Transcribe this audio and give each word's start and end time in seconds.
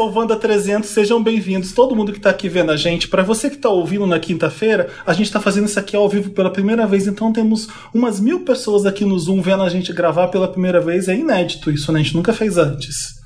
é 0.00 0.02
o 0.02 0.10
Wanda 0.10 0.34
300, 0.34 0.88
sejam 0.88 1.22
bem-vindos, 1.22 1.72
todo 1.72 1.94
mundo 1.94 2.10
que 2.10 2.18
está 2.18 2.30
aqui 2.30 2.48
vendo 2.48 2.72
a 2.72 2.76
gente. 2.76 3.06
Para 3.06 3.22
você 3.22 3.50
que 3.50 3.56
está 3.56 3.68
ouvindo 3.68 4.06
na 4.06 4.18
quinta-feira, 4.18 4.88
a 5.04 5.12
gente 5.12 5.26
está 5.26 5.38
fazendo 5.38 5.66
isso 5.66 5.78
aqui 5.78 5.94
ao 5.94 6.08
vivo 6.08 6.30
pela 6.30 6.50
primeira 6.50 6.86
vez, 6.86 7.06
então 7.06 7.30
temos 7.30 7.68
umas 7.92 8.18
mil 8.18 8.40
pessoas 8.40 8.86
aqui 8.86 9.04
no 9.04 9.18
Zoom 9.18 9.42
vendo 9.42 9.62
a 9.62 9.68
gente 9.68 9.92
gravar 9.92 10.28
pela 10.28 10.48
primeira 10.48 10.80
vez. 10.80 11.06
É 11.06 11.14
inédito 11.14 11.70
isso, 11.70 11.92
né? 11.92 12.00
A 12.00 12.02
gente 12.02 12.16
nunca 12.16 12.32
fez 12.32 12.56
antes. 12.56 13.20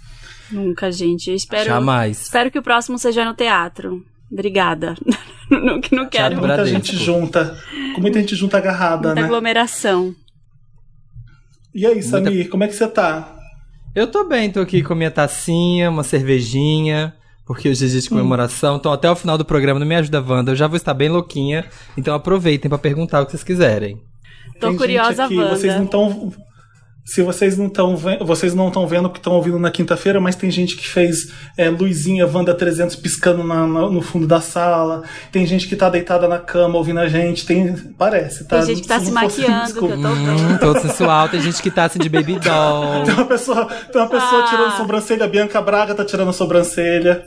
Nunca, 0.50 0.90
gente. 0.90 1.30
Eu 1.30 1.36
espero, 1.36 1.64
Jamais. 1.64 2.22
espero 2.22 2.50
que 2.50 2.58
o 2.58 2.62
próximo 2.62 2.98
seja 2.98 3.24
no 3.24 3.34
teatro. 3.34 4.04
Obrigada. 4.30 4.96
não, 5.48 5.80
que 5.80 5.94
não 5.94 6.08
quero. 6.08 6.10
Teatro 6.10 6.38
Muita 6.38 6.54
Bradesco. 6.56 6.76
gente 6.76 6.96
junta, 6.96 7.56
com 7.94 8.00
muita 8.00 8.18
gente 8.18 8.34
junta 8.34 8.58
agarrada, 8.58 9.08
Muita 9.08 9.20
né? 9.20 9.26
aglomeração. 9.26 10.12
E 11.72 11.86
aí, 11.86 12.02
Samir, 12.02 12.48
como 12.48 12.64
é 12.64 12.68
que 12.68 12.74
você 12.74 12.88
tá? 12.88 13.33
Eu 13.94 14.08
tô 14.08 14.24
bem, 14.24 14.50
tô 14.50 14.58
aqui 14.58 14.82
com 14.82 14.92
minha 14.92 15.10
tacinha, 15.10 15.88
uma 15.88 16.02
cervejinha, 16.02 17.14
porque 17.46 17.68
hoje 17.68 17.84
é 17.84 17.88
dia 17.88 18.00
de 18.00 18.08
comemoração. 18.08 18.74
Então, 18.74 18.92
até 18.92 19.08
o 19.08 19.14
final 19.14 19.38
do 19.38 19.44
programa, 19.44 19.78
não 19.78 19.86
me 19.86 19.94
ajuda, 19.94 20.20
Wanda. 20.20 20.50
Eu 20.50 20.56
já 20.56 20.66
vou 20.66 20.76
estar 20.76 20.92
bem 20.92 21.08
louquinha. 21.08 21.64
Então, 21.96 22.12
aproveitem 22.12 22.68
pra 22.68 22.76
perguntar 22.76 23.22
o 23.22 23.24
que 23.24 23.30
vocês 23.30 23.44
quiserem. 23.44 24.02
Tô 24.58 24.66
Tem 24.66 24.76
curiosa, 24.76 25.10
gente 25.10 25.20
aqui, 25.22 25.38
Wanda. 25.38 25.56
Vocês 25.56 25.76
não 25.76 25.84
estão. 25.84 26.32
Se 27.04 27.20
vocês 27.22 27.58
não 27.58 27.66
estão 27.66 27.94
vocês 28.22 28.54
não 28.54 28.68
estão 28.68 28.86
vendo 28.86 29.06
o 29.06 29.10
que 29.10 29.18
estão 29.18 29.34
ouvindo 29.34 29.58
na 29.58 29.70
quinta-feira, 29.70 30.18
mas 30.20 30.34
tem 30.36 30.50
gente 30.50 30.74
que 30.74 30.88
fez 30.88 31.30
é, 31.56 31.68
luzinha 31.68 32.26
Wanda 32.26 32.54
300 32.54 32.96
piscando 32.96 33.44
na- 33.44 33.66
na- 33.66 33.90
no 33.90 34.00
fundo 34.00 34.26
da 34.26 34.40
sala. 34.40 35.02
Tem 35.30 35.44
gente 35.46 35.68
que 35.68 35.76
tá 35.76 35.90
deitada 35.90 36.26
na 36.26 36.38
cama 36.38 36.78
ouvindo 36.78 37.00
a 37.00 37.06
gente. 37.08 37.44
Tem 37.44 37.74
parece, 37.98 38.44
tá? 38.48 38.56
Tem 38.58 38.68
gente 38.74 38.82
que 38.82 38.88
tá 38.88 38.98
Se 38.98 39.06
se 39.06 39.12
não 39.12 39.20
fosse- 39.20 39.40
maquiando, 39.42 39.60
que 39.60 39.66
desculpa. 39.72 39.94
eu 39.94 40.00
tô 40.02 40.08
Hum, 40.08 40.58
todo 40.58 40.80
sensual. 40.80 41.28
Tem 41.28 41.40
gente 41.42 41.60
que 41.62 41.70
tá 41.70 41.84
assim 41.84 41.98
de 41.98 42.08
baby 42.08 42.38
doll. 42.38 43.04
Tem 43.04 43.14
uma 43.14 43.26
pessoa, 43.26 43.66
tem 43.66 44.00
uma 44.00 44.08
pessoa 44.08 44.42
Ah. 44.42 44.46
tirando 44.48 44.76
sobrancelha, 44.78 45.28
Bianca 45.28 45.60
Braga 45.60 45.94
tá 45.94 46.04
tirando 46.06 46.32
sobrancelha. 46.32 47.24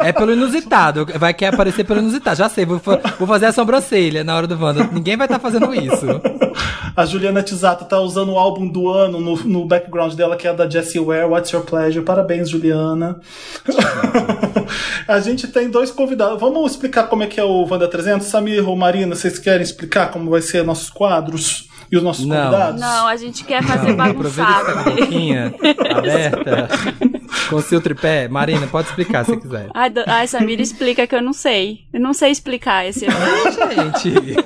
É 0.00 0.12
pelo 0.12 0.32
inusitado. 0.32 1.06
Vai 1.18 1.32
querer 1.34 1.54
aparecer 1.54 1.84
pelo 1.84 2.00
inusitado. 2.00 2.36
Já 2.38 2.48
sei, 2.48 2.64
vou, 2.64 2.80
vou 3.18 3.26
fazer 3.28 3.46
a 3.46 3.52
sobrancelha 3.52 4.22
na 4.24 4.36
hora 4.36 4.46
do 4.46 4.60
Wanda. 4.60 4.88
Ninguém 4.92 5.16
vai 5.16 5.26
estar 5.26 5.38
fazendo 5.38 5.72
isso. 5.74 6.06
A 6.96 7.04
Juliana 7.04 7.42
Tisato 7.42 7.84
tá 7.84 8.00
usando 8.00 8.15
o 8.22 8.38
álbum 8.38 8.68
do 8.68 8.88
ano 8.88 9.20
no, 9.20 9.36
no 9.36 9.64
background 9.66 10.14
dela, 10.14 10.36
que 10.36 10.46
é 10.46 10.54
da 10.54 10.68
Jessie 10.68 11.00
Ware, 11.00 11.26
What's 11.26 11.50
Your 11.50 11.64
Pleasure? 11.64 12.04
Parabéns, 12.04 12.48
Juliana. 12.48 13.20
a 15.06 15.20
gente 15.20 15.48
tem 15.48 15.70
dois 15.70 15.90
convidados. 15.90 16.40
Vamos 16.40 16.72
explicar 16.72 17.04
como 17.04 17.22
é 17.22 17.26
que 17.26 17.40
é 17.40 17.44
o 17.44 17.66
Wanda 17.66 17.88
300? 17.88 18.26
Samir 18.26 18.68
ou 18.68 18.76
Marina, 18.76 19.14
vocês 19.14 19.38
querem 19.38 19.62
explicar 19.62 20.10
como 20.10 20.30
vai 20.30 20.42
ser 20.42 20.64
nossos 20.64 20.90
quadros 20.90 21.68
e 21.90 21.96
os 21.96 22.02
nossos 22.02 22.24
Não. 22.26 22.36
convidados? 22.36 22.80
Não, 22.80 23.06
a 23.06 23.16
gente 23.16 23.44
quer 23.44 23.62
fazer 23.62 23.90
Aproveita 24.00 24.42
a 24.50 24.54
bagunçado. 24.74 24.90
boquinha 24.90 25.54
aberta. 25.96 26.68
Com 27.50 27.60
seu 27.60 27.80
tripé. 27.80 28.28
Marina, 28.28 28.66
pode 28.66 28.88
explicar 28.88 29.24
se 29.24 29.36
quiser. 29.36 29.68
Ai, 29.74 29.90
do- 29.90 30.02
ai, 30.06 30.26
Samira, 30.26 30.60
explica 30.62 31.06
que 31.06 31.14
eu 31.14 31.22
não 31.22 31.32
sei. 31.32 31.80
Eu 31.92 32.00
não 32.00 32.12
sei 32.12 32.30
explicar 32.30 32.86
esse 32.86 33.04
evento. 33.04 34.00
Gente. 34.02 34.36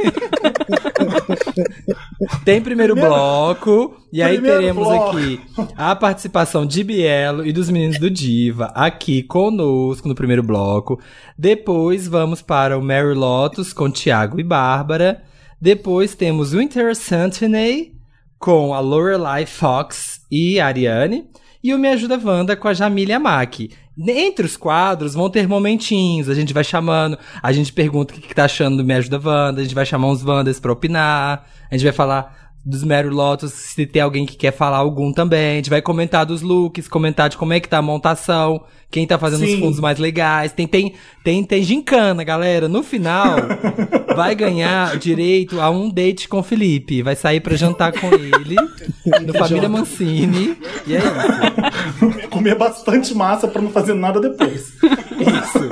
Tem 2.44 2.60
primeiro 2.60 2.94
Primeiro- 2.94 3.14
bloco. 3.16 3.96
E 4.12 4.22
aí 4.22 4.34
Primeiro 4.34 4.58
teremos 4.58 4.86
bloco. 4.88 5.16
aqui 5.16 5.40
a 5.76 5.94
participação 5.94 6.66
de 6.66 6.82
Bielo 6.82 7.46
e 7.46 7.52
dos 7.52 7.70
meninos 7.70 7.98
do 7.98 8.10
Diva 8.10 8.66
aqui 8.74 9.22
conosco 9.22 10.08
no 10.08 10.14
primeiro 10.14 10.42
bloco. 10.42 11.00
Depois 11.38 12.08
vamos 12.08 12.42
para 12.42 12.76
o 12.76 12.82
Mary 12.82 13.14
Lotus 13.14 13.72
com 13.72 13.90
Thiago 13.90 14.40
e 14.40 14.42
Bárbara. 14.42 15.22
Depois 15.60 16.14
temos 16.14 16.54
o 16.54 16.60
Interessantine 16.62 17.94
com 18.38 18.72
a 18.72 18.80
Lorelai 18.80 19.44
Fox 19.44 20.22
e 20.30 20.58
a 20.58 20.66
Ariane. 20.66 21.28
E 21.62 21.74
o 21.74 21.78
Me 21.78 21.88
Ajuda 21.88 22.18
Wanda 22.18 22.56
com 22.56 22.66
a 22.66 22.72
Jamília 22.72 23.20
Mack. 23.20 23.70
Entre 23.98 24.46
os 24.46 24.56
quadros 24.56 25.12
vão 25.12 25.28
ter 25.28 25.46
momentinhos, 25.46 26.30
a 26.30 26.34
gente 26.34 26.54
vai 26.54 26.64
chamando, 26.64 27.18
a 27.42 27.52
gente 27.52 27.70
pergunta 27.70 28.14
o 28.14 28.16
que, 28.16 28.26
que 28.26 28.34
tá 28.34 28.46
achando 28.46 28.78
do 28.78 28.84
Me 28.84 28.94
Ajuda 28.94 29.20
Wanda, 29.22 29.60
a 29.60 29.62
gente 29.62 29.74
vai 29.74 29.84
chamar 29.84 30.08
uns 30.08 30.24
Wandas 30.24 30.58
pra 30.58 30.72
opinar, 30.72 31.46
a 31.70 31.76
gente 31.76 31.84
vai 31.84 31.92
falar 31.92 32.39
dos 32.64 32.84
Mary 32.84 33.08
Lotus, 33.08 33.52
se 33.52 33.86
tem 33.86 34.02
alguém 34.02 34.26
que 34.26 34.36
quer 34.36 34.52
falar 34.52 34.76
algum 34.76 35.12
também, 35.12 35.52
a 35.52 35.56
gente 35.56 35.70
vai 35.70 35.80
comentar 35.80 36.26
dos 36.26 36.42
looks, 36.42 36.88
comentar 36.88 37.28
de 37.28 37.36
como 37.36 37.54
é 37.54 37.60
que 37.60 37.68
tá 37.68 37.78
a 37.78 37.82
montação, 37.82 38.62
quem 38.90 39.06
tá 39.06 39.18
fazendo 39.18 39.44
os 39.44 39.50
Sim. 39.50 39.60
fundos 39.60 39.80
mais 39.80 39.98
legais, 39.98 40.52
tem, 40.52 40.66
tem, 40.66 40.94
tem, 41.24 41.42
tem 41.42 41.62
gincana, 41.62 42.22
galera, 42.22 42.68
no 42.68 42.82
final 42.82 43.36
vai 44.14 44.34
ganhar 44.34 44.98
direito 44.98 45.58
a 45.58 45.70
um 45.70 45.88
date 45.88 46.28
com 46.28 46.40
o 46.40 46.42
Felipe, 46.42 47.02
vai 47.02 47.16
sair 47.16 47.40
pra 47.40 47.56
jantar 47.56 47.92
com 47.92 48.08
ele, 48.08 48.56
no 49.26 49.32
Família 49.32 49.68
Mancini, 49.68 50.58
e 50.86 50.96
é 50.96 50.98
isso. 50.98 52.28
Comer 52.28 52.56
bastante 52.56 53.14
massa 53.14 53.48
pra 53.48 53.62
não 53.62 53.70
fazer 53.70 53.94
nada 53.94 54.20
depois. 54.20 54.74
Isso. 55.18 55.68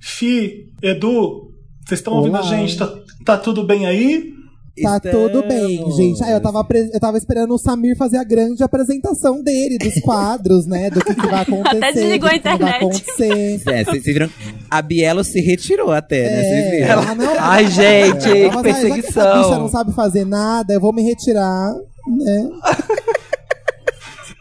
Fi, 0.00 0.72
Edu, 0.82 1.52
vocês 1.86 2.00
estão 2.00 2.14
ouvindo 2.14 2.36
a 2.36 2.42
gente? 2.42 2.76
Tá, 2.76 2.92
tá 3.24 3.36
tudo 3.36 3.62
bem 3.64 3.86
aí? 3.86 4.34
Tá 4.82 4.96
Estamos. 4.96 5.32
tudo 5.32 5.48
bem, 5.48 5.90
gente. 5.92 6.22
Ah, 6.22 6.32
eu, 6.32 6.40
tava 6.40 6.66
eu 6.92 7.00
tava 7.00 7.16
esperando 7.16 7.54
o 7.54 7.58
Samir 7.58 7.96
fazer 7.96 8.18
a 8.18 8.24
grande 8.24 8.62
apresentação 8.62 9.42
dele, 9.42 9.78
dos 9.78 9.94
quadros, 10.02 10.66
né? 10.66 10.90
Do 10.90 11.02
que, 11.02 11.14
que 11.14 11.26
vai 11.26 11.42
acontecer. 11.48 11.76
Até 11.78 11.92
desligou 11.92 12.28
a 12.28 12.36
internet. 12.36 12.76
acontecer. 12.76 13.60
É, 13.68 13.84
vocês 13.84 14.04
viram? 14.04 14.28
A 14.70 14.82
Bielo 14.82 15.24
se 15.24 15.40
retirou 15.40 15.92
até, 15.92 16.22
né? 16.28 16.42
Vocês 16.42 16.52
É, 16.52 16.70
viram? 16.70 16.88
ela 16.90 17.14
não- 17.14 17.34
Ai, 17.38 17.66
gente, 17.70 18.28
ela 18.28 18.48
que 18.48 18.50
fala 18.50 18.60
assim, 18.60 18.70
"Ah, 18.70 18.72
já 18.72 18.94
que 18.94 19.00
essa 19.00 19.02
perseguição." 19.22 19.42
bicha 19.42 19.58
não 19.58 19.68
sabe 19.70 19.94
fazer 19.94 20.26
nada, 20.26 20.74
eu 20.74 20.80
vou 20.80 20.92
me 20.92 21.02
retirar, 21.02 21.72
né? 22.06 22.48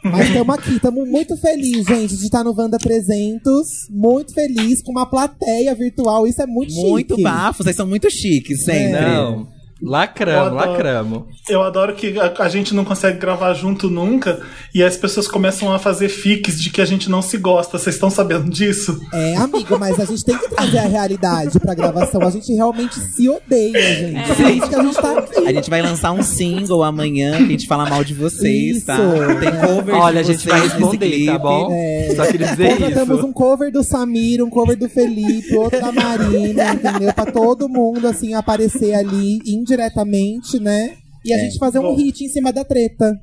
Mas 0.03 0.27
estamos 0.27 0.55
aqui, 0.55 0.75
estamos 0.75 1.09
muito 1.09 1.35
felizes, 1.37 1.83
gente, 1.85 2.15
de 2.15 2.25
estar 2.25 2.43
no 2.43 2.53
Wanda 2.55 2.77
300. 2.77 3.87
Muito 3.89 4.33
feliz, 4.35 4.83
com 4.83 4.91
uma 4.91 5.09
plateia 5.09 5.73
virtual. 5.73 6.27
Isso 6.27 6.41
é 6.43 6.45
muito, 6.45 6.73
Muito 6.75 7.15
chique. 7.15 7.23
bafo, 7.23 7.63
vocês 7.63 7.75
são 7.75 7.87
muito 7.87 8.07
chiques 8.11 8.63
sempre. 8.63 9.01
Não. 9.01 9.54
Lacramo, 9.85 10.37
Eu 10.37 10.45
adoro. 10.59 10.71
lacramo. 10.71 11.27
Eu 11.47 11.61
adoro 11.61 11.93
que 11.93 12.17
a, 12.19 12.33
a 12.39 12.49
gente 12.49 12.73
não 12.73 12.83
consegue 12.83 13.19
gravar 13.19 13.53
junto 13.53 13.89
nunca 13.89 14.41
e 14.73 14.81
as 14.83 14.97
pessoas 14.97 15.27
começam 15.27 15.71
a 15.71 15.77
fazer 15.77 16.09
fiques 16.09 16.59
de 16.61 16.69
que 16.71 16.81
a 16.81 16.85
gente 16.85 17.09
não 17.09 17.21
se 17.21 17.37
gosta. 17.37 17.77
Vocês 17.77 17.95
estão 17.95 18.09
sabendo 18.09 18.49
disso? 18.49 18.99
É, 19.13 19.35
amigo, 19.37 19.77
mas 19.79 19.99
a 19.99 20.05
gente 20.05 20.25
tem 20.25 20.37
que 20.37 20.49
trazer 20.49 20.79
a 20.79 20.87
realidade 20.87 21.59
pra 21.59 21.75
gravação. 21.75 22.21
A 22.23 22.31
gente 22.31 22.51
realmente 22.53 22.95
se 22.99 23.29
odeia, 23.29 23.73
gente. 23.79 24.41
É, 24.41 24.51
isso 24.51 24.67
que 24.69 24.75
a 24.75 24.83
gente 24.83 24.95
tá 24.95 25.19
aqui. 25.19 25.47
A 25.47 25.53
gente 25.53 25.69
vai 25.69 25.81
lançar 25.81 26.11
um 26.11 26.23
single 26.23 26.83
amanhã 26.83 27.37
que 27.37 27.43
a 27.43 27.47
gente 27.47 27.67
fala 27.67 27.87
mal 27.87 28.03
de 28.03 28.13
vocês, 28.15 28.77
Isso, 28.77 28.85
tá? 28.87 28.97
é. 28.97 29.35
Tem 29.35 29.51
cover 29.59 29.95
Olha, 29.95 30.19
a 30.21 30.23
gente 30.23 30.47
vai 30.47 30.61
responder, 30.61 31.25
tá 31.27 31.37
bom? 31.37 31.69
É. 31.71 32.13
Só 32.15 32.25
queria 32.25 32.47
dizer 32.47 32.69
Contratamos 32.77 33.17
isso. 33.19 33.27
um 33.27 33.33
cover 33.33 33.71
do 33.71 33.83
Samir, 33.83 34.43
um 34.43 34.49
cover 34.49 34.77
do 34.77 34.89
Felipe, 34.89 35.55
outro 35.55 35.79
da 35.79 35.91
Marina, 35.91 36.73
entendeu? 36.73 37.13
Pra 37.13 37.25
todo 37.31 37.69
mundo, 37.69 38.07
assim, 38.07 38.33
aparecer 38.33 38.93
ali 38.95 39.39
indiretamente, 39.75 40.59
né? 40.59 40.95
E 41.23 41.33
a 41.33 41.37
gente 41.37 41.57
fazer 41.57 41.79
um 41.79 41.83
Bom. 41.83 41.95
hit 41.95 42.23
em 42.23 42.29
cima 42.29 42.53
da 42.53 42.63
treta. 42.63 43.13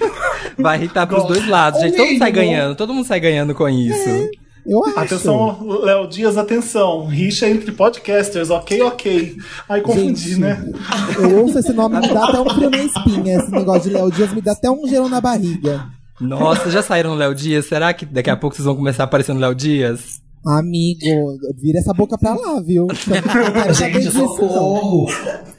Vai 0.58 0.78
irritar 0.78 1.06
pros 1.06 1.24
dois 1.24 1.46
lados, 1.46 1.80
gente. 1.80 1.96
Todo 1.96 2.06
mundo 2.08 2.18
sai 2.18 2.32
ganhando, 2.32 2.74
todo 2.76 2.94
mundo 2.94 3.06
sai 3.06 3.20
ganhando 3.20 3.54
com 3.54 3.68
isso. 3.68 4.28
Eu 4.64 4.84
acho. 4.84 4.98
Atenção, 4.98 5.66
Léo 5.82 6.06
Dias, 6.06 6.38
atenção. 6.38 7.06
Rixa 7.06 7.48
entre 7.48 7.72
podcasters, 7.72 8.48
ok, 8.48 8.80
ok. 8.82 9.36
Aí 9.68 9.80
confundi, 9.82 10.30
Gente. 10.30 10.40
né? 10.40 10.72
Eu 11.18 11.40
ouço 11.42 11.58
esse 11.58 11.72
nome, 11.72 12.00
me 12.00 12.08
dá 12.08 12.26
até 12.28 12.40
um 12.40 12.48
frio 12.48 12.70
na 12.70 12.78
espinha. 12.78 13.38
Esse 13.38 13.50
negócio 13.50 13.90
de 13.90 13.96
Léo 13.96 14.10
Dias 14.10 14.32
me 14.32 14.40
dá 14.40 14.52
até 14.52 14.70
um 14.70 14.86
gelo 14.86 15.08
na 15.08 15.20
barriga. 15.20 15.86
Nossa, 16.20 16.70
já 16.70 16.80
saíram 16.80 17.10
no 17.10 17.16
Léo 17.16 17.34
Dias? 17.34 17.66
Será 17.66 17.92
que 17.92 18.06
daqui 18.06 18.30
a 18.30 18.36
pouco 18.36 18.54
vocês 18.54 18.64
vão 18.64 18.76
começar 18.76 19.02
a 19.02 19.04
aparecer 19.04 19.34
no 19.34 19.40
Léo 19.40 19.54
Dias? 19.54 20.22
Amigo, 20.44 21.38
vira 21.56 21.78
essa 21.78 21.94
boca 21.94 22.18
pra 22.18 22.34
lá, 22.34 22.60
viu? 22.60 22.88
Gente, 23.72 24.10
socorro! 24.10 25.06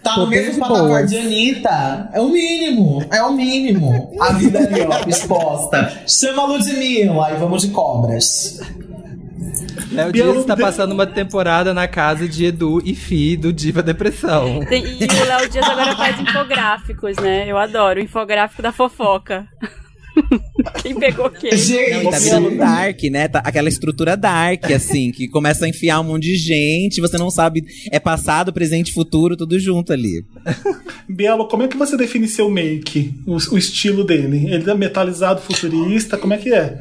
Tá 0.04 0.16
Tô 0.16 0.22
no 0.22 0.28
mesmo 0.28 0.54
de 0.54 0.60
patamar 0.60 1.06
de 1.06 1.18
Anitta. 1.18 2.10
É 2.12 2.20
o 2.20 2.28
mínimo. 2.30 3.02
É 3.10 3.24
o 3.24 3.32
mínimo. 3.32 4.12
A 4.20 4.34
vida 4.34 4.60
ali, 4.60 4.82
ó, 4.82 5.08
exposta. 5.10 6.04
Chama 6.06 6.44
a 6.44 6.46
Ludmilla 6.48 7.32
e 7.32 7.38
vamos 7.38 7.62
de 7.62 7.70
cobras. 7.70 8.60
Léo 9.92 10.12
Bielo- 10.12 10.32
Dias 10.34 10.42
está 10.44 10.58
passando 10.58 10.92
uma 10.92 11.06
temporada 11.08 11.74
na 11.74 11.88
casa 11.88 12.28
de 12.28 12.46
Edu 12.46 12.82
e 12.84 12.94
Fi 12.94 13.38
do 13.38 13.54
Diva 13.54 13.82
Depressão. 13.82 14.60
Tem- 14.68 14.84
e 15.00 15.06
o 15.06 15.26
Léo 15.26 15.50
Dias 15.50 15.66
agora 15.70 15.96
faz 15.96 16.20
infográficos, 16.20 17.16
né? 17.18 17.46
Eu 17.50 17.58
adoro. 17.58 18.00
O 18.02 18.04
infográfico 18.04 18.62
da 18.62 18.74
fofoca. 18.74 19.48
Quem 20.82 20.96
pegou 20.96 21.30
quem? 21.30 21.52
Não, 21.52 21.58
Gente, 21.58 22.12
tá 22.12 22.20
virando 22.20 22.58
dark, 22.58 23.04
né? 23.04 23.28
Tá 23.28 23.40
aquela 23.40 23.70
estrutura 23.70 24.16
dark, 24.16 24.66
assim, 24.72 25.12
que 25.12 25.28
começa 25.28 25.66
a 25.66 25.70
enfiar 25.70 26.00
um 26.00 26.04
monte 26.04 26.24
de 26.24 26.36
gente, 26.36 27.02
você 27.02 27.18
não 27.18 27.30
sabe. 27.30 27.64
É 27.92 28.00
passado, 28.00 28.54
presente, 28.54 28.94
futuro, 28.94 29.36
tudo 29.36 29.60
junto 29.60 29.92
ali. 29.92 30.26
Bielo, 31.10 31.48
como 31.48 31.64
é 31.64 31.68
que 31.68 31.78
você 31.78 31.98
define 31.98 32.28
seu 32.28 32.50
make? 32.50 33.14
O, 33.26 33.36
o 33.36 33.58
estilo 33.58 34.04
dele? 34.04 34.48
Ele 34.54 34.70
é 34.70 34.74
metalizado, 34.76 35.42
futurista? 35.42 36.18
Como 36.18 36.34
é 36.34 36.38
que 36.38 36.54
é? 36.54 36.80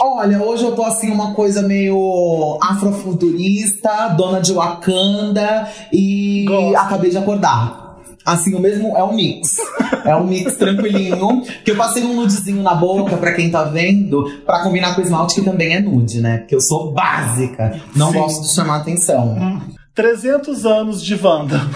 Olha, 0.00 0.42
hoje 0.42 0.64
eu 0.64 0.72
tô 0.72 0.84
assim, 0.84 1.10
uma 1.10 1.34
coisa 1.34 1.62
meio 1.62 2.58
afrofuturista, 2.62 4.08
dona 4.16 4.40
de 4.40 4.52
Wakanda 4.52 5.68
e 5.92 6.44
Gosto. 6.46 6.76
acabei 6.76 7.10
de 7.10 7.18
acordar. 7.18 7.87
Assim, 8.24 8.54
o 8.54 8.60
mesmo 8.60 8.96
é 8.96 9.02
um 9.02 9.14
mix. 9.14 9.56
É 10.04 10.14
um 10.14 10.24
mix 10.26 10.54
tranquilinho. 10.56 11.42
Que 11.64 11.70
eu 11.70 11.76
passei 11.76 12.04
um 12.04 12.14
nudezinho 12.14 12.62
na 12.62 12.74
boca, 12.74 13.16
pra 13.16 13.32
quem 13.32 13.50
tá 13.50 13.64
vendo, 13.64 14.24
pra 14.44 14.62
combinar 14.62 14.94
com 14.94 15.00
o 15.00 15.04
esmalte, 15.04 15.36
que 15.36 15.42
também 15.42 15.74
é 15.74 15.80
nude, 15.80 16.20
né? 16.20 16.38
Porque 16.38 16.54
eu 16.54 16.60
sou 16.60 16.92
básica. 16.92 17.80
Não 17.96 18.12
Sim. 18.12 18.18
gosto 18.18 18.42
de 18.42 18.54
chamar 18.54 18.76
atenção. 18.78 19.62
300 19.94 20.66
anos 20.66 21.02
de 21.02 21.14
Wanda. 21.14 21.60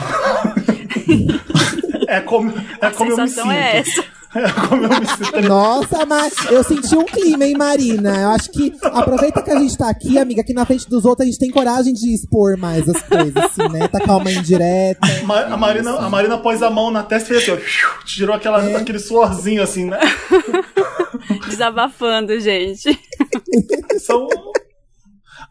é 2.09 2.21
como, 2.21 2.53
é 2.81 2.87
A 2.87 2.91
como 2.91 3.11
eu 3.13 3.17
me 3.17 3.29
sensação 3.29 3.51
sinto. 3.51 3.63
é 3.63 3.77
essa. 3.79 4.05
Como 4.69 4.85
eu 4.85 4.89
me 4.89 5.07
sinto. 5.07 5.41
Nossa, 5.49 6.07
mas 6.07 6.33
eu 6.51 6.65
senti 6.65 6.97
um 6.97 7.05
clima, 7.05 7.45
hein, 7.45 7.55
Marina? 7.57 8.17
Eu 8.23 8.29
acho 8.31 8.51
que 8.51 8.73
aproveita 8.83 9.43
que 9.43 9.51
a 9.51 9.59
gente 9.59 9.77
tá 9.77 9.89
aqui, 9.91 10.19
amiga, 10.19 10.41
aqui 10.41 10.55
na 10.55 10.65
frente 10.65 10.89
dos 10.89 11.05
outros 11.05 11.27
a 11.27 11.31
gente 11.31 11.39
tem 11.39 11.51
coragem 11.51 11.93
de 11.93 12.15
expor 12.15 12.57
mais 12.57 12.89
as 12.89 13.01
coisas, 13.03 13.37
assim, 13.37 13.69
né? 13.71 13.89
Tacar 13.89 14.17
uma 14.19 14.31
indireta. 14.31 15.01
Ma- 15.25 15.43
A 15.43 15.57
Marina, 15.57 15.97
a 15.99 16.09
Marina 16.09 16.39
pôs 16.39 16.63
a 16.63 16.71
mão 16.71 16.91
na 16.91 17.03
testa 17.03 17.35
e 17.35 17.39
fez 17.41 17.43
assim, 17.57 17.63
ó, 17.63 17.67
tirou 18.07 18.35
aquela, 18.35 18.65
É. 18.69 18.77
aquele 18.77 18.99
suorzinho 18.99 19.63
assim, 19.63 19.85
né? 19.85 19.99
Desabafando, 21.49 22.39
gente. 22.41 22.99
São. 24.01 24.27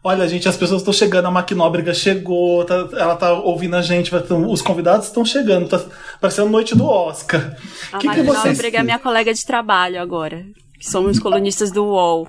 Olha, 0.04 0.26
gente, 0.26 0.48
as 0.48 0.56
pessoas 0.56 0.80
estão 0.80 0.92
chegando, 0.92 1.26
a 1.26 1.30
Maquinóbrega 1.30 1.94
chegou, 1.94 2.64
tá- 2.64 2.88
ela 2.94 3.14
tá 3.14 3.32
ouvindo 3.34 3.76
a 3.76 3.82
gente, 3.82 4.10
os 4.48 4.60
convidados 4.60 5.06
estão 5.06 5.24
chegando, 5.24 5.68
tá 5.68 5.80
parecendo 6.20 6.50
noite 6.50 6.74
do 6.74 6.84
Oscar. 6.84 7.56
A 7.92 7.98
que, 7.98 8.00
que 8.00 8.06
Marina 8.08 8.32
vocês. 8.34 8.58
É 8.64 8.82
minha 8.82 8.98
colega 8.98 9.32
de 9.32 9.44
trabalho 9.46 10.00
agora. 10.02 10.44
Que 10.76 10.90
somos 10.90 11.20
colunistas 11.20 11.70
do 11.70 11.84
UOL. 11.84 12.26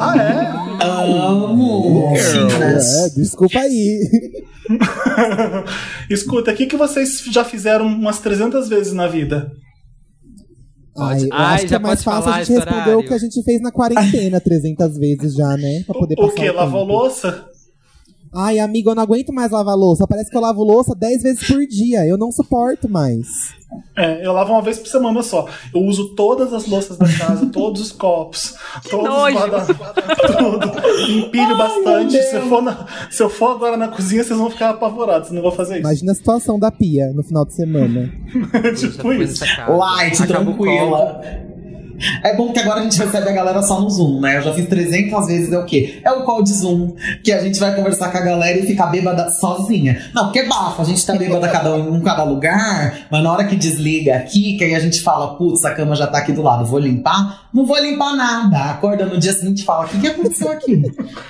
Ah, 0.00 0.14
é? 0.16 0.84
Amo! 0.86 2.14
É, 2.16 3.08
desculpa 3.16 3.58
aí. 3.58 3.98
Escuta, 6.08 6.52
o 6.52 6.54
que, 6.54 6.66
que 6.66 6.76
vocês 6.76 7.24
já 7.30 7.44
fizeram 7.44 7.86
umas 7.86 8.20
300 8.20 8.68
vezes 8.68 8.92
na 8.92 9.08
vida? 9.08 9.50
Ai, 10.96 11.22
eu 11.24 11.28
Ai, 11.32 11.54
acho 11.56 11.66
que 11.66 11.74
é 11.74 11.78
mais 11.78 12.04
pode 12.04 12.16
fácil 12.16 12.32
a 12.32 12.38
gente 12.38 12.52
responder 12.52 12.74
horário. 12.80 12.98
o 13.00 13.04
que 13.04 13.14
a 13.14 13.18
gente 13.18 13.42
fez 13.42 13.60
na 13.60 13.72
quarentena 13.72 14.38
300 14.42 14.96
vezes 14.98 15.34
já, 15.34 15.56
né? 15.56 15.82
Pra 15.86 15.94
poder 15.98 16.14
O 16.14 16.22
passar 16.28 16.34
que? 16.34 16.50
o 16.50 16.54
Lavou 16.54 16.80
tempo. 16.82 16.92
louça? 16.92 17.44
Ai, 18.34 18.58
amigo, 18.58 18.90
eu 18.90 18.94
não 18.94 19.02
aguento 19.02 19.32
mais 19.32 19.50
lavar 19.52 19.76
louça. 19.76 20.06
Parece 20.08 20.28
que 20.30 20.36
eu 20.36 20.40
lavo 20.40 20.62
louça 20.64 20.94
10 20.94 21.22
vezes 21.22 21.46
por 21.46 21.64
dia. 21.66 22.04
Eu 22.06 22.18
não 22.18 22.32
suporto 22.32 22.88
mais. 22.88 23.26
É, 23.96 24.24
eu 24.26 24.32
lavo 24.32 24.52
uma 24.52 24.62
vez 24.62 24.78
por 24.78 24.88
semana 24.88 25.22
só. 25.22 25.46
Eu 25.74 25.82
uso 25.82 26.14
todas 26.14 26.52
as 26.52 26.66
louças 26.66 26.96
da 26.96 27.06
casa, 27.06 27.46
todos 27.52 27.80
os 27.80 27.92
copos, 27.92 28.54
todos 28.90 29.06
nojo. 29.06 29.36
os 29.36 29.40
guarda 29.42 29.66
tudo. 30.38 31.10
Empilho 31.10 31.56
bastante. 31.56 32.12
meu 32.14 32.22
Se 32.22 32.36
eu, 32.36 32.48
for 32.48 32.62
na- 32.62 32.86
se 33.10 33.22
eu 33.22 33.28
for 33.30 33.50
agora 33.56 33.76
na 33.76 33.88
cozinha, 33.88 34.22
vocês 34.24 34.38
vão 34.38 34.50
ficar 34.50 34.70
apavorados. 34.70 35.30
Não 35.30 35.42
vou 35.42 35.52
fazer 35.52 35.74
isso. 35.74 35.80
Imagina 35.82 36.12
a 36.12 36.14
situação 36.14 36.58
da 36.58 36.70
pia 36.70 37.12
no 37.12 37.22
final 37.22 37.44
de 37.44 37.54
semana. 37.54 38.12
tipo 38.78 39.12
isso. 39.12 39.44
Light, 39.68 40.22
Acaba 40.22 40.50
o 40.50 40.54
tranquila. 40.54 41.22
É 42.22 42.34
bom 42.36 42.52
que 42.52 42.58
agora 42.60 42.80
a 42.80 42.82
gente 42.82 42.98
recebe 42.98 43.28
a 43.28 43.32
galera 43.32 43.62
só 43.62 43.80
no 43.80 43.88
Zoom, 43.88 44.20
né? 44.20 44.38
Eu 44.38 44.42
já 44.42 44.52
fiz 44.52 44.68
300 44.68 45.26
vezes, 45.26 45.52
é 45.52 45.58
o 45.58 45.64
quê? 45.64 46.00
É 46.04 46.10
o 46.10 46.24
call 46.24 46.42
de 46.42 46.52
Zoom, 46.52 46.94
que 47.22 47.32
a 47.32 47.40
gente 47.40 47.58
vai 47.58 47.74
conversar 47.74 48.10
com 48.10 48.18
a 48.18 48.20
galera 48.20 48.58
e 48.58 48.66
ficar 48.66 48.86
bêbada 48.86 49.30
sozinha. 49.30 50.00
Não, 50.14 50.24
porque 50.24 50.40
é 50.40 50.48
bafo, 50.48 50.82
a 50.82 50.84
gente 50.84 51.04
tá 51.04 51.14
bêbada 51.14 51.48
cada 51.48 51.74
um 51.74 51.96
em 51.96 52.00
cada 52.00 52.24
lugar, 52.24 53.06
mas 53.10 53.22
na 53.22 53.32
hora 53.32 53.44
que 53.44 53.56
desliga 53.56 54.16
aqui, 54.16 54.56
que 54.56 54.64
aí 54.64 54.74
a 54.74 54.80
gente 54.80 55.00
fala, 55.00 55.36
putz, 55.36 55.64
a 55.64 55.74
cama 55.74 55.94
já 55.94 56.06
tá 56.06 56.18
aqui 56.18 56.32
do 56.32 56.42
lado, 56.42 56.66
vou 56.66 56.78
limpar? 56.78 57.48
Não 57.52 57.64
vou 57.64 57.78
limpar 57.78 58.16
nada. 58.16 58.72
Acorda 58.72 59.06
no 59.06 59.18
dia 59.18 59.32
seguinte 59.32 59.62
e 59.62 59.64
fala, 59.64 59.84
o 59.84 59.88
que, 59.88 60.00
que 60.00 60.06
aconteceu 60.06 60.50
aqui? 60.50 60.82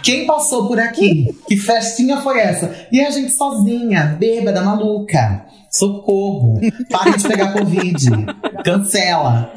Quem 0.03 0.27
passou 0.27 0.67
por 0.67 0.81
aqui? 0.81 1.35
Que 1.47 1.57
festinha 1.57 2.19
foi 2.19 2.39
essa? 2.39 2.75
E 2.91 3.01
a 3.01 3.11
gente 3.11 3.33
sozinha, 3.33 4.17
bêbada, 4.19 4.63
maluca. 4.63 5.45
Socorro. 5.71 6.61
Parem 6.89 7.17
de 7.17 7.27
pegar 7.27 7.53
Covid. 7.53 8.11
Cancela. 8.65 9.53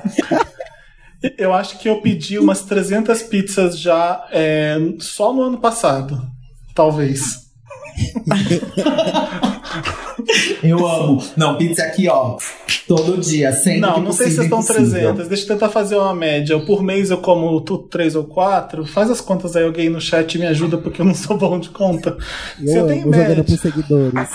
Eu 1.38 1.54
acho 1.54 1.80
que 1.80 1.90
eu 1.90 2.02
pedi 2.02 2.38
umas 2.38 2.62
300 2.62 3.24
pizzas 3.24 3.80
já 3.80 4.28
é, 4.32 4.78
só 5.00 5.34
no 5.34 5.42
ano 5.42 5.58
passado. 5.58 6.22
Talvez. 6.76 7.48
Eu 10.64 10.86
amo. 10.88 11.24
Não, 11.36 11.58
pizza 11.58 11.84
aqui, 11.84 12.08
ó. 12.08 12.38
Todo 12.88 13.18
dia, 13.18 13.52
sempre 13.52 13.80
Não, 13.82 13.96
que 13.96 14.02
não 14.02 14.12
sei 14.14 14.28
se 14.32 14.42
estão 14.42 14.60
impossível. 14.60 14.90
300. 15.14 15.28
Deixa 15.28 15.44
eu 15.44 15.48
tentar 15.50 15.70
fazer 15.70 15.96
uma 15.98 16.14
média. 16.16 16.58
Por 16.60 16.82
mês 16.82 17.10
eu 17.12 17.18
como 17.18 17.60
tu, 17.62 17.78
três 17.80 18.16
ou 18.16 18.24
quatro. 18.24 18.86
Faz 18.86 19.10
as 19.12 19.20
contas 19.22 19.56
aí, 19.56 19.64
alguém 19.66 19.90
no 19.90 20.00
chat 20.00 20.38
me 20.40 20.46
ajuda, 20.46 20.78
porque 20.78 21.02
eu 21.02 21.06
não 21.06 21.14
sou 21.16 21.38
bom 21.38 21.60
de 21.60 21.70
conta. 21.70 22.18
Eu 22.62 22.68
se 22.68 22.78
eu 22.78 22.88
tenho 22.88 23.04
jogando 23.04 23.28
média. 23.28 23.44
pros 23.44 23.60
seguidores. 23.60 24.30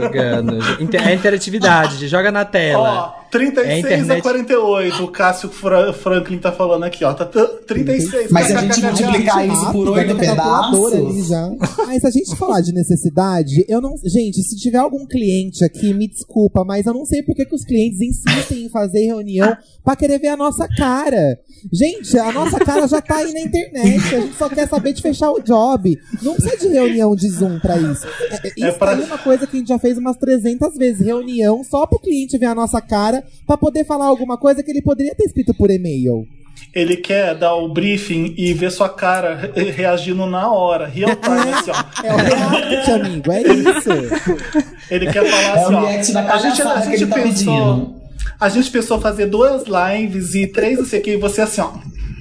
Jogando. 0.00 0.58
Inter- 0.82 1.08
É 1.08 1.14
interatividade, 1.14 2.06
joga 2.08 2.30
na 2.30 2.42
Ó, 2.42 2.44
tela. 2.44 3.14
36 3.30 3.68
É 3.72 3.78
internet. 3.78 4.18
a 4.18 4.22
48. 4.22 5.04
O 5.04 5.08
Cássio 5.08 5.48
Fra- 5.48 5.92
Franklin 5.92 6.38
tá 6.38 6.50
falando 6.50 6.82
aqui, 6.84 7.04
ó. 7.04 7.12
Tá 7.14 7.24
t- 7.24 7.46
36. 7.66 8.30
Mas 8.30 8.46
se 8.48 8.52
a 8.54 8.60
gente 8.60 8.80
multiplicar 8.82 9.46
isso 9.46 9.56
Rápido, 9.56 9.72
por 9.84 9.90
vai 9.94 10.04
oito 10.08 10.18
ter 10.18 10.26
calculadora 10.26 10.96
ali 10.96 11.06
pedaços. 11.06 11.28
já. 11.28 11.50
Mas 11.86 12.00
se 12.00 12.06
a 12.06 12.10
gente 12.10 12.36
falar 12.36 12.60
de 12.60 12.72
necessidade, 12.72 13.64
eu 13.68 13.80
não. 13.80 13.94
Gente, 14.04 14.42
se 14.42 14.56
tiver 14.56 14.78
algum 14.78 14.99
cliente 15.06 15.64
aqui, 15.64 15.92
me 15.94 16.08
desculpa, 16.08 16.64
mas 16.64 16.86
eu 16.86 16.94
não 16.94 17.04
sei 17.04 17.22
por 17.22 17.34
que, 17.34 17.44
que 17.44 17.54
os 17.54 17.64
clientes 17.64 18.00
insistem 18.00 18.64
em 18.64 18.68
fazer 18.68 19.04
reunião 19.06 19.56
pra 19.84 19.96
querer 19.96 20.18
ver 20.18 20.28
a 20.28 20.36
nossa 20.36 20.66
cara. 20.68 21.38
Gente, 21.72 22.18
a 22.18 22.32
nossa 22.32 22.58
cara 22.58 22.86
já 22.88 23.00
tá 23.00 23.16
aí 23.18 23.32
na 23.32 23.40
internet. 23.40 24.14
A 24.14 24.20
gente 24.20 24.34
só 24.36 24.48
quer 24.48 24.68
saber 24.68 24.92
de 24.92 25.02
fechar 25.02 25.30
o 25.30 25.40
job. 25.42 25.98
Não 26.22 26.34
precisa 26.34 26.56
de 26.56 26.68
reunião 26.68 27.14
de 27.14 27.28
Zoom 27.28 27.58
pra 27.60 27.76
isso. 27.78 28.06
É, 28.30 28.48
é- 28.48 28.68
Isso 28.68 28.78
pra- 28.78 28.92
é 28.92 29.04
uma 29.04 29.18
coisa 29.18 29.46
que 29.46 29.56
a 29.56 29.58
gente 29.60 29.68
já 29.68 29.78
fez 29.78 29.98
umas 29.98 30.16
300 30.16 30.76
vezes. 30.76 31.04
Reunião 31.04 31.62
só 31.64 31.86
pro 31.86 31.98
cliente 31.98 32.38
ver 32.38 32.46
a 32.46 32.54
nossa 32.54 32.80
cara 32.80 33.22
pra 33.46 33.56
poder 33.56 33.84
falar 33.84 34.06
alguma 34.06 34.38
coisa 34.38 34.62
que 34.62 34.70
ele 34.70 34.82
poderia 34.82 35.14
ter 35.14 35.24
escrito 35.24 35.52
por 35.54 35.70
e-mail. 35.70 36.24
Ele 36.74 36.96
quer 36.96 37.34
dar 37.34 37.54
o 37.56 37.68
briefing 37.68 38.32
e 38.38 38.52
ver 38.54 38.70
sua 38.70 38.88
cara 38.88 39.50
re- 39.54 39.70
reagindo 39.70 40.24
na 40.26 40.50
hora, 40.52 40.86
real 40.86 41.10
time, 41.16 41.52
assim, 41.52 41.70
ó. 41.72 42.06
É 42.06 42.12
o 42.12 42.16
react, 42.16 42.90
amigo. 42.92 43.32
É 43.32 43.40
isso. 43.42 43.90
Ele 44.90 45.10
quer 45.10 45.24
falar 45.24 45.42
É 45.42 45.54
o 45.54 45.64
assim, 45.66 45.74
ó. 45.74 45.80
react 45.86 46.12
da 46.12 46.32
a 46.34 46.38
gente, 46.38 46.62
a 46.62 46.80
gente 46.80 47.06
tá 47.06 47.14
pensou. 47.16 47.54
pedindo. 47.54 48.00
A 48.38 48.48
gente 48.48 48.70
pensou 48.70 49.00
fazer 49.00 49.26
duas 49.26 49.64
lives 49.66 50.34
e 50.34 50.46
três, 50.46 50.78
não 50.78 50.84
sei 50.86 51.00
o 51.00 51.02
que, 51.02 51.10
e 51.12 51.16
você 51.16 51.40
assim, 51.42 51.60
ó. 51.60 51.72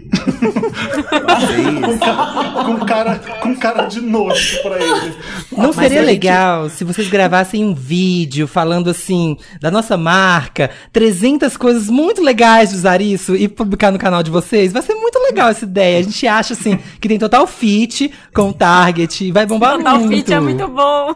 Com, 0.09 1.13
cara, 1.99 2.63
com, 2.65 2.85
cara, 2.85 3.19
com 3.41 3.55
cara 3.55 3.85
de 3.85 4.01
nojo 4.01 4.61
pra 4.61 4.75
ele. 4.81 5.13
Não 5.51 5.67
Mas 5.67 5.75
seria 5.75 5.99
a 6.01 6.03
gente- 6.03 6.05
legal 6.05 6.69
se 6.69 6.83
vocês 6.83 7.07
gravassem 7.09 7.63
um 7.63 7.73
vídeo 7.73 8.47
falando 8.47 8.89
assim 8.89 9.37
da 9.61 9.69
nossa 9.69 9.97
marca, 9.97 10.69
300 10.91 11.55
coisas 11.57 11.89
muito 11.89 12.21
legais 12.21 12.69
de 12.71 12.75
usar 12.75 13.01
isso 13.01 13.35
e 13.35 13.47
publicar 13.47 13.91
no 13.91 13.99
canal 13.99 14.23
de 14.23 14.31
vocês? 14.31 14.71
Vai 14.71 14.81
ser 14.81 14.95
muito 14.95 15.19
legal 15.19 15.49
essa 15.49 15.65
ideia. 15.65 15.99
A 15.99 16.03
gente 16.03 16.25
acha 16.27 16.53
assim 16.53 16.79
que 16.99 17.07
tem 17.07 17.19
total 17.19 17.45
fit 17.47 18.11
com 18.33 18.49
o 18.49 18.53
target 18.53 19.25
e 19.25 19.31
vai 19.31 19.45
bombar 19.45 19.77
Total 19.77 19.99
muito. 19.99 20.15
Fit 20.15 20.33
é 20.33 20.39
muito 20.39 20.67
bom. 20.67 21.15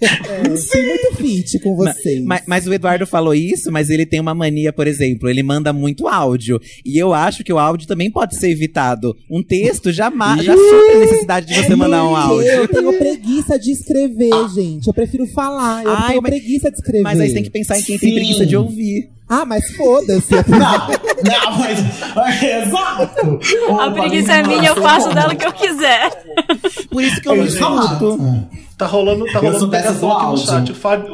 É, 0.00 0.08
tem 0.48 0.86
muito 0.86 1.16
fit 1.16 1.58
com 1.60 1.76
vocês. 1.76 2.24
Mas, 2.24 2.42
mas 2.46 2.66
o 2.66 2.72
Eduardo 2.72 3.06
falou 3.06 3.34
isso, 3.34 3.70
mas 3.70 3.90
ele 3.90 4.06
tem 4.06 4.18
uma 4.18 4.34
mania, 4.34 4.72
por 4.72 4.86
exemplo, 4.86 5.28
ele 5.28 5.42
manda 5.42 5.74
muito 5.74 6.08
áudio. 6.08 6.58
E 6.84 6.96
eu 6.96 7.12
acho 7.12 7.44
que 7.44 7.52
o 7.52 7.58
áudio 7.58 7.86
também 7.86 8.10
pode 8.10 8.27
ser 8.36 8.50
evitado. 8.50 9.16
Um 9.30 9.42
texto 9.42 9.92
já, 9.92 10.10
ma- 10.10 10.36
já 10.42 10.54
supre 10.56 10.92
a 10.94 10.98
necessidade 10.98 11.46
de 11.46 11.54
você 11.62 11.74
mandar 11.76 12.04
um 12.04 12.16
áudio. 12.16 12.46
Eu 12.48 12.68
tenho 12.68 12.92
preguiça 12.98 13.58
de 13.58 13.70
escrever, 13.72 14.48
gente. 14.54 14.86
Eu 14.86 14.94
prefiro 14.94 15.26
falar. 15.26 15.84
Eu 15.84 15.90
Ai, 15.92 16.08
tenho 16.08 16.22
mas- 16.22 16.30
preguiça 16.30 16.70
de 16.70 16.76
escrever. 16.76 17.02
Mas 17.02 17.20
aí 17.20 17.28
você 17.28 17.34
tem 17.34 17.42
que 17.42 17.50
pensar 17.50 17.78
em 17.78 17.82
quem 17.82 17.98
tem 17.98 18.10
Sim. 18.10 18.14
preguiça 18.16 18.46
de 18.46 18.56
ouvir. 18.56 19.10
Ah, 19.28 19.44
mas 19.44 19.70
foda-se. 19.76 20.32
Não, 20.48 21.50
não, 21.50 21.58
mas. 21.58 22.42
Exato! 22.42 23.38
A 23.78 23.90
preguiça 23.90 24.32
é 24.32 24.42
minha, 24.42 24.68
eu 24.70 24.76
faço 24.76 25.12
dela 25.14 25.34
o 25.34 25.36
que 25.36 25.46
eu 25.46 25.52
quiser. 25.52 26.10
Por 26.90 27.02
isso 27.02 27.20
que 27.20 27.28
eu 27.28 27.36
não 27.36 27.44
escuto. 27.44 28.18
Tá 28.78 28.86
rolando, 28.86 29.24
tá 29.26 29.38
rolando 29.40 29.68
pegação 29.68 30.12
aqui 30.16 30.26
no 30.30 30.38
chat. 30.38 30.72
O, 30.72 30.74
Fag, 30.74 31.04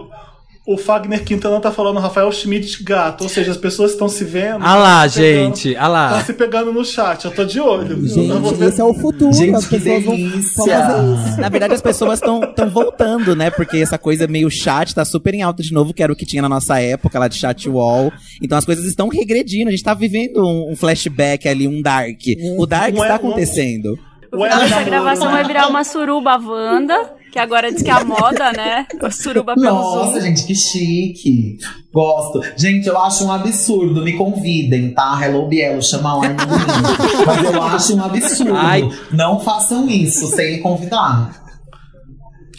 o 0.67 0.79
Fagner 0.79 1.23
Quintana 1.25 1.61
tá 1.61 1.71
falando 1.71 1.99
Rafael 2.01 2.31
Schmidt 2.33 2.83
gato. 2.83 3.23
Ou 3.23 3.29
seja, 3.29 3.51
as 3.51 3.57
pessoas 3.57 3.93
estão 3.93 4.09
se 4.09 4.25
vendo. 4.25 4.65
Ah 4.65 4.75
lá, 4.77 5.01
pegando- 5.03 5.11
gente, 5.57 5.77
ah 5.77 5.89
lá. 5.89 6.09
Tá 6.15 6.25
se 6.25 6.33
pegando 6.33 6.73
no 6.73 6.83
chat, 6.85 7.25
eu 7.27 7.31
tô 7.31 7.45
de 7.45 7.61
olho. 7.61 7.93
Eu 7.93 8.41
vou 8.41 8.51
Gente, 8.51 8.55
ver- 8.59 8.69
esse 8.69 8.81
é 8.81 8.85
o 8.85 8.95
futuro. 8.95 9.33
Gente, 9.35 9.55
As 9.57 9.67
pessoas 9.67 10.05
vão 10.05 10.17
fazer 10.17 10.39
isso. 10.39 11.41
Na 11.41 11.49
verdade, 11.51 11.75
as 11.75 11.83
pessoas 11.83 12.19
estão 12.19 12.41
voltando, 12.71 13.37
né? 13.37 13.51
Porque 13.51 13.77
essa 13.79 13.99
coisa 13.99 14.27
meio 14.27 14.51
chat 14.51 14.95
tá 14.95 15.05
super 15.05 15.35
em 15.35 15.43
alta 15.43 15.63
de 15.63 15.73
novo, 15.73 15.93
que 15.93 16.03
era 16.03 16.13
o 16.13 16.17
que 16.17 16.25
tinha 16.25 16.41
na 16.43 16.49
nossa 16.49 16.81
época, 16.81 17.19
lá 17.19 17.29
de 17.29 17.37
chat 17.37 17.69
wall. 17.69 18.11
Então 18.43 18.57
as 18.57 18.65
coisas 18.65 18.85
estão 18.87 19.09
regredindo. 19.09 19.69
A 19.69 19.71
gente 19.71 19.83
tá 19.85 19.93
vivendo 19.95 20.43
um, 20.45 20.73
um 20.73 20.77
flashback 20.77 21.47
ali, 21.49 21.69
um 21.69 21.83
dark. 21.83 22.21
O 22.59 22.67
dark 22.67 22.95
Um 22.95 22.99
é- 22.99 23.03
está 23.03 23.13
um- 23.15 23.17
acontecendo. 23.17 23.99
Ué, 24.33 24.49
Nossa 24.49 24.67
namoro, 24.67 24.85
gravação 24.87 25.31
vai 25.31 25.45
virar 25.45 25.69
uma 25.69 25.85
suruba 25.85 26.37
Wanda, 26.37 27.13
Que 27.35 27.41
agora 27.41 27.73
diz 27.73 27.83
que 27.83 27.91
é 27.91 27.93
a 27.93 28.05
moda, 28.05 28.53
né? 28.53 28.87
O 29.03 29.11
suruba 29.11 29.57
pelo 29.57 29.67
Nossa, 29.67 30.13
Zoom. 30.13 30.21
gente, 30.21 30.47
que 30.47 30.55
chique. 30.55 31.59
Gosto. 31.93 32.41
Gente, 32.57 32.87
eu 32.87 32.97
acho 32.97 33.25
um 33.25 33.33
absurdo. 33.33 34.05
Me 34.05 34.13
convidem, 34.13 34.95
tá? 34.95 35.19
Hello 35.21 35.49
Bielo, 35.49 35.83
chama 35.83 36.15
lá 36.15 36.29
no 36.29 36.37
domingo. 36.37 36.63
Mas 37.27 37.45
eu 37.45 37.61
acho 37.61 37.97
um 37.97 38.05
absurdo. 38.05 38.55
Ai. 38.55 38.89
Não 39.11 39.41
façam 39.41 39.89
isso 39.89 40.29
sem 40.29 40.53
me 40.53 40.59
convidar. 40.61 41.43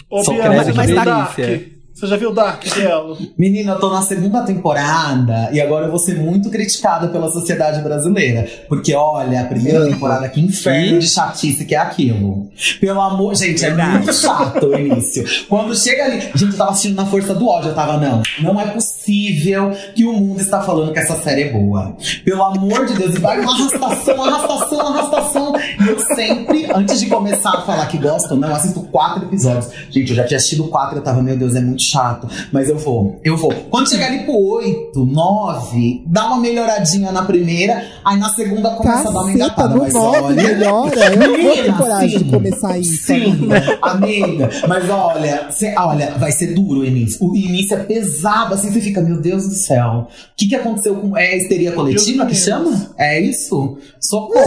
Ô, 0.10 0.22
Bielo, 0.24 0.74
credo, 0.74 0.74
você 0.74 1.75
que 2.00 2.08
já 2.08 2.18
viu 2.18 2.32
delícia. 2.32 2.36
Dark? 2.36 2.64
Você 2.64 2.70
já 2.72 2.76
viu 2.76 2.76
Dark, 2.76 2.76
Bielo? 2.76 3.18
Menina, 3.38 3.72
eu 3.74 3.80
tô 3.80 3.90
na 3.90 4.02
segunda 4.02 4.44
temporada 4.44 5.50
e 5.54 5.62
agora 5.62 5.86
eu 5.86 5.90
vou 5.90 6.00
ser 6.00 6.20
muito 6.20 6.50
criticada 6.50 7.08
pela 7.08 7.32
sociedade 7.32 7.82
brasileira. 7.82 8.48
Porque, 8.68 8.94
olha, 8.94 9.42
a 9.42 9.46
primeira 9.46 9.86
temporada, 9.86 10.28
que 10.28 10.42
inferno 10.42 11.00
de 11.00 11.08
chatice 11.08 11.66
que 11.66 11.74
é 11.74 11.78
aquilo. 11.78 12.50
Pelo 12.80 13.02
amor, 13.02 13.36
gente, 13.36 13.64
é 13.64 13.74
muito 13.74 14.14
chato 14.14 14.68
o 14.68 14.78
início. 14.78 15.24
Quando 15.48 15.76
chega 15.76 16.06
ali, 16.06 16.22
gente, 16.36 16.52
eu 16.52 16.58
tava 16.58 16.72
assistindo 16.72 16.96
na 16.96 17.06
força 17.06 17.34
do 17.34 17.48
ódio, 17.48 17.70
eu 17.70 17.76
tava, 17.76 17.98
não, 17.98 18.22
não 18.42 18.60
é 18.60 18.68
possível 18.68 19.72
que 19.96 20.04
o 20.04 20.14
mundo 20.14 20.42
está 20.42 20.62
falando 20.62 20.92
que 20.92 21.00
essa 21.00 21.16
série 21.16 21.44
é 21.44 21.52
boa. 21.54 21.96
Pelo 22.24 22.44
amor 22.44 22.86
de 22.86 22.94
Deus, 22.94 23.16
e 23.16 23.20
vai 23.20 23.40
uma 23.40 23.54
arrastação, 23.54 24.24
arrastação, 24.24 24.82
arrastação. 24.82 25.54
E 25.58 25.88
eu 25.88 26.00
sempre, 26.00 26.68
antes 26.74 27.00
de 27.00 27.08
começar 27.08 27.52
a 27.52 27.62
falar 27.62 27.86
que 27.88 27.98
gosto, 27.98 28.36
não, 28.36 28.50
eu 28.50 28.56
assisto 28.56 28.82
quatro 28.84 29.24
episódios. 29.24 29.70
Gente, 29.90 30.10
eu 30.10 30.16
já 30.16 30.26
tinha 30.26 30.38
assistido 30.38 30.68
quatro, 30.68 30.98
eu 30.98 31.02
tava, 31.02 31.22
meu 31.22 31.38
Deus, 31.38 31.56
é 31.56 31.62
muito 31.62 31.85
chato. 31.90 32.28
Mas 32.52 32.70
eu 32.70 32.78
vou, 32.78 33.20
eu 33.24 33.36
vou. 33.38 33.52
Quando 33.70 33.90
chegar 33.90 34.08
ali 34.08 34.20
pro 34.24 34.34
oito, 34.36 35.06
nove, 35.06 36.04
dá 36.08 36.28
uma 36.28 36.38
melhoradinha 36.38 37.12
na 37.12 37.24
primeira, 37.24 37.84
aí 38.04 38.18
na 38.18 38.30
segunda 38.30 38.72
começa 38.72 39.02
a 39.02 39.04
dar 39.04 39.10
uma 39.12 39.20
Caceta, 39.26 39.36
engatada. 39.38 39.76
Mas 39.76 39.94
9 39.94 40.18
olha. 40.20 40.36
melhora. 40.36 41.14
Eu 41.14 41.18
não 41.38 41.44
vou 41.44 41.54
ter 41.56 41.78
coragem 41.78 42.10
sim. 42.20 42.26
de 42.26 42.32
começar 42.32 42.78
isso. 42.80 43.06
Sim, 43.06 43.48
amiga. 43.82 44.50
Mas 44.68 44.90
olha, 44.90 45.48
cê- 45.52 45.76
olha, 45.78 46.12
vai 46.18 46.32
ser 46.32 46.54
duro 46.54 46.82
o 46.82 46.86
início. 46.86 47.26
O 47.26 47.36
início 47.36 47.76
é 47.76 47.84
pesado, 47.84 48.54
assim, 48.54 48.72
você 48.72 48.82
fica, 48.82 49.02
meu 49.02 49.20
Deus 49.20 49.48
do 49.48 49.54
céu. 49.56 50.08
O 50.10 50.36
que, 50.36 50.48
que 50.48 50.56
aconteceu 50.56 50.96
com. 50.96 51.16
É 51.18 51.34
a 51.34 51.36
histeria 51.38 51.72
coletiva 51.72 52.26
que 52.26 52.36
chama? 52.36 52.92
É 52.98 53.20
isso? 53.20 53.78
Socorro. 54.00 54.46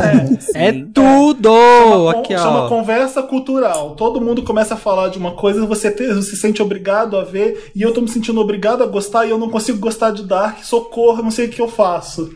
É 0.54 0.72
tudo! 0.72 1.48
Chama, 1.48 2.10
Aqui, 2.12 2.36
chama 2.36 2.64
ó. 2.64 2.68
conversa 2.68 3.22
cultural. 3.22 3.94
Todo 3.96 4.20
mundo 4.20 4.42
começa 4.42 4.74
a 4.74 4.76
falar 4.76 5.08
de 5.08 5.18
uma 5.18 5.32
coisa, 5.32 5.64
você, 5.66 5.90
te- 5.90 6.06
você 6.14 6.30
se 6.30 6.36
sente 6.36 6.62
obrigado 6.62 7.16
a 7.16 7.24
ver, 7.30 7.70
e 7.74 7.82
eu 7.82 7.92
tô 7.92 8.00
me 8.00 8.08
sentindo 8.08 8.40
obrigado 8.40 8.82
a 8.82 8.86
gostar, 8.86 9.26
e 9.26 9.30
eu 9.30 9.38
não 9.38 9.50
consigo 9.50 9.78
gostar 9.78 10.10
de 10.10 10.22
Dark, 10.24 10.62
socorro, 10.64 11.22
não 11.22 11.30
sei 11.30 11.46
o 11.46 11.48
que 11.50 11.60
eu 11.60 11.68
faço. 11.68 12.30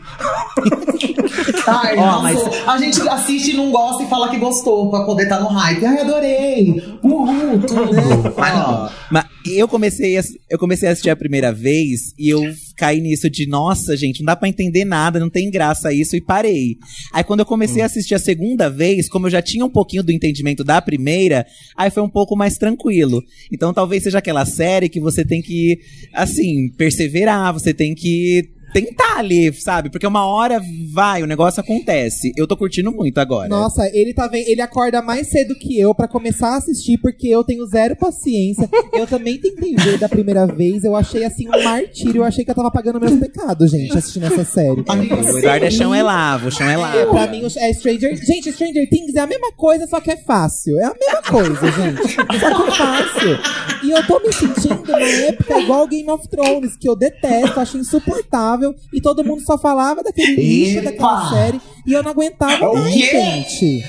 Ai, 1.67 1.95
não 1.95 2.21
mas- 2.21 2.67
A 2.67 2.77
gente 2.77 3.01
assiste 3.07 3.51
e 3.51 3.57
não 3.57 3.71
gosta 3.71 4.03
e 4.03 4.07
fala 4.07 4.29
que 4.29 4.37
gostou, 4.37 4.89
pra 4.89 5.03
poder 5.05 5.23
estar 5.23 5.39
no 5.39 5.47
hype. 5.47 5.85
Ai, 5.85 5.99
adorei! 6.01 6.97
Uhul, 7.01 7.59
tudo. 7.65 8.33
Mas 8.37 8.53
não. 8.57 8.89
Mas 9.11 9.25
eu 9.45 9.67
comecei, 9.67 10.17
a, 10.17 10.23
eu 10.49 10.57
comecei 10.57 10.87
a 10.87 10.91
assistir 10.91 11.09
a 11.09 11.15
primeira 11.15 11.51
vez 11.51 12.13
e 12.17 12.29
eu 12.29 12.41
caí 12.77 13.01
nisso 13.01 13.29
de, 13.29 13.45
nossa, 13.47 13.95
gente, 13.95 14.19
não 14.19 14.27
dá 14.27 14.35
pra 14.35 14.49
entender 14.49 14.85
nada, 14.85 15.19
não 15.19 15.29
tem 15.29 15.49
graça 15.49 15.93
isso, 15.93 16.15
e 16.15 16.21
parei. 16.21 16.77
Aí 17.11 17.23
quando 17.23 17.41
eu 17.41 17.45
comecei 17.45 17.81
a 17.81 17.85
assistir 17.85 18.15
a 18.15 18.19
segunda 18.19 18.69
vez, 18.69 19.09
como 19.09 19.27
eu 19.27 19.31
já 19.31 19.41
tinha 19.41 19.65
um 19.65 19.69
pouquinho 19.69 20.03
do 20.03 20.11
entendimento 20.11 20.63
da 20.63 20.81
primeira, 20.81 21.45
aí 21.75 21.89
foi 21.89 22.03
um 22.03 22.09
pouco 22.09 22.35
mais 22.35 22.57
tranquilo. 22.57 23.21
Então 23.51 23.73
talvez 23.73 24.03
seja 24.03 24.19
aquela 24.19 24.45
série 24.45 24.89
que 24.89 24.99
você 24.99 25.25
tem 25.25 25.41
que, 25.41 25.79
assim, 26.13 26.69
perseverar, 26.77 27.53
você 27.53 27.73
tem 27.73 27.93
que 27.93 28.52
tentar 28.73 29.17
ali, 29.19 29.53
sabe? 29.53 29.89
Porque 29.89 30.07
uma 30.07 30.25
hora 30.25 30.61
vai, 30.91 31.21
o 31.21 31.27
negócio 31.27 31.61
acontece. 31.61 32.31
Eu 32.35 32.47
tô 32.47 32.57
curtindo 32.57 32.91
muito 32.91 33.19
agora. 33.19 33.47
Nossa, 33.47 33.87
ele 33.93 34.13
tá 34.13 34.27
vendo, 34.27 34.47
ele 34.47 34.61
acorda 34.61 35.01
mais 35.01 35.29
cedo 35.29 35.55
que 35.55 35.79
eu 35.79 35.93
pra 35.93 36.07
começar 36.07 36.49
a 36.49 36.57
assistir, 36.57 36.97
porque 36.97 37.27
eu 37.27 37.43
tenho 37.43 37.65
zero 37.67 37.95
paciência. 37.95 38.69
Eu 38.91 39.05
também 39.07 39.37
tentei 39.37 39.75
ver 39.75 39.97
da 39.97 40.09
primeira 40.09 40.45
vez, 40.45 40.83
eu 40.83 40.95
achei 40.95 41.23
assim 41.23 41.47
um 41.47 41.63
martírio, 41.63 42.21
eu 42.21 42.23
achei 42.23 42.43
que 42.43 42.51
eu 42.51 42.55
tava 42.55 42.71
pagando 42.71 42.99
meus 42.99 43.17
pecados, 43.19 43.71
gente, 43.71 43.97
assistindo 43.97 44.25
essa 44.25 44.43
série. 44.43 44.83
Amiga, 44.87 45.15
O 45.15 45.37
Eduardo 45.37 45.65
é 45.65 45.71
chão 45.71 45.93
é 45.93 46.01
lavo, 46.03 46.51
chão 46.51 46.67
é 46.67 46.75
lavo. 46.77 47.11
pra 47.11 47.27
mim, 47.27 47.43
é 47.57 47.73
Stranger... 47.73 48.15
Gente, 48.15 48.51
Stranger 48.51 48.89
Things 48.89 49.15
é 49.15 49.19
a 49.19 49.27
mesma 49.27 49.51
coisa, 49.51 49.85
só 49.87 49.99
que 49.99 50.11
é 50.11 50.17
fácil. 50.17 50.79
É 50.79 50.85
a 50.85 50.93
mesma 50.99 51.21
coisa, 51.21 51.71
gente. 51.71 52.13
Só 52.13 52.25
que 52.25 52.69
é 52.69 52.71
fácil. 52.75 53.39
E 53.83 53.91
eu 53.91 54.07
tô 54.07 54.19
me 54.19 54.31
sentindo 54.33 54.91
na 54.91 54.99
época 54.99 55.59
igual 55.59 55.87
Game 55.87 56.09
of 56.09 56.27
Thrones, 56.29 56.77
que 56.77 56.87
eu 56.87 56.95
detesto, 56.95 57.59
acho 57.59 57.77
insuportável. 57.77 58.62
E 58.93 59.01
todo 59.01 59.23
mundo 59.23 59.41
só 59.41 59.57
falava 59.57 60.03
daquele 60.03 60.35
lixo, 60.35 60.83
daquela 60.83 61.29
série. 61.29 61.61
E 61.85 61.91
eu 61.93 62.01
não 62.01 62.11
aguentava 62.11 62.69
O 62.69 62.75
mais, 62.75 62.93
quê? 62.93 63.01
gente. 63.11 63.85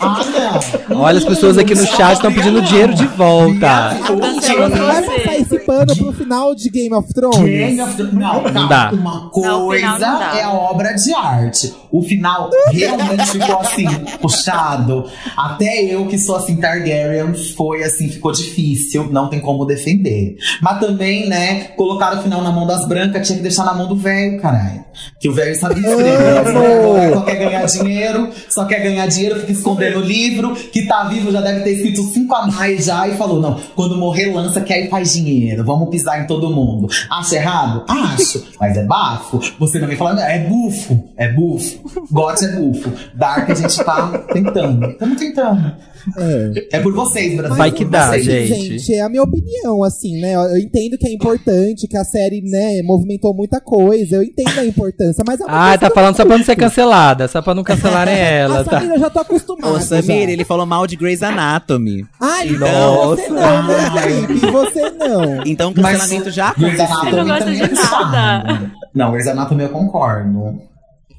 Ah, 0.00 0.20
não. 0.88 1.00
Olha, 1.00 1.18
as 1.18 1.24
pessoas 1.24 1.56
aqui 1.58 1.74
no 1.74 1.86
chat 1.86 2.12
estão 2.16 2.32
pedindo 2.32 2.60
dinheiro 2.62 2.94
de 2.94 3.06
volta. 3.06 3.94
Não 4.08 4.18
vai 4.86 5.02
passar 5.02 5.34
esse 5.40 5.58
pano 5.60 5.96
pro 5.96 6.12
final 6.12 6.54
de 6.54 6.68
Game 6.70 6.94
of 6.94 7.12
Thrones? 7.12 7.38
Game 7.42 7.80
of 7.80 7.94
Thrones- 7.96 8.12
Não, 8.14 8.42
calma. 8.44 8.68
dá. 8.68 8.90
Uma 8.92 9.14
Não, 9.22 9.30
coisa 9.30 9.98
não 9.98 10.22
é 10.22 10.42
a 10.42 10.52
obra 10.52 10.92
de 10.94 11.12
arte. 11.14 11.74
O 11.90 12.02
final 12.02 12.50
realmente 12.70 13.24
ficou 13.30 13.58
assim, 13.58 13.86
puxado. 14.20 15.04
Até 15.36 15.82
eu, 15.84 16.06
que 16.06 16.18
sou 16.18 16.36
assim, 16.36 16.56
Targaryen, 16.56 17.32
foi 17.56 17.82
assim, 17.82 18.08
ficou 18.10 18.30
difícil. 18.32 19.08
Não 19.10 19.28
tem 19.30 19.40
como 19.40 19.64
defender. 19.64 20.36
Mas 20.60 20.78
também, 20.78 21.26
né, 21.28 21.68
colocaram 21.76 22.18
o 22.20 22.22
final 22.22 22.42
na 22.42 22.52
mão 22.52 22.66
das 22.66 22.86
brancas, 22.86 23.26
tinha 23.26 23.36
que 23.38 23.42
deixar 23.42 23.64
na 23.64 23.72
mão 23.74 23.88
do 23.88 23.96
velho, 23.96 24.40
caralho. 24.40 24.84
Que 25.18 25.28
o 25.28 25.32
velho 25.32 25.56
sabe 25.58 25.80
escrever. 25.80 26.97
Só 27.14 27.20
quer 27.22 27.36
ganhar 27.36 27.64
dinheiro, 27.66 28.30
só 28.48 28.64
quer 28.64 28.82
ganhar 28.82 29.06
dinheiro, 29.06 29.40
fica 29.40 29.52
escondendo 29.52 29.98
o 29.98 30.02
livro, 30.02 30.54
que 30.54 30.86
tá 30.86 31.04
vivo 31.04 31.30
já 31.30 31.40
deve 31.40 31.60
ter 31.60 31.72
escrito 31.72 32.02
cinco 32.04 32.34
a 32.34 32.46
mais 32.46 32.84
já 32.84 33.06
e 33.08 33.16
falou: 33.16 33.40
não, 33.40 33.58
quando 33.74 33.96
morrer, 33.96 34.32
lança 34.32 34.60
que 34.60 34.72
aí 34.72 34.88
faz 34.88 35.12
dinheiro, 35.12 35.64
vamos 35.64 35.88
pisar 35.88 36.22
em 36.22 36.26
todo 36.26 36.50
mundo. 36.50 36.88
Acha 37.10 37.36
errado? 37.36 37.84
Acho, 37.88 38.44
mas 38.60 38.76
é 38.76 38.84
bafo. 38.84 39.40
Você 39.58 39.78
não 39.78 39.88
vem 39.88 39.96
falando, 39.96 40.20
é 40.20 40.38
bufo, 40.40 41.04
é 41.16 41.32
bufo. 41.32 41.78
Got 42.10 42.42
é 42.42 42.48
bufo. 42.52 42.92
Dark 43.14 43.50
a 43.50 43.54
gente 43.54 43.76
tá 43.84 44.18
tentando. 44.32 44.90
Estamos 44.90 45.18
tentando. 45.18 45.72
É. 46.16 46.78
É 46.78 46.80
por 46.80 46.92
vocês, 46.94 47.36
Brasil. 47.36 47.56
Vai 47.56 47.70
por 47.70 47.76
que 47.78 47.84
dá, 47.84 48.08
vocês. 48.10 48.24
gente. 48.24 48.78
Gente, 48.78 48.94
é 48.94 49.00
a 49.00 49.08
minha 49.08 49.22
opinião, 49.22 49.82
assim, 49.84 50.20
né? 50.20 50.34
Eu 50.34 50.56
entendo 50.56 50.96
que 50.96 51.06
é 51.06 51.12
importante, 51.12 51.86
que 51.86 51.96
a 51.96 52.04
série, 52.04 52.40
né, 52.40 52.82
movimentou 52.82 53.34
muita 53.34 53.60
coisa. 53.60 54.16
Eu 54.16 54.22
entendo 54.22 54.58
a 54.58 54.64
importância, 54.64 55.22
mas 55.26 55.40
é 55.40 55.44
uma 55.44 55.72
Ah, 55.72 55.78
tá 55.78 55.90
falando 55.90 56.16
só 56.16 56.24
pra 56.24 56.38
não 56.38 56.44
ser 56.44 56.54
curto. 56.54 56.64
Cancelada, 56.88 57.28
só 57.28 57.42
pra 57.42 57.54
não 57.54 57.62
cancelarem 57.62 58.14
ela, 58.18 58.60
A 58.60 58.64
tá? 58.64 58.70
Samira 58.78 58.94
eu 58.94 59.00
já 59.00 59.10
tô 59.10 59.18
acostumada. 59.20 59.68
Ô, 59.74 59.80
Samir, 59.80 60.04
já. 60.26 60.30
ele 60.32 60.44
falou 60.44 60.66
mal 60.66 60.86
de 60.86 60.96
Grey's 60.96 61.22
Anatomy. 61.22 62.06
Ai, 62.20 62.48
Então- 62.48 63.08
você 63.08 63.28
não, 63.28 63.62
né, 63.64 63.90
Felipe? 64.02 64.46
Você 64.50 64.90
não. 64.90 65.42
Então 65.46 65.70
o 65.70 65.74
cancelamento 65.74 66.30
já 66.30 66.52
Grey's 66.54 66.80
aconteceu. 66.80 66.96
Anatomy 66.96 67.10
Você 67.10 67.16
não 67.16 67.26
gosta 67.26 67.50
de 67.52 67.62
é 67.62 67.68
nada. 68.12 68.72
Não, 68.94 69.10
Grey's 69.12 69.26
Anatomy 69.28 69.62
eu 69.64 69.68
concordo. 69.70 70.62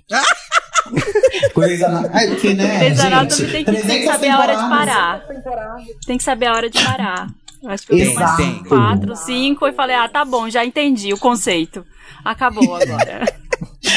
Grey's 1.56 1.84
Anatomy. 1.84 2.16
É 2.24 2.28
porque, 2.28 2.54
né, 2.54 2.78
Grey's 2.80 3.00
Anatomy 3.00 3.30
gente, 3.32 3.52
tem 3.52 3.64
que, 3.66 3.72
tem 3.72 3.82
que 3.82 3.88
300 3.88 4.12
saber 4.14 4.30
a 4.30 4.40
hora 4.40 4.56
de 4.56 4.70
parar. 4.70 5.22
Tem 6.08 6.18
que 6.18 6.24
saber 6.24 6.46
a 6.48 6.54
hora 6.54 6.70
de 6.70 6.84
parar. 6.84 7.28
Eu 7.62 7.70
acho 7.72 7.86
que 7.86 7.94
eu 7.94 7.98
dei 7.98 8.08
umas 8.16 8.40
Exato. 8.40 8.64
quatro, 8.70 9.16
cinco 9.18 9.68
e 9.68 9.74
falei, 9.74 9.96
ah, 9.96 10.08
tá 10.08 10.24
bom, 10.24 10.50
já 10.50 10.64
entendi 10.66 11.14
o 11.14 11.18
conceito. 11.20 11.86
Acabou 12.24 12.76
agora. 12.76 13.26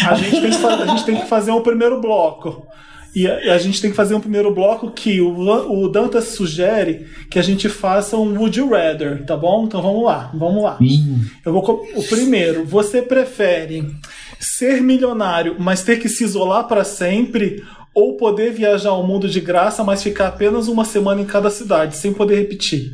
A 0.07 0.15
gente 0.15 0.41
tem 0.41 0.51
que, 0.51 0.67
a 0.67 0.87
gente 0.87 1.05
tem 1.05 1.17
que 1.17 1.27
fazer 1.27 1.51
um 1.51 1.63
primeiro 1.63 2.01
bloco. 2.01 2.67
E 3.15 3.27
a, 3.27 3.55
a 3.55 3.59
gente 3.59 3.81
tem 3.81 3.91
que 3.91 3.97
fazer 3.97 4.15
um 4.15 4.21
primeiro 4.21 4.53
bloco 4.55 4.91
que 4.91 5.21
o, 5.21 5.39
o 5.39 5.89
Dantas 5.89 6.25
sugere 6.29 7.07
que 7.31 7.39
a 7.39 7.43
gente 7.43 7.69
faça 7.69 8.17
um 8.17 8.39
Would 8.39 8.59
You 8.59 8.71
Rather, 8.71 9.25
tá 9.27 9.37
bom? 9.37 9.65
Então 9.65 9.83
vamos 9.83 10.05
lá, 10.05 10.31
vamos 10.35 10.63
lá. 10.63 10.79
Eu 11.45 11.53
vou 11.53 11.87
o 11.95 12.03
primeiro, 12.05 12.65
você 12.65 13.03
prefere 13.03 13.95
ser 14.41 14.81
milionário, 14.81 15.57
mas 15.59 15.83
ter 15.83 15.99
que 15.99 16.09
se 16.09 16.25
isolar 16.25 16.67
para 16.67 16.85
sempre, 16.85 17.63
ou 17.95 18.17
poder 18.17 18.53
viajar 18.53 18.91
ao 18.91 19.07
mundo 19.07 19.29
de 19.29 19.41
graça, 19.41 19.85
mas 19.85 20.03
ficar 20.03 20.29
apenas 20.29 20.67
uma 20.67 20.85
semana 20.85 21.21
em 21.21 21.27
cada 21.27 21.51
cidade, 21.51 21.97
sem 21.97 22.13
poder 22.13 22.37
repetir? 22.37 22.91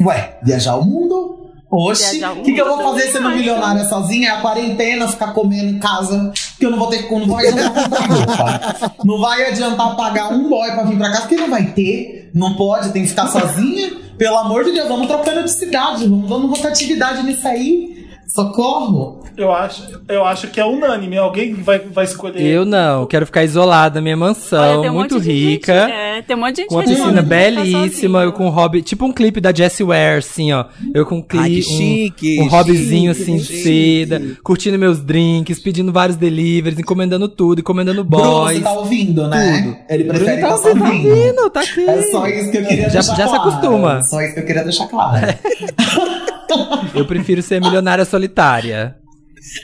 Ué, 0.00 0.38
viajar 0.42 0.76
o 0.76 0.84
mundo? 0.84 1.39
Oxi, 1.70 2.18
Viajar 2.18 2.32
o 2.32 2.42
que, 2.42 2.52
que 2.52 2.60
eu 2.60 2.66
vou 2.66 2.82
fazer 2.82 3.12
sendo 3.12 3.28
acho. 3.28 3.36
milionária 3.36 3.84
sozinha? 3.84 4.28
É 4.30 4.32
a 4.32 4.40
quarentena, 4.40 5.06
ficar 5.06 5.32
comendo 5.32 5.68
em 5.68 5.78
casa, 5.78 6.32
que 6.58 6.66
eu 6.66 6.70
não 6.70 6.78
vou 6.78 6.88
ter 6.88 7.08
não 7.10 7.26
vai 7.28 7.46
adiantar 7.46 8.10
roupa. 8.10 8.92
Não 9.04 9.20
vai 9.20 9.46
adiantar 9.46 9.96
pagar 9.96 10.32
um 10.32 10.48
boy 10.48 10.70
pra 10.72 10.82
vir 10.84 10.98
pra 10.98 11.10
casa, 11.10 11.22
porque 11.22 11.36
não 11.36 11.48
vai 11.50 11.66
ter, 11.72 12.30
não 12.34 12.54
pode, 12.54 12.90
tem 12.92 13.02
que 13.02 13.08
ficar 13.08 13.28
sozinha. 13.28 13.92
Pelo 14.18 14.36
amor 14.36 14.64
de 14.64 14.72
Deus, 14.72 14.88
vamos 14.88 15.06
trocando 15.06 15.44
de 15.44 15.50
cidade, 15.52 16.06
vamos 16.06 16.28
dando 16.28 16.46
rotatividade 16.48 17.22
nisso 17.22 17.46
aí. 17.46 18.06
Socorro! 18.26 19.22
Eu 19.40 19.52
acho, 19.54 19.82
eu 20.06 20.22
acho 20.24 20.48
que 20.48 20.60
é 20.60 20.64
unânime. 20.66 21.16
Alguém 21.16 21.54
vai, 21.54 21.78
vai 21.78 22.04
escolher. 22.04 22.42
Eu 22.42 22.66
não, 22.66 23.06
quero 23.06 23.24
ficar 23.24 23.42
isolada 23.42 23.94
na 23.94 24.02
minha 24.02 24.16
mansão, 24.16 24.80
Olha, 24.80 24.90
um 24.92 24.94
muito 24.94 25.18
de 25.18 25.30
rica. 25.32 25.72
gente- 25.86 25.92
é, 25.92 26.22
tem 26.22 26.36
um 26.36 26.40
monte 26.40 26.56
de 26.56 26.60
gente 26.62 26.68
Com 26.68 26.74
uma 26.74 26.82
piscina 26.84 27.06
resolve 27.06 27.22
belíssima, 27.28 28.22
eu 28.22 28.32
com 28.32 28.46
um 28.46 28.50
hobby, 28.50 28.82
tipo 28.82 29.06
um 29.06 29.12
clipe 29.12 29.40
da 29.40 29.50
Jessie 29.50 29.82
Ware, 29.84 30.18
assim, 30.18 30.52
ó. 30.52 30.66
Eu 30.94 31.06
com 31.06 31.16
um 31.16 31.24
Ai, 31.30 31.48
clipe, 31.48 31.54
que 31.56 31.62
chique, 31.62 32.38
um, 32.40 32.44
um 32.44 32.48
hobbyzinho 32.48 33.14
chique, 33.14 33.22
assim, 33.32 33.38
chique. 33.42 33.62
seda, 33.62 34.22
curtindo 34.44 34.78
meus 34.78 35.00
drinks, 35.00 35.58
pedindo 35.58 35.90
vários 35.90 36.18
deliveries, 36.18 36.78
encomendando 36.78 37.26
tudo, 37.26 37.60
encomendando 37.60 38.04
Bruno, 38.04 38.24
boys. 38.42 38.58
você 38.58 38.62
tá 38.64 38.72
ouvindo, 38.74 39.26
né? 39.26 39.62
tudo. 39.62 39.76
Ele 39.88 40.04
prefere 40.04 40.36
Bruno 40.42 40.48
tá 40.50 40.56
só 40.58 40.62
tá 40.62 40.68
ouvindo. 40.84 41.08
ouvindo, 41.08 41.50
tá 41.50 41.60
aqui. 41.62 41.80
É 41.88 42.02
só 42.10 42.26
isso 42.26 42.50
que 42.50 42.58
eu 42.58 42.64
queria 42.66 42.90
Já- 42.90 43.00
deixar 43.00 43.16
já 43.16 43.26
se 43.26 43.34
claro. 43.34 43.48
acostuma. 43.50 44.02
Só 44.02 44.20
isso 44.20 44.34
que 44.34 44.40
eu 44.40 44.44
queria 44.44 44.64
deixar 44.64 44.86
claro. 44.86 45.26
Eu 46.94 47.04
prefiro 47.06 47.40
ser 47.42 47.60
milionária 47.60 48.04
solitária. 48.04 48.96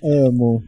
Amo. 0.03 0.63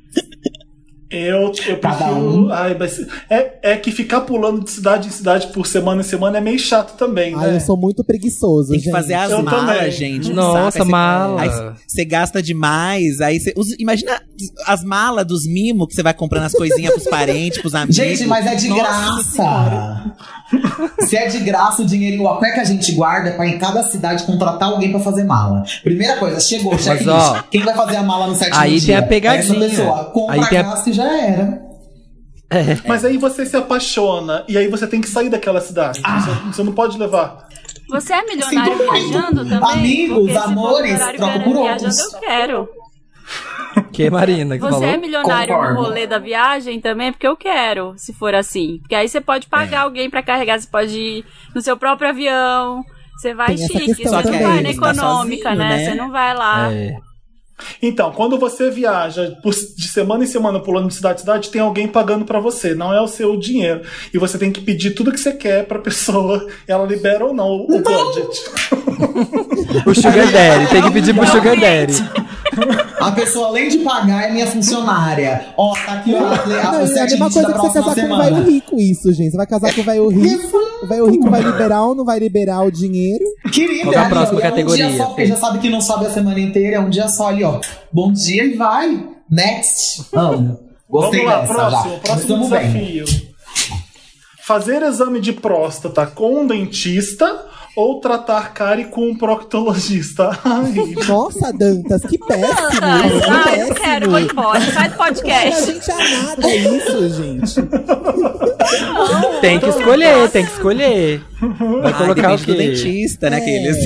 Eu, 1.11 1.53
eu 1.67 1.79
Cada 1.79 1.97
prefiro. 1.97 2.17
um. 2.47 2.53
Ai, 2.53 2.77
mas 2.79 3.01
é, 3.31 3.53
é 3.63 3.77
que 3.77 3.91
ficar 3.91 4.21
pulando 4.23 4.63
de 4.63 4.71
cidade 4.71 5.09
em 5.09 5.11
cidade 5.11 5.47
por 5.49 5.67
semana 5.67 6.03
em 6.03 6.05
semana 6.05 6.37
é 6.39 6.41
meio 6.41 6.59
chato 6.59 6.97
também, 6.99 7.35
né? 7.35 7.47
Ai, 7.49 7.57
eu 7.57 7.61
sou 7.61 7.77
muito 7.79 8.05
preguiçoso, 8.05 8.71
Tem 8.71 8.79
que 8.79 8.85
gente. 8.85 8.93
fazer 8.95 9.15
as 9.15 9.31
Eu 9.31 9.43
malas, 9.43 9.77
também. 9.77 9.91
gente. 9.91 10.31
um 10.31 10.35
Nossa. 10.35 10.83
Aí 10.83 10.89
mala. 10.89 11.41
Aí 11.43 11.51
você 11.87 12.05
gasta 12.05 12.43
demais. 12.43 13.21
Aí 13.23 13.41
você. 13.41 13.55
imagina 13.79 14.21
as 14.67 14.85
malas 14.85 15.27
dos 15.27 15.47
mimos 15.47 15.87
que 15.89 15.95
você 15.95 16.03
vai 16.03 16.13
comprando 16.15 16.45
as 16.45 16.53
coisinhas 16.53 16.93
pros 16.93 17.07
parentes, 17.09 17.59
pros 17.61 17.75
amigos. 17.75 17.97
Gente, 17.97 18.27
mas 18.27 18.47
é 18.47 18.55
de 18.55 18.69
Nossa 18.69 18.79
graça. 19.43 20.13
Se 21.01 21.17
é 21.17 21.27
de 21.29 21.39
graça, 21.41 21.83
o 21.83 21.87
dinheirinho, 21.87 22.25
o 22.25 22.39
que 22.39 22.47
a 22.47 22.65
gente 22.65 22.93
guarda 22.93 23.31
é 23.31 23.33
pra 23.33 23.47
em 23.47 23.59
cada 23.59 23.83
cidade 23.83 24.25
contratar 24.25 24.71
alguém 24.71 24.91
pra 24.91 25.01
fazer 25.01 25.25
mala. 25.25 25.63
Primeira 25.83 26.17
coisa, 26.17 26.41
chegou, 26.41 26.77
checklist. 26.79 27.09
ó, 27.11 27.43
Quem 27.51 27.63
vai 27.63 27.75
fazer 27.75 27.97
a 27.97 28.03
mala 28.03 28.27
no 28.27 28.35
sétimo 28.35 28.57
aí 28.59 28.79
dia? 28.79 28.87
tem 28.87 28.97
a 28.97 29.03
pegadinha. 29.09 29.65
Essa 29.65 29.77
pessoa. 29.77 30.05
Compra 30.07 30.35
Aí 30.37 30.47
tem 30.49 30.59
a- 30.59 30.63
já 30.99 31.17
era. 31.21 31.63
Mas 32.87 33.05
aí 33.05 33.19
você 33.19 33.45
se 33.45 33.57
apaixona 33.57 34.45
e 34.49 34.57
aí 34.57 34.69
você 34.69 34.87
tem 34.87 35.01
que 35.01 35.09
sair 35.09 35.29
daquela 35.29 35.61
cidade. 35.61 36.01
Ah. 36.05 36.21
Você, 36.21 36.31
você 36.47 36.63
não 36.63 36.73
pode 36.73 36.99
levar. 36.99 37.47
Você 37.91 38.13
é 38.13 38.23
milionário 38.25 38.77
muito. 38.77 38.93
viajando 38.93 39.45
também? 39.49 39.73
Amigos, 39.73 40.37
amores, 40.37 40.91
milionário 40.93 41.19
troco 41.19 41.39
por 41.41 41.53
viajando, 41.63 41.85
outros. 41.85 42.13
eu 42.15 42.21
quero. 42.21 42.69
Que 43.93 44.11
Marina 44.11 44.57
que 44.57 44.63
Você 44.63 44.71
falou? 44.73 44.89
é 44.89 44.97
milionário 44.97 45.55
Concordo. 45.55 45.75
no 45.75 45.83
rolê 45.87 46.07
da 46.07 46.19
viagem 46.19 46.81
também? 46.81 47.13
Porque 47.13 47.27
eu 47.27 47.37
quero, 47.37 47.93
se 47.97 48.13
for 48.15 48.35
assim. 48.35 48.79
Porque 48.81 48.95
aí 48.95 49.09
você 49.09 49.21
pode 49.21 49.47
É. 49.47 49.51
pagar 49.51 49.83
alguém 49.83 50.09
pra 50.11 50.23
carregar, 50.23 50.59
você 50.59 50.67
pode 50.69 50.99
ir 50.99 51.25
no 51.55 51.61
seu 51.61 51.77
próprio 51.77 52.09
avião. 52.09 52.83
Você 53.19 53.35
vai 53.35 53.49
Tem 53.49 53.59
chique, 53.59 53.95
você 54.05 54.11
não 54.11 54.23
vai 54.23 54.57
na 54.57 54.63
tá 54.63 54.71
econômica, 54.71 55.43
sozinho, 55.51 55.57
né? 55.59 55.77
né? 55.77 55.85
Você 55.85 55.95
não 55.95 56.11
vai 56.11 56.35
lá. 56.35 56.73
É. 56.73 56.97
Então, 57.83 58.13
quando 58.13 58.39
você 58.39 58.71
viaja 58.71 59.37
por- 59.43 59.53
de 59.55 59.89
semana 59.89 60.25
em 60.25 60.27
semana 60.27 60.61
pulando 60.61 60.89
de 60.89 60.95
cidade 60.95 61.17
em 61.19 61.21
cidade, 61.21 61.51
tem 61.51 61.61
alguém 61.61 61.89
pagando 61.89 62.25
pra 62.25 62.41
você, 62.41 62.75
não 62.75 62.93
é 62.95 63.01
o 63.01 63.09
seu 63.09 63.37
dinheiro. 63.37 63.83
E 64.13 64.19
você 64.19 64.39
tem 64.39 64.51
que 64.53 64.61
pedir 64.61 64.91
tudo 64.93 65.13
que 65.13 65.21
você 65.21 65.33
quer 65.33 65.65
pra 65.67 65.79
pessoa, 65.79 66.47
ela 66.69 66.87
libera 66.87 67.25
ou 67.25 67.35
não 67.35 67.51
o 67.57 67.67
budget. 67.83 68.45
O 69.87 69.95
Sugar 69.95 70.31
Daddy, 70.33 70.67
tem 70.71 70.83
que 70.83 70.91
pedir 70.91 71.15
pro 71.15 71.27
Sugar 71.27 71.59
Daddy. 71.59 71.93
A 73.01 73.13
pessoa, 73.13 73.49
além 73.49 73.69
de 73.69 73.79
pagar, 73.79 74.29
é 74.29 74.33
minha 74.33 74.47
funcionária. 74.47 75.47
Ó, 75.57 75.73
tá 75.75 75.93
aqui 75.93 76.13
ó, 76.15 76.19
a, 76.27 76.33
a, 76.33 76.73
Não, 76.73 76.85
o 76.85 76.97
é 76.97 77.01
a 77.01 77.05
mesma 77.05 77.31
coisa 77.31 77.53
que 77.53 77.59
você 77.59 77.81
casar 77.81 77.83
com 77.85 77.91
um 77.91 77.95
semana. 77.95 78.25
velho 78.25 78.51
rico, 78.51 78.81
isso, 78.81 79.13
gente. 79.13 79.31
Você 79.31 79.37
vai 79.37 79.47
casar 79.47 79.75
com 79.75 79.81
um 79.81 79.85
velho 79.85 80.09
rico. 80.09 80.59
O 80.83 80.87
velho 80.87 81.07
rico 81.11 81.31
vai 81.31 81.41
liberar 81.43 81.85
ou 81.85 81.95
não 81.95 82.05
vai 82.05 82.19
liberar 82.19 82.63
o 82.63 82.71
dinheiro? 82.71 83.25
Querida, 83.53 83.85
Qual 83.85 83.95
é 83.95 83.97
a 83.97 84.01
ali, 84.03 84.11
próxima 84.11 84.39
é 84.39 84.43
categoria, 84.43 84.87
Um 84.87 84.89
dia 84.89 84.97
só, 84.99 85.07
porque 85.07 85.27
já 85.27 85.37
sabe 85.37 85.59
que 85.59 85.71
não 85.71 85.81
sobe 85.81 86.07
a 86.07 86.11
semana 86.11 86.41
inteira, 86.41 86.77
é 86.77 86.81
um 86.81 86.91
dia 86.91 87.09
só 87.09 87.29
ali, 87.29 87.45
ó. 87.45 87.61
Bom 87.93 88.13
dia 88.13 88.45
e 88.45 88.55
vai. 88.55 89.07
Next. 89.31 90.05
Amo. 90.15 90.59
Gostei 90.89 91.21
Vamos 91.25 91.35
lá, 91.35 91.41
dessa 91.43 91.55
próximo, 91.55 91.93
já. 91.93 91.99
próximo 92.01 92.49
bem. 92.49 92.73
desafio. 92.73 93.29
Fazer 94.47 94.83
exame 94.83 95.21
de 95.21 95.33
próstata 95.33 96.07
com 96.07 96.41
um 96.41 96.47
dentista 96.47 97.45
ou 97.79 98.01
tratar 98.01 98.53
cárie 98.53 98.87
com 98.87 99.09
um 99.09 99.17
proctologista? 99.17 100.31
Ai, 100.45 100.75
Nossa, 101.07 101.53
Dantas, 101.53 102.03
que 102.03 102.19
péssimo. 102.19 102.79
Ah, 102.83 103.57
eu 103.57 103.75
quero, 103.75 104.11
vou 104.11 104.19
embora. 104.19 104.61
Sai 104.61 104.89
do 104.89 104.95
A 104.95 104.97
podcast. 105.07 105.67
gente 105.73 105.91
é 105.91 105.95
nada 105.97 106.55
isso, 106.55 107.09
gente. 107.11 107.55
Tem 109.41 109.61
que 109.61 109.69
escolher, 109.69 110.29
tem 110.31 110.45
que 110.45 110.53
escolher. 110.53 111.23
Vai 111.83 111.93
Ah, 111.93 111.99
colocar 111.99 112.35
o 112.35 112.39
quê? 112.39 112.53
dentista, 112.55 113.31
né? 113.31 113.37
É. 113.37 113.41
Aqueles. 113.41 113.77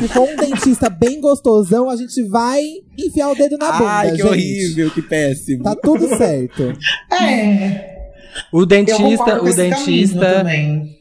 Se 0.00 0.08
for 0.08 0.22
um 0.28 0.36
dentista 0.36 0.88
bem 0.88 1.20
gostosão, 1.20 1.90
a 1.90 1.96
gente 1.96 2.22
vai 2.28 2.62
enfiar 2.98 3.28
o 3.30 3.34
dedo 3.34 3.58
na 3.58 3.72
bunda, 3.72 3.84
Ai, 3.90 4.10
que 4.12 4.16
gente. 4.16 4.26
horrível, 4.28 4.90
que 4.92 5.02
péssimo. 5.02 5.62
Tá 5.64 5.76
tudo 5.76 6.08
certo. 6.16 6.72
É. 7.12 7.98
O 8.52 8.64
dentista, 8.64 9.42
o 9.42 9.52
dentista, 9.54 10.34
também. 10.38 10.99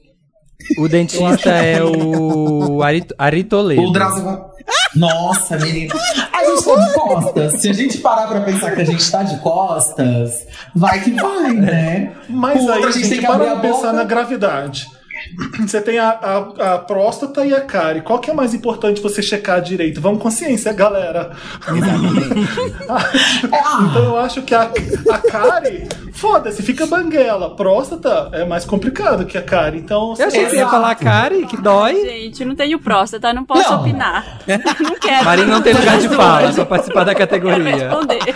O 0.77 0.87
dentista 0.87 1.49
é 1.49 1.83
o 1.83 2.81
Ari, 2.83 3.05
Ari 3.17 3.43
Toledo. 3.43 3.81
O 3.81 3.91
Drauzio 3.91 4.45
Nossa, 4.95 5.57
menina. 5.57 5.93
A 6.33 6.45
gente 6.45 6.63
tá 6.63 6.75
de 6.75 6.93
costas. 6.93 7.53
Se 7.61 7.69
a 7.69 7.73
gente 7.73 7.97
parar 7.99 8.27
pra 8.27 8.41
pensar 8.41 8.75
que 8.75 8.81
a 8.81 8.85
gente 8.85 9.11
tá 9.11 9.23
de 9.23 9.37
costas, 9.39 10.47
vai 10.75 11.01
que 11.01 11.11
vai, 11.11 11.53
né? 11.53 12.13
Mas 12.27 12.67
aí, 12.69 12.83
a 12.83 12.91
gente 12.91 13.09
tem 13.09 13.19
que 13.19 13.25
para 13.25 13.35
abrir 13.35 13.47
pra 13.47 13.57
a 13.57 13.61
pensar 13.61 13.93
na 13.93 14.03
gravidade. 14.03 14.87
Você 15.59 15.81
tem 15.81 15.99
a, 15.99 16.09
a, 16.09 16.73
a 16.75 16.79
próstata 16.79 17.45
e 17.45 17.53
a 17.53 17.61
cárie. 17.61 18.01
Qual 18.01 18.19
que 18.19 18.29
é 18.31 18.33
mais 18.33 18.53
importante 18.53 19.01
você 19.01 19.21
checar 19.21 19.61
direito? 19.61 19.99
Vamos 20.01 20.21
com 20.21 20.29
ciência, 20.31 20.71
galera. 20.73 21.31
É, 21.67 21.71
ah, 22.89 23.87
Então 23.89 24.03
eu 24.05 24.17
acho 24.17 24.41
que 24.41 24.53
a, 24.55 24.71
a 25.11 25.17
cárie, 25.19 25.87
foda-se, 26.13 26.61
fica 26.63 26.85
banguela. 26.85 27.55
Próstata 27.55 28.29
é 28.33 28.45
mais 28.45 28.65
complicado 28.65 29.25
que 29.25 29.37
a 29.37 29.41
cárie. 29.41 29.79
Então, 29.79 30.13
Eu 30.17 30.27
achei 30.27 30.43
que 30.45 30.49
você 30.51 30.55
ia 30.57 30.61
Exato. 30.61 30.71
falar 30.71 30.95
Kari, 30.95 31.45
que 31.45 31.57
dói. 31.57 31.95
Gente, 32.05 32.45
não 32.45 32.55
tenho 32.55 32.79
próstata, 32.79 33.33
não 33.33 33.43
posso 33.45 33.69
Não. 33.69 33.81
opinar. 33.81 34.39
Não 34.79 34.95
quero. 34.99 35.25
Marina 35.25 35.47
não 35.47 35.61
tem 35.61 35.73
lugar 35.73 35.99
de 35.99 36.09
fala 36.09 36.51
pra 36.53 36.65
participar 36.65 37.03
da 37.03 37.15
Quero 37.15 37.27
categoria. 37.29 37.89
responder. 37.89 38.35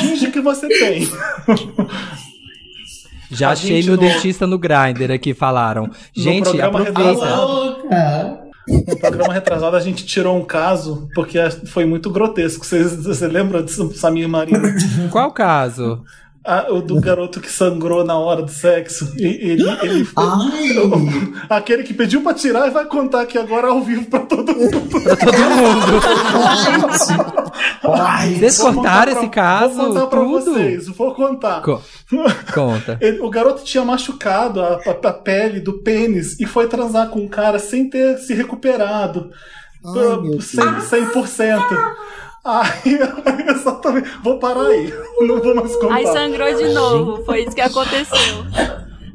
finge 0.00 0.30
que 0.30 0.40
você 0.40 0.68
tem. 0.68 1.08
Já 3.30 3.48
A 3.48 3.52
achei 3.52 3.82
meu 3.82 3.94
no- 3.96 4.00
dentista 4.00 4.46
no 4.46 4.58
Grindr 4.58 5.10
aqui, 5.12 5.34
falaram. 5.34 5.90
Gente, 6.14 6.44
programa 6.44 6.80
aproveita. 6.80 7.10
retrasado. 7.10 7.46
louca. 7.52 8.38
No 8.68 8.96
programa 8.98 9.32
retrasado 9.32 9.76
a 9.76 9.80
gente 9.80 10.04
tirou 10.04 10.36
um 10.36 10.44
caso, 10.44 11.08
porque 11.14 11.38
foi 11.66 11.84
muito 11.84 12.10
grotesco. 12.10 12.66
Você, 12.66 13.28
lembra 13.28 13.62
disso, 13.62 13.92
Samir 13.94 14.28
Marina? 14.28 14.60
Qual 15.10 15.30
caso? 15.30 16.02
Ah, 16.46 16.66
o 16.70 16.80
do 16.80 17.00
garoto 17.00 17.40
que 17.40 17.50
sangrou 17.50 18.04
na 18.04 18.16
hora 18.16 18.40
do 18.40 18.50
sexo. 18.50 19.12
Ele, 19.16 19.68
ele 19.82 20.08
Aquele 21.50 21.82
que 21.82 21.92
pediu 21.92 22.22
pra 22.22 22.34
tirar 22.34 22.68
e 22.68 22.70
vai 22.70 22.84
contar 22.84 23.22
aqui 23.22 23.36
agora 23.36 23.68
ao 23.68 23.82
vivo 23.82 24.04
pra 24.06 24.20
todo 24.20 24.54
mundo. 24.54 24.80
pra 25.02 25.16
todo 25.16 25.38
mundo. 25.38 26.00
Vocês 28.38 28.58
cortaram 28.58 29.12
esse 29.12 29.28
caso? 29.28 29.74
Vou 29.74 29.88
contar 29.88 30.06
pra 30.06 30.20
vocês, 30.20 30.88
vou 30.88 31.14
contar. 31.14 31.62
Co 31.62 31.82
conta. 32.54 32.98
Ele, 33.02 33.20
o 33.20 33.30
garoto 33.30 33.64
tinha 33.64 33.84
machucado 33.84 34.60
a, 34.60 34.80
a, 34.86 35.08
a 35.08 35.12
pele 35.12 35.60
do 35.60 35.82
pênis 35.82 36.38
e 36.38 36.46
foi 36.46 36.68
transar 36.68 37.08
com 37.08 37.20
um 37.20 37.28
cara 37.28 37.58
sem 37.58 37.90
ter 37.90 38.18
se 38.18 38.34
recuperado. 38.34 39.30
Ai, 39.84 39.92
100%. 39.92 41.12
100%. 41.12 41.94
Aí 42.46 42.98
eu 43.48 43.58
só 43.58 43.72
também 43.72 44.04
vou 44.22 44.38
parar 44.38 44.66
aí. 44.66 44.92
Não 45.20 45.40
vou 45.40 45.54
mais 45.54 45.74
contar. 45.76 45.94
Aí 45.96 46.06
sangrou 46.06 46.54
de 46.54 46.68
novo. 46.68 47.24
Foi 47.24 47.42
isso 47.42 47.54
que 47.54 47.60
aconteceu. 47.60 48.46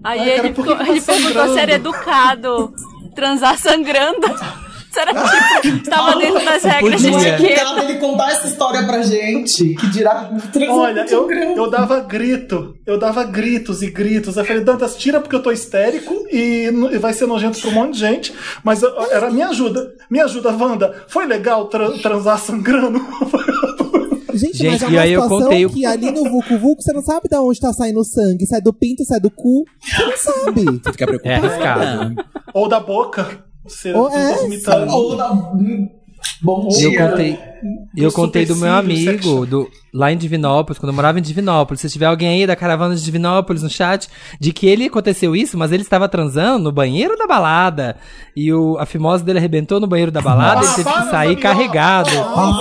Aí 0.04 0.20
Ai, 0.20 0.30
ele, 0.30 0.54
tá 0.54 0.88
ele 0.88 1.02
perguntou 1.02 1.54
se 1.54 1.60
era 1.60 1.74
educado 1.74 2.74
transar 3.16 3.58
sangrando. 3.58 4.28
Será 4.92 5.14
que 5.14 5.62
tipo, 5.72 5.78
estava 5.84 6.16
dentro 6.18 6.44
das 6.44 6.64
regras 6.64 7.02
de 7.02 7.12
podia. 7.12 7.30
etiqueta? 7.36 7.64
Cabe 7.64 7.80
ele 7.86 8.00
contar 8.00 8.32
essa 8.32 8.48
história 8.48 8.84
pra 8.86 9.02
gente, 9.04 9.74
que 9.76 9.88
dirá 9.88 10.30
Olha, 10.70 11.06
eu, 11.10 11.32
eu 11.32 11.70
dava 11.70 12.00
grito, 12.02 12.76
eu 12.86 12.98
dava 13.00 13.24
gritos 13.24 13.82
e 13.82 13.90
gritos. 13.90 14.36
Eu 14.38 14.44
falei, 14.46 14.64
Dantas, 14.64 14.96
tira 14.98 15.22
porque 15.22 15.36
eu 15.36 15.42
tô 15.42 15.52
histérico 15.52 16.14
e, 16.30 16.70
e 16.92 16.98
vai 16.98 17.14
ser 17.14 17.26
nojento 17.26 17.60
pra 17.60 17.70
um 17.70 17.74
monte 17.74 17.94
de 17.94 18.00
gente. 18.00 18.34
Mas 18.64 18.84
eu- 18.84 18.94
era 19.12 19.30
minha 19.32 19.48
ajuda. 19.48 19.92
Me 20.10 20.20
ajuda, 20.20 20.52
Wanda. 20.52 21.06
Foi 21.08 21.26
legal 21.26 21.66
tra- 21.68 21.92
transar 22.00 22.38
sangrando? 22.40 23.00
Gente, 24.34 24.58
Gente, 24.58 24.72
mas 24.72 24.84
é 24.84 24.88
uma 24.88 25.02
aí 25.02 25.14
eu 25.14 25.22
situação 25.22 25.48
contei 25.48 25.66
o- 25.66 25.70
que 25.70 25.86
ali 25.86 26.12
no 26.12 26.24
Vucu 26.30 26.58
Vucu 26.58 26.82
você 26.82 26.92
não 26.94 27.02
sabe 27.02 27.28
de 27.30 27.36
onde 27.38 27.60
tá 27.60 27.72
saindo 27.74 28.00
o 28.00 28.04
sangue. 28.04 28.46
Sai 28.46 28.62
do 28.62 28.74
pinto, 28.74 29.04
sai 29.06 29.20
do 29.20 29.30
cu. 29.32 29.64
Você 29.82 30.04
não 30.06 30.18
sabe. 30.18 30.64
Você 30.66 30.92
fica 30.92 31.04
É 31.04 31.08
preocupado. 31.08 31.46
arriscado. 31.48 32.16
Ou 32.54 32.68
da 32.68 32.80
boca. 32.80 33.44
Você 33.64 33.94
Ou 33.94 34.10
é, 34.10 34.36
vomitando. 34.36 34.92
Bom 36.42 36.68
Eu 36.72 36.90
dia. 36.90 37.10
contei, 37.10 37.40
eu 37.96 38.10
Do 38.10 38.16
contei 38.16 38.46
do 38.46 38.56
meu 38.56 38.72
amigo, 38.74 39.46
do, 39.46 39.70
lá 39.94 40.12
em 40.12 40.18
Divinópolis, 40.18 40.80
quando 40.80 40.90
eu 40.92 40.96
morava 40.96 41.20
em 41.20 41.22
Divinópolis, 41.22 41.82
se 41.82 41.90
tiver 41.90 42.06
alguém 42.06 42.30
aí 42.42 42.48
da 42.48 42.56
caravana 42.56 42.96
de 42.96 43.04
Divinópolis 43.04 43.62
no 43.62 43.70
chat, 43.70 44.08
de 44.40 44.54
que 44.54 44.66
ele 44.68 44.86
aconteceu 44.86 45.36
isso, 45.36 45.58
mas 45.58 45.72
ele 45.72 45.84
estava 45.84 46.08
transando 46.08 46.60
no 46.64 46.72
banheiro 46.72 47.18
da 47.18 47.28
balada. 47.28 47.98
E 48.36 48.54
o, 48.54 48.78
a 48.80 48.86
fimose 48.86 49.24
dele 49.24 49.40
arrebentou 49.40 49.80
no 49.80 49.88
banheiro 49.88 50.12
da 50.12 50.22
balada, 50.22 50.64
ele 50.64 50.74
teve 50.76 50.90
que 50.90 51.10
sair 51.10 51.36
carregado. 51.36 52.10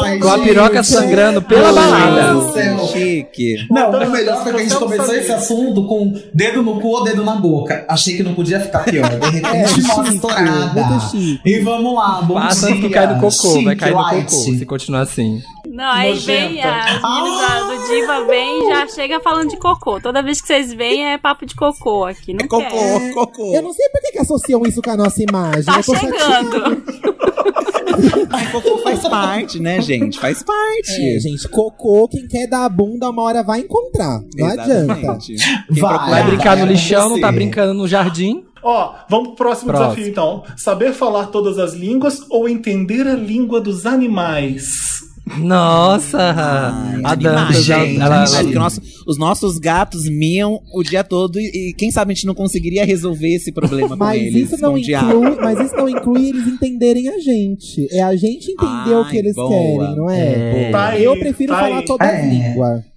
Ai, 0.02 0.18
Com 0.18 0.28
a 0.28 0.38
piroca 0.38 0.82
gente. 0.82 0.86
sangrando 0.86 1.40
pela 1.42 1.72
balada. 1.72 2.10
meu 2.10 2.22
Deus 2.40 2.46
do 2.46 2.52
céu. 2.52 2.78
Chique. 2.88 3.66
Não, 3.70 3.88
Então, 3.88 4.08
o 4.08 4.10
melhor 4.10 4.42
foi 4.42 4.52
que 4.52 4.58
a 4.58 4.62
gente 4.62 4.72
não 4.72 4.80
começou 4.80 5.14
esse 5.14 5.30
assunto 5.32 5.86
com 5.86 6.12
dedo 6.34 6.62
no 6.62 6.80
cu 6.80 6.88
ou 6.88 7.04
dedo 7.04 7.24
na 7.24 7.36
boca. 7.36 7.84
Achei 7.88 8.16
que 8.16 8.22
não 8.24 8.34
podia 8.34 8.58
ficar 8.60 8.80
pior. 8.80 9.08
De 9.08 9.26
É, 9.26 9.30
repente, 9.30 9.82
mó 9.82 9.94
chique, 10.02 10.14
estourada. 10.16 10.72
muito 10.82 11.00
chique. 11.10 11.40
E 11.44 11.60
vamos 11.60 11.94
lá, 11.94 12.22
bom 12.22 12.34
Passa 12.34 12.66
dia. 12.66 12.74
antes 12.76 12.84
que 12.88 12.90
cai 12.92 13.06
no 13.06 13.20
cocô, 13.20 13.52
vai 13.52 13.62
Chique, 13.62 13.76
cair 13.76 13.92
no 13.94 14.00
light. 14.02 14.24
cocô, 14.30 14.42
se 14.58 14.66
continuar 14.66 15.00
assim. 15.02 15.40
Não, 15.72 15.84
aí 15.92 16.18
vem 16.18 16.60
as 16.62 17.00
meninas 17.22 17.48
da- 17.48 17.60
do 17.74 17.88
Diva 17.88 18.24
vem 18.26 18.62
e 18.64 18.68
já 18.68 18.86
chega 18.88 19.20
falando 19.20 19.48
de 19.50 19.56
cocô. 19.58 20.00
Toda 20.00 20.22
vez 20.22 20.40
que 20.40 20.46
vocês 20.46 20.72
vêm 20.72 21.06
é 21.12 21.18
papo 21.18 21.44
de 21.46 21.54
cocô 21.54 22.04
aqui. 22.04 22.32
Não 22.32 22.44
É 22.44 22.48
cocô, 22.48 22.68
quero. 22.68 23.14
cocô. 23.14 23.54
Eu 23.54 23.62
não 23.62 23.72
sei 23.72 23.88
por 23.90 24.00
que, 24.00 24.12
que 24.12 24.18
associam 24.18 24.62
isso 24.66 24.80
com 24.82 24.90
a 24.90 24.96
nossa 24.96 25.22
imagem. 25.22 25.64
Tá 25.64 25.78
eu 25.78 25.84
tô 25.84 25.94
chateada. 25.94 26.50
chegando. 26.50 26.82
Ai, 28.30 28.50
cocô 28.52 28.78
faz 28.78 29.00
parte, 29.00 29.58
né, 29.60 29.80
gente? 29.80 30.18
Faz 30.18 30.42
parte. 30.42 30.92
É, 30.92 31.18
gente, 31.20 31.48
cocô, 31.48 32.08
quem 32.08 32.26
quer 32.26 32.46
dar 32.46 32.64
a 32.64 32.68
bunda, 32.68 33.10
uma 33.10 33.22
hora 33.22 33.42
vai 33.42 33.60
encontrar. 33.60 34.20
Não 34.36 34.46
adianta. 34.46 34.92
Exatamente. 34.92 35.36
Vai. 35.70 36.10
Vai 36.10 36.24
brincar 36.24 36.56
no 36.56 36.66
lixão, 36.66 37.10
não 37.10 37.20
tá 37.20 37.30
brincando 37.32 37.74
no 37.74 37.86
jardim. 37.88 38.44
Ó, 38.62 38.94
vamos 39.08 39.28
pro 39.28 39.36
próximo, 39.36 39.68
Próximo. 39.72 39.88
desafio 39.94 40.10
então. 40.10 40.42
Saber 40.56 40.92
falar 40.92 41.26
todas 41.28 41.58
as 41.58 41.72
línguas 41.72 42.24
ou 42.30 42.48
entender 42.48 43.06
a 43.06 43.14
língua 43.14 43.60
dos 43.60 43.86
animais? 43.86 45.00
Nossa! 45.38 46.18
Ai, 46.18 47.00
a 47.04 47.14
Dantas, 47.14 47.68
ela, 47.68 47.86
gente, 47.86 48.00
ela- 48.00 48.24
o 48.50 48.52
nosso- 48.52 48.80
os 49.06 49.18
nossos 49.18 49.58
gatos 49.58 50.08
miam 50.08 50.60
o 50.72 50.82
dia 50.82 51.02
todo 51.04 51.38
e, 51.38 51.70
e 51.70 51.74
quem 51.74 51.90
sabe 51.90 52.12
a 52.12 52.14
gente 52.14 52.26
não 52.26 52.34
conseguiria 52.34 52.84
resolver 52.84 53.34
esse 53.34 53.52
problema 53.52 53.90
com 53.90 53.96
Mas 53.96 54.20
eles, 54.22 54.52
isso, 54.52 54.60
não 54.62 54.76
inclui, 54.76 55.36
mas 55.40 55.60
isso 55.60 55.76
não 55.76 55.88
inclui 55.88 56.28
eles 56.28 56.46
entenderem 56.46 57.08
a 57.08 57.18
gente. 57.18 57.86
É 57.90 58.02
a 58.02 58.14
gente 58.16 58.50
entender 58.52 58.94
o 58.96 59.04
que 59.08 59.16
Ai, 59.16 59.18
eles 59.18 59.34
boa. 59.34 59.48
querem, 59.50 59.96
não 59.96 60.10
é? 60.10 60.66
É. 60.66 60.70
Tá 60.70 60.88
aí, 60.88 61.04
Eu 61.04 61.18
prefiro 61.18 61.52
tá 61.52 61.60
falar 61.60 61.78
aí. 61.78 61.84
todas 61.84 62.08
as 62.08 62.14
É. 62.14 62.28
línguas. 62.28 62.89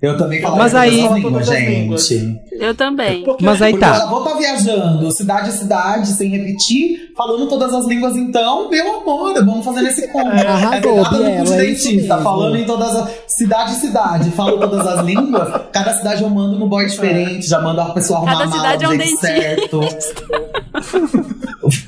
Eu 0.00 0.16
também 0.16 0.40
falo 0.40 0.56
Mas 0.56 0.74
aí- 0.74 1.06
Todas 1.22 1.48
as 1.48 1.58
línguas. 1.60 2.08
gente. 2.08 2.40
Eu 2.52 2.74
também. 2.74 3.22
Porque- 3.24 3.44
Mas 3.44 3.60
aí 3.60 3.72
Porque 3.72 3.84
eu 3.84 3.90
tá. 3.92 4.06
vou 4.06 4.24
estar 4.24 4.34
viajando, 4.38 5.10
cidade 5.10 5.50
a 5.50 5.52
cidade, 5.52 6.08
sem 6.14 6.30
repetir, 6.30 7.12
falando 7.16 7.46
todas 7.48 7.72
as 7.74 7.86
línguas, 7.86 8.16
então, 8.16 8.70
meu 8.70 9.00
amor, 9.00 9.34
vamos 9.44 9.64
fazer 9.64 9.82
nesse 9.82 10.08
combo. 10.08 10.30
É, 10.30 10.46
arrasou, 10.46 10.98
é 10.98 11.08
Biela, 11.10 11.28
é 11.28 11.42
de 11.42 11.56
dentista, 11.56 12.14
mesmo. 12.14 12.22
falando 12.22 12.56
em 12.56 12.64
todas 12.64 12.96
as. 12.96 13.10
Cidade 13.26 13.72
a 13.72 13.74
cidade, 13.74 14.30
falo 14.30 14.58
todas 14.58 14.86
as 14.86 15.04
línguas, 15.04 15.60
cada 15.72 15.92
cidade 15.92 16.22
eu 16.22 16.30
mando 16.30 16.58
no 16.58 16.66
boy 16.68 16.86
diferente, 16.86 17.46
já 17.46 17.60
mando 17.60 17.82
a 17.82 17.90
pessoa 17.90 18.18
arrumar 18.20 18.32
Cada 18.32 18.44
a 18.44 18.46
mala 18.48 18.62
cidade 18.62 18.84
é 18.84 18.88
do 18.88 18.94
um 18.94 18.96
dentista. 18.98 19.26
certo. 19.26 19.80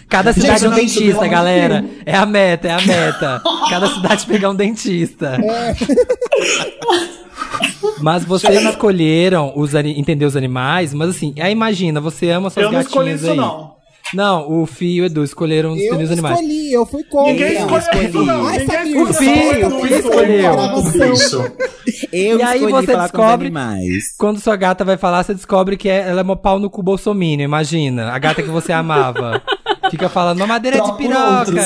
Cada 0.09 0.33
cidade 0.33 0.65
é 0.65 0.69
um 0.69 0.73
dentista, 0.75 1.27
galera. 1.27 1.85
É 2.05 2.15
a 2.17 2.27
meta, 2.27 2.69
é 2.69 2.73
a 2.73 2.81
meta. 2.83 3.43
Cada 3.71 3.87
cidade 3.89 4.27
pegar 4.27 4.51
um 4.51 4.55
dentista. 4.55 5.39
Mas 8.01 8.25
vocês 8.25 8.63
escolheram 8.65 9.53
os 9.57 9.75
entender 9.75 10.25
os 10.25 10.37
animais, 10.37 10.95
mas 10.95 11.11
assim, 11.11 11.35
aí 11.41 11.51
imagina, 11.53 12.01
você 12.01 12.31
ama 12.31 12.49
suas 12.51 12.65
Eu 12.67 12.73
não 12.73 12.81
escolhi 12.81 13.11
gatinhas 13.13 13.23
isso, 13.23 13.31
aí. 13.33 13.37
não. 13.37 13.77
Não, 14.15 14.63
o 14.63 14.65
Fio 14.65 14.89
e 14.89 15.01
o 15.03 15.05
Edu 15.05 15.23
escolheram 15.23 15.73
os 15.75 15.81
Eu 15.83 15.95
animais. 15.97 16.37
escolhi, 16.41 16.73
eu 16.73 16.87
fui 16.87 17.05
contra. 17.05 17.31
Ninguém 17.31 17.53
escolheu 17.59 18.03
isso, 18.09 18.25
não. 18.25 18.47
Ai, 18.47 18.59
Ninguém 18.61 19.03
O 19.03 19.13
Fih, 19.13 19.25
isso. 19.27 19.67
o 19.67 19.81
Fih 19.83 19.87
Isso, 19.95 20.09
escolheu. 20.09 20.53
Gravação. 20.57 21.53
Eu 22.11 22.39
E 22.39 22.43
aí 22.43 22.57
escolhi 22.65 22.73
você 22.87 22.97
descobre- 22.97 23.47
animais. 23.49 24.05
Quando 24.17 24.41
sua 24.41 24.57
gata 24.57 24.83
vai 24.83 24.97
falar, 24.97 25.25
você 25.25 25.35
descobre 25.35 25.77
que 25.77 25.91
é- 25.91 26.09
ela 26.09 26.21
é 26.21 26.23
uma 26.23 26.37
pau 26.37 26.59
no 26.59 26.71
cu 26.71 26.83
bolsominion, 26.83 27.45
imagina. 27.45 28.11
A 28.11 28.19
gata 28.19 28.43
que 28.43 28.49
você 28.49 28.73
amava. 28.73 29.43
Fica 29.91 30.09
falando, 30.09 30.39
mamadeira 30.39 30.79
de 30.79 30.83
Troca 30.85 30.97
por 30.97 31.07
piroca. 31.07 31.39
outros. 31.41 31.65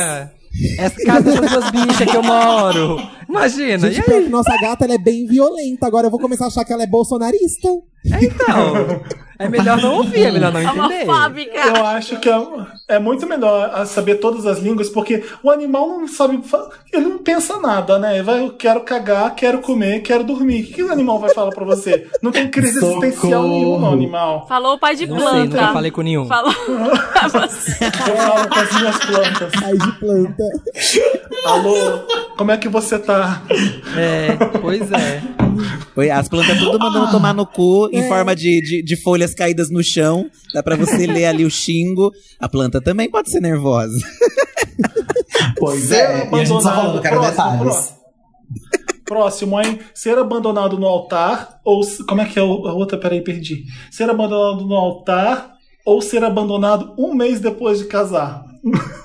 Essa 0.78 1.04
casa 1.06 1.22
dessas 1.22 1.50
duas 1.50 1.70
bichas 1.70 2.10
que 2.10 2.16
eu 2.16 2.22
moro. 2.24 3.00
Imagina. 3.32 3.90
Gente, 3.90 4.10
E 4.10 4.14
aí? 4.14 4.22
que 4.24 4.28
nossa 4.28 4.54
gata 4.60 4.84
ela 4.84 4.94
é 4.94 4.98
bem 4.98 5.26
violenta. 5.26 5.86
Agora 5.86 6.06
eu 6.06 6.10
vou 6.10 6.20
começar 6.20 6.44
a 6.44 6.48
achar 6.48 6.64
que 6.64 6.72
ela 6.72 6.82
é 6.82 6.86
bolsonarista. 6.86 7.68
Então, 8.04 9.00
é 9.38 9.48
melhor 9.48 9.80
não 9.80 9.94
ouvir, 9.98 10.24
é 10.24 10.30
melhor 10.32 10.52
não 10.52 10.60
entender. 10.60 11.04
Homofóbica. 11.08 11.56
Eu 11.56 11.86
acho 11.86 12.18
que 12.18 12.28
é, 12.28 12.36
é 12.88 12.98
muito 12.98 13.26
melhor 13.28 13.86
saber 13.86 14.16
todas 14.16 14.44
as 14.44 14.58
línguas, 14.58 14.88
porque 14.88 15.22
o 15.42 15.48
animal 15.50 15.88
não 15.88 16.08
sabe. 16.08 16.42
Ele 16.92 17.06
não 17.06 17.18
pensa 17.18 17.58
nada, 17.60 18.00
né? 18.00 18.20
Vai, 18.22 18.40
eu 18.44 18.52
quero 18.54 18.80
cagar, 18.80 19.32
quero 19.36 19.60
comer, 19.60 20.00
quero 20.00 20.24
dormir. 20.24 20.62
O 20.64 20.66
que, 20.66 20.82
o 20.82 20.90
animal 20.92 21.20
vai 21.20 21.30
falar 21.32 21.52
pra 21.52 21.64
você? 21.64 22.08
Não 22.20 22.32
tem 22.32 22.50
crise 22.50 22.80
Socorro. 22.80 23.04
existencial 23.04 23.42
nenhuma 23.44 23.92
animal. 23.92 24.46
Falou 24.48 24.74
o 24.74 24.78
pai 24.80 24.96
de 24.96 25.06
Não 25.06 25.18
sei, 25.20 25.38
nunca 25.44 25.58
planta. 25.58 25.72
falei 25.72 25.90
com 25.92 26.02
nenhum. 26.02 26.26
Falou 26.26 26.52
pra 27.12 27.28
você. 27.28 27.84
Eu 27.84 28.16
falo 28.16 28.48
com 28.48 28.58
as 28.58 28.80
minhas 28.80 28.98
plantas. 28.98 29.52
Ai, 29.62 29.72
de 29.78 29.92
planta. 30.00 30.44
Alô, 31.44 32.06
como 32.36 32.50
é 32.50 32.56
que 32.56 32.68
você 32.68 32.98
tá? 32.98 33.42
É, 33.96 34.36
pois 34.60 34.90
é. 34.92 35.22
Foi 35.94 36.10
as 36.10 36.28
plantas 36.28 36.58
tudo 36.58 36.78
mandando 36.78 37.10
tomar 37.10 37.34
no 37.34 37.44
cu 37.46 37.88
em 37.92 38.06
forma 38.08 38.34
de, 38.34 38.60
de, 38.62 38.82
de 38.82 38.96
folhas 39.02 39.34
caídas 39.34 39.70
no 39.70 39.82
chão. 39.82 40.26
Dá 40.54 40.62
pra 40.62 40.76
você 40.76 41.06
ler 41.06 41.26
ali 41.26 41.44
o 41.44 41.50
xingo. 41.50 42.10
A 42.40 42.48
planta 42.48 42.80
também 42.80 43.10
pode 43.10 43.30
ser 43.30 43.40
nervosa. 43.40 43.98
Pois 45.58 45.84
Ser 45.84 45.94
é, 45.96 46.28
e 46.30 46.34
a 46.34 46.44
gente 46.44 46.48
só 46.48 46.58
abandonado. 46.58 46.74
falando, 46.76 47.02
quero 47.02 47.16
Próximo, 47.16 47.34
detalhes. 47.64 47.94
próximo. 49.04 49.60
Hein? 49.60 49.78
Ser 49.94 50.16
abandonado 50.18 50.78
no 50.78 50.86
altar 50.86 51.60
ou. 51.64 51.82
Como 52.08 52.20
é 52.20 52.24
que 52.24 52.38
é 52.38 52.42
o- 52.42 52.66
a 52.66 52.72
outra? 52.72 52.96
Peraí, 52.98 53.20
perdi. 53.22 53.64
Ser 53.90 54.08
abandonado 54.08 54.64
no 54.66 54.74
altar 54.74 55.52
ou 55.84 56.00
ser 56.00 56.22
abandonado 56.24 56.94
um 56.98 57.14
mês 57.14 57.40
depois 57.40 57.78
de 57.78 57.84
casar? 57.86 58.44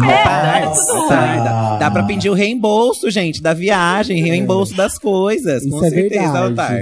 Altar, 0.00 0.64
Nossa. 0.66 0.92
altar. 0.96 1.44
Dá, 1.44 1.76
dá 1.78 1.90
pra 1.90 2.02
pedir 2.04 2.28
o 2.30 2.34
reembolso, 2.34 3.10
gente, 3.10 3.42
da 3.42 3.52
viagem, 3.54 4.22
reembolso 4.22 4.74
das 4.76 4.98
coisas. 4.98 5.62
com 5.62 5.68
Isso 5.76 5.84
é 5.86 5.90
certeza, 5.90 6.22
verdade. 6.32 6.44
altar. 6.44 6.80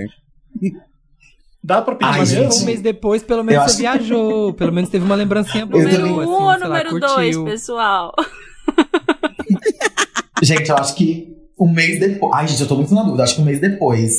Dá 1.63 1.81
pra 1.81 1.95
pedir 1.95 2.11
Ai, 2.11 2.19
maneiro? 2.19 2.43
gente. 2.53 2.63
Um 2.63 2.67
mês 2.67 2.83
depois, 2.83 3.23
pelo 3.23 3.43
menos 3.43 3.63
Eu 3.63 3.69
você 3.69 3.87
acho- 3.87 3.99
viajou. 4.05 4.53
Pelo 4.55 4.73
menos 4.73 4.91
teve 4.91 5.05
uma 5.05 5.15
lembrancinha 5.15 5.65
boa. 5.65 5.83
Número 5.83 5.99
também. 6.03 6.13
um 6.15 6.21
assim, 6.21 6.31
ou 6.31 6.51
sei 6.53 6.61
lá, 6.61 6.69
número 6.85 7.01
dois, 7.01 7.39
pessoal? 7.39 8.13
Gente, 10.43 10.69
eu 10.69 10.77
acho 10.77 10.95
que 10.95 11.35
um 11.59 11.71
mês 11.73 11.99
depois. 12.01 12.33
Ai, 12.35 12.49
gente, 12.49 12.61
eu 12.61 12.67
tô 12.67 12.75
muito 12.77 12.95
na 12.95 13.03
dúvida. 13.03 13.23
Acho 13.23 13.37
que 13.37 13.41
um 13.41 13.45
mês 13.45 13.61
depois. 13.61 14.13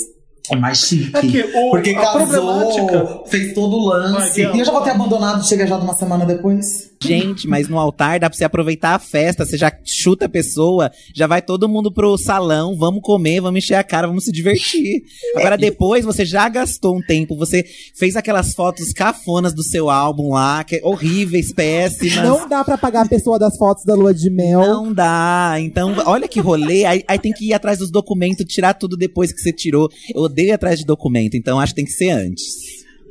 É 0.51 0.55
mais 0.55 0.79
chique. 0.79 1.11
É 1.15 1.21
que 1.21 1.41
o- 1.57 1.71
Porque 1.71 1.91
a 1.91 2.01
casou, 2.01 3.23
fez 3.27 3.53
todo 3.53 3.75
o 3.77 3.85
lance. 3.87 4.41
E 4.41 4.59
eu 4.59 4.65
já 4.65 4.71
vou 4.71 4.81
ter 4.81 4.91
abandonado, 4.91 5.45
chega 5.47 5.65
já 5.67 5.77
de 5.77 5.83
uma 5.83 5.93
semana 5.93 6.25
depois. 6.25 6.93
Gente, 7.01 7.47
mas 7.47 7.67
no 7.67 7.77
altar 7.77 8.19
dá 8.19 8.29
pra 8.29 8.35
você 8.37 8.45
aproveitar 8.45 8.95
a 8.95 8.99
festa, 8.99 9.45
você 9.45 9.57
já 9.57 9.71
chuta 9.83 10.25
a 10.25 10.29
pessoa, 10.29 10.89
já 11.13 11.27
vai 11.27 11.41
todo 11.41 11.67
mundo 11.69 11.91
pro 11.91 12.17
salão, 12.17 12.75
vamos 12.75 13.01
comer, 13.03 13.41
vamos 13.41 13.57
encher 13.59 13.75
a 13.75 13.83
cara, 13.83 14.07
vamos 14.07 14.23
se 14.23 14.31
divertir. 14.31 15.03
Agora 15.35 15.57
depois 15.57 16.03
você 16.05 16.25
já 16.25 16.47
gastou 16.49 16.95
um 16.97 17.01
tempo, 17.01 17.35
você 17.37 17.63
fez 17.93 18.15
aquelas 18.15 18.53
fotos 18.53 18.91
cafonas 18.93 19.53
do 19.53 19.61
seu 19.61 19.89
álbum 19.89 20.31
lá, 20.33 20.63
que 20.63 20.77
é 20.77 20.81
horríveis, 20.83 21.53
péssimas. 21.53 22.23
Não 22.23 22.47
dá 22.47 22.63
pra 22.63 22.77
pagar 22.77 23.05
a 23.05 23.09
pessoa 23.09 23.37
das 23.37 23.55
fotos 23.57 23.83
da 23.83 23.93
lua 23.93 24.13
de 24.13 24.29
mel. 24.29 24.61
Não 24.61 24.91
dá. 24.93 25.55
Então, 25.59 25.93
olha 26.07 26.27
que 26.27 26.39
rolê. 26.39 26.85
Aí, 26.85 27.03
aí 27.07 27.19
tem 27.19 27.33
que 27.33 27.49
ir 27.49 27.53
atrás 27.53 27.77
dos 27.77 27.91
documentos, 27.91 28.45
tirar 28.47 28.73
tudo 28.73 28.97
depois 28.97 29.31
que 29.31 29.39
você 29.41 29.51
tirou. 29.51 29.89
Eu 30.13 30.27
odeio 30.35 30.49
ir 30.49 30.51
atrás 30.51 30.79
de 30.79 30.85
documento, 30.85 31.35
então 31.35 31.59
acho 31.59 31.71
que 31.71 31.77
tem 31.77 31.85
que 31.85 31.91
ser 31.91 32.09
antes. 32.09 32.64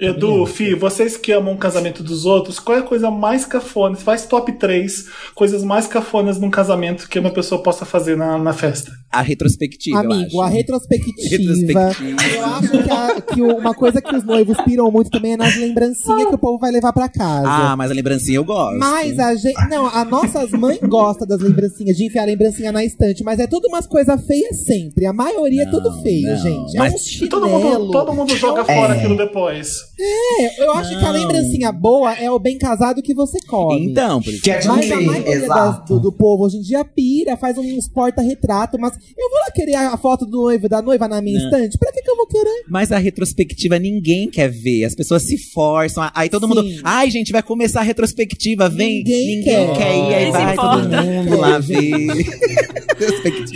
Edu, 0.04 0.46
Fi, 0.46 0.74
vocês 0.74 1.16
que 1.16 1.32
amam 1.32 1.54
o 1.54 1.58
casamento 1.58 2.02
dos 2.02 2.24
outros, 2.26 2.58
qual 2.58 2.78
é 2.78 2.80
a 2.80 2.84
coisa 2.84 3.10
mais 3.10 3.44
cafona? 3.44 3.96
Faz 3.96 4.26
top 4.26 4.52
3 4.52 5.06
coisas 5.34 5.62
mais 5.64 5.86
cafonas 5.86 6.38
num 6.38 6.50
casamento 6.50 7.08
que 7.08 7.18
uma 7.18 7.30
pessoa 7.30 7.62
possa 7.62 7.84
fazer 7.84 8.16
na, 8.16 8.38
na 8.38 8.52
festa. 8.52 8.92
A 9.12 9.20
retrospectiva. 9.20 10.02
eu 10.02 10.12
Amigo, 10.12 10.26
acho. 10.26 10.40
a 10.42 10.48
retrospectiva. 10.48 11.14
Retrospectiva. 11.30 12.22
Eu 12.34 12.44
acho 12.44 12.70
que, 12.70 12.90
a- 12.90 13.20
que 13.34 13.42
uma 13.42 13.74
coisa 13.74 14.02
que 14.02 14.14
os 14.14 14.24
noivos 14.24 14.56
piram 14.62 14.90
muito 14.90 15.10
também 15.10 15.32
é 15.32 15.36
nas 15.36 15.56
lembrancinhas 15.56 16.28
que 16.28 16.34
o 16.34 16.38
povo 16.38 16.58
vai 16.58 16.70
levar 16.72 16.92
pra 16.92 17.08
casa. 17.08 17.46
Ah, 17.48 17.76
mas 17.76 17.90
a 17.90 17.94
lembrancinha 17.94 18.36
eu 18.38 18.44
gosto. 18.44 18.78
Mas 18.78 19.18
a 19.18 19.34
gente. 19.34 19.54
Não, 19.68 19.86
as 19.86 20.08
nossas 20.08 20.50
mães 20.50 20.78
gostam 20.82 21.26
das 21.26 21.40
lembrancinhas, 21.40 21.96
de 21.96 22.06
enfiar 22.06 22.22
a 22.22 22.26
lembrancinha 22.26 22.72
na 22.72 22.84
estante, 22.84 23.22
mas 23.22 23.38
é 23.38 23.46
tudo 23.46 23.68
umas 23.68 23.86
coisas 23.86 24.24
feias 24.26 24.64
sempre. 24.64 25.06
A 25.06 25.12
maioria 25.12 25.62
é 25.62 25.66
tudo 25.70 25.92
feio, 26.02 26.28
não, 26.28 26.36
gente. 26.36 26.76
mas 26.76 26.92
é 26.92 26.96
um 26.96 27.24
E 27.24 27.28
todo 27.28 27.48
mundo, 27.48 27.62
chinelo. 27.62 27.90
todo 27.90 28.12
mundo 28.12 28.36
joga 28.36 28.62
É. 28.62 28.74
fora 28.74 28.94
aquilo 28.94 29.16
depois. 29.16 29.68
É, 29.98 30.64
eu 30.64 30.72
acho 30.72 30.90
que 30.90 31.04
a 31.04 31.12
Não. 31.12 31.12
lembrancinha 31.12 31.70
boa 31.70 32.12
é 32.14 32.30
o 32.30 32.38
bem 32.38 32.58
casado 32.58 33.00
que 33.02 33.14
você 33.14 33.38
come. 33.46 33.84
Então, 33.86 34.20
por 34.20 34.32
isso. 34.32 34.50
É 34.50 34.64
Mas 34.66 34.90
a 34.90 35.00
maioria 35.00 35.46
das- 35.48 35.84
do, 35.86 36.00
do 36.00 36.12
povo 36.12 36.44
hoje 36.44 36.56
em 36.56 36.60
dia 36.62 36.84
pira, 36.84 37.36
faz 37.36 37.56
uns 37.58 37.88
porta-retrato, 37.88 38.76
mas 38.78 38.94
eu 39.16 39.30
vou 39.30 39.38
lá 39.38 39.50
querer 39.54 39.76
a 39.76 39.96
foto 39.96 40.26
do 40.26 40.42
noivo 40.42 40.68
da 40.68 40.82
noiva 40.82 41.06
na 41.06 41.20
minha 41.22 41.38
Não. 41.38 41.44
estante? 41.46 41.78
Pra 41.78 41.92
que, 41.92 42.02
que 42.02 42.10
eu 42.10 42.16
vou 42.16 42.26
querer? 42.26 42.64
Mas 42.68 42.90
a 42.92 42.98
retrospectiva 42.98 43.78
ninguém 43.78 44.28
quer 44.28 44.48
ver. 44.48 44.84
As 44.84 44.94
pessoas 44.94 45.22
se 45.22 45.38
forçam. 45.52 46.08
Aí 46.14 46.28
todo 46.28 46.48
mundo. 46.48 46.62
Sim. 46.62 46.80
Ai, 46.82 47.10
gente, 47.10 47.30
vai 47.32 47.42
começar 47.42 47.80
a 47.80 47.84
retrospectiva. 47.84 48.68
Vem. 48.68 48.98
Ninguém 48.98 49.36
Ninguém, 49.38 49.66
quer. 49.66 49.76
quer. 49.76 49.96
ir. 49.96 50.14
Aí 50.14 50.30
vai 50.30 50.54
todo 50.56 50.88
mundo 50.88 51.36
lá 51.38 51.58
ver. 51.58 51.90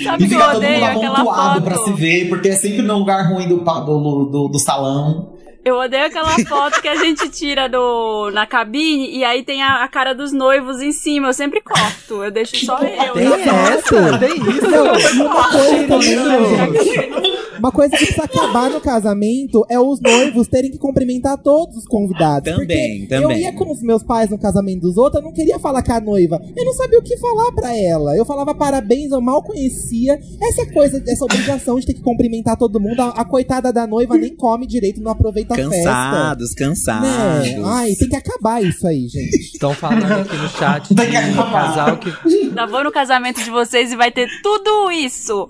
Sabe 0.05 0.25
E 0.25 0.29
fica 0.29 0.51
todo 0.53 0.63
mundo 0.63 0.85
amontoado 0.85 1.63
pra 1.63 1.79
se 1.79 1.93
ver, 1.93 2.29
porque 2.29 2.49
é 2.49 2.57
sempre 2.57 2.83
no 2.83 2.99
lugar 2.99 3.33
ruim 3.33 3.49
do, 3.49 3.57
do, 3.59 4.25
do, 4.31 4.49
do 4.49 4.59
salão. 4.59 5.37
Eu 5.69 5.77
odeio 5.77 6.07
aquela 6.07 6.31
foto 6.47 6.81
que 6.81 6.89
a 6.89 6.97
gente 6.97 7.29
tira 7.29 7.69
do, 7.69 8.31
na 8.33 8.47
cabine 8.47 9.15
e 9.15 9.23
aí 9.23 9.43
tem 9.43 9.63
a, 9.63 9.85
a 9.85 9.89
cara 9.89 10.15
dos 10.15 10.33
noivos 10.33 10.81
em 10.81 10.93
cima. 10.93 11.29
Eu 11.29 11.35
sempre 11.35 11.61
corto. 11.61 12.25
Eu 12.25 12.31
deixo 12.31 12.65
só 12.65 12.79
eu. 12.79 13.13
Tem 13.13 13.27
essa? 13.27 14.19
Tem 14.19 14.35
isso? 14.35 15.23
Uma 15.23 15.51
coisa 15.51 15.87
também, 15.87 16.01
gente, 16.01 17.39
uma 17.59 17.73
coisa 17.73 17.91
que 17.97 18.07
precisa 18.07 18.25
acabar 18.25 18.71
no 18.71 18.81
casamento 18.81 19.67
é 19.69 19.79
os 19.79 20.01
noivos 20.01 20.47
terem 20.47 20.71
que 20.71 20.79
cumprimentar 20.79 21.37
todos 21.39 21.77
os 21.77 21.85
convidados. 21.85 22.51
Também, 22.51 23.01
porque 23.01 23.07
também. 23.09 23.37
Eu 23.37 23.43
ia 23.43 23.53
com 23.53 23.71
os 23.71 23.83
meus 23.83 24.03
pais 24.03 24.31
no 24.31 24.39
casamento 24.39 24.83
dos 24.83 24.97
outros, 24.97 25.21
eu 25.21 25.27
não 25.27 25.35
queria 25.35 25.59
falar 25.59 25.83
com 25.83 25.93
a 25.93 26.01
noiva. 26.01 26.41
Eu 26.57 26.65
não 26.65 26.73
sabia 26.73 26.99
o 26.99 27.03
que 27.03 27.17
falar 27.17 27.53
pra 27.53 27.77
ela. 27.77 28.17
Eu 28.17 28.25
falava 28.25 28.55
parabéns, 28.55 29.11
eu 29.11 29.21
mal 29.21 29.43
conhecia. 29.43 30.19
Essa 30.41 30.67
coisa, 30.73 31.03
essa 31.07 31.25
obrigação 31.25 31.79
de 31.79 31.87
ter 31.87 31.95
que 31.95 32.03
cumprimentar 32.03 32.57
todo 32.57 32.81
mundo. 32.81 33.01
A, 33.01 33.09
a 33.11 33.25
coitada 33.25 33.73
da 33.73 33.87
noiva 33.87 34.17
nem 34.19 34.35
come 34.35 34.67
direito, 34.67 35.01
não 35.03 35.11
aproveita 35.11 35.55
a 35.61 35.71
festa. 35.71 35.89
Cansados, 35.89 36.55
cansados. 36.55 37.09
Né? 37.09 37.63
Ai, 37.65 37.95
tem 37.95 38.09
que 38.09 38.17
acabar 38.17 38.63
isso 38.63 38.87
aí, 38.87 39.09
gente. 39.09 39.37
Estão 39.37 39.75
falando 39.75 40.13
aqui 40.13 40.37
no 40.37 40.49
chat 40.49 40.89
de 40.89 40.95
Tem 40.95 41.11
que 41.11 41.17
um 41.17 41.51
casal 41.51 41.97
que. 41.97 42.13
Ainda 42.27 42.67
vou 42.67 42.85
no 42.85 42.93
casamento 42.93 43.43
de 43.43 43.51
vocês 43.51 43.93
e 43.93 43.97
vai 43.97 44.11
ter 44.11 44.29
tudo 44.43 44.91
isso. 44.91 45.49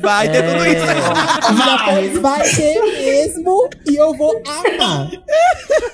Vai 0.00 0.28
ter 0.30 0.42
tudo 0.42 0.66
isso. 0.66 0.86
Vai! 1.54 2.08
Vai 2.20 2.50
ter 2.50 2.80
mesmo 2.80 3.68
e 3.86 3.96
eu 3.96 4.14
vou 4.14 4.42
amar. 4.46 5.10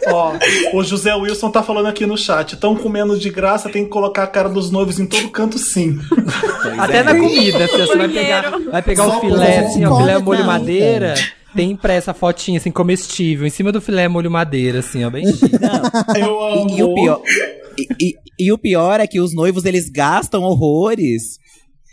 Ó, 0.08 0.32
o 0.74 0.82
José 0.82 1.14
Wilson 1.14 1.50
tá 1.50 1.62
falando 1.62 1.86
aqui 1.86 2.06
no 2.06 2.16
chat. 2.16 2.56
Tão 2.56 2.76
comendo 2.76 3.18
de 3.18 3.30
graça, 3.30 3.68
tem 3.68 3.84
que 3.84 3.90
colocar 3.90 4.24
a 4.24 4.26
cara 4.26 4.48
dos 4.48 4.70
noivos 4.70 4.98
em 4.98 5.06
todo 5.06 5.28
canto, 5.30 5.58
sim. 5.58 5.98
Pois 6.08 6.78
Até 6.78 6.98
é. 6.98 7.02
na 7.02 7.14
comida, 7.14 7.64
assim, 7.64 7.78
você 7.78 7.96
vai 7.96 8.08
pegar, 8.08 8.50
vai 8.70 8.82
pegar 8.82 9.04
Só 9.04 9.18
o 9.18 9.20
filé, 9.20 9.58
assim, 9.60 9.84
ó, 9.84 9.96
filé 9.96 10.18
molho 10.18 10.44
madeira. 10.44 11.14
Tem 11.54 11.70
impressa 11.72 12.10
a 12.12 12.14
fotinha, 12.14 12.58
assim, 12.58 12.70
comestível, 12.70 13.46
em 13.46 13.50
cima 13.50 13.72
do 13.72 13.80
filé 13.80 14.06
molho 14.08 14.30
madeira, 14.30 14.78
assim, 14.80 15.04
ó, 15.04 15.10
bem 15.10 15.26
chique. 15.26 15.50
Eu 16.18 16.40
amo. 16.40 16.70
E, 16.70 16.78
e 16.78 16.82
o 16.82 16.94
pior, 16.94 17.22
e, 17.78 17.88
e- 18.08 18.14
e 18.38 18.52
o 18.52 18.58
pior 18.58 19.00
é 19.00 19.06
que 19.06 19.20
os 19.20 19.34
noivos 19.34 19.64
eles 19.64 19.90
gastam 19.90 20.42
horrores. 20.42 21.38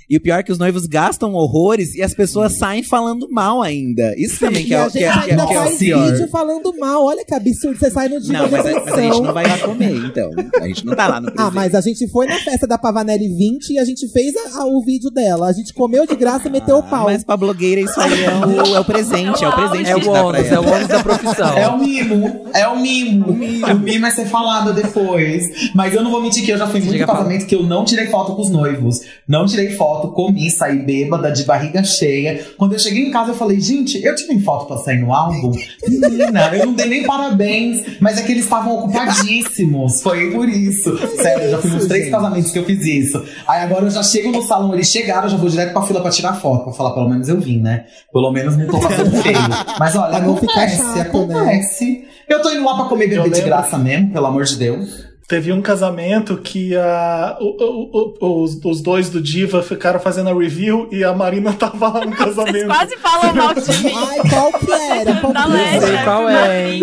E 0.09 0.15
o 0.15 0.21
pior 0.21 0.39
é 0.39 0.43
que 0.43 0.51
os 0.53 0.57
noivos 0.57 0.85
gastam 0.85 1.33
horrores 1.33 1.93
e 1.93 2.01
as 2.01 2.13
pessoas 2.13 2.57
saem 2.57 2.81
falando 2.81 3.27
mal 3.29 3.61
ainda. 3.61 4.13
Isso 4.17 4.39
também 4.39 4.63
que 4.65 4.73
é, 4.73 4.85
o- 4.85 4.89
que 4.89 4.99
é, 4.99 5.01
que 5.01 5.05
é, 5.05 5.31
ainda 5.31 5.45
que 5.45 5.53
é 5.53 5.59
o 5.59 5.63
faz 5.63 5.77
pior. 5.77 6.11
vídeo 6.11 6.27
falando 6.29 6.73
mal. 6.79 7.03
Olha 7.05 7.25
que 7.25 7.33
absurdo. 7.33 7.77
Você 7.77 7.91
sai 7.91 8.07
no 8.07 8.21
dia 8.21 8.31
Não, 8.33 8.49
da 8.49 8.57
mas 8.57 8.65
a, 8.65 8.79
mas 8.85 8.93
a 8.93 9.01
gente 9.01 9.21
não 9.21 9.33
vai 9.33 9.45
lá 9.47 9.57
comer, 9.57 9.93
então. 10.05 10.29
A 10.61 10.67
gente 10.67 10.85
não 10.85 10.95
tá 10.95 11.07
lá 11.07 11.19
no 11.19 11.27
Ah, 11.31 11.31
presente. 11.33 11.53
mas 11.55 11.75
a 11.75 11.81
gente 11.81 12.07
foi 12.09 12.25
na 12.25 12.37
festa 12.37 12.65
da 12.65 12.77
Pavanelli 12.77 13.27
20 13.27 13.71
e 13.73 13.79
a 13.79 13.83
gente 13.83 14.07
fez 14.07 14.33
a- 14.37 14.61
a- 14.61 14.65
o 14.65 14.81
vídeo 14.85 15.09
dela. 15.11 15.47
A 15.49 15.51
gente 15.51 15.73
comeu 15.73 16.07
de 16.07 16.15
graça 16.15 16.47
e 16.47 16.51
meteu 16.51 16.77
o 16.77 16.83
pau. 16.83 17.03
Mas 17.05 17.25
pra 17.25 17.35
blogueira 17.35 17.81
isso 17.81 17.99
aí 17.99 18.23
é 18.23 18.29
o, 18.71 18.75
é 18.75 18.79
o 18.79 18.85
presente, 18.85 19.43
é 19.43 19.49
o 19.49 19.55
presente 19.55 19.89
É 19.89 19.93
que 19.93 19.99
o 19.99 20.03
gente 20.03 20.13
dá 20.13 20.19
pra 20.19 20.25
ônus, 20.25 20.45
é 20.45 20.53
ela. 20.53 20.67
o 20.67 20.71
ônus 20.73 20.87
da 20.87 21.03
profissão. 21.03 21.57
É 21.57 21.67
o 21.67 21.77
mimo, 21.79 22.45
é 22.53 22.67
o 22.67 22.79
mimo. 22.79 23.25
O 23.31 23.79
mimo 23.79 24.05
é 24.05 24.11
ser 24.11 24.25
falado 24.27 24.71
depois. 24.73 25.43
Mas 25.75 25.93
eu 25.93 26.01
não 26.01 26.11
vou 26.11 26.21
mentir 26.21 26.45
que 26.45 26.51
eu 26.51 26.57
já 26.57 26.65
fui 26.65 26.79
muito 26.79 26.91
Chega 26.91 27.01
em 27.01 27.03
a 27.03 27.07
falar. 27.07 27.19
casamento 27.19 27.45
que 27.45 27.55
eu 27.55 27.63
não 27.63 27.83
tirei 27.83 28.07
foto 28.07 28.35
com 28.35 28.41
os 28.41 28.49
noivos. 28.49 29.01
Não 29.27 29.45
tirei 29.45 29.71
foto, 29.71 29.96
comi, 30.11 30.49
saí 30.49 30.79
bêbada, 30.79 31.31
de 31.31 31.43
barriga 31.43 31.83
cheia. 31.83 32.45
Quando 32.57 32.73
eu 32.73 32.79
cheguei 32.79 33.07
em 33.07 33.11
casa, 33.11 33.31
eu 33.31 33.35
falei, 33.35 33.59
gente, 33.59 34.03
eu 34.03 34.15
tirei 34.15 34.39
foto 34.39 34.65
pra 34.67 34.77
sair 34.77 34.99
no 34.99 35.13
álbum? 35.13 35.51
Menina, 35.87 36.55
eu 36.55 36.67
não 36.67 36.73
dei 36.73 36.85
nem 36.87 37.03
parabéns, 37.03 37.97
mas 37.99 38.17
é 38.17 38.21
que 38.23 38.31
eles 38.31 38.43
estavam 38.43 38.77
ocupadíssimos. 38.77 40.01
Foi 40.01 40.31
por 40.31 40.47
isso. 40.47 40.97
Sério, 41.17 41.45
eu 41.45 41.51
já 41.51 41.57
fui 41.57 41.69
nos 41.71 41.79
Isso, 41.79 41.87
três 41.87 42.03
gente. 42.05 42.13
casamentos 42.13 42.51
que 42.51 42.59
eu 42.59 42.65
fiz 42.65 42.85
isso. 42.85 43.23
Aí 43.47 43.61
agora 43.61 43.85
eu 43.85 43.89
já 43.89 44.03
chego 44.03 44.31
no 44.31 44.41
salão, 44.43 44.73
eles 44.73 44.89
chegaram, 44.89 45.23
eu 45.23 45.29
já 45.29 45.37
vou 45.37 45.49
direto 45.49 45.73
pra 45.73 45.81
fila 45.81 46.01
pra 46.01 46.11
tirar 46.11 46.33
foto. 46.33 46.65
Pra 46.65 46.73
falar, 46.73 46.91
pelo 46.91 47.09
menos 47.09 47.27
eu 47.27 47.39
vim, 47.39 47.59
né? 47.61 47.85
Pelo 48.11 48.31
menos 48.31 48.55
não 48.57 48.67
tô 48.67 48.79
fazendo 48.79 49.11
feio. 49.21 49.37
Mas 49.79 49.95
olha, 49.95 50.17
acontece, 50.17 50.77
chato, 50.77 50.95
né? 50.95 51.01
acontece. 51.01 52.05
Eu 52.27 52.41
tô 52.41 52.51
indo 52.51 52.63
lá 52.65 52.75
pra 52.75 52.85
comer 52.85 53.07
bebê 53.07 53.29
de 53.29 53.41
graça 53.41 53.77
mesmo, 53.77 54.11
pelo 54.11 54.25
amor 54.25 54.43
de 54.43 54.55
Deus. 54.57 55.06
Teve 55.27 55.51
um 55.51 55.61
casamento 55.61 56.37
que 56.37 56.73
a, 56.73 57.35
o- 57.41 57.57
o- 57.61 58.15
o- 58.21 58.43
os, 58.43 58.57
os 58.63 58.81
dois 58.81 59.09
do 59.09 59.19
Diva 59.21 59.61
ficaram 59.61 59.99
fazendo 59.99 60.29
a 60.29 60.33
review 60.33 60.87
e 60.89 61.03
a 61.03 61.11
Marina 61.11 61.51
tava 61.59 61.89
lá 61.89 62.05
no 62.05 62.15
Vocês 62.15 62.33
casamento. 62.35 62.67
quase 62.67 62.95
falam 62.95 63.33
mal 63.35 63.53
de 63.53 63.77
mim. 63.83 63.93
Ai, 63.93 64.19
qual 64.29 64.53
que 64.53 64.71
era? 64.71 65.15
Qual 65.19 65.33
Da 65.33 65.43
que 65.47 65.49
Leste, 65.51 65.79
sei 65.85 65.95
era? 65.95 66.03
qual 66.05 66.29
é. 66.29 66.79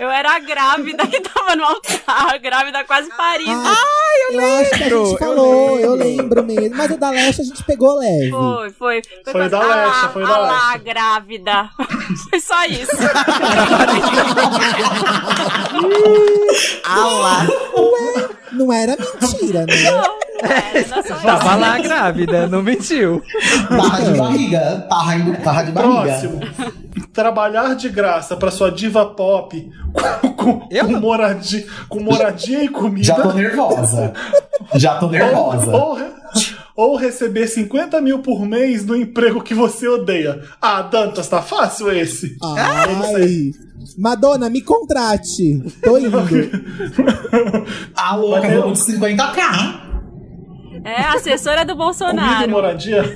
Eu 0.00 0.10
era 0.10 0.30
a 0.34 0.38
grávida 0.38 1.06
que 1.06 1.20
tava 1.20 1.54
no 1.56 1.62
altar, 1.64 2.38
grávida 2.40 2.84
quase 2.84 3.10
parindo. 3.14 3.50
Ah, 3.52 4.32
eu 4.32 4.40
acho 4.60 4.70
que 4.70 4.74
a 4.76 4.78
lembro, 4.86 5.04
gente 5.04 5.12
eu 5.12 5.18
falou, 5.18 5.78
eu 5.78 5.94
lembro 5.94 6.42
mesmo. 6.42 6.74
Mas 6.76 6.90
o 6.90 6.96
da 6.96 7.10
Leste 7.10 7.42
a 7.42 7.44
gente 7.44 7.62
pegou 7.64 7.98
leve. 7.98 8.30
Foi, 8.30 8.70
foi. 8.70 9.02
Foi 9.24 9.32
quase, 9.34 9.50
da 9.50 9.58
"Ah 9.60 9.66
lá, 9.66 9.84
Leste, 9.84 10.08
foi 10.14 10.22
da 10.22 10.28
ah 10.34 10.38
lá, 10.38 10.68
Leste." 10.72 10.84
grávida. 10.84 11.68
Foi 12.30 12.38
só 12.40 12.64
isso. 12.66 12.96
Ah 16.84 17.06
lá. 17.06 17.46
Não 18.52 18.72
era 18.72 18.96
mentira, 19.20 19.66
né? 19.66 19.74
Era 20.42 21.02
só 21.02 21.14
Tava 21.16 21.54
lá 21.56 21.78
grávida, 21.78 22.46
não 22.46 22.62
mentiu. 22.62 23.22
Barra 23.70 24.00
de 24.00 24.18
barriga. 24.18 24.86
Barra, 24.88 25.16
barra 25.44 25.62
de 25.62 25.72
barriga. 25.72 26.02
Próximo. 26.02 26.40
Trabalhar 27.12 27.74
de 27.74 27.88
graça 27.88 28.36
pra 28.36 28.50
sua 28.50 28.70
diva 28.70 29.06
pop 29.06 29.70
com, 30.20 30.32
com, 30.32 30.68
Eu 30.70 30.86
com 30.86 30.92
não. 30.92 31.00
moradia, 31.00 31.66
com 31.88 32.00
moradia 32.00 32.64
e 32.64 32.68
comida. 32.68 33.04
Já 33.06 33.14
tô 33.14 33.32
nervosa. 33.32 34.12
Já 34.74 34.94
tô 34.96 35.08
nervosa. 35.08 35.70
Ou, 35.70 35.98
ou, 35.98 35.98
ou 36.76 36.96
receber 36.96 37.46
50 37.46 38.00
mil 38.00 38.18
por 38.20 38.44
mês 38.46 38.84
no 38.84 38.96
emprego 38.96 39.40
que 39.42 39.54
você 39.54 39.86
odeia. 39.88 40.42
Ah, 40.60 40.82
Dantas, 40.82 41.28
tá 41.28 41.40
fácil 41.42 41.90
esse? 41.92 42.36
Ai. 42.42 43.50
Madonna, 43.98 44.48
me 44.50 44.60
contrate. 44.62 45.62
Tô 45.82 45.96
indo. 45.98 46.18
A 47.96 48.16
louca, 48.16 48.48
vamos 48.60 48.84
de 48.86 48.92
50k. 48.92 49.84
É, 50.86 51.00
assessora 51.00 51.64
do 51.64 51.68
Comida 51.68 51.72
e 51.72 51.76
Bolsonaro. 51.76 52.50
moradia? 52.50 53.02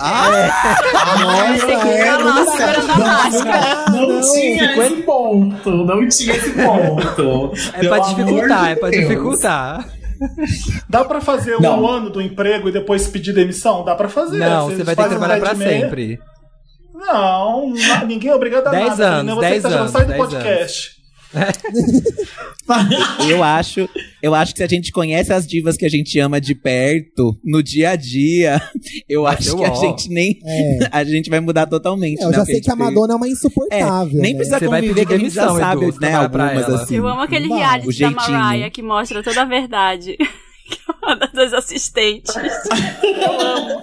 Ai, 0.00 1.60
tem 1.60 1.78
que 1.78 1.86
ficar 1.86 2.18
lá 2.18 2.44
segurando 2.44 2.90
a 2.92 2.98
máscara. 2.98 3.90
Não, 3.90 4.08
Não, 4.08 4.20
tinha 4.32 4.76
esse 4.86 4.96
ponto. 5.02 5.70
Não 5.70 6.08
tinha 6.08 6.34
esse 6.36 6.50
ponto. 6.50 7.52
É 7.74 7.78
Pelo 7.80 7.88
pra 7.94 7.98
dificultar, 8.08 8.64
de 8.64 8.70
é 8.70 8.76
pra 8.76 8.90
dificultar. 8.90 9.88
Dá 10.88 11.04
pra 11.04 11.20
fazer 11.20 11.60
Não. 11.60 11.82
um 11.82 11.88
ano 11.88 12.10
do 12.10 12.20
emprego 12.20 12.68
e 12.68 12.72
depois 12.72 13.06
pedir 13.08 13.32
demissão? 13.32 13.84
Dá 13.84 13.94
pra 13.94 14.08
fazer. 14.08 14.38
Não, 14.38 14.68
você 14.70 14.82
vai 14.84 14.94
ter 14.96 15.02
que 15.04 15.08
trabalhar 15.10 15.54
meia. 15.54 15.80
sempre. 15.82 16.18
Não, 16.94 17.72
ninguém 18.06 18.30
é 18.30 18.34
obrigado 18.34 18.66
a 18.66 18.70
Dez 18.70 18.88
nada. 18.98 19.06
anos, 19.08 19.24
nem 19.26 19.34
você 19.36 19.40
dez 19.48 19.64
que 19.64 19.70
tá 19.70 19.78
anos, 19.78 19.90
sai 19.92 20.04
do 20.04 20.14
podcast. 20.14 20.97
Eu 23.28 23.42
acho, 23.42 23.88
eu 24.22 24.34
acho 24.34 24.52
que 24.52 24.58
se 24.58 24.64
a 24.64 24.68
gente 24.68 24.92
conhece 24.92 25.32
as 25.32 25.46
divas 25.46 25.76
que 25.76 25.86
a 25.86 25.88
gente 25.88 26.18
ama 26.18 26.38
de 26.40 26.54
perto, 26.54 27.38
no 27.42 27.62
dia 27.62 27.90
a 27.90 27.96
dia, 27.96 28.60
eu 29.08 29.22
Vai 29.22 29.34
acho 29.34 29.44
ser 29.50 29.56
que 29.56 29.64
a 29.64 29.70
uó. 29.72 29.74
gente 29.80 30.08
nem. 30.10 30.38
É. 30.44 30.78
A 30.92 31.04
gente 31.04 31.30
vai 31.30 31.40
mudar 31.40 31.66
totalmente. 31.66 32.20
É, 32.20 32.24
eu 32.24 32.30
né, 32.30 32.36
já 32.36 32.44
sei 32.44 32.60
que 32.60 32.70
a 32.70 32.76
Madonna 32.76 33.14
é 33.14 33.16
uma 33.16 33.26
É, 33.26 33.30
insuportável. 33.30 34.20
nem 34.20 34.32
né? 34.32 34.38
precisa 34.38 34.58
Você 34.58 34.68
vai 34.68 34.80
conviver, 34.80 34.94
pedir 34.94 35.06
que 35.08 35.14
a 35.14 35.18
gente 35.18 35.34
já 35.34 35.48
sabe, 35.54 35.86
Edu, 35.86 36.00
né? 36.00 36.14
Algumas 36.14 36.68
assim. 36.68 36.96
Eu 36.96 37.08
amo 37.08 37.20
aquele 37.22 37.48
Vai, 37.48 37.58
reality 37.58 37.86
o 37.86 37.90
da 37.90 37.92
jeitinho. 37.92 38.38
Mariah 38.38 38.70
que 38.70 38.82
mostra 38.82 39.22
toda 39.22 39.42
a 39.42 39.44
verdade. 39.44 40.16
Que 40.68 40.76
é 40.86 40.94
uma 41.06 41.16
das 41.16 41.54
assistentes. 41.54 42.34
Eu 42.36 43.40
amo. 43.40 43.82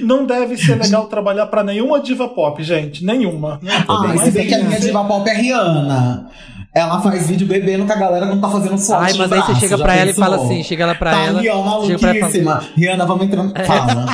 Não 0.00 0.24
deve 0.26 0.56
ser 0.56 0.76
legal 0.78 1.06
trabalhar 1.06 1.46
pra 1.46 1.62
nenhuma 1.64 2.00
diva 2.00 2.28
pop, 2.28 2.62
gente. 2.62 3.04
Nenhuma. 3.04 3.60
Ah, 3.88 4.16
se 4.24 4.30
bem 4.30 4.46
que 4.46 4.54
a 4.54 4.58
minha 4.62 4.78
diva 4.80 5.04
pop 5.04 5.28
é 5.28 5.34
Rihanna. 5.34 6.28
Ela 6.74 7.00
faz 7.00 7.26
vídeo 7.28 7.46
bebendo 7.46 7.86
com 7.86 7.92
a 7.92 7.96
galera 7.96 8.26
quando 8.26 8.40
tá 8.40 8.48
fazendo 8.50 8.78
sorte 8.78 9.12
Ai, 9.12 9.18
mas 9.18 9.32
aí 9.32 9.40
você 9.40 9.46
braço, 9.46 9.60
chega 9.60 9.78
pra 9.78 9.96
ela 9.96 10.10
e 10.10 10.14
fala 10.14 10.36
assim, 10.36 10.62
chega 10.62 10.84
lá 10.86 10.94
pra 10.94 11.10
tá 11.10 11.20
ela. 11.24 11.38
Ó, 11.38 11.86
chega 11.86 11.98
pra 11.98 12.10
ela 12.10 12.18
fala- 12.20 12.32
maluquíssima. 12.44 12.64
Rihanna, 12.76 13.06
vamos 13.06 13.24
entrando. 13.26 13.54
Fala. 13.66 14.06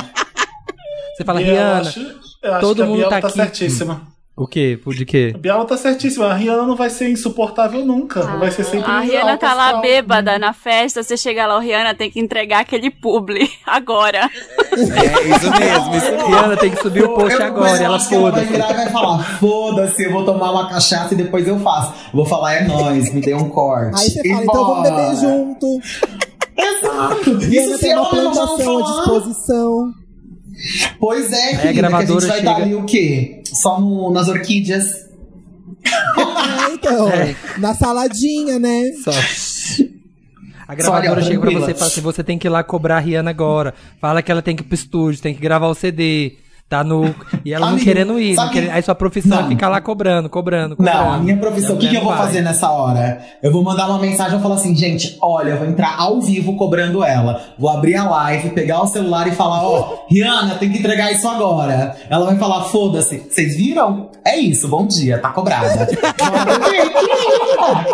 Você 1.17 1.23
fala, 1.25 1.41
eu 1.41 1.45
Rihanna, 1.53 1.79
acho, 1.81 1.99
eu 2.41 2.51
acho 2.53 2.61
todo 2.61 2.75
que 2.77 2.81
a 2.81 2.85
mundo 2.85 3.01
tá 3.03 3.09
tá 3.09 3.17
aqui. 3.27 3.31
certíssima. 3.37 4.01
O 4.35 4.47
quê? 4.47 4.79
De 4.87 5.05
quê? 5.05 5.31
A 5.35 5.37
Biala 5.37 5.63
tá 5.63 5.77
certíssima. 5.77 6.25
A 6.25 6.33
Rihanna 6.33 6.63
não 6.63 6.75
vai 6.75 6.89
ser 6.89 7.07
insuportável 7.07 7.85
nunca. 7.85 8.21
vai 8.37 8.49
ser 8.49 8.63
sempre 8.63 8.89
A 8.91 8.99
Rihanna 8.99 9.37
tá 9.37 9.53
lá 9.53 9.73
bêbada 9.79 10.39
na 10.39 10.53
festa, 10.53 11.03
você 11.03 11.15
chega 11.15 11.45
lá, 11.45 11.55
o 11.55 11.59
Rihanna 11.59 11.93
tem 11.93 12.09
que 12.09 12.19
entregar 12.19 12.61
aquele 12.61 12.89
publi 12.89 13.47
agora. 13.63 14.27
É 14.71 14.75
isso 14.75 15.51
mesmo, 15.51 15.95
isso 15.95 16.11
mesmo. 16.11 16.27
Rihanna 16.27 16.57
tem 16.57 16.71
que 16.71 16.81
subir 16.81 17.03
o 17.03 17.13
post 17.13 17.39
Eu- 17.39 17.45
agora, 17.45 17.69
ela 17.77 17.83
ela 17.85 17.97
vai 17.99 18.07
foda-se. 18.09 18.45
virar 18.47 18.71
e 18.71 18.73
vai 18.73 18.89
falar: 18.89 19.23
foda-se, 19.37 20.03
eu 20.03 20.11
vou 20.11 20.25
tomar 20.25 20.51
uma 20.51 20.67
cachaça 20.67 21.13
e 21.13 21.17
depois 21.17 21.47
eu 21.47 21.59
faço. 21.59 21.93
Vou 22.11 22.25
falar, 22.25 22.55
é 22.55 22.67
nóis, 22.67 23.13
me 23.13 23.21
dê 23.21 23.35
um 23.35 23.49
corte. 23.49 24.01
Aí 24.01 24.09
você 24.09 24.21
E 24.27 24.29
fala, 24.31 24.43
então 24.45 24.65
vamos 24.65 24.89
beber 24.89 25.15
junto. 25.15 25.79
Exato. 26.57 27.29
Isso 27.43 27.75
se 27.75 27.81
tem 27.81 27.95
uma 27.95 28.09
plantação 28.09 28.55
à 28.55 28.57
falar. 28.83 28.95
disposição. 28.95 29.93
Pois 30.99 31.31
é, 31.31 31.47
querida, 31.47 31.61
que 31.61 31.67
a 31.67 31.73
gravadora 31.73 32.19
gente 32.21 32.29
vai 32.29 32.37
chega- 32.39 32.51
estar 32.51 32.63
ali 32.63 32.75
o 32.75 32.83
quê? 32.85 33.41
Só 33.45 33.79
no, 33.79 34.11
nas 34.11 34.27
orquídeas. 34.27 34.85
É, 35.85 36.73
então. 36.73 37.09
É. 37.11 37.35
Na 37.57 37.73
saladinha, 37.73 38.59
né? 38.59 38.91
Só. 39.03 39.11
A 40.67 40.75
gravadora 40.75 41.21
Só, 41.21 41.27
chega 41.27 41.39
pra 41.41 41.51
você 41.51 41.71
e 41.71 41.73
fala 41.73 41.87
assim: 41.87 42.01
você 42.01 42.23
tem 42.23 42.37
que 42.37 42.47
ir 42.47 42.49
lá 42.49 42.63
cobrar 42.63 42.97
a 42.97 42.99
Rihanna 42.99 43.29
agora. 43.29 43.73
Fala 43.99 44.21
que 44.21 44.31
ela 44.31 44.41
tem 44.41 44.55
que 44.55 44.63
ir 44.63 44.65
pro 44.65 44.75
estúdio, 44.75 45.21
tem 45.21 45.33
que 45.33 45.41
gravar 45.41 45.67
o 45.67 45.75
CD. 45.75 46.37
Tá 46.69 46.83
no. 46.83 47.13
E 47.45 47.53
ela 47.53 47.67
não 47.67 47.73
Amigo, 47.73 47.85
querendo 47.85 48.19
ir. 48.19 48.35
Não 48.35 48.49
querendo... 48.49 48.71
Aí 48.71 48.81
sua 48.81 48.95
profissão 48.95 49.41
Não. 49.41 49.45
é 49.45 49.49
ficar 49.49 49.69
lá 49.69 49.79
cobrando, 49.79 50.27
cobrando, 50.27 50.75
cobrando. 50.75 50.97
Não, 50.97 51.13
a 51.13 51.17
minha 51.19 51.37
profissão, 51.37 51.75
o 51.75 51.77
que, 51.77 51.87
que 51.87 51.95
eu 51.95 52.01
vou 52.01 52.15
Vai. 52.15 52.25
fazer 52.25 52.41
nessa 52.41 52.71
hora? 52.71 53.21
Eu 53.43 53.51
vou 53.51 53.63
mandar 53.63 53.87
uma 53.87 53.99
mensagem 53.99 54.39
e 54.39 54.41
falar 54.41 54.55
assim, 54.55 54.75
gente, 54.75 55.15
olha, 55.21 55.51
eu 55.51 55.57
vou 55.59 55.67
entrar 55.67 55.95
ao 55.99 56.19
vivo 56.19 56.55
cobrando 56.55 57.03
ela. 57.03 57.39
Vou 57.59 57.69
abrir 57.69 57.95
a 57.95 58.09
live, 58.09 58.49
pegar 58.51 58.81
o 58.81 58.87
celular 58.87 59.27
e 59.27 59.31
falar, 59.33 59.63
ó, 59.63 60.05
Rihanna, 60.09 60.55
tem 60.55 60.71
que 60.71 60.79
entregar 60.79 61.11
isso 61.11 61.27
agora. 61.27 61.95
Ela 62.09 62.25
vai 62.25 62.37
falar, 62.37 62.63
foda-se, 62.63 63.19
vocês 63.19 63.55
viram? 63.55 64.09
É 64.25 64.35
isso, 64.37 64.67
bom 64.67 64.87
dia, 64.87 65.19
tá 65.19 65.29
cobrada. 65.29 65.87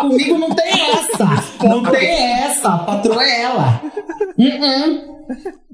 Comigo 0.00 0.38
não 0.38 0.54
tem 0.54 0.72
essa. 0.90 1.26
Não 1.68 1.82
tem 1.82 2.32
essa, 2.44 2.68
a 2.74 2.78
patroa 2.78 3.22
é 3.22 3.42
ela. 3.42 3.80
Uh-uh. 4.38 5.20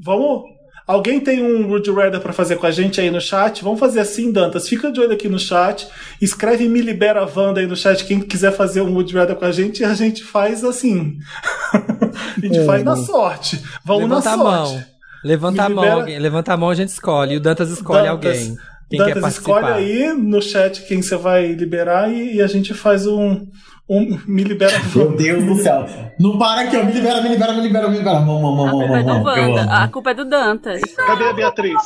Vamos. 0.02 0.56
Alguém 0.86 1.18
tem 1.18 1.42
um 1.42 1.66
Rude 1.66 1.90
Radar 1.90 2.20
pra 2.20 2.32
fazer 2.32 2.56
com 2.56 2.66
a 2.66 2.70
gente 2.70 3.00
aí 3.00 3.10
no 3.10 3.20
chat? 3.20 3.62
Vamos 3.64 3.80
fazer 3.80 3.98
assim, 3.98 4.30
Dantas. 4.30 4.68
Fica 4.68 4.92
de 4.92 5.00
olho 5.00 5.12
aqui 5.12 5.28
no 5.28 5.38
chat. 5.38 5.88
Escreve 6.22 6.68
Me 6.68 6.80
Libera 6.80 7.26
Wanda 7.34 7.58
aí 7.58 7.66
no 7.66 7.74
chat. 7.76 8.04
Quem 8.04 8.20
quiser 8.20 8.52
fazer 8.52 8.82
um 8.82 8.92
Rude 8.94 9.16
Radar 9.16 9.34
com 9.36 9.44
a 9.44 9.50
gente, 9.50 9.82
a 9.84 9.94
gente 9.94 10.22
faz 10.22 10.62
assim. 10.62 11.18
a 11.74 12.40
gente 12.40 12.58
É, 12.58 12.64
faz 12.64 12.84
na 12.84 12.94
né? 12.94 13.02
sorte. 13.02 13.60
Vamos 13.84 14.02
Levanta 14.04 14.24
na 14.28 14.34
a 14.34 14.38
sorte. 14.38 14.74
mão. 14.74 14.84
Levanta 15.24 15.62
a 15.64 15.68
Me 15.68 15.74
mão, 15.74 15.84
libera- 15.84 16.00
alguém. 16.00 16.18
Levanta 16.20 16.52
a 16.52 16.56
mão, 16.56 16.70
a 16.70 16.74
gente 16.74 16.88
escolhe. 16.90 17.34
E 17.34 17.36
o 17.36 17.40
Dantas 17.40 17.70
escolhe 17.70 18.06
Dantas, 18.08 18.10
alguém. 18.38 18.56
Quem 18.88 18.98
Dantas, 19.00 19.32
escolhe 19.34 19.66
aí 19.66 20.12
no 20.16 20.40
chat 20.40 20.82
quem 20.82 21.02
você 21.02 21.16
vai 21.16 21.48
liberar 21.48 22.08
e, 22.12 22.36
e 22.36 22.40
a 22.42 22.46
gente 22.46 22.72
faz 22.72 23.04
um, 23.08 23.44
um 23.88 24.18
Me 24.26 24.42
Libera 24.42 24.80
Meu. 24.94 25.16
Deus 25.16 25.44
do 25.44 25.56
céu. 25.56 25.86
Não 26.18 26.38
para 26.38 26.62
aqui, 26.62 26.76
ó. 26.76 26.84
Me 26.84 26.92
libera, 26.92 27.22
me 27.22 27.28
libera, 27.28 27.52
me 27.52 27.60
libera, 27.60 27.88
me 27.88 27.98
libera. 27.98 28.20
Mão, 28.20 28.40
mão, 28.40 28.54
mão, 28.54 28.66
A 28.68 28.72
mão, 28.72 28.80
culpa 28.80 28.98
é 28.98 29.02
do 29.02 29.22
mão, 29.22 29.72
a 29.72 29.88
culpa 29.88 30.10
é 30.10 30.14
do 30.14 30.24
Dantas. 30.24 30.80
Cadê 30.94 31.24
a 31.24 31.32
Beatriz? 31.32 31.82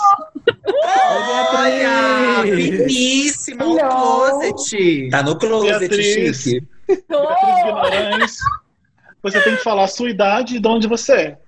Olha, 1.52 2.42
finíssima, 2.42 3.64
o 3.66 3.76
closet. 3.76 5.08
Tá 5.10 5.22
no 5.22 5.36
closet, 5.38 5.78
Beatriz. 5.78 6.42
chique. 6.42 6.66
Beatriz 6.86 7.64
Guimarães. 7.64 8.36
Você 9.22 9.40
tem 9.42 9.56
que 9.56 9.62
falar 9.62 9.84
a 9.84 9.88
sua 9.88 10.08
idade 10.08 10.56
e 10.56 10.60
de 10.60 10.66
onde 10.66 10.86
você 10.86 11.12
é. 11.12 11.38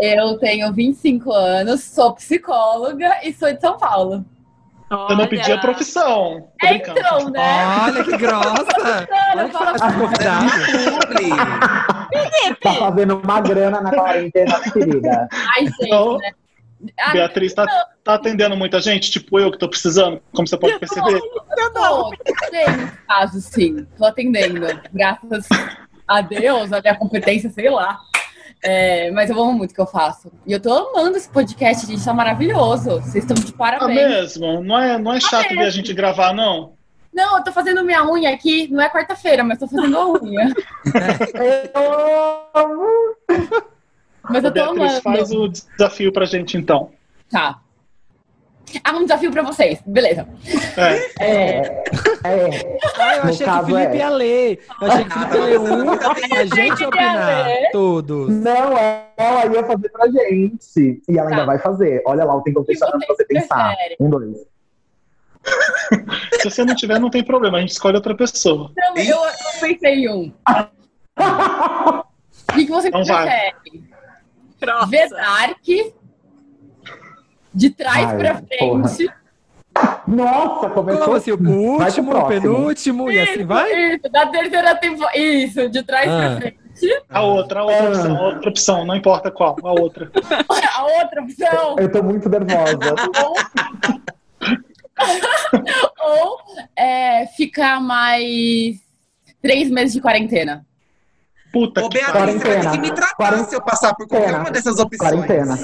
Eu 0.00 0.38
tenho 0.38 0.72
25 0.72 1.32
anos, 1.32 1.82
sou 1.82 2.14
psicóloga 2.14 3.18
e 3.24 3.32
sou 3.32 3.52
de 3.52 3.60
São 3.60 3.76
Paulo. 3.76 4.24
Eu 4.90 5.16
não 5.16 5.26
pedi 5.26 5.50
a 5.50 5.58
profissão. 5.58 6.48
É 6.62 6.74
então, 6.74 7.30
né? 7.30 7.66
Olha 7.84 8.04
que 8.04 8.16
grossa! 8.16 9.08
Olha 9.34 9.48
que. 9.48 10.24
Publi. 10.90 11.30
Tá 12.62 12.74
fazendo 12.74 13.16
uma 13.16 13.40
grana 13.40 13.80
na 13.80 13.90
quarentena, 13.90 14.60
querida. 14.60 15.28
Ai, 15.56 15.66
gente, 15.66 15.86
Então, 15.86 16.18
né? 16.18 16.30
Ah, 17.00 17.12
Beatriz 17.12 17.54
tá, 17.54 17.66
tá 18.02 18.14
atendendo 18.14 18.56
muita 18.56 18.80
gente, 18.80 19.10
tipo 19.10 19.38
eu 19.40 19.50
que 19.50 19.58
tô 19.58 19.68
precisando, 19.68 20.20
como 20.32 20.46
você 20.46 20.56
pode 20.56 20.78
perceber. 20.78 21.18
Tô, 21.72 22.10
tem 22.50 22.90
casos 23.08 23.44
sim, 23.44 23.86
tô 23.96 24.04
atendendo. 24.04 24.66
Graças 24.92 25.48
a 26.06 26.20
Deus, 26.20 26.72
a 26.72 26.80
minha 26.80 26.94
competência, 26.94 27.48
sei 27.50 27.70
lá. 27.70 27.98
É, 28.66 29.10
mas 29.10 29.28
eu 29.28 29.38
amo 29.38 29.52
muito 29.52 29.72
o 29.72 29.74
que 29.74 29.80
eu 29.80 29.86
faço. 29.86 30.32
E 30.46 30.52
eu 30.52 30.58
tô 30.60 30.72
amando 30.72 31.18
esse 31.18 31.28
podcast, 31.28 31.86
gente, 31.86 32.02
tá 32.02 32.14
maravilhoso. 32.14 32.98
Vocês 33.02 33.16
estão 33.24 33.34
de 33.36 33.52
Ah, 33.52 33.56
parabéns. 33.58 34.08
mesmo? 34.38 34.62
Não 34.62 34.78
é, 34.80 34.96
não 34.98 35.12
é 35.12 35.20
chato 35.20 35.50
ver 35.50 35.66
a 35.66 35.70
gente 35.70 35.92
gravar, 35.92 36.32
não? 36.32 36.72
Não, 37.12 37.36
eu 37.38 37.44
tô 37.44 37.52
fazendo 37.52 37.84
minha 37.84 38.02
unha 38.10 38.32
aqui, 38.34 38.66
não 38.72 38.82
é 38.82 38.88
quarta-feira, 38.88 39.44
mas 39.44 39.58
tô 39.58 39.68
fazendo 39.68 39.96
a 39.98 40.08
unha. 40.10 40.52
Mas 44.26 44.42
eu 44.42 44.50
tô 44.50 44.54
Beatriz, 44.54 44.80
amando. 44.90 45.02
faz 45.02 45.30
o 45.32 45.48
desafio 45.48 46.10
pra 46.10 46.24
gente, 46.24 46.56
então. 46.56 46.90
Tá. 47.30 47.60
Ah, 48.82 48.92
um 48.96 49.02
desafio 49.02 49.30
pra 49.30 49.42
vocês. 49.42 49.78
Beleza. 49.86 50.26
É. 51.20 51.60
É, 51.60 51.84
é. 52.24 52.78
Ah, 52.98 53.16
eu 53.16 53.22
achei 53.24 53.46
que 53.46 53.52
o 53.52 53.64
Felipe 53.66 53.92
é. 53.92 53.96
ia 53.96 54.08
ler. 54.08 54.66
Eu 54.80 54.90
achei 54.90 55.04
que 55.04 55.10
o 55.10 55.12
Felipe 55.20 55.36
ia 55.36 55.44
ler 55.44 55.58
um, 55.60 55.90
a 56.40 56.44
gente 56.56 56.84
opinar. 56.84 57.46
Todos. 57.72 58.28
Não, 58.34 58.78
ela 59.16 59.46
ia 59.54 59.64
fazer 59.64 59.88
pra 59.90 60.08
gente. 60.08 61.02
E 61.08 61.18
ela 61.18 61.28
ainda 61.30 61.42
Tá. 61.42 61.46
vai 61.46 61.58
fazer. 61.58 62.02
Olha 62.06 62.24
lá 62.24 62.34
o 62.36 62.42
tempo 62.42 62.64
fechado 62.64 62.92
pra 62.98 63.06
você 63.14 63.24
pensar. 63.26 63.68
preferem? 63.74 63.96
Um, 64.00 64.10
dois. 64.10 64.36
Se 66.40 66.50
você 66.50 66.64
não 66.64 66.74
tiver, 66.74 66.98
não 66.98 67.10
tem 67.10 67.22
problema, 67.22 67.58
a 67.58 67.60
gente 67.60 67.72
escolhe 67.72 67.96
outra 67.96 68.14
pessoa. 68.16 68.70
Então, 68.72 68.96
eu, 68.96 69.16
eu 69.24 69.60
pensei 69.60 69.94
em 69.94 70.08
um. 70.08 70.32
O 72.46 72.54
que, 72.56 72.62
Então 72.62 73.04
vai. 73.04 73.52
Nossa. 74.66 74.86
Ver 74.86 75.08
Dark 75.08 75.58
de 77.54 77.70
trás 77.70 78.06
Ai, 78.06 78.18
pra 78.18 78.34
frente. 78.36 79.12
Nossa, 80.06 80.70
começou. 80.70 81.04
Como 81.04 81.16
assim? 81.16 81.32
O 81.32 81.34
último, 81.80 82.16
o 82.16 82.26
penúltimo 82.26 83.10
e 83.10 83.18
assim 83.20 83.44
vai? 83.44 83.94
Isso, 83.94 84.08
da 84.10 84.26
terceira 84.26 84.74
temporada. 84.76 85.18
Isso, 85.18 85.68
de 85.68 85.82
trás 85.82 86.08
Ah. 86.10 86.18
pra 86.18 86.36
frente. 86.40 86.58
A 87.08 87.20
outra, 87.22 87.60
a 87.60 87.64
outra 87.64 87.86
Ah. 87.86 87.88
opção, 87.90 88.16
a 88.16 88.22
outra 88.28 88.50
opção, 88.50 88.84
não 88.84 88.96
importa 88.96 89.30
qual, 89.30 89.56
a 89.62 89.72
outra. 89.72 90.10
A 90.76 90.82
outra 90.84 91.22
opção. 91.22 91.76
Eu 91.78 91.90
tô 91.92 92.02
muito 92.02 92.28
nervosa. 92.28 92.94
Ou, 93.22 93.34
ou 96.02 96.38
é, 96.76 97.26
ficar 97.36 97.80
mais 97.80 98.76
três 99.40 99.70
meses 99.70 99.92
de 99.94 100.00
quarentena. 100.00 100.66
Puta 101.54 101.82
Ô, 101.84 101.88
que 101.88 101.98
Beatriz, 101.98 102.12
pariu. 102.20 102.38
você 102.40 102.48
vai 102.48 102.60
ter 102.60 102.70
que 102.70 102.78
me 102.78 102.88
Quarentena. 102.90 102.94
tratar 102.96 103.14
Quarentena. 103.16 103.48
se 103.48 103.54
eu 103.56 103.62
passar 103.62 103.94
por 103.94 104.06
qualquer 104.08 104.34
uma 104.34 104.50
dessas 104.50 104.78
opções. 104.78 104.98
Quarentena. 104.98 105.56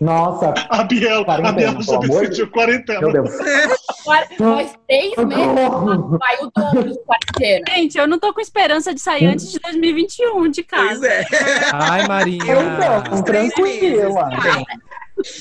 Nossa, 0.00 0.54
A 0.70 0.82
Biel, 0.84 1.20
a 1.20 1.24
Quarentena, 1.26 1.52
Biel 1.52 1.82
já 1.82 1.96
de 1.98 2.08
decidiu 2.08 2.50
quarentena. 2.50 3.00
meu 3.00 3.12
Deus. 3.12 3.30
Quar- 4.02 4.26
Mais 4.40 4.72
três 4.88 5.14
meses 5.16 5.44
vai 6.18 6.36
o 6.40 6.50
dobro 6.56 6.90
de 6.90 6.98
quarentena. 7.04 7.64
Gente, 7.76 7.98
eu 7.98 8.08
não 8.08 8.18
tô 8.18 8.32
com 8.32 8.40
esperança 8.40 8.94
de 8.94 9.00
sair 9.00 9.26
antes 9.26 9.52
de 9.52 9.58
2021 9.60 10.48
de 10.48 10.62
Pois 10.64 10.88
casa. 10.88 11.06
é. 11.06 11.24
Ai, 11.74 12.06
Maria. 12.08 12.38
Então, 12.42 13.22
tranquila. 13.22 14.30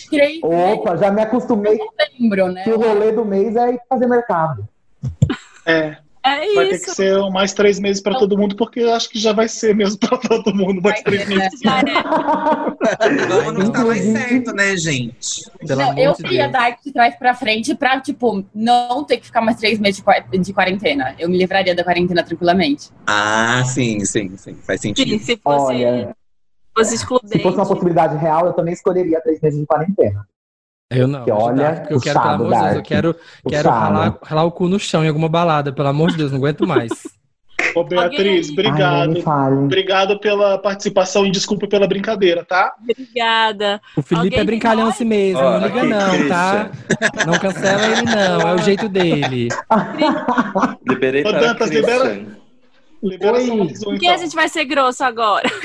Três 0.10 0.40
Opa, 0.44 0.98
já 0.98 1.10
me 1.10 1.22
acostumei 1.22 1.80
setembro, 1.98 2.52
né? 2.52 2.64
que 2.66 2.72
o 2.72 2.78
rolê 2.78 3.14
do 3.14 3.24
mês 3.24 3.56
é 3.56 3.76
ir 3.76 3.80
fazer 3.88 4.08
mercado. 4.08 4.68
É, 5.66 5.96
É 6.38 6.54
vai 6.56 6.66
ter 6.70 6.80
que 6.80 6.86
isso. 6.86 6.96
ser 6.96 7.18
mais 7.32 7.54
três 7.54 7.80
meses 7.80 8.02
pra 8.02 8.16
todo 8.18 8.38
mundo, 8.38 8.56
porque 8.56 8.80
eu 8.82 8.94
acho 8.94 9.10
que 9.10 9.18
já 9.20 9.34
vai 9.34 9.48
ser 9.48 9.76
mesmo 9.76 9.98
pra 10.00 10.18
todo 10.18 10.54
mundo, 10.54 10.82
mais 10.82 10.96
Vai 10.96 11.04
três 11.04 11.24
ser, 11.24 11.30
né? 11.30 11.36
meses. 11.36 11.62
É. 11.66 13.28
Vamos 13.28 13.54
não 13.54 13.62
estar 13.64 13.86
mais 13.86 14.06
Inclusive- 14.06 14.18
certo, 14.30 14.54
né, 14.54 14.78
gente? 14.78 15.52
Pelo 15.68 15.80
Não, 15.82 15.98
eu 15.98 16.14
queria 16.16 16.48
Deus. 16.48 16.52
Dark 16.52 16.80
de 16.84 16.92
trás 16.92 17.16
pra 17.16 17.34
frente 17.34 17.76
pra, 17.76 18.00
tipo, 18.00 18.44
não 18.54 19.04
ter 19.04 19.18
que 19.18 19.26
ficar 19.26 19.42
mais 19.42 19.58
três 19.58 19.80
meses 19.80 19.98
de 19.98 20.04
qua- 20.04 20.20
de 20.20 20.54
quarentena. 20.54 21.16
Eu 21.20 21.30
me 21.30 21.38
livraria 21.38 21.76
da 21.76 21.84
quarentena 21.84 22.24
tranquilamente. 22.24 22.90
Ah, 23.08 23.64
sim, 23.66 24.04
sim, 24.06 24.36
sim. 24.38 24.56
Faz 24.66 24.82
Sim, 24.82 24.94
sentido. 24.96 25.24
se 25.24 25.38
fosse, 25.38 25.66
Olha, 25.74 26.16
fosse 26.76 26.98
se 26.98 27.06
fosse 27.06 27.58
uma 27.58 27.66
possibilidade 27.66 28.18
real, 28.18 28.46
eu 28.48 28.54
também 28.54 28.74
escolheria 28.74 29.20
três 29.22 29.40
meses 29.42 29.60
de 29.60 29.66
quarentena. 29.66 30.26
Eu 30.90 31.08
não. 31.08 31.24
Que 31.24 31.32
olha, 31.32 31.56
Dark, 31.56 31.80
porque 31.82 31.94
eu 31.94 32.02
quero, 32.02 32.20
pelo 32.20 32.34
amor 32.34 32.54
de 32.54 32.60
Deus, 32.60 32.76
eu 32.76 32.82
quero, 32.82 33.16
quero 33.48 33.70
ralar, 33.70 34.18
ralar 34.24 34.44
o 34.44 34.52
cu 34.52 34.68
no 34.68 34.80
chão 34.80 35.06
em 35.06 35.08
alguma 35.08 35.30
balada. 35.30 35.72
Pelo 35.72 35.88
amor 35.88 36.10
de 36.10 36.18
Deus, 36.18 36.32
não 36.32 36.40
aguento 36.40 36.66
mais. 36.66 36.90
Ô, 37.76 37.84
Beatriz, 37.84 38.50
obrigado. 38.50 39.22
Ai. 39.26 39.54
Obrigado 39.54 40.20
pela 40.20 40.58
participação 40.58 41.28
e 41.28 41.32
desculpa 41.32 41.68
pela 41.68 41.88
brincadeira, 41.88 42.44
tá? 42.44 42.74
Obrigada. 42.82 43.80
O 43.96 44.02
Felipe 44.02 44.26
Alguém 44.26 44.40
é 44.40 44.44
brincalhão 44.44 44.88
assim 44.88 45.06
mesmo, 45.06 45.42
Ó, 45.42 45.60
não 45.60 45.68
liga 45.68 45.84
não, 45.84 46.28
tá? 46.28 46.72
Não 47.28 47.38
cancela 47.38 47.86
ele 47.86 48.02
não, 48.04 48.42
é 48.42 48.56
o 48.56 48.58
jeito 48.60 48.90
dele. 48.90 49.50
Liberei 50.88 51.24
Ô, 51.24 51.32
Dantas, 51.32 51.70
libera-. 51.70 52.26
Libera 53.04 53.40
só 53.42 53.54
Oi. 53.54 53.58
mais 53.58 53.82
um, 53.82 53.84
Por 53.84 54.00
que 54.00 54.06
então. 54.06 54.16
a 54.16 54.18
gente 54.18 54.36
vai 54.36 54.50
ser 54.50 54.66
grosso 54.66 55.04
agora? 55.04 55.48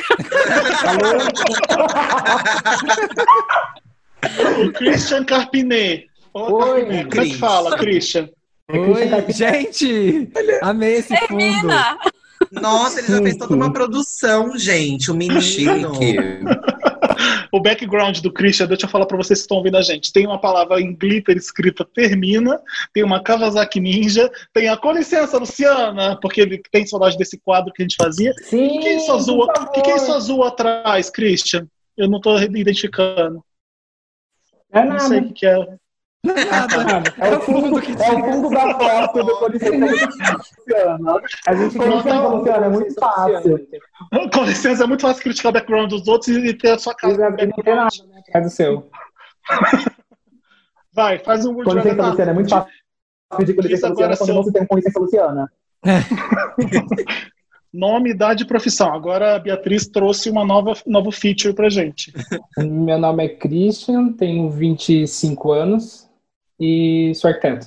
O 4.66 4.72
Christian 4.72 5.24
Carpinet. 5.24 6.06
Ô, 6.32 6.52
Oi, 6.54 6.80
Carpinet, 6.84 7.08
Como 7.10 7.22
é 7.22 7.26
que 7.26 7.36
fala, 7.36 7.76
Christian? 7.76 8.28
Oi, 8.70 9.32
gente! 9.32 10.30
Amei 10.62 10.94
esse 10.94 11.16
fundo. 11.16 11.38
Termina! 11.38 11.98
Nossa, 12.50 13.00
ele 13.00 13.08
já 13.08 13.22
fez 13.22 13.36
toda 13.36 13.54
uma 13.54 13.72
produção, 13.72 14.56
gente. 14.56 15.10
O 15.10 15.14
menino. 15.14 15.92
O 17.52 17.60
background 17.60 18.18
do 18.18 18.32
Christian, 18.32 18.66
deixa 18.66 18.86
eu 18.86 18.90
falar 18.90 19.06
pra 19.06 19.16
vocês 19.16 19.38
que 19.38 19.44
estão 19.44 19.58
ouvindo 19.58 19.76
a 19.76 19.82
gente. 19.82 20.12
Tem 20.12 20.26
uma 20.26 20.40
palavra 20.40 20.80
em 20.80 20.92
glitter 20.94 21.36
escrita 21.36 21.84
termina, 21.84 22.60
tem 22.92 23.04
uma 23.04 23.22
Kawasaki 23.22 23.78
Ninja, 23.78 24.28
tem 24.52 24.68
a 24.68 24.76
com 24.76 24.90
licença, 24.92 25.38
Luciana, 25.38 26.18
porque 26.20 26.40
ele 26.40 26.60
tem 26.72 26.84
saudade 26.84 27.16
desse 27.16 27.38
quadro 27.38 27.72
que 27.72 27.82
a 27.82 27.84
gente 27.84 27.96
fazia. 27.96 28.32
Sim, 28.42 28.78
O 28.78 28.80
que 28.80 28.88
é 28.88 28.96
isso 28.96 29.12
azul? 29.12 29.46
por 29.46 29.62
O 29.62 29.70
que, 29.70 29.82
que 29.82 29.90
é 29.90 29.96
isso 29.96 30.06
favor. 30.06 30.16
azul 30.16 30.44
atrás, 30.44 31.10
Christian? 31.10 31.66
Eu 31.96 32.08
não 32.08 32.20
tô 32.20 32.36
identificando. 32.40 33.40
É 34.74 34.84
Não 34.84 34.98
sei 34.98 35.18
o 35.18 35.22
nada. 35.22 35.28
que, 35.28 35.34
que 35.34 35.46
é. 35.46 35.78
Nada. 36.24 37.02
É 37.18 37.36
o 37.36 37.40
fundo, 37.40 37.78
é 37.78 37.80
o 37.80 38.32
fundo 38.32 38.50
da 38.50 38.78
foto 38.78 39.22
do 39.22 39.38
Policença 39.38 39.76
Luciana. 39.76 41.22
A 41.46 41.54
gente 41.54 41.78
critica 41.78 42.14
não. 42.14 42.26
a 42.26 42.28
Luciana, 42.34 42.66
é 42.66 42.68
muito 42.70 42.94
fácil. 42.94 43.68
Com 44.32 44.44
licença, 44.44 44.84
é 44.84 44.86
muito 44.86 45.02
fácil 45.02 45.22
criticar 45.22 45.50
o 45.50 45.52
background 45.52 45.90
dos 45.90 46.08
outros 46.08 46.34
e 46.36 46.54
ter 46.54 46.72
a 46.72 46.78
sua 46.78 46.94
casa. 46.94 47.30
Não 47.30 47.36
tem 47.36 47.74
nada 47.74 47.88
atrás 48.18 48.46
do 48.46 48.50
seu. 48.50 48.90
Vai, 50.94 51.18
faz 51.18 51.44
um 51.44 51.54
Com 51.54 51.74
licença, 51.74 52.02
Luciana, 52.08 52.30
é 52.30 52.34
muito 52.34 52.50
fácil 52.50 52.72
pedir 53.36 53.54
com 53.54 53.62
licença, 53.62 53.88
Luciana, 53.88 54.16
quando 54.16 54.34
não 54.34 54.42
se 54.44 54.52
tem 54.52 54.62
um 54.62 54.66
com 54.66 54.76
licença, 54.76 55.00
Luciana. 55.00 55.52
Nome, 57.74 58.10
idade 58.10 58.44
e 58.44 58.46
profissão. 58.46 58.94
Agora 58.94 59.34
a 59.34 59.38
Beatriz 59.40 59.88
trouxe 59.88 60.30
uma 60.30 60.44
nova 60.44 60.74
novo 60.86 61.10
feature 61.10 61.52
pra 61.52 61.68
gente. 61.68 62.12
Meu 62.56 62.96
nome 62.98 63.24
é 63.24 63.28
Christian, 63.28 64.12
tenho 64.12 64.48
25 64.48 65.50
anos 65.50 66.08
e 66.60 67.12
sou 67.16 67.28
arquiteto. 67.28 67.66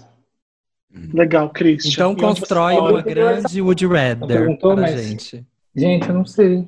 Legal, 1.14 1.50
Christian. 1.50 1.92
Então 1.92 2.14
E 2.14 2.16
constrói 2.16 2.76
uma 2.78 3.02
grande 3.02 3.62
Wood 3.62 3.86
Redder 3.86 4.28
perguntou, 4.28 4.74
pra 4.76 4.84
mas- 4.84 5.02
gente. 5.02 5.46
Gente, 5.76 6.08
eu 6.08 6.16
não 6.16 6.26
sei. 6.26 6.66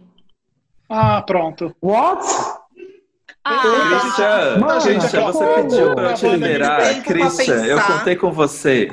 Ah, 0.89 1.21
pronto. 1.21 1.73
What? 1.81 2.21
Ah, 3.43 3.61
Christian, 3.61 4.57
Mano, 4.59 4.81
Christian, 4.81 5.31
você 5.31 5.45
pediu 5.63 5.95
pra 5.95 6.09
eu 6.11 6.13
te 6.13 6.27
liberar. 6.27 7.03
Christian, 7.03 7.65
eu 7.65 7.81
contei 7.81 8.15
com 8.17 8.31
você. 8.31 8.91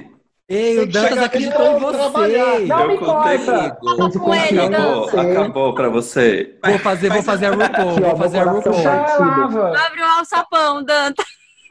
Ei, 0.48 0.78
o 0.78 0.86
Dantas 0.86 1.18
acreditou 1.18 1.66
em 1.66 1.76
e 1.76 1.92
trabalhar. 1.92 2.44
você. 2.44 2.66
Não 2.66 2.80
eu 2.82 2.88
me 2.88 2.98
contei 2.98 3.38
corta. 3.38 3.70
comigo. 3.70 4.02
A 4.02 4.04
gente 4.04 4.18
com 4.18 4.34
ele, 4.34 4.42
confia 4.42 4.62
em 4.62 4.66
Acabou, 4.74 5.02
você. 5.10 5.18
acabou 5.20 5.74
pra 5.74 5.88
você. 5.88 6.56
Vou 6.64 6.78
fazer, 6.78 7.08
vou 7.10 7.22
fazer 7.22 7.46
a 7.46 7.50
RuPaul, 7.50 8.00
vou 8.00 8.16
fazer 8.16 8.38
a 8.38 8.44
RuPaul. 8.44 8.86
abre 9.76 10.00
o 10.00 10.04
alçapão, 10.18 10.84
Danta. 10.84 11.24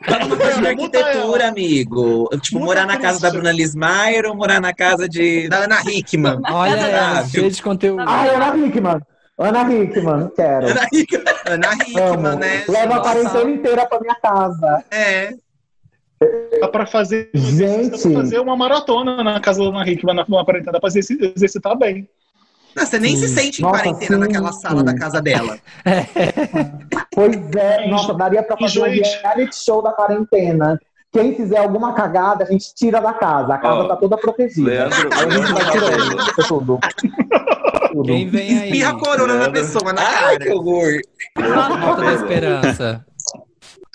Vamos 0.08 0.28
no 0.28 0.38
curso 0.38 0.60
de 0.62 0.68
arquitetura, 0.68 1.48
amigo. 1.48 2.30
Tipo, 2.42 2.60
morar 2.60 2.86
na 2.86 2.98
casa 2.98 3.20
da. 3.22 3.32
Bruna 3.32 3.52
Lismayer 3.54 4.26
ou 4.26 4.36
morar 4.36 4.60
na 4.60 4.74
casa 4.74 5.08
de, 5.08 5.48
da 5.48 5.60
Ana 5.64 5.82
Hickman? 5.82 6.42
Olha 6.52 6.74
Agradável. 6.74 7.30
cheia 7.30 7.50
de 7.50 7.64
conteúdo. 7.64 8.04
Ai, 8.06 8.30
Ana 8.36 8.58
Hickman. 8.58 9.00
Ana 9.40 9.74
Hickman, 9.74 10.32
quero. 10.36 10.68
Ana 10.68 10.88
Hickman, 10.94 11.24
Ana 11.46 11.74
Hickman 11.88 12.36
né? 12.36 12.64
Leva 12.68 12.96
a 12.98 13.00
quarentena 13.00 13.50
inteira 13.50 13.86
pra 13.86 14.00
minha 14.02 14.16
casa. 14.16 14.84
É. 14.92 15.34
Dá 16.62 16.68
pra 16.70 16.86
fazer, 16.86 17.30
Gente. 17.34 17.90
dá 17.92 17.98
pra 17.98 18.12
fazer 18.22 18.40
uma 18.40 18.56
maratona 18.56 19.24
na 19.24 19.40
casa 19.40 19.62
da 19.62 19.70
Ana 19.70 19.88
Hickman, 19.90 20.16
na 20.16 20.26
na 20.28 20.46
quarentena, 20.46 20.72
dá 20.72 20.80
pra 20.80 20.88
exerci- 20.88 21.18
exercitar 21.36 21.78
bem. 21.78 22.08
Não, 22.76 22.86
você 22.86 23.00
nem 23.00 23.16
se 23.16 23.28
sente 23.30 23.60
em 23.62 23.64
Nossa, 23.64 23.84
quarentena 23.84 24.16
sim, 24.16 24.20
naquela 24.20 24.52
sala 24.52 24.80
sim. 24.80 24.86
da 24.86 24.96
casa 24.98 25.22
dela. 25.22 25.58
Pois 27.14 27.36
é, 27.56 27.88
nossa, 27.88 28.14
daria 28.14 28.44
pra 28.44 28.58
fazer 28.58 28.80
um 28.82 28.84
reality 28.84 29.56
show 29.56 29.82
da 29.82 29.92
quarentena. 29.94 30.78
Quem 31.14 31.34
fizer 31.34 31.60
alguma 31.60 31.94
cagada, 31.94 32.44
a 32.44 32.48
gente 32.48 32.76
tira 32.76 33.00
da 33.00 33.14
casa. 33.14 33.54
A 33.54 33.58
casa 33.58 33.84
Ó, 33.84 33.88
tá 33.88 33.96
toda 33.96 34.18
protegida. 34.18 34.70
Leandro, 34.70 35.10
a 35.14 35.30
gente 35.30 35.54
vai 35.54 35.72
tirando 35.72 36.48
tudo. 36.48 36.80
Tudo. 37.94 38.04
Quem 38.04 38.28
vem 38.28 38.50
aí? 38.60 38.66
Espirra 38.66 38.90
a 38.92 39.00
corona 39.00 39.34
na 39.36 39.40
Leandro. 39.46 39.62
pessoa, 39.62 39.94
na 39.94 40.02
Ai, 40.02 40.38
que 40.38 40.44
cara. 40.44 40.56
horror. 40.58 40.92
Volta 41.80 42.02
da 42.04 42.14
esperança. 42.14 43.06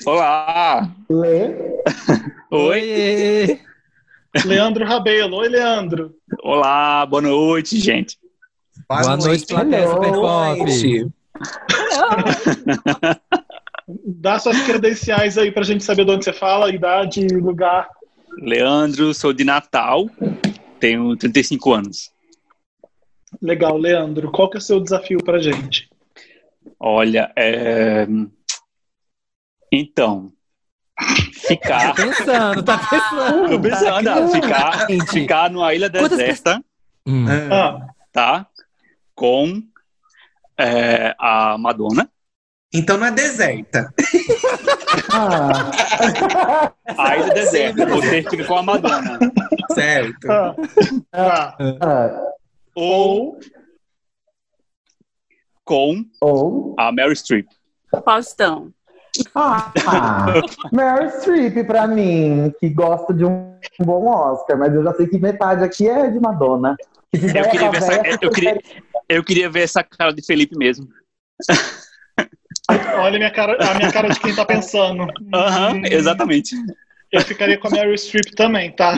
Olá! 0.07 0.91
Lê. 1.11 1.55
Oi! 2.51 3.61
Leandro 4.47 4.85
Rabelo. 4.87 5.37
Oi, 5.37 5.49
Leandro. 5.49 6.15
Olá, 6.43 7.05
boa 7.05 7.21
noite, 7.21 7.79
gente. 7.79 8.19
Boa 8.89 9.17
noite, 9.17 9.47
plateia. 9.47 9.89
Super 9.89 10.13
Pop. 10.13 10.65
Dá 14.07 14.39
suas 14.39 14.61
credenciais 14.63 15.37
aí 15.37 15.53
pra 15.53 15.65
gente 15.65 15.85
saber 15.85 16.07
de 16.07 16.13
onde 16.13 16.25
você 16.25 16.33
fala, 16.33 16.73
idade 16.73 17.21
e 17.21 17.29
lugar. 17.37 17.89
Leandro, 18.41 19.13
sou 19.13 19.33
de 19.33 19.45
Natal, 19.45 20.09
tenho 20.79 21.15
35 21.17 21.75
anos. 21.75 22.11
Legal, 23.43 23.77
Leandro. 23.77 24.31
Qual 24.31 24.49
que 24.49 24.57
é 24.57 24.61
o 24.61 24.63
seu 24.63 24.81
desafio 24.81 25.23
pra 25.23 25.39
gente? 25.41 25.91
Olha, 26.79 27.31
é... 27.37 28.07
então, 29.71 30.33
ficar. 31.47 31.95
Tá 31.95 32.03
pensando, 32.03 32.63
tá 32.63 32.79
pensando. 32.79 33.49
Tô 33.49 33.61
pensando, 33.61 34.09
ah, 34.09 34.29
ficar, 34.29 34.87
ficar 35.09 35.51
numa 35.51 35.75
ilha 35.75 35.89
deserta, 35.89 36.63
Hum. 37.07 37.27
Ah, 37.51 37.87
tá? 38.13 38.47
Com 39.15 39.63
é, 40.59 41.15
a 41.19 41.57
Madonna. 41.59 42.11
Então 42.73 42.97
não 42.99 43.07
é 43.07 43.11
deserta. 43.11 43.93
Ah. 45.13 46.73
A 46.97 47.17
ilha 47.17 47.35
deserta, 47.35 47.87
você 47.87 48.23
fica 48.23 48.45
com 48.45 48.57
a 48.57 48.63
Madonna. 48.63 49.19
Certo. 49.73 50.31
ah, 50.31 50.55
ah. 51.13 51.57
Ah. 51.81 52.21
Ou 52.75 53.39
com 55.65 56.05
Ou. 56.21 56.75
a 56.79 56.93
Mary 56.93 57.17
Streep. 57.17 57.47
Faustão. 58.05 58.73
Ah, 59.35 59.73
Meryl 60.73 61.11
Streep 61.21 61.65
pra 61.67 61.87
mim, 61.87 62.53
que 62.59 62.69
gosta 62.69 63.13
de 63.13 63.25
um 63.25 63.57
bom 63.81 64.07
Oscar, 64.09 64.59
mas 64.59 64.75
eu 64.75 64.83
já 64.83 64.95
sei 64.95 65.07
que 65.07 65.19
metade 65.19 65.65
aqui 65.65 65.89
é 65.89 66.11
de 66.11 66.21
Madonna. 66.21 66.77
Que 67.11 67.17
Eu 67.27 67.51
queria, 67.51 67.71
ver 67.71 67.77
essa 67.77 68.19
eu, 68.23 68.31
queria, 68.31 68.61
eu 69.09 69.25
queria 69.25 69.51
ver 69.51 69.63
essa 69.63 69.83
cara 69.83 70.13
de 70.13 70.25
Felipe 70.25 70.57
mesmo. 70.57 70.89
Olha 72.69 73.17
a 73.17 73.19
minha 73.19 73.33
cara, 73.33 73.57
a 73.71 73.75
minha 73.75 73.93
cara 73.93 74.09
de 74.09 74.21
quem 74.21 74.35
tá 74.35 74.45
pensando. 74.45 75.07
Aham, 75.35 75.75
Hum, 75.75 75.83
exatamente. 75.87 76.55
Eu 77.13 77.21
ficaria 77.23 77.59
com 77.59 77.67
a 77.67 77.71
Mary 77.73 77.99
Streep 77.99 78.37
também, 78.37 78.71
tá? 78.71 78.95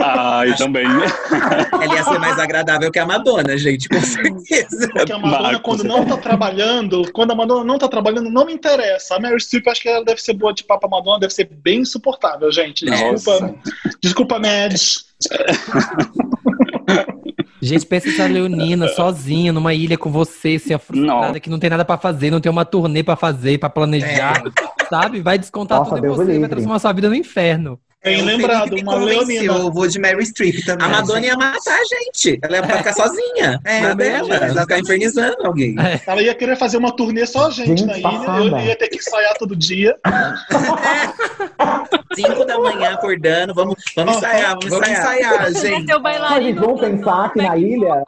Ah, 0.00 0.42
eu 0.46 0.54
também. 0.56 0.84
Ela 0.84 1.94
ia 1.94 2.04
ser 2.04 2.18
mais 2.18 2.38
agradável 2.38 2.90
que 2.90 2.98
a 2.98 3.06
Madonna, 3.06 3.56
gente, 3.56 3.88
com 3.88 4.00
certeza. 4.00 4.88
Porque 4.92 5.12
a 5.12 5.18
Madonna, 5.18 5.42
Marcos. 5.42 5.60
quando 5.62 5.84
não 5.84 6.04
tá 6.04 6.18
trabalhando, 6.18 7.10
quando 7.12 7.30
a 7.30 7.34
Madonna 7.34 7.64
não 7.64 7.78
tá 7.78 7.88
trabalhando, 7.88 8.28
não 8.28 8.44
me 8.44 8.52
interessa. 8.52 9.16
A 9.16 9.20
Mary 9.20 9.40
Streep, 9.40 9.66
acho 9.68 9.80
que 9.80 9.88
ela 9.88 10.04
deve 10.04 10.20
ser 10.20 10.34
boa 10.34 10.52
de 10.52 10.64
papo. 10.64 10.86
A 10.86 10.90
Madonna 10.90 11.20
deve 11.20 11.32
ser 11.32 11.48
bem 11.50 11.80
insuportável, 11.80 12.52
gente. 12.52 12.84
Desculpa, 12.84 13.40
Nossa. 13.40 13.54
desculpa, 14.02 14.38
Mads. 14.38 15.06
Gente, 17.62 17.86
pensa 17.86 18.08
essa 18.08 18.26
Leonina 18.26 18.88
sozinha 18.90 19.52
numa 19.52 19.72
ilha 19.72 19.96
com 19.96 20.10
você, 20.10 20.56
assim, 20.62 20.74
a 20.74 20.78
frustrada, 20.78 21.32
Não. 21.32 21.40
que 21.40 21.48
não 21.48 21.58
tem 21.60 21.70
nada 21.70 21.84
pra 21.84 21.96
fazer, 21.96 22.30
não 22.30 22.40
tem 22.40 22.50
uma 22.50 22.64
turnê 22.64 23.02
pra 23.04 23.14
fazer, 23.16 23.58
pra 23.58 23.70
planejar, 23.70 24.42
sabe? 24.90 25.20
Vai 25.20 25.38
descontar 25.38 25.78
Nossa, 25.78 25.94
tudo 25.94 26.06
em 26.06 26.10
você, 26.10 26.38
vai 26.40 26.48
transformar 26.48 26.78
sua 26.80 26.92
vida 26.92 27.08
no 27.08 27.14
inferno. 27.14 27.78
Bem 28.04 28.20
lembrado, 28.20 28.74
uma 28.74 28.96
Leonina. 28.96 29.44
Eu 29.44 29.70
vou 29.72 29.86
de 29.86 29.96
Mary 30.00 30.26
Streep 30.26 30.64
também. 30.66 30.84
A 30.84 30.88
Madonna 30.88 31.24
ia 31.24 31.36
matar 31.36 31.78
a 31.78 31.84
gente. 31.84 32.36
Ela 32.42 32.56
ia 32.56 32.62
ficar 32.64 32.92
sozinha. 32.94 33.60
É, 33.64 33.80
Não 33.80 33.86
é 33.86 33.88
na 33.90 33.94
dela. 33.94 34.18
mesmo? 34.28 34.34
Ela 34.34 34.46
ia 34.54 34.60
ficar 34.62 34.78
infernizando 34.80 35.36
alguém. 35.46 35.76
Ela 36.04 36.20
ia 36.22 36.34
querer 36.34 36.56
fazer 36.56 36.78
uma 36.78 36.90
turnê 36.96 37.24
só 37.26 37.46
a 37.46 37.50
gente, 37.50 37.68
Gente, 37.68 37.84
na 37.86 37.98
ilha. 37.98 38.02
passada. 38.10 38.40
Eu 38.40 38.58
ia 38.58 38.74
ter 38.76 38.88
que 38.88 38.96
ensaiar 38.96 39.34
todo 39.38 39.54
dia. 39.54 39.94
Cinco 42.14 42.44
da 42.44 42.58
manhã 42.58 42.94
acordando. 42.94 43.54
Vamos, 43.54 43.76
vamos 43.96 44.16
ensaiar, 44.16 44.50
vamos, 44.50 44.68
Vamos 44.68 44.88
ensaiar, 44.88 45.38
Vai 45.38 45.54
gente. 45.54 45.86
Mas 45.86 46.02
bailarino 46.02 46.60
vamos 46.60 46.80
pensar 46.80 47.32
que 47.32 47.42
na 47.42 47.56
ilha. 47.56 48.04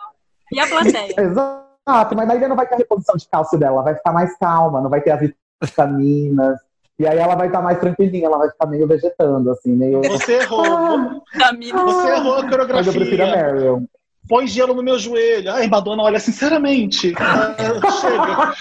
e 0.52 0.60
a 0.60 0.66
plateia. 0.66 1.14
Exato, 1.20 2.16
mas 2.16 2.28
na 2.28 2.34
ilha 2.34 2.48
não 2.48 2.56
vai 2.56 2.66
ter 2.66 2.74
a 2.74 2.78
reposição 2.78 3.16
de 3.16 3.28
cálcio 3.28 3.58
dela, 3.58 3.74
ela 3.74 3.82
vai 3.82 3.94
ficar 3.94 4.12
mais 4.12 4.36
calma, 4.38 4.80
não 4.80 4.90
vai 4.90 5.00
ter 5.00 5.10
as 5.10 5.30
vitaminas. 5.62 6.58
E 6.98 7.06
aí 7.06 7.18
ela 7.18 7.34
vai 7.34 7.48
estar 7.48 7.60
mais 7.60 7.78
tranquilinha, 7.80 8.26
ela 8.26 8.38
vai 8.38 8.48
ficar 8.48 8.66
meio 8.66 8.86
vegetando, 8.86 9.50
assim, 9.50 9.72
meio. 9.72 10.00
Você 10.02 10.34
errou. 10.34 11.22
Caminho. 11.36 11.84
Você 11.84 12.08
errou 12.08 12.34
a 12.34 12.42
Mas 12.42 12.86
eu 12.86 12.92
prefiro 12.92 13.24
a 13.24 13.26
coreografia. 13.26 13.52
Meryl. 13.52 13.88
Põe 14.28 14.46
gelo 14.46 14.74
no 14.74 14.82
meu 14.82 14.98
joelho. 14.98 15.52
Ai, 15.52 15.66
Madonna, 15.66 16.02
olha, 16.02 16.20
sinceramente. 16.20 17.12
ah, 17.18 17.54
chega. 18.00 18.54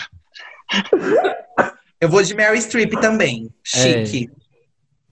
Eu 2.02 2.10
vou 2.10 2.22
de 2.22 2.36
Mary 2.36 2.62
Streep 2.62 2.94
também. 3.00 3.50
Chique. 3.64 4.30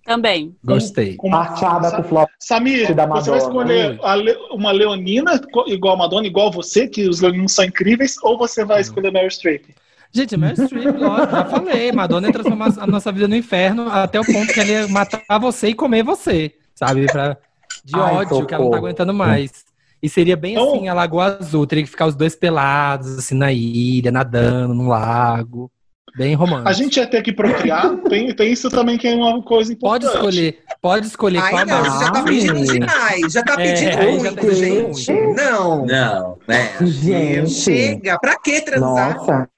Também. 0.05 0.55
Gostei. 0.63 1.15
Com 1.15 1.27
uma- 1.27 1.45
Parteada 1.45 1.91
com 1.91 2.01
o 2.01 2.03
flop 2.05 2.29
Samir, 2.39 2.93
da 2.95 3.05
você 3.05 3.29
vai 3.29 3.37
Madonna. 3.37 3.37
escolher 3.37 3.99
Le- 4.23 4.37
uma 4.51 4.71
leonina 4.71 5.39
igual 5.67 5.93
a 5.93 5.97
Madonna, 5.97 6.25
igual 6.27 6.51
você, 6.51 6.87
que 6.87 7.07
os 7.07 7.21
leoninos 7.21 7.53
são 7.53 7.65
incríveis, 7.65 8.15
ou 8.23 8.37
você 8.37 8.65
vai 8.65 8.81
escolher 8.81 9.11
Meryl 9.11 9.29
Streep? 9.29 9.65
Gente, 10.13 10.35
Meryl 10.35 10.65
Streep, 10.65 10.83
já 10.99 11.45
falei, 11.45 11.91
Madonna 11.91 12.27
ia 12.27 12.33
transformar 12.33 12.73
a 12.79 12.87
nossa 12.87 13.11
vida 13.11 13.27
no 13.27 13.35
inferno 13.35 13.89
até 13.89 14.19
o 14.19 14.25
ponto 14.25 14.51
que 14.51 14.59
ela 14.59 14.69
ia 14.69 14.87
matar 14.87 15.21
você 15.39 15.69
e 15.69 15.73
comer 15.73 16.03
você, 16.03 16.51
sabe? 16.75 17.05
Pra... 17.05 17.37
De 17.85 17.95
Ai, 17.95 18.15
ódio, 18.15 18.27
que 18.27 18.33
ela 18.33 18.41
não 18.41 18.45
tá 18.47 18.57
socorro. 18.57 18.75
aguentando 18.75 19.13
mais. 19.13 19.63
E 20.03 20.09
seria 20.09 20.35
bem 20.35 20.53
Então- 20.53 20.73
assim, 20.75 20.87
a 20.87 20.93
Lagoa 20.95 21.37
Azul. 21.39 21.65
Teria 21.65 21.83
que 21.83 21.89
ficar 21.89 22.07
os 22.07 22.15
dois 22.15 22.35
pelados, 22.35 23.17
assim, 23.19 23.35
na 23.35 23.51
ilha, 23.53 24.11
nadando 24.11 24.73
num 24.73 24.87
lago. 24.89 25.71
Bem 26.17 26.35
romântico. 26.35 26.67
A 26.67 26.73
gente 26.73 26.97
ia 26.97 27.07
ter 27.07 27.21
que 27.21 27.31
procriar? 27.31 27.95
tem, 28.09 28.35
tem 28.35 28.51
isso 28.51 28.69
também 28.69 28.97
que 28.97 29.07
é 29.07 29.15
uma 29.15 29.41
coisa 29.41 29.73
Pode 29.77 30.05
importante. 30.05 30.25
escolher, 30.27 30.59
pode 30.81 31.07
escolher 31.07 31.39
Ai, 31.39 31.51
qual 31.51 31.65
não, 31.65 31.85
já 31.85 32.11
tá 32.11 32.23
pedindo 32.23 32.63
demais. 32.65 33.31
Já 33.33 33.43
tá 33.43 33.53
É, 33.53 33.55
pedindo 33.57 33.91
já 33.91 34.03
muito, 34.11 34.35
tá 34.47 34.53
gente. 34.53 35.11
muito. 35.11 35.35
Não. 35.41 35.85
Não, 35.85 36.37
né? 36.47 36.71
Gente. 36.81 37.49
Chega. 37.51 38.19
Pra 38.19 38.37
que 38.37 38.59
transar? 38.61 39.15
Nossa. 39.17 39.49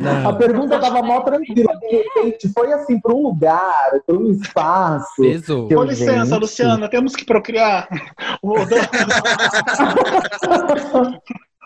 Não. 0.00 0.28
A 0.28 0.32
pergunta 0.34 0.78
tava 0.78 1.02
mó 1.02 1.20
tranquila. 1.20 1.72
De 1.80 1.96
repente, 1.96 2.48
foi 2.52 2.72
assim 2.72 3.00
pra 3.00 3.12
um 3.12 3.22
lugar, 3.22 3.90
pra 4.06 4.16
um 4.16 4.30
espaço. 4.30 5.06
Pesou. 5.18 5.68
Com 5.68 5.82
licença, 5.84 6.24
gente, 6.26 6.40
Luciana, 6.40 6.88
temos 6.88 7.14
que 7.16 7.24
procriar. 7.24 7.88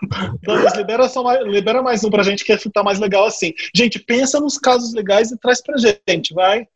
O 0.02 0.38
Douglas, 0.42 0.74
libera, 0.76 1.08
só 1.08 1.22
mais, 1.22 1.44
libera 1.46 1.82
mais 1.82 2.04
um 2.04 2.10
pra 2.10 2.22
gente 2.22 2.44
que 2.44 2.56
tá 2.70 2.82
mais 2.82 2.98
legal 2.98 3.24
assim. 3.26 3.52
Gente, 3.74 3.98
pensa 3.98 4.38
nos 4.40 4.56
casos 4.58 4.92
legais 4.94 5.30
e 5.30 5.38
traz 5.38 5.60
pra 5.62 5.76
gente, 5.76 6.32
vai. 6.34 6.66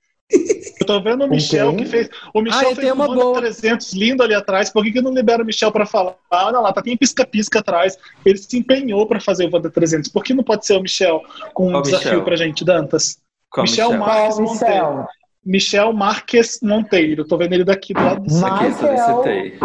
Eu 0.81 0.87
tô 0.87 1.03
vendo 1.03 1.25
o 1.25 1.29
Michel 1.31 1.69
quem? 1.75 1.85
que 1.85 1.91
fez. 1.91 2.09
O 2.35 2.39
Ah, 2.39 2.43
Michel 2.43 2.61
eu 2.63 2.67
fez 2.75 2.79
tenho 2.79 2.93
um 2.93 2.97
uma 2.97 3.07
Banda 3.09 3.21
boa. 3.23 3.39
300 3.41 3.93
lindo 3.93 4.23
ali 4.23 4.35
atrás. 4.35 4.71
Por 4.71 4.83
que, 4.83 4.91
que 4.93 5.01
não 5.03 5.13
libera 5.13 5.43
o 5.43 5.47
Michel 5.47 5.71
pra 5.71 5.85
falar? 5.85 6.15
Ah, 6.31 6.47
olha 6.47 6.59
lá, 6.61 6.73
tá 6.73 6.81
tem 6.81 6.97
pisca-pisca 6.97 7.59
atrás. 7.59 7.99
Ele 8.25 8.39
se 8.39 8.59
empenhou 8.59 9.07
pra 9.07 9.21
fazer 9.21 9.45
o 9.45 9.51
Banda 9.51 9.71
300. 9.71 10.09
Por 10.11 10.25
que 10.25 10.33
não 10.33 10.43
pode 10.43 10.65
ser 10.67 10.75
o 10.77 10.81
Michel 10.81 11.21
com 11.53 11.69
um 11.69 11.73
Qual 11.73 11.83
desafio 11.83 12.09
Michel? 12.11 12.25
pra 12.25 12.37
gente, 12.37 12.65
Dantas? 12.65 13.19
Qual 13.51 13.65
Michel 13.65 13.91
Michel? 13.91 14.07
Marques 14.07 14.39
Monteiro. 14.39 14.75
Michel? 14.87 15.07
Michel 15.45 15.93
Marques 15.93 16.59
Monteiro. 16.63 17.25
Tô 17.27 17.37
vendo 17.37 17.53
ele 17.53 17.65
daqui 17.65 17.93
do 17.93 18.01
lado 18.03 18.23
do. 18.25 18.47
Aqui, 18.47 18.73
solicitei. 18.73 19.59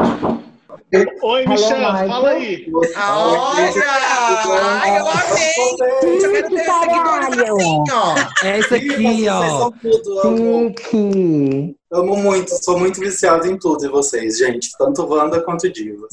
Oi, 1.21 1.45
Michel, 1.45 1.77
fala 2.07 2.29
aí. 2.29 2.65
Olha! 2.73 2.87
Ai, 4.81 4.99
eu 4.99 5.05
amei! 5.05 5.53
Eu 6.23 6.31
quero 6.31 6.49
ter 6.49 6.63
seguidores 6.63 7.37
assim, 7.39 7.83
ó. 7.91 8.15
É 8.45 8.59
isso 8.59 8.73
aqui, 8.73 9.27
ó. 9.27 9.69
tudo. 9.71 10.21
Amo, 11.91 12.15
muito, 12.15 12.51
sou 12.63 12.79
muito 12.79 13.01
viciado 13.01 13.45
em 13.47 13.59
tudo 13.59 13.79
de 13.79 13.89
vocês, 13.89 14.37
gente. 14.37 14.69
Tanto 14.77 15.05
Wanda 15.05 15.41
quanto 15.41 15.69
Divas. 15.69 16.07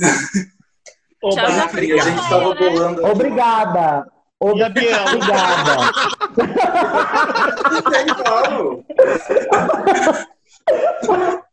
Oba, 1.23 1.35
Tchau, 1.35 1.47
a 1.53 1.69
gente 1.81 2.29
tava 2.29 2.53
bolando. 2.55 3.07
Obrigada. 3.07 4.09
A 4.43 4.69
Biela? 4.69 5.15
Obrigada. 5.15 5.77
Tem, 7.91 8.07
claro. 8.07 8.85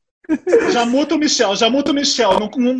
Já 0.71 0.85
muta 0.85 1.15
o 1.15 1.17
Michel, 1.17 1.55
já 1.55 1.69
muta 1.69 1.91
o 1.91 1.93
Michel. 1.93 2.31
Não, 2.39 2.49
não, 2.55 2.79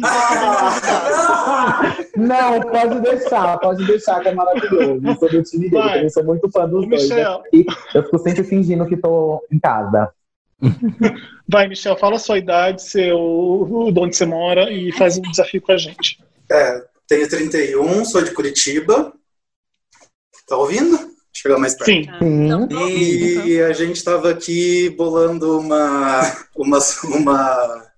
Não, 2.17 2.61
pode 2.61 2.99
deixar, 3.01 3.57
pode 3.59 3.85
deixar, 3.85 4.19
que 4.21 4.29
é 4.29 4.33
maravilhoso. 4.33 5.01
Eu 5.05 5.15
sou 5.15 5.29
do 5.29 5.43
time 5.43 5.69
dele, 5.69 5.83
Vai. 5.83 6.05
eu 6.05 6.09
sou 6.09 6.23
muito 6.23 6.49
fã 6.51 6.67
dos 6.67 6.85
O 6.85 6.89
dois. 6.89 7.03
Michel. 7.09 7.39
né? 7.39 7.43
E 7.53 7.65
eu 7.95 8.03
fico 8.03 8.19
sempre 8.19 8.43
fingindo 8.43 8.85
que 8.85 8.97
tô 8.97 9.43
em 9.51 9.59
casa. 9.59 10.11
Vai, 11.47 11.67
Michel, 11.67 11.97
fala 11.97 12.15
a 12.15 12.19
sua 12.19 12.37
idade, 12.37 12.81
seu, 12.83 13.89
de 13.91 13.99
onde 13.99 14.15
você 14.15 14.25
mora 14.25 14.71
e 14.71 14.91
faz 14.93 15.17
um 15.17 15.21
desafio 15.21 15.61
com 15.61 15.71
a 15.71 15.77
gente. 15.77 16.19
É, 16.51 16.83
tenho 17.07 17.27
31, 17.27 18.05
sou 18.05 18.21
de 18.21 18.31
Curitiba. 18.31 19.11
Tá 20.47 20.57
ouvindo? 20.57 21.10
Chegar 21.41 21.57
mais 21.57 21.73
perto. 21.75 21.85
Sim. 21.89 22.03
Sim. 22.19 23.45
E 23.47 23.61
a 23.61 23.73
gente 23.73 24.03
tava 24.03 24.29
aqui 24.29 24.89
bolando 24.91 25.59
uma. 25.59 26.21
uma, 26.55 26.79
uma 27.15 27.91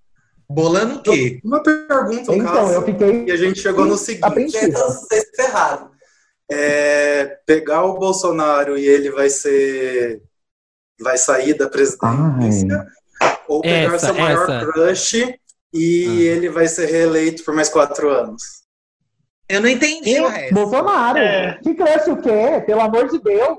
Bolando 0.49 0.95
o 0.99 1.01
quê? 1.01 1.39
Uma 1.43 1.61
pergunta, 1.63 2.31
um 2.31 2.35
Então, 2.35 2.53
caso. 2.53 2.73
eu 2.73 2.83
fiquei 2.83 3.25
E 3.25 3.31
a 3.31 3.35
gente 3.37 3.59
chegou 3.59 3.85
no 3.85 3.97
seguinte: 3.97 4.57
então 4.61 4.87
vocês 4.87 5.25
ferraram. 5.35 5.91
É, 6.51 7.37
pegar 7.45 7.83
o 7.85 7.97
Bolsonaro 7.97 8.77
e 8.77 8.85
ele 8.85 9.09
vai 9.11 9.29
ser. 9.29 10.21
vai 11.01 11.17
sair 11.17 11.53
da 11.55 11.67
presidência, 11.69 12.85
ou 13.47 13.61
pegar 13.61 13.95
Essa, 13.95 14.05
seu 14.07 14.15
maior 14.15 14.43
essa. 14.43 14.65
crush 14.71 15.13
e 15.73 16.05
Ah. 16.07 16.21
ele 16.31 16.49
vai 16.49 16.67
ser 16.67 16.85
reeleito 16.85 17.43
por 17.43 17.53
mais 17.55 17.67
quatro 17.69 18.09
anos. 18.09 18.62
Eu 19.49 19.61
não 19.61 19.69
entendi 19.69 20.19
o 20.19 20.27
resto. 20.27 20.53
Bolsonaro. 20.53 21.17
É. 21.17 21.59
Que 21.61 21.73
crush 21.75 22.09
o 22.09 22.17
quê? 22.17 22.63
Pelo 22.65 22.81
amor 22.81 23.07
de 23.09 23.19
Deus. 23.19 23.57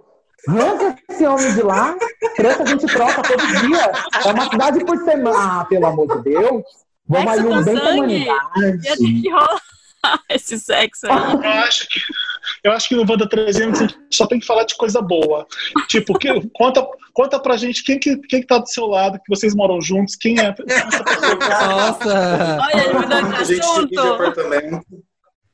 Arranca 0.49 0.97
esse 1.11 1.25
homem 1.27 1.55
de 1.55 1.63
lá. 1.63 1.97
Crush 2.37 2.61
a 2.61 2.65
gente 2.67 2.87
troca 2.87 3.23
todo 3.23 3.47
dia. 3.47 3.93
É 4.25 4.31
uma 4.31 4.51
cidade 4.51 4.85
por 4.85 4.97
semana. 4.99 5.61
Ah, 5.61 5.65
pelo 5.65 5.87
amor 5.87 6.17
de 6.17 6.31
Deus. 6.31 6.63
Vamos 7.07 7.33
aí 7.33 7.41
um 7.41 7.63
bem 7.63 7.77
com 7.77 7.83
a 7.83 7.85
sangue? 7.85 7.99
humanidade. 7.99 8.87
Ia 8.87 8.97
ter 8.97 9.23
que 9.23 9.31
rolar 9.31 9.61
esse 10.31 10.59
sexo 10.59 11.07
aí. 11.07 11.35
Eu 11.35 11.51
acho 11.51 11.89
que, 11.89 12.01
eu 12.65 12.73
acho 12.73 12.89
que 12.89 12.95
no 12.95 13.11
Wanda 13.11 13.29
300 13.29 13.81
a 13.81 13.87
gente 13.87 13.99
só 14.11 14.27
tem 14.27 14.41
que 14.41 14.47
falar 14.47 14.65
de 14.65 14.75
coisa 14.77 15.01
boa. 15.01 15.47
Tipo, 15.89 16.19
que, 16.19 16.29
conta, 16.55 16.87
conta 17.13 17.39
pra 17.39 17.57
gente 17.57 17.83
quem 17.85 17.99
que, 17.99 18.17
quem 18.17 18.41
que 18.41 18.47
tá 18.47 18.59
do 18.59 18.69
seu 18.69 18.87
lado, 18.87 19.19
que 19.19 19.29
vocês 19.35 19.55
moram 19.55 19.81
juntos, 19.81 20.17
quem 20.17 20.39
é. 20.41 20.55
Nossa! 21.41 22.59
Olha, 22.61 22.85
ele 22.85 22.93
mudou 22.95 23.23
de 23.23 23.35
A 23.35 23.45
gente 23.45 23.61
divide 23.61 23.99
assunto. 23.99 24.01
apartamento. 24.01 24.87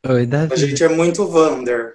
Oi, 0.08 0.22
A 0.22 0.26
Davi. 0.26 0.56
gente 0.56 0.82
é 0.82 0.88
muito 0.88 1.24
Wander. 1.30 1.94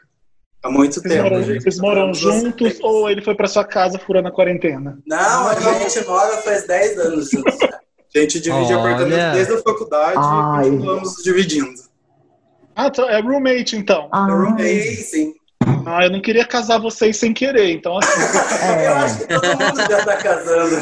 Há 0.64 0.70
muito 0.70 0.96
Vocês 1.00 1.14
tempo. 1.14 1.24
moram, 1.30 1.44
gente. 1.44 1.64
vocês 1.64 1.80
moram 1.80 2.14
juntos 2.14 2.80
ou 2.82 3.10
ele 3.10 3.22
foi 3.22 3.36
pra 3.36 3.48
sua 3.48 3.64
casa 3.64 4.00
furando 4.00 4.28
a 4.28 4.32
quarentena? 4.32 4.98
Não, 5.06 5.48
a 5.48 5.56
gente 5.80 6.06
mora 6.08 6.38
faz 6.38 6.66
10 6.68 7.00
anos 7.00 7.30
juntos. 7.30 7.58
A 7.64 8.20
gente 8.20 8.40
divide 8.40 8.74
Olha. 8.74 8.78
apartamento 8.80 9.34
desde 9.34 9.54
a 9.54 9.58
faculdade 9.62 10.18
Ai. 10.18 10.68
e 10.68 10.70
continuamos 10.72 11.16
dividindo. 11.24 11.74
Ah, 12.76 12.90
tá, 12.90 13.04
é 13.12 13.20
roommate 13.22 13.76
então. 13.76 14.08
Ah, 14.12 14.28
Ei, 14.60 14.96
sim. 14.96 15.34
Ah, 15.86 16.06
eu 16.06 16.12
não 16.12 16.22
queria 16.22 16.46
casar 16.46 16.80
vocês 16.80 17.18
sem 17.18 17.34
querer, 17.34 17.72
então 17.72 17.98
assim. 17.98 18.22
é. 18.66 18.88
Eu 18.88 18.94
acho 18.96 19.18
que 19.20 19.28
todo 19.28 19.48
mundo 19.48 19.78
já 19.90 20.06
tá 20.06 20.18
casando. 20.18 20.76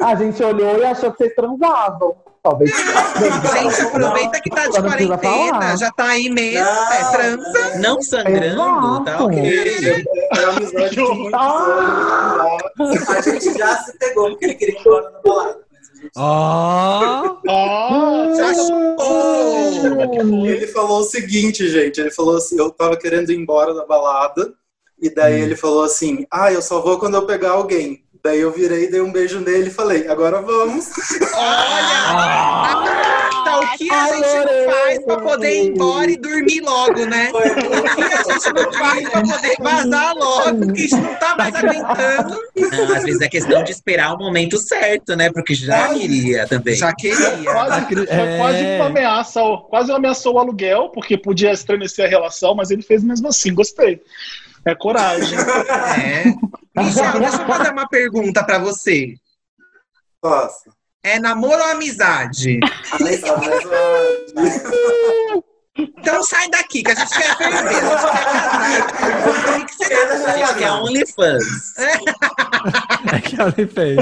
A 0.00 0.14
gente 0.14 0.42
olhou 0.42 0.78
e 0.78 0.84
achou 0.84 1.10
que 1.12 1.18
vocês 1.18 1.34
transavam. 1.34 2.16
Talvez. 2.44 2.70
Gente, 2.76 3.80
aproveita 3.80 4.38
que 4.42 4.50
tá 4.50 4.66
de 4.68 4.78
quarentena, 4.82 5.18
falar. 5.60 5.76
já 5.78 5.90
tá 5.92 6.04
aí 6.10 6.28
mesmo, 6.28 6.62
Não, 6.62 6.92
é 6.92 7.10
transa. 7.10 7.78
Não 7.78 8.02
sangrando, 8.02 9.04
tá 9.04 9.24
ok. 9.24 10.04
É 10.36 10.44
amizade 10.44 10.90
de 10.94 11.00
muitos 11.00 11.32
Ah. 11.32 12.58
anos. 12.78 13.08
A 13.08 13.20
gente 13.22 13.56
já 13.56 13.76
se 13.78 13.96
pegou 13.98 14.28
porque 14.30 14.44
ele 14.44 14.54
queria 14.56 14.74
ir 14.74 14.80
embora 14.80 15.10
na 15.10 15.20
balada. 15.20 15.64
Ó! 16.16 17.38
Ah, 17.48 18.28
Já 18.36 18.52
chupou. 18.54 20.46
Ele 20.46 20.66
falou 20.66 21.00
o 21.00 21.04
seguinte, 21.04 21.66
gente. 21.70 21.98
Ele 22.00 22.10
falou 22.10 22.36
assim: 22.36 22.58
eu 22.58 22.70
tava 22.70 22.96
querendo 22.98 23.30
ir 23.30 23.36
embora 23.38 23.72
da 23.72 23.86
balada. 23.86 24.52
E 25.00 25.08
daí 25.08 25.40
ele 25.40 25.56
falou 25.56 25.82
assim: 25.84 26.26
Ah, 26.30 26.52
eu 26.52 26.60
só 26.60 26.82
vou 26.82 26.98
quando 26.98 27.14
eu 27.14 27.24
pegar 27.26 27.52
alguém. 27.52 28.03
Daí 28.26 28.40
eu 28.40 28.50
virei, 28.50 28.88
dei 28.88 29.02
um 29.02 29.12
beijo 29.12 29.38
nele 29.38 29.68
e 29.68 29.70
falei: 29.70 30.08
Agora 30.08 30.40
vamos. 30.40 30.86
Olha! 31.34 33.04
Então, 33.42 33.60
o 33.60 33.76
que 33.76 33.92
a 33.92 34.06
gente 34.14 34.46
não 34.46 34.72
faz 34.72 35.04
pra 35.04 35.16
poder 35.18 35.54
ir 35.54 35.68
embora 35.68 36.10
e 36.10 36.16
dormir 36.16 36.62
logo, 36.62 37.04
né? 37.04 37.30
O 37.30 37.94
que 37.94 38.02
a 38.02 38.32
gente 38.32 38.52
não 38.54 38.72
faz 38.72 39.10
pra 39.10 39.20
poder 39.20 39.56
vazar 39.60 40.14
logo, 40.14 40.58
porque 40.58 40.80
a 40.80 40.82
gente 40.84 40.96
não 40.96 41.14
tá 41.16 41.36
mais 41.36 41.54
aguentando. 41.54 42.40
Não, 42.56 42.96
às 42.96 43.02
vezes 43.02 43.20
é 43.20 43.28
questão 43.28 43.62
de 43.62 43.72
esperar 43.72 44.14
o 44.14 44.18
momento 44.18 44.56
certo, 44.56 45.14
né? 45.14 45.30
Porque 45.30 45.54
já 45.54 45.92
queria 45.92 46.46
também. 46.46 46.76
Já 46.76 46.94
queria. 46.94 47.42
quase, 47.44 47.86
foi 47.94 48.06
é. 48.08 48.38
quase 48.38 48.64
uma 48.64 48.86
ameaça, 48.86 49.40
quase 49.68 49.92
ameaçou 49.92 50.36
o 50.36 50.38
aluguel, 50.38 50.88
porque 50.88 51.18
podia 51.18 51.52
estremecer 51.52 52.06
a 52.06 52.08
relação, 52.08 52.54
mas 52.54 52.70
ele 52.70 52.80
fez 52.80 53.04
mesmo 53.04 53.28
assim, 53.28 53.52
gostei. 53.52 54.00
É 54.66 54.74
coragem. 54.74 55.38
É. 55.38 56.24
Michel, 56.82 57.18
deixa 57.20 57.42
eu 57.42 57.46
fazer 57.46 57.70
uma 57.70 57.88
pergunta 57.88 58.42
pra 58.44 58.58
você. 58.58 59.14
Nossa. 60.22 60.70
É 61.02 61.18
namoro 61.20 61.62
ou 61.62 61.70
amizade? 61.72 62.58
Então 65.76 66.22
sai 66.22 66.48
daqui, 66.50 66.82
que 66.82 66.90
a 66.90 66.94
gente 66.94 67.10
quer 67.10 67.36
ferver. 67.36 67.68
A 67.68 67.72
gente 67.72 67.96
quer 68.08 68.32
casar. 69.26 69.60
O 69.60 69.66
que 69.66 69.74
você 69.74 69.84
A 69.94 70.36
gente 70.36 70.54
quer 70.58 70.70
OnlyFans. 70.72 71.74
É 73.12 73.20
que 73.20 73.40
ela 73.40 73.52
fez. 73.52 73.98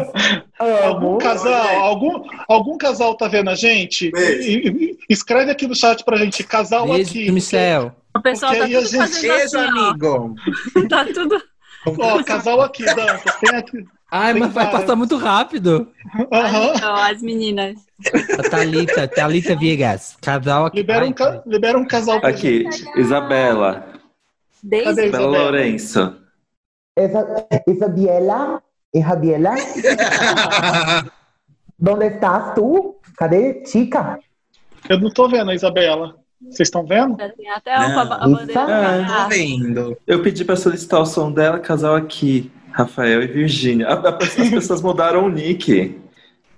Algum 0.84 1.18
casal, 1.18 1.68
algum, 1.80 2.22
algum 2.48 2.78
casal 2.78 3.16
tá 3.16 3.26
vendo 3.26 3.50
a 3.50 3.54
gente? 3.54 4.10
Beijo. 4.10 4.48
E- 4.48 4.68
e- 4.68 4.98
escreve 5.08 5.50
aqui 5.50 5.66
no 5.66 5.74
chat 5.74 6.04
pra 6.04 6.16
gente, 6.18 6.44
casal 6.44 6.86
Beijo 6.86 7.10
aqui. 7.10 7.24
pro 7.24 7.34
Michel. 7.34 7.96
O 8.14 8.20
pessoal 8.20 8.52
Porque 8.54 8.72
tá 8.72 8.78
tudo 8.78 8.88
gente- 8.88 9.00
fazendo 9.00 9.32
assim, 9.34 9.56
amigo. 9.58 10.34
Tá 10.88 11.04
tudo... 11.06 11.42
Ó, 11.84 12.22
casal 12.22 12.60
aqui, 12.62 12.84
Dantas, 12.84 13.22
tem 13.40 13.56
aqui. 13.56 13.84
Ai, 14.10 14.32
Tem 14.34 14.42
mas 14.42 14.52
vai 14.52 14.64
várias. 14.66 14.82
passar 14.82 14.94
muito 14.94 15.16
rápido. 15.16 15.88
Aham. 16.30 16.72
Ó, 16.84 16.94
as 17.10 17.20
meninas. 17.22 17.74
A 18.38 18.42
Thalita, 18.48 19.08
Thalita 19.08 19.56
Viegas. 19.56 20.16
Casal 20.20 20.66
aqui. 20.66 20.76
Libera, 20.76 21.04
um, 21.06 21.12
ca- 21.12 21.42
libera 21.46 21.78
um 21.78 21.84
casal 21.86 22.20
pra 22.20 22.28
Aqui. 22.28 22.64
Isabela. 22.96 23.86
Desde 24.62 24.90
Isabela 24.90 25.08
Isabela? 25.08 25.38
Lourenço. 25.42 26.16
Esa, 26.96 27.48
Isabiela, 27.66 28.62
Isabiela, 28.94 29.54
¿dónde 31.78 32.06
estás 32.06 32.54
tú? 32.54 32.96
Cadê 33.16 33.62
Tica? 33.62 34.18
Eu 34.88 35.00
não 35.00 35.10
tô 35.10 35.28
vendo 35.28 35.50
a 35.50 35.54
Isabela. 35.54 36.16
Vocês 36.50 36.68
estão 36.68 36.84
vendo? 36.84 37.16
Tem 37.16 37.50
até 37.50 37.74
a 37.74 38.04
bandeira. 38.26 38.60
Ah, 38.60 39.24
Ah, 39.24 39.28
vendo. 39.28 39.96
Eu 40.06 40.22
pedi 40.22 40.44
pra 40.44 40.56
solicitar 40.56 41.00
o 41.00 41.06
som 41.06 41.32
dela, 41.32 41.58
casal 41.58 41.94
aqui, 41.94 42.50
Rafael 42.72 43.22
e 43.22 43.26
Virgínia. 43.26 43.88
As 43.88 44.34
pessoas 44.50 44.82
mudaram 44.82 45.24
o 45.24 45.28
nick. 45.28 45.98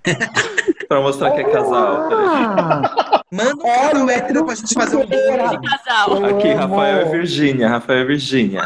pra 0.89 1.01
mostrar 1.01 1.30
que 1.32 1.41
é 1.41 1.45
casal. 1.45 2.09
Peraí. 2.09 3.24
Manda 3.32 3.55
um 3.55 3.59
casal 3.59 4.11
hétero 4.11 4.45
pra 4.45 4.55
gente 4.55 4.74
fazer 4.74 4.97
um 4.97 5.01
vídeo. 5.07 5.61
casal. 5.62 6.24
Aqui, 6.26 6.49
Rafael 6.53 7.07
e 7.07 7.11
Virgínia. 7.11 7.68
Rafael 7.68 8.01
e 8.01 8.05
Virgínia. 8.07 8.61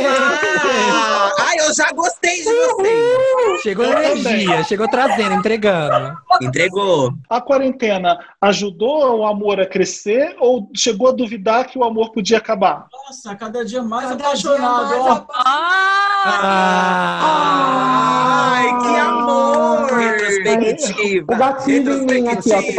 Olá! 0.00 1.32
Ai, 1.40 1.56
eu 1.58 1.74
já 1.74 1.90
gostei 1.92 2.36
de 2.42 2.44
você. 2.44 3.58
Chegou 3.62 3.84
Eu 3.84 3.98
energia, 4.16 4.62
chegou 4.64 4.88
trazendo, 4.88 5.34
entregando. 5.34 6.16
Entregou. 6.40 7.12
A 7.28 7.40
quarentena 7.40 8.18
ajudou 8.40 9.18
o 9.20 9.26
amor 9.26 9.60
a 9.60 9.66
crescer 9.66 10.34
ou 10.38 10.70
chegou 10.74 11.08
a 11.08 11.12
duvidar 11.12 11.66
que 11.66 11.78
o 11.78 11.84
amor 11.84 12.10
podia 12.12 12.38
acabar? 12.38 12.86
Nossa, 12.92 13.34
cada 13.36 13.64
dia 13.64 13.82
mais 13.82 14.08
Cada 14.08 14.24
apaixonado. 14.24 14.88
dia 14.88 15.02
mais 15.04 15.22
Ah, 16.22 17.20
Ai, 18.54 18.78
que 18.80 18.96
amor! 18.98 19.86
Retrospectiva. 19.92 21.34
O 21.34 21.36
gatilho 21.36 21.92
em 21.92 22.06
mim 22.22 22.28
aqui, 22.28 22.52
ó, 22.52 22.60
que 22.62 22.72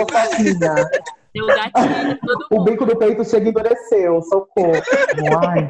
o 1.41 1.47
gatilho, 1.47 2.19
todo 2.25 2.45
O 2.51 2.63
bico 2.63 2.85
do 2.85 2.97
peito 2.97 3.23
chega 3.23 3.45
e 3.45 3.49
endureceu. 3.49 4.21
Socorro. 4.23 4.73
Ai. 5.45 5.67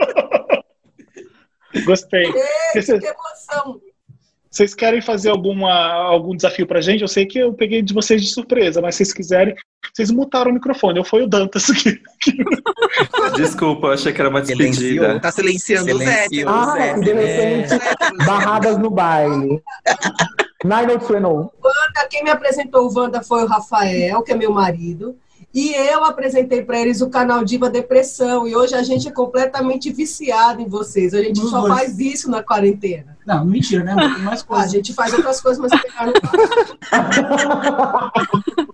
Gostei. 1.86 2.26
Gente, 2.26 2.38
Vocês- 2.86 3.00
que 3.00 3.08
emoção. 3.08 3.82
Vocês 4.50 4.76
querem 4.76 5.02
fazer 5.02 5.30
alguma, 5.30 5.72
algum 5.94 6.36
desafio 6.36 6.68
pra 6.68 6.82
gente? 6.82 7.02
Eu 7.02 7.08
sei 7.08 7.26
que 7.26 7.40
eu 7.40 7.54
peguei 7.54 7.82
de 7.82 7.94
vocês 7.94 8.22
de 8.22 8.28
surpresa, 8.34 8.82
mas 8.82 8.96
se 8.96 9.06
vocês 9.06 9.14
quiserem, 9.14 9.56
vocês 9.94 10.12
mutaram 10.12 10.52
o 10.52 10.54
microfone. 10.54 10.98
Eu 11.00 11.06
fui 11.06 11.22
o 11.22 11.28
Dantas 11.28 11.70
aqui. 11.70 11.98
Desculpa, 13.38 13.88
eu 13.88 13.92
achei 13.94 14.12
que 14.12 14.20
era 14.20 14.30
uma 14.30 14.44
Silenciou. 14.44 14.72
despedida. 15.06 15.20
Tá 15.22 15.32
silenciando 15.32 15.94
os 15.94 16.00
Silenciou. 16.00 16.50
héteros. 16.50 16.54
Ah, 16.54 16.94
que 16.96 17.00
de 17.00 17.14
repente, 17.14 18.26
barradas 18.26 18.78
no 18.78 18.90
baile. 18.90 19.62
Nine 20.66 20.94
oh 20.96 21.28
oh. 21.28 21.68
Wanda, 21.68 22.08
quem 22.10 22.22
me 22.22 22.30
apresentou 22.30 22.88
o 22.90 22.94
Wanda 22.94 23.24
foi 23.24 23.44
o 23.44 23.48
Rafael, 23.48 24.22
que 24.22 24.34
é 24.34 24.36
meu 24.36 24.52
marido. 24.52 25.16
E 25.54 25.74
eu 25.74 26.04
apresentei 26.06 26.64
para 26.64 26.80
eles 26.80 27.02
o 27.02 27.10
canal 27.10 27.44
Diva 27.44 27.70
Depressão. 27.70 28.48
E 28.48 28.56
hoje 28.56 28.74
a 28.74 28.84
gente 28.84 29.08
é 29.08 29.12
completamente 29.12 29.92
viciado 29.92 30.62
em 30.62 30.68
vocês. 30.68 31.14
A 31.14 31.22
gente 31.22 31.42
Nos 31.42 31.50
só 31.50 31.62
dois. 31.62 31.74
faz 31.74 32.00
isso 32.00 32.30
na 32.32 32.42
quarentena. 32.42 33.18
Não, 33.26 33.44
mentira, 33.44 33.84
né? 33.84 33.94
Tem 33.96 34.24
mais 34.24 34.40
Ah, 34.42 34.44
a 34.44 34.48
coisa. 34.48 34.70
gente 34.70 34.94
faz 34.94 35.14
outras 35.14 35.42
coisas, 35.42 35.62
mas 35.62 35.72
não. 35.72 36.14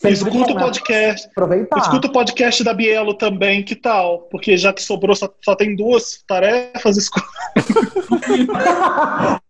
Sempre 0.00 0.14
Escuta 0.16 0.52
o 0.52 0.56
podcast. 0.56 1.26
Aproveitar. 1.28 1.78
Escuta 1.80 2.06
o 2.06 2.12
podcast 2.12 2.62
da 2.62 2.72
Bielo 2.72 3.14
também, 3.14 3.64
que 3.64 3.74
tal? 3.74 4.20
Porque 4.30 4.56
já 4.56 4.72
que 4.72 4.80
sobrou, 4.80 5.16
só, 5.16 5.28
só 5.44 5.56
tem 5.56 5.74
duas 5.74 6.22
tarefas, 6.26 6.96
escuta. 6.96 7.26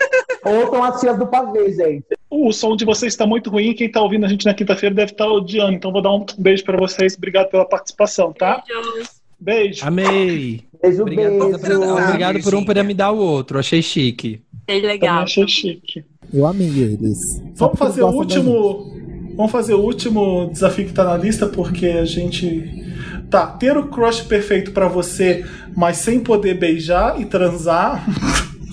Ouçam 0.45 0.83
as 0.85 1.01
tias 1.01 1.19
do 1.19 1.27
pavê, 1.27 1.73
gente. 1.73 2.07
O 2.31 2.53
som 2.53 2.77
de 2.77 2.85
vocês 2.87 3.13
está 3.13 3.27
muito 3.27 3.51
ruim. 3.51 3.75
Quem 3.75 3.91
tá 3.91 4.01
ouvindo 4.01 4.25
a 4.25 4.29
gente 4.29 4.47
na 4.47 4.55
quinta-feira 4.55 4.95
deve 4.95 5.13
estar 5.13 5.27
odiando. 5.27 5.73
Então 5.73 5.93
vou 5.93 6.01
dar 6.01 6.13
um 6.15 6.25
beijo 6.39 6.65
pra 6.65 6.79
vocês. 6.79 7.15
Obrigado 7.17 7.51
pela 7.51 7.67
participação, 7.67 8.33
tá? 8.33 8.63
Beijos. 8.67 9.19
Beijo. 9.41 9.87
amei. 9.87 10.63
Beijo, 10.83 11.03
Obrigado, 11.03 11.31
beijo. 11.39 11.59
por- 11.59 12.03
obrigado 12.03 12.43
por 12.43 12.55
um 12.55 12.65
para 12.65 12.83
me 12.83 12.95
dar 12.95 13.13
o 13.13 13.19
outro. 13.19 13.59
Achei 13.59 13.83
chique. 13.83 14.41
Achei 14.67 14.81
Também 14.81 14.83
legal. 14.83 15.23
achei 15.25 15.47
chique. 15.49 16.05
Eu 16.33 16.47
amei 16.47 16.69
eles. 16.69 17.19
Só 17.55 17.67
Vamos 17.67 17.79
fazer 17.79 18.03
o 18.03 18.09
último. 18.09 18.98
Vamos 19.39 19.53
fazer 19.53 19.75
o 19.75 19.81
último 19.81 20.51
desafio 20.53 20.85
que 20.85 20.93
tá 20.93 21.05
na 21.05 21.17
lista, 21.17 21.47
porque 21.47 21.87
a 21.87 22.05
gente. 22.05 22.85
Tá, 23.31 23.47
ter 23.47 23.77
o 23.77 23.87
crush 23.87 24.23
perfeito 24.23 24.73
pra 24.73 24.89
você, 24.89 25.47
mas 25.77 25.99
sem 25.99 26.19
poder 26.19 26.55
beijar 26.55 27.21
e 27.21 27.25
transar. 27.25 28.05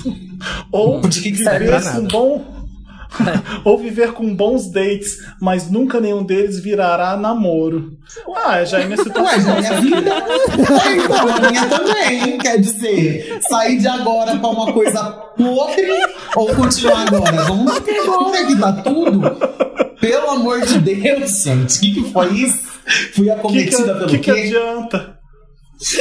Ou 0.72 1.02
De 1.02 1.22
que 1.22 1.32
viver 1.32 1.70
com 1.70 1.86
nada. 1.86 2.08
bom. 2.12 2.55
Ou 3.64 3.78
viver 3.78 4.14
com 4.14 4.36
bons 4.36 4.72
dates, 4.72 5.20
mas 5.40 5.70
nunca 5.70 6.00
nenhum 6.00 6.24
deles 6.24 6.60
virará 6.60 7.18
namoro. 7.18 7.98
Ah, 8.36 8.64
já 8.64 8.80
é 8.80 8.86
minha 8.86 8.98
Ué, 8.98 9.04
situação. 9.04 9.42
já 9.42 9.56
é 9.56 9.60
minha 9.60 9.82
vida. 9.82 10.12
É, 10.86 10.96
então, 10.96 11.28
a 11.28 11.50
minha 11.50 11.66
também. 11.68 12.38
Quer 12.38 12.60
dizer, 12.60 13.40
sair 13.50 13.78
de 13.78 13.88
agora 13.88 14.36
pra 14.38 14.50
uma 14.50 14.72
coisa 14.72 15.04
podre 15.36 15.88
ou 16.36 16.56
continuar 16.56 17.08
agora? 17.08 17.44
Vamos 17.44 17.66
bater 17.66 18.00
agora 18.00 18.46
que 18.46 18.56
tá 18.56 18.72
tudo. 18.74 19.38
Pelo 20.00 20.30
amor 20.30 20.62
de 20.62 20.80
Deus, 20.80 21.44
gente. 21.44 21.78
O 21.78 21.82
que, 21.82 21.94
que 21.94 22.12
foi 22.12 22.34
isso? 22.34 22.76
Fui 23.14 23.14
que, 23.14 23.24
que, 23.24 23.30
acometida 23.32 23.96
pelo 23.96 24.08
que, 24.08 24.20
que 24.20 24.32
quê? 24.32 24.42
adianta? 24.42 25.15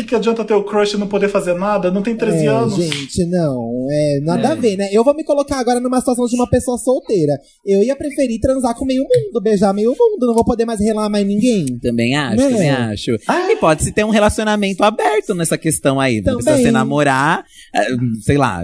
O 0.01 0.05
que, 0.07 0.14
adianta 0.14 0.45
ter 0.45 0.55
o 0.55 0.62
crush 0.62 0.95
e 0.95 0.97
não 0.97 1.09
poder 1.09 1.29
fazer 1.29 1.55
nada? 1.55 1.91
Não 1.91 2.01
tem 2.03 2.16
13 2.16 2.45
É, 2.47 2.49
anos. 2.49 2.75
gente, 2.77 3.25
não. 3.27 3.87
É, 3.91 4.20
nada 4.22 4.49
É. 4.49 4.53
a 4.53 4.55
ver, 4.55 4.77
né? 4.77 4.89
Eu 4.93 5.03
vou 5.03 5.14
me 5.14 5.25
colocar 5.25 5.59
agora 5.59 5.81
numa 5.81 5.99
situação 5.99 6.27
de 6.27 6.35
uma 6.37 6.49
pessoa 6.49 6.79
solteira. 6.79 7.33
Eu 7.66 7.83
ia 7.83 7.97
preferir 7.97 8.39
transar 8.41 8.75
com 8.77 8.85
meio 8.85 9.03
mundo, 9.03 9.41
beijar 9.43 9.75
meio 9.75 9.91
mundo. 9.91 10.27
Não 10.27 10.35
vou 10.35 10.45
poder 10.45 10.64
mais 10.64 10.79
relar 10.81 11.09
mais 11.11 11.27
ninguém. 11.27 11.66
Também 11.83 12.14
acho, 12.14 12.37
Né? 12.37 12.51
também 12.51 12.70
acho. 12.70 13.11
E 13.51 13.57
pode-se 13.57 13.91
ter 13.93 14.05
um 14.05 14.11
relacionamento 14.11 14.83
aberto 14.85 15.35
nessa 15.35 15.59
questão 15.59 15.99
aí. 16.01 16.16
Não 16.16 16.35
precisa 16.35 16.51
Também. 16.53 16.64
ser 16.66 16.70
namorar, 16.72 17.45
eh, 17.75 17.87
sei 18.22 18.37
lá, 18.39 18.62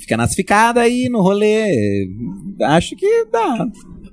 ficar 0.00 0.16
nas 0.16 0.32
ficadas 0.34 0.82
aí 0.82 1.08
no 1.08 1.20
rolê. 1.22 2.06
Acho 2.62 2.94
que 2.96 3.24
dá. 3.32 3.66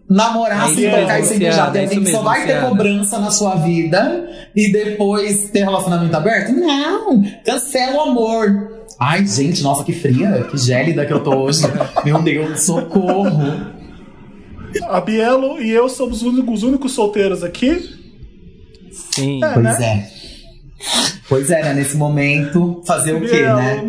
Namorar 0.10 0.64
Aí 0.64 0.76
sem 0.76 0.86
é, 0.86 1.02
tocar 1.02 1.20
e 1.20 1.24
sem 1.24 1.38
beijar. 1.38 1.72
Tem 1.72 1.82
é 1.82 1.84
alguém 1.86 2.02
isso 2.02 2.12
que 2.12 2.18
só 2.18 2.24
vai 2.24 2.48
ter 2.48 2.62
cobrança 2.62 3.20
na 3.20 3.30
sua 3.30 3.56
vida 3.56 4.28
e 4.56 4.72
depois 4.72 5.52
ter 5.52 5.60
relacionamento 5.60 6.16
aberto? 6.18 6.52
Não! 6.52 7.24
Cancela 7.46 7.98
o 7.98 8.10
amor. 8.10 8.80
Ai, 9.00 9.26
gente, 9.26 9.62
nossa, 9.62 9.84
que 9.84 9.94
fria, 9.94 10.48
que 10.50 10.58
gélida 10.58 11.06
que 11.06 11.14
eu 11.14 11.24
tô 11.24 11.36
hoje. 11.36 11.62
Meu 12.04 12.22
Deus, 12.24 12.62
socorro. 12.62 13.80
A 14.88 15.00
Bielo 15.00 15.62
e 15.62 15.70
eu 15.70 15.88
somos 15.88 16.18
os 16.18 16.24
únicos, 16.24 16.56
os 16.56 16.64
únicos 16.64 16.92
solteiros 16.92 17.44
aqui. 17.44 17.98
Sim. 18.92 19.44
É, 19.44 19.54
Pois 19.54 19.80
né? 19.80 19.86
é. 19.86 20.20
Pois 21.28 21.52
é, 21.52 21.62
né? 21.62 21.74
Nesse 21.76 21.96
momento, 21.96 22.82
fazer 22.86 23.14
o 23.14 23.22
quê, 23.22 23.28
Bielo, 23.28 23.58
né? 23.58 23.88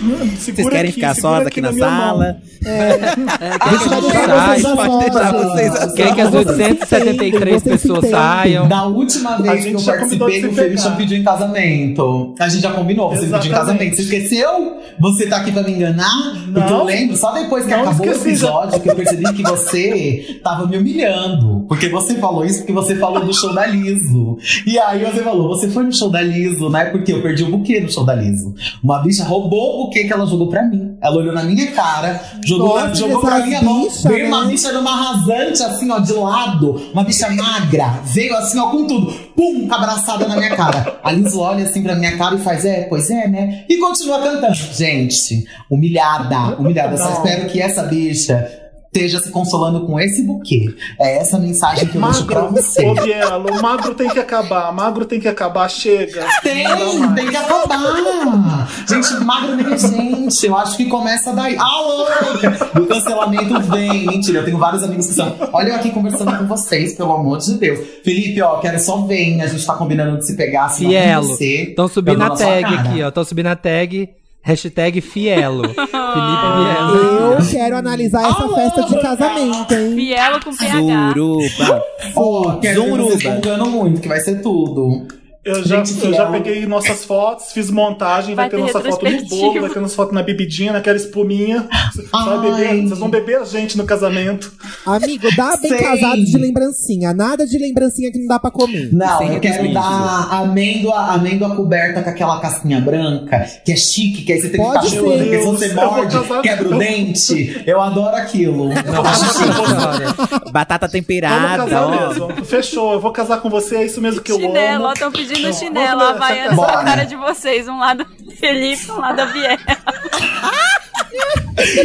Vocês 0.00 0.68
querem 0.68 0.90
aqui, 0.90 0.92
ficar 0.92 1.14
sós 1.14 1.46
aqui 1.46 1.60
na 1.60 1.72
minha 1.72 1.88
mão. 1.90 1.98
sala? 1.98 2.36
Que 2.60 2.68
a 2.68 3.72
gente 3.72 3.88
deixar 3.88 4.26
saia? 4.26 4.58
vocês 4.60 4.74
Pode 4.74 4.98
deixar 5.10 5.32
vocês. 5.32 5.92
Que 6.14 6.20
as 6.20 6.34
873 6.34 7.62
Vocês 7.62 7.80
se 7.80 7.88
pessoas 7.88 8.10
saiam? 8.10 8.68
Da 8.68 8.84
última 8.84 9.36
vez 9.38 9.64
que 9.64 9.72
eu 9.72 9.82
participei, 9.82 10.44
o 10.46 10.54
pegar. 10.54 10.90
pediu 10.96 11.18
em 11.18 11.24
casamento. 11.24 12.34
A 12.38 12.48
gente 12.48 12.62
já 12.62 12.72
combinou, 12.72 13.10
você 13.10 13.26
pediu 13.26 13.50
em 13.50 13.54
casamento. 13.54 13.96
Você 13.96 14.02
esqueceu? 14.02 14.78
Você 15.00 15.26
tá 15.26 15.38
aqui 15.38 15.52
pra 15.52 15.62
me 15.62 15.72
enganar? 15.72 16.08
Porque 16.52 16.72
eu 16.72 16.78
Não. 16.78 16.84
lembro, 16.84 17.16
só 17.16 17.32
depois 17.32 17.64
que 17.64 17.70
Não 17.70 17.82
acabou 17.82 18.06
o 18.06 18.10
esqueci, 18.10 18.28
episódio, 18.28 18.80
que 18.80 18.90
eu 18.90 18.94
percebi 18.96 19.32
que 19.32 19.42
você 19.42 20.40
tava 20.42 20.66
me 20.66 20.76
humilhando. 20.78 21.64
Porque 21.68 21.88
você 21.88 22.14
falou 22.16 22.44
isso 22.44 22.58
porque 22.58 22.72
você 22.72 22.94
falou 22.96 23.24
do 23.24 23.32
show 23.34 23.54
da 23.54 23.66
Liso. 23.66 24.38
E 24.66 24.78
aí 24.78 25.04
você 25.04 25.22
falou, 25.22 25.48
você 25.48 25.68
foi 25.68 25.84
no 25.84 25.92
show 25.94 26.10
da 26.10 26.20
Liso, 26.20 26.68
né? 26.68 26.86
Porque 26.86 27.12
eu 27.12 27.22
perdi 27.22 27.44
o 27.44 27.50
buquê 27.50 27.80
no 27.80 27.90
show 27.90 28.04
da 28.04 28.14
Liso. 28.14 28.54
Uma 28.82 28.98
bicha 29.00 29.24
roubou 29.24 29.84
o 29.86 29.87
buquê 29.88 30.04
que 30.04 30.12
ela 30.12 30.26
jogou 30.26 30.48
pra 30.48 30.62
mim. 30.62 30.96
Ela 31.00 31.16
olhou 31.16 31.32
na 31.32 31.42
minha 31.42 31.66
cara, 31.72 32.20
jogou, 32.44 32.78
Nossa, 32.78 32.94
jogou 32.94 33.20
pra 33.20 33.44
minha 33.44 33.62
mão. 33.62 33.88
Veio 34.04 34.28
uma 34.28 34.44
né? 34.44 34.52
bicha 34.52 34.70
numa 34.72 34.94
rasante, 34.94 35.62
assim, 35.62 35.90
ó, 35.90 35.98
de 35.98 36.12
lado. 36.12 36.80
Uma 36.92 37.04
bicha 37.04 37.28
magra. 37.30 38.00
Veio 38.04 38.36
assim, 38.36 38.58
ó, 38.58 38.70
com 38.70 38.86
tudo. 38.86 39.12
Pum, 39.34 39.68
abraçada 39.70 40.26
na 40.28 40.36
minha 40.36 40.54
cara. 40.54 40.98
A 41.02 41.12
Liz 41.12 41.34
olha 41.34 41.64
assim 41.64 41.82
pra 41.82 41.94
minha 41.94 42.16
cara 42.16 42.36
e 42.36 42.38
faz, 42.38 42.64
é, 42.64 42.82
pois 42.84 43.10
é, 43.10 43.26
né? 43.28 43.64
E 43.68 43.76
continua 43.78 44.20
cantando. 44.20 44.54
Gente, 44.54 45.44
humilhada, 45.70 46.56
humilhada. 46.58 46.96
Só 46.96 47.10
espero 47.10 47.48
que 47.48 47.60
essa 47.60 47.82
bicha 47.84 48.57
esteja 48.92 49.20
se 49.20 49.30
consolando 49.30 49.86
com 49.86 49.98
esse 50.00 50.22
buquê. 50.22 50.74
É 51.00 51.18
essa 51.18 51.38
mensagem 51.38 51.86
que 51.86 51.96
eu 51.96 52.02
deixo 52.02 52.24
pra 52.26 52.42
Magro, 52.42 52.56
você. 52.62 52.86
ô 52.86 52.94
Bielo, 52.94 53.50
o 53.58 53.62
magro 53.62 53.94
tem 53.94 54.08
que 54.08 54.18
acabar. 54.18 54.72
Magro 54.72 55.04
tem 55.04 55.20
que 55.20 55.28
acabar, 55.28 55.68
chega. 55.68 56.26
Tem, 56.42 56.64
Não 56.64 57.14
tem 57.14 57.28
que 57.28 57.36
acabar. 57.36 58.68
Gente, 58.88 59.12
magro 59.24 59.54
nem 59.56 59.72
é 59.72 59.78
gente. 59.78 60.46
Eu 60.46 60.56
acho 60.56 60.76
que 60.76 60.86
começa 60.86 61.32
daí. 61.32 61.56
Ah, 61.58 61.80
louca! 61.82 62.80
O 62.80 62.86
cancelamento 62.86 63.60
vem. 63.62 64.06
Mentira, 64.06 64.40
eu 64.40 64.44
tenho 64.44 64.58
vários 64.58 64.82
amigos 64.82 65.06
que 65.06 65.12
são. 65.14 65.36
Olha 65.52 65.68
eu 65.70 65.74
aqui 65.76 65.90
conversando 65.90 66.36
com 66.38 66.46
vocês, 66.46 66.94
pelo 66.94 67.12
amor 67.12 67.38
de 67.38 67.54
Deus. 67.54 67.78
Felipe, 68.02 68.40
ó, 68.42 68.58
quero 68.58 68.78
só 68.80 69.02
vir. 69.06 69.40
A 69.42 69.46
gente 69.46 69.64
tá 69.64 69.74
combinando 69.74 70.18
de 70.18 70.26
se 70.26 70.36
pegar 70.36 70.66
assim, 70.66 70.84
com 70.84 70.90
Fielo. 70.90 71.28
você. 71.28 71.62
Estão 71.70 71.88
subindo 71.88 72.22
a 72.22 72.30
tag 72.30 72.62
cara. 72.62 72.80
aqui, 72.80 73.02
ó. 73.02 73.08
Estão 73.08 73.24
subindo 73.24 73.46
a 73.46 73.56
tag. 73.56 74.08
Hashtag 74.48 75.02
Fielo. 75.02 75.62
Felipe 75.76 75.86
Fielo. 75.92 77.34
Eu 77.34 77.46
quero 77.50 77.76
analisar 77.76 78.30
essa 78.30 78.48
festa 78.48 78.82
de 78.84 79.02
casamento, 79.02 79.74
hein? 79.74 79.94
Fielo 79.94 80.40
com 80.42 80.56
PH. 80.56 81.08
Zuruba. 81.12 81.84
Ó, 82.16 82.52
quero 82.56 82.82
ver 82.84 82.96
vocês 82.96 83.22
Zuruba. 83.22 83.66
muito, 83.66 84.00
que 84.00 84.08
vai 84.08 84.20
ser 84.20 84.40
tudo. 84.40 85.06
Eu 85.48 85.64
já, 85.64 85.82
eu 86.02 86.12
já 86.12 86.26
peguei 86.26 86.66
nossas 86.66 87.04
fotos, 87.04 87.52
fiz 87.52 87.70
montagem, 87.70 88.34
vai, 88.34 88.48
Vai 88.48 88.50
ter 88.50 88.56
ter 88.56 88.62
nossa 88.72 88.80
foto 88.90 89.04
no 89.10 89.24
bolo, 89.26 89.60
vai 89.60 89.70
ter 89.70 89.80
nossa 89.80 89.94
foto 89.96 90.14
na 90.14 90.22
bebidinha, 90.22 90.72
naquela 90.72 90.96
espuminha. 90.96 91.66
Você 91.94 92.02
vai 92.10 92.38
beber, 92.40 92.82
vocês 92.82 92.98
vão 92.98 93.08
beber 93.08 93.38
a 93.38 93.44
gente 93.44 93.76
no 93.78 93.84
casamento. 93.84 94.52
Amigo, 94.84 95.26
dá 95.36 95.56
bem 95.56 95.70
Sei. 95.70 95.78
casado 95.78 96.24
de 96.24 96.36
lembrancinha. 96.38 97.14
Nada 97.14 97.46
de 97.46 97.58
lembrancinha 97.58 98.10
que 98.12 98.18
não 98.18 98.26
dá 98.26 98.38
pra 98.38 98.50
comer. 98.50 98.90
Não, 98.92 99.18
Sem 99.18 99.34
eu 99.34 99.40
quero 99.40 99.72
dar 99.72 100.28
amêndoa, 100.30 100.94
amêndoa 101.14 101.54
coberta 101.56 102.02
com 102.02 102.10
aquela 102.10 102.40
casquinha 102.40 102.80
branca, 102.80 103.46
que 103.64 103.72
é 103.72 103.76
chique, 103.76 104.22
que 104.22 104.32
aí 104.32 104.40
você 104.40 104.48
tem 104.50 104.60
que 104.60 104.66
Pode 104.66 104.90
ficar 104.90 104.90
ser. 104.90 104.96
chorando, 105.04 105.18
porque 105.22 105.38
você 105.38 105.64
Eu 105.70 105.74
vou 105.74 105.84
morde, 105.92 106.42
quebra 106.42 106.68
o 106.68 106.78
dente. 106.78 107.62
Eu 107.66 107.80
adoro 107.80 108.16
aquilo. 108.16 108.72
Eu 108.72 109.02
acho 109.06 109.24
chique. 109.38 110.52
Batata 110.52 110.88
temperada, 110.88 111.64
casar 111.64 111.86
ó. 111.86 112.08
mesmo. 112.08 112.44
Fechou, 112.44 112.92
eu 112.92 113.00
vou 113.00 113.12
casar 113.12 113.38
com 113.40 113.48
você, 113.48 113.76
é 113.76 113.86
isso 113.86 114.00
mesmo 114.00 114.20
que 114.20 114.32
eu 114.32 114.36
Chinelo, 114.36 114.84
ó, 114.84 114.86
amo. 114.86 114.92
estão 114.92 115.12
pedindo 115.12 115.37
Não, 115.42 115.52
chinelo, 115.52 116.02
a 116.02 116.10
Havaiana 116.10 116.54
Bora. 116.54 116.76
na 116.76 116.84
cara 116.84 117.04
de 117.04 117.16
vocês. 117.16 117.68
Um 117.68 117.78
lado 117.78 118.06
Felipe, 118.38 118.90
um 118.90 118.98
lado 118.98 119.20
a 119.20 119.26
Biel. 119.26 119.58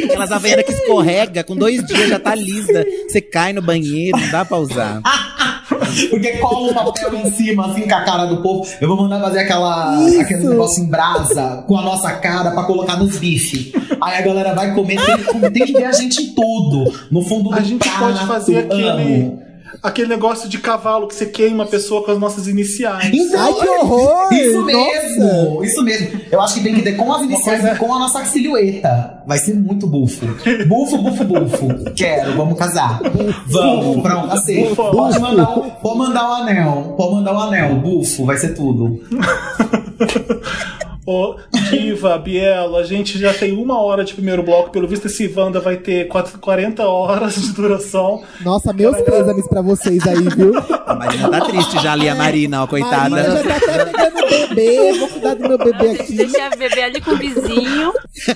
Aquelas 0.05 0.31
havaianas 0.31 0.65
que 0.65 0.73
escorrega, 0.73 1.43
com 1.43 1.55
dois 1.55 1.83
dias 1.85 2.09
já 2.09 2.19
tá 2.19 2.35
lisa. 2.35 2.85
Você 3.07 3.21
cai 3.21 3.53
no 3.53 3.61
banheiro, 3.61 4.17
não 4.17 4.29
dá 4.29 4.45
pra 4.45 4.57
usar. 4.57 5.01
Porque 6.09 6.37
cola 6.37 6.71
o 6.71 6.73
papel 6.73 7.15
em 7.15 7.31
cima, 7.31 7.71
assim, 7.71 7.87
com 7.87 7.95
a 7.95 8.01
cara 8.01 8.25
do 8.25 8.41
povo. 8.41 8.67
Eu 8.81 8.87
vou 8.87 8.97
mandar 8.97 9.19
fazer 9.21 9.39
aquela, 9.39 9.95
aquele 10.05 10.47
negócio 10.49 10.83
em 10.83 10.87
brasa 10.89 11.63
com 11.67 11.77
a 11.77 11.81
nossa 11.81 12.11
cara 12.13 12.51
pra 12.51 12.63
colocar 12.63 12.97
nos 12.97 13.17
bifes. 13.17 13.71
Aí 14.01 14.17
a 14.17 14.21
galera 14.21 14.53
vai 14.53 14.73
comer, 14.73 14.99
tem, 15.03 15.51
tem 15.51 15.65
que 15.65 15.73
ver 15.73 15.85
a 15.85 15.91
gente 15.91 16.21
em 16.21 16.33
tudo. 16.33 16.93
No 17.11 17.21
fundo 17.23 17.49
do 17.49 17.55
A 17.55 17.61
gente 17.61 17.87
prato, 17.87 17.99
pode 17.99 18.25
fazer 18.25 18.57
aquele, 18.59 18.87
amo. 18.87 19.43
Aquele 19.81 20.07
negócio 20.07 20.47
de 20.49 20.57
cavalo 20.59 21.07
que 21.07 21.15
você 21.15 21.25
queima 21.25 21.63
a 21.63 21.67
pessoa 21.67 22.03
com 22.03 22.11
as 22.11 22.19
nossas 22.19 22.47
iniciais. 22.47 23.09
Então, 23.13 23.39
Ai, 23.39 23.53
que 23.53 23.67
horror! 23.69 24.33
Isso 24.33 24.61
Nossa. 24.61 24.65
mesmo, 24.77 25.63
isso 25.63 25.83
mesmo. 25.83 26.21
Eu 26.31 26.41
acho 26.41 26.53
que 26.55 26.59
tem 26.61 26.73
que 26.75 26.81
ter 26.81 26.93
com 26.97 27.11
as 27.13 27.21
iniciais 27.23 27.63
e 27.63 27.75
com 27.77 27.93
a 27.93 27.99
nossa 27.99 28.23
silhueta. 28.25 29.21
Vai 29.25 29.37
ser 29.37 29.53
muito 29.55 29.87
bufo. 29.87 30.25
Bufo, 30.67 30.97
bufo, 30.97 31.23
bufo. 31.23 31.67
Quero, 31.95 32.35
vamos 32.37 32.57
casar. 32.57 32.99
Vamos, 33.47 34.01
pronto, 34.01 34.31
aceito. 34.33 34.69
Bufo. 34.75 34.91
Pode 34.91 35.19
mandar, 35.19 35.57
o- 35.57 35.71
pode 35.71 35.97
mandar 35.97 36.29
o 36.29 36.33
anel. 36.33 36.93
Pode 36.97 37.15
mandar 37.15 37.33
o 37.33 37.39
anel. 37.39 37.75
Bufo, 37.75 38.25
vai 38.25 38.37
ser 38.37 38.49
tudo. 38.53 38.99
Ô, 41.05 41.35
Diva, 41.69 42.17
Bielo, 42.19 42.77
a 42.77 42.83
gente 42.83 43.17
já 43.19 43.33
tem 43.33 43.51
uma 43.57 43.81
hora 43.81 44.03
de 44.03 44.13
primeiro 44.13 44.41
bloco. 44.43 44.69
Pelo 44.71 44.87
visto, 44.87 45.07
esse 45.07 45.27
Wanda 45.35 45.59
vai 45.59 45.77
ter 45.77 46.07
quatro- 46.07 46.39
40 46.39 46.83
horas 46.87 47.35
de 47.35 47.51
duração. 47.53 48.23
Nossa, 48.41 48.71
meus 48.71 48.99
pêsames 49.01 49.47
pra 49.47 49.61
vocês 49.61 50.05
aí, 50.07 50.23
viu? 50.35 50.53
A 50.85 50.95
Marina 50.95 51.29
tá 51.29 51.41
triste 51.41 51.81
já 51.81 51.91
ali, 51.93 52.07
a 52.07 52.15
Marina, 52.15 52.63
ó, 52.63 52.67
coitada. 52.67 53.09
Marina 53.09 53.43
já 53.43 53.59
tá 53.59 53.73
até 53.83 53.85
pegando 53.85 54.29
bebê. 54.29 54.93
Vou 54.99 55.07
cuidar 55.09 55.33
do 55.35 55.47
meu 55.49 55.57
bebê 55.57 55.91
aqui. 55.91 56.15
Deixa 56.15 56.45
a 56.45 56.49
bebê 56.55 56.83
ali 56.83 57.01
com 57.01 57.11
o 57.11 57.17
vizinho. 57.17 57.93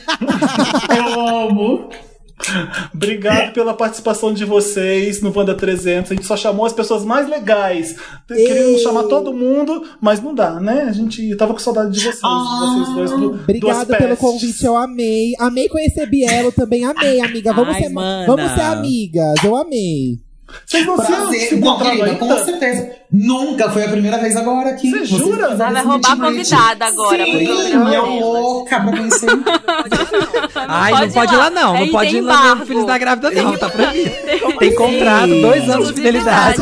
Eu 0.97 1.27
amo. 1.27 1.89
Obrigado 2.93 3.53
pela 3.53 3.73
participação 3.73 4.33
de 4.33 4.45
vocês 4.45 5.21
no 5.21 5.33
Wanda 5.35 5.53
300. 5.55 6.11
A 6.11 6.15
gente 6.15 6.25
só 6.25 6.37
chamou 6.37 6.65
as 6.65 6.73
pessoas 6.73 7.03
mais 7.03 7.27
legais. 7.29 7.95
Queríamos 8.27 8.81
chamar 8.81 9.03
todo 9.03 9.33
mundo, 9.33 9.83
mas 10.01 10.21
não 10.21 10.33
dá, 10.33 10.59
né? 10.59 10.83
A 10.89 10.91
gente 10.91 11.35
tava 11.35 11.53
com 11.53 11.59
saudade 11.59 11.91
de 11.91 11.99
vocês, 11.99 12.15
de 12.21 12.59
vocês 12.59 12.95
dois. 12.95 13.11
Do, 13.11 13.25
Obrigada 13.31 13.85
duas 13.85 13.97
pelo 13.97 14.09
pestes. 14.09 14.19
convite, 14.19 14.65
eu 14.65 14.75
amei. 14.77 15.33
Amei 15.39 15.67
conhecer 15.67 16.05
Bielo 16.07 16.51
também, 16.51 16.85
amei, 16.85 17.19
amiga. 17.21 17.53
Vamos, 17.53 17.75
Ai, 17.75 17.83
ser, 17.83 17.89
mana. 17.89 18.25
vamos 18.25 18.51
ser 18.51 18.61
amigas, 18.61 19.43
eu 19.43 19.55
amei. 19.55 20.19
Vocês 20.65 20.85
não 20.85 20.95
se, 20.97 21.05
se 21.05 21.11
Prazer, 21.11 21.53
encontraram 21.53 21.97
querida, 21.97 22.15
com 22.17 22.25
ainda? 22.25 22.45
certeza. 22.45 22.91
Nunca 23.09 23.69
foi 23.69 23.85
a 23.85 23.89
primeira 23.89 24.17
vez 24.17 24.35
agora 24.35 24.71
aqui. 24.71 24.91
Você 24.91 25.05
jura? 25.05 25.45
Ela 25.45 25.55
vai 25.71 25.83
roubar 25.83 26.11
a 26.11 26.17
convidada 26.17 26.85
agora 26.87 27.25
Sim, 27.25 27.31
delas. 27.47 28.19
louca 28.21 28.79
pra 28.81 28.97
conhecer. 28.97 29.27
Ai, 30.67 30.91
não 31.05 31.11
pode 31.11 31.33
ir 31.33 31.37
lá 31.37 31.49
não. 31.49 31.79
Não 31.79 31.87
pode 31.89 32.09
tem 32.11 32.19
ir 32.19 32.21
lá 32.21 32.33
no 32.35 32.45
embargo. 32.47 32.65
Filhos 32.65 32.85
da 32.85 32.97
Grávida 32.97 33.31
não, 33.31 33.57
tá 33.57 33.69
proibido. 33.69 34.09
Tem- 34.09 34.57
Tem 34.57 34.75
contrato, 34.75 35.41
dois 35.41 35.69
anos 35.69 35.87
de 35.87 35.93
fidelidade. 35.93 36.57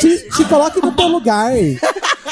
Te, 0.00 0.30
te 0.30 0.44
coloque 0.44 0.80
no 0.80 0.92
teu 0.92 1.08
lugar. 1.08 1.52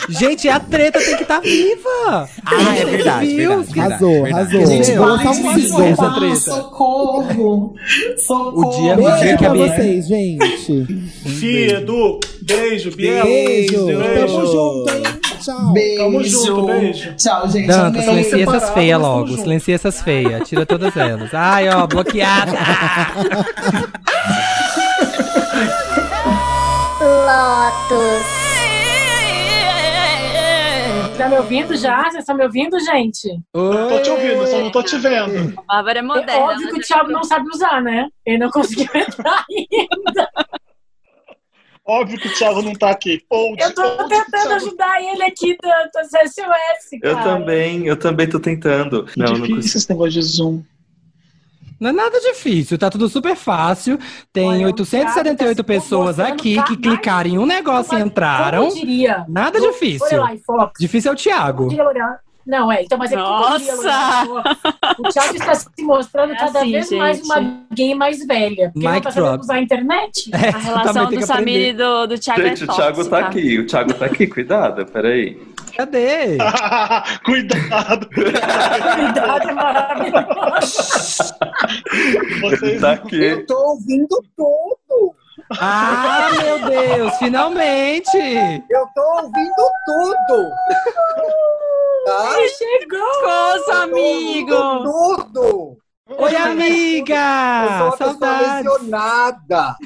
Gente, 0.09 0.49
a 0.49 0.61
treta 0.61 0.99
tem 1.01 1.17
que 1.17 1.23
estar 1.23 1.41
viva. 1.41 2.29
Ah, 2.45 2.77
é 2.77 2.85
verdade, 2.85 3.27
Viu? 3.27 3.63
verdade, 3.63 3.73
verdade, 3.73 3.81
Arrasou, 3.81 4.23
verdade. 4.23 4.35
arrasou. 4.57 4.67
Gente, 4.67 4.93
lançar 4.99 5.25
vai, 5.25 5.37
um 5.37 5.43
vai, 5.43 5.89
essa 5.91 6.11
treta. 6.13 6.37
Socorro! 6.37 7.75
Socorro! 8.19 8.67
O 8.69 8.71
dia- 8.81 8.93
o 8.95 8.97
Beijo 8.97 9.17
dia 9.19 9.37
que 9.37 9.45
a 9.45 9.51
pra 9.51 9.59
Bia- 9.59 9.77
vocês, 9.77 10.07
gente. 10.07 10.85
Fih, 11.39 11.67
Edu, 11.73 12.21
beijo, 12.43 12.91
Bielo. 12.97 13.25
Beijo. 13.27 13.87
Beijo. 13.87 14.15
Tamo 14.27 14.47
junto, 14.47 14.91
hein? 14.95 15.03
Tchau. 15.41 15.73
Beijo. 15.73 15.99
Tamo 16.03 16.25
junto, 16.25 16.67
beijo. 16.67 17.15
Tchau, 17.17 17.49
gente. 17.49 17.67
Danta, 17.67 18.03
silencia 18.03 18.43
essas 18.43 18.71
feias 18.71 19.01
logo. 19.01 19.27
junto. 19.29 19.43
Silencia 19.43 19.75
essas 19.75 20.01
feias. 20.03 20.49
Tira 20.49 20.65
todas 20.67 20.97
elas. 20.97 21.35
Ai, 21.35 21.69
ó, 21.69 21.87
bloqueada. 21.87 22.53
Tá 31.27 31.31
me 31.31 31.39
ouvindo 31.39 31.77
já? 31.77 32.03
Vocês 32.05 32.19
estão 32.23 32.37
me 32.37 32.45
ouvindo, 32.45 32.79
gente? 32.79 33.29
Tô 33.53 34.01
te 34.01 34.11
ouvindo, 34.11 34.47
só 34.47 34.61
não 34.61 34.71
tô 34.71 34.81
te 34.81 34.97
vendo. 34.97 35.55
A 35.67 35.83
Bárbara 35.83 35.99
é 35.99 36.01
É 36.01 36.03
moderna. 36.03 36.39
óbvio 36.45 36.69
que 36.73 36.79
o 36.79 36.83
Thiago 36.83 37.11
não 37.11 37.25
sabe 37.25 37.49
usar, 37.49 37.83
né? 37.83 38.07
Ele 38.25 38.39
não 38.39 38.49
conseguiu 38.51 38.87
entrar 38.95 39.45
ainda. 39.51 40.31
Óbvio 41.85 42.21
que 42.21 42.29
o 42.29 42.33
Thiago 42.35 42.63
não 42.63 42.75
tá 42.75 42.91
aqui. 42.91 43.23
Old, 43.29 43.61
Eu 43.61 43.75
tô 43.75 43.83
old, 43.83 44.09
tentando 44.09 44.31
Thiago. 44.31 44.53
ajudar 44.55 45.03
ele 45.03 45.23
aqui 45.25 45.57
do- 45.61 46.01
dos 46.01 46.09
SOS, 46.33 46.93
Eu 47.03 47.15
cara. 47.17 47.25
também, 47.39 47.87
eu 47.89 47.97
também 47.97 48.29
tô 48.29 48.39
tentando. 48.39 49.07
Não, 49.17 49.27
não 49.27 49.33
consigo. 49.41 49.57
Difícil 49.57 49.79
esse 49.79 49.91
negócio 49.91 50.13
de 50.13 50.23
Zoom. 50.23 50.63
Não 51.79 51.91
é 51.91 51.93
nada 51.93 52.19
difícil, 52.21 52.79
tá 52.79 52.91
tudo 52.91 53.09
super 53.09 53.37
fácil. 53.37 53.99
Tem 54.33 54.49
Olha, 54.49 54.63
o 54.63 54.67
878 54.67 55.37
Thiago 55.39 55.55
tá 55.57 55.65
pessoas 55.65 56.19
aqui 56.19 56.63
que 56.65 56.77
clicaram 56.77 57.31
em 57.31 57.39
um 57.39 57.47
negócio 57.47 57.99
e 57.99 58.03
entraram. 58.03 58.69
Como 58.69 58.75
diria? 58.75 59.25
Nada 59.29 59.61
difícil. 59.61 60.23
Difícil 60.79 61.11
é 61.11 61.15
o 61.15 61.17
Thiago. 61.17 61.69
Diria 61.69 61.85
Não, 62.47 62.71
é. 62.71 62.83
Então, 62.85 62.97
mas 62.97 63.11
é 63.13 63.17
Nossa! 63.17 63.77
Fox, 63.77 64.99
O 64.99 65.03
Thiago 65.09 65.35
está 65.35 65.55
se 65.55 65.69
mostrando 65.83 66.33
É 66.33 66.37
cada 66.37 66.61
assim, 66.61 66.73
vez 66.73 66.89
gente. 66.89 66.99
mais 66.99 67.21
uma 67.23 67.61
gay 67.73 67.95
mais 67.95 68.25
velha. 68.25 68.71
Porque 68.73 68.89
Mic 68.89 69.05
não 69.05 69.13
tá 69.13 69.41
usar 69.41 69.55
a 69.55 69.61
internet. 69.61 70.31
É, 70.33 70.49
A 70.51 70.59
relação 70.59 71.11
do 71.11 71.27
Samir 71.27 71.69
e 71.69 71.73
do, 71.73 72.07
do 72.07 72.19
Thiago 72.19 72.43
Gente, 72.43 72.63
é 72.63 72.65
o 72.65 72.69
Thiago 72.75 73.05
tá 73.05 73.11
tóxica. 73.23 73.27
aqui, 73.29 73.59
o 73.59 73.67
Thiago 73.67 73.95
tá 73.95 74.07
aqui, 74.07 74.27
cuidado, 74.29 74.87
peraí. 74.87 75.37
Cadê? 75.77 76.39
Cuidado. 77.25 78.09
Cuidado, 78.09 79.49
é 79.51 79.53
maravilhoso. 79.53 81.35
Ele 82.63 82.81
tá 82.81 82.93
aqui. 82.93 83.23
Eu 83.23 83.45
tô 83.47 83.73
ouvindo 83.73 84.25
tudo. 84.35 84.79
Ah, 85.61 86.29
meu 86.43 86.69
Deus, 86.71 87.17
finalmente! 87.19 88.17
Eu 88.69 88.87
tô 88.95 89.03
ouvindo 89.23 89.71
tudo. 89.87 90.51
Tá? 92.05 92.35
Chegou! 92.57 93.21
Coisa, 93.23 93.65
Tô 93.67 93.73
amigo! 93.73 94.57
Tudo. 94.83 95.77
Oi, 96.09 96.35
Eu 96.35 96.39
amiga! 96.39 97.69
sou 97.79 97.87
uma 97.87 97.97
pessoa 97.97 98.19
Saudades! 98.19 98.65
lesionada. 98.65 99.77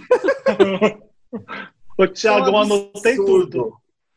Ô, 1.98 2.06
Thiago, 2.06 2.46
eu 2.48 2.56
anotei 2.56 3.16
tudo. 3.16 3.72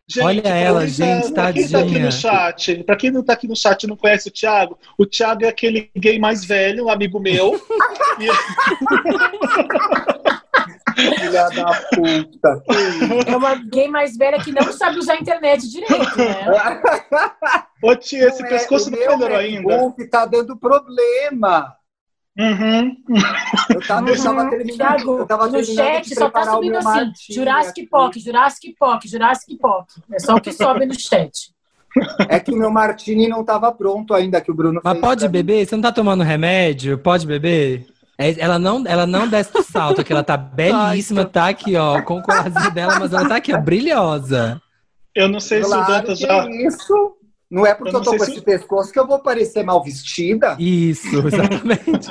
Gente, 0.06 0.26
Olha 0.26 0.42
ela, 0.50 0.82
pra 0.82 0.88
quem 0.90 0.98
tá- 0.98 1.06
gente, 1.22 1.34
pra 1.34 1.54
quem 1.54 1.62
tá 1.70 1.78
aqui 1.80 1.88
tadinha. 1.88 2.06
no 2.06 2.12
chat, 2.12 2.84
pra 2.84 2.96
quem 2.98 3.10
não 3.12 3.24
tá 3.24 3.34
aqui 3.34 3.48
no 3.48 3.56
chat 3.56 3.84
e 3.84 3.88
não 3.88 3.96
conhece 3.96 4.28
o 4.28 4.32
Thiago, 4.32 4.78
o 4.98 5.06
Thiago 5.06 5.46
é 5.46 5.48
aquele 5.48 5.90
gay 5.96 6.20
mais 6.20 6.44
velho, 6.44 6.86
um 6.86 6.90
amigo 6.90 7.20
meu. 7.20 7.54
E- 8.20 8.28
Filha 10.96 11.50
da 11.50 11.82
puta. 11.94 12.64
É 13.28 13.36
uma 13.36 13.56
gay 13.56 13.88
mais 13.88 14.16
velha 14.18 14.44
que 14.44 14.52
não 14.52 14.72
sabe 14.72 15.00
usar 15.00 15.14
a 15.14 15.20
internet 15.20 15.70
direito, 15.70 16.18
né? 16.18 16.82
Ô, 17.82 17.96
tia, 17.96 18.28
esse 18.28 18.42
Não 18.42 18.48
é, 18.48 18.52
pescoço 18.52 18.88
o 18.88 18.92
não 18.92 19.00
melhorou 19.00 19.38
ainda. 19.38 19.62
MacBook 19.62 20.08
tá 20.10 20.26
dando 20.26 20.58
problema. 20.58 21.76
Uhum. 22.38 22.96
Eu 23.70 23.88
tava, 23.88 24.10
eu 24.10 24.24
tava 24.24 24.50
terminando, 24.50 24.78
Thiago, 24.78 25.18
eu 25.20 25.26
tava 25.28 25.48
no 25.48 25.64
chat 25.64 26.16
só 26.16 26.30
tá 26.32 26.42
o 26.42 26.56
subindo 26.56 26.78
assim, 26.78 27.12
Jurassic. 27.32 27.88
Pock, 27.88 28.20
Jurassic 28.20 28.76
Pock, 28.80 29.08
Jurassic 29.08 29.58
Pock. 29.58 29.94
É 30.12 30.20
só 30.20 30.36
o 30.36 30.42
que 30.42 30.52
sobe 30.52 30.86
no 30.86 31.00
chat. 31.00 31.54
É 32.28 32.40
que 32.40 32.52
o 32.52 32.58
meu 32.58 32.72
martini 32.72 33.28
não 33.28 33.44
tava 33.44 33.72
pronto 33.72 34.16
ainda, 34.16 34.42
que 34.42 34.50
o 34.50 34.54
Bruno 34.54 34.82
Mas 34.84 34.94
fez 34.94 35.02
pode 35.02 35.28
beber? 35.28 35.66
Você 35.66 35.76
não 35.76 35.84
tá 35.84 35.92
tomando 35.92 36.24
remédio? 36.24 36.98
Pode 36.98 37.28
beber? 37.28 37.86
É, 38.18 38.40
Ela 38.40 38.60
não, 38.60 38.84
ela 38.86 39.06
não 39.08 39.28
desce 39.28 39.52
do 39.54 39.64
salto, 39.64 40.02
aqui 40.02 40.12
ela 40.14 40.24
tá 40.24 40.38
belíssima, 40.38 41.26
tá 41.26 41.48
aqui, 41.50 41.76
ó, 41.76 42.02
com 42.04 42.20
o 42.20 42.22
colarzinho 42.22 42.72
dela, 42.72 43.00
mas 43.00 43.12
ela 43.14 43.28
tá 43.28 43.36
aqui, 43.38 43.54
ó, 43.54 43.60
brilhosa. 43.60 44.62
Eu 45.16 45.28
não 45.30 45.40
sei 45.40 45.62
se 45.62 45.68
o 45.68 45.72
Claro 45.72 45.92
Dantas 45.94 46.20
que 46.20 46.26
já. 46.26 46.46
é 46.46 46.68
isso. 46.68 47.16
Não 47.50 47.66
é 47.68 47.74
porque 47.76 47.96
Eu 47.96 48.00
eu, 48.00 48.04
tô 48.04 48.12
com 48.18 48.26
se- 48.26 48.32
esse 48.32 48.42
pescoço 48.42 48.92
que 48.92 49.00
eu 49.00 49.06
vou 49.08 49.20
parecer 49.20 49.64
mal 49.64 49.84
vestida. 49.84 50.56
Isso, 50.60 51.08
exatamente. 51.28 52.10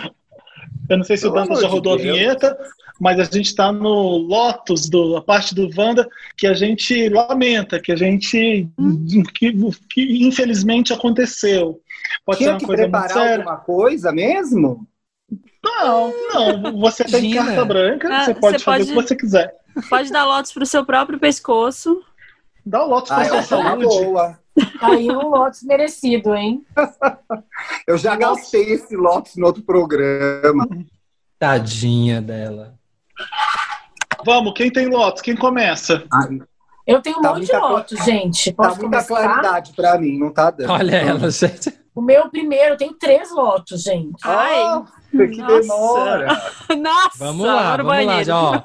Eu 0.89 0.97
não 0.99 1.05
sei 1.05 1.17
se 1.17 1.27
o 1.27 1.33
Pelo 1.33 1.43
Dantas 1.47 1.59
amor 1.59 1.63
já 1.63 1.69
de 1.69 1.75
rodou 1.75 1.95
a 1.95 1.97
vinheta, 1.97 2.59
mas 3.01 3.19
a 3.19 3.25
gente 3.25 3.47
está 3.47 3.73
no 3.73 4.19
Lotus, 4.19 4.89
do, 4.89 5.17
a 5.17 5.23
parte 5.23 5.53
do 5.55 5.69
Wanda, 5.77 6.09
que 6.37 6.47
a 6.47 6.55
gente 6.55 7.09
lamenta, 7.09 7.81
que 7.81 7.91
a 7.91 7.97
gente. 7.97 8.69
Que, 9.35 9.53
que 9.91 10.25
infelizmente 10.25 10.93
aconteceu. 10.93 11.81
Pode 12.25 12.39
Tinha 12.39 12.51
ser 12.51 12.53
uma 12.55 12.59
que 12.61 12.67
coisa 12.67 12.83
muito 12.83 12.93
preparar 12.93 13.11
séria. 13.11 13.37
alguma 13.39 13.57
coisa 13.57 14.13
mesmo? 14.13 14.87
Não, 15.65 16.13
não. 16.33 16.81
Você 16.81 17.05
tem 17.05 17.25
Imagina. 17.33 17.45
carta 17.47 17.65
branca, 17.65 18.09
Ah, 18.09 18.25
você 18.25 18.35
pode 18.35 18.59
você 18.59 18.65
fazer 18.65 18.85
pode- 18.85 18.91
o 18.93 19.03
que 19.03 19.09
você 19.09 19.17
quiser. 19.17 19.55
Pode 19.89 20.11
dar 20.13 20.25
lotes 20.25 20.53
pro 20.53 20.67
seu 20.67 20.85
próprio 20.85 21.19
pescoço. 21.19 22.03
Dá 22.65 22.85
o 22.85 22.89
Lotus 22.89 23.11
Ah, 23.11 23.15
pra 23.17 23.25
sua 23.25 23.43
saúde. 23.43 23.85
boa. 23.87 24.39
Aí 24.81 25.11
um 25.11 25.29
Lotus 25.31 25.63
merecido, 25.63 26.35
hein? 26.35 26.65
Eu 27.87 27.97
já 27.99 28.15
gastei 28.17 28.73
esse 28.73 28.95
Lotus 28.97 29.37
no 29.37 29.47
outro 29.47 29.63
programa. 29.63 30.69
Tadinha 31.39 32.21
dela. 32.21 32.75
Vamos, 34.25 34.53
quem 34.55 34.71
tem 34.71 34.89
Lotus? 34.89 35.23
Quem 35.23 35.35
começa? 35.37 36.05
Eu 36.87 37.01
tenho 37.01 37.19
um 37.19 37.23
Tá 37.23 37.35
monte 37.35 37.47
de 37.47 37.57
Lotus, 37.57 38.05
gente. 38.05 38.53
Tá 38.53 38.65
Posso 38.69 38.81
muita 38.83 39.03
começar? 39.05 39.25
claridade 39.29 39.73
pra 39.75 39.99
mim, 39.99 40.19
não 40.19 40.33
tá 40.33 40.51
dando. 40.51 40.71
Olha 40.71 40.97
ela, 40.97 41.31
gente. 41.31 41.73
O 41.95 42.01
meu 42.01 42.31
primeiro, 42.31 42.73
eu 42.75 42.77
tenho 42.77 42.95
três 42.95 43.31
Lotus, 43.31 43.83
gente. 43.83 44.17
Ai, 44.25 44.83
que 45.11 45.37
Nossa. 45.37 45.61
demora. 45.61 46.27
Nossa, 46.79 47.19
Vamos 47.19 47.47
lá, 47.47 47.77
vamos 47.77 48.07
lá, 48.07 48.23
já, 48.23 48.41
ó. 48.41 48.63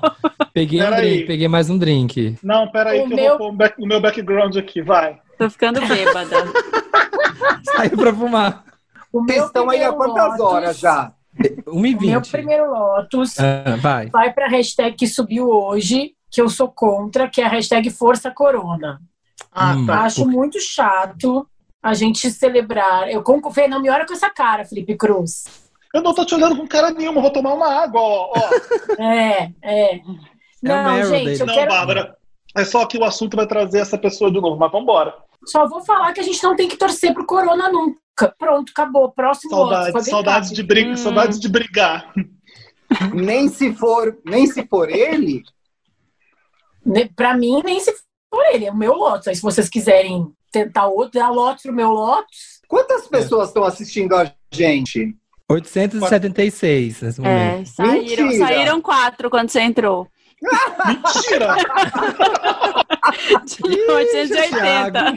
Peguei 0.53 0.81
um 0.81 0.95
drink, 0.95 1.25
peguei 1.25 1.47
mais 1.49 1.69
um 1.69 1.77
drink. 1.77 2.37
Não, 2.41 2.69
peraí, 2.71 3.01
O 3.01 3.07
que 3.07 3.13
eu 3.13 3.15
meu- 3.17 3.29
vou 3.29 3.37
pôr 3.39 3.49
o, 3.49 3.51
back- 3.57 3.81
o 3.83 3.85
meu 3.85 3.99
background 3.99 4.55
aqui, 4.55 4.81
vai. 4.81 5.19
Tô 5.37 5.49
ficando 5.49 5.81
bêbada. 5.85 6.35
Saiu 7.75 7.97
pra 7.97 8.13
fumar. 8.13 8.63
O 9.11 9.23
Vocês 9.23 9.43
estão 9.45 9.69
aí 9.69 9.83
há 9.83 9.89
primeiro 9.91 10.13
quantas 10.13 10.39
Lotus- 10.39 10.53
horas 10.53 10.79
já? 10.79 11.11
O 11.67 11.79
meu 11.79 11.93
1h20. 11.97 12.31
primeiro 12.31 12.71
Lotus 12.71 13.37
Ah, 13.39 13.75
vai. 13.79 14.07
vai 14.09 14.31
pra 14.33 14.47
hashtag 14.47 14.95
que 14.95 15.05
subiu 15.05 15.49
hoje, 15.49 16.13
que 16.31 16.41
eu 16.41 16.49
sou 16.49 16.67
contra, 16.69 17.27
que 17.29 17.41
é 17.41 17.45
a 17.45 17.49
hashtag 17.49 17.89
Força 17.91 18.31
Corona. 18.31 18.99
Ah, 19.51 19.73
Hum. 19.75 19.85
tá. 19.85 20.01
Acho 20.03 20.25
muito 20.25 20.59
chato 20.59 21.47
a 21.87 21.93
gente 21.93 22.29
celebrar. 22.29 23.09
Eu 23.09 23.23
concordo. 23.23 23.55
Fê, 23.55 23.67
Não 23.67 23.81
me 23.81 23.89
olha 23.89 24.05
com 24.05 24.13
essa 24.13 24.29
cara, 24.29 24.65
Felipe 24.65 24.95
Cruz. 24.95 25.45
Eu 25.93 26.01
não 26.03 26.13
tô 26.13 26.25
te 26.25 26.35
olhando 26.35 26.57
com 26.57 26.67
cara 26.67 26.91
nenhuma, 26.91 27.21
vou 27.21 27.31
tomar 27.31 27.53
uma 27.53 27.67
água, 27.83 28.01
ó. 28.01 28.31
ó. 28.35 29.01
É, 29.01 29.51
é. 29.61 29.95
É 29.95 30.01
Não, 30.61 31.03
gente, 31.05 31.39
Não, 31.45 31.53
quero. 31.53 31.69
Bárbara. 31.69 32.17
É 32.55 32.65
só 32.65 32.85
que 32.85 32.97
o 32.97 33.03
assunto 33.03 33.37
vai 33.37 33.47
trazer 33.47 33.79
essa 33.79 33.97
pessoa 33.97 34.31
de 34.31 34.41
novo, 34.41 34.57
mas 34.57 34.71
vambora. 34.71 35.15
Só 35.45 35.67
vou 35.67 35.81
falar 35.81 36.11
que 36.13 36.19
a 36.19 36.23
gente 36.23 36.43
não 36.43 36.55
tem 36.55 36.67
que 36.67 36.75
torcer 36.75 37.13
pro 37.13 37.25
Corona 37.25 37.69
nunca. 37.71 38.33
Pronto, 38.37 38.71
acabou. 38.71 39.11
Próximo 39.11 39.51
Saudades, 39.51 40.05
saudades 40.07 40.51
de 40.51 40.63
briga, 40.63 40.91
Hum. 40.91 40.97
saudades 40.97 41.39
de 41.39 41.47
brigar. 41.47 42.11
Nem 43.13 43.47
se 43.47 43.73
for, 43.73 44.17
nem 44.25 44.45
se 44.47 44.65
for 44.67 44.89
ele, 44.89 45.43
Pra 47.15 47.35
mim, 47.35 47.61
nem 47.63 47.79
se 47.79 47.93
for 48.33 48.43
ele, 48.53 48.65
é 48.65 48.71
o 48.71 48.75
meu 48.75 48.93
Lotus. 48.93 49.27
Aí, 49.27 49.35
se 49.35 49.41
vocês 49.41 49.67
quiserem 49.69 50.31
tentar 50.65 50.87
outro, 50.87 51.19
dar 51.19 51.29
Lotus 51.29 51.63
pro 51.63 51.73
meu 51.73 51.89
Lotus. 51.89 52.61
quantas 52.67 53.07
pessoas 53.07 53.47
estão 53.49 53.63
assistindo 53.63 54.15
a 54.15 54.31
gente? 54.51 55.15
876 55.49 57.01
nesse 57.01 57.21
É, 57.21 57.23
momento. 57.23 57.67
saíram, 57.69 58.25
Mentira. 58.27 58.45
saíram 58.47 58.81
quatro 58.81 59.29
quando 59.29 59.49
você 59.49 59.61
entrou. 59.61 60.07
Mentira! 60.85 61.55
Tinha 63.45 63.91
880. 63.95 65.15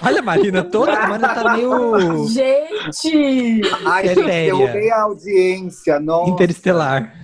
Olha 0.02 0.18
a 0.18 0.22
Marina 0.22 0.64
toda, 0.64 0.92
a 0.98 1.06
Marina 1.08 1.28
tá 1.34 1.52
meio 1.54 2.26
Gente! 2.26 3.60
Ai, 3.84 4.08
gente, 4.08 4.24
derrubei 4.24 4.90
a 4.90 5.02
audiência. 5.02 6.00
Nossa. 6.00 6.30
interestelar. 6.30 7.14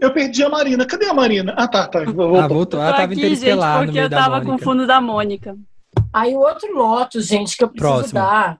Eu 0.00 0.12
perdi 0.12 0.42
a 0.42 0.48
Marina. 0.48 0.86
Cadê 0.86 1.06
a 1.06 1.14
Marina? 1.14 1.54
Ah, 1.56 1.68
tá, 1.68 1.86
tá. 1.86 2.04
Vou- 2.04 2.38
Ah, 2.40 2.46
voltou. 2.48 2.80
Ela 2.80 2.92
tava 2.92 3.04
aqui, 3.04 3.14
gente, 3.16 3.26
interestelar 3.26 3.72
no 3.80 3.84
porque 3.86 3.92
meio 3.98 4.04
eu 4.06 4.08
da 4.08 4.16
tava 4.18 4.40
com 4.42 4.54
o 4.54 4.58
fundo 4.58 4.86
da 4.86 5.00
Mônica. 5.00 5.56
Aí 6.12 6.34
o 6.34 6.40
outro 6.40 6.72
Lotus, 6.74 7.26
gente, 7.26 7.56
que 7.56 7.62
eu 7.64 7.68
preciso 7.68 7.92
Próximo. 7.92 8.14
dar 8.20 8.58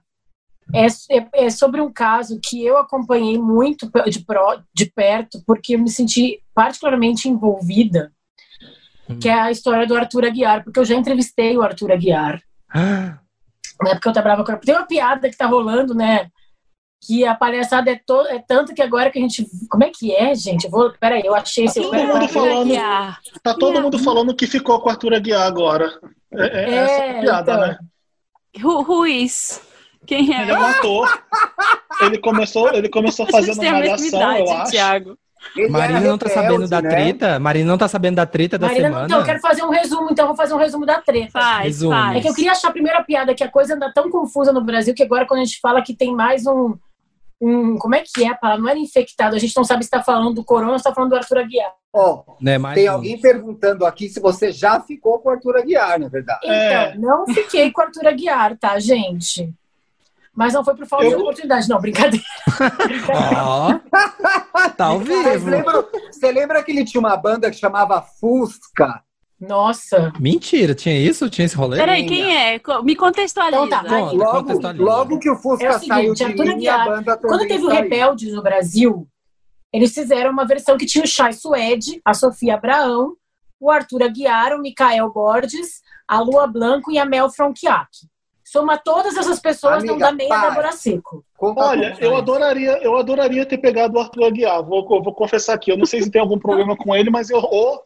é, 0.73 0.85
é- 1.17 1.45
é 1.45 1.49
sobre 1.49 1.81
um 1.81 1.91
caso 1.91 2.39
que 2.41 2.63
eu 2.65 2.77
acompanhei 2.77 3.37
muito 3.37 3.91
de, 4.09 4.19
pro- 4.23 4.61
de 4.73 4.85
perto, 4.85 5.41
porque 5.45 5.75
eu 5.75 5.79
me 5.79 5.89
senti 5.89 6.41
particularmente 6.53 7.27
envolvida, 7.27 8.11
Hum. 9.09 9.19
que 9.19 9.27
é 9.27 9.33
a 9.33 9.51
história 9.51 9.85
do 9.85 9.95
Arthur 9.97 10.25
Aguiar, 10.25 10.63
porque 10.63 10.79
eu 10.79 10.85
já 10.85 10.95
entrevistei 10.95 11.57
o 11.57 11.61
Arthur 11.61 11.91
Aguiar. 11.91 12.41
Ah, 12.73 13.17
Na 13.81 13.89
época 13.91 14.09
eu 14.09 14.13
trabalhava 14.13 14.45
com 14.45 14.55
Tem 14.57 14.75
uma 14.75 14.85
piada 14.85 15.29
que 15.29 15.35
tá 15.35 15.45
rolando, 15.47 15.93
né? 15.93 16.29
Que 17.03 17.25
a 17.25 17.33
palhaçada 17.33 17.89
é, 17.91 17.95
to... 18.05 18.21
é 18.27 18.37
tanto 18.37 18.75
que 18.75 18.81
agora 18.81 19.09
que 19.09 19.17
a 19.17 19.21
gente. 19.23 19.45
Como 19.67 19.83
é 19.83 19.89
que 19.89 20.13
é, 20.15 20.35
gente? 20.35 20.65
Eu 20.65 20.69
vou. 20.71 20.93
Peraí, 20.99 21.23
eu 21.25 21.33
achei 21.33 21.65
esse. 21.65 21.81
Todo 21.81 21.95
mundo 21.97 22.27
falando. 22.29 22.61
Aguiar. 22.61 23.19
Tá 23.41 23.55
todo 23.55 23.81
mundo 23.81 23.97
falando 23.97 24.35
que 24.35 24.45
ficou 24.45 24.79
com 24.79 24.87
o 24.87 24.91
Arthur 24.91 25.15
Aguiar 25.15 25.41
agora. 25.47 25.99
É, 26.33 26.45
é, 26.45 26.69
É, 26.69 26.75
essa 26.75 27.03
é 27.03 27.21
piada, 27.21 27.51
então. 27.51 27.67
né? 27.67 27.77
Who, 28.61 28.81
who 28.81 29.07
is? 29.07 29.61
Quem 30.05 30.35
é? 30.35 30.41
Ele 30.41 30.51
é 30.51 30.59
um 30.59 30.65
ator. 30.65 31.23
Ele 32.01 32.17
começou, 32.17 32.73
ele 32.73 32.89
começou 32.89 33.25
fazendo 33.31 33.63
malhação, 33.63 34.37
eu 34.37 34.51
acho. 34.51 34.71
Thiago. 34.71 35.17
Ele 35.55 35.69
Marina 35.69 35.99
não 36.01 36.17
tá 36.17 36.27
rebelde, 36.27 36.47
sabendo 36.47 36.69
da 36.69 36.81
né? 36.81 36.89
treta? 36.89 37.39
Marina 37.39 37.71
não 37.71 37.77
tá 37.77 37.87
sabendo 37.87 38.15
da 38.15 38.25
treta 38.25 38.57
da 38.59 38.67
Marina, 38.67 38.87
semana? 38.87 39.05
então, 39.05 39.19
eu 39.19 39.25
quero 39.25 39.39
fazer 39.39 39.63
um 39.63 39.69
resumo, 39.69 40.09
então 40.11 40.25
eu 40.25 40.27
vou 40.27 40.37
fazer 40.37 40.53
um 40.53 40.57
resumo 40.57 40.85
da 40.85 41.01
treta. 41.01 41.31
Faz, 41.31 41.65
Resume. 41.65 41.95
faz. 41.95 42.17
É 42.17 42.21
que 42.21 42.29
eu 42.29 42.33
queria 42.35 42.51
achar 42.51 42.67
a 42.67 42.71
primeira 42.71 43.03
piada, 43.03 43.33
que 43.33 43.43
a 43.43 43.49
coisa 43.49 43.75
anda 43.75 43.91
tão 43.91 44.09
confusa 44.09 44.53
no 44.53 44.61
Brasil 44.63 44.93
que 44.93 45.03
agora 45.03 45.25
quando 45.25 45.41
a 45.41 45.43
gente 45.43 45.59
fala 45.59 45.81
que 45.81 45.95
tem 45.95 46.15
mais 46.15 46.45
um. 46.45 46.75
Um 47.41 47.77
como 47.77 47.95
é 47.95 48.03
que 48.05 48.23
é 48.23 48.27
a 48.29 48.35
palavra? 48.35 48.61
Não 48.61 48.69
era 48.69 48.77
infectado, 48.79 49.35
a 49.35 49.39
gente 49.39 49.55
não 49.57 49.63
sabe 49.63 49.83
se 49.83 49.87
está 49.87 50.01
falando 50.03 50.33
do 50.35 50.43
corona 50.43 50.73
ou 50.73 50.77
se 50.77 50.81
está 50.81 50.93
falando 50.93 51.09
do 51.11 51.15
Arthur 51.17 51.39
Aguiar. 51.39 51.71
Ó, 51.93 52.23
Né, 52.39 52.57
mais 52.57 52.75
tem 52.75 52.89
um. 52.89 52.93
alguém 52.93 53.19
perguntando 53.19 53.85
aqui 53.85 54.07
se 54.07 54.19
você 54.19 54.51
já 54.51 54.79
ficou 54.79 55.19
com 55.19 55.27
o 55.29 55.31
Arthur 55.33 55.57
Aguiar, 55.57 55.99
na 55.99 56.07
verdade. 56.07 56.39
Então, 56.43 56.53
É. 56.55 56.95
não 56.97 57.25
fiquei 57.27 57.71
com 57.71 57.81
o 57.81 57.83
Arthur 57.83 58.07
Aguiar, 58.07 58.57
tá, 58.57 58.79
gente? 58.79 59.51
Mas 60.33 60.53
não 60.53 60.63
foi 60.63 60.73
por 60.75 60.85
falta 60.87 61.05
de 61.07 61.11
Eu- 61.11 61.19
oportunidade, 61.19 61.67
não, 61.67 61.81
brincadeira. 61.81 62.23
Ó, 63.45 63.79
tá 64.77 64.85
ao 64.85 64.99
vivo. 64.99 65.49
lembram, 65.49 65.85
você 66.11 66.31
lembra 66.31 66.63
que 66.63 66.71
ele 66.71 66.85
tinha 66.85 66.99
uma 67.01 67.17
banda 67.17 67.49
que 67.51 67.57
chamava 67.57 68.01
Fusca? 68.01 69.01
Nossa. 69.41 70.13
Mentira, 70.19 70.75
tinha 70.75 70.95
isso? 70.95 71.27
Tinha 71.29 71.45
esse 71.45 71.55
rolê? 71.55 71.77
Peraí, 71.77 72.05
quem 72.05 72.35
é? 72.35 72.61
Me 72.83 72.95
contextualiza. 72.95 73.65
Então 73.65 73.69
tá, 73.69 73.81
Conta, 73.83 74.15
Logo, 74.15 74.37
contextualiza. 74.37 74.83
logo 74.83 75.19
que 75.19 75.29
o 75.31 75.35
Fusca 75.35 75.65
É 75.65 75.69
o 75.69 75.73
saiu 75.79 76.15
seguinte, 76.15 76.17
de 76.17 76.23
Arthur 76.23 76.55
linha, 76.57 76.75
a 76.75 76.85
banda 76.85 77.17
Quando 77.17 77.47
teve 77.47 77.65
o 77.65 77.69
saiu. 77.69 77.81
Rebeldes 77.81 78.33
no 78.33 78.43
Brasil, 78.43 79.07
eles 79.73 79.93
fizeram 79.93 80.31
uma 80.31 80.45
versão 80.45 80.77
que 80.77 80.85
tinha 80.85 81.03
o 81.03 81.07
Chay 81.07 81.33
Suede, 81.33 81.99
a 82.05 82.13
Sofia 82.13 82.53
Abraão, 82.53 83.15
o 83.59 83.71
Arthur 83.71 84.03
Aguiar, 84.03 84.53
o 84.53 84.61
Mikael 84.61 85.11
Borges, 85.11 85.81
a 86.07 86.19
Lua 86.19 86.45
Blanco 86.45 86.91
e 86.91 86.99
a 86.99 87.05
Mel 87.05 87.29
Fronchiac. 87.29 87.89
Soma 88.43 88.77
todas 88.77 89.15
essas 89.15 89.39
pessoas, 89.39 89.81
não 89.83 89.93
Amiga, 89.93 90.07
dá 90.07 90.11
meia 90.11 90.29
para. 90.29 90.49
Débora 90.49 90.71
Seco. 90.73 91.23
Conta 91.37 91.61
Olha, 91.63 91.95
eu 92.01 92.15
adoraria, 92.17 92.77
eu 92.83 92.97
adoraria 92.97 93.45
ter 93.45 93.57
pegado 93.57 93.97
o 93.97 94.01
Arthur 94.01 94.25
Aguiar. 94.25 94.61
Vou, 94.61 94.85
vou 94.85 95.13
confessar 95.13 95.53
aqui. 95.53 95.71
Eu 95.71 95.77
não 95.77 95.85
sei 95.85 96.01
se 96.01 96.11
tem 96.11 96.19
algum 96.21 96.37
problema 96.37 96.75
com 96.75 96.93
ele, 96.93 97.09
mas 97.09 97.29
eu. 97.29 97.39
oh, 97.39 97.79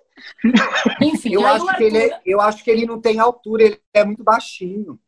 Enfim, 1.02 1.34
Eu 1.34 1.46
acho, 1.46 1.66
o 1.66 1.76
que 1.76 1.84
ele, 1.84 1.98
Arthur, 1.98 2.16
é- 2.16 2.22
eu 2.26 2.42
acho 2.42 2.64
que 2.64 2.72
ele 2.72 2.86
não 2.86 3.00
tem 3.00 3.20
altura, 3.20 3.64
ele 3.64 3.80
é 3.94 4.04
muito 4.04 4.24
baixinho. 4.24 5.00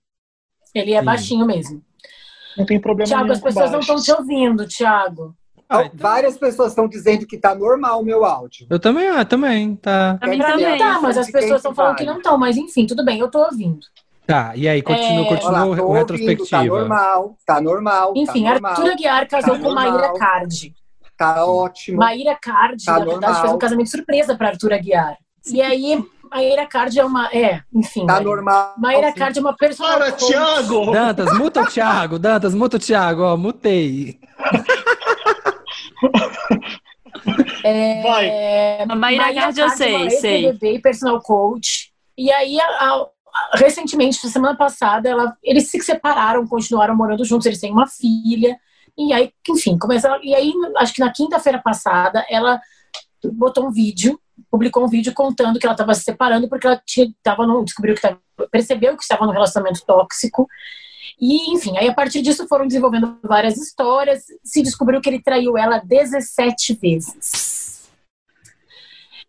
ele 0.75 0.93
é 0.93 0.99
Sim. 0.99 1.05
baixinho 1.05 1.45
mesmo. 1.45 1.81
não 2.57 2.65
tem 2.65 2.79
problema 2.79 3.07
Tiago, 3.07 3.31
as 3.31 3.39
pessoas 3.41 3.71
não 3.71 3.79
estão 3.79 3.95
te 4.01 4.11
ouvindo, 4.11 4.67
Tiago. 4.67 5.35
Ah, 5.69 5.83
Então, 5.83 5.91
Várias 5.95 6.37
pessoas 6.37 6.69
estão 6.69 6.87
dizendo 6.87 7.25
que 7.27 7.37
tá 7.37 7.53
normal 7.53 7.99
o 8.01 8.03
meu 8.05 8.23
áudio. 8.25 8.65
Eu 8.69 8.79
também, 8.79 9.07
ah, 9.09 9.23
também, 9.25 9.75
tá. 9.75 10.17
Pra 10.19 10.29
mim 10.29 10.37
dizer, 10.39 10.51
também. 10.51 10.77
Tá, 10.77 10.99
mas 11.01 11.17
as 11.17 11.25
de 11.27 11.31
quem 11.31 11.41
pessoas 11.41 11.59
estão 11.59 11.75
falando 11.75 11.95
que 11.97 12.05
não 12.05 12.17
estão, 12.17 12.37
mas 12.37 12.55
enfim, 12.57 12.85
tudo 12.87 13.03
bem, 13.03 13.19
eu 13.19 13.29
tô 13.29 13.43
ouvindo. 13.43 13.79
Tá, 14.25 14.53
e 14.55 14.67
aí, 14.67 14.81
continua, 14.81 15.25
É, 15.25 15.29
continua 15.29 15.51
Olha 15.51 15.57
lá, 15.59 15.63
tô 15.77 15.83
o 15.83 15.87
ouvindo, 15.87 15.93
retrospectiva. 15.99 16.49
tá 16.49 16.63
normal, 16.65 17.37
tá 17.45 17.61
normal. 17.61 18.13
Enfim, 18.15 18.43
tá 18.43 18.51
normal, 18.53 18.71
Arthur 18.71 18.91
Aguiar 18.91 19.27
casou 19.27 19.55
Tá 19.55 19.61
com 19.61 19.71
Maíra. 19.73 20.13
Cardi. 20.17 20.73
Tá 21.17 21.45
ótimo. 21.45 21.97
Maíra 21.97 22.37
Cardi, 22.39 22.85
Tá 22.85 22.93
na 22.93 22.99
verdade, 22.99 23.21
normal. 23.21 23.41
fez 23.41 23.53
um 23.53 23.57
casamento 23.57 23.89
surpresa 23.89 24.35
para 24.37 24.49
Arthur 24.49 24.73
Aguiar. 24.73 25.17
E 25.51 25.61
aí, 25.61 26.03
Maíra 26.29 26.65
Cardi 26.67 26.99
é 26.99 27.05
uma. 27.05 27.27
É, 27.33 27.61
enfim. 27.73 28.05
Tá 28.05 28.13
Maíra. 28.13 28.29
normal. 28.29 28.73
Maíra 28.77 29.13
Cardi 29.13 29.39
é 29.39 29.41
uma 29.41 29.55
personal. 29.55 29.97
Para. 29.97 30.11
Thiago! 30.11 30.91
Dantas, 30.91 31.37
muta 31.37 31.61
o 31.61 31.65
Thiago, 31.65 32.19
Dantas, 32.19 32.53
muta 32.53 32.77
o 32.77 32.79
Thiago, 32.79 33.23
ó, 33.23 33.35
mutei. 33.37 34.19
É, 37.63 38.01
Vai. 38.01 38.81
A 38.89 38.95
Maíra 38.95 39.33
Cardi 39.33 39.59
eu 39.61 39.69
sei, 39.69 40.05
é 40.05 40.09
sei. 40.11 40.45
ex-BBB 40.45 40.75
e 40.75 40.81
personal 40.81 41.19
coach. 41.21 41.91
E 42.17 42.31
aí, 42.31 42.59
a- 42.59 42.65
a- 42.65 43.07
recentemente, 43.55 44.23
na 44.23 44.29
semana 44.31 44.57
passada, 44.57 45.09
ela- 45.09 45.35
eles 45.43 45.69
se 45.69 45.79
separaram, 45.81 46.45
continuaram 46.47 46.95
morando 46.95 47.23
juntos, 47.25 47.45
eles 47.45 47.59
têm 47.59 47.71
uma 47.71 47.87
filha. 47.87 48.57
E 48.97 49.13
aí, 49.13 49.31
enfim, 49.49 49.77
começaram. 49.77 50.23
E 50.23 50.33
aí, 50.33 50.51
acho 50.77 50.93
que 50.93 51.01
na 51.01 51.11
quinta-feira 51.11 51.61
passada, 51.61 52.25
ela 52.29 52.59
botou 53.33 53.67
um 53.67 53.71
vídeo 53.71 54.19
publicou 54.49 54.83
um 54.83 54.87
vídeo 54.87 55.13
contando 55.13 55.59
que 55.59 55.65
ela 55.65 55.73
estava 55.73 55.93
se 55.93 56.03
separando 56.03 56.47
porque 56.47 56.67
ela 56.67 56.81
tinha, 56.85 57.07
tava 57.23 57.45
no, 57.45 57.63
descobriu 57.63 57.95
que 57.95 58.01
tava, 58.01 58.19
percebeu 58.51 58.95
que 58.95 59.03
estava 59.03 59.25
num 59.25 59.31
relacionamento 59.31 59.83
tóxico. 59.85 60.47
E, 61.19 61.53
enfim, 61.53 61.77
aí 61.77 61.87
a 61.87 61.93
partir 61.93 62.21
disso 62.21 62.47
foram 62.47 62.67
desenvolvendo 62.67 63.17
várias 63.23 63.57
histórias. 63.57 64.25
Se 64.43 64.61
descobriu 64.61 65.01
que 65.01 65.09
ele 65.09 65.21
traiu 65.21 65.57
ela 65.57 65.79
17 65.79 66.73
vezes. 66.75 67.89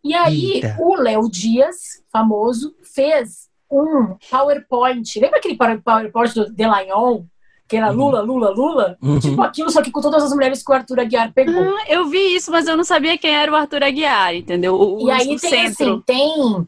E 0.04 0.14
aí, 0.14 0.54
Eita. 0.56 0.76
o 0.78 0.94
Léo 0.96 1.28
Dias, 1.30 2.02
famoso, 2.12 2.74
fez 2.94 3.48
um 3.70 4.16
PowerPoint. 4.30 5.18
Lembra 5.18 5.38
aquele 5.38 5.56
power- 5.56 5.82
PowerPoint 5.82 6.34
do 6.34 6.52
Delagnol? 6.52 7.26
Que 7.68 7.76
era 7.76 7.90
Lula, 7.90 8.22
Lula, 8.22 8.50
Lula? 8.50 8.96
Uhum. 9.02 9.18
Tipo 9.18 9.42
aquilo, 9.42 9.70
só 9.70 9.82
que 9.82 9.90
com 9.90 10.00
todas 10.00 10.22
as 10.22 10.32
mulheres 10.32 10.62
que 10.62 10.72
o 10.72 10.74
Arthur 10.74 11.00
Aguiar 11.00 11.32
pegou. 11.34 11.62
Ah, 11.62 11.84
eu 11.86 12.06
vi 12.06 12.34
isso, 12.34 12.50
mas 12.50 12.66
eu 12.66 12.76
não 12.76 12.84
sabia 12.84 13.18
quem 13.18 13.34
era 13.34 13.52
o 13.52 13.54
Arthur 13.54 13.84
Aguiar, 13.84 14.34
entendeu? 14.34 14.74
O, 14.74 15.06
E 15.06 15.10
aí 15.10 15.34
o 15.34 15.38
tem 15.38 15.50
centro. 15.50 15.66
assim, 15.68 16.02
tem 16.06 16.66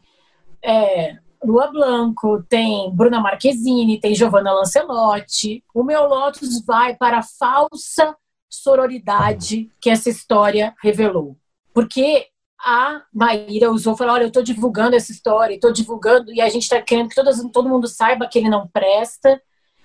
é, 0.63 1.17
Lua 1.43 1.71
Blanco, 1.71 2.43
tem 2.47 2.91
Bruna 2.93 3.19
Marquezine, 3.19 3.99
tem 3.99 4.13
Giovanna 4.13 4.53
Lancelotti. 4.53 5.63
O 5.73 5.83
meu 5.83 6.07
Lotus 6.07 6.63
vai 6.63 6.95
para 6.95 7.19
a 7.19 7.23
falsa 7.23 8.15
sororidade 8.47 9.71
que 9.81 9.89
essa 9.89 10.09
história 10.09 10.75
revelou. 10.83 11.35
Porque 11.73 12.27
a 12.63 13.01
Maíra 13.11 13.71
usou, 13.71 13.97
falou, 13.97 14.13
olha, 14.13 14.23
eu 14.23 14.27
estou 14.27 14.43
divulgando 14.43 14.95
essa 14.95 15.11
história, 15.11 15.55
estou 15.55 15.71
divulgando, 15.71 16.31
e 16.31 16.39
a 16.39 16.47
gente 16.47 16.63
está 16.63 16.79
querendo 16.79 17.09
que 17.09 17.15
todas, 17.15 17.41
todo 17.51 17.67
mundo 17.69 17.87
saiba 17.87 18.27
que 18.27 18.37
ele 18.37 18.49
não 18.49 18.67
presta. 18.67 19.41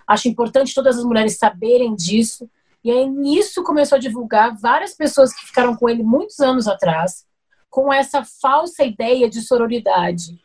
Acho 0.06 0.28
importante 0.28 0.74
todas 0.74 0.98
as 0.98 1.04
mulheres 1.04 1.36
saberem 1.36 1.94
disso. 1.94 2.48
E 2.84 2.90
aí, 2.90 3.08
nisso, 3.08 3.62
começou 3.64 3.96
a 3.96 4.00
divulgar 4.00 4.56
várias 4.56 4.94
pessoas 4.94 5.34
que 5.34 5.46
ficaram 5.46 5.74
com 5.74 5.88
ele 5.88 6.02
muitos 6.02 6.38
anos 6.38 6.68
atrás, 6.68 7.24
com 7.68 7.92
essa 7.92 8.22
falsa 8.40 8.84
ideia 8.84 9.28
de 9.28 9.40
sororidade. 9.40 10.38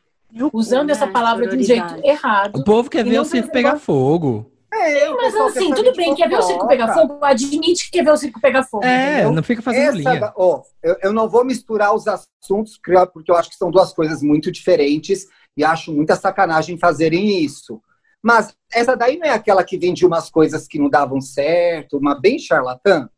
Usando 0.52 0.90
essa 0.90 1.06
né? 1.06 1.12
palavra 1.12 1.48
de 1.48 1.58
um 1.58 1.64
jeito 1.64 1.94
errado. 2.04 2.56
O 2.56 2.64
povo 2.64 2.90
quer 2.90 3.04
ver 3.04 3.20
o 3.20 3.26
circo 3.26 3.52
pegar 3.52 3.78
fogo. 3.78 4.50
É, 4.74 5.06
Sim, 5.06 5.16
mas 5.18 5.36
assim, 5.36 5.74
tudo 5.74 5.94
bem, 5.94 6.16
quer 6.16 6.30
ver 6.30 6.40
o 6.40 6.42
circo 6.42 6.66
pegar 6.66 6.94
fogo? 6.94 7.20
Admite 7.22 7.86
que 7.86 7.92
quer 7.92 8.06
ver 8.06 8.12
o 8.12 8.18
circo 8.18 8.40
pegar 8.40 8.64
fogo. 8.64 8.86
É, 8.86 9.16
entendeu? 9.16 9.34
não 9.34 9.44
fica 9.44 9.62
fazendo 9.62 10.00
Essa 10.00 10.14
linha. 10.14 10.34
eu, 10.82 10.98
eu 11.04 11.14
não 11.14 11.28
vou 11.28 11.44
misturar 11.44 11.94
os 11.94 12.08
assuntos, 12.08 12.80
porque 13.14 13.32
eu 13.32 13.36
acho 13.36 13.50
que 13.50 13.58
são 13.58 13.70
duas 13.70 13.94
coisas 13.94 14.24
muito 14.24 14.50
diferentes 14.50 15.28
e 15.58 15.64
acho 15.64 15.92
muita 15.92 16.16
sacanagem 16.16 16.78
fazerem 16.78 17.44
isso. 17.44 17.82
Mas 18.24 18.56
essa 18.72 18.96
daí 18.96 19.18
não 19.18 19.26
é 19.28 19.32
aquela 19.32 19.64
que 19.64 19.78
vendia 19.78 20.08
umas 20.08 20.30
coisas 20.30 20.68
que 20.68 20.78
não 20.80 20.90
davam 20.90 21.20
certo, 21.20 21.98
uma 21.98 22.20
bem 22.20 22.38
charlatã? 22.38 23.10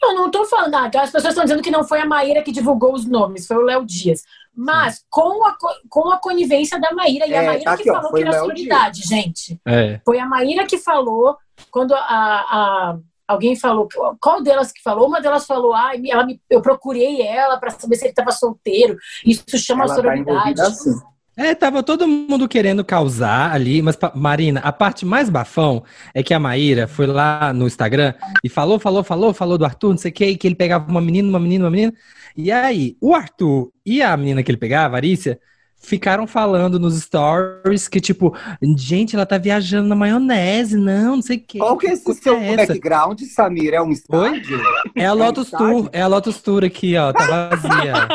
Não, 0.00 0.14
não 0.14 0.30
tô 0.30 0.46
falando. 0.46 0.74
Ah, 0.76 0.86
as 0.86 1.10
pessoas 1.10 1.32
estão 1.32 1.44
dizendo 1.44 1.62
que 1.62 1.70
não 1.70 1.84
foi 1.84 2.00
a 2.00 2.06
Maíra 2.06 2.42
que 2.42 2.52
divulgou 2.52 2.94
os 2.94 3.04
nomes, 3.04 3.46
foi 3.46 3.56
o 3.56 3.62
Léo 3.62 3.84
Dias. 3.84 4.22
Mas 4.54 5.04
com 5.10 5.44
a, 5.44 5.56
co- 5.58 5.80
com 5.90 6.10
a 6.10 6.18
conivência 6.18 6.80
da 6.80 6.92
Maíra, 6.92 7.26
e 7.26 7.34
a 7.34 7.42
É, 7.42 7.46
Maíra 7.46 7.64
tá 7.64 7.76
que 7.76 7.82
aqui, 7.82 7.90
ó, 7.90 7.94
falou 7.96 8.10
foi 8.10 8.22
que 8.22 8.28
era 8.28 8.38
sororidade, 8.38 9.02
gente. 9.02 9.60
É. 9.66 10.00
Foi 10.04 10.18
a 10.18 10.26
Maíra 10.26 10.66
que 10.66 10.78
falou, 10.78 11.36
quando 11.70 11.92
a, 11.94 11.98
a- 11.98 12.98
alguém 13.28 13.54
falou, 13.54 13.88
qual 14.20 14.42
delas 14.42 14.72
que 14.72 14.82
falou? 14.82 15.06
Uma 15.06 15.20
delas 15.20 15.46
falou, 15.46 15.74
ah, 15.74 15.92
ela 16.08 16.24
me- 16.24 16.40
eu 16.48 16.62
procurei 16.62 17.20
ela 17.20 17.58
para 17.58 17.70
saber 17.70 17.96
se 17.96 18.04
ele 18.04 18.10
estava 18.12 18.32
solteiro. 18.32 18.96
Isso 19.24 19.44
chama 19.58 19.84
Ela 19.84 19.94
tá 19.94 20.00
sororidade. 20.00 20.30
envolvida 20.32 20.62
assim. 20.66 21.00
É, 21.36 21.54
tava 21.54 21.82
todo 21.82 22.06
mundo 22.06 22.48
querendo 22.48 22.84
causar 22.84 23.52
ali, 23.52 23.80
mas, 23.80 23.96
Marina, 24.14 24.60
a 24.60 24.72
parte 24.72 25.06
mais 25.06 25.30
bafão 25.30 25.82
é 26.12 26.22
que 26.22 26.34
a 26.34 26.38
Maíra 26.38 26.86
foi 26.86 27.06
lá 27.06 27.52
no 27.52 27.66
Instagram 27.66 28.12
e 28.44 28.48
falou, 28.48 28.78
falou, 28.78 29.02
falou, 29.02 29.32
falou 29.32 29.56
do 29.56 29.64
Arthur, 29.64 29.90
não 29.90 29.96
sei 29.96 30.10
o 30.10 30.14
que, 30.14 30.36
que 30.36 30.46
ele 30.46 30.54
pegava 30.54 30.90
uma 30.90 31.00
menina, 31.00 31.28
uma 31.28 31.40
menina, 31.40 31.64
uma 31.64 31.70
menina. 31.70 31.94
E 32.36 32.50
aí, 32.52 32.96
o 33.00 33.14
Arthur 33.14 33.70
e 33.86 34.02
a 34.02 34.16
menina 34.16 34.42
que 34.42 34.50
ele 34.50 34.58
pegava, 34.58 34.96
a 34.96 34.98
Arícia, 34.98 35.40
ficaram 35.80 36.26
falando 36.26 36.78
nos 36.78 37.00
stories 37.00 37.88
que, 37.88 38.00
tipo, 38.00 38.36
gente, 38.76 39.16
ela 39.16 39.24
tá 39.24 39.38
viajando 39.38 39.88
na 39.88 39.96
maionese, 39.96 40.76
não, 40.76 41.16
não 41.16 41.22
sei 41.22 41.38
o 41.38 41.40
que. 41.40 41.58
Qual 41.58 41.76
que 41.78 41.86
é 41.86 41.92
esse 41.92 42.14
seu 42.14 42.38
background, 42.38 43.20
Samir? 43.22 43.72
É 43.72 43.80
um 43.80 43.90
estádio? 43.90 44.60
É 44.94 45.06
a 45.06 45.14
um 45.14 45.16
Lotus 45.16 45.46
estádio? 45.46 45.66
Tour, 45.66 45.90
é 45.92 46.02
a 46.02 46.06
Lotus 46.06 46.42
Tour 46.42 46.64
aqui, 46.64 46.96
ó, 46.96 47.12
tá 47.12 47.26
vazia. 47.26 48.08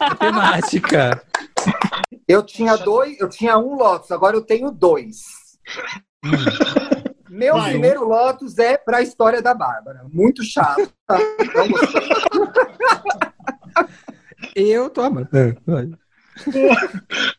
É 0.00 0.14
temática. 0.20 1.22
Eu 2.28 2.42
tinha 2.42 2.76
dois, 2.76 3.18
eu 3.20 3.28
tinha 3.28 3.56
um 3.58 3.74
Lotus, 3.76 4.10
agora 4.10 4.36
eu 4.36 4.42
tenho 4.42 4.70
dois. 4.70 5.22
Meu 7.28 7.54
Vai. 7.54 7.70
primeiro 7.72 8.04
Lotus 8.08 8.56
é 8.58 8.78
para 8.78 8.98
a 8.98 9.02
história 9.02 9.42
da 9.42 9.52
Bárbara. 9.52 10.02
Muito 10.10 10.42
chato. 10.42 10.90
tá? 11.06 11.18
Eu 14.54 14.88
tô 14.90 15.02
amando. 15.02 15.28
É. 15.36 15.54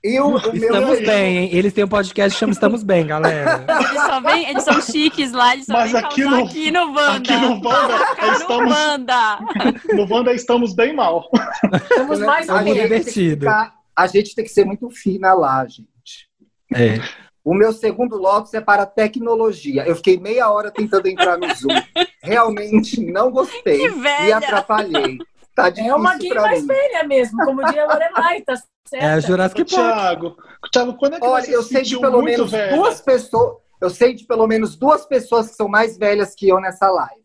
E 0.03 0.13
meu 0.19 0.37
Estamos 0.37 0.99
bem, 0.99 1.37
hein? 1.37 1.49
Eles 1.53 1.71
têm 1.73 1.83
um 1.83 1.87
podcast 1.87 2.33
que 2.35 2.39
chama 2.39 2.51
Estamos 2.53 2.83
Bem, 2.83 3.05
galera. 3.05 3.63
Eles 3.89 4.01
só 4.03 4.19
vêm, 4.21 4.49
eles 4.49 4.63
são 4.63 4.81
chiques 4.81 5.31
lá, 5.31 5.53
eles 5.53 5.65
só 5.67 5.73
Mas 5.73 5.93
aqui 5.95 6.23
no- 6.23 6.45
aqui 6.45 6.71
no 6.71 6.79
Wanda. 6.93 7.11
aqui 7.17 7.35
no 7.37 7.49
Wanda, 7.63 7.97
no 8.25 8.31
estamos- 8.33 8.71
Wanda. 8.75 9.39
No 9.93 10.07
Wanda 10.11 10.33
estamos 10.33 10.73
bem 10.75 10.95
mal. 10.95 11.29
Estamos 11.89 12.19
mais 12.19 12.49
a 12.49 12.55
ou 12.55 12.63
que 12.63 12.73
divertido. 12.73 13.41
ficar- 13.45 13.76
a 13.97 14.07
gente 14.07 14.35
tem 14.35 14.45
que 14.45 14.51
ser 14.51 14.65
muito 14.65 14.89
fina 14.89 15.33
lá, 15.33 15.65
gente. 15.65 16.29
É. 16.75 16.99
O 17.43 17.53
meu 17.53 17.71
segundo 17.71 18.17
Lotus 18.17 18.53
é 18.53 18.61
para 18.61 18.85
tecnologia. 18.85 19.85
Eu 19.87 19.95
fiquei 19.95 20.19
meia 20.19 20.49
hora 20.51 20.69
tentando 20.69 21.07
entrar 21.07 21.37
no 21.37 21.47
Zoom. 21.55 21.69
Realmente 22.21 22.99
não 23.05 23.31
gostei. 23.31 23.79
Que 23.87 23.89
velha! 23.89 24.25
Me 24.25 24.31
atrapalhei. 24.33 25.17
Tá 25.55 25.67
É 25.67 25.71
difícil 25.71 25.95
uma 25.95 26.17
gay 26.17 26.29
pra 26.29 26.41
mais 26.41 26.61
mim. 26.61 26.67
velha 26.67 27.03
mesmo, 27.05 27.43
como 27.45 27.65
diria 27.65 27.85
Lorelai, 27.87 28.41
tá 28.41 28.55
certo? 28.85 29.03
É 29.03 29.13
a 29.13 29.19
Jurassic 29.19 29.61
Ô, 29.61 29.65
Thiago, 29.65 30.37
Thiago, 30.71 30.93
quando 30.97 31.15
é 31.15 31.19
que 31.19 31.25
Olha, 31.25 31.43
você 31.45 31.55
eu 31.55 31.63
se 31.63 31.73
sei 31.73 31.81
de 31.83 31.99
pelo 31.99 32.21
menos 32.21 32.51
velha? 32.51 32.75
duas 32.75 33.01
pessoas. 33.01 33.57
Eu 33.81 33.89
sei 33.89 34.13
de 34.13 34.25
pelo 34.25 34.45
menos 34.45 34.75
duas 34.75 35.05
pessoas 35.05 35.49
que 35.49 35.55
são 35.55 35.67
mais 35.67 35.97
velhas 35.97 36.35
que 36.35 36.47
eu 36.49 36.59
nessa 36.59 36.89
live. 36.91 37.21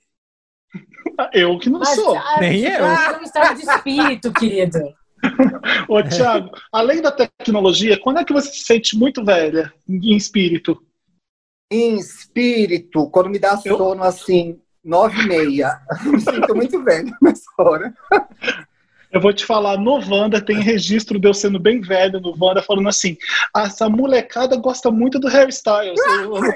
Eu 1.32 1.58
que 1.58 1.68
não 1.68 1.80
Mas, 1.80 1.94
sou. 1.94 2.16
ah, 2.16 2.36
Nem 2.40 2.60
você 2.62 2.68
eu. 2.74 2.78
tá 2.78 3.12
num 3.18 3.22
estado 3.24 3.56
de 3.56 3.68
espírito, 3.68 4.32
querido. 4.32 4.78
Ô, 5.88 6.02
Thiago, 6.02 6.50
além 6.72 7.00
da 7.00 7.12
tecnologia, 7.12 7.98
quando 8.00 8.18
é 8.18 8.24
que 8.24 8.32
você 8.32 8.50
se 8.50 8.64
sente 8.64 8.96
muito 8.96 9.24
velha 9.24 9.72
em 9.88 10.16
espírito? 10.16 10.82
Em 11.70 11.96
espírito, 11.96 13.08
quando 13.10 13.30
me 13.30 13.38
dá 13.38 13.56
sono 13.56 14.02
assim, 14.02 14.60
nove 14.84 15.22
e 15.22 15.26
meia. 15.26 15.80
Me 16.04 16.20
sinto 16.20 16.54
muito 16.54 16.82
velho 16.82 17.16
nessa 17.22 17.44
hora. 17.58 17.94
Eu 19.10 19.20
vou 19.20 19.32
te 19.32 19.44
falar, 19.44 19.76
no 19.78 19.92
Wanda 19.94 20.40
tem 20.40 20.60
registro 20.60 21.18
de 21.18 21.28
eu 21.28 21.34
sendo 21.34 21.58
bem 21.58 21.80
velho 21.80 22.18
no 22.20 22.34
Wanda, 22.38 22.62
falando 22.62 22.88
assim: 22.88 23.16
"Ah, 23.54 23.64
essa 23.64 23.88
molecada 23.88 24.56
gosta 24.56 24.90
muito 24.90 25.18
do. 25.18 25.28
Eu- 25.28 25.94
eu 26.04 26.30
lembro. 26.40 26.54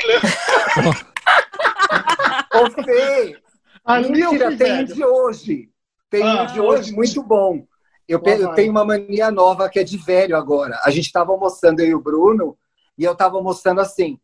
Ô, 2.54 2.82
Fê, 2.82 3.38
Ali 3.84 4.20
eu 4.20 4.32
mentira, 4.32 4.56
tem 4.56 4.72
um 4.72 4.76
velho. 4.76 4.94
de 4.94 5.04
hoje. 5.04 5.68
Tem 6.10 6.24
um 6.24 6.26
Ah, 6.26 6.44
de 6.44 6.60
hoje 6.60 6.92
muito 6.92 7.22
bom. 7.22 7.66
Eu, 8.09 8.20
eu 8.24 8.54
tenho 8.54 8.70
uma 8.70 8.84
mania 8.84 9.30
nova 9.30 9.68
que 9.68 9.78
é 9.78 9.84
de 9.84 9.96
velho 9.96 10.36
agora. 10.36 10.80
A 10.84 10.90
gente 10.90 11.11
tava 11.11 11.32
almoçando, 11.32 11.80
eu 11.80 11.86
e 11.88 11.94
o 11.94 12.00
Bruno, 12.00 12.57
e 12.96 13.04
eu 13.04 13.14
tava 13.16 13.36
almoçando 13.36 13.80
assim. 13.80 14.18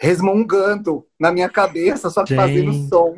resmungando 0.00 1.06
na 1.18 1.30
minha 1.30 1.48
cabeça, 1.48 2.08
só 2.10 2.24
que 2.24 2.34
fazendo 2.34 2.72
Gente. 2.72 2.88
som. 2.88 3.16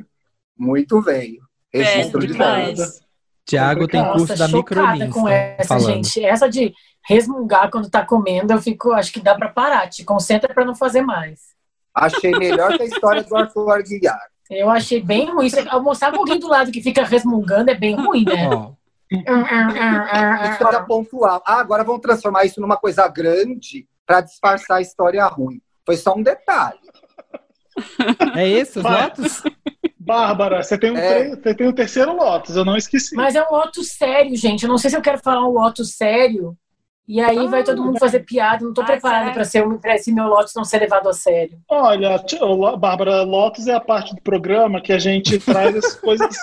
Muito 0.58 1.00
velho. 1.00 1.40
Registro 1.72 2.26
de 2.26 2.32
velho. 2.32 2.76
Tiago 3.46 3.88
tem 3.88 4.00
Nossa, 4.00 4.18
curso 4.18 4.36
da 4.38 4.48
chocada 4.48 4.92
Microlins. 4.92 5.14
com 5.14 5.28
essa, 5.28 5.68
falando. 5.68 5.86
gente. 5.86 6.24
Essa 6.24 6.48
de 6.48 6.72
resmungar 7.04 7.70
quando 7.70 7.90
tá 7.90 8.04
comendo, 8.04 8.52
eu 8.52 8.60
fico, 8.60 8.92
acho 8.92 9.12
que 9.12 9.20
dá 9.20 9.34
pra 9.34 9.48
parar. 9.48 9.88
Te 9.88 10.04
concentra 10.04 10.52
pra 10.52 10.64
não 10.64 10.74
fazer 10.74 11.02
mais. 11.02 11.40
Achei 11.94 12.30
melhor 12.32 12.76
que 12.76 12.82
a 12.82 12.86
história 12.86 13.22
do 13.22 13.36
Arthur 13.36 13.70
Aguiar. 13.70 14.20
Eu 14.50 14.68
achei 14.68 15.00
bem 15.00 15.30
ruim. 15.30 15.48
Você 15.48 15.60
almoçar 15.68 16.10
com 16.10 16.18
alguém 16.18 16.38
do 16.38 16.48
lado 16.48 16.72
que 16.72 16.82
fica 16.82 17.04
resmungando 17.04 17.70
é 17.70 17.74
bem 17.74 17.94
ruim, 17.94 18.24
né? 18.24 18.50
Isso 20.52 20.66
era 20.66 20.82
pontual. 20.84 21.42
Ah, 21.46 21.60
agora 21.60 21.84
vamos 21.84 22.00
transformar 22.00 22.44
isso 22.44 22.60
numa 22.60 22.76
coisa 22.76 23.08
grande 23.08 23.88
para 24.06 24.20
disfarçar 24.20 24.78
a 24.78 24.80
história 24.80 25.24
ruim. 25.26 25.60
Foi 25.84 25.96
só 25.96 26.14
um 26.14 26.22
detalhe. 26.22 26.78
é 28.36 28.48
esse 28.48 28.78
os 28.78 28.84
votos? 28.84 29.42
Bárbara, 29.98 30.62
você 30.62 30.78
tem, 30.78 30.90
um 30.92 30.96
É. 30.96 31.28
você 31.30 31.54
tem 31.54 31.68
o 31.68 31.72
terceiro 31.72 32.14
Lotus, 32.14 32.56
eu 32.56 32.64
não 32.64 32.76
esqueci. 32.76 33.14
Mas 33.14 33.34
é 33.34 33.42
um 33.46 33.50
Lotus 33.50 33.92
sério, 33.92 34.36
gente. 34.36 34.62
Eu 34.64 34.68
não 34.68 34.78
sei 34.78 34.90
se 34.90 34.96
eu 34.96 35.02
quero 35.02 35.18
falar 35.18 35.46
um 35.46 35.52
Lotus 35.52 35.96
sério. 35.96 36.56
E 37.12 37.20
aí 37.20 37.48
vai 37.48 37.64
todo 37.64 37.82
mundo 37.82 37.98
fazer 37.98 38.20
piada. 38.20 38.64
Não 38.64 38.72
tô 38.72 38.82
Ah, 38.82 38.84
preparada 38.84 39.32
pra 39.32 39.44
ser 39.44 39.66
um- 39.66 39.76
pra 39.78 39.96
esse 39.96 40.12
meu 40.12 40.26
Lotus 40.28 40.52
não 40.54 40.62
ser 40.64 40.78
levado 40.78 41.08
a 41.08 41.12
sério. 41.12 41.58
Olha, 41.68 42.22
Bárbara, 42.78 43.22
Lotus 43.22 43.66
é 43.66 43.74
a 43.74 43.80
parte 43.80 44.14
do 44.14 44.22
programa 44.22 44.80
que 44.80 44.92
a 44.92 44.98
gente 44.98 45.38
traz 45.40 45.74
as 45.74 45.94
coisas 46.00 46.36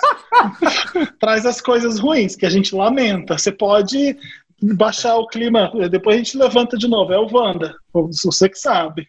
traz 1.18 1.46
as 1.46 1.60
coisas 1.62 1.98
ruins, 1.98 2.36
que 2.36 2.44
a 2.44 2.50
gente 2.50 2.74
lamenta. 2.74 3.38
Você 3.38 3.50
pode 3.50 4.14
baixar 4.60 5.16
o 5.16 5.26
clima, 5.26 5.72
depois 5.90 6.16
a 6.16 6.18
gente 6.18 6.36
levanta 6.36 6.76
de 6.76 6.86
novo. 6.86 7.14
É 7.14 7.18
o 7.18 7.26
Wanda, 7.32 7.74
você 8.22 8.46
que 8.48 8.58
sabe. 8.58 9.08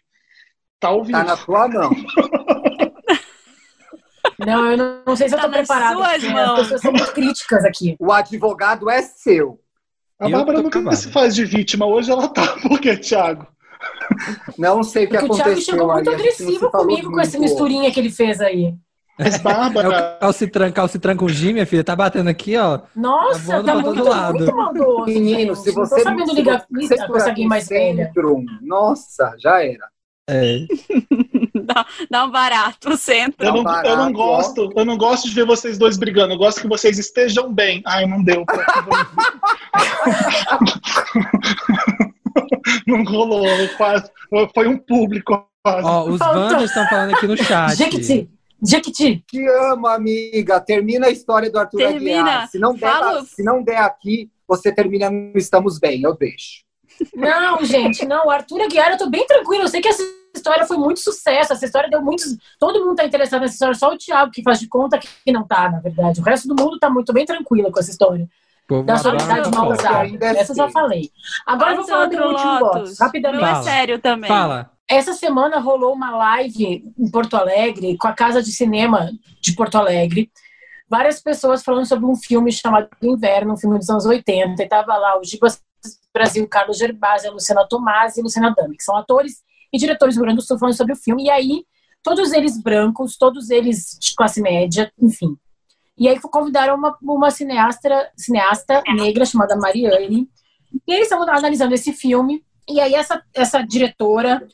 Tá 0.80 0.90
ouvindo. 0.90 1.18
Tá 1.18 1.24
na 1.24 1.36
tua 1.36 1.68
mão. 1.68 1.90
Não, 4.46 4.70
eu 4.70 4.76
não, 4.76 5.02
não 5.06 5.16
sei 5.16 5.28
se 5.28 5.34
eu 5.34 5.38
Tá 5.38 5.44
tô 5.44 5.50
nas 5.50 5.66
preparada. 5.68 5.96
suas 5.96 6.12
porque 6.12 6.28
mãos. 6.30 6.50
As 6.52 6.58
pessoas 6.62 6.80
são 6.80 6.92
muito 6.92 7.12
críticas 7.12 7.64
aqui. 7.64 7.94
O 8.00 8.10
advogado 8.10 8.88
é 8.88 9.02
seu. 9.02 9.60
A 10.20 10.26
Eu 10.26 10.30
Bárbara 10.32 10.58
nunca 10.62 10.78
acabado. 10.78 10.96
se 10.96 11.10
faz 11.10 11.34
de 11.34 11.44
vítima, 11.44 11.86
hoje 11.86 12.10
ela 12.10 12.28
tá. 12.28 12.46
Por 12.62 12.78
quê, 12.78 12.96
Thiago? 12.96 13.46
Não 14.58 14.82
sei 14.82 15.06
o 15.06 15.08
que 15.08 15.16
Porque 15.18 15.24
o 15.24 15.34
aconteceu 15.34 15.44
Thiago 15.44 15.60
chegou 15.62 15.92
muito 15.92 16.10
não 16.10 16.12
se 16.18 16.20
agressivo 16.20 16.70
comigo 16.70 17.10
com 17.10 17.20
esse 17.20 17.38
muito. 17.38 17.50
misturinha 17.50 17.90
que 17.90 18.00
ele 18.00 18.10
fez 18.10 18.40
aí. 18.40 18.74
Mas, 19.18 19.34
É 19.36 19.38
Bárbara, 19.38 19.88
o 20.16 20.20
calcitran, 20.20 20.72
calcitran 20.72 21.16
com 21.16 21.28
G, 21.28 21.52
minha 21.52 21.66
filha. 21.66 21.84
Tá 21.84 21.94
batendo 21.94 22.28
aqui, 22.28 22.56
ó. 22.56 22.80
Nossa, 22.96 23.62
tá 23.62 23.72
todo 23.82 23.94
muito, 23.94 24.04
lado. 24.04 24.34
muito 24.38 24.56
maldoso. 24.56 25.04
Menino, 25.06 25.54
gente. 25.54 25.58
se 25.58 25.68
Não 25.68 25.84
você 25.86 25.96
tô 25.96 26.02
sabendo 26.02 26.28
se 26.28 26.34
ligar, 26.34 26.66
você 26.70 26.94
lidar 26.94 27.06
com 27.06 27.16
essa 27.16 27.30
gay 27.30 27.46
mais 27.46 27.68
velha. 27.68 28.12
Nossa, 28.62 29.34
já 29.38 29.62
era. 29.64 29.88
É. 30.30 30.66
Dá, 31.62 31.86
dá 32.10 32.24
um 32.24 32.30
barato, 32.30 32.96
centro. 32.96 33.46
eu 33.46 33.52
não, 33.52 33.62
barato, 33.62 33.88
eu 33.88 33.96
não 33.96 34.08
ó. 34.08 34.12
gosto, 34.12 34.72
eu 34.74 34.84
não 34.84 34.96
gosto 34.96 35.28
de 35.28 35.34
ver 35.34 35.44
vocês 35.46 35.78
dois 35.78 35.96
brigando. 35.96 36.34
Eu 36.34 36.38
gosto 36.38 36.60
que 36.60 36.66
vocês 36.68 36.98
estejam 36.98 37.52
bem. 37.52 37.80
Ai, 37.86 38.06
não 38.06 38.22
deu. 38.24 38.44
não 42.86 43.04
rolou. 43.04 43.44
quase- 43.76 44.10
Foi 44.54 44.68
um 44.68 44.78
público. 44.78 45.46
quase. 45.62 45.86
Ó, 45.86 46.04
os. 46.08 46.20
Wanders 46.20 46.64
estão 46.70 46.86
falando 46.88 47.14
aqui 47.14 47.26
no 47.26 47.36
chat. 47.36 47.76
Jequiti, 47.76 48.30
Jequiti. 48.64 49.24
Te 49.30 49.46
amo, 49.70 49.86
amiga. 49.86 50.60
Termina 50.60 51.06
a 51.06 51.10
história 51.10 51.50
do 51.50 51.58
Arthur 51.58 51.78
Termina. 51.78 52.20
Aguiar. 52.20 52.48
Se 52.48 52.58
não, 52.58 52.74
der, 52.74 52.80
Fala- 52.90 53.24
se 53.24 53.42
não 53.42 53.62
der 53.62 53.78
aqui, 53.78 54.30
você 54.48 54.72
termina 54.74 55.10
no 55.10 55.32
Estamos 55.36 55.78
Bem, 55.78 56.02
eu 56.02 56.16
deixo. 56.16 56.64
Não, 57.14 57.64
gente, 57.64 58.04
não. 58.06 58.26
O 58.26 58.30
Arthur 58.30 58.60
Aguiar, 58.62 58.92
eu 58.92 58.98
tô 58.98 59.08
bem 59.08 59.26
tranquilo. 59.26 59.64
Eu 59.64 59.68
sei 59.68 59.80
que 59.80 59.88
essa 59.88 60.02
história 60.34 60.66
foi 60.66 60.76
muito 60.76 61.00
sucesso. 61.00 61.52
Essa 61.52 61.64
história 61.64 61.88
deu 61.90 62.02
muitos. 62.02 62.36
Todo 62.58 62.84
mundo 62.84 62.96
tá 62.96 63.04
interessado 63.04 63.40
nessa 63.42 63.54
história, 63.54 63.74
só 63.74 63.92
o 63.92 63.98
Thiago 63.98 64.30
que 64.30 64.42
faz 64.42 64.58
de 64.58 64.68
conta 64.68 64.98
que 64.98 65.32
não 65.32 65.46
tá, 65.46 65.70
na 65.70 65.80
verdade. 65.80 66.20
O 66.20 66.24
resto 66.24 66.48
do 66.48 66.60
mundo 66.60 66.78
tá 66.78 66.88
muito 66.90 67.12
bem 67.12 67.24
tranquilo 67.24 67.70
com 67.70 67.80
essa 67.80 67.90
história. 67.90 68.28
Povo 68.66 68.84
Da 68.84 68.96
solidariedade 68.96 69.54
mal 69.54 69.70
usada. 69.70 70.06
É 70.20 70.38
Essa 70.38 70.52
eu 70.52 70.56
já 70.56 70.64
cedo. 70.64 70.72
falei. 70.72 71.10
Agora 71.44 71.72
eu 71.72 71.76
vou 71.76 71.84
Esse 71.84 71.92
falar 71.92 72.06
do 72.06 72.22
outro 72.22 72.28
último. 72.30 72.58
Lotus, 72.60 72.98
rapidamente. 73.00 73.42
Meu 73.42 73.56
é 73.56 73.62
sério 73.62 73.98
também. 73.98 74.28
Fala. 74.28 74.70
Essa 74.88 75.12
semana 75.12 75.58
rolou 75.58 75.92
uma 75.92 76.10
live 76.16 76.84
em 76.98 77.10
Porto 77.10 77.36
Alegre 77.36 77.96
com 77.96 78.06
a 78.08 78.12
Casa 78.12 78.42
de 78.42 78.52
Cinema 78.52 79.10
de 79.40 79.52
Porto 79.54 79.76
Alegre. 79.76 80.30
Várias 80.88 81.20
pessoas 81.20 81.62
falando 81.62 81.86
sobre 81.86 82.06
um 82.06 82.16
filme 82.16 82.50
chamado 82.52 82.88
Inverno, 83.02 83.54
um 83.54 83.56
filme 83.56 83.78
dos 83.78 83.88
anos 83.90 84.06
80. 84.06 84.62
E 84.62 84.68
tava 84.68 84.96
lá 84.96 85.18
o 85.18 85.24
Gibas 85.24 85.60
Brasil, 86.12 86.46
Carlos 86.48 86.78
Gerbasi, 86.78 87.28
a 87.28 87.30
Luciana 87.30 87.66
Tomás 87.68 88.16
e 88.16 88.20
a 88.20 88.22
Luciana 88.22 88.54
Dami, 88.56 88.76
que 88.76 88.82
são 88.82 88.96
atores 88.96 89.42
e 89.72 89.78
diretores 89.78 90.16
Sul 90.16 90.58
falando 90.58 90.76
sobre 90.76 90.92
o 90.92 90.96
filme. 90.96 91.24
E 91.24 91.30
aí, 91.30 91.64
todos 92.02 92.32
eles 92.32 92.60
brancos, 92.60 93.16
todos 93.16 93.50
eles 93.50 93.96
de 94.00 94.14
classe 94.14 94.40
média, 94.40 94.92
enfim. 94.98 95.36
E 95.96 96.08
aí 96.08 96.18
convidaram 96.20 96.76
uma, 96.76 96.96
uma 97.02 97.30
cineasta, 97.30 98.10
cineasta 98.16 98.82
negra 98.94 99.24
chamada 99.26 99.56
Mariane. 99.56 100.28
E 100.86 100.92
eles 100.92 101.04
estavam 101.04 101.28
analisando 101.28 101.74
esse 101.74 101.92
filme. 101.92 102.42
E 102.68 102.80
aí 102.80 102.94
essa, 102.94 103.22
essa 103.34 103.62
diretora 103.62 104.46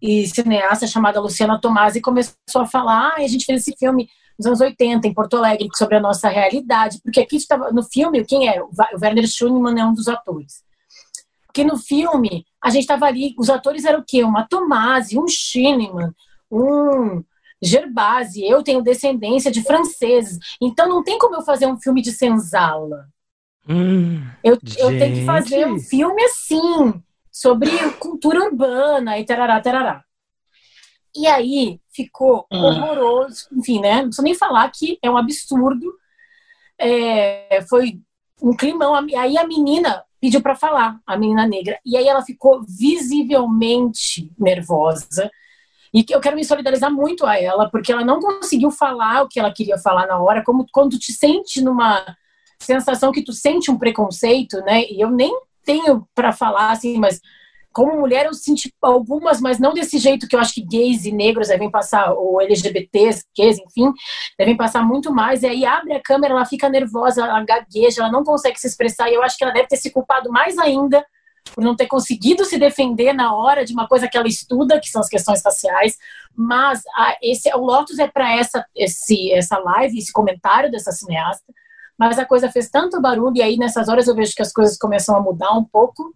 e 0.00 0.26
cineasta 0.28 0.86
chamada 0.86 1.20
Luciana 1.20 1.60
Tomasi 1.60 2.00
começou 2.00 2.62
a 2.62 2.66
falar: 2.66 3.08
ah, 3.08 3.22
a 3.22 3.26
gente 3.26 3.44
fez 3.44 3.62
esse 3.62 3.76
filme 3.76 4.08
nos 4.38 4.46
anos 4.46 4.60
80 4.60 5.06
em 5.08 5.14
Porto 5.14 5.36
Alegre 5.36 5.68
sobre 5.74 5.96
a 5.96 6.00
nossa 6.00 6.28
realidade, 6.28 7.00
porque 7.02 7.20
aqui 7.20 7.36
estava 7.36 7.70
no 7.72 7.82
filme 7.82 8.24
quem 8.24 8.48
é? 8.48 8.62
O 8.62 8.70
Werner 9.00 9.26
Schumann 9.26 9.80
é 9.80 9.84
um 9.84 9.94
dos 9.94 10.08
atores. 10.08 10.62
Porque 11.46 11.64
no 11.64 11.78
filme 11.78 12.44
a 12.64 12.70
gente 12.70 12.82
estava 12.82 13.04
ali, 13.06 13.34
os 13.38 13.50
atores 13.50 13.84
eram 13.84 14.00
o 14.00 14.04
quê? 14.06 14.24
Uma 14.24 14.48
Tomasi, 14.48 15.18
um 15.18 15.28
Schumann, 15.28 16.12
um 16.50 17.22
Gerbasi, 17.62 18.42
eu 18.44 18.62
tenho 18.62 18.82
descendência 18.82 19.50
de 19.50 19.62
franceses, 19.62 20.38
então 20.60 20.88
não 20.88 21.02
tem 21.04 21.18
como 21.18 21.36
eu 21.36 21.42
fazer 21.42 21.66
um 21.66 21.78
filme 21.78 22.00
de 22.02 22.10
senzala. 22.12 23.06
Hum, 23.68 24.22
Eu, 24.42 24.58
eu 24.78 24.98
tenho 24.98 25.14
que 25.14 25.24
fazer 25.24 25.66
um 25.66 25.78
filme 25.78 26.22
assim, 26.24 27.02
sobre 27.30 27.70
cultura 27.98 28.44
urbana 28.44 29.18
e 29.18 29.24
tarará, 29.24 29.60
tarará. 29.60 30.04
E 31.16 31.26
aí 31.26 31.80
ficou 31.94 32.46
Ah. 32.50 32.58
horroroso, 32.58 33.46
enfim, 33.52 33.80
né? 33.80 33.96
Não 33.96 34.04
preciso 34.04 34.22
nem 34.22 34.34
falar 34.34 34.70
que 34.70 34.98
é 35.02 35.10
um 35.10 35.16
absurdo. 35.16 35.94
É, 36.78 37.64
foi 37.68 38.00
um 38.42 38.54
climão. 38.54 38.94
Aí 38.94 39.38
a 39.38 39.46
menina 39.46 40.02
pediu 40.24 40.40
para 40.40 40.56
falar, 40.56 40.98
a 41.06 41.18
menina 41.18 41.46
negra. 41.46 41.78
E 41.84 41.98
aí 41.98 42.08
ela 42.08 42.22
ficou 42.22 42.64
visivelmente 42.66 44.32
nervosa. 44.38 45.30
E 45.92 46.02
eu 46.08 46.18
quero 46.18 46.34
me 46.34 46.42
solidarizar 46.42 46.90
muito 46.90 47.26
a 47.26 47.38
ela, 47.38 47.68
porque 47.68 47.92
ela 47.92 48.02
não 48.02 48.20
conseguiu 48.20 48.70
falar 48.70 49.22
o 49.22 49.28
que 49.28 49.38
ela 49.38 49.52
queria 49.52 49.76
falar 49.76 50.06
na 50.06 50.18
hora, 50.18 50.42
como 50.42 50.64
quando 50.72 50.98
te 50.98 51.12
sente 51.12 51.60
numa 51.60 52.16
sensação 52.58 53.12
que 53.12 53.20
tu 53.20 53.34
sente 53.34 53.70
um 53.70 53.76
preconceito, 53.76 54.62
né? 54.62 54.84
E 54.84 54.98
eu 54.98 55.10
nem 55.10 55.38
tenho 55.62 56.08
para 56.14 56.32
falar 56.32 56.70
assim, 56.70 56.96
mas 56.96 57.20
como 57.74 57.98
mulher 57.98 58.26
eu 58.26 58.32
senti 58.32 58.72
algumas, 58.80 59.40
mas 59.40 59.58
não 59.58 59.74
desse 59.74 59.98
jeito 59.98 60.28
que 60.28 60.36
eu 60.36 60.40
acho 60.40 60.54
que 60.54 60.64
gays 60.64 61.04
e 61.04 61.10
negros 61.10 61.48
devem 61.48 61.68
passar, 61.68 62.12
ou 62.12 62.40
LGBTs, 62.40 63.24
gays, 63.36 63.58
enfim, 63.58 63.92
devem 64.38 64.56
passar 64.56 64.82
muito 64.84 65.12
mais. 65.12 65.42
E 65.42 65.46
aí 65.46 65.66
abre 65.66 65.92
a 65.92 66.00
câmera, 66.00 66.34
ela 66.34 66.46
fica 66.46 66.68
nervosa, 66.68 67.24
ela 67.24 67.44
gagueja, 67.44 68.02
ela 68.02 68.12
não 68.12 68.22
consegue 68.22 68.60
se 68.60 68.68
expressar. 68.68 69.10
E 69.10 69.14
eu 69.14 69.22
acho 69.24 69.36
que 69.36 69.42
ela 69.42 69.52
deve 69.52 69.66
ter 69.66 69.76
se 69.76 69.90
culpado 69.90 70.30
mais 70.30 70.56
ainda 70.56 71.04
por 71.52 71.64
não 71.64 71.74
ter 71.74 71.88
conseguido 71.88 72.44
se 72.44 72.58
defender 72.58 73.12
na 73.12 73.34
hora 73.34 73.64
de 73.64 73.72
uma 73.72 73.88
coisa 73.88 74.08
que 74.08 74.16
ela 74.16 74.28
estuda, 74.28 74.80
que 74.80 74.88
são 74.88 75.00
as 75.00 75.08
questões 75.08 75.42
raciais. 75.44 75.98
Mas 76.34 76.80
a, 76.96 77.16
esse, 77.20 77.52
o 77.54 77.58
Lotus 77.58 77.98
é 77.98 78.06
para 78.06 78.36
essa, 78.36 78.64
esse, 78.74 79.32
essa 79.32 79.58
live, 79.58 79.98
esse 79.98 80.12
comentário 80.12 80.70
dessa 80.70 80.92
cineasta. 80.92 81.52
Mas 81.98 82.20
a 82.20 82.24
coisa 82.24 82.50
fez 82.50 82.70
tanto 82.70 83.00
barulho, 83.00 83.36
e 83.36 83.42
aí 83.42 83.56
nessas 83.56 83.88
horas 83.88 84.06
eu 84.06 84.14
vejo 84.14 84.34
que 84.34 84.42
as 84.42 84.52
coisas 84.52 84.78
começam 84.78 85.16
a 85.16 85.20
mudar 85.20 85.52
um 85.52 85.64
pouco 85.64 86.14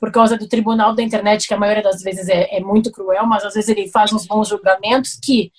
por 0.00 0.10
causa 0.10 0.36
do 0.36 0.48
tribunal 0.48 0.94
da 0.94 1.02
internet, 1.02 1.46
que 1.46 1.52
a 1.52 1.58
maioria 1.58 1.82
das 1.82 2.02
vezes 2.02 2.26
é, 2.28 2.56
é 2.56 2.60
muito 2.60 2.90
cruel, 2.90 3.26
mas 3.26 3.44
às 3.44 3.52
vezes 3.52 3.68
ele 3.68 3.88
faz 3.90 4.10
uns 4.12 4.26
bons 4.26 4.48
julgamentos 4.48 5.18
que 5.22 5.52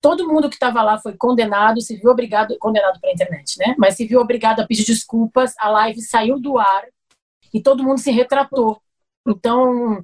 todo 0.00 0.26
mundo 0.26 0.48
que 0.48 0.54
estava 0.54 0.82
lá 0.82 0.98
foi 0.98 1.16
condenado, 1.16 1.80
se 1.80 1.96
viu 1.96 2.10
obrigado, 2.10 2.56
condenado 2.58 3.00
pela 3.00 3.12
internet, 3.12 3.58
né? 3.58 3.74
Mas 3.76 3.96
se 3.96 4.06
viu 4.06 4.20
obrigado 4.20 4.60
a 4.60 4.66
pedir 4.66 4.84
desculpas, 4.84 5.52
a 5.58 5.68
live 5.68 6.00
saiu 6.00 6.40
do 6.40 6.58
ar 6.58 6.84
e 7.52 7.60
todo 7.60 7.82
mundo 7.82 7.98
se 7.98 8.10
retratou. 8.12 8.80
Então, 9.26 10.02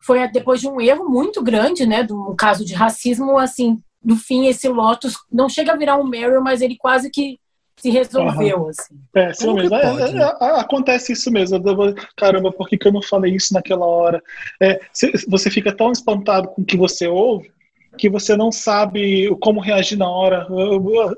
foi 0.00 0.26
depois 0.28 0.60
de 0.60 0.68
um 0.68 0.80
erro 0.80 1.08
muito 1.08 1.42
grande, 1.42 1.86
né, 1.86 2.02
de 2.02 2.12
um 2.12 2.34
caso 2.36 2.64
de 2.64 2.74
racismo, 2.74 3.38
assim, 3.38 3.82
no 4.02 4.16
fim 4.16 4.46
esse 4.46 4.68
Lotus 4.68 5.14
não 5.30 5.48
chega 5.48 5.72
a 5.72 5.76
virar 5.76 5.96
um 5.96 6.06
Meryl, 6.06 6.42
mas 6.42 6.60
ele 6.60 6.76
quase 6.76 7.10
que 7.10 7.38
se 7.78 7.90
resolveu, 7.90 8.58
Aham. 8.58 8.70
assim. 8.70 8.94
É, 9.14 9.32
sim 9.32 9.52
mesmo. 9.54 9.74
É, 9.74 9.92
pode? 9.92 10.16
é, 10.16 10.22
é, 10.22 10.60
acontece 10.60 11.12
isso 11.12 11.30
mesmo. 11.30 11.60
Vou- 11.62 11.94
Caramba, 12.16 12.52
por 12.52 12.68
que, 12.68 12.76
que 12.76 12.88
eu 12.88 12.92
não 12.92 13.02
falei 13.02 13.34
isso 13.34 13.54
naquela 13.54 13.86
hora? 13.86 14.22
É, 14.60 14.80
você 15.26 15.50
fica 15.50 15.72
tão 15.74 15.92
espantado 15.92 16.48
com 16.48 16.62
o 16.62 16.64
que 16.64 16.76
você 16.76 17.06
ouve 17.06 17.50
que 17.96 18.08
você 18.08 18.36
não 18.36 18.52
sabe 18.52 19.28
como 19.40 19.60
reagir 19.60 19.98
na 19.98 20.08
hora. 20.08 20.46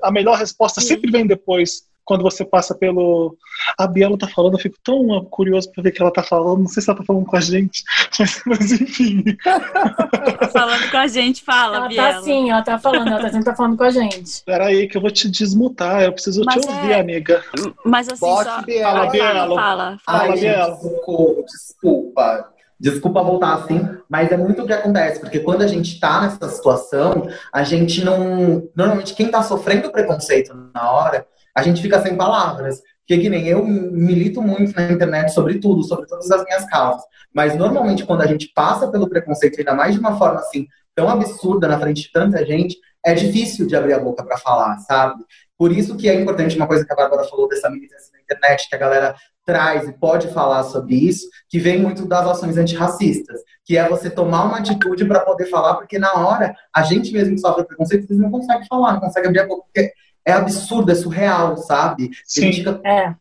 A 0.03 0.11
melhor 0.11 0.39
resposta 0.39 0.81
sempre 0.81 1.11
vem 1.11 1.27
depois, 1.27 1.83
quando 2.05 2.22
você 2.22 2.44
passa 2.44 2.74
pelo. 2.74 3.36
A 3.78 3.86
Biela 3.86 4.18
tá 4.18 4.26
falando, 4.26 4.55
eu 4.55 4.59
fico 4.59 4.76
tão 4.82 5.24
curioso 5.26 5.70
para 5.72 5.82
ver 5.82 5.90
o 5.90 5.92
que 5.92 6.03
ela 6.03 6.12
tá 6.12 6.22
falando. 6.22 6.61
Não 6.61 6.68
sei 6.68 6.82
se 6.82 6.90
ela 6.90 6.98
tá 6.98 7.05
falando 7.05 7.26
com 7.26 7.36
a 7.36 7.40
gente, 7.40 7.82
mas, 8.18 8.42
mas 8.46 8.72
enfim. 8.72 9.22
Tá 9.44 10.48
falando 10.48 10.90
com 10.90 10.96
a 10.96 11.07
gente, 11.07 11.42
fala, 11.42 11.76
Ela 11.76 11.88
Biela. 11.88 12.12
tá 12.14 12.22
sim, 12.22 12.51
ela 12.51 12.62
tá 12.62 12.78
falando, 12.78 13.09
ela 13.09 13.20
tá 13.20 13.28
sempre 13.28 13.44
tá 13.44 13.55
falando 13.57 13.76
com 13.76 13.84
a 13.84 13.90
gente. 13.90 14.42
Peraí, 14.44 14.88
que 14.88 14.96
eu 14.96 15.01
vou 15.01 15.11
te 15.11 15.30
desmutar. 15.30 16.03
Eu 16.03 16.12
preciso 16.12 16.42
Mas 16.44 16.64
te 16.64 16.68
ouvir, 16.68 16.92
é- 16.92 17.01
amiga. 17.01 17.44
Mas 17.84 18.09
assim, 18.09 18.20
Bote 18.20 18.44
só... 18.51 18.62
Biela. 18.62 18.90
Fala, 18.92 19.01
Fala, 19.01 19.11
Biela. 19.11 19.57
fala. 19.57 19.98
Fala, 20.05 20.32
Ai, 20.32 20.76
socorro, 20.80 21.44
desculpa. 21.44 22.51
Desculpa 22.78 23.22
voltar 23.22 23.57
assim, 23.57 23.86
mas 24.09 24.32
é 24.32 24.38
muito 24.38 24.62
o 24.62 24.66
que 24.66 24.72
acontece, 24.72 25.20
porque 25.20 25.40
quando 25.40 25.61
a 25.61 25.66
gente 25.66 26.01
tá 26.01 26.22
nessa 26.22 26.48
situação, 26.48 27.28
a 27.53 27.62
gente 27.62 28.03
não. 28.03 28.66
Normalmente, 28.74 29.12
quem 29.14 29.30
tá 29.30 29.42
sofrendo 29.42 29.90
preconceito 29.92 30.55
na 30.72 30.90
hora, 30.90 31.26
a 31.61 31.63
gente 31.63 31.83
fica 31.83 32.01
sem 32.01 32.17
palavras. 32.17 32.81
Porque 33.01 33.23
que 33.23 33.29
nem 33.29 33.47
eu 33.49 33.65
milito 33.65 34.41
muito 34.41 34.75
na 34.75 34.93
internet 34.93 35.33
sobre 35.33 35.59
tudo, 35.59 35.83
sobre 35.83 36.07
todas 36.07 36.31
as 36.31 36.45
minhas 36.45 36.65
causas. 36.67 37.03
Mas 37.35 37.57
normalmente, 37.57 38.05
quando 38.05 38.23
a 38.23 38.27
gente 38.27 38.53
passa 38.55 38.89
pelo 38.89 39.09
preconceito, 39.09 39.59
ainda 39.59 39.74
mais 39.74 39.95
de 39.95 40.01
uma 40.01 40.16
forma 40.16 40.39
assim, 40.39 40.66
tão 40.95 41.09
absurda 41.09 41.66
na 41.66 41.78
frente 41.78 42.03
de 42.03 42.12
tanta 42.12 42.45
gente, 42.47 42.77
é 43.05 43.12
difícil 43.12 43.66
de 43.66 43.74
abrir 43.74 43.95
a 43.95 43.99
boca 43.99 44.24
para 44.24 44.37
falar, 44.39 44.78
sabe? 44.78 45.24
Por 45.59 45.73
isso 45.73 45.97
que 45.97 46.09
é 46.09 46.15
importante 46.15 46.57
uma 46.57 46.66
coisa 46.66 46.85
que 46.85 46.93
a 46.93 46.97
Bárbara 46.97 47.24
falou 47.24 47.49
dessa 47.49 47.69
militância 47.69 48.11
na 48.12 48.20
internet, 48.20 48.69
que 48.69 48.74
a 48.77 48.78
galera 48.78 49.15
traz 49.45 49.89
e 49.89 49.93
pode 49.93 50.28
falar 50.28 50.62
sobre 50.62 50.95
isso, 50.95 51.27
que 51.49 51.59
vem 51.59 51.81
muito 51.81 52.07
das 52.07 52.27
ações 52.27 52.57
antirracistas, 52.57 53.41
que 53.65 53.77
é 53.77 53.89
você 53.89 54.09
tomar 54.09 54.45
uma 54.45 54.59
atitude 54.59 55.05
para 55.05 55.20
poder 55.20 55.47
falar, 55.47 55.74
porque 55.74 55.99
na 55.99 56.12
hora 56.15 56.55
a 56.74 56.82
gente 56.82 57.12
mesmo 57.12 57.35
que 57.35 57.41
sofre 57.41 57.65
preconceito, 57.65 58.07
vocês 58.07 58.19
não 58.19 58.31
consegue 58.31 58.66
falar, 58.69 58.93
não 58.93 59.01
consegue 59.01 59.27
abrir 59.27 59.41
a 59.41 59.47
boca, 59.47 59.65
porque 59.65 59.93
é 60.26 60.32
absurdo, 60.32 60.90
é 60.92 60.94
surreal, 60.94 61.56
sabe? 61.56 62.10
Sim. 62.24 62.52
Fica... 62.52 62.80
É. 62.84 63.14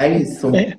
É 0.00 0.08
isso. 0.18 0.54
É. 0.54 0.78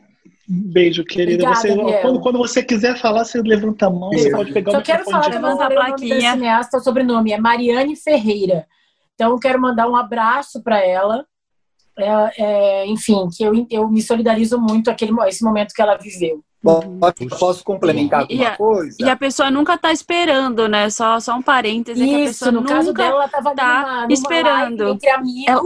Um 0.50 0.72
Beijo, 0.72 1.04
querida. 1.06 1.44
Obrigada, 1.44 1.62
Você- 1.76 2.02
quando, 2.02 2.22
quando 2.22 2.38
você 2.40 2.64
quiser 2.64 2.98
falar, 2.98 3.24
você 3.24 3.40
levanta 3.42 3.86
a 3.86 3.90
mão, 3.90 4.10
você 4.10 4.24
Beijo. 4.24 4.36
pode 4.38 4.52
pegar 4.54 4.72
Só 4.72 4.80
o 4.80 4.82
quero 4.82 5.06
falar 5.06 5.26
de 5.26 5.30
que 5.32 5.38
eu 5.38 5.42
volta. 5.42 5.56
não 5.56 5.70
Levanta 5.70 5.82
a 5.84 5.88
plaquinha. 5.88 6.32
cineasta, 6.32 6.78
o 6.78 6.82
sobrenome 6.82 7.32
é 7.32 7.38
Mariane 7.38 7.96
Ferreira. 7.96 8.66
Então, 9.14 9.32
eu 9.32 9.38
quero 9.40 9.62
mandar 9.62 9.88
um 9.88 9.96
abraço 9.96 10.64
para 10.64 10.84
ela. 10.84 11.26
É, 11.98 12.44
é, 12.44 12.88
enfim, 12.88 13.28
que 13.36 13.44
eu, 13.44 13.68
eu 13.70 13.90
me 13.90 14.02
solidarizo 14.02 14.58
muito 14.60 14.90
aquele 14.90 15.12
esse 15.28 15.44
momento 15.44 15.74
que 15.74 15.82
ela 15.82 15.98
viveu. 15.98 16.44
Bom, 16.62 17.00
posso 17.40 17.64
complementar 17.64 18.26
E 18.30 18.34
alguma 18.34 18.50
a, 18.50 18.58
coisa? 18.58 18.98
e 19.00 19.10
a 19.10 19.16
pessoa 19.16 19.50
nunca 19.50 19.78
tá 19.78 19.94
esperando, 19.94 20.68
né? 20.68 20.90
Só, 20.90 21.20
só 21.20 21.36
um 21.36 21.42
parêntese. 21.42 22.02
é 22.04 22.06
que 22.06 22.16
a 22.16 22.20
Isso, 22.20 22.28
pessoa 22.40 22.52
no 22.52 22.60
nunca 22.62 22.74
caso 22.74 22.94
dela, 22.94 23.16
ela 23.16 23.28
tava 23.30 23.56
tá 23.56 23.82
numa- 23.82 24.02
numa 24.02 24.14
esperando. 24.14 24.88
entre 24.90 25.10
amigos, 25.10 25.46
ela, 25.48 25.62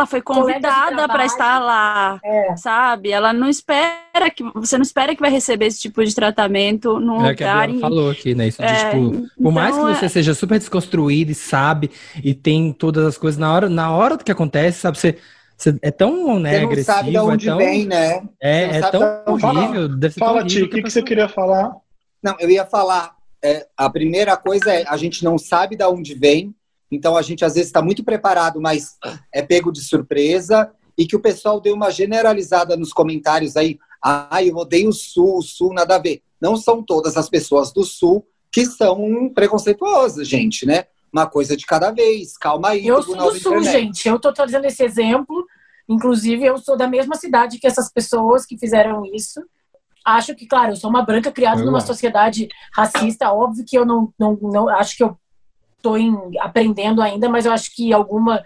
ela 0.00 0.06
foi 0.06 0.22
convidada 0.22 1.06
para 1.06 1.26
estar 1.26 1.58
lá, 1.58 2.18
sabe? 2.56 3.10
Ela 3.12 3.34
não 3.34 3.46
espera 3.46 4.30
que 4.34 4.42
você 4.54 4.78
não 4.78 4.82
espera 4.82 5.14
que 5.14 5.20
vai 5.20 5.30
receber 5.30 5.66
esse 5.66 5.80
tipo 5.80 6.02
de 6.02 6.14
tratamento 6.14 6.98
num 6.98 7.26
É 7.26 7.34
que 7.34 7.44
a 7.44 7.52
lugar. 7.52 7.66
Biela 7.66 7.76
em- 7.76 7.80
falou 7.80 8.10
aqui, 8.10 8.34
né? 8.34 8.48
Isso 8.48 8.62
de, 8.62 8.68
É, 8.68 8.90
tipo, 8.90 9.28
por 9.42 9.52
mais 9.52 9.74
que 9.76 9.82
então 9.82 9.94
você 9.94 10.06
é- 10.06 10.08
seja 10.08 10.32
super 10.32 10.58
desconstruído 10.58 11.30
e 11.30 11.34
sabe, 11.34 11.90
e 12.24 12.32
tem 12.32 12.72
todas 12.72 13.04
as 13.04 13.18
coisas 13.18 13.38
na 13.38 13.52
hora, 13.52 13.68
na 13.68 13.90
hora 13.90 14.16
que 14.16 14.32
acontece, 14.32 14.80
sabe? 14.80 14.98
Você 14.98 15.18
é 15.82 15.90
tão, 15.90 16.38
né, 16.38 16.50
Você 16.52 16.58
não 16.58 16.66
agressivo, 16.68 16.96
sabe 16.96 17.10
de 17.10 17.18
onde 17.18 17.48
é 17.48 17.50
tão, 17.50 17.58
vem, 17.58 17.86
né? 17.86 18.20
Você 18.20 18.28
É, 18.40 18.76
é 18.76 18.90
tão 18.90 19.24
horrível. 19.26 19.88
Deve 19.88 20.14
Fala, 20.14 20.40
horrível 20.40 20.48
Tio, 20.48 20.66
o 20.66 20.70
que, 20.70 20.82
que 20.82 20.90
você 20.90 21.02
queria 21.02 21.28
falar? 21.28 21.74
Não, 22.22 22.36
eu 22.40 22.50
ia 22.50 22.64
falar. 22.64 23.14
é, 23.44 23.66
a 23.76 23.90
primeira 23.90 24.36
coisa 24.36 24.72
é 24.72 24.84
a 24.86 24.96
gente 24.96 25.24
não 25.24 25.36
sabe 25.36 25.76
de 25.76 25.84
onde 25.84 26.14
vem, 26.14 26.54
então 26.90 27.16
a 27.16 27.22
gente 27.22 27.44
às 27.44 27.54
vezes 27.54 27.68
está 27.68 27.82
muito 27.82 28.04
preparado, 28.04 28.60
mas 28.60 28.96
é 29.32 29.42
pego 29.42 29.72
de 29.72 29.80
surpresa 29.82 30.70
e 30.96 31.06
que 31.06 31.16
o 31.16 31.20
pessoal 31.20 31.60
deu 31.60 31.74
uma 31.74 31.90
generalizada 31.90 32.76
nos 32.76 32.92
comentários 32.92 33.56
aí. 33.56 33.78
Ah, 34.04 34.40
eu 34.44 34.56
odeio 34.56 34.90
o 34.90 34.92
Sul, 34.92 35.38
o 35.38 35.42
Sul 35.42 35.72
nada 35.72 35.96
a 35.96 35.98
ver. 35.98 36.22
Não 36.40 36.56
são 36.56 36.82
todas 36.82 37.16
as 37.16 37.28
pessoas 37.28 37.72
do 37.72 37.82
Sul 37.84 38.26
que 38.50 38.66
são 38.66 39.30
preconceituosas, 39.34 40.28
gente, 40.28 40.66
né? 40.66 40.84
Uma 41.12 41.26
coisa 41.26 41.56
de 41.56 41.64
cada 41.66 41.90
vez. 41.90 42.36
Calma 42.36 42.70
aí, 42.70 42.86
Eu 42.86 43.02
sou 43.02 43.16
do 43.16 43.38
Sul, 43.38 43.58
Internet. 43.58 43.72
gente. 43.72 44.08
Eu 44.08 44.18
tô 44.18 44.32
trazendo 44.32 44.64
esse 44.66 44.82
exemplo. 44.84 45.46
Inclusive, 45.88 46.44
eu 46.44 46.58
sou 46.58 46.76
da 46.76 46.86
mesma 46.86 47.14
cidade 47.16 47.58
que 47.58 47.66
essas 47.66 47.90
pessoas 47.92 48.46
que 48.46 48.58
fizeram 48.58 49.04
isso. 49.04 49.40
Acho 50.04 50.34
que, 50.34 50.46
claro, 50.46 50.72
eu 50.72 50.76
sou 50.76 50.90
uma 50.90 51.02
branca 51.04 51.30
criada 51.30 51.62
numa 51.64 51.80
sociedade 51.80 52.48
racista. 52.74 53.32
Óbvio 53.32 53.64
que 53.66 53.76
eu 53.78 53.84
não, 53.86 54.12
não, 54.18 54.36
não 54.40 54.68
acho 54.68 54.96
que 54.96 55.04
eu 55.04 55.16
tô 55.80 55.96
em- 55.96 56.38
aprendendo 56.40 57.00
ainda, 57.02 57.28
mas 57.28 57.44
eu 57.46 57.52
acho 57.52 57.74
que 57.74 57.92
alguma. 57.92 58.42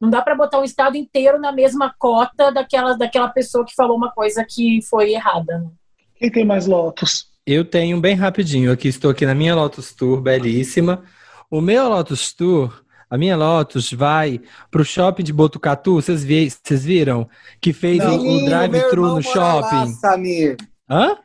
Não 0.00 0.10
dá 0.10 0.20
para 0.20 0.34
botar 0.34 0.58
um 0.60 0.64
estado 0.64 0.96
inteiro 0.96 1.40
na 1.40 1.50
mesma 1.52 1.94
cota 1.98 2.50
daquela, 2.52 2.96
daquela 2.96 3.28
pessoa 3.28 3.64
que 3.64 3.74
falou 3.74 3.96
uma 3.96 4.10
coisa 4.10 4.44
que 4.48 4.80
foi 4.82 5.12
errada. 5.12 5.58
né? 5.58 5.68
Quem 6.16 6.30
tem 6.30 6.44
mais 6.44 6.66
Lotus? 6.66 7.32
Eu 7.46 7.64
tenho 7.64 8.00
bem 8.00 8.14
rapidinho. 8.14 8.70
Aqui 8.72 8.88
estou 8.88 9.10
aqui 9.10 9.24
na 9.26 9.34
minha 9.34 9.54
Lotus 9.54 9.92
Tour, 9.94 10.20
belíssima. 10.20 11.02
O 11.50 11.60
meu 11.60 11.88
Lotus 11.88 12.32
Tour, 12.32 12.83
a 13.08 13.16
minha 13.18 13.36
Lotus 13.36 13.92
vai 13.92 14.40
pro 14.70 14.84
shopping 14.84 15.22
de 15.22 15.32
Botucatu. 15.32 15.94
Vocês 15.94 16.24
vi, 16.24 16.50
vocês 16.50 16.84
viram 16.84 17.28
que 17.60 17.72
fez 17.72 18.02
o- 18.04 18.08
o, 18.08 18.22
meu 18.22 18.44
drive-thru 18.46 19.02
irmão 19.04 19.16
no 19.16 19.22
mora 19.22 19.38
lá, 19.40 19.62
shopping? 19.62 19.92
Samir. 19.94 20.56
Hã? 20.88 21.16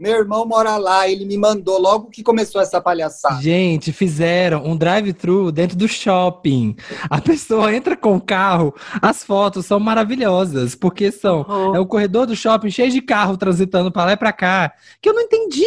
Meu 0.00 0.16
irmão 0.18 0.44
mora 0.44 0.76
lá, 0.78 1.08
ele 1.08 1.24
me 1.24 1.38
mandou 1.38 1.80
logo 1.80 2.10
que 2.10 2.24
começou 2.24 2.60
essa 2.60 2.80
palhaçada. 2.80 3.40
Gente, 3.40 3.92
fizeram 3.92 4.64
um 4.66 4.76
drive-thru 4.76 5.52
dentro 5.52 5.76
do 5.76 5.86
shopping. 5.86 6.74
A 7.08 7.20
pessoa 7.20 7.72
entra 7.72 7.96
com 7.96 8.16
o 8.16 8.20
carro, 8.20 8.74
as 9.00 9.22
fotos 9.22 9.64
são 9.64 9.78
maravilhosas, 9.78 10.74
porque 10.74 11.12
são 11.12 11.46
é 11.72 11.78
o 11.78 11.86
corredor 11.86 12.26
do 12.26 12.34
shopping 12.34 12.70
cheio 12.70 12.90
de 12.90 13.00
carro 13.00 13.36
transitando 13.36 13.92
para 13.92 14.06
lá 14.06 14.12
e 14.12 14.16
para 14.16 14.32
cá, 14.32 14.72
que 15.00 15.08
eu 15.08 15.14
não 15.14 15.22
entendi 15.22 15.64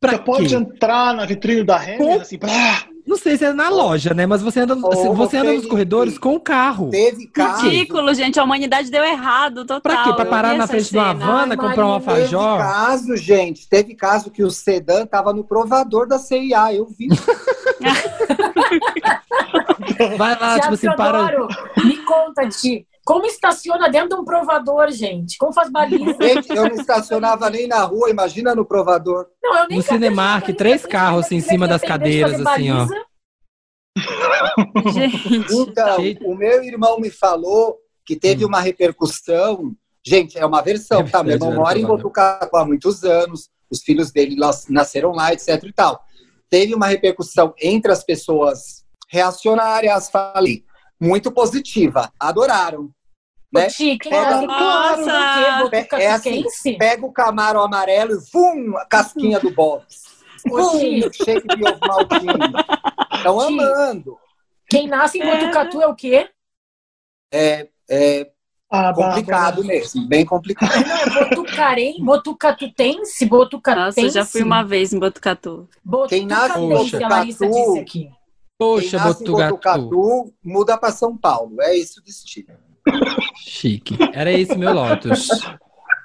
pra 0.00 0.12
Você 0.12 0.18
pode 0.18 0.48
quê. 0.48 0.54
entrar 0.56 1.14
na 1.14 1.24
vitrine 1.24 1.62
da 1.62 1.76
Renner, 1.76 2.22
assim, 2.22 2.38
blá, 2.38 2.86
Não 3.06 3.16
sei 3.16 3.36
se 3.36 3.44
é 3.44 3.52
na 3.52 3.68
loja, 3.68 4.12
né? 4.12 4.26
Mas 4.26 4.42
você 4.42 4.60
anda, 4.60 4.74
Ô, 4.74 5.14
você 5.14 5.36
anda 5.36 5.52
nos 5.52 5.66
corredores 5.66 6.18
com 6.18 6.34
o 6.34 6.40
carro. 6.40 6.90
Teve 6.90 7.28
caso. 7.28 7.68
Ridículo, 7.68 8.12
gente. 8.12 8.40
A 8.40 8.44
humanidade 8.44 8.90
deu 8.90 9.04
errado 9.04 9.64
total. 9.64 9.80
Pra 9.80 10.02
quê? 10.02 10.12
Pra 10.12 10.24
parar 10.24 10.56
na 10.56 10.66
frente 10.66 10.90
de 10.90 10.98
uma. 10.98 11.10
Havana, 11.10 11.54
Ai, 11.54 11.56
comprar 11.56 11.86
um 11.86 11.90
Marina. 11.90 12.14
Teve 12.14 12.34
alfajor? 12.34 12.58
caso, 12.58 13.16
gente, 13.16 13.68
teve 13.68 13.94
caso 13.94 14.30
que 14.30 14.42
o 14.42 14.50
sedã 14.50 15.06
tava 15.06 15.32
no 15.32 15.44
provador 15.44 16.08
da 16.08 16.18
CIA, 16.18 16.74
eu 16.74 16.86
vi. 16.86 17.08
Vai 20.18 20.38
lá, 20.38 20.58
tipo 20.58 20.74
assim, 20.74 20.90
para. 20.96 21.30
Me 21.84 21.96
conta, 21.98 22.48
Ti. 22.48 22.86
Como 23.06 23.24
estaciona 23.24 23.88
dentro 23.88 24.08
de 24.08 24.14
um 24.16 24.24
provador, 24.24 24.90
gente? 24.90 25.38
Como 25.38 25.52
faz 25.52 25.70
baliza? 25.70 26.16
Gente, 26.20 26.48
eu 26.50 26.64
não 26.68 26.74
estacionava 26.74 27.48
nem 27.48 27.68
na 27.68 27.84
rua, 27.84 28.10
imagina 28.10 28.52
no 28.52 28.66
provador. 28.66 29.28
Não, 29.40 29.56
eu 29.58 29.68
nem 29.68 29.78
No 29.78 29.82
Cinemark, 29.84 30.48
três 30.56 30.84
carros 30.84 31.26
assim, 31.26 31.36
em 31.36 31.40
cima 31.40 31.68
das 31.68 31.82
cadeiras, 31.82 32.44
assim, 32.44 32.70
ó. 32.72 32.84
Então, 35.50 35.98
o 36.24 36.34
meu 36.34 36.62
irmão 36.64 36.98
me 36.98 37.08
falou 37.10 37.78
que 38.04 38.16
teve 38.16 38.44
Hum. 38.44 38.48
uma 38.48 38.60
repercussão. 38.60 39.72
Gente, 40.04 40.36
é 40.38 40.44
uma 40.44 40.60
versão, 40.60 41.04
tá? 41.06 41.22
Meu 41.22 41.34
irmão 41.34 41.54
mora 41.54 41.78
em. 41.78 41.84
Botucatu 41.86 42.56
há 42.56 42.64
muitos 42.64 43.04
anos, 43.04 43.48
os 43.70 43.82
filhos 43.82 44.10
dele 44.10 44.34
nas- 44.36 44.66
nasceram 44.68 45.12
lá, 45.12 45.32
etc 45.32 45.62
e 45.64 45.72
tal. 45.72 46.00
Teve 46.50 46.74
uma 46.74 46.86
repercussão 46.86 47.54
entre 47.60 47.90
as 47.92 48.04
pessoas 48.04 48.84
reacionárias, 49.08 50.10
falei, 50.10 50.64
muito 51.00 51.30
positiva, 51.32 52.10
adoraram. 52.20 52.90
Né? 53.52 53.68
Pega- 54.10 54.40
Botucatu, 54.46 55.04
quê? 55.70 55.70
Pe- 55.70 55.96
É 56.02 56.10
assim, 56.10 56.42
pega 56.78 57.06
o 57.06 57.12
camaro 57.12 57.60
amarelo 57.60 58.12
e 58.12 58.18
vum, 58.32 58.76
a 58.76 58.84
casquinha 58.86 59.38
do 59.40 59.50
Bob's. 59.50 60.04
Ti. 60.78 60.90
milkshake 60.90 61.48
de 61.48 61.64
ovo. 61.64 61.80
Estão 63.16 63.40
amando. 63.40 64.18
Quem 64.68 64.86
nasce 64.88 65.18
em 65.18 65.24
Botucatu 65.24 65.80
é 65.80 65.86
o 65.86 65.94
quê? 65.94 66.28
É, 67.32 67.68
é 67.88 68.30
Ah, 68.70 68.92
complicado 68.92 69.64
mesmo, 69.64 70.06
bem 70.08 70.24
complicado. 70.24 70.72
Não, 70.86 70.96
é 70.96 71.28
Botucarém, 71.28 72.04
Botucatutense, 72.04 73.26
Botucatense. 73.26 73.86
Nossa, 73.86 74.00
eu 74.00 74.10
já 74.10 74.24
fui 74.24 74.42
uma 74.42 74.62
vez 74.62 74.92
em 74.92 74.98
Botucatu. 74.98 75.68
Quem 76.08 76.26
nasce 76.26 76.58
em 76.58 76.68
Botucatu. 76.68 77.84
Poxa, 78.58 78.90
quem 78.90 78.98
nasce 78.98 79.22
em 79.22 79.26
Botucatu. 79.26 79.88
Botucatu 79.88 80.34
muda 80.44 80.78
para 80.78 80.92
São 80.92 81.16
Paulo. 81.16 81.60
É 81.62 81.76
isso 81.76 82.00
o 82.00 82.02
destino. 82.04 82.65
Chique. 83.36 83.96
Era 84.12 84.30
esse 84.32 84.56
meu 84.56 84.72
Lotus. 84.72 85.28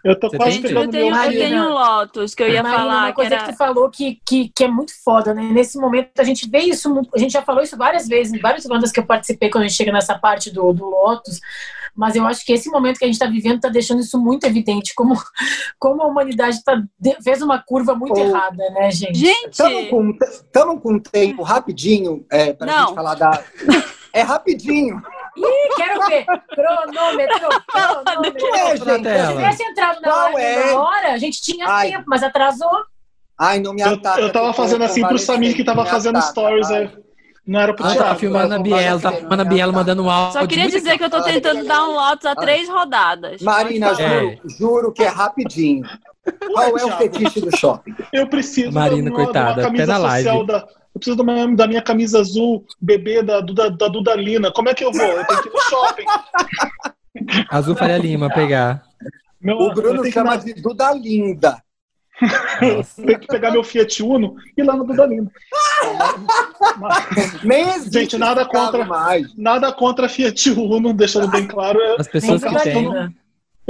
Eu 0.04 0.20
tô 0.20 0.30
Você 0.30 0.38
quase 0.38 0.62
tem, 0.62 0.72
Eu 0.72 0.90
tenho, 0.90 1.14
meu 1.14 1.24
eu 1.24 1.32
tenho 1.32 1.64
um 1.64 1.70
Lotus 1.74 2.34
que 2.34 2.42
eu 2.42 2.50
ia 2.50 2.64
Marina, 2.64 2.80
falar. 2.80 2.98
uma 3.04 3.08
Que 3.10 3.14
coisa 3.14 3.36
era... 3.36 3.44
que 3.44 3.52
tu 3.52 3.58
falou 3.58 3.90
que, 3.90 4.20
que, 4.26 4.50
que 4.50 4.64
é 4.64 4.68
muito 4.68 4.92
foda, 5.04 5.34
né? 5.34 5.44
Nesse 5.44 5.78
momento, 5.78 6.10
a 6.20 6.24
gente 6.24 6.50
vê 6.50 6.60
isso, 6.60 6.90
a 7.14 7.18
gente 7.20 7.32
já 7.32 7.42
falou 7.42 7.62
isso 7.62 7.78
várias 7.78 8.08
vezes, 8.08 8.34
em 8.34 8.40
várias 8.40 8.66
bandas 8.66 8.92
que 8.92 9.00
eu 9.00 9.06
participei 9.06 9.50
quando 9.50 9.66
a 9.66 9.68
gente 9.68 9.78
chega 9.78 9.92
nessa 9.92 10.18
parte 10.18 10.50
do, 10.50 10.74
do 10.74 10.86
Lotus, 10.90 11.40
mas 11.96 12.16
eu 12.16 12.26
acho 12.26 12.44
que 12.44 12.54
esse 12.54 12.70
momento 12.70 12.98
que 12.98 13.06
a 13.06 13.08
gente 13.08 13.16
está 13.16 13.28
vivendo 13.28 13.58
está 13.58 13.70
deixando 13.70 14.02
isso 14.02 14.18
muito 14.20 14.46
evidente, 14.46 14.94
como, 14.96 15.16
como 15.78 16.02
a 16.02 16.08
humanidade 16.08 16.64
tá, 16.64 16.82
fez 17.24 17.42
uma 17.44 17.60
curva 17.60 17.94
muito 17.94 18.20
Ô, 18.20 18.24
errada, 18.24 18.70
né, 18.72 18.90
gente? 18.92 19.20
Gente, 19.20 19.52
Estamos 19.52 19.90
com, 19.90 20.18
tamo 20.52 20.80
com 20.80 21.00
tempo 21.00 21.44
rapidinho 21.44 22.26
é, 22.32 22.54
para 22.54 22.66
Não. 22.66 22.88
gente 22.88 22.96
falar 22.96 23.16
da. 23.16 23.44
É 24.14 24.22
rapidinho. 24.24 25.02
Ih, 25.38 25.76
quero 25.76 26.06
ver! 26.08 26.26
Cronômetro! 26.26 27.50
Cronômetro! 27.72 28.48
Se 28.52 28.86
gente, 28.86 29.08
eu 29.08 29.28
tivesse 29.36 29.64
entrado 29.64 30.02
na 30.02 30.16
live 30.26 30.42
é? 30.42 30.66
na 30.74 30.80
hora, 30.82 31.14
a 31.14 31.18
gente 31.18 31.42
tinha 31.42 31.68
Ai. 31.68 31.92
tempo, 31.92 32.04
mas 32.08 32.22
atrasou. 32.24 32.70
Ai, 33.40 33.60
não 33.60 33.74
me 33.74 33.82
Eu, 33.82 33.94
ataca. 33.94 34.22
eu 34.22 34.32
tava 34.32 34.50
que 34.50 34.56
tô 34.56 34.62
fazendo 34.62 34.84
assim 34.84 35.02
pro 35.08 35.18
Samir 35.18 35.56
que 35.56 35.64
tava 35.64 35.86
fazendo 35.86 36.18
ataca, 36.18 36.32
stories. 36.32 36.68
vai. 36.70 36.84
é. 36.84 36.92
Não 37.48 37.60
era 37.60 37.74
pro 37.74 37.84
Ah, 37.84 37.88
Thiago. 37.90 38.04
tava 38.04 38.20
filmando 38.20 38.54
a 38.54 38.60
Biela, 38.60 39.00
tava 39.02 39.18
filmando 39.18 39.42
a 39.42 39.46
Biela 39.46 39.74
mandando 39.74 40.04
um 40.04 40.10
áudio. 40.12 40.40
Só 40.40 40.46
queria 40.46 40.70
dizer 40.70 40.96
que 40.98 41.04
eu 41.04 41.10
tô 41.10 41.24
tentando 41.24 41.66
dar 41.66 41.84
um 41.86 41.94
Lotus 41.94 42.26
a 42.28 42.36
três 42.36 42.70
rodadas. 42.70 43.42
Marina, 43.42 43.88
Pode 43.88 44.04
falar. 44.04 44.20
juro, 44.20 44.40
juro 44.60 44.92
que 44.94 45.04
é 45.04 45.08
rapidinho. 45.08 45.84
Qual 46.54 46.78
é 46.78 46.86
o 46.86 46.92
fetiche 46.98 47.42
do 47.42 47.58
shopping? 47.58 47.96
Eu 48.14 48.28
preciso 48.28 48.72
Marina, 48.72 49.10
da, 49.10 49.16
uma- 49.18 49.24
coitada, 49.26 49.54
de 49.54 49.60
uma 49.62 49.66
camisa 49.66 49.84
até 49.86 49.92
na 49.92 49.98
live. 49.98 50.24
social 50.30 50.46
da. 50.46 50.68
Eu 50.94 51.00
preciso 51.00 51.16
da 51.18 51.24
minha, 51.24 51.48
da 51.56 51.68
minha 51.68 51.82
camisa 51.82 52.20
azul, 52.20 52.66
bebê 52.80 53.24
da, 53.24 53.40
Duda- 53.40 53.72
da 53.72 53.88
Dudalina. 53.88 54.52
Como 54.52 54.70
é 54.70 54.74
que 54.74 54.84
eu 54.84 54.92
vou? 54.92 55.02
Eu 55.02 55.26
tenho 55.26 55.42
que 55.42 55.48
ir 55.50 55.52
no 55.54 55.62
shopping. 55.62 56.06
Azul 57.50 57.76
Faria 57.76 57.98
Lima 57.98 58.30
pegar. 58.30 58.84
Meu, 59.40 59.58
O 59.58 59.74
Bruno 59.74 60.04
chama 60.12 60.36
ir 60.36 60.38
na- 60.38 60.44
de 60.44 60.54
Duda 60.62 60.92
Linda. 60.94 61.62
eu 62.62 62.84
tenho 63.06 63.20
que 63.20 63.28
pegar 63.28 63.52
meu 63.52 63.64
Fiat 63.64 64.04
Uno 64.04 64.36
e 64.56 64.62
ir 64.62 64.64
lá 64.64 64.76
no 64.76 64.84
Dudalina. 64.86 65.32
Nem 67.44 67.62
existe 67.70 67.94
Gente, 68.00 68.18
nada 68.18 68.46
contra, 68.46 68.86
mais. 68.86 69.36
nada 69.36 69.72
contra 69.72 70.08
Fiat 70.10 70.52
Uno, 70.52 70.94
deixando 70.94 71.28
bem 71.30 71.48
claro. 71.48 71.80
As 71.98 72.08
pessoas 72.08 72.44
que 72.44 72.60
têm. 72.60 73.16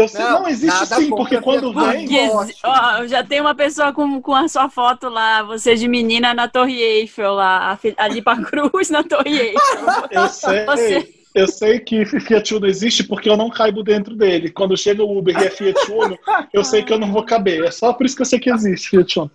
Eu 0.01 0.07
sei, 0.07 0.21
Não, 0.23 0.41
não, 0.41 0.47
existe 0.47 0.85
sim, 0.87 1.09
contra 1.09 1.15
porque 1.15 1.41
quando 1.41 1.73
vem. 1.73 2.07
Que 2.07 2.17
exi- 2.17 2.55
ó, 2.63 3.05
já 3.07 3.23
tem 3.23 3.39
uma 3.41 3.53
pessoa 3.55 3.91
com, 3.93 4.21
com 4.21 4.33
a 4.35 4.47
sua 4.47 4.69
foto 4.69 5.09
lá, 5.09 5.43
você 5.43 5.75
de 5.75 5.87
menina 5.87 6.33
na 6.33 6.47
Torre 6.47 6.81
Eiffel 6.81 7.33
lá, 7.33 7.77
ali 7.97 8.21
pra 8.21 8.35
cruz 8.43 8.89
na 8.89 9.03
Torre 9.03 9.37
Eiffel. 9.37 10.07
Eu 10.11 10.27
sei. 10.29 10.65
Você, 10.65 11.09
Eu 11.33 11.47
sei 11.47 11.79
que 11.79 12.05
Fiat 12.05 12.53
Uno 12.55 12.67
existe 12.67 13.03
porque 13.03 13.29
eu 13.29 13.37
não 13.37 13.49
caibo 13.49 13.83
dentro 13.83 14.15
dele. 14.15 14.49
Quando 14.49 14.77
chega 14.77 15.03
o 15.03 15.17
Uber 15.17 15.35
e 15.37 15.45
é 15.45 15.49
Fiat 15.49 15.91
Uno, 15.91 16.17
eu 16.53 16.63
sei 16.63 16.83
que 16.83 16.91
eu 16.91 16.99
não 16.99 17.11
vou 17.11 17.23
caber. 17.23 17.63
É 17.63 17.71
só 17.71 17.93
por 17.93 18.05
isso 18.05 18.15
que 18.15 18.21
eu 18.21 18.25
sei 18.25 18.39
que 18.39 18.49
existe 18.49 18.89
Fiat 18.89 19.19
Uno. 19.19 19.31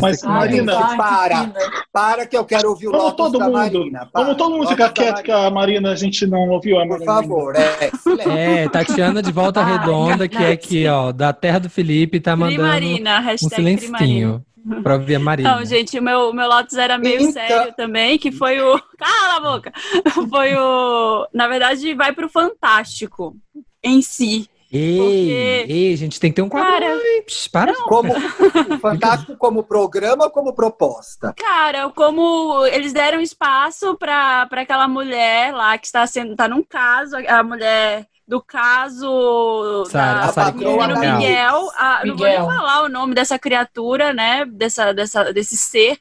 Mas, 0.00 0.22
Ai, 0.22 0.30
Marina. 0.30 0.72
gente, 0.72 0.96
para, 0.96 1.52
para 1.92 2.26
que 2.26 2.36
eu 2.36 2.44
quero 2.44 2.70
ouvir 2.70 2.88
o 2.88 2.92
Vamos 2.92 3.06
Lotus 3.06 3.26
todo 3.26 3.38
da 3.38 3.44
mundo. 3.46 3.54
Marina. 3.54 4.08
para. 4.12 4.22
Vamos 4.22 4.36
todo 4.38 4.56
mundo 4.56 4.68
ficar 4.68 4.86
da 4.86 4.92
quieto 4.92 5.22
que 5.22 5.32
a 5.32 5.50
Marina 5.50 5.90
a 5.90 5.96
gente 5.96 6.26
não 6.26 6.48
ouviu 6.50 6.78
a 6.78 6.86
Marina. 6.86 6.98
Por 6.98 7.22
favor, 7.22 7.54
é. 7.56 8.62
É, 8.62 8.68
Tatiana 8.68 9.20
de 9.20 9.32
Volta 9.32 9.62
Redonda, 9.64 10.28
que 10.28 10.36
é 10.36 10.52
aqui, 10.52 10.86
ó, 10.86 11.10
da 11.10 11.32
terra 11.32 11.58
do 11.58 11.68
Felipe, 11.68 12.20
tá 12.20 12.36
mandando 12.36 12.60
Primarina, 12.60 13.18
um 13.18 13.22
hashtag 13.22 13.54
silencinho 13.54 14.44
pra 14.82 14.94
ouvir 14.94 15.16
a 15.16 15.18
Marina. 15.18 15.56
Não, 15.56 15.64
gente, 15.64 15.98
o 15.98 16.02
meu, 16.02 16.30
o 16.30 16.32
meu 16.32 16.48
Lotus 16.48 16.76
era 16.76 16.96
meio 16.98 17.20
Então- 17.20 17.32
sério 17.32 17.74
também, 17.76 18.18
que 18.18 18.30
foi 18.32 18.60
o. 18.60 18.80
Cala 18.98 19.36
a 19.36 19.40
boca! 19.40 19.72
Foi 20.30 20.54
o. 20.56 21.28
Na 21.32 21.46
verdade, 21.48 21.94
vai 21.94 22.12
pro 22.12 22.28
Fantástico 22.28 23.36
em 23.82 24.00
si. 24.02 24.48
Ei, 24.72 24.98
Porque- 24.98 25.72
ei, 25.72 25.96
gente, 25.96 26.18
tem 26.18 26.30
que 26.32 26.36
ter 26.36 26.42
um 26.42 26.48
quadro. 26.48 26.68
Cara, 26.72 26.98
psh, 27.26 27.46
para. 27.48 27.74
Como, 27.84 28.12
o 28.12 28.78
Fantástico 28.80 29.36
como 29.36 29.62
programa 29.62 30.24
ou 30.24 30.30
como 30.30 30.52
proposta? 30.52 31.32
Cara, 31.36 31.90
como 31.90 32.64
eles 32.66 32.92
deram 32.92 33.20
espaço 33.20 33.94
pra 33.96 34.46
pra 34.46 34.62
aquela 34.62 34.88
mulher 34.88 35.52
lá 35.54 35.78
que 35.78 35.86
está 35.86 36.04
sendo. 36.08 36.34
tá 36.34 36.48
num 36.48 36.62
caso, 36.62 37.14
a 37.28 37.42
mulher 37.44 38.06
do 38.26 38.40
caso 38.42 39.84
Sara- 39.86 40.20
da, 40.20 40.24
a 40.24 40.32
Sara 40.32 40.50
do 40.52 40.58
Miguel. 40.58 41.18
Miguel. 41.18 41.70
a- 41.76 42.02
não 42.06 42.16
vou 42.16 42.26
nem 42.26 42.38
Miguel. 42.40 42.46
falar 42.56 42.82
o 42.84 42.88
nome 42.88 43.14
dessa 43.14 43.38
criatura, 43.38 44.12
né? 44.12 44.44
Dessa, 44.46 44.92
dessa, 44.94 45.32
desse 45.32 45.56
ser 45.56 45.98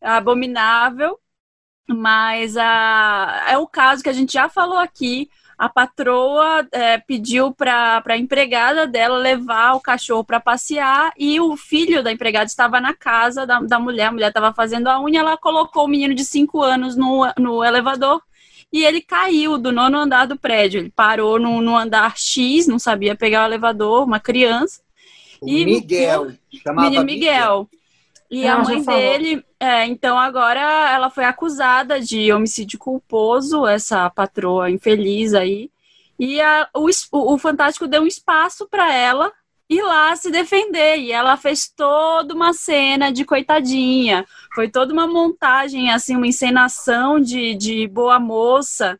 abominável. 0.00 1.18
Mas 1.90 2.56
a, 2.56 3.44
é 3.48 3.56
o 3.56 3.66
caso 3.66 4.02
que 4.02 4.08
a 4.10 4.12
gente 4.12 4.32
já 4.34 4.48
falou 4.48 4.78
aqui. 4.78 5.30
A 5.56 5.68
patroa 5.68 6.68
é, 6.70 6.98
pediu 6.98 7.52
para 7.52 8.00
a 8.06 8.16
empregada 8.16 8.86
dela 8.86 9.18
levar 9.18 9.72
o 9.74 9.80
cachorro 9.80 10.22
para 10.22 10.38
passear 10.38 11.12
e 11.18 11.40
o 11.40 11.56
filho 11.56 12.00
da 12.00 12.12
empregada 12.12 12.44
estava 12.44 12.80
na 12.80 12.94
casa 12.94 13.44
da, 13.44 13.58
da 13.58 13.80
mulher. 13.80 14.06
A 14.06 14.12
mulher 14.12 14.28
estava 14.28 14.52
fazendo 14.54 14.86
a 14.86 15.00
unha, 15.00 15.18
ela 15.18 15.36
colocou 15.36 15.86
o 15.86 15.88
menino 15.88 16.14
de 16.14 16.24
5 16.24 16.62
anos 16.62 16.94
no, 16.94 17.22
no 17.36 17.64
elevador 17.64 18.22
e 18.72 18.84
ele 18.84 19.00
caiu 19.00 19.56
do 19.58 19.72
nono 19.72 19.98
andar 19.98 20.26
do 20.26 20.36
prédio. 20.38 20.80
Ele 20.80 20.90
parou 20.90 21.38
no, 21.38 21.60
no 21.60 21.76
andar 21.76 22.16
X, 22.16 22.66
não 22.66 22.78
sabia 22.78 23.14
pegar 23.16 23.42
o 23.44 23.46
elevador, 23.46 24.04
uma 24.04 24.20
criança. 24.20 24.80
O 25.40 25.48
E- 25.48 25.64
Miguel. 25.64 26.32
Chamava 26.62 26.88
Menino 26.90 27.04
Miguel. 27.04 27.68
E 28.30 28.46
Ah, 28.46 28.56
a 28.56 28.62
mãe 28.62 28.82
dele, 28.84 29.44
é, 29.58 29.86
então 29.86 30.18
agora 30.18 30.60
ela 30.60 31.08
foi 31.08 31.24
acusada 31.24 31.98
de 31.98 32.30
homicídio 32.30 32.78
culposo, 32.78 33.66
essa 33.66 34.10
patroa 34.10 34.70
infeliz 34.70 35.32
aí. 35.32 35.70
E 36.18 36.38
a- 36.40 36.68
o, 36.74 36.88
o 37.12 37.38
Fantástico 37.38 37.86
deu 37.86 38.02
um 38.02 38.06
espaço 38.06 38.68
para 38.68 38.92
ela 38.92 39.32
ir 39.68 39.82
lá 39.82 40.14
se 40.16 40.30
defender. 40.30 40.98
E 40.98 41.12
ela 41.12 41.36
fez 41.36 41.68
toda 41.68 42.34
uma 42.34 42.52
cena 42.52 43.12
de 43.12 43.24
coitadinha. 43.24 44.24
Foi 44.54 44.68
toda 44.68 44.92
uma 44.92 45.06
montagem, 45.06 45.90
assim, 45.90 46.16
uma 46.16 46.26
encenação 46.26 47.20
de, 47.20 47.54
de 47.54 47.86
boa 47.88 48.18
moça. 48.18 48.98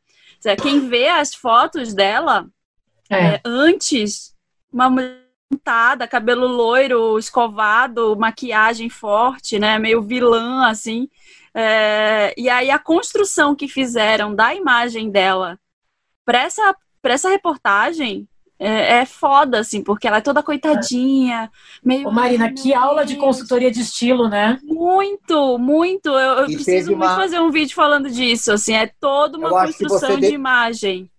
Quem 0.63 0.89
vê 0.89 1.09
as 1.09 1.35
fotos 1.35 1.93
dela 1.95 2.47
É. 3.11 3.35
é, 3.35 3.41
antes, 3.45 4.35
uma 4.73 4.89
mulher 4.89 5.25
montada, 5.51 6.07
cabelo 6.07 6.47
loiro, 6.47 7.19
escovado, 7.19 8.15
maquiagem 8.17 8.89
forte, 8.91 9.59
né? 9.59 9.79
Meio 9.79 10.03
vilã, 10.03 10.67
assim. 10.69 11.09
É, 11.55 12.35
e 12.37 12.49
aí 12.49 12.71
a 12.71 12.79
construção 12.79 13.55
que 13.55 13.67
fizeram 13.67 14.35
da 14.35 14.55
imagem 14.55 15.11
dela 15.11 15.59
para 16.25 16.43
essa, 16.43 16.77
pra 17.03 17.15
essa 17.15 17.31
reportagem 17.31 18.29
é, 18.59 18.99
é 18.99 19.07
foda, 19.07 19.61
assim, 19.61 19.83
porque 19.83 20.07
ela 20.09 20.19
é 20.19 20.21
toda 20.21 20.43
coitadinha, 20.43 21.51
meio. 21.85 22.09
Ô, 22.09 22.11
Marina, 22.11 22.53
que 22.53 22.75
aula 22.75 23.05
de 23.05 23.17
consultoria 23.17 23.71
de 23.71 23.81
estilo, 23.81 24.29
né? 24.29 24.59
Muito, 24.65 25.59
muito. 25.59 26.09
Eu, 26.09 26.33
eu 26.39 26.45
preciso 26.47 26.65
teve 26.65 26.91
muito 26.97 27.05
uma- 27.05 27.17
fazer 27.17 27.39
um 27.41 27.51
vídeo 27.51 27.75
falando 27.75 28.11
disso, 28.11 28.53
assim, 28.53 28.75
é 28.75 28.91
toda 29.01 29.39
uma 29.39 29.49
Eu 29.49 29.55
construção 29.67 30.19
de 30.19 30.29
de- 30.29 30.35
imagem. 30.35 31.11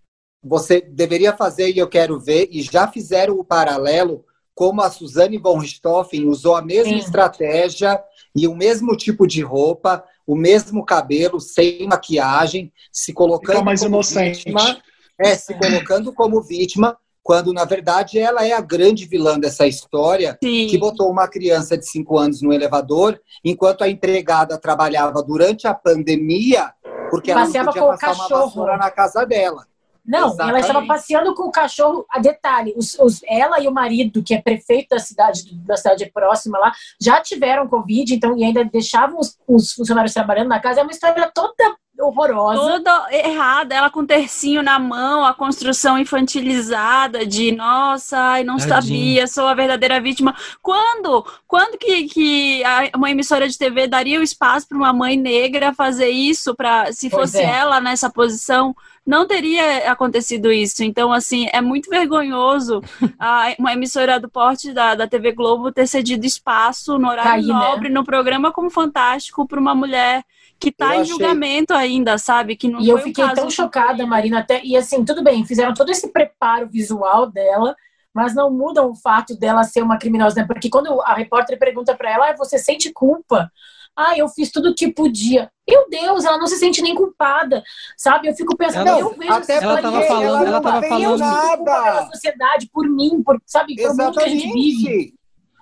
Você 0.44 0.80
deveria 0.82 1.36
fazer, 1.36 1.70
e 1.72 1.78
eu 1.80 1.88
quero 1.88 2.20
ver, 2.20 2.48
e 2.52 2.62
já 2.62 2.88
fizeram 2.88 3.38
o 3.38 3.44
paralelo, 3.44 4.24
como 4.56 4.82
a 4.82 4.90
Suzane 4.90 5.38
von 5.38 5.58
Richthofen 5.60 6.28
usou 6.28 6.56
a 6.56 6.62
mesma 6.62 6.94
Sim. 6.94 7.00
estratégia 7.00 8.02
e 8.36 8.48
o 8.48 8.56
mesmo 8.56 8.96
tipo 8.96 9.26
de 9.28 9.42
roupa, 9.42 10.04
o 10.26 10.36
mesmo 10.36 10.86
cabelo, 10.86 11.40
sem 11.40 11.88
maquiagem, 11.88 12.72
se 12.92 13.14
colocando 13.14 13.56
Fica 13.56 13.66
mais 13.66 13.80
como 13.82 13.96
inocente. 13.96 14.38
vítima. 14.46 14.82
É, 15.22 15.36
se 15.36 15.54
colocando 15.56 16.14
como 16.14 16.42
vítima, 16.42 16.98
quando 17.24 17.54
na 17.54 17.66
verdade 17.66 18.18
ela 18.18 18.46
é 18.46 18.54
a 18.54 18.62
grande 18.62 19.06
vilã 19.06 19.40
dessa 19.40 19.68
história, 19.68 20.38
Sim. 20.44 20.68
que 20.68 20.78
botou 20.78 21.10
uma 21.12 21.28
criança 21.28 21.78
de 21.78 21.86
5 21.88 22.18
anos 22.18 22.42
no 22.42 22.52
elevador, 22.54 23.20
enquanto 23.44 23.84
a 23.84 23.90
empregada 23.90 24.58
trabalhava 24.58 25.22
durante 25.22 25.68
a 25.68 25.74
pandemia, 25.74 26.74
porque 27.12 27.32
ela 27.32 27.46
não 27.46 27.52
podia 27.66 27.82
com 27.82 27.88
o 27.88 27.98
passar 27.98 28.14
uma 28.14 28.28
vassoura 28.28 28.78
na 28.78 28.90
casa 28.92 29.26
dela. 29.26 29.66
Não, 30.06 30.30
Exatamente. 30.30 30.50
ela 30.50 30.60
estava 30.60 30.86
passeando 30.88 31.36
com 31.36 31.44
o 31.44 31.52
cachorro. 31.52 32.04
A 32.10 32.18
detalhe, 32.20 32.74
os, 32.76 32.98
os- 32.98 33.22
ela 33.28 33.60
e 33.60 33.68
o 33.68 33.72
marido, 33.72 34.24
que 34.24 34.34
é 34.34 34.42
prefeito 34.42 34.90
da 34.90 35.00
cidade, 35.00 35.54
da 35.68 35.78
cidade 35.78 36.10
próxima 36.12 36.58
lá, 36.58 36.72
já 37.00 37.22
tiveram 37.22 37.68
Covid, 37.68 38.16
então, 38.16 38.36
e 38.36 38.44
ainda 38.44 38.64
deixavam 38.66 39.20
os, 39.20 39.38
os 39.48 39.72
funcionários 39.74 40.14
trabalhando 40.14 40.48
na 40.48 40.60
casa. 40.60 40.80
É 40.80 40.84
uma 40.84 40.92
história 40.92 41.30
toda 41.32 41.76
horrorosa. 42.00 42.60
toda 42.60 43.08
errada, 43.12 43.76
ela 43.76 43.90
com 43.90 44.06
tercinho 44.06 44.64
na 44.64 44.80
mão, 44.80 45.26
a 45.26 45.34
construção 45.34 45.98
infantilizada 45.98 47.26
de 47.26 47.52
nossa, 47.52 48.18
ai, 48.18 48.44
não 48.44 48.58
Tadinho. 48.58 48.70
sabia, 48.82 49.28
sou 49.28 49.48
a 49.48 49.54
verdadeira 49.54 50.00
vítima. 50.00 50.36
Quando? 50.62 51.26
Quando 51.48 51.78
que, 51.78 52.06
que 52.08 52.64
a- 52.64 52.90
uma 52.96 53.10
emissora 53.12 53.48
de 53.48 53.58
TV 53.58 53.88
daria 53.88 54.20
o 54.20 54.24
espaço 54.24 54.68
para 54.68 54.78
uma 54.78 54.94
mãe 54.94 55.18
negra 55.18 55.74
fazer 55.74 56.10
isso 56.10 56.56
para 56.56 56.92
se 56.94 57.10
Pois 57.10 57.32
fosse 57.32 57.40
é. 57.44 57.46
ela 57.46 57.80
nessa 57.82 58.10
posição? 58.10 58.76
Não 59.06 59.26
teria 59.26 59.92
acontecido 59.92 60.52
isso. 60.52 60.84
Então, 60.84 61.12
assim, 61.12 61.48
é 61.52 61.62
muito 61.62 61.90
vergonhoso 61.90 62.82
a- 63.20 63.54
uma 63.58 63.74
emissora 63.74 64.20
do 64.20 64.30
porte 64.30 64.72
da, 64.72 64.96
da 64.96 65.08
TV 65.08 65.32
Globo 65.32 65.72
ter 65.72 65.88
cedido 65.88 66.26
espaço 66.26 66.98
no 67.00 67.10
horário 67.10 67.32
Cair, 67.32 67.48
né? 67.48 67.54
nobre, 67.54 67.90
no 67.90 68.04
programa 68.04 68.52
como 68.52 68.70
Fantástico, 68.70 69.48
para 69.48 69.60
uma 69.60 69.74
mulher 69.74 70.24
que 70.60 70.72
tá 70.72 70.88
Eu 70.88 70.92
em 70.92 71.02
achei- 71.02 71.06
julgamento 71.14 71.74
ainda, 71.74 72.18
sabe? 72.18 72.56
Que 72.56 72.68
não 72.68 72.82
E 72.82 72.90
eu 72.90 72.98
um 72.98 73.00
fiquei 73.02 73.24
caso 73.24 73.36
tão 73.36 73.50
chocada, 73.50 74.06
Marina, 74.06 74.40
até. 74.40 74.62
E 74.64 74.76
assim, 74.76 75.04
tudo 75.06 75.24
bem, 75.24 75.46
fizeram 75.46 75.74
todo 75.74 75.90
esse 75.90 76.12
preparo 76.12 76.68
visual 76.70 77.30
dela, 77.32 77.76
mas 78.14 78.36
não 78.36 78.52
mudam 78.52 78.90
o 78.90 78.96
fato 78.96 79.38
dela 79.38 79.64
ser 79.64 79.82
uma 79.82 79.98
criminosa, 79.98 80.36
né? 80.42 80.46
Porque 80.48 80.70
quando 80.70 81.02
a 81.02 81.14
repórter 81.14 81.58
pergunta 81.58 81.96
pra 81.96 82.12
ela, 82.12 82.30
ah, 82.32 82.36
você 82.36 82.58
sente 82.58 82.92
culpa? 82.92 83.50
Ah, 83.96 84.18
eu 84.18 84.30
fiz 84.30 84.50
tudo 84.52 84.70
o 84.70 84.76
que 84.76 84.94
podia. 84.94 85.50
Meu 85.68 85.90
Deus, 85.90 86.24
ela 86.24 86.38
não 86.38 86.48
se 86.48 86.58
sente 86.58 86.82
nem 86.82 86.96
culpada, 86.96 87.62
sabe? 87.98 88.30
Eu 88.30 88.34
fico 88.36 88.56
pensando, 88.56 88.88
Ela- 88.88 89.00
eu 89.00 89.14
vejo 89.18 89.34
até 89.34 89.54
essa 89.56 89.66
ela 89.66 89.82
tava 89.82 90.02
falando- 90.04 90.24
ela 90.26 90.38
ela 90.42 90.52
não 90.52 90.62
tava 90.62 90.88
falando- 90.88 91.20
culpa 91.22 91.84
pela 91.84 92.06
sociedade, 92.12 92.70
por 92.72 92.88
mim, 92.88 93.22
por, 93.24 93.42
sabe, 93.46 93.76
pelo 93.76 93.96
mundo 93.98 94.14
que 94.18 94.24
a 94.24 94.28
gente 94.30 94.54
vive. 94.54 95.14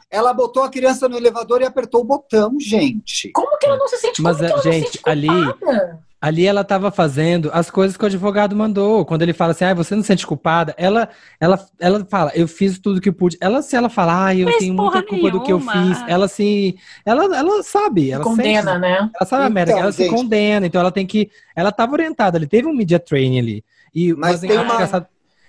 Ela 0.10 0.34
botou 0.34 0.64
a 0.64 0.70
criança 0.70 1.08
no 1.10 1.18
elevador 1.18 1.62
e 1.62 1.66
apertou 1.66 2.02
o 2.02 2.06
botão, 2.06 2.58
gente. 2.60 3.30
Como 3.34 3.58
que 3.58 3.66
ela 3.66 3.78
não 3.78 3.88
se 3.88 3.98
sente 3.98 4.22
Mas, 4.22 4.38
como 4.38 4.48
que 4.50 4.54
ela 4.54 4.56
não 4.56 4.64
se 4.64 4.72
gente, 4.72 4.86
sente 4.92 5.00
ali- 5.06 5.28
culpada? 5.28 6.00
Ali 6.20 6.48
ela 6.48 6.62
estava 6.62 6.90
fazendo 6.90 7.52
as 7.54 7.70
coisas 7.70 7.96
que 7.96 8.04
o 8.04 8.08
advogado 8.08 8.56
mandou. 8.56 9.06
Quando 9.06 9.22
ele 9.22 9.34
fala 9.34 9.52
assim, 9.52 9.66
ah, 9.66 9.74
você 9.76 9.94
não 9.94 10.02
se 10.02 10.08
sente 10.08 10.26
culpada, 10.26 10.74
ela, 10.76 11.10
ela, 11.40 11.64
ela 11.80 12.04
fala, 12.10 12.32
eu 12.34 12.48
fiz 12.48 12.80
tudo 12.80 13.00
que 13.00 13.12
pude. 13.12 13.38
Ela, 13.40 13.62
se 13.62 13.76
ela 13.76 13.88
falar, 13.88 14.26
ah, 14.28 14.36
eu 14.36 14.48
Fez 14.48 14.58
tenho 14.58 14.74
muita 14.74 15.04
culpa 15.04 15.30
do 15.30 15.44
que 15.44 15.52
eu 15.52 15.60
nenhuma. 15.60 15.96
fiz, 15.96 16.04
ela 16.08 16.28
se. 16.28 16.76
Ela, 17.06 17.24
ela 17.38 17.62
sabe, 17.62 18.10
ela 18.10 18.24
Condena, 18.24 18.64
sente- 18.72 18.80
né? 18.82 19.12
Ela 19.16 19.30
sabe 19.30 19.44
a 19.46 19.50
merda, 19.50 19.72
Então, 19.74 19.84
ela 19.84 19.92
se 19.92 20.04
gente. 20.06 20.16
condena, 20.16 20.66
então 20.66 20.82
ela 20.82 20.92
tem 20.92 21.06
que. 21.06 21.30
Ela 21.56 21.70
estava 21.70 21.92
orientada, 21.94 22.36
ele 22.40 22.48
teve 22.48 22.68
um 22.68 22.74
media 22.74 22.98
training 22.98 23.38
ali. 23.38 23.64
E, 23.94 24.12
Mas 24.14 24.44
é 24.44 24.48
tem 24.48 24.58
uma- 24.58 24.74
engraçado. 24.74 25.06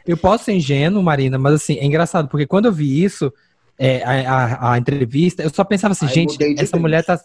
Eu 0.06 0.18
posso 0.18 0.44
ser 0.44 0.52
ingênuo, 0.52 1.02
Marina, 1.02 1.38
mas 1.38 1.54
assim, 1.54 1.78
é 1.78 1.84
engraçado, 1.86 2.28
porque 2.28 2.46
quando 2.46 2.66
eu 2.66 2.72
vi 2.72 3.02
isso, 3.02 3.32
é, 3.78 4.02
a, 4.04 4.44
a- 4.44 4.72
a 4.72 4.78
entrevista, 4.78 5.42
eu 5.42 5.50
só 5.50 5.64
pensava 5.64 5.92
assim, 5.92 6.06
Ai, 6.06 6.12
gente, 6.12 6.42
essa 6.54 6.66
frente. 6.72 6.80
mulher 6.80 7.04
tá, 7.04 7.18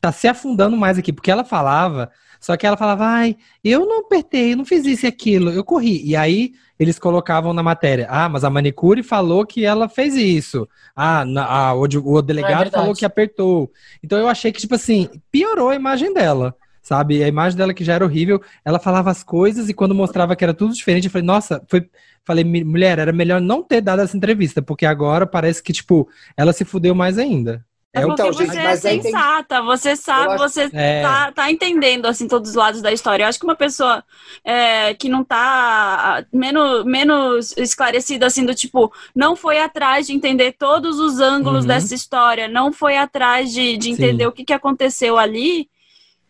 tá 0.00 0.12
se 0.12 0.26
afundando 0.28 0.76
mais 0.76 0.98
aqui, 0.98 1.12
porque 1.12 1.30
ela 1.30 1.44
falava, 1.44 2.10
só 2.40 2.56
que 2.56 2.66
ela 2.66 2.76
falava, 2.76 3.04
ai, 3.06 3.36
eu 3.62 3.86
não 3.86 4.00
apertei, 4.00 4.52
eu 4.52 4.56
não 4.56 4.64
fiz 4.64 4.84
isso 4.84 5.06
e 5.06 5.08
aquilo, 5.08 5.50
eu 5.50 5.62
corri. 5.64 6.02
E 6.04 6.16
aí 6.16 6.52
eles 6.78 6.98
colocavam 6.98 7.52
na 7.52 7.62
matéria, 7.62 8.08
ah, 8.10 8.28
mas 8.28 8.42
a 8.42 8.50
manicure 8.50 9.02
falou 9.04 9.46
que 9.46 9.64
ela 9.64 9.88
fez 9.88 10.16
isso. 10.16 10.68
Ah, 10.96 11.24
na- 11.24 11.46
ah, 11.46 11.74
o, 11.74 11.86
de- 11.86 11.98
o 11.98 12.20
delegado 12.20 12.62
verdade. 12.64 12.74
falou 12.82 12.94
que 12.96 13.04
apertou. 13.04 13.70
Então 14.02 14.18
eu 14.18 14.26
achei 14.28 14.50
que, 14.50 14.58
tipo 14.60 14.74
assim, 14.74 15.08
piorou 15.30 15.68
a 15.68 15.76
imagem 15.76 16.12
dela. 16.12 16.56
Sabe, 16.82 17.22
a 17.22 17.28
imagem 17.28 17.56
dela 17.56 17.72
que 17.72 17.84
já 17.84 17.94
era 17.94 18.04
horrível, 18.04 18.42
ela 18.64 18.78
falava 18.80 19.08
as 19.10 19.22
coisas 19.22 19.68
e 19.68 19.74
quando 19.74 19.94
mostrava 19.94 20.34
que 20.34 20.42
era 20.42 20.52
tudo 20.52 20.74
diferente, 20.74 21.04
eu 21.04 21.10
falei, 21.10 21.24
nossa, 21.26 21.62
foi. 21.68 21.88
Falei, 22.24 22.44
"Mi- 22.44 22.62
mulher, 22.64 22.98
era 22.98 23.12
melhor 23.12 23.40
não 23.40 23.62
ter 23.62 23.80
dado 23.80 24.02
essa 24.02 24.16
entrevista, 24.16 24.60
porque 24.62 24.84
agora 24.86 25.26
parece 25.26 25.62
que, 25.62 25.72
tipo, 25.72 26.08
ela 26.36 26.52
se 26.52 26.64
fudeu 26.64 26.94
mais 26.94 27.18
ainda. 27.18 27.64
É, 27.94 28.00
É 28.00 28.04
o- 28.06 28.08
porque 28.08 28.22
Então, 28.22 28.32
você 28.32 28.46
gente, 28.46 28.56
é 28.58 28.62
mas 28.64 28.84
aí 28.86 29.00
tem- 29.00 29.12
sensata, 29.12 29.60
você 29.62 29.94
sabe, 29.96 30.34
acho- 30.34 30.38
você 30.48 30.70
É. 30.72 31.02
tá, 31.02 31.30
tá 31.32 31.50
entendendo 31.50 32.06
assim 32.06 32.26
todos 32.26 32.50
os 32.50 32.56
lados 32.56 32.80
da 32.80 32.90
história. 32.92 33.24
Eu 33.24 33.28
acho 33.28 33.38
que 33.38 33.44
uma 33.44 33.54
pessoa 33.56 34.02
é, 34.44 34.94
que 34.94 35.08
não 35.08 35.22
tá 35.22 36.24
menos, 36.32 36.84
menos 36.84 37.54
esclarecida 37.56 38.26
assim 38.26 38.44
do 38.46 38.54
tipo, 38.54 38.92
não 39.14 39.36
foi 39.36 39.60
atrás 39.60 40.06
de 40.06 40.14
entender 40.14 40.52
todos 40.58 40.98
os 40.98 41.20
ângulos 41.20 41.62
Uhum. 41.62 41.68
dessa 41.68 41.94
história, 41.94 42.48
não 42.48 42.72
foi 42.72 42.96
atrás 42.96 43.52
de, 43.52 43.76
de 43.76 43.90
entender 43.90 44.24
Sim. 44.24 44.28
o 44.28 44.32
que, 44.32 44.44
que 44.44 44.52
aconteceu 44.52 45.18
ali. 45.18 45.68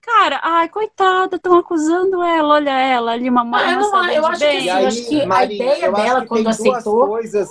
Cara, 0.04 0.40
ai, 0.42 0.68
coitada, 0.68 1.36
estão 1.36 1.56
acusando 1.56 2.22
ela, 2.22 2.54
olha 2.54 2.70
ela 2.70 3.12
ali, 3.12 3.30
uma 3.30 3.44
mãe. 3.44 3.62
Ah, 3.64 3.72
eu 3.72 3.80
não- 3.80 4.10
eu 4.10 4.26
acho 4.26 4.40
que 4.40 4.46
bem. 4.46 4.64
E 4.64 4.68
eu 4.68 4.74
aí, 4.74 4.86
acho 4.86 5.08
que 5.08 5.20
a 5.22 5.26
Marina, 5.26 5.64
ideia 5.64 5.86
eu 5.86 5.96
acho 5.96 6.04
dela, 6.04 6.20
que 6.22 6.26
quando 6.26 6.44
tem 6.44 6.44
duas 6.44 6.76
aceitou- 6.78 7.06
Coisas, 7.06 7.48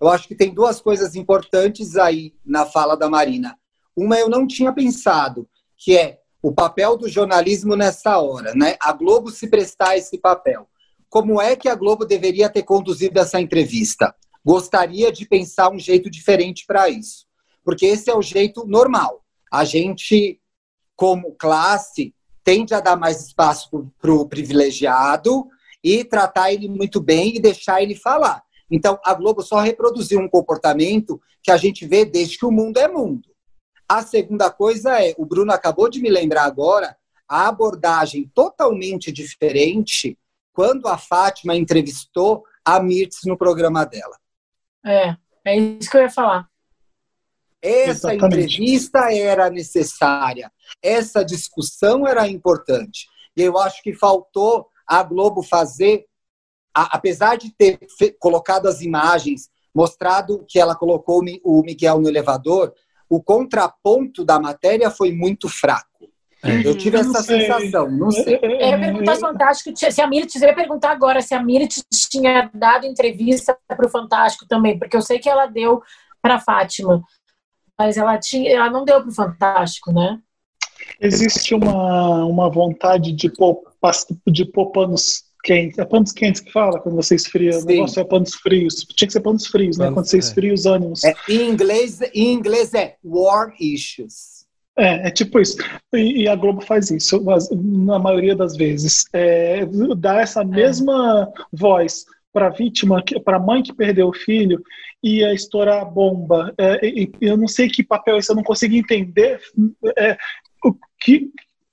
eu 0.00 0.08
acho 0.08 0.28
que 0.28 0.34
tem 0.34 0.54
duas 0.54 0.80
coisas 0.80 1.14
importantes 1.14 1.96
aí 1.96 2.34
na 2.44 2.64
fala 2.64 2.96
da 2.96 3.10
Marina. 3.10 3.58
Uma 3.94 4.16
eu 4.18 4.28
não 4.28 4.46
tinha 4.46 4.72
pensado, 4.72 5.46
que 5.76 5.96
é 5.96 6.18
o 6.42 6.50
papel 6.52 6.96
do 6.96 7.08
jornalismo 7.08 7.76
nessa 7.76 8.18
hora, 8.18 8.54
né? 8.54 8.76
A 8.80 8.92
Globo 8.92 9.30
se 9.30 9.46
prestar 9.48 9.90
a 9.90 9.96
esse 9.98 10.16
papel. 10.18 10.66
Como 11.10 11.40
é 11.40 11.54
que 11.54 11.68
a 11.68 11.74
Globo 11.74 12.06
deveria 12.06 12.48
ter 12.48 12.62
conduzido 12.62 13.20
essa 13.20 13.38
entrevista? 13.38 14.14
Gostaria 14.44 15.12
de 15.12 15.26
pensar 15.26 15.70
um 15.70 15.78
jeito 15.78 16.10
diferente 16.10 16.64
para 16.66 16.88
isso. 16.88 17.26
Porque 17.62 17.84
esse 17.86 18.10
é 18.10 18.16
o 18.16 18.22
jeito 18.22 18.66
normal. 18.66 19.22
A 19.52 19.62
gente, 19.64 20.40
como 21.02 21.34
classe, 21.34 22.14
tende 22.44 22.72
a 22.72 22.78
dar 22.78 22.94
mais 22.94 23.26
espaço 23.26 23.90
para 24.00 24.12
o 24.12 24.28
privilegiado 24.28 25.48
e 25.82 26.04
tratar 26.04 26.52
ele 26.52 26.68
muito 26.68 27.00
bem 27.00 27.34
e 27.34 27.40
deixar 27.40 27.82
ele 27.82 27.96
falar. 27.96 28.40
Então, 28.70 28.96
a 29.04 29.12
Globo 29.12 29.42
só 29.42 29.58
reproduziu 29.58 30.20
um 30.20 30.28
comportamento 30.28 31.20
que 31.42 31.50
a 31.50 31.56
gente 31.56 31.84
vê 31.88 32.04
desde 32.04 32.38
que 32.38 32.46
o 32.46 32.52
mundo 32.52 32.78
é 32.78 32.86
mundo. 32.86 33.28
A 33.88 34.00
segunda 34.04 34.48
coisa 34.48 35.04
é, 35.04 35.12
o 35.18 35.26
Bruno 35.26 35.50
acabou 35.50 35.90
de 35.90 36.00
me 36.00 36.08
lembrar 36.08 36.44
agora, 36.44 36.96
a 37.28 37.48
abordagem 37.48 38.30
totalmente 38.32 39.10
diferente 39.10 40.16
quando 40.52 40.86
a 40.86 40.96
Fátima 40.96 41.56
entrevistou 41.56 42.44
a 42.64 42.80
Mirtz 42.80 43.22
no 43.24 43.36
programa 43.36 43.84
dela. 43.84 44.16
É, 44.86 45.16
é 45.44 45.56
isso 45.56 45.90
que 45.90 45.96
eu 45.96 46.02
ia 46.02 46.10
falar. 46.10 46.48
Essa 47.62 48.12
Exatamente. 48.12 48.56
entrevista 48.56 49.12
era 49.14 49.48
necessária, 49.48 50.50
essa 50.82 51.24
discussão 51.24 52.06
era 52.06 52.26
importante. 52.26 53.06
E 53.36 53.42
eu 53.42 53.56
acho 53.56 53.80
que 53.82 53.94
faltou 53.94 54.66
a 54.86 55.02
Globo 55.04 55.42
fazer, 55.42 56.04
a- 56.74 56.96
apesar 56.96 57.36
de 57.36 57.54
ter 57.54 57.78
fe- 57.96 58.14
colocado 58.18 58.66
as 58.66 58.80
imagens, 58.80 59.48
mostrado 59.74 60.44
que 60.48 60.58
ela 60.58 60.74
colocou 60.74 61.20
o 61.20 61.22
Mi- 61.22 61.40
o 61.44 61.62
Miguel 61.62 62.00
no 62.00 62.08
elevador, 62.08 62.74
o 63.08 63.22
contraponto 63.22 64.24
da 64.24 64.40
matéria 64.40 64.90
foi 64.90 65.12
muito 65.12 65.48
fraco. 65.48 65.86
Eu 66.64 66.76
tive 66.76 66.96
Eu 66.96 67.02
essa 67.02 67.22
sei. 67.22 67.42
sensação, 67.42 67.88
não 67.88 68.10
sei. 68.10 68.36
Eu 68.42 68.50
ia 68.50 68.78
perguntar 68.80 69.14
se 69.14 69.20
Fantástico 69.20 69.72
se 69.76 70.00
a 70.00 70.06
Mirit, 70.08 70.34
eu 70.42 70.48
ia 70.48 70.54
perguntar 70.54 70.90
agora 70.90 71.22
se 71.22 71.32
a 71.34 71.40
Mirit 71.42 71.80
tinha 72.10 72.50
dado 72.52 72.84
entrevista 72.84 73.56
para 73.68 73.86
o 73.86 73.90
Fantástico 73.90 74.44
também, 74.48 74.76
porque 74.76 74.96
eu 74.96 75.02
sei 75.02 75.20
que 75.20 75.28
ela 75.28 75.46
deu 75.46 75.80
para 76.20 76.40
Fátima, 76.40 77.00
mas 77.82 77.96
ela 77.96 78.16
tinha, 78.16 78.48
ela 78.54 78.70
não 78.70 78.84
deu 78.84 79.00
para 79.00 79.10
o 79.10 79.12
Fantástico, 79.12 79.92
né? 79.92 80.20
Existe 81.00 81.52
uma, 81.52 82.24
uma 82.24 82.48
vontade 82.48 83.10
de 83.12 83.28
pôr, 83.28 83.60
pas- 83.80 84.06
de 84.28 84.44
pôr 84.44 84.66
panos 84.70 85.24
quentes. 85.42 85.76
É 85.78 85.84
panos 85.84 86.12
quentes 86.12 86.40
que 86.40 86.52
fala 86.52 86.78
quando 86.78 86.94
você 86.94 87.16
esfria. 87.16 87.50
O 87.50 87.60
Sim. 87.60 87.66
negócio 87.66 87.98
é 88.00 88.04
panos 88.04 88.34
frios. 88.36 88.76
Tinha 88.94 89.08
que 89.08 89.12
ser 89.12 89.20
panos 89.20 89.48
frios, 89.48 89.78
né? 89.78 89.86
Panos- 89.86 89.94
Quando 89.96 90.06
você 90.06 90.16
é. 90.16 90.20
esfria 90.20 90.54
os 90.54 90.64
ânimos. 90.64 91.02
É, 91.02 91.12
em, 91.28 91.50
inglês, 91.50 92.00
em 92.14 92.32
inglês 92.32 92.72
é 92.72 92.94
war 93.02 93.52
issues. 93.58 94.46
É, 94.78 95.08
é 95.08 95.10
tipo 95.10 95.40
isso. 95.40 95.56
E, 95.92 96.22
e 96.22 96.28
a 96.28 96.36
Globo 96.36 96.60
faz 96.60 96.88
isso, 96.92 97.20
mas, 97.24 97.48
na 97.50 97.98
maioria 97.98 98.36
das 98.36 98.56
vezes. 98.56 99.06
É, 99.12 99.66
dá 99.96 100.20
essa 100.20 100.44
mesma 100.44 101.28
voz 101.52 102.04
para 102.32 102.46
a 102.46 102.50
vítima, 102.50 103.02
para 103.24 103.38
a 103.38 103.40
mãe 103.40 103.60
que 103.62 103.72
perdeu 103.74 104.08
o 104.08 104.14
filho, 104.14 104.62
e 105.02 105.24
a 105.24 105.32
estourar 105.34 105.82
a 105.82 105.84
bomba. 105.84 106.54
É, 106.56 106.86
e- 106.86 107.12
eu 107.20 107.36
não 107.36 107.48
sei 107.48 107.68
que 107.68 107.82
papel 107.82 108.16
é 108.16 108.18
esse, 108.18 108.30
eu 108.30 108.36
não 108.36 108.42
consigo 108.42 108.74
entender 108.74 109.40
é, 109.98 110.16
o 110.64 110.74
que, 111.00 111.30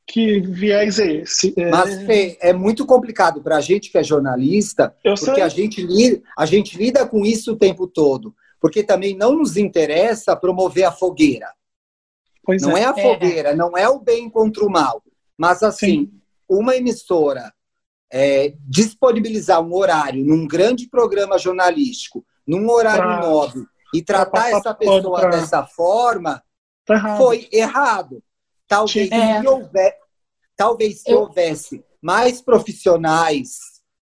que 0.07 0.39
viés 0.39 0.97
é 0.99 1.11
esse. 1.22 1.53
É, 1.57 1.69
Mas, 1.69 2.03
Fê, 2.06 2.38
é 2.41 2.51
muito 2.53 2.85
complicado 2.85 3.41
para 3.43 3.57
a 3.57 3.61
gente 3.61 3.91
que 3.91 3.97
é 3.97 4.03
jornalista, 4.03 4.95
Eu 5.03 5.14
porque 5.14 5.35
sei. 5.35 5.43
a 5.43 5.47
gente, 5.49 5.81
li- 5.81 6.23
a 6.38 6.45
gente 6.45 6.76
lida 6.77 7.06
com 7.07 7.26
isso 7.26 7.53
o 7.53 7.57
tempo 7.57 7.85
todo. 7.88 8.34
Porque 8.60 8.84
também 8.84 9.15
não 9.15 9.35
nos 9.38 9.56
interessa 9.56 10.35
promover 10.35 10.84
a 10.84 10.91
fogueira. 10.91 11.47
pois 12.43 12.61
não 12.61 12.76
é, 12.76 12.81
é. 12.81 12.85
a 12.85 12.93
fogueira, 12.93 13.56
não 13.56 13.77
é 13.77 13.88
o 13.88 13.99
bem 13.99 14.30
contra 14.30 14.65
o 14.65 14.69
mal. 14.69 15.01
Mas, 15.38 15.64
assim, 15.64 16.11
uma 16.49 16.76
emissora 16.76 17.53
é, 18.11 18.53
disponibilizar 18.68 19.61
um 19.61 19.73
horário 19.73 20.26
num 20.26 20.45
grande 20.47 20.89
programa 20.89 21.38
jornalístico, 21.38 22.26
num 22.49 22.69
horário 22.69 23.03
Pra- 23.03 23.21
nobre, 23.21 23.63
e 23.93 24.01
tratar 24.01 24.49
essa 24.49 24.73
pessoa 24.73 25.19
pra- 25.21 25.30
dessa 25.30 25.65
forma, 25.65 26.41
Tá 26.85 27.17
foi 27.17 27.47
errado. 27.51 28.23
Talvez 28.67 29.11
É. 29.11 29.41
se, 29.41 29.47
houver, 29.47 29.97
talvez 30.55 31.01
se 31.01 31.11
Eu- 31.11 31.19
houvesse 31.21 31.84
mais 32.01 32.41
profissionais 32.41 33.59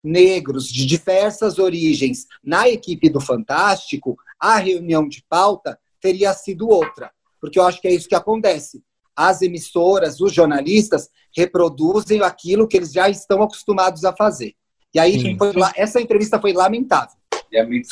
negros 0.03 0.67
de 0.67 0.85
diversas 0.85 1.59
origens 1.59 2.25
na 2.43 2.67
equipe 2.69 3.09
do 3.09 3.19
Fantástico, 3.19 4.15
a 4.39 4.57
reunião 4.57 5.07
de 5.07 5.23
pauta 5.29 5.77
teria 5.99 6.33
sido 6.33 6.67
outra. 6.69 7.11
Porque 7.39 7.59
eu 7.59 7.63
acho 7.65 7.81
que 7.81 7.87
é 7.87 7.93
isso 7.93 8.07
que 8.09 8.15
acontece. 8.15 8.81
As 9.15 9.41
emissoras, 9.41 10.19
os 10.21 10.33
jornalistas, 10.33 11.09
reproduzem 11.35 12.21
aquilo 12.21 12.67
que 12.67 12.77
eles 12.77 12.91
já 12.91 13.09
estão 13.09 13.43
acostumados 13.43 14.05
a 14.05 14.13
fazer. 14.15 14.53
E 14.93 14.99
aí, 14.99 15.37
essa 15.75 16.01
entrevista 16.01 16.39
foi 16.39 16.53
lamentável. 16.53 17.15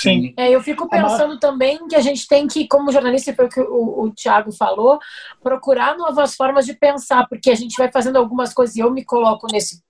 Sim. 0.02 0.34
É, 0.38 0.50
eu 0.50 0.62
fico 0.62 0.88
pensando 0.88 1.38
também 1.40 1.86
que 1.88 1.96
a 1.96 2.02
gente 2.02 2.28
tem 2.28 2.48
que, 2.48 2.68
como 2.68 2.92
jornalista, 2.92 3.34
foi 3.34 3.46
o 3.46 3.50
que 3.50 3.60
o, 3.60 4.04
o 4.04 4.12
Thiago 4.12 4.52
falou, 4.52 5.00
procurar 5.44 5.98
novas 5.98 6.36
formas 6.36 6.66
de 6.66 6.74
pensar, 6.74 7.28
porque 7.28 7.52
a 7.52 7.56
gente 7.56 7.76
vai 7.78 7.92
fazendo 7.92 8.18
algumas 8.18 8.54
coisas, 8.54 8.76
e 8.76 8.80
eu 8.80 8.92
me 8.92 9.04
coloco 9.04 9.48
nesse 9.52 9.82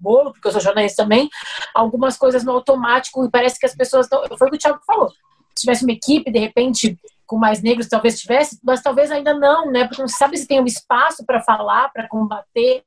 bolo, 0.00 0.32
porque 0.32 0.48
eu 0.48 0.52
sou 0.52 0.60
jornalista 0.60 1.02
também, 1.02 1.28
algumas 1.74 2.16
coisas 2.16 2.44
no 2.44 2.52
automático, 2.52 3.24
e 3.24 3.30
parece 3.30 3.58
que 3.58 3.66
as 3.66 3.74
pessoas 3.74 4.08
não. 4.10 4.24
Foi 4.36 4.48
o 4.48 4.50
que 4.50 4.56
o 4.56 4.60
Thiago 4.60 4.80
falou. 4.86 5.08
Se 5.56 5.62
tivesse 5.62 5.84
uma 5.84 5.92
equipe, 5.92 6.30
de 6.30 6.38
repente, 6.38 6.98
com 7.26 7.36
mais 7.36 7.62
negros, 7.62 7.88
talvez 7.88 8.20
tivesse, 8.20 8.58
mas 8.62 8.82
talvez 8.82 9.10
ainda 9.10 9.34
não, 9.34 9.70
né? 9.70 9.86
Porque 9.86 10.02
não 10.02 10.08
se 10.08 10.16
sabe 10.16 10.36
se 10.36 10.46
tem 10.46 10.60
um 10.60 10.66
espaço 10.66 11.24
para 11.26 11.42
falar, 11.42 11.90
para 11.92 12.08
combater. 12.08 12.84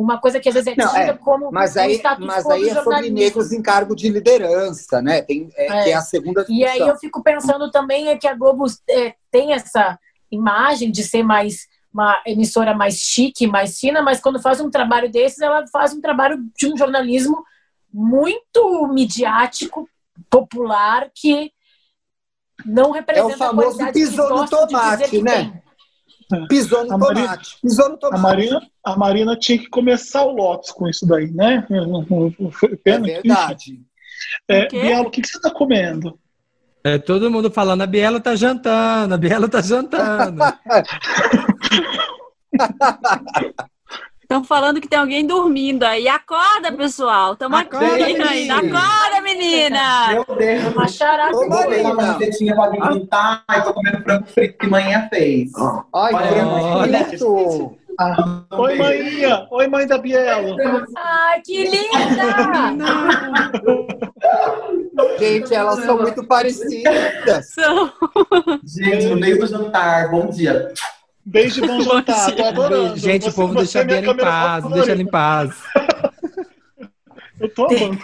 Uma 0.00 0.18
coisa 0.18 0.40
que 0.40 0.48
às 0.48 0.54
vezes 0.54 0.72
é 0.72 0.74
Não, 0.76 0.88
tida 0.88 1.00
é, 1.00 1.12
como 1.12 1.52
Mas 1.52 1.76
um 1.76 1.80
aí, 1.80 2.02
mas 2.20 2.46
aí 2.46 2.70
é 2.70 2.82
sobre 2.82 3.10
negros 3.10 3.52
em 3.52 3.60
cargo 3.60 3.94
de 3.94 4.08
liderança, 4.08 5.02
né? 5.02 5.20
Tem, 5.20 5.50
é, 5.54 5.66
É. 5.66 5.82
Que 5.84 5.90
é 5.90 5.94
a 5.94 6.00
segunda 6.00 6.40
discussão. 6.40 6.56
E 6.56 6.64
aí 6.64 6.80
eu 6.80 6.96
fico 6.96 7.22
pensando 7.22 7.70
também 7.70 8.08
é 8.08 8.16
que 8.16 8.26
a 8.26 8.34
Globo 8.34 8.64
é, 8.88 9.14
tem 9.30 9.52
essa 9.52 9.98
imagem 10.30 10.90
de 10.90 11.04
ser 11.04 11.22
mais 11.22 11.68
uma 11.92 12.22
emissora 12.24 12.72
mais 12.72 12.94
chique, 12.94 13.46
mais 13.46 13.78
fina, 13.78 14.00
mas 14.00 14.20
quando 14.20 14.40
faz 14.40 14.58
um 14.60 14.70
trabalho 14.70 15.10
desses, 15.10 15.40
ela 15.40 15.66
faz 15.66 15.92
um 15.92 16.00
trabalho 16.00 16.38
de 16.56 16.72
um 16.72 16.76
jornalismo 16.76 17.44
muito 17.92 18.86
midiático, 18.86 19.86
popular, 20.30 21.10
que 21.14 21.52
não 22.64 22.94
É 22.94 23.00
representa 23.00 23.34
o 23.34 23.36
famoso 23.36 23.92
pisou 23.92 24.28
que 24.28 24.34
no 24.34 24.48
tomate, 24.48 25.22
né? 25.22 25.62
Pisou 26.48 26.84
no 26.86 26.94
A 26.94 26.98
Marina- 26.98 27.26
tomate. 27.28 27.56
Pisou 27.62 27.88
no 27.88 27.94
A 27.94 27.98
tomate. 27.98 28.22
Marina, 28.22 28.62
a 28.84 28.96
Marina 28.96 29.36
tinha 29.36 29.58
que 29.58 29.68
começar 29.68 30.24
o 30.24 30.32
Lotus 30.32 30.70
com 30.72 30.88
isso 30.88 31.06
daí, 31.06 31.30
né? 31.30 31.66
Foi 32.52 32.72
É 32.72 32.76
pena. 32.76 33.06
verdade. 33.06 33.80
É, 34.48 34.66
O? 34.66 34.68
Bielo, 34.70 35.08
o 35.08 35.10
que, 35.10 35.22
que 35.22 35.28
você 35.28 35.40
tá 35.40 35.50
comendo? 35.50 36.18
É 36.82 36.98
todo 36.98 37.30
mundo 37.30 37.50
falando, 37.50 37.82
a 37.82 37.86
Biela 37.86 38.20
tá 38.20 38.34
jantando, 38.34 39.14
a 39.14 39.18
Biela 39.18 39.48
tá 39.48 39.60
jantando. 39.60 40.40
Estão 44.30 44.44
falando 44.44 44.80
que 44.80 44.86
tem 44.86 44.96
alguém 44.96 45.26
dormindo 45.26 45.82
aí. 45.82 46.06
Acorda, 46.06 46.70
pessoal. 46.70 47.32
Estamos 47.32 47.58
aqui 47.58 47.74
Acorda, 47.74 48.04
ainda. 48.04 48.24
menina. 48.30 48.54
Acorda, 48.58 49.20
menina. 49.22 50.08
Meu 50.12 50.36
Deus. 50.36 50.72
Uma 50.72 50.86
charada. 50.86 51.36
Ô, 51.36 51.48
botei 51.48 51.80
uma 51.80 51.94
Marina. 51.94 52.12
camisetinha 52.14 52.54
pra 52.54 52.64
alimentar 52.66 53.42
e 53.50 53.60
tô 53.62 53.74
comendo 53.74 54.00
frango 54.04 54.26
frito 54.28 54.56
que 54.58 54.66
manhã 54.68 55.08
fez. 55.12 55.50
Ai, 55.92 56.14
Olha, 56.14 56.26
frango 56.28 57.08
frito. 57.08 57.76
Ah, 57.98 58.44
oi, 58.52 58.78
mãinha! 58.78 59.46
Oi, 59.50 59.66
mãe 59.66 59.84
da 59.86 59.98
Bielo! 59.98 60.56
Ai, 60.96 61.40
que 61.42 61.64
linda! 61.64 62.22
Gente, 65.18 65.52
elas 65.52 65.84
são 65.84 65.98
muito 65.98 66.24
parecidas. 66.24 67.52
São- 67.52 67.92
Gente, 68.64 69.06
no 69.06 69.16
meio 69.16 69.40
do 69.40 69.46
jantar, 69.48 70.08
bom 70.10 70.28
dia. 70.28 70.72
Beijo 71.30 71.64
e 71.64 71.66
bom 71.68 71.80
jantar, 71.80 72.34
tô 72.34 72.44
adorando. 72.44 72.96
Gente, 72.96 73.28
o 73.28 73.30
Você- 73.30 73.36
povo 73.36 73.52
você 73.54 73.58
deixa 73.58 73.78
é 73.78 73.82
a 73.82 73.84
minha 73.84 74.00
Biela 74.00 74.14
em 74.14 74.16
paz, 74.24 74.62
favorita. 74.62 74.74
deixa 74.74 74.92
ela 74.92 75.02
em 75.02 75.06
paz. 75.06 75.62
Eu 77.40 77.54
tô 77.54 77.64
amando. 77.66 77.98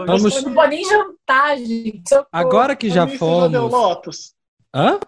Um- 0.00 0.06
Vamos- 0.06 0.42
Não 0.42 0.54
pode 0.54 0.70
nem 0.76 0.84
jantar, 0.84 1.56
gente. 1.58 2.02
Agora 2.32 2.74
que 2.74 2.88
já 2.90 3.06
Você 3.06 3.16
já 3.18 3.48
deu 3.48 3.60
fomos. 3.60 3.72
Lotus? 3.72 4.34
Hã? 4.74 4.98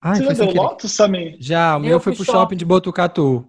Ai, 0.00 0.16
Você 0.16 0.22
já 0.26 0.32
deu 0.34 0.46
querer. 0.48 0.60
Lotus, 0.60 0.92
Samir? 0.92 1.36
Já, 1.40 1.76
o 1.76 1.80
meu 1.80 1.90
Eu 1.92 2.00
foi 2.00 2.14
pro 2.14 2.24
shopping 2.24 2.56
de 2.56 2.64
Botucatu. 2.64 3.44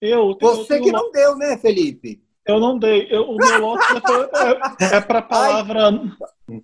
Eu, 0.00 0.36
Você 0.40 0.78
eu- 0.78 0.82
que 0.82 0.92
não 0.92 1.10
deu, 1.12 1.36
né, 1.36 1.56
Felipe? 1.56 2.20
Eu 2.46 2.58
não 2.58 2.78
dei. 2.78 3.06
Eu- 3.10 3.30
o 3.30 3.36
meu 3.36 3.60
Lotus 3.60 3.86
é 3.90 4.00
pra, 4.00 4.30
é, 4.80 4.96
é 4.96 5.00
pra 5.00 5.22
palavra. 5.22 6.00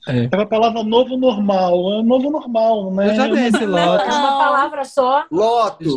É. 0.09 0.27
pra 0.27 0.45
palavra 0.47 0.83
novo 0.83 1.17
normal. 1.17 2.01
É 2.01 2.03
novo 2.03 2.29
normal, 2.29 2.93
né? 2.93 3.11
Eu 3.11 3.15
já 3.15 3.27
dei 3.29 3.47
esse 3.47 3.63
É 3.63 3.67
Lotus. 3.67 4.07
uma 4.17 4.39
palavra 4.39 4.85
só. 4.85 5.25
Lotus. 5.31 5.95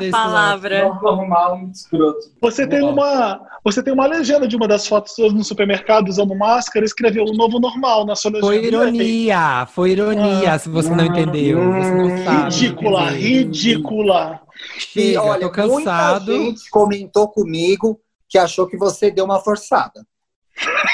esse 0.00 0.10
Palavra. 0.12 0.88
normal, 1.02 1.58
escroto. 1.72 2.18
Você 2.40 2.64
tem 2.68 2.80
uma, 2.82 3.40
você 3.64 3.82
tem 3.82 3.92
uma 3.92 4.06
legenda 4.06 4.46
de 4.46 4.54
uma 4.54 4.68
das 4.68 4.86
fotos 4.86 5.14
suas 5.16 5.32
no 5.32 5.42
supermercado 5.42 6.08
usando 6.08 6.32
máscara, 6.36 6.84
escreveu 6.84 7.24
o 7.24 7.32
novo 7.34 7.58
normal 7.58 8.06
na 8.06 8.14
sua 8.14 8.30
legenda. 8.30 8.46
Foi 8.46 8.64
ironia, 8.64 9.66
foi 9.66 9.90
ironia, 9.90 10.56
se 10.58 10.68
você 10.68 10.90
não 10.94 11.06
entendeu. 11.06 11.58
Você 11.72 11.90
não 11.94 12.24
sabe. 12.24 12.42
Ridícula, 12.44 13.02
entendeu? 13.10 13.18
ridícula. 13.20 14.40
E 14.74 14.80
Chega, 14.80 15.22
olha, 15.22 15.40
tô 15.40 15.50
cansado. 15.50 16.26
muita 16.30 16.44
gente 16.50 16.70
comentou 16.70 17.26
comigo 17.28 17.98
que 18.28 18.38
achou 18.38 18.66
que 18.66 18.76
você 18.76 19.10
deu 19.10 19.24
uma 19.24 19.40
forçada. 19.40 20.04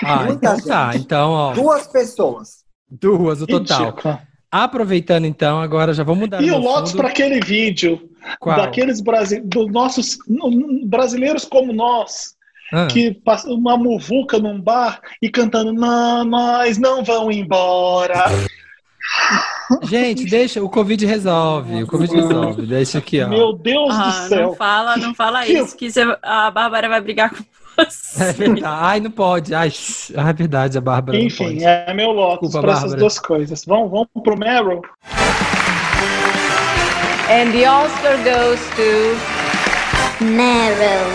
Ah, 0.05 0.24
muita 0.24 0.55
então 0.56 0.61
tá. 0.69 0.93
gente. 0.93 1.05
Então, 1.05 1.31
ó. 1.31 1.52
Duas 1.52 1.86
pessoas. 1.86 2.65
Duas, 2.90 3.40
o 3.43 3.47
total. 3.47 3.86
Ridícula. 3.86 4.23
Aproveitando 4.51 5.24
então, 5.24 5.61
agora 5.61 5.93
já 5.93 6.05
vamos 6.05 6.20
mudar 6.20 6.40
E 6.40 6.51
o 6.52 6.59
Lotus 6.59 6.93
para 6.93 7.09
aquele 7.09 7.40
vídeo 7.40 8.09
Qual? 8.39 8.56
daqueles 8.56 9.01
brasi 9.01 9.40
dos 9.40 9.70
nossos 9.73 10.16
brasileiros 10.86 11.44
como 11.44 11.73
nós, 11.73 12.36
Ah. 12.73 12.86
que 12.86 13.12
passam 13.12 13.52
uma 13.55 13.77
muvuca 13.77 14.39
num 14.39 14.61
bar 14.61 15.01
e 15.20 15.28
cantando 15.28 15.73
não, 15.73 16.24
nós 16.24 16.78
não 16.78 17.02
vão 17.02 17.32
embora. 17.32 18.27
Gente, 19.82 20.24
deixa, 20.26 20.62
o 20.62 20.68
Covid 20.68 21.05
resolve. 21.06 21.82
O 21.82 21.86
Covid 21.86 22.14
resolve. 22.14 22.62
Deixa 22.66 22.98
aqui, 22.98 23.22
ó. 23.22 23.28
Meu 23.28 23.52
Deus 23.52 23.90
Ah, 23.94 24.09
do 24.10 24.28
céu. 24.28 24.43
não 24.48 24.55
fala, 24.55 24.97
não 24.97 25.14
fala 25.14 25.43
Que- 25.44 25.52
isso, 25.52 25.76
que 25.76 25.90
você- 25.90 26.16
a 26.22 26.51
Bárbara 26.51 26.89
vai 26.89 27.01
brigar 27.01 27.31
com 27.31 27.43
você. 27.76 28.22
É 28.24 28.32
verdade. 28.32 28.62
Ai, 28.64 29.01
não 29.01 29.10
pode. 29.10 29.55
Ai. 29.55 29.72
Ah, 30.16 30.28
é 30.28 30.32
verdade, 30.32 30.78
a 30.78 30.81
Bárbara 30.81 31.18
não 31.18 31.24
Enfim, 31.26 31.44
pode. 31.55 31.64
é 31.64 31.93
meu 31.94 32.10
Lotus 32.12 32.48
Desculpa, 32.51 32.66
para 32.68 32.76
essas 32.78 32.94
duas 32.94 33.18
coisas. 33.18 33.64
Vamos, 33.64 33.90
vamos 33.90 34.09
pro 34.22 34.36
Meryl? 34.39 34.82
And 37.31 37.52
the 37.52 37.68
Oscar 37.68 38.16
goes 38.18 38.60
to 38.76 40.24
Meryl. 40.24 41.06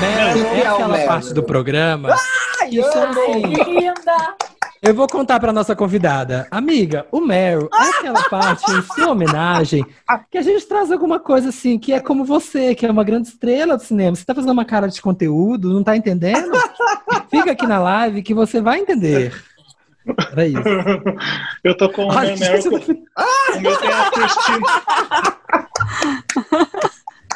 Meryl 0.00 0.44
que 0.50 0.56
é 0.60 0.66
aquela 0.66 0.88
Meryl? 0.88 1.06
parte 1.06 1.32
do 1.32 1.42
programa 1.42 2.16
que 2.68 2.82
são 2.82 3.04
assim. 3.10 3.42
Linda! 3.42 4.34
Eu 4.80 4.94
vou 4.94 5.08
contar 5.08 5.40
pra 5.40 5.52
nossa 5.52 5.74
convidada. 5.74 6.46
Amiga, 6.50 7.06
o 7.10 7.20
Meryl 7.20 7.68
é 7.74 7.98
aquela 7.98 8.22
parte 8.28 8.70
em 8.70 8.82
sua 8.82 9.10
homenagem 9.10 9.84
que 10.30 10.38
a 10.38 10.42
gente 10.42 10.64
traz 10.66 10.92
alguma 10.92 11.18
coisa 11.18 11.48
assim, 11.48 11.78
que 11.78 11.92
é 11.92 12.00
como 12.00 12.24
você, 12.24 12.74
que 12.74 12.86
é 12.86 12.90
uma 12.90 13.02
grande 13.02 13.28
estrela 13.28 13.76
do 13.76 13.82
cinema. 13.82 14.14
Você 14.14 14.24
tá 14.24 14.34
fazendo 14.34 14.52
uma 14.52 14.64
cara 14.64 14.86
de 14.86 15.02
conteúdo, 15.02 15.72
não 15.72 15.82
tá 15.82 15.96
entendendo? 15.96 16.52
Fica 17.28 17.52
aqui 17.52 17.66
na 17.66 17.78
live 17.80 18.22
que 18.22 18.32
você 18.32 18.60
vai 18.60 18.78
entender. 18.78 19.34
Era 20.32 20.46
isso. 20.46 20.62
Eu 21.64 21.76
tô 21.76 21.90
com 21.90 22.04
o 22.04 22.08
meu 22.08 22.20
Meryl. 22.20 22.36
gente, 22.36 22.68
O 22.68 23.60
meu 23.60 23.76
tem 23.76 23.90
a 23.92 24.10
Cristina. 24.10 24.66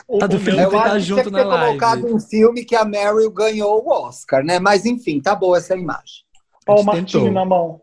O, 0.08 0.22
A 0.22 0.26
do 0.26 0.36
Eu 0.36 0.70
tá 0.70 0.82
acho 0.92 1.00
junto 1.06 1.24
que 1.24 1.30
na 1.30 1.38
ter 1.38 1.44
live. 1.44 1.66
colocado 1.66 2.14
um 2.14 2.20
filme 2.20 2.64
que 2.64 2.76
a 2.76 2.84
Meryl 2.84 3.30
ganhou 3.30 3.82
o 3.84 3.90
Oscar, 3.90 4.44
né? 4.44 4.58
Mas 4.58 4.84
enfim, 4.86 5.20
tá 5.20 5.34
boa 5.34 5.58
essa 5.58 5.74
imagem. 5.74 6.22
O 6.68 6.82
Martini 6.82 7.30
na 7.30 7.44
mão. 7.44 7.80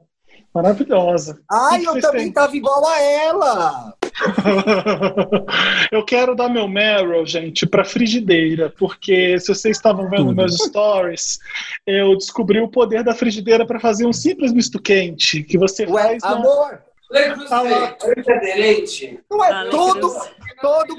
Maravilhosa. 0.54 1.40
Ai, 1.52 1.86
eu 1.86 2.00
também 2.02 2.32
tava 2.32 2.56
igual 2.56 2.86
a 2.88 3.00
ela. 3.02 3.94
eu 5.92 6.04
quero 6.04 6.36
dar 6.36 6.50
meu 6.50 6.68
Meryl, 6.68 7.26
gente, 7.26 7.66
pra 7.68 7.86
frigideira, 7.86 8.74
porque 8.78 9.40
se 9.40 9.48
vocês 9.54 9.78
estavam 9.78 10.10
vendo 10.10 10.26
Tudo. 10.26 10.36
meus 10.36 10.58
stories, 10.58 11.40
eu 11.86 12.18
descobri 12.18 12.60
o 12.60 12.68
poder 12.68 13.04
da 13.04 13.14
frigideira 13.14 13.66
para 13.66 13.80
fazer 13.80 14.06
um 14.06 14.14
simples 14.14 14.52
misto 14.52 14.82
quente 14.82 15.44
que 15.44 15.58
você 15.58 15.86
Ué, 15.86 16.04
faz. 16.04 16.24
não- 16.24 16.32
amor, 16.32 16.82
Ah 17.50 17.62
lá. 17.62 17.98
não 19.30 19.44
é 19.46 19.52
Ale 19.52 19.70
tudo. 19.70 20.14
Todo 20.62 20.96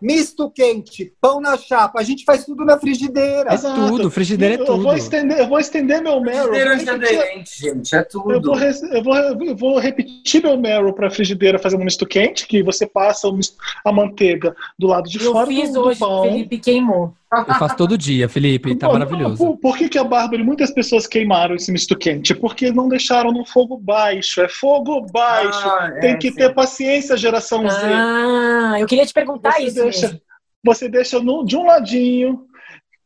misto 0.00 0.50
quente, 0.50 1.12
pão 1.20 1.40
na 1.40 1.56
chapa. 1.56 2.00
A 2.00 2.02
gente 2.02 2.24
faz 2.24 2.44
tudo 2.44 2.64
na 2.64 2.78
frigideira. 2.78 3.52
É 3.52 3.56
tudo, 3.56 4.10
frigideira 4.10 4.54
é 4.54 4.60
Eu 4.60 4.66
vou 4.66 4.76
tudo. 4.78 4.96
estender, 4.96 5.38
eu 5.38 5.48
vou 5.48 5.58
estender 5.58 6.02
meu 6.02 6.20
Meryl. 6.20 6.52
Frigideira 6.54 6.70
eu 6.70 6.76
vou 6.76 6.86
repetir- 6.86 7.16
antiaderente, 7.18 7.60
gente, 7.60 7.94
é 7.94 7.98
Eu 8.00 8.04
tudo. 8.08 8.42
vou, 8.48 8.54
res- 8.54 8.82
eu, 8.82 9.02
vou, 9.02 9.16
eu 9.16 9.56
vou 9.56 9.78
repetir 9.78 10.42
meu 10.42 10.56
Meryl 10.56 10.92
para 10.92 11.10
frigideira 11.10 11.58
fazer 11.58 11.76
um 11.76 11.84
misto 11.84 12.06
quente, 12.06 12.46
que 12.46 12.62
você 12.62 12.86
passa 12.86 13.28
o 13.28 13.32
misto- 13.32 13.56
a 13.84 13.92
manteiga 13.92 14.54
do 14.78 14.86
lado 14.86 15.08
de 15.08 15.22
Eu 15.22 15.32
fora 15.32 15.46
fiz 15.46 15.68
do, 15.72 15.82
do 15.82 15.88
hoje, 15.88 15.98
pão. 15.98 16.20
o 16.20 16.22
Felipe 16.24 16.58
queimou. 16.58 17.14
Eu 17.32 17.54
faço 17.54 17.76
todo 17.76 17.96
dia, 17.96 18.28
Felipe, 18.28 18.74
tá 18.74 18.88
Pô, 18.88 18.94
maravilhoso. 18.94 19.36
Por, 19.36 19.56
por 19.58 19.78
que, 19.78 19.88
que 19.88 19.98
a 19.98 20.02
Bárbara 20.02 20.42
e 20.42 20.44
muitas 20.44 20.72
pessoas 20.72 21.06
queimaram 21.06 21.54
esse 21.54 21.70
misto 21.70 21.96
quente? 21.96 22.34
Porque 22.34 22.72
não 22.72 22.88
deixaram 22.88 23.30
no 23.32 23.44
fogo 23.46 23.76
baixo. 23.76 24.40
É 24.40 24.48
fogo 24.48 25.06
baixo. 25.12 25.68
Ah, 25.68 25.92
é, 25.96 26.00
Tem 26.00 26.18
que 26.18 26.30
sim. 26.30 26.36
ter 26.36 26.52
paciência, 26.52 27.16
geração 27.16 27.68
Z. 27.68 27.76
Ah, 27.86 28.74
eu 28.80 28.86
queria 28.86 29.06
te 29.06 29.12
perguntar 29.12 29.52
Você 29.52 29.62
isso 29.62 29.74
deixa, 29.82 30.06
mesmo. 30.08 30.20
você 30.64 30.88
deixa 30.88 31.20
no- 31.20 31.44
de 31.44 31.56
um 31.56 31.64
ladinho. 31.64 32.46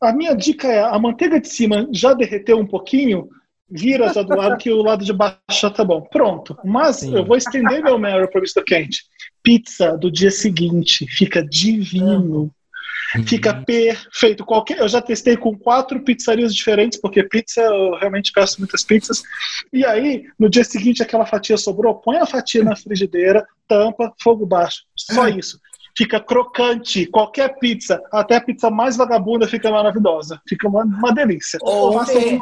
A 0.01 0.11
minha 0.13 0.35
dica 0.35 0.69
é: 0.69 0.81
a 0.83 0.99
manteiga 0.99 1.39
de 1.39 1.49
cima 1.49 1.87
já 1.93 2.15
derreteu 2.15 2.59
um 2.59 2.67
pouquinho, 2.67 3.29
vira 3.71 4.11
já 4.11 4.23
do 4.23 4.35
lado 4.35 4.57
que 4.57 4.71
o 4.73 4.83
lado 4.83 5.05
de 5.05 5.13
baixo 5.13 5.37
já 5.51 5.69
tá 5.69 5.85
bom. 5.85 6.01
Pronto. 6.01 6.57
Mas 6.65 6.97
Sim. 6.97 7.15
eu 7.15 7.27
vou 7.27 7.37
estender 7.37 7.83
meu 7.83 7.99
Meryl 7.99 8.29
para 8.31 8.39
o 8.39 8.43
misto 8.43 8.63
quente. 8.65 9.03
Pizza 9.43 9.99
do 9.99 10.11
dia 10.11 10.31
seguinte 10.31 11.07
fica 11.11 11.45
divino. 11.47 12.51
Fica 13.27 13.55
perfeito. 13.55 14.45
Qualquer, 14.45 14.78
eu 14.78 14.89
já 14.89 15.01
testei 15.01 15.36
com 15.36 15.57
quatro 15.57 16.01
pizzarias 16.01 16.55
diferentes, 16.55 17.01
porque 17.01 17.23
pizza 17.23 17.61
eu 17.61 17.95
realmente 17.99 18.32
peço 18.32 18.59
muitas 18.59 18.82
pizzas. 18.82 19.23
E 19.73 19.85
aí, 19.85 20.24
no 20.39 20.49
dia 20.49 20.65
seguinte, 20.65 21.03
aquela 21.03 21.27
fatia 21.27 21.57
sobrou, 21.57 21.95
põe 21.95 22.16
a 22.16 22.27
fatia 22.27 22.65
na 22.65 22.74
frigideira, 22.74 23.47
tampa, 23.69 24.12
fogo 24.23 24.45
baixo. 24.47 24.82
Só 24.97 25.28
isso. 25.28 25.61
Fica 25.97 26.19
crocante. 26.19 27.07
Qualquer 27.07 27.59
pizza, 27.59 28.03
até 28.12 28.36
a 28.36 28.41
pizza 28.41 28.69
mais 28.69 28.97
vagabunda, 28.97 29.47
fica 29.47 29.70
maravilhosa. 29.70 30.41
Fica 30.49 30.69
uma, 30.69 30.82
uma 30.82 31.15
delícia. 31.15 31.59
Ontem, 31.62 32.41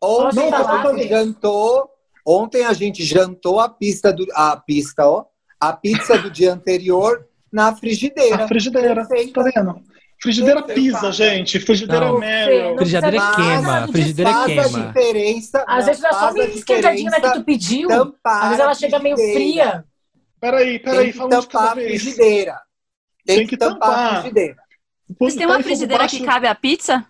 ontem 0.00 0.52
a 0.52 0.92
gente 0.92 1.08
jantou. 1.08 1.90
Ontem 2.26 2.64
a 2.64 2.72
gente 2.74 3.04
jantou 3.04 3.58
a 3.58 3.70
pista 3.70 4.12
do 4.12 4.26
a 4.34 4.54
pista, 4.54 5.08
ó, 5.08 5.24
a 5.58 5.72
pizza 5.72 6.18
do 6.18 6.30
dia 6.30 6.52
anterior 6.52 7.26
na 7.50 7.74
frigideira. 7.74 8.44
A 8.44 8.48
frigideira, 8.48 9.06
tá 9.32 9.42
vendo? 9.42 9.82
Frigideira 10.20 10.62
pisa, 10.62 11.12
gente. 11.12 11.60
Frigideira 11.60 12.06
Não. 12.06 12.18
Meryl. 12.18 12.76
Frigideira 12.76 13.34
queima, 13.36 13.88
frigideira 13.88 14.32
faz 14.32 14.42
a 14.42 14.46
queima. 14.64 14.86
diferença. 14.88 15.64
Às 15.66 15.78
não, 15.78 15.86
vezes 15.86 16.04
é 16.04 16.12
só 16.12 16.28
a 16.28 16.38
esquentadinha 16.48 17.10
diferença 17.10 17.32
que 17.32 17.38
tu 17.38 17.44
pediu. 17.44 17.88
Às 18.24 18.44
vezes 18.48 18.60
ela 18.60 18.70
a 18.70 18.74
chega 18.74 18.98
meio 18.98 19.16
frigideira. 19.16 19.70
fria. 19.70 19.84
Peraí, 20.40 20.78
Tem 20.78 20.78
peraí, 20.80 21.12
fala 21.12 21.40
de 21.40 21.46
cada 21.48 21.70
a 21.70 21.74
vez. 21.74 22.02
frigideira. 22.02 22.60
Tem, 23.24 23.36
Tem 23.36 23.46
que, 23.46 23.50
que 23.50 23.56
tampar 23.56 23.88
a 23.90 23.94
tampar. 23.94 24.20
frigideira. 24.22 24.56
Vocês 25.18 25.34
têm 25.36 25.46
uma 25.46 25.62
frigideira 25.62 26.06
que 26.08 26.24
cabe 26.24 26.46
a 26.46 26.54
pizza? 26.54 27.06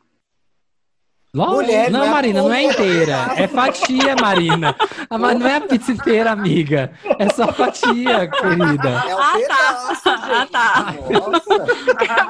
Lógico. 1.39 1.57
Mulher, 1.63 1.91
não, 1.91 2.01
não 2.01 2.07
é 2.07 2.11
Marina, 2.11 2.43
não 2.43 2.53
é 2.53 2.63
inteira. 2.65 3.17
É 3.37 3.47
fatia, 3.47 4.17
Marina. 4.21 4.75
Ah, 5.09 5.17
Mas 5.19 5.39
não 5.39 5.47
é 5.47 5.57
a 5.57 5.61
pizza 5.61 5.93
inteira, 5.93 6.33
amiga. 6.33 6.93
É 7.19 7.29
só 7.31 7.53
fatia, 7.53 8.29
querida. 8.29 8.89
É 9.09 9.15
um 9.15 9.19
Ah, 9.21 9.33
pedaço, 9.37 10.03
tá. 10.03 10.21
Ah, 10.25 10.47
tá. 10.51 10.95
Nossa. 11.11 11.59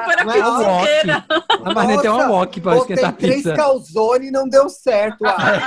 Por 0.04 0.36
é 0.36 0.44
um 0.44 0.52
Nossa. 0.52 0.68
wok. 0.68 1.10
A 1.64 1.74
Marina 1.74 2.02
tem 2.02 2.10
um 2.10 2.30
wok 2.30 2.60
pra 2.60 2.74
botei 2.74 2.94
esquentar 2.96 3.16
três 3.16 3.36
pizza. 3.36 3.54
calzone 3.54 4.26
e 4.28 4.30
não 4.30 4.48
deu 4.48 4.68
certo. 4.68 5.24
Ah. 5.24 5.62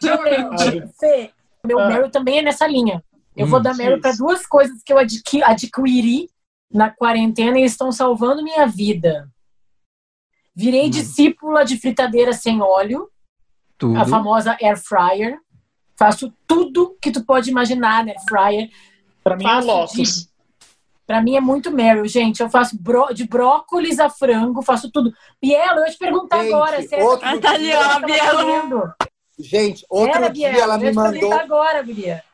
Gente, 0.00 0.88
Fê, 0.98 1.30
meu 1.66 1.78
Ah. 1.78 1.88
Meryl 1.88 2.10
também 2.10 2.38
é 2.38 2.42
nessa 2.42 2.66
linha. 2.66 3.02
Eu 3.36 3.46
Hum, 3.46 3.50
vou 3.50 3.60
dar 3.60 3.74
Meryl 3.74 4.00
para 4.00 4.12
duas 4.12 4.46
coisas 4.46 4.82
que 4.84 4.92
eu 4.92 4.98
adqui- 4.98 5.42
adquiri 5.42 6.28
na 6.72 6.90
quarentena 6.90 7.58
e 7.58 7.64
estão 7.64 7.90
salvando 7.92 8.42
minha 8.42 8.66
vida. 8.66 9.28
Virei 10.54 10.88
discípula 10.88 11.64
de 11.64 11.76
fritadeira 11.78 12.32
sem 12.32 12.60
óleo, 12.62 13.10
Tudo. 13.76 13.98
a 13.98 14.04
famosa 14.04 14.56
air 14.62 14.76
fryer. 14.78 15.38
Faço 15.96 16.32
tudo 16.46 16.96
que 17.00 17.10
tu 17.10 17.24
pode 17.24 17.50
imaginar 17.50 18.04
na 18.04 18.12
air 18.12 18.20
fryer. 18.28 18.68
Pra 19.22 19.36
mim 19.36 19.46
é 19.46 19.60
Lotus. 19.60 20.28
Pra 21.06 21.20
mim 21.20 21.36
é 21.36 21.40
muito 21.40 21.70
Meryl, 21.70 22.06
gente. 22.06 22.40
Eu 22.40 22.48
faço 22.48 22.78
bró- 22.80 23.10
de 23.12 23.26
brócolis 23.26 23.98
a 23.98 24.08
frango, 24.08 24.62
faço 24.62 24.90
tudo. 24.90 25.12
Bielo, 25.42 25.80
eu 25.80 25.84
ia 25.84 25.90
te 25.90 25.98
perguntar 25.98 26.42
Gente, 26.42 26.54
agora. 26.54 26.82
Se 26.82 26.96
outro 26.96 27.28
Ah, 27.28 27.38
tá 27.38 27.50
ali, 27.50 27.72
ó, 27.74 28.00
Bielo. 28.00 28.94
Gente, 29.38 29.84
outro 29.90 30.16
Era, 30.16 30.28
dia 30.30 30.50
Bielo, 30.50 30.62
ela 30.62 30.74
eu 30.74 30.78
me 30.78 30.84
ia 30.86 30.90
te 30.92 30.94
mandou. 30.96 31.12
perguntar 31.20 31.40
agora, 31.42 31.82
Bia. 31.82 32.24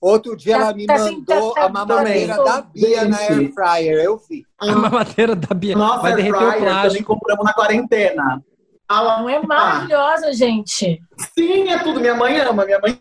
Outro 0.00 0.34
dia 0.36 0.56
Tá- 0.56 0.62
ela 0.62 0.72
me 0.72 0.86
tá 0.86 0.98
mandou 0.98 1.52
tá- 1.54 1.60
a 1.60 1.64
tá- 1.64 1.68
mamadeira 1.68 2.36
tá- 2.36 2.42
da 2.44 2.62
Bia 2.62 3.04
na 3.04 3.18
air 3.18 3.52
fryer. 3.52 4.02
Eu 4.02 4.16
vi. 4.28 4.44
A 4.58 4.66
mamadeira 4.66 5.36
da 5.36 5.54
Bia. 5.54 5.76
Nossa, 5.76 6.00
Vai 6.02 6.14
derreter 6.16 6.36
o 6.36 6.38
fryer, 6.38 6.52
também 6.58 6.72
plástico. 6.72 7.14
compramos 7.14 7.44
na 7.44 7.52
quarentena. 7.52 8.42
Ah, 8.88 9.00
lá- 9.02 9.20
Não 9.22 9.28
é 9.28 9.40
maravilhosa, 9.42 10.32
gente. 10.32 11.00
Sim, 11.38 11.68
é 11.68 11.78
tudo. 11.78 12.00
Minha 12.00 12.14
mãe 12.14 12.40
ama. 12.40 12.64
Minha 12.64 12.80
mãe 12.80 12.98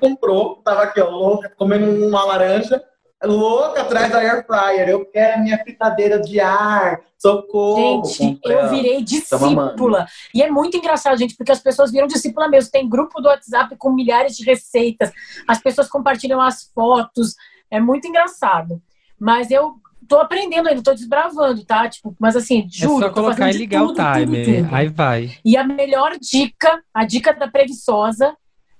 comprou, 0.00 0.56
tava 0.64 0.82
aqui, 0.84 1.00
ó, 1.00 1.10
louca, 1.10 1.50
comendo 1.58 2.06
uma 2.06 2.24
laranja, 2.24 2.82
louca 3.24 3.82
atrás 3.82 4.10
da 4.10 4.18
air 4.18 4.46
fryer. 4.46 4.88
Eu 4.88 5.04
quero 5.06 5.38
a 5.38 5.42
minha 5.42 5.58
fritadeira 5.58 6.20
de 6.20 6.40
ar, 6.40 7.00
socorro. 7.18 8.04
Gente, 8.04 8.40
eu 8.44 8.68
virei 8.68 9.04
mamando. 9.32 9.70
discípula. 9.70 10.06
E 10.34 10.42
é 10.42 10.50
muito 10.50 10.76
engraçado, 10.76 11.18
gente, 11.18 11.36
porque 11.36 11.52
as 11.52 11.60
pessoas 11.60 11.90
viram 11.90 12.06
discípula 12.06 12.48
mesmo. 12.48 12.70
Tem 12.70 12.88
grupo 12.88 13.20
do 13.20 13.28
WhatsApp 13.28 13.74
com 13.76 13.92
milhares 13.92 14.36
de 14.36 14.44
receitas. 14.44 15.12
As 15.48 15.60
pessoas 15.60 15.88
compartilham 15.88 16.40
as 16.40 16.70
fotos. 16.74 17.34
É 17.70 17.80
muito 17.80 18.06
engraçado. 18.06 18.80
Mas 19.18 19.50
eu 19.50 19.74
tô 20.06 20.18
aprendendo 20.18 20.68
ainda, 20.68 20.82
tô 20.82 20.94
desbravando, 20.94 21.64
tá? 21.64 21.88
Tipo, 21.88 22.14
mas 22.18 22.36
assim, 22.36 22.66
É 22.66 22.68
juro, 22.70 23.00
só 23.00 23.08
tô 23.08 23.14
colocar 23.14 23.36
fazendo 23.36 23.48
e 23.48 23.52
de 23.52 23.58
ligar 23.58 23.82
o 23.82 23.88
tudo, 23.88 23.96
tudo, 23.96 24.24
timer. 24.24 24.74
Aí 24.74 24.88
vai. 24.88 25.30
E 25.44 25.56
a 25.56 25.64
melhor 25.64 26.16
dica, 26.20 26.80
a 26.94 27.04
dica 27.04 27.32
da 27.32 27.48
preguiçosa, 27.48 28.36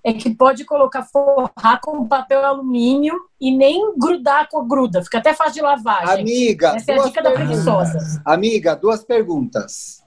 é 0.06 0.12
que 0.12 0.32
pode 0.32 0.64
colocar 0.64 1.02
forrar 1.02 1.80
com 1.82 2.06
papel 2.06 2.44
alumínio 2.44 3.12
e 3.40 3.50
nem 3.50 3.92
grudar 3.98 4.48
com 4.48 4.64
gruda. 4.64 5.02
Fica 5.02 5.18
até 5.18 5.34
fácil 5.34 5.54
de 5.54 5.60
lavar, 5.62 6.06
gente. 6.06 6.20
Amiga, 6.20 6.76
Essa 6.76 6.92
é 6.92 6.94
a 6.94 6.98
duas 6.98 7.08
dica 7.08 7.22
da 7.22 7.30
perguntas. 7.32 7.64
preguiçosa. 7.64 8.22
Amiga, 8.24 8.76
duas 8.76 9.02
perguntas. 9.02 10.04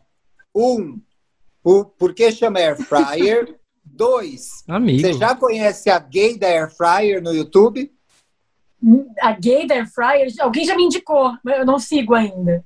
Um, 0.56 1.02
por, 1.62 1.88
por 1.98 2.14
que 2.14 2.32
chama 2.32 2.60
Air 2.60 2.78
Fryer? 2.78 3.60
Dois, 3.84 4.64
Amigo. 4.70 5.02
você 5.02 5.12
já 5.14 5.36
conhece 5.36 5.90
a 5.90 6.00
gay 6.00 6.38
da 6.38 6.48
Air 6.48 6.74
Fryer 6.74 7.22
no 7.22 7.34
YouTube? 7.34 7.92
A 9.22 9.34
gay 9.34 9.68
da 9.68 9.76
Air 9.76 9.92
Fryer, 9.92 10.32
alguém 10.40 10.64
já 10.64 10.76
me 10.78 10.84
indicou, 10.84 11.34
mas 11.44 11.60
eu 11.60 11.66
não 11.66 11.78
sigo 11.78 12.14
ainda. 12.14 12.64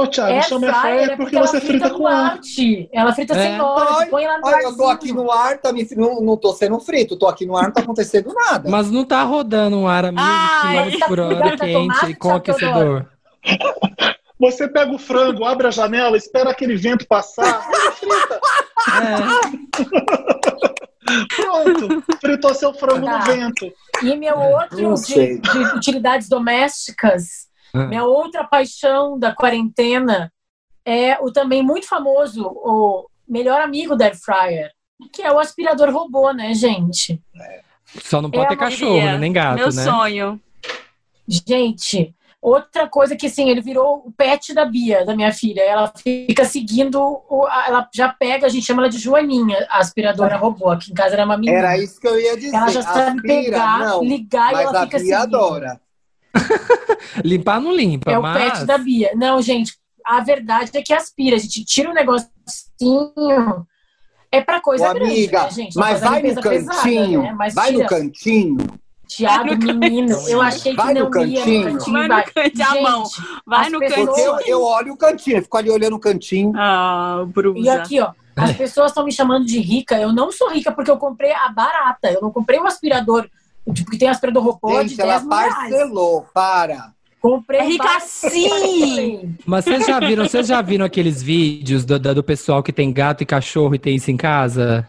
Ô, 0.00 0.06
Thiago, 0.06 0.32
Air 0.32 0.44
chama 0.48 0.72
fryer 0.74 1.10
é 1.10 1.16
porque 1.16 1.36
ela 1.36 1.46
você 1.46 1.60
frita 1.60 1.88
no 1.88 1.94
com 1.98 2.06
ar. 2.06 2.32
arte. 2.32 2.88
Ela 2.92 3.12
frita 3.12 3.34
sem 3.34 3.54
É. 3.56 3.60
óleo, 3.62 3.86
Ai, 3.98 4.06
põe 4.06 4.26
lá 4.26 4.38
no 4.38 4.46
ai, 4.46 4.64
eu 4.64 4.76
tô 4.76 4.86
aqui 4.86 5.12
no 5.12 5.30
ar, 5.32 5.58
tá 5.58 5.72
me, 5.72 5.86
não, 5.96 6.20
não 6.20 6.36
tô 6.36 6.52
sendo 6.52 6.78
frito, 6.80 7.16
tô 7.16 7.26
aqui 7.26 7.44
no 7.46 7.56
ar, 7.56 7.64
não 7.64 7.72
tá 7.72 7.80
acontecendo 7.80 8.32
nada. 8.34 8.68
Mas 8.70 8.90
não 8.90 9.04
tá 9.04 9.22
rodando 9.22 9.76
um 9.76 9.86
ar 9.88 10.04
a 10.06 10.12
mil 10.12 10.22
km 10.22 10.98
tá 10.98 11.06
por 11.06 11.20
hora 11.20 11.56
quente 11.56 11.72
tomate, 11.72 12.10
e 12.10 12.14
com 12.14 12.34
aquecedor. 12.34 13.06
Você 14.40 14.68
pega 14.68 14.92
o 14.92 14.98
frango, 14.98 15.44
abre 15.44 15.66
a 15.66 15.70
janela, 15.72 16.16
espera 16.16 16.50
aquele 16.50 16.76
vento 16.76 17.04
passar, 17.08 17.60
frita. 17.98 18.40
Pronto, 21.36 22.02
fritou 22.20 22.54
seu 22.54 22.72
frango 22.74 23.06
Tá. 23.06 23.18
no 23.18 23.24
vento. 23.24 23.72
E 24.02 24.14
meu 24.16 24.38
outro 24.38 24.80
Não 24.80 24.94
de, 24.94 25.38
de 25.40 25.58
utilidades 25.76 26.28
domésticas, 26.28 27.47
Ah. 27.74 27.86
minha 27.86 28.04
outra 28.04 28.44
paixão 28.44 29.18
da 29.18 29.34
quarentena 29.34 30.32
é 30.84 31.18
o 31.20 31.30
também 31.32 31.62
muito 31.62 31.86
famoso, 31.86 32.46
o 32.46 33.06
melhor 33.28 33.60
amigo 33.60 33.94
da 33.94 34.06
Air 34.06 34.16
Fryer, 34.18 34.70
que 35.12 35.22
é 35.22 35.30
o 35.30 35.38
aspirador 35.38 35.90
robô, 35.92 36.32
né, 36.32 36.54
gente? 36.54 37.20
Só 38.02 38.20
não 38.22 38.30
pode 38.30 38.46
É 38.46 38.48
ter 38.48 38.56
cachorro, 38.56 38.94
né? 38.96 39.18
nem 39.18 39.32
gato, 39.32 39.56
Meu 39.56 39.66
né? 39.72 39.84
sonho. 39.84 40.40
Gente, 41.26 42.14
outra 42.40 42.88
coisa 42.88 43.14
que 43.16 43.26
assim, 43.26 43.50
ele 43.50 43.60
virou 43.60 44.02
o 44.06 44.12
pet 44.12 44.54
da 44.54 44.64
Bia, 44.64 45.04
da 45.04 45.14
minha 45.14 45.32
filha. 45.32 45.60
Ela 45.60 45.92
fica 45.96 46.44
seguindo, 46.44 46.98
o- 47.28 47.46
ela 47.66 47.86
já 47.94 48.08
pega, 48.08 48.46
a 48.46 48.48
gente 48.48 48.64
chama 48.64 48.82
ela 48.82 48.90
de 48.90 48.98
Joaninha, 48.98 49.66
a 49.70 49.78
aspiradora 49.78 50.36
robô. 50.36 50.70
Aqui 50.70 50.90
em 50.90 50.94
casa 50.94 51.14
era 51.14 51.24
uma 51.24 51.36
menina. 51.36 51.58
Era 51.58 51.78
isso 51.78 52.00
que 52.00 52.06
eu 52.08 52.18
ia 52.18 52.36
dizer. 52.36 52.56
Ela 52.56 52.68
já 52.70 52.82
sabe 52.82 53.18
Aspira, 53.18 53.42
pegar, 53.42 53.78
não, 53.80 54.02
ligar 54.02 54.50
e 54.50 54.54
mas 54.54 54.68
ela 54.68 54.78
a 54.80 54.84
fica 54.84 54.98
Bia 54.98 55.18
seguindo. 55.20 55.36
adora. 55.36 55.80
Limpar 57.24 57.60
não 57.60 57.74
limpa, 57.74 58.10
É 58.10 58.18
o 58.18 58.22
mas... 58.22 58.52
pet 58.58 58.64
da 58.66 58.78
Bia. 58.78 59.10
Não, 59.14 59.40
gente, 59.42 59.72
a 60.04 60.20
verdade 60.20 60.70
é 60.74 60.82
que 60.82 60.92
aspira. 60.92 61.36
A 61.36 61.38
gente 61.38 61.64
tira 61.64 61.90
um 61.90 61.94
negocinho. 61.94 63.66
É 64.30 64.40
pra 64.42 64.60
coisa 64.60 64.90
Ô, 64.90 64.94
grande, 64.94 65.10
amiga, 65.10 65.44
né, 65.44 65.50
gente? 65.50 65.76
mas 65.76 66.00
vai 66.00 66.10
no 66.10 66.16
limpeza 66.16 66.40
pesada, 66.42 66.76
cantinho, 66.82 67.22
né? 67.22 67.32
Mas 67.36 67.54
vai 67.54 67.70
no 67.70 67.76
tira- 67.78 67.88
cantinho. 67.88 68.56
Tiago, 69.08 69.56
menino, 69.74 70.14
eu 70.28 70.42
achei 70.42 70.72
que 70.72 70.76
Vai 70.76 70.92
no 70.92 71.08
não 71.08 71.24
ia 71.24 71.40
cantinho. 71.42 71.64
no 71.72 71.78
cantinho. 71.78 71.96
Vai 71.96 72.08
no 72.08 72.32
cantinho, 72.34 72.66
a 72.68 72.82
mão. 72.82 73.02
Vai 73.46 73.70
no 73.70 73.78
pessoas- 73.78 74.06
Porque 74.06 74.20
eu, 74.20 74.38
eu 74.58 74.62
olho 74.62 74.92
o 74.92 74.96
cantinho, 74.98 75.38
eu 75.38 75.42
fico 75.42 75.56
ali 75.56 75.70
olhando 75.70 75.96
o 75.96 75.98
cantinho. 75.98 76.52
Ah, 76.54 77.24
Brusa. 77.26 77.58
E 77.58 77.68
aqui, 77.70 78.00
ó, 78.00 78.12
as 78.36 78.52
pessoas 78.54 78.90
estão 78.90 79.06
me 79.06 79.10
chamando 79.10 79.46
de 79.46 79.58
rica. 79.60 79.98
Eu 79.98 80.12
não 80.12 80.30
sou 80.30 80.50
rica 80.50 80.70
porque 80.72 80.90
eu 80.90 80.98
comprei 80.98 81.32
a 81.32 81.48
barata. 81.48 82.12
Eu 82.12 82.20
não 82.20 82.30
comprei 82.30 82.60
um 82.60 82.66
aspirador, 82.66 83.26
tipo, 83.72 83.90
que 83.90 83.98
tem 83.98 84.08
aspirador 84.08 84.42
robô 84.42 84.82
de 84.82 84.88
Gente, 84.90 85.00
ela 85.00 85.12
10 85.18 85.22
mil 85.24 85.36
reais. 85.38 85.54
parcelou, 85.54 86.26
para. 86.34 86.92
Comprei 87.20 87.60
É 87.60 87.64
rica 87.64 88.00
sim! 88.00 89.34
Mas 89.44 89.64
vocês 89.64 89.86
já 89.86 89.98
viram, 89.98 90.24
vocês 90.24 90.46
já 90.46 90.62
viram 90.62 90.84
aqueles 90.84 91.20
vídeos 91.22 91.84
do, 91.84 91.98
do 91.98 92.22
pessoal 92.22 92.62
que 92.62 92.72
tem 92.72 92.92
gato 92.92 93.22
e 93.22 93.26
cachorro 93.26 93.74
e 93.74 93.78
tem 93.78 93.96
isso 93.96 94.10
em 94.10 94.16
casa? 94.16 94.88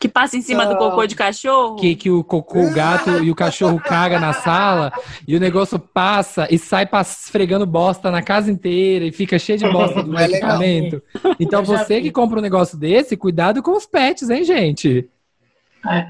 Que 0.00 0.08
passa 0.08 0.36
em 0.36 0.40
cima 0.42 0.64
do 0.64 0.76
cocô 0.76 1.04
de 1.06 1.16
cachorro? 1.16 1.74
Que, 1.74 1.96
que 1.96 2.08
o 2.08 2.22
cocô, 2.22 2.60
o 2.62 2.72
gato 2.72 3.10
e 3.22 3.30
o 3.32 3.34
cachorro 3.34 3.80
caga 3.80 4.20
na 4.20 4.32
sala 4.32 4.92
e 5.26 5.36
o 5.36 5.40
negócio 5.40 5.76
passa 5.76 6.46
e 6.50 6.56
sai 6.56 6.86
pass- 6.86 7.24
esfregando 7.24 7.66
bosta 7.66 8.08
na 8.08 8.22
casa 8.22 8.48
inteira 8.50 9.04
e 9.04 9.10
fica 9.12 9.38
cheio 9.40 9.58
de 9.58 9.68
bosta 9.68 10.00
do 10.02 10.16
é 10.16 10.26
legal. 10.28 10.36
equipamento. 10.62 11.02
Então 11.40 11.64
você 11.64 11.96
vi. 11.96 12.02
que 12.04 12.10
compra 12.12 12.38
um 12.38 12.42
negócio 12.42 12.78
desse, 12.78 13.16
cuidado 13.16 13.60
com 13.60 13.76
os 13.76 13.86
pets, 13.86 14.30
hein, 14.30 14.44
gente? 14.44 15.08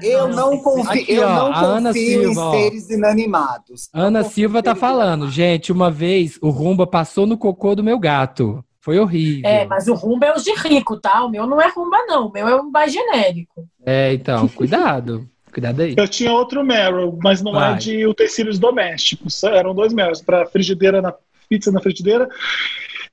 Eu 0.01 0.27
não 0.27 0.57
confio, 0.57 0.91
Aqui, 0.91 1.13
eu 1.13 1.27
ó, 1.27 1.29
não 1.29 1.53
a 1.53 1.59
Ana 1.59 1.89
confio 1.89 2.33
Silva, 2.33 2.41
em 2.41 2.51
seres 2.51 2.89
inanimados. 2.89 3.89
Ana 3.93 4.23
Silva 4.23 4.63
tá 4.63 4.75
falando, 4.75 5.29
gente, 5.29 5.71
uma 5.71 5.91
vez 5.91 6.37
o 6.41 6.49
Rumba 6.49 6.87
passou 6.87 7.25
no 7.25 7.37
cocô 7.37 7.75
do 7.75 7.83
meu 7.83 7.99
gato. 7.99 8.63
Foi 8.81 8.97
horrível. 8.97 9.49
É, 9.49 9.65
mas 9.65 9.87
o 9.87 9.93
rumba 9.93 10.25
é 10.25 10.33
os 10.35 10.43
de 10.43 10.53
rico, 10.53 10.97
tá? 10.97 11.23
O 11.25 11.29
meu 11.29 11.45
não 11.45 11.61
é 11.61 11.67
rumba, 11.69 11.97
não. 12.07 12.27
O 12.27 12.31
meu 12.31 12.47
é 12.47 12.61
um 12.61 12.71
mais 12.71 12.93
genérico. 12.93 13.67
É, 13.85 14.13
então, 14.13 14.47
cuidado. 14.47 15.29
Cuidado 15.51 15.81
aí. 15.81 15.95
Eu 15.97 16.07
tinha 16.07 16.31
outro 16.31 16.63
Meryl, 16.63 17.17
mas 17.23 17.41
não 17.41 17.53
Vai. 17.53 17.73
é 17.73 17.77
de 17.77 18.05
utensílios 18.05 18.59
domésticos. 18.59 19.43
Eram 19.43 19.73
dois 19.73 19.91
Meryls, 19.91 20.21
para 20.21 20.45
frigideira 20.45 21.01
na 21.01 21.13
pizza 21.49 21.71
na 21.71 21.81
frigideira. 21.81 22.29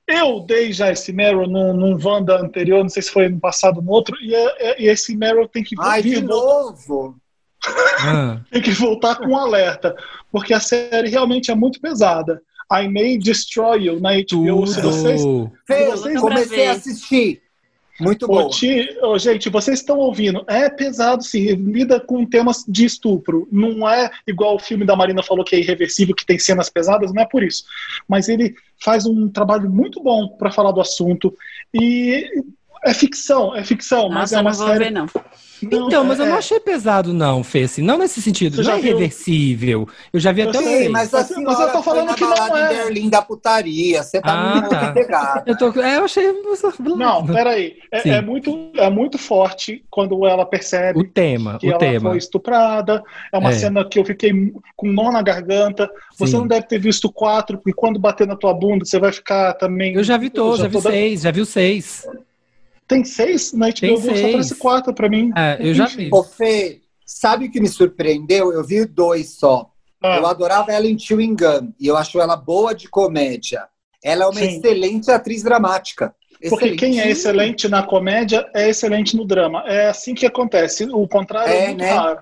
Eu 0.07 0.39
dei 0.39 0.71
já 0.71 0.91
esse 0.91 1.11
Meryl 1.11 1.47
num, 1.47 1.73
num 1.73 1.99
Wanda 2.01 2.39
anterior, 2.39 2.81
não 2.81 2.89
sei 2.89 3.01
se 3.01 3.11
foi 3.11 3.27
no 3.27 3.39
passado 3.39 3.77
ou 3.77 3.83
no 3.83 3.91
outro, 3.91 4.15
e, 4.21 4.33
é- 4.33 4.81
e 4.81 4.87
esse 4.87 5.15
Meryl 5.17 5.47
tem 5.47 5.63
que 5.63 5.75
Ai, 5.79 6.01
vir 6.01 6.21
de 6.21 6.25
novo. 6.27 7.15
Ah, 7.99 8.39
tem 8.49 8.61
que 8.61 8.71
voltar 8.71 9.15
com 9.17 9.25
um 9.27 9.37
alerta, 9.37 9.95
porque 10.31 10.53
a 10.53 10.59
série 10.61 11.09
realmente 11.09 11.51
é 11.51 11.55
muito 11.55 11.81
pesada. 11.81 12.41
I 12.71 12.87
May 12.87 13.17
Destroy 13.17 13.83
You 13.85 13.99
na 13.99 14.11
HBO. 14.13 14.65
Se 14.67 14.81
vocês, 14.81 15.21
tudo. 15.21 15.51
Fê, 15.65 15.85
vocês- 15.87 16.19
comecei 16.21 16.67
a 16.67 16.71
assistir. 16.71 17.41
Muito 17.99 18.27
bom. 18.27 18.49
Ô, 19.01 19.17
gente, 19.17 19.49
vocês 19.49 19.79
estão 19.79 19.97
ouvindo? 19.97 20.43
É 20.47 20.69
pesado, 20.69 21.23
sim. 21.23 21.45
Lida 21.55 21.99
com 21.99 22.25
temas 22.25 22.63
de 22.67 22.85
estupro. 22.85 23.47
Não 23.51 23.89
é 23.89 24.09
igual 24.25 24.55
o 24.55 24.59
filme 24.59 24.85
da 24.85 24.95
Marina 24.95 25.23
falou 25.23 25.43
que 25.43 25.55
é 25.55 25.59
irreversível, 25.59 26.15
que 26.15 26.25
tem 26.25 26.37
cenas 26.37 26.69
pesadas, 26.69 27.13
não 27.13 27.23
é 27.23 27.25
por 27.25 27.43
isso. 27.43 27.63
Mas 28.07 28.29
ele 28.29 28.55
faz 28.79 29.05
um 29.05 29.27
trabalho 29.29 29.69
muito 29.69 30.01
bom 30.01 30.29
para 30.37 30.51
falar 30.51 30.71
do 30.71 30.81
assunto. 30.81 31.33
E 31.73 32.25
é 32.87 32.93
ficção, 32.93 33.55
é 33.55 33.63
ficção, 33.63 34.09
mas 34.09 34.31
Nossa, 34.31 34.35
é 34.35 34.37
eu 34.37 34.41
uma 34.41 34.49
não 34.51 34.57
vou 34.57 34.67
série. 34.67 34.83
ver, 34.85 34.91
não. 34.91 35.05
Não, 35.59 35.87
Então, 35.87 36.03
mas 36.03 36.19
eu 36.19 36.25
é- 36.25 36.29
não 36.29 36.37
achei 36.37 36.59
pesado, 36.59 37.11
não, 37.11 37.43
Fê. 37.43 37.63
Assim, 37.63 37.81
não 37.81 37.97
nesse 37.97 38.21
sentido. 38.21 38.57
Você 38.57 38.61
não 38.61 38.63
já 38.63 38.77
é 38.77 38.79
viu? 38.79 38.91
irreversível. 38.91 39.89
Eu 40.13 40.19
já 40.19 40.31
vi 40.31 40.41
Eu 40.41 40.49
até 40.49 40.59
sei. 40.61 40.87
Mas 40.89 41.11
a 41.15 41.17
Mas- 41.17 41.59
eu 41.59 41.71
tô 41.71 41.81
falando 41.81 42.13
que 42.13 42.21
não 42.23 42.55
é. 42.57 42.69
Berlim 42.69 43.09
da 43.09 43.23
putaria. 43.23 44.03
Você 44.03 44.21
tá 44.21 44.33
Ah, 44.33 44.51
muito 44.53 44.69
tá. 44.69 44.91
pegada. 44.91 45.43
Eu, 45.47 45.57
tô, 45.57 45.81
é, 45.81 45.97
eu 45.97 46.03
achei. 46.05 46.31
Não, 46.95 47.25
peraí. 47.25 47.73
É, 47.91 48.07
é 48.09 48.21
muito, 48.21 48.69
é 48.75 48.87
muito 48.89 49.17
forte 49.17 49.83
quando 49.89 50.27
ela 50.27 50.45
percebe 50.45 50.99
O 50.99 51.03
tema, 51.03 51.57
que 51.57 51.65
o 51.67 51.69
ela 51.71 51.79
tema. 51.79 52.09
foi 52.11 52.17
estuprada. 52.19 53.03
É 53.33 53.37
uma 53.39 53.49
É. 53.49 53.53
cena 53.53 53.83
que 53.83 53.97
eu 53.97 54.05
fiquei 54.05 54.31
com 54.75 54.87
nó 54.91 55.11
na 55.11 55.23
garganta. 55.23 55.89
Você 56.19 56.33
Sim. 56.33 56.37
não 56.37 56.47
deve 56.47 56.67
ter 56.67 56.77
visto 56.79 57.11
quatro, 57.11 57.57
porque 57.57 57.73
quando 57.73 57.99
bater 57.99 58.27
na 58.27 58.35
tua 58.35 58.53
bunda, 58.53 58.85
você 58.85 58.99
vai 58.99 59.11
ficar 59.11 59.53
também. 59.53 59.95
Eu 59.95 60.03
já 60.03 60.17
vi 60.17 60.29
todos, 60.29 60.59
já 60.59 60.67
vi 60.67 60.73
tô 60.73 60.81
dando- 60.81 60.93
seis, 60.93 61.21
já 61.21 61.31
vi 61.31 61.41
os 61.41 61.49
seis. 61.49 62.05
Tem 62.87 63.03
seis 63.03 63.51
na 63.53 63.71
Tem 63.71 63.89
HBO, 63.93 64.01
só 64.01 64.11
seis. 64.13 64.25
aparece 64.25 64.55
quatro 64.55 64.93
pra 64.93 65.09
mim. 65.09 65.31
É, 65.35 65.57
eu 65.59 65.73
já 65.73 65.85
vi. 65.87 66.09
Ô, 66.11 66.23
Fê, 66.23 66.81
sabe 67.05 67.45
o 67.45 67.51
que 67.51 67.59
me 67.59 67.67
surpreendeu? 67.67 68.53
Eu 68.53 68.63
vi 68.63 68.85
dois 68.85 69.31
só. 69.37 69.69
Ah. 70.01 70.17
Eu 70.17 70.25
adorava 70.27 70.71
ela 70.71 70.85
em 70.87 70.97
Chewing 70.97 71.35
Gum. 71.35 71.73
E 71.79 71.87
eu 71.87 71.97
acho 71.97 72.19
ela 72.19 72.35
boa 72.35 72.73
de 72.73 72.87
comédia. 72.87 73.67
Ela 74.03 74.23
é 74.23 74.27
uma 74.27 74.39
Sim. 74.39 74.57
excelente 74.57 75.11
atriz 75.11 75.43
dramática. 75.43 76.13
Porque 76.49 76.75
quem 76.75 77.01
é 77.01 77.09
excelente 77.09 77.67
na 77.67 77.81
comédia 77.81 78.47
é 78.53 78.69
excelente 78.69 79.17
no 79.17 79.25
drama. 79.25 79.63
É 79.65 79.87
assim 79.89 80.13
que 80.13 80.25
acontece. 80.25 80.85
O 80.85 81.07
contrário 81.07 81.51
é, 81.51 81.63
É, 81.63 81.67
muito 81.69 81.79
né? 81.79 81.91
raro. 81.91 82.19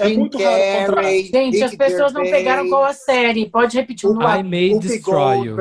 É 0.00 0.06
Jim 0.08 0.16
muito 0.16 0.38
raro 0.38 0.54
o 0.54 0.78
contrário. 0.78 0.94
Carrey, 0.94 1.22
Gente, 1.24 1.52
Rick 1.54 1.62
as 1.64 1.74
pessoas 1.74 2.12
não 2.12 2.22
pegaram 2.22 2.68
qual 2.68 2.84
a 2.84 2.92
série. 2.92 3.50
Pode 3.50 3.76
repetir 3.76 4.08
o 4.08 4.12
I 4.12 4.16
nome. 4.16 4.42
may 4.48 4.70
Whoopi 4.70 4.86
destroy 4.88 5.38
you. 5.46 5.56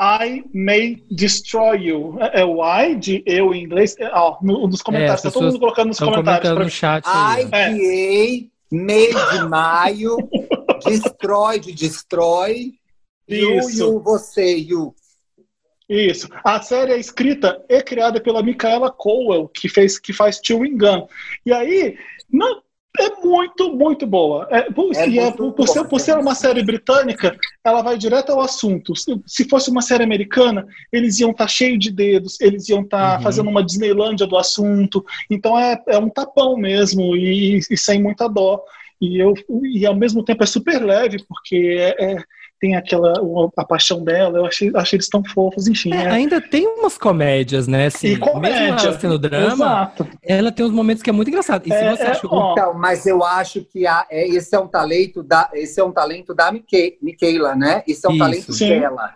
I 0.00 0.44
may 0.54 1.02
destroy 1.10 1.76
you. 1.78 2.16
É 2.20 2.40
é 2.40 2.44
o 2.44 2.62
I 2.64 2.94
de 2.96 3.22
eu 3.26 3.54
em 3.54 3.64
inglês. 3.64 3.96
É, 3.98 4.10
ó, 4.12 4.38
no- 4.42 4.66
nos 4.66 4.82
comentários. 4.82 5.16
as 5.16 5.22
tá 5.22 5.30
todo 5.30 5.46
mundo 5.46 5.58
colocando 5.60 5.88
nos 5.88 5.98
comentários. 5.98 6.50
comentando 6.50 6.54
pra 6.56 6.64
no 6.64 6.70
chat 6.70 7.04
aí. 7.06 7.44
ó. 7.44 7.46
IPA, 7.46 8.50
mês 8.70 9.14
de 9.32 9.48
maio, 9.48 10.16
destrói 10.84 11.58
de 11.58 11.72
destrói. 11.72 12.72
You, 13.28 13.58
Isso. 13.58 13.78
you, 13.84 14.00
você, 14.00 14.56
you. 14.56 14.94
Isso. 15.88 16.28
A 16.44 16.60
série 16.60 16.92
é 16.92 16.98
escrita 16.98 17.64
e 17.68 17.82
criada 17.82 18.20
pela 18.20 18.42
Micaela 18.42 18.90
Cowell, 18.90 19.48
que, 19.48 19.68
fez, 19.68 19.98
que 19.98 20.12
faz 20.12 20.40
Chewing 20.42 20.76
Gun. 20.76 21.06
E 21.46 21.52
aí, 21.52 21.96
não, 22.30 22.62
é 22.96 23.24
muito, 23.24 23.74
muito 23.74 24.06
boa. 24.06 24.46
É, 24.50 24.62
por, 24.70 24.94
É 24.96 25.04
é- 25.04 25.06
muito 25.06 25.52
por, 25.52 25.68
ser, 25.68 25.84
por 25.84 26.00
ser 26.00 26.16
uma 26.18 26.34
série 26.34 26.62
britânica, 26.64 27.36
ela 27.64 27.82
vai 27.82 27.96
direto 27.98 28.30
ao 28.32 28.40
assunto. 28.40 28.96
Se, 28.96 29.14
se 29.26 29.48
fosse 29.48 29.70
uma 29.70 29.82
série 29.82 30.02
americana, 30.04 30.66
eles 30.92 31.18
iam 31.20 31.30
estar 31.30 31.46
cheio 31.48 31.78
de 31.78 31.90
dedos, 31.92 32.40
eles 32.40 32.68
iam 32.68 32.80
estar 32.82 33.18
Uhum. 33.18 33.22
fazendo 33.22 33.50
uma 33.50 33.62
Disneylândia 33.64 34.26
do 34.26 34.36
assunto. 34.36 35.04
Então 35.30 35.58
é, 35.58 35.80
é 35.88 35.98
um 35.98 36.08
tapão 36.08 36.56
mesmo 36.56 37.16
e, 37.16 37.60
e 37.70 37.76
sem 37.76 38.02
muita 38.02 38.26
dó. 38.28 38.60
E, 39.00 39.18
eu, 39.18 39.32
e 39.62 39.86
ao 39.86 39.94
mesmo 39.94 40.24
tempo 40.24 40.42
é 40.42 40.46
super 40.46 40.82
leve, 40.84 41.18
porque 41.28 41.76
é- 41.78 42.12
é- 42.14 42.22
tem 42.60 42.74
aquela 42.76 43.12
a 43.56 43.64
paixão 43.64 44.02
dela. 44.02 44.38
Eu 44.38 44.46
achei, 44.46 44.70
achei 44.74 44.96
eles 44.96 45.08
tão 45.08 45.22
fofos, 45.24 45.68
enfim. 45.68 45.92
É, 45.94 46.04
é- 46.04 46.08
ainda 46.10 46.40
tem 46.40 46.66
umas 46.66 46.98
comédias, 46.98 47.66
né? 47.68 47.86
Assim, 47.86 48.08
E 48.08 48.16
comédia, 48.18 48.60
mesmo 48.72 48.88
ela 48.88 48.98
sendo 49.00 49.18
drama, 49.18 49.52
exato. 49.52 50.08
ela 50.22 50.50
tem 50.52 50.64
uns 50.66 50.72
momentos 50.72 51.02
que 51.02 51.10
é 51.10 51.12
muito 51.12 51.28
engraçado. 51.28 51.66
E 51.66 51.70
se 51.70 51.74
É, 51.74 51.96
você 51.96 52.02
é, 52.02 52.10
achou. 52.10 52.52
Então, 52.52 52.74
mas 52.74 53.06
eu 53.06 53.22
acho 53.24 53.62
que 53.64 53.86
a, 53.86 54.06
é, 54.10 54.26
esse 54.28 54.54
é 54.54 54.58
um 54.60 54.68
talento 54.68 55.22
da, 55.22 55.50
esse 55.54 55.80
é 55.80 55.84
um 55.84 55.92
talento 55.92 56.34
da 56.34 56.50
Mique- 56.52 56.98
Miquela, 57.02 57.54
né? 57.54 57.82
Esse 57.86 58.06
é 58.06 58.08
um 58.08 58.12
Isso. 58.12 58.18
talento 58.24 58.52
Sim. 58.52 58.68
dela. 58.80 59.14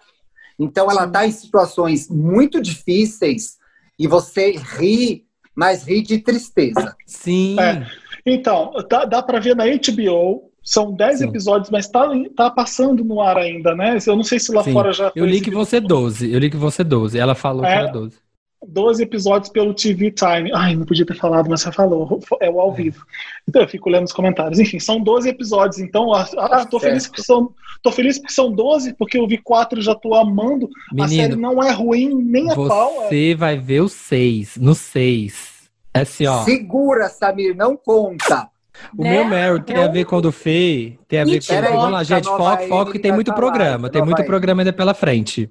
Então 0.58 0.90
ela 0.90 1.06
está 1.06 1.26
em 1.26 1.30
situações 1.32 2.08
muito 2.08 2.60
difíceis 2.60 3.56
e 3.98 4.06
você 4.06 4.52
ri, 4.52 5.24
mas 5.54 5.82
ri 5.84 6.00
de 6.02 6.18
tristeza. 6.18 6.94
Sim. 7.06 7.58
É. 7.58 7.84
Então, 8.24 8.70
dá, 8.88 9.04
dá 9.04 9.22
pra 9.22 9.40
ver 9.40 9.56
na 9.56 9.64
HBO. 9.66 10.51
São 10.62 10.92
10 10.92 11.18
Sim. 11.18 11.28
episódios, 11.28 11.70
mas 11.70 11.88
tá, 11.88 12.08
tá 12.36 12.50
passando 12.50 13.04
no 13.04 13.20
ar 13.20 13.36
ainda, 13.36 13.74
né? 13.74 13.98
Eu 14.06 14.16
não 14.16 14.22
sei 14.24 14.38
se 14.38 14.52
lá 14.52 14.62
Sim. 14.62 14.72
fora 14.72 14.92
já 14.92 15.10
Eu 15.16 15.26
li 15.26 15.40
que 15.40 15.50
vão 15.50 15.64
ser 15.64 15.80
12. 15.80 16.32
Eu 16.32 16.38
li 16.38 16.48
que 16.50 16.56
vão 16.56 16.70
ser 16.70 16.84
12. 16.84 17.18
Ela 17.18 17.34
falou 17.34 17.62
que 17.62 17.68
É. 17.68 17.74
era 17.74 17.86
12. 17.88 18.16
12 18.64 19.02
episódios 19.02 19.50
pelo 19.50 19.74
TV 19.74 20.12
Time. 20.12 20.52
Ai, 20.54 20.76
não 20.76 20.86
podia 20.86 21.04
ter 21.04 21.16
falado, 21.16 21.50
mas 21.50 21.62
você 21.62 21.72
falou. 21.72 22.20
É 22.40 22.48
o 22.48 22.60
ao 22.60 22.72
vivo. 22.72 23.04
Então 23.48 23.60
eu 23.60 23.66
fico 23.66 23.90
lendo 23.90 24.04
os 24.04 24.12
comentários. 24.12 24.60
Enfim, 24.60 24.78
são 24.78 25.00
12 25.00 25.28
episódios. 25.28 25.80
Então, 25.80 26.12
a- 26.14 26.22
a- 26.22 26.48
Tá 26.48 26.64
tô, 26.66 26.78
feliz 26.78 27.02
certo. 27.02 27.14
que 27.16 27.22
são, 27.22 27.50
tô 27.82 27.90
feliz 27.90 28.18
porque 28.20 28.32
são 28.32 28.52
12, 28.52 28.94
porque 28.94 29.18
eu 29.18 29.26
vi 29.26 29.38
4 29.38 29.80
e 29.80 29.82
já 29.82 29.96
tô 29.96 30.14
amando. 30.14 30.68
a 30.96 31.08
série 31.08 31.22
Menino, 31.34 31.42
não 31.54 31.60
é 31.60 31.72
ruim 31.72 32.14
nem 32.14 32.48
a 32.52 32.54
pau. 32.54 33.02
é- 33.02 33.08
você 33.08 33.34
vai 33.34 33.58
ver 33.58 33.80
o 33.80 33.88
6. 33.88 34.56
No 34.56 34.76
6. 34.76 35.68
É 35.92 36.02
assim, 36.02 36.26
ó. 36.28 36.44
Segura, 36.44 37.08
Samir, 37.08 37.56
não 37.56 37.76
conta. 37.76 38.48
O 38.96 39.02
Né? 39.02 39.10
meu 39.10 39.24
Meryl 39.24 39.60
tem 39.60 39.76
a 39.76 39.88
ver 39.88 40.04
com 40.04 40.16
o 40.16 40.20
do 40.20 40.32
Fê. 40.32 40.98
Tem 41.06 41.20
a 41.20 41.24
ver 41.24 41.44
com. 41.44 41.60
Vamos 41.76 41.92
lá, 41.92 42.02
gente. 42.02 42.24
Foco, 42.24 42.68
foco, 42.68 42.92
que 42.92 42.98
tem 42.98 43.12
muito 43.12 43.32
programa. 43.34 43.90
Tem 43.90 44.02
muito 44.02 44.24
programa 44.24 44.62
ainda 44.62 44.72
pela 44.72 44.94
frente. 44.94 45.50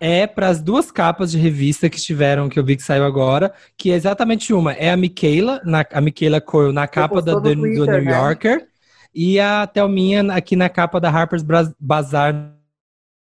É 0.00 0.26
para 0.26 0.48
as 0.48 0.60
duas 0.60 0.90
capas 0.90 1.30
de 1.30 1.38
revista 1.38 1.88
que 1.88 1.96
estiveram, 1.96 2.48
que 2.48 2.58
eu 2.58 2.64
vi 2.64 2.74
que 2.74 2.82
saiu 2.82 3.04
agora, 3.04 3.52
que 3.76 3.92
é 3.92 3.94
exatamente 3.94 4.52
uma. 4.52 4.72
É 4.72 4.90
a 4.90 4.96
Michaela, 4.96 5.60
na, 5.64 5.84
a 5.92 6.00
Michaela 6.00 6.40
Coyle 6.40 6.72
na 6.72 6.88
capa 6.88 7.22
da, 7.22 7.34
do, 7.34 7.54
no 7.54 7.62
do 7.62 7.62
Twitter, 7.62 8.02
New 8.02 8.04
né? 8.04 8.18
Yorker 8.18 8.66
e 9.14 9.38
a 9.38 9.66
Thelminha 9.66 10.32
aqui 10.32 10.56
na 10.56 10.68
capa 10.68 10.98
da 10.98 11.10
Harper's 11.10 11.44
Bazaar 11.78 12.54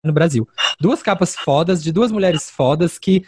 no 0.04 0.14
Brasil. 0.14 0.48
Duas 0.80 1.02
capas 1.02 1.36
fodas, 1.36 1.82
de 1.84 1.92
duas 1.92 2.12
mulheres 2.12 2.50
fodas 2.50 2.98
que, 2.98 3.26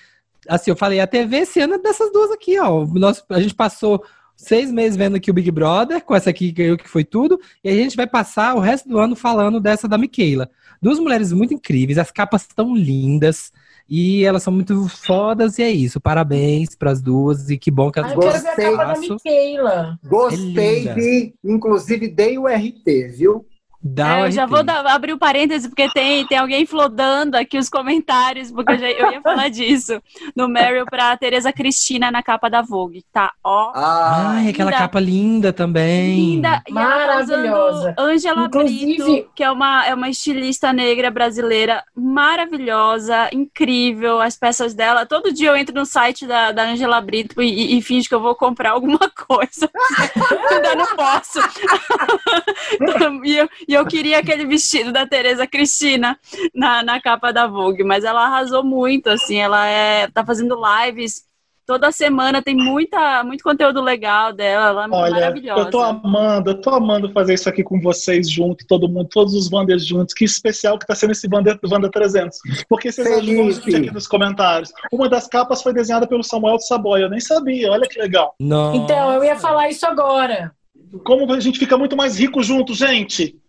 assim, 0.47 0.71
eu 0.71 0.75
falei, 0.75 0.99
a 0.99 1.07
TV 1.07 1.37
esse 1.37 1.59
ano 1.59 1.75
é 1.75 1.79
dessas 1.79 2.11
duas 2.11 2.31
aqui, 2.31 2.59
ó. 2.59 2.85
Nós, 2.85 3.23
a 3.29 3.39
gente 3.39 3.55
passou 3.55 4.03
seis 4.41 4.71
meses 4.71 4.97
vendo 4.97 5.15
aqui 5.15 5.29
o 5.29 5.33
Big 5.33 5.49
Brother, 5.51 6.03
com 6.03 6.15
essa 6.15 6.29
aqui 6.29 6.47
que 6.47 6.63
ganhou 6.63 6.77
que 6.77 6.89
foi 6.89 7.03
tudo, 7.03 7.39
e 7.63 7.69
a 7.69 7.73
gente 7.73 7.95
vai 7.95 8.07
passar 8.07 8.55
o 8.55 8.59
resto 8.59 8.89
do 8.89 8.99
ano 8.99 9.15
falando 9.15 9.59
dessa 9.59 9.87
da 9.87 9.97
Michaela. 9.97 10.49
Duas 10.81 10.99
mulheres 10.99 11.31
muito 11.31 11.53
incríveis, 11.53 11.97
as 11.97 12.11
capas 12.11 12.47
tão 12.47 12.75
lindas, 12.75 13.51
e 13.87 14.23
elas 14.23 14.41
são 14.41 14.51
muito 14.51 14.87
fodas, 14.89 15.59
e 15.59 15.63
é 15.63 15.69
isso. 15.69 16.01
Parabéns 16.01 16.75
pras 16.75 17.01
duas, 17.01 17.49
e 17.49 17.57
que 17.57 17.69
bom 17.69 17.91
que 17.91 17.99
elas 17.99 18.11
Ai, 18.11 18.17
eu 18.17 18.21
quero 18.21 18.41
ver 18.41 18.49
a 18.49 18.95
Gostei. 18.95 19.57
Gostei, 20.03 20.87
É 20.87 20.93
vi. 20.93 21.35
Inclusive, 21.43 22.07
dei 22.07 22.37
o 22.37 22.47
RT, 22.47 23.09
viu? 23.17 23.45
Dá 23.83 24.19
É, 24.19 24.27
eu 24.27 24.31
já 24.31 24.45
vou 24.45 24.61
dar- 24.63 24.85
abrir 24.85 25.13
o 25.13 25.17
parêntese, 25.17 25.67
porque 25.67 25.89
tem, 25.91 26.25
tem 26.27 26.37
alguém 26.37 26.65
flodando 26.65 27.35
aqui 27.35 27.57
os 27.57 27.67
comentários, 27.69 28.51
porque 28.51 28.73
eu, 28.73 28.77
já, 28.77 28.89
eu 28.91 29.11
ia 29.11 29.21
falar 29.21 29.49
disso. 29.49 30.01
No 30.35 30.47
Meryl 30.47 30.85
pra 30.85 31.17
Tereza 31.17 31.51
Cristina 31.51 32.11
na 32.11 32.21
capa 32.21 32.49
da 32.49 32.61
Vogue. 32.61 33.03
Tá, 33.11 33.31
ó. 33.43 33.71
Ah, 33.73 34.33
Ai, 34.35 34.49
aquela 34.49 34.71
capa 34.71 34.99
linda 34.99 35.51
também. 35.51 36.15
Linda. 36.15 36.61
E 36.67 36.73
tá 36.73 36.79
Maravilhosa. 36.79 37.95
usando 37.95 37.99
Angela 37.99 38.45
Inclusive- 38.45 39.03
Brito, 39.03 39.29
que 39.35 39.43
é 39.43 39.49
uma, 39.51 39.85
é 39.87 39.93
uma 39.95 40.09
estilista 40.09 40.71
negra 40.71 41.09
brasileira 41.09 41.83
maravilhosa, 41.95 43.29
incrível. 43.33 44.21
As 44.21 44.37
peças 44.37 44.73
dela. 44.75 45.05
Todo 45.05 45.33
dia 45.33 45.49
eu 45.49 45.55
entro 45.57 45.73
no 45.73 45.85
site 45.85 46.27
da, 46.27 46.51
da 46.51 46.63
Angela 46.69 47.01
Brito 47.01 47.41
e, 47.41 47.47
e, 47.73 47.77
e 47.77 47.81
finge 47.81 48.07
que 48.07 48.13
eu 48.15 48.21
vou 48.21 48.35
comprar 48.35 48.71
alguma 48.71 48.99
coisa. 49.27 49.69
Ainda 50.51 50.75
não 50.75 50.95
posso. 50.95 51.39
e, 53.25 53.35
eu, 53.35 53.49
e 53.71 53.73
eu 53.73 53.85
queria 53.85 54.19
aquele 54.19 54.45
vestido 54.45 54.91
da 54.91 55.07
Tereza 55.07 55.47
Cristina 55.47 56.19
na, 56.53 56.83
na 56.83 57.01
capa 57.01 57.31
da 57.31 57.47
Vogue, 57.47 57.83
mas 57.83 58.03
ela 58.03 58.25
arrasou 58.25 58.63
muito, 58.63 59.07
assim, 59.07 59.37
ela 59.37 59.65
é, 59.65 60.07
tá 60.07 60.25
fazendo 60.25 60.59
lives 60.85 61.23
toda 61.65 61.89
semana, 61.89 62.41
tem 62.41 62.53
muita, 62.53 63.23
muito 63.23 63.41
conteúdo 63.45 63.81
legal 63.81 64.33
dela, 64.33 64.67
ela 64.67 64.85
é 64.85 64.89
Olha, 64.89 65.11
maravilhosa. 65.11 65.61
eu 65.61 65.69
tô 65.69 65.79
amando, 65.79 66.49
eu 66.49 66.59
tô 66.59 66.69
amando 66.71 67.13
fazer 67.13 67.35
isso 67.35 67.47
aqui 67.47 67.63
com 67.63 67.79
vocês 67.79 68.29
junto, 68.29 68.67
todo 68.67 68.89
mundo, 68.89 69.07
todos 69.09 69.33
os 69.33 69.49
Wanders 69.49 69.85
juntos. 69.85 70.13
Que 70.13 70.25
especial 70.25 70.77
que 70.77 70.85
tá 70.85 70.93
sendo 70.93 71.11
esse 71.11 71.29
Wander, 71.31 71.57
Wander 71.63 71.89
300. 71.89 72.37
Porque 72.67 72.91
vocês 72.91 73.07
ajudam 73.07 73.47
a 73.47 73.51
gente 73.51 73.75
aqui 73.75 73.93
nos 73.93 74.05
comentários. 74.05 74.73
Uma 74.91 75.07
das 75.07 75.27
capas 75.27 75.61
foi 75.61 75.73
desenhada 75.73 76.05
pelo 76.05 76.23
Samuel 76.23 76.59
Saboia, 76.59 77.03
eu 77.03 77.09
nem 77.09 77.21
sabia, 77.21 77.71
olha 77.71 77.87
que 77.87 77.97
legal. 77.97 78.35
Não. 78.37 78.75
Então, 78.75 79.13
eu 79.13 79.23
ia 79.23 79.37
falar 79.37 79.69
isso 79.69 79.85
agora. 79.85 80.51
Como 81.05 81.31
a 81.31 81.39
gente 81.39 81.57
fica 81.57 81.77
muito 81.77 81.95
mais 81.95 82.19
rico 82.19 82.43
junto, 82.43 82.73
gente. 82.73 83.39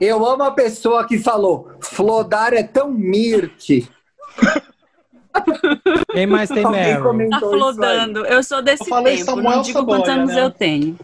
Eu 0.00 0.24
amo 0.26 0.42
a 0.42 0.50
pessoa 0.50 1.06
que 1.06 1.18
falou: 1.18 1.70
Flodar 1.80 2.52
é 2.52 2.62
tão 2.62 2.90
Mirk. 2.90 3.88
Quem 6.12 6.26
mais 6.26 6.48
tem 6.48 6.64
Alguém 6.64 6.80
Meryl? 7.00 7.30
Tá 7.30 7.36
isso 7.38 7.50
flodando. 7.50 8.26
Eu 8.26 8.42
sou 8.42 8.62
desse 8.62 8.84
Eu 8.84 8.88
falei 8.88 9.16
tempo, 9.16 9.26
Samuel 9.30 9.56
não 9.56 9.62
digo 9.62 9.84
quantos 9.84 10.06
Saboia, 10.06 10.22
anos 10.22 10.34
né? 10.34 10.42
eu 10.42 10.50
tenho. 10.50 10.98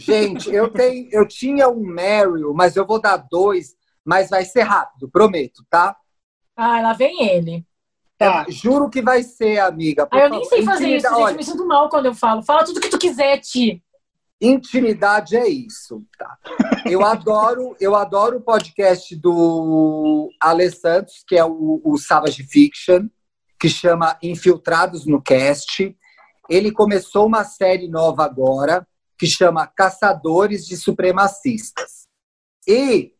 Gente, 0.00 0.50
eu, 0.52 0.68
tenho, 0.70 1.08
eu 1.12 1.26
tinha 1.26 1.68
um 1.68 1.80
Meryl, 1.80 2.52
mas 2.54 2.76
eu 2.76 2.86
vou 2.86 3.00
dar 3.00 3.16
dois, 3.30 3.74
mas 4.04 4.28
vai 4.30 4.44
ser 4.44 4.62
rápido, 4.62 5.08
prometo, 5.10 5.64
tá? 5.70 5.96
Ah, 6.56 6.80
lá 6.80 6.92
vem 6.92 7.26
ele. 7.28 7.64
Tá. 8.18 8.44
Juro 8.48 8.90
que 8.90 9.00
vai 9.00 9.22
ser, 9.22 9.58
amiga. 9.60 10.08
Ah, 10.10 10.18
eu 10.18 10.30
nem 10.30 10.44
sei 10.44 10.62
fazer 10.64 10.88
isso, 10.88 11.06
Intimida- 11.06 11.08
gente. 11.10 11.22
olha, 11.22 11.36
Me 11.36 11.44
sinto 11.44 11.66
mal 11.66 11.88
quando 11.88 12.06
eu 12.06 12.14
falo. 12.14 12.42
Fala 12.42 12.64
tudo 12.64 12.80
que 12.80 12.88
tu 12.88 12.98
quiser, 12.98 13.38
Ti. 13.38 13.82
Intimidade 14.40 15.36
é 15.36 15.48
isso, 15.48 16.04
tá? 16.16 16.38
Eu 16.86 17.04
adoro, 17.04 17.76
eu 17.80 17.96
adoro 17.96 18.36
o 18.38 18.40
podcast 18.40 19.14
do 19.16 20.30
Ale 20.40 20.70
Santos, 20.70 21.24
que 21.26 21.36
é 21.36 21.44
o, 21.44 21.80
o 21.84 21.98
Savage 21.98 22.44
Fiction, 22.44 23.08
que 23.58 23.68
chama 23.68 24.16
Infiltrados 24.22 25.06
no 25.06 25.20
Cast. 25.20 25.96
Ele 26.48 26.70
começou 26.70 27.26
uma 27.26 27.42
série 27.42 27.88
nova 27.88 28.24
agora, 28.24 28.86
que 29.18 29.26
chama 29.26 29.66
Caçadores 29.66 30.64
de 30.66 30.76
Supremacistas. 30.76 32.06
E 32.66 33.12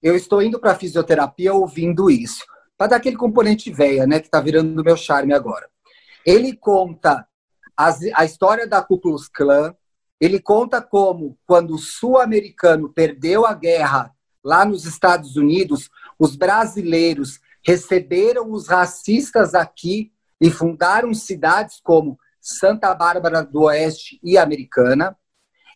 eu 0.00 0.14
estou 0.14 0.40
indo 0.40 0.60
para 0.60 0.76
fisioterapia 0.76 1.52
ouvindo 1.52 2.08
isso, 2.08 2.44
para 2.78 2.86
dar 2.90 2.96
aquele 2.96 3.16
componente 3.16 3.72
véia, 3.72 4.06
né, 4.06 4.20
que 4.20 4.30
tá 4.30 4.40
virando 4.40 4.84
meu 4.84 4.96
charme 4.96 5.34
agora. 5.34 5.68
Ele 6.24 6.54
conta 6.54 7.26
as- 7.76 8.00
a 8.14 8.24
história 8.24 8.68
da 8.68 8.80
Ku 8.82 8.98
Klux 9.00 9.26
Klan, 9.28 9.74
ele 10.20 10.38
conta 10.38 10.82
como, 10.82 11.38
quando 11.46 11.74
o 11.74 11.78
sul-americano 11.78 12.92
perdeu 12.92 13.46
a 13.46 13.54
guerra 13.54 14.14
lá 14.44 14.64
nos 14.64 14.84
Estados 14.84 15.36
Unidos, 15.36 15.88
os 16.18 16.36
brasileiros 16.36 17.40
receberam 17.64 18.52
os 18.52 18.68
racistas 18.68 19.54
aqui 19.54 20.12
e 20.40 20.50
fundaram 20.50 21.14
cidades 21.14 21.80
como 21.82 22.18
Santa 22.40 22.94
Bárbara 22.94 23.42
do 23.42 23.62
Oeste 23.62 24.20
e 24.22 24.36
Americana. 24.36 25.16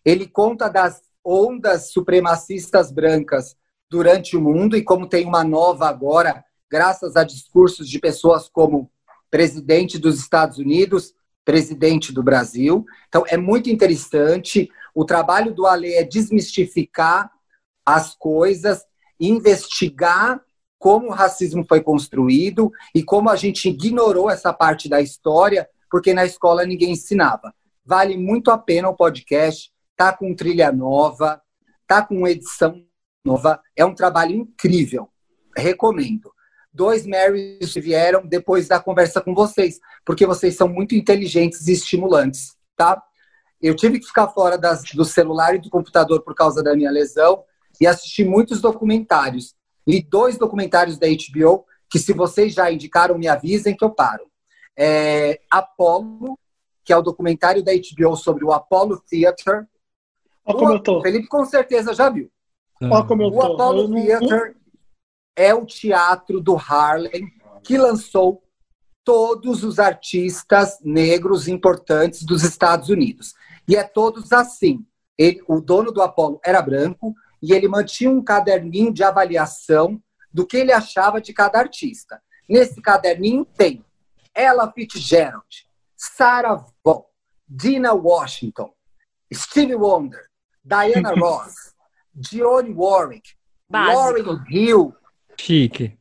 Ele 0.04 0.26
conta 0.26 0.68
das 0.68 1.02
ondas 1.24 1.90
supremacistas 1.90 2.92
brancas 2.92 3.56
durante 3.90 4.36
o 4.36 4.40
mundo 4.40 4.76
e 4.76 4.82
como 4.82 5.08
tem 5.08 5.26
uma 5.26 5.44
nova 5.44 5.88
agora, 5.88 6.44
graças 6.70 7.16
a 7.16 7.24
discursos 7.24 7.88
de 7.88 7.98
pessoas 7.98 8.48
como 8.48 8.90
presidente 9.30 9.98
dos 9.98 10.18
Estados 10.18 10.58
Unidos, 10.58 11.14
presidente 11.44 12.12
do 12.12 12.22
Brasil. 12.22 12.84
Então, 13.08 13.24
é 13.28 13.36
muito 13.36 13.68
interessante. 13.70 14.70
O 14.94 15.04
trabalho 15.04 15.54
do 15.54 15.66
Ale 15.66 15.92
é 15.94 16.02
desmistificar 16.02 17.30
as 17.84 18.14
coisas, 18.14 18.84
investigar 19.20 20.40
como 20.78 21.08
o 21.08 21.12
racismo 21.12 21.64
foi 21.66 21.80
construído 21.80 22.70
e 22.94 23.02
como 23.02 23.30
a 23.30 23.36
gente 23.36 23.68
ignorou 23.68 24.30
essa 24.30 24.52
parte 24.52 24.88
da 24.88 25.00
história, 25.00 25.68
porque 25.90 26.12
na 26.12 26.26
escola 26.26 26.66
ninguém 26.66 26.92
ensinava. 26.92 27.54
Vale 27.84 28.16
muito 28.16 28.50
a 28.50 28.58
pena 28.58 28.88
o 28.88 28.96
podcast, 28.96 29.72
tá 29.96 30.12
com 30.12 30.34
trilha 30.34 30.70
nova, 30.72 31.40
tá 31.86 32.02
com 32.02 32.26
edição 32.26 32.84
nova, 33.24 33.60
é 33.76 33.84
um 33.84 33.94
trabalho 33.94 34.34
incrível. 34.34 35.08
Recomendo. 35.56 36.32
Dois 36.74 37.06
Marys 37.06 37.72
vieram 37.74 38.26
depois 38.26 38.66
da 38.68 38.80
conversa 38.80 39.20
com 39.20 39.32
vocês, 39.34 39.78
porque 40.04 40.26
vocês 40.26 40.56
são 40.56 40.68
muito 40.68 40.94
inteligentes 40.94 41.68
e 41.68 41.72
estimulantes, 41.72 42.56
tá? 42.76 43.00
Eu 43.62 43.74
tive 43.76 43.98
que 44.00 44.06
ficar 44.06 44.28
fora 44.28 44.58
das- 44.58 44.82
do 44.94 45.04
celular 45.04 45.54
e 45.54 45.58
do 45.60 45.70
computador 45.70 46.22
por 46.22 46.34
causa 46.34 46.62
da 46.62 46.74
minha 46.74 46.90
lesão 46.90 47.44
e 47.80 47.86
assisti 47.86 48.24
muitos 48.24 48.60
documentários. 48.60 49.54
Li 49.86 50.02
dois 50.02 50.36
documentários 50.36 50.98
da 50.98 51.06
HBO 51.06 51.64
que, 51.88 51.98
se 51.98 52.12
vocês 52.12 52.52
já 52.52 52.70
indicaram, 52.70 53.16
me 53.16 53.28
avisem 53.28 53.76
que 53.76 53.84
eu 53.84 53.90
paro. 53.90 54.26
É, 54.76 55.40
Apollo, 55.50 56.36
que 56.84 56.92
é 56.92 56.96
o 56.96 57.02
documentário 57.02 57.62
da 57.62 57.72
HBO 57.72 58.16
sobre 58.16 58.44
o 58.44 58.52
Apollo 58.52 59.00
Theater. 59.08 59.66
Olha 60.44 60.58
como 60.58 60.70
O 60.70 60.74
eu 60.74 60.82
tô. 60.82 61.00
Felipe 61.00 61.28
com 61.28 61.44
certeza 61.44 61.94
já 61.94 62.10
viu. 62.10 62.28
Olha 62.82 63.04
como 63.04 63.22
eu 63.22 63.28
O 63.28 63.32
tô. 63.32 63.52
Apollo 63.54 63.82
Eu 63.96 64.04
Theater 64.04 64.56
é 65.36 65.54
o 65.54 65.64
teatro 65.66 66.40
do 66.40 66.56
Harlem 66.56 67.30
que 67.62 67.76
lançou 67.78 68.42
todos 69.04 69.62
os 69.64 69.78
artistas 69.78 70.78
negros 70.82 71.46
importantes 71.48 72.22
dos 72.22 72.42
Estados 72.42 72.88
Unidos. 72.88 73.34
E 73.68 73.76
é 73.76 73.82
todos 73.84 74.32
assim. 74.32 74.84
Ele- 75.18 75.42
o 75.46 75.60
dono 75.60 75.92
do 75.92 76.02
Apollo 76.02 76.40
era 76.44 76.60
branco 76.62 77.14
e 77.42 77.52
ele 77.52 77.68
mantinha 77.68 78.10
um 78.10 78.22
caderninho 78.22 78.92
de 78.92 79.02
avaliação 79.04 80.00
do 80.32 80.46
que 80.46 80.56
ele 80.56 80.72
achava 80.72 81.20
de 81.20 81.32
cada 81.32 81.58
artista. 81.58 82.20
Nesse 82.48 82.80
caderninho 82.80 83.44
tem 83.44 83.84
Ella 84.34 84.70
Fitzgerald, 84.72 85.46
Sarah 85.96 86.64
Vaughan, 86.84 87.04
Dina 87.46 87.92
Washington, 87.92 88.72
Stevie 89.32 89.76
Wonder, 89.76 90.26
Diana 90.64 91.12
Ross, 91.20 91.54
Dionne 92.14 92.72
Warwick, 92.74 93.30
Básico. 93.68 93.98
Lauryn 93.98 94.44
Hill, 94.50 94.94
Chique. 95.38 95.98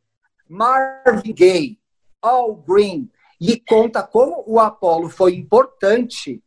Marvin 0.47 1.33
Gaye, 1.33 1.79
Al 2.21 2.55
Green, 2.55 3.09
e 3.39 3.59
conta 3.59 4.03
como 4.03 4.43
o 4.47 4.59
Apollo 4.59 5.09
foi 5.09 5.35
importante, 5.35 6.41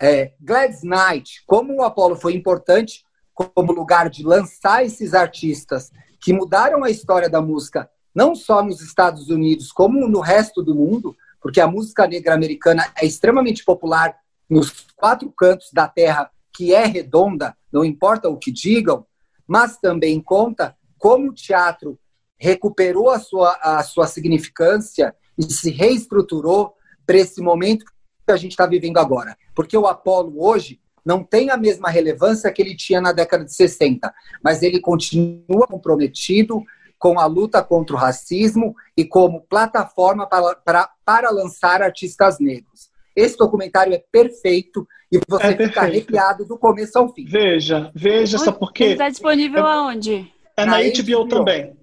é, 0.00 0.32
Gladys 0.40 0.82
Knight, 0.82 1.42
como 1.46 1.74
o 1.74 1.82
Apollo 1.82 2.16
foi 2.16 2.34
importante 2.34 3.04
como 3.34 3.72
lugar 3.72 4.08
de 4.08 4.24
lançar 4.24 4.84
esses 4.84 5.14
artistas 5.14 5.90
que 6.20 6.32
mudaram 6.32 6.82
a 6.82 6.90
história 6.90 7.28
da 7.28 7.40
música, 7.40 7.88
não 8.14 8.34
só 8.34 8.62
nos 8.62 8.80
Estados 8.80 9.28
Unidos, 9.28 9.70
como 9.70 10.08
no 10.08 10.20
resto 10.20 10.62
do 10.62 10.74
mundo, 10.74 11.16
porque 11.40 11.60
a 11.60 11.68
música 11.68 12.06
negra 12.06 12.34
americana 12.34 12.92
é 13.00 13.06
extremamente 13.06 13.64
popular 13.64 14.16
nos 14.48 14.86
quatro 14.96 15.30
cantos 15.30 15.70
da 15.72 15.86
terra, 15.86 16.30
que 16.52 16.74
é 16.74 16.84
redonda, 16.84 17.56
não 17.70 17.84
importa 17.84 18.28
o 18.28 18.38
que 18.38 18.50
digam, 18.50 19.06
mas 19.46 19.78
também 19.78 20.20
conta 20.20 20.76
como 20.98 21.28
o 21.28 21.34
teatro 21.34 21.98
recuperou 22.38 23.10
a 23.10 23.18
sua, 23.18 23.58
a 23.62 23.82
sua 23.82 24.06
significância 24.06 25.14
e 25.36 25.42
se 25.44 25.70
reestruturou 25.70 26.74
para 27.06 27.18
esse 27.18 27.40
momento 27.40 27.84
que 28.26 28.32
a 28.32 28.36
gente 28.36 28.52
está 28.52 28.66
vivendo 28.66 28.98
agora. 28.98 29.36
Porque 29.54 29.76
o 29.76 29.86
Apollo 29.86 30.34
hoje 30.44 30.80
não 31.04 31.24
tem 31.24 31.50
a 31.50 31.56
mesma 31.56 31.88
relevância 31.88 32.50
que 32.52 32.60
ele 32.60 32.76
tinha 32.76 33.00
na 33.00 33.12
década 33.12 33.44
de 33.44 33.54
60, 33.54 34.12
mas 34.44 34.62
ele 34.62 34.80
continua 34.80 35.66
comprometido 35.66 36.62
com 36.98 37.18
a 37.18 37.26
luta 37.26 37.62
contra 37.62 37.94
o 37.94 37.98
racismo 37.98 38.74
e 38.96 39.04
como 39.04 39.40
plataforma 39.42 40.26
para, 40.26 40.54
para, 40.56 40.90
para 41.04 41.30
lançar 41.30 41.80
artistas 41.80 42.38
negros. 42.40 42.90
Esse 43.16 43.36
documentário 43.36 43.94
é 43.94 44.02
perfeito 44.12 44.86
e 45.10 45.18
você 45.28 45.46
É 45.46 45.56
fica 45.56 45.80
arrepiado 45.80 46.44
do 46.44 46.58
começo 46.58 46.98
ao 46.98 47.12
fim. 47.14 47.24
Veja, 47.24 47.90
veja, 47.94 48.36
sabe 48.38 48.58
por 48.58 48.68
Ele 48.68 48.74
quê? 48.74 48.84
está 48.92 49.08
disponível 49.08 49.64
aonde? 49.64 50.30
É 50.56 50.64
na 50.66 50.72
Na 50.72 50.78
HBO, 50.82 51.24
HBO. 51.24 51.28
também. 51.28 51.77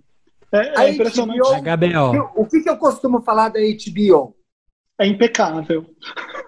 É, 0.56 0.80
A 0.80 0.86
é 0.88 0.92
impressionante. 0.92 1.40
HBO, 1.40 2.32
O 2.36 2.46
que, 2.46 2.62
que 2.62 2.70
eu 2.70 2.78
costumo 2.78 3.22
falar 3.22 3.50
da 3.50 3.60
HBO? 3.60 4.36
É 5.00 5.06
impecável. 5.06 5.86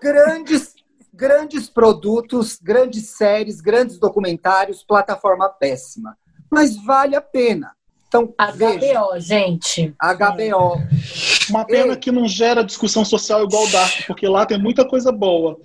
Grandes, 0.01 0.73
grandes 1.13 1.69
produtos, 1.69 2.57
grandes 2.61 3.09
séries, 3.09 3.59
grandes 3.59 3.97
documentários, 3.99 4.83
plataforma 4.83 5.49
péssima. 5.49 6.17
Mas 6.49 6.75
vale 6.85 7.15
a 7.15 7.21
pena. 7.21 7.71
Então, 8.07 8.33
veja, 8.55 9.01
HBO, 9.01 9.19
gente. 9.19 9.93
HBO. 9.99 10.81
Uma 11.49 11.65
pena 11.65 11.97
que 11.97 12.09
não 12.11 12.25
gera 12.25 12.63
discussão 12.63 13.03
social 13.03 13.43
igual 13.43 13.65
o 13.65 13.71
Dark, 13.71 14.07
porque 14.07 14.27
lá 14.27 14.45
tem 14.45 14.57
muita 14.57 14.87
coisa 14.87 15.11
boa. 15.11 15.59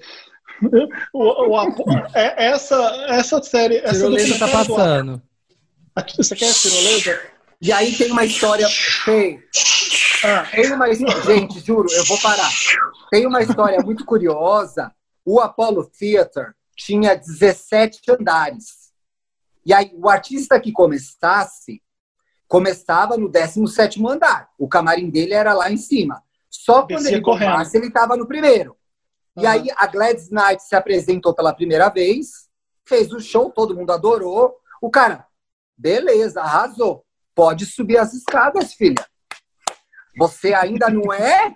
O- 1.13 1.51
o 1.51 1.57
Apo- 1.57 1.85
é- 2.15 2.47
essa, 2.47 2.77
essa 3.09 3.41
série. 3.43 3.77
Essa 3.79 3.95
Tirolesa 3.95 4.39
tá 4.39 4.49
passando. 4.49 5.23
Aqui, 5.95 6.17
Você 6.17 6.35
quer 6.35 6.51
a 6.51 6.55
tirolesa? 6.55 7.21
E 7.63 7.71
aí 7.71 7.97
tem 7.97 8.11
uma 8.11 8.25
história. 8.25 8.67
Tem, 9.05 9.41
tem 10.51 10.73
uma 10.73 10.91
Gente, 11.25 11.61
juro, 11.61 11.89
eu 11.93 12.05
vou 12.07 12.21
parar. 12.21 12.51
Tem 13.09 13.25
uma 13.25 13.41
história 13.41 13.79
muito 13.81 14.05
curiosa. 14.05 14.93
O 15.25 15.39
Apollo 15.39 15.85
Theater 15.85 16.57
tinha 16.77 17.15
17 17.15 18.01
andares. 18.11 18.91
E 19.65 19.73
aí, 19.73 19.93
o 19.95 20.09
artista 20.09 20.59
que 20.59 20.73
começasse, 20.73 21.81
começava 22.49 23.17
no 23.17 23.29
17 23.29 24.05
andar. 24.05 24.51
O 24.59 24.67
camarim 24.67 25.09
dele 25.09 25.35
era 25.35 25.55
lá 25.55 25.71
em 25.71 25.77
cima. 25.77 26.21
Só 26.51 26.83
quando 26.83 27.03
Descia 27.03 27.13
ele 27.13 27.23
correndo. 27.23 27.53
bombasse, 27.53 27.77
ele 27.77 27.87
estava 27.87 28.17
no 28.17 28.27
primeiro. 28.27 28.77
E 29.37 29.47
aí, 29.47 29.69
a 29.77 29.87
Gladys 29.87 30.31
Knight 30.31 30.65
se 30.65 30.75
apresentou 30.75 31.33
pela 31.33 31.55
primeira 31.55 31.89
vez, 31.89 32.49
fez 32.85 33.13
o 33.13 33.21
show, 33.21 33.51
todo 33.51 33.77
mundo 33.77 33.93
adorou. 33.93 34.57
O 34.81 34.91
cara, 34.91 35.25
beleza, 35.79 36.41
arrasou. 36.43 37.02
Pode 37.35 37.67
subir 37.67 37.99
as 37.99 38.13
escadas, 38.13 38.75
filha. 38.75 39.05
Você 40.19 40.53
ainda 40.53 40.89
não 40.91 41.13
é, 41.13 41.55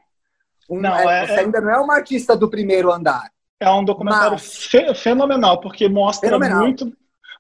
um- 0.71 0.81
Não, 0.81 0.95
é- 0.97 1.23
é- 1.23 1.27
você 1.27 1.41
ainda 1.41 1.61
não 1.61 1.71
é 1.71 1.79
uma 1.79 1.95
artista 1.95 2.37
do 2.37 2.49
primeiro 2.49 2.91
andar. 2.93 3.31
É 3.61 3.71
um 3.71 3.85
documentário 3.85 4.39
fe- 4.39 4.95
fenomenal, 4.95 5.61
porque 5.61 5.89
mostra 5.89 6.29
Fenomenal. 6.29 6.61
muito. 6.61 6.93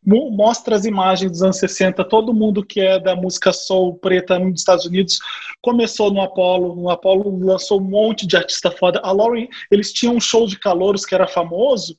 mo- 0.05 0.31
Mostra 0.31 0.77
as 0.77 0.85
imagens 0.85 1.33
dos 1.33 1.43
anos 1.43 1.59
60, 1.59 2.05
todo 2.05 2.33
mundo 2.33 2.65
que 2.65 2.81
é 2.81 2.97
da 3.01 3.17
música 3.17 3.53
soul 3.53 3.99
preta 3.99 4.39
nos 4.39 4.61
Estados 4.61 4.85
Unidos 4.87 5.19
começou 5.61 6.13
no 6.13 6.21
Apollo. 6.23 6.81
O 6.81 6.89
Apollo 6.91 7.37
lançou 7.45 7.81
um 7.81 7.85
monte 7.85 8.25
de 8.25 8.37
artista 8.37 8.71
foda. 8.71 9.01
A 9.03 9.11
Lauren, 9.11 9.49
eles 9.69 9.93
tinham 9.93 10.15
um 10.15 10.21
show 10.21 10.47
de 10.47 10.59
calouros 10.61 11.05
que 11.05 11.13
era 11.15 11.27
famoso, 11.27 11.99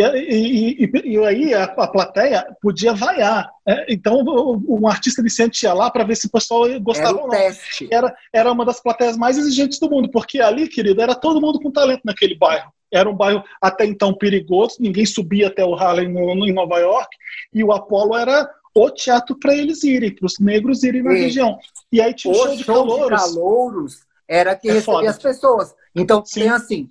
e, 0.00 0.84
e- 0.84 0.84
e- 0.84 1.12
e 1.14 1.18
aí 1.24 1.54
a, 1.54 1.64
a 1.64 1.86
plateia 1.88 2.46
podia 2.60 2.92
vaiar. 2.94 3.50
né? 3.66 3.84
Então, 3.88 4.22
o- 4.24 4.80
um 4.80 4.88
artista 4.88 5.20
iniciante 5.20 5.64
ia 5.64 5.72
lá 5.74 5.90
para 5.90 6.04
ver 6.04 6.16
se 6.16 6.26
o 6.26 6.30
pessoal 6.30 6.64
gostava 6.80 7.16
ou 7.18 7.22
não. 7.24 7.30
teste. 7.30 7.88
Era, 7.92 8.14
era 8.32 8.50
uma 8.52 8.64
das 8.64 8.80
plateias 8.80 9.16
mais 9.16 9.36
exigentes 9.38 9.78
do 9.78 9.88
mundo, 9.90 10.10
porque 10.10 10.40
ali, 10.40 10.68
querido, 10.68 11.00
era 11.00 11.14
todo 11.14 11.40
mundo 11.40 11.60
com 11.60 11.70
talento 11.70 12.02
naquele 12.04 12.36
bairro. 12.36 12.72
Era 12.92 13.10
um 13.10 13.14
bairro 13.16 13.42
até 13.60 13.84
então 13.84 14.14
perigoso, 14.14 14.76
ninguém 14.80 15.04
subia 15.06 15.48
até 15.48 15.64
o 15.64 15.74
Harlem 15.74 16.08
no, 16.12 16.34
no- 16.34 16.46
em 16.46 16.52
Nova 16.52 16.78
York, 16.78 17.08
e 17.52 17.62
o 17.64 17.72
Apollo 17.72 18.16
era 18.16 18.48
o 18.74 18.90
teatro 18.90 19.36
para 19.38 19.54
eles 19.54 19.84
irem, 19.84 20.14
para 20.14 20.26
os 20.26 20.38
negros 20.40 20.82
irem 20.82 21.02
na 21.02 21.12
E 21.14 21.20
região. 21.22 21.58
E 21.92 22.00
aí 22.00 22.12
tinha 22.14 22.32
um 22.32 22.36
o 22.36 22.40
show 22.44 22.56
de 22.56 22.64
calouros. 22.64 23.20
calouros 23.22 24.00
era 24.28 24.54
que 24.56 24.68
É 24.68 24.72
recebia 24.72 24.94
foda. 24.96 25.10
as 25.10 25.18
pessoas. 25.18 25.74
Então, 25.94 26.22
tem 26.22 26.48
assim, 26.48 26.90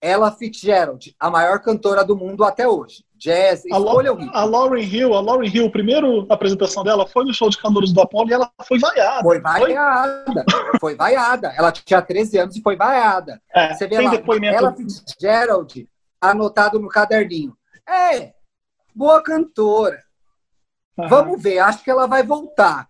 Ella 0.00 0.32
Fitzgerald, 0.32 1.14
a 1.20 1.30
maior 1.30 1.60
cantora 1.60 2.02
do 2.02 2.16
mundo 2.16 2.42
até 2.44 2.66
hoje. 2.66 3.04
Jazz, 3.16 3.66
escolha 3.66 4.14
o 4.14 4.16
ritmo. 4.16 4.34
a 4.34 4.44
Lauren 4.44 4.82
Hill, 4.82 5.12
a 5.14 5.20
Lauren 5.20 5.46
Hill, 5.46 5.66
a 5.66 5.70
primeira 5.70 6.06
apresentação 6.30 6.82
dela 6.82 7.06
foi 7.06 7.22
no 7.26 7.34
show 7.34 7.50
de 7.50 7.58
calouros 7.58 7.92
do 7.92 8.00
Apollo 8.00 8.30
e 8.30 8.32
ela 8.32 8.50
foi 8.66 8.78
vaiada. 8.78 9.20
Foi 9.22 9.38
vaiada. 9.40 10.44
Foi 10.80 10.94
vaiada. 10.94 11.52
Ela 11.54 11.70
tinha 11.70 12.00
13 12.00 12.38
anos 12.38 12.56
e 12.56 12.62
foi 12.62 12.76
vaiada. 12.76 13.38
É, 13.54 13.74
Você 13.74 13.86
vê 13.86 13.96
tem 13.98 14.06
lá, 14.06 14.12
depoimento- 14.12 14.56
Ella 14.56 14.72
Fitzgerald 14.74 15.86
anotado 16.18 16.78
no 16.78 16.88
caderninho. 16.88 17.54
É, 17.86 18.32
boa 18.94 19.22
cantora. 19.22 20.02
Vamos 20.96 21.42
ver, 21.42 21.58
acho 21.58 21.84
que 21.84 21.90
ela 21.90 22.06
vai 22.06 22.22
voltar. 22.22 22.88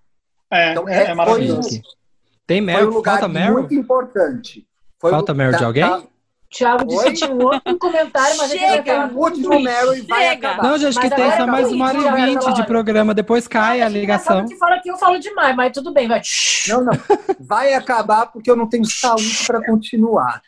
É, 0.49 0.70
Então, 0.73 0.89
é, 0.89 1.03
é 1.03 1.07
foi 1.07 1.15
maravilhoso. 1.15 1.77
um- 1.77 1.82
Tem 2.47 2.59
Foi 2.61 2.73
um 2.73 2.77
Meryl? 2.77 2.91
lugar 2.91 3.12
Falta 3.20 3.28
Meryl? 3.28 3.53
muito 3.55 3.74
importante. 3.74 4.66
Foi 4.99 5.11
Falta 5.11 5.32
um- 5.32 5.37
Meryl 5.37 5.59
de 5.59 5.65
alguém? 5.65 6.09
Tá- 6.51 6.56
Thiago 6.59 6.85
disse 6.86 6.98
Oi? 7.05 7.05
que 7.06 7.12
tinha 7.18 7.31
um 7.32 7.44
outro 7.44 7.78
comentário, 7.78 8.36
mas 8.36 8.51
Chega, 8.51 8.64
ele 8.64 8.82
vai 8.82 8.85
falar 8.85 9.12
o 9.12 9.18
último 9.18 9.60
Meryl 9.60 9.94
e 9.94 10.01
vai 10.02 10.28
Chega. 10.28 10.48
acabar. 10.51 10.68
Não, 10.68 10.78
gente, 10.78 11.01
que 11.01 11.09
tem 11.10 11.31
só 11.31 11.36
tá 11.36 11.47
mais 11.47 11.72
uma 11.72 11.86
hora 11.86 11.98
e 11.98 12.01
essa 12.06 12.16
vinte 12.27 12.40
de 12.40 12.51
hora. 12.60 12.64
programa, 12.64 13.14
depois 13.14 13.47
cai 13.48 13.81
a 13.82 13.89
ligação. 13.89 14.44
que 14.47 14.56
fala 14.56 14.81
que 14.81 14.90
eu 14.90 14.97
falo 14.97 15.18
demais, 15.18 15.55
mas 15.56 15.72
tudo 15.72 15.93
bem, 15.93 16.09
vai. 16.09 16.20
Não, 16.68 16.85
não. 16.85 16.93
Vai 17.39 17.72
acabar 17.74 18.27
porque 18.27 18.51
eu 18.51 18.56
não 18.56 18.68
tenho 18.68 18.85
saúde 18.85 19.44
para 19.47 19.64
continuar. 19.64 20.43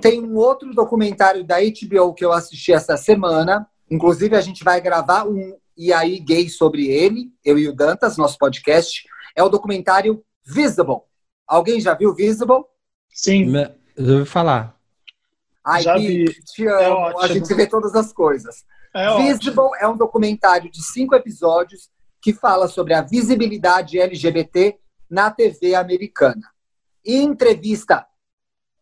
Tem 0.00 0.22
um 0.22 0.36
outro 0.36 0.72
documentário 0.72 1.44
da 1.44 1.56
HBO 1.60 2.14
que 2.14 2.24
eu 2.24 2.32
assisti 2.32 2.72
essa 2.72 2.96
semana. 2.96 3.66
Inclusive, 3.90 4.34
a 4.34 4.40
gente 4.40 4.64
vai 4.64 4.80
gravar 4.80 5.26
um 5.28 5.54
E 5.76 5.92
aí 5.92 6.18
Gay 6.18 6.48
sobre 6.48 6.86
ele, 6.86 7.26
eu 7.44 7.58
e 7.58 7.68
o 7.68 7.74
Dantas, 7.74 8.16
nosso 8.16 8.38
podcast. 8.38 9.04
É 9.36 9.42
o 9.42 9.48
documentário 9.50 10.22
Visible. 10.44 11.00
Alguém 11.46 11.78
já 11.80 11.92
viu 11.94 12.14
Visible? 12.14 12.64
Sim. 13.10 13.52
Já 13.98 14.12
ouvi 14.14 14.24
falar. 14.24 14.74
Ai, 15.64 15.82
Já 15.82 15.96
vi. 15.96 16.24
te 16.44 16.66
É 16.66 16.86
amo. 16.86 16.96
ótimo. 16.96 17.20
a 17.20 17.28
gente 17.28 17.54
vê 17.54 17.66
todas 17.66 17.94
as 17.94 18.12
coisas. 18.12 18.64
É 18.94 19.08
ótimo. 19.08 19.28
Visible 19.28 19.70
é 19.80 19.88
um 19.88 19.96
documentário 19.96 20.70
de 20.70 20.82
cinco 20.82 21.14
episódios 21.14 21.88
que 22.20 22.32
fala 22.32 22.68
sobre 22.68 22.94
a 22.94 23.02
visibilidade 23.02 23.98
LGBT 23.98 24.78
na 25.10 25.30
TV 25.30 25.74
americana. 25.74 26.42
e 27.04 27.16
entrevista 27.16 28.06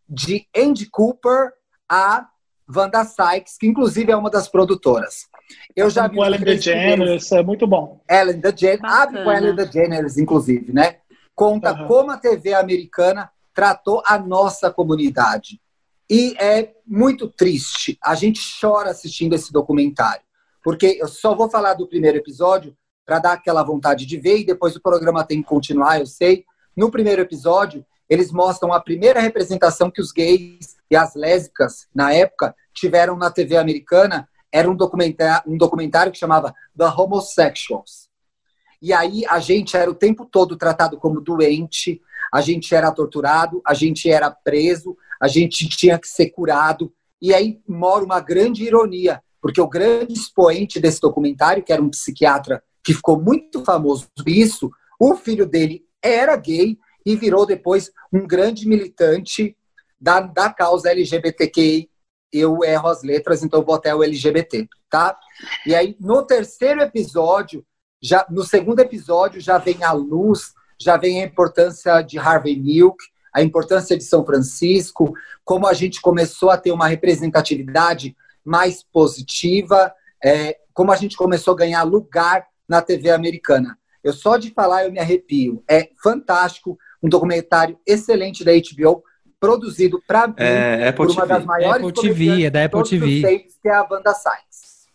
de 0.09 0.47
Andy 0.55 0.87
Cooper 0.91 1.53
a 1.89 2.27
Wanda 2.75 3.03
Sykes, 3.05 3.57
que 3.59 3.67
inclusive 3.67 4.13
é 4.13 4.17
uma 4.17 4.31
das 4.31 4.47
produtoras. 4.49 5.27
Eu 5.75 5.89
já 5.91 6.07
vi 6.07 6.17
Com 6.17 6.25
Ellen 6.25 6.41
DeGeneres, 6.41 7.33
é 7.33 7.43
muito 7.43 7.67
bom. 7.67 8.01
Ellen 8.09 8.39
DeGeneres, 8.39 8.85
abre 8.85 9.19
com 9.19 9.25
Bacana. 9.25 9.47
Ellen 9.47 9.57
DeGeneres, 9.57 10.19
inclusive, 10.19 10.73
né? 10.73 10.99
Conta 11.35 11.87
como 11.87 12.11
a 12.13 12.19
TV 12.19 12.53
americana 12.55 13.31
tratou 13.55 14.03
a 14.07 14.19
nossa 14.19 14.71
comunidade. 14.71 15.61
E 16.11 16.35
é 16.41 16.75
muito 16.85 17.29
triste. 17.29 17.97
A 18.03 18.17
gente 18.17 18.41
chora 18.61 18.91
assistindo 18.91 19.33
esse 19.33 19.53
documentário. 19.53 20.23
Porque 20.63 20.99
eu 21.01 21.07
só 21.07 21.37
vou 21.37 21.49
falar 21.49 21.75
do 21.75 21.87
primeiro 21.87 22.19
episódio 22.19 22.77
para 23.07 23.21
dar 23.21 23.33
aquela 23.35 23.63
vontade 23.63 24.05
de 24.05 24.17
ver 24.17 24.39
e 24.39 24.45
depois 24.45 24.75
o 24.75 24.83
programa 24.83 25.25
tem 25.25 25.41
que 25.41 25.49
continuar, 25.49 26.01
eu 26.01 26.07
sei. 26.07 26.45
No 26.77 26.91
primeiro 26.91 27.23
episódio, 27.23 27.87
eles 28.09 28.33
mostram 28.33 28.73
a 28.73 28.81
primeira 28.81 29.21
representação 29.21 29.91
que 29.91 30.01
os 30.01 30.11
gays 30.11 30.77
e 30.91 30.97
as 30.97 31.15
lésbicas, 31.15 31.87
na 31.95 32.13
época, 32.13 32.55
tiveram 32.75 33.17
na 33.17 33.31
TV 33.31 33.57
americana. 33.57 34.29
Era 34.53 34.69
um 34.69 34.75
documentário, 34.75 35.51
um 35.51 35.57
documentário 35.57 36.11
que 36.11 36.19
chamava 36.19 36.53
The 36.77 36.87
Homosexuals. 36.87 38.11
E 38.83 38.93
aí 38.93 39.25
a 39.29 39.39
gente 39.39 39.77
era 39.77 39.91
o 39.91 39.95
tempo 39.95 40.25
todo 40.25 40.57
tratado 40.57 40.99
como 40.99 41.21
doente, 41.21 42.01
a 42.33 42.41
gente 42.41 42.75
era 42.75 42.91
torturado, 42.91 43.63
a 43.65 43.75
gente 43.75 44.11
era 44.11 44.31
preso, 44.31 44.97
a 45.21 45.29
gente 45.29 45.69
tinha 45.69 45.99
que 45.99 46.09
ser 46.09 46.31
curado. 46.31 46.93
E 47.21 47.35
aí 47.35 47.61
mora 47.69 48.05
uma 48.05 48.21
grande 48.21 48.65
ironia, 48.65 49.23
porque 49.41 49.61
o 49.61 49.69
grande 49.69 50.15
expoente 50.15 50.81
desse 50.81 51.01
documentário, 51.01 51.63
que 51.63 51.73
era 51.73 51.83
um 51.83 51.91
psiquiatra 51.91 52.63
que 52.83 52.95
ficou 52.95 53.21
muito 53.21 53.63
famoso 53.65 54.09
por 54.17 54.29
isso, 54.29 54.71
o 54.99 55.15
filho 55.15 55.47
dele 55.47 55.85
era 56.03 56.35
gay 56.37 56.79
e 57.05 57.15
virou 57.15 57.45
depois 57.45 57.91
um 58.13 58.27
grande 58.27 58.67
militante 58.67 59.57
da, 60.01 60.21
da 60.21 60.53
causa 60.53 60.91
LGBTQI. 60.91 61.91
Eu 62.33 62.63
erro 62.65 62.89
as 62.89 63.03
letras, 63.03 63.43
então 63.43 63.65
vou 63.65 63.75
até 63.75 63.95
o 63.95 64.03
LGBT, 64.03 64.69
tá? 64.89 65.19
E 65.67 65.75
aí, 65.75 65.97
no 65.99 66.23
terceiro 66.23 66.81
episódio, 66.81 67.67
já 68.01 68.25
no 68.31 68.45
segundo 68.45 68.81
episódio, 68.81 69.41
já 69.41 69.59
vem 69.59 69.83
a 69.83 69.93
luz, 69.93 70.53
já 70.79 70.97
vem 70.97 71.23
a 71.23 71.27
importância 71.27 72.01
de 72.03 72.19
Harvey 72.19 72.59
Milk, 72.59 72.97
a 73.33 73.43
importância 73.43 73.97
de 73.97 74.05
São 74.05 74.25
Francisco, 74.25 75.13
como 75.45 75.67
a 75.67 75.73
gente 75.73 76.01
começou 76.01 76.51
a 76.51 76.57
ter 76.57 76.73
uma 76.73 76.87
representatividade 76.89 78.17
mais 78.45 78.83
positiva, 78.83 79.93
é, 80.23 80.57
como 80.73 80.93
a 80.93 80.97
gente 80.97 81.17
começou 81.17 81.55
a 81.55 81.57
ganhar 81.57 81.83
lugar 81.83 82.47
na 82.69 82.81
TV 82.81 83.11
americana. 83.11 83.79
Eu 84.03 84.13
só 84.13 84.37
de 84.37 84.51
falar 84.51 84.85
eu 84.85 84.93
me 84.93 84.99
arrepio. 84.99 85.63
É 85.69 85.91
fantástico, 86.03 86.79
um 87.03 87.09
documentário 87.09 87.79
excelente 87.87 88.45
da 88.45 88.53
HBO, 88.53 89.03
produzido 89.39 90.03
para 90.07 90.29
mim 90.29 90.35
É, 90.37 90.89
Apple 90.89 91.07
por 91.07 91.11
uma 91.13 91.23
TV. 91.23 91.35
das 91.35 91.45
maiores 91.45 91.87
Apple 91.87 92.03
TV, 92.03 92.45
é 92.45 92.51
da 92.51 92.65
Apple 92.65 92.83
TV. 92.85 93.23
tempos, 93.23 93.59
que 93.61 93.69
é 93.69 93.75
a 93.75 93.87
Wanda 93.91 94.15
Sykes. 94.15 94.87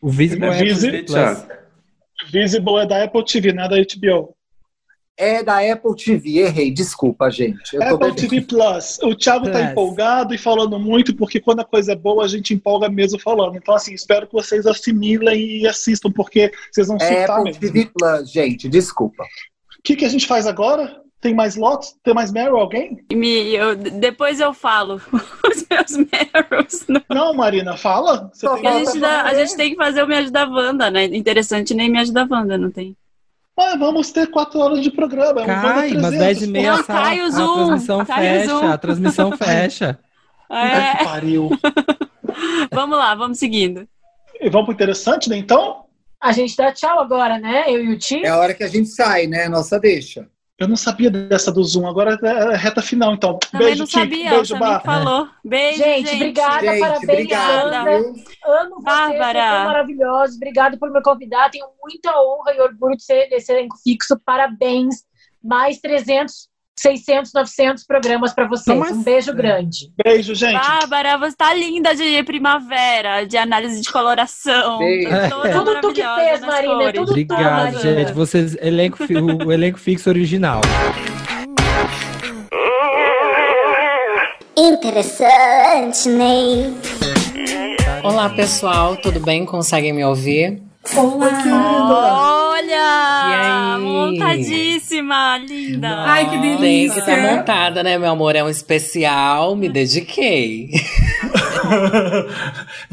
O 0.00 0.10
Visible 0.10 0.46
É 0.48 0.52
é. 0.54 1.58
Visible 2.30 2.78
é 2.78 2.86
da 2.86 3.04
Apple 3.04 3.24
TV, 3.24 3.52
não 3.52 3.64
é 3.64 3.68
da 3.68 3.76
HBO. 3.76 4.36
É 5.18 5.42
da 5.42 5.58
Apple 5.58 5.96
TV, 5.96 6.38
errei, 6.38 6.70
desculpa, 6.70 7.28
gente. 7.28 7.74
Eu 7.74 7.82
Apple. 7.82 8.14
TV 8.14 8.40
Plus. 8.42 8.98
O 9.02 9.16
Thiago 9.16 9.46
tá 9.46 9.58
Plus. 9.58 9.70
empolgado 9.72 10.32
e 10.32 10.38
falando 10.38 10.78
muito, 10.78 11.12
porque 11.16 11.40
quando 11.40 11.58
a 11.60 11.64
coisa 11.64 11.92
é 11.92 11.96
boa, 11.96 12.24
a 12.24 12.28
gente 12.28 12.54
empolga 12.54 12.88
mesmo 12.88 13.18
falando. 13.18 13.56
Então, 13.56 13.74
assim, 13.74 13.92
espero 13.92 14.28
que 14.28 14.32
vocês 14.32 14.64
assimilem 14.64 15.62
e 15.62 15.66
assistam, 15.66 16.10
porque 16.12 16.52
vocês 16.70 16.86
vão 16.86 16.96
É 17.00 17.00
surtar 17.00 17.30
Apple 17.40 17.44
mesmo. 17.44 17.60
TV 17.60 17.90
Plus, 17.92 18.30
gente, 18.30 18.68
desculpa. 18.68 19.24
O 19.24 19.82
que, 19.82 19.96
que 19.96 20.04
a 20.04 20.08
gente 20.08 20.24
faz 20.26 20.46
agora? 20.46 21.02
Tem 21.20 21.34
mais 21.34 21.56
lotes? 21.56 21.96
Tem 22.04 22.14
mais 22.14 22.30
Meryl 22.30 22.56
alguém? 22.56 23.04
Me, 23.12 23.52
eu, 23.52 23.74
depois 23.74 24.38
eu 24.38 24.54
falo 24.54 25.02
os 25.50 25.66
meus 25.68 25.96
Meryls. 26.12 26.86
Não, 27.10 27.34
Marina, 27.34 27.76
fala. 27.76 28.30
Você 28.32 28.48
Porque 28.48 28.68
a, 28.68 28.84
gente 28.84 29.00
dá- 29.00 29.22
a 29.24 29.34
gente 29.34 29.56
tem 29.56 29.70
que 29.70 29.76
fazer 29.76 30.04
o 30.04 30.06
Me 30.06 30.14
Ajuda 30.14 30.48
Wanda, 30.48 30.88
né? 30.92 31.06
Interessante 31.06 31.74
nem 31.74 31.90
Me 31.90 31.98
Ajuda 31.98 32.24
Wanda, 32.30 32.56
não 32.56 32.70
tem? 32.70 32.96
Ah, 33.58 33.76
vamos 33.76 34.12
ter 34.12 34.28
quatro 34.28 34.60
horas 34.60 34.80
de 34.82 34.90
programa. 34.90 35.42
é 35.42 35.46
Cai, 35.46 35.56
Wanda 35.56 36.00
mas 36.00 36.10
300, 36.10 36.18
10 36.18 36.42
e 36.42 36.46
meia 36.46 36.70
Não, 36.76 36.84
sa- 36.84 36.92
cai 36.92 37.20
o 37.20 37.24
a 37.24 37.30
Zoom, 37.30 37.54
transmissão 37.66 38.04
cai 38.06 38.16
o 38.16 38.40
fecha, 38.40 38.46
Zoom. 38.50 38.68
a 38.72 38.78
transmissão 38.78 39.32
fecha. 39.36 39.98
É. 40.50 40.96
Que 40.96 41.04
pariu. 41.04 41.50
vamos 42.72 42.96
lá, 42.98 43.14
vamos 43.14 43.38
seguindo. 43.38 43.86
E 44.40 44.48
vamos 44.48 44.66
pro 44.66 44.74
interessante, 44.74 45.28
né, 45.28 45.36
então? 45.36 45.84
A 46.20 46.32
gente 46.32 46.56
dá 46.56 46.72
tchau 46.72 46.98
agora, 47.00 47.38
né? 47.38 47.64
Eu 47.68 47.84
e 47.84 47.92
o 47.92 47.98
Ti. 47.98 48.24
É 48.24 48.28
a 48.28 48.38
hora 48.38 48.54
que 48.54 48.62
a 48.64 48.68
gente 48.68 48.88
sai, 48.88 49.26
né? 49.26 49.48
Nossa 49.48 49.78
deixa. 49.78 50.28
Eu 50.58 50.66
não 50.66 50.76
sabia 50.76 51.08
dessa 51.08 51.52
do 51.52 51.62
Zoom, 51.62 51.86
agora 51.86 52.18
é 52.20 52.28
a 52.52 52.56
reta 52.56 52.82
final, 52.82 53.14
então. 53.14 53.38
Também 53.38 53.68
beijo, 53.68 53.80
não 53.80 53.86
sabia, 53.86 54.30
Beijo, 54.30 54.42
o 54.42 54.58
Samir 54.58 54.60
Bá. 54.60 54.80
falou. 54.80 55.28
Beijo, 55.44 55.78
Gente, 55.78 56.06
gente. 56.08 56.16
obrigada, 56.16 56.66
Gente, 56.66 56.80
parabéns, 56.80 57.02
obrigado, 57.04 57.64
Wanda. 57.64 57.84
viu? 57.84 58.24
Amo 58.44 58.82
Bárbara. 58.82 59.38
vocês 59.40 59.54
são 59.54 59.64
maravilhosos. 59.64 60.36
Obrigado 60.36 60.78
por 60.78 60.90
me 60.90 61.00
convidar. 61.00 61.48
Tenho 61.50 61.66
muita 61.80 62.10
honra 62.20 62.54
e 62.54 62.60
orgulho 62.60 62.96
de 62.96 63.04
ser 63.04 63.28
desse 63.28 63.52
elenco 63.52 63.76
fixo. 63.84 64.18
Parabéns. 64.24 65.04
Mais 65.40 65.78
300, 65.78 66.47
600, 66.80 67.32
900 67.32 67.84
programas 67.84 68.32
para 68.32 68.46
vocês. 68.46 68.66
Então, 68.76 68.78
mas- 68.78 68.96
Um 68.96 69.02
beijo 69.02 69.32
grande. 69.34 69.90
Beijo, 70.04 70.34
gente. 70.34 70.54
Bárbara, 70.54 71.18
você 71.18 71.36
tá 71.36 71.52
linda 71.54 71.94
de 71.94 72.22
primavera, 72.24 73.24
de 73.24 73.36
análise 73.36 73.80
de 73.80 73.90
coloração. 73.92 74.78
Beijo. 74.78 75.08
Tá 75.10 75.30
toda 75.30 75.52
Tudo 75.52 75.80
tu 75.80 75.92
que 75.94 76.02
fez, 76.02 76.40
Marina, 76.40 76.74
cores. 76.74 76.92
tudo 76.94 77.06
tu, 77.06 77.10
Obrigado, 77.12 77.42
Marina. 77.74 77.78
gente. 77.80 78.12
Vocês, 78.12 78.56
elenco, 78.60 78.98
o 79.46 79.52
elenco 79.52 79.78
fixo 79.78 80.08
original. 80.08 80.60
Interessante, 84.56 86.08
Ney. 86.08 86.74
Olá, 88.02 88.28
pessoal, 88.30 88.96
tudo 88.96 89.20
bem? 89.20 89.44
Conseguem 89.46 89.92
me 89.92 90.04
ouvir? 90.04 90.60
Olha! 92.58 93.78
Montadíssima, 93.78 95.38
linda! 95.38 95.88
Ai, 95.88 96.28
que 96.28 96.38
delícia. 96.38 97.00
Tem 97.02 97.14
que 97.14 97.20
estar 97.20 97.36
montada, 97.36 97.82
né, 97.84 97.96
meu 97.96 98.10
amor? 98.10 98.34
É 98.34 98.42
um 98.42 98.48
especial, 98.48 99.54
me 99.54 99.68
dediquei. 99.68 100.70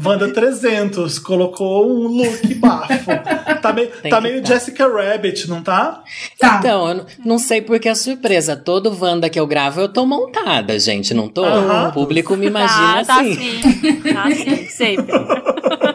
Wanda 0.04 0.32
300 0.32 1.18
colocou 1.18 1.90
um 1.90 2.06
look 2.06 2.54
bafo. 2.54 3.10
Tá, 3.66 3.72
meio- 3.72 3.90
Tem 4.02 4.10
tá 4.10 4.18
que 4.18 4.22
meio 4.22 4.42
tá. 4.42 4.48
Jessica 4.54 4.86
Rabbit, 4.86 5.48
não 5.48 5.60
tá? 5.60 6.02
Então, 6.40 6.88
eu 6.88 7.06
não- 7.24 7.38
sei 7.38 7.60
porque 7.60 7.88
é 7.88 7.94
surpresa. 7.96 8.54
Todo 8.56 8.96
Wanda 9.00 9.28
que 9.28 9.40
eu 9.40 9.46
gravo, 9.46 9.80
eu 9.80 9.88
tô 9.88 10.06
montada, 10.06 10.78
gente, 10.78 11.12
não 11.12 11.28
tô? 11.28 11.44
Aham. 11.44 11.88
O 11.88 11.92
público 11.92 12.36
me 12.36 12.46
imagina 12.46 13.04
tá, 13.04 13.20
assim. 13.20 13.34
Tá 13.34 13.70
sim, 13.72 14.14
tá 14.14 14.30
sim, 14.30 14.66
sempre. 14.68 15.12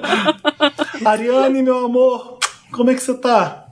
Ariane, 1.05 1.61
meu 1.61 1.85
amor, 1.85 2.39
como 2.71 2.89
é 2.89 2.95
que 2.95 3.01
você 3.03 3.13
tá? 3.13 3.65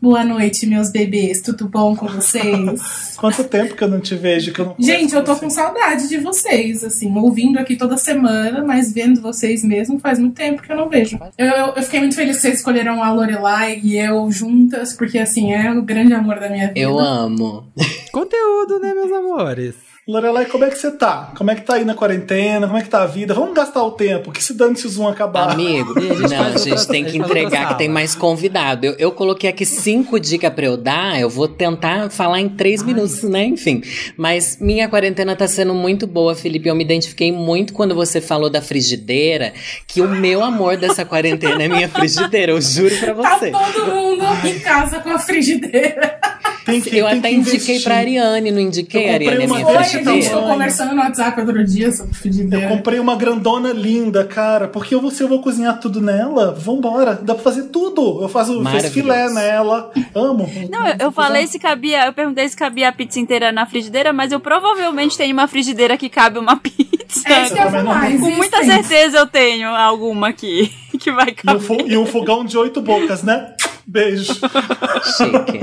Boa 0.00 0.24
noite, 0.24 0.66
meus 0.66 0.90
bebês. 0.90 1.40
Tudo 1.40 1.68
bom 1.68 1.94
com 1.94 2.08
vocês? 2.08 3.14
Quanto 3.16 3.44
tempo 3.44 3.76
que 3.76 3.84
eu 3.84 3.88
não 3.88 4.00
te 4.00 4.16
vejo? 4.16 4.52
Que 4.52 4.60
eu 4.60 4.66
não 4.66 4.74
Gente, 4.76 5.14
eu 5.14 5.22
tô 5.22 5.36
com 5.36 5.48
saudade 5.48 6.08
de 6.08 6.18
vocês, 6.18 6.82
assim, 6.82 7.16
ouvindo 7.16 7.56
aqui 7.60 7.76
toda 7.76 7.96
semana, 7.96 8.64
mas 8.64 8.92
vendo 8.92 9.20
vocês 9.22 9.62
mesmo 9.62 10.00
faz 10.00 10.18
muito 10.18 10.34
tempo 10.34 10.60
que 10.60 10.72
eu 10.72 10.76
não 10.76 10.88
vejo. 10.88 11.20
Eu, 11.38 11.46
eu- 11.46 11.66
eu 11.76 11.82
fiquei 11.84 12.00
muito 12.00 12.16
feliz 12.16 12.34
que 12.36 12.42
vocês 12.42 12.58
escolheram 12.58 13.00
a 13.00 13.12
Lorelai 13.12 13.78
e 13.80 13.96
eu 13.96 14.28
juntas, 14.32 14.92
porque, 14.94 15.20
assim, 15.20 15.52
é 15.52 15.70
o 15.70 15.82
grande 15.82 16.12
amor 16.12 16.40
da 16.40 16.48
minha 16.50 16.66
vida. 16.66 16.80
Eu 16.80 16.98
amo. 16.98 17.68
Conteúdo, 18.10 18.80
né, 18.80 18.92
meus 18.92 19.12
amores? 19.12 19.91
Lorelai, 20.12 20.44
como 20.44 20.62
é 20.64 20.68
que 20.68 20.76
você 20.78 20.90
tá? 20.90 21.32
Como 21.36 21.50
é 21.50 21.54
que 21.54 21.62
tá 21.62 21.74
aí 21.74 21.86
na 21.86 21.94
quarentena? 21.94 22.66
Como 22.66 22.78
é 22.78 22.82
que 22.82 22.88
tá 22.90 23.02
a 23.02 23.06
vida? 23.06 23.32
Vamos 23.32 23.54
gastar 23.54 23.82
o 23.82 23.92
tempo, 23.92 24.30
que 24.30 24.44
se 24.44 24.52
dane 24.52 24.76
se 24.76 24.86
o 24.86 24.90
Zoom 24.90 25.08
acabar. 25.08 25.50
Amigo, 25.52 25.98
a 25.98 26.00
gente 26.02 26.20
não, 26.34 26.42
a 26.44 26.50
gente 26.58 26.70
outra- 26.70 26.84
tem 26.86 27.04
que 27.06 27.16
entregar 27.16 27.68
que 27.68 27.78
tem 27.78 27.88
mais 27.88 28.14
convidado. 28.14 28.84
Eu, 28.84 28.94
eu 28.98 29.10
coloquei 29.12 29.48
aqui 29.48 29.64
cinco 29.64 30.20
dicas 30.20 30.52
pra 30.52 30.66
eu 30.66 30.76
dar, 30.76 31.18
eu 31.18 31.30
vou 31.30 31.48
tentar 31.48 32.10
falar 32.10 32.40
em 32.40 32.48
três 32.50 32.82
minutos, 32.82 33.22
né? 33.22 33.44
Enfim. 33.46 33.80
Mas 34.14 34.58
minha 34.60 34.86
quarentena 34.86 35.34
tá 35.34 35.48
sendo 35.48 35.72
muito 35.72 36.06
boa, 36.06 36.34
Felipe. 36.34 36.68
Eu 36.68 36.74
me 36.74 36.84
identifiquei 36.84 37.32
muito 37.32 37.72
quando 37.72 37.94
você 37.94 38.20
falou 38.20 38.50
da 38.50 38.60
frigideira, 38.60 39.54
que 39.86 40.02
o 40.02 40.08
meu 40.08 40.42
amor 40.44 40.76
dessa 40.76 41.06
quarentena 41.06 41.62
é 41.62 41.68
minha 41.68 41.88
frigideira, 41.88 42.52
eu 42.52 42.60
juro 42.60 42.94
pra 42.98 43.14
Tá 43.14 43.38
você. 43.38 43.50
todo 43.50 43.86
mundo 43.86 44.24
em 44.46 44.58
casa 44.58 45.00
com 45.00 45.08
a 45.08 45.18
frigideira. 45.18 46.20
Tem 46.64 46.80
que, 46.80 46.96
Eu 46.96 47.08
tem 47.08 47.18
até 47.18 47.28
que 47.30 47.34
indiquei 47.34 47.58
investir. 47.58 47.82
pra 47.82 47.96
Ariane, 47.96 48.50
não 48.52 48.60
indiquei, 48.60 49.10
Ariane, 49.10 49.46
uma 49.46 49.56
minha 49.58 49.66
dessa 49.66 49.98
Frigideira. 50.04 50.40
tô 50.40 50.46
conversando 50.48 50.94
no 50.94 51.02
WhatsApp 51.02 51.40
outro 51.40 51.64
dia 51.64 51.92
sobre 51.92 52.14
frigideira. 52.14 52.64
Eu 52.66 52.68
comprei 52.68 52.98
uma 53.00 53.16
grandona 53.16 53.72
linda, 53.72 54.24
cara, 54.24 54.68
porque 54.68 54.94
eu 54.94 55.00
vou, 55.00 55.10
se 55.10 55.22
eu 55.22 55.28
vou 55.28 55.40
cozinhar 55.40 55.78
tudo 55.80 56.00
nela, 56.00 56.52
vambora, 56.52 57.14
dá 57.22 57.34
pra 57.34 57.42
fazer 57.42 57.64
tudo. 57.64 58.22
Eu 58.22 58.28
faço 58.28 58.62
filé 58.90 59.28
nela, 59.30 59.90
amo. 60.14 60.48
Não, 60.70 60.86
eu, 60.86 60.94
eu 60.98 61.12
falei 61.12 61.46
se 61.46 61.58
cabia, 61.58 62.06
eu 62.06 62.12
perguntei 62.12 62.48
se 62.48 62.56
cabia 62.56 62.88
a 62.88 62.92
pizza 62.92 63.18
inteira 63.20 63.52
na 63.52 63.66
frigideira, 63.66 64.12
mas 64.12 64.32
eu 64.32 64.40
provavelmente 64.40 65.16
tenho 65.16 65.32
uma 65.32 65.46
frigideira 65.46 65.96
que 65.96 66.08
cabe 66.08 66.38
uma 66.38 66.56
pizza. 66.60 67.28
É 67.28 67.42
isso 67.44 67.54
que 67.54 67.60
eu 67.60 67.70
falar, 67.70 68.00
Com 68.00 68.06
existem. 68.06 68.36
muita 68.36 68.64
certeza 68.64 69.18
eu 69.18 69.26
tenho 69.26 69.68
alguma 69.68 70.28
aqui 70.28 70.72
que 70.98 71.10
vai 71.12 71.32
caber. 71.32 71.62
e 71.86 71.96
um 71.96 72.06
fogão 72.06 72.44
de 72.44 72.56
oito 72.56 72.80
bocas, 72.80 73.22
né? 73.22 73.54
Beijo. 73.86 74.34
Chique. 74.34 75.60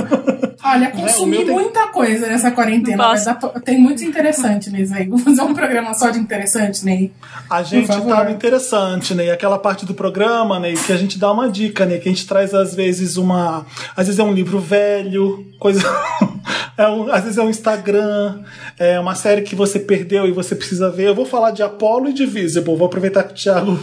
Olha, 0.62 0.80
Né, 0.80 0.92
o 0.94 1.02
consumi 1.02 1.38
tem- 1.38 1.48
muita 1.48 1.88
coisa 1.88 2.28
nessa 2.28 2.52
quarentena. 2.52 2.98
Pra- 2.98 3.50
Tem 3.62 3.80
muito 3.80 4.04
interessante 4.04 4.70
nisso 4.70 4.94
aí. 4.94 5.08
Vou 5.08 5.18
fazer 5.18 5.42
um 5.42 5.54
programa 5.54 5.94
só 5.94 6.10
de 6.10 6.20
interessante, 6.20 6.84
Ney. 6.84 7.14
A 7.50 7.64
gente 7.64 7.88
tava 7.88 8.30
interessante, 8.32 9.14
né? 9.16 9.28
E 9.28 9.32
aquela 9.32 9.58
parte 9.58 9.86
do 9.86 9.94
programa, 9.94 10.60
né? 10.60 10.74
Que 10.74 10.92
a 10.92 10.98
gente 10.98 11.18
dá 11.18 11.32
uma 11.32 11.50
dica, 11.50 11.86
né? 11.86 11.98
Que 11.98 12.10
a 12.10 12.12
gente 12.12 12.28
traz 12.28 12.54
às 12.54 12.76
vezes 12.76 13.16
uma. 13.16 13.66
Às 13.96 14.08
vezes 14.08 14.20
é 14.20 14.24
um 14.24 14.34
livro 14.34 14.60
velho, 14.60 15.46
coisa. 15.58 15.80
é 16.78 16.88
um- 16.90 17.10
às 17.12 17.24
vezes 17.24 17.38
é 17.38 17.42
um 17.42 17.50
Instagram, 17.50 18.42
é 18.78 19.00
uma 19.00 19.16
série 19.16 19.42
que 19.44 19.56
você 19.56 19.80
perdeu 19.80 20.28
e 20.28 20.32
você 20.32 20.56
precisa 20.56 20.92
ver. 20.92 21.08
Eu 21.08 21.16
vou 21.16 21.26
falar 21.26 21.52
de 21.52 21.64
Apollo 21.64 22.10
e 22.10 22.14
de 22.14 22.26
Visible. 22.26 22.76
Vou 22.76 22.88
aproveitar 22.88 23.24
que 23.24 23.32
o 23.32 23.36
Thiago. 23.36 23.80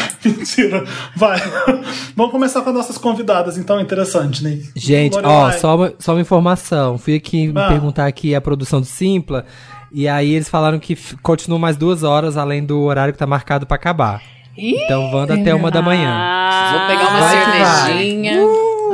Mentira. 0.24 0.84
Vai. 1.14 1.40
Vamos 2.16 2.32
começar 2.32 2.60
com 2.62 2.70
as 2.70 2.74
nossas 2.76 2.98
convidadas, 2.98 3.56
então, 3.56 3.80
interessante, 3.80 4.42
né? 4.42 4.58
Gente, 4.74 5.16
ó, 5.22 5.50
só 5.52 5.76
uma, 5.76 5.92
só 5.98 6.12
uma 6.12 6.20
informação. 6.20 6.98
Fui 6.98 7.14
aqui 7.14 7.48
me 7.48 7.60
Ah. 7.60 7.68
perguntar 7.68 8.06
aqui 8.06 8.34
a 8.34 8.40
produção 8.40 8.80
do 8.80 8.86
Simpla. 8.86 9.44
E 9.92 10.08
aí 10.08 10.34
eles 10.34 10.48
falaram 10.48 10.78
que 10.78 10.94
f- 10.94 11.16
continua 11.22 11.58
mais 11.58 11.76
duas 11.76 12.02
horas 12.02 12.36
além 12.36 12.64
do 12.64 12.80
horário 12.82 13.12
que 13.12 13.18
tá 13.18 13.26
marcado 13.26 13.66
pra 13.66 13.76
acabar. 13.76 14.20
Então 14.58 15.10
Wanda 15.12 15.34
até 15.34 15.54
uma 15.54 15.70
da 15.70 15.80
manhã. 15.82 16.12
Vou 16.72 16.86
pegar 16.88 17.08
uma 17.10 17.20
Vai 17.20 17.84
cervejinha. 17.86 18.40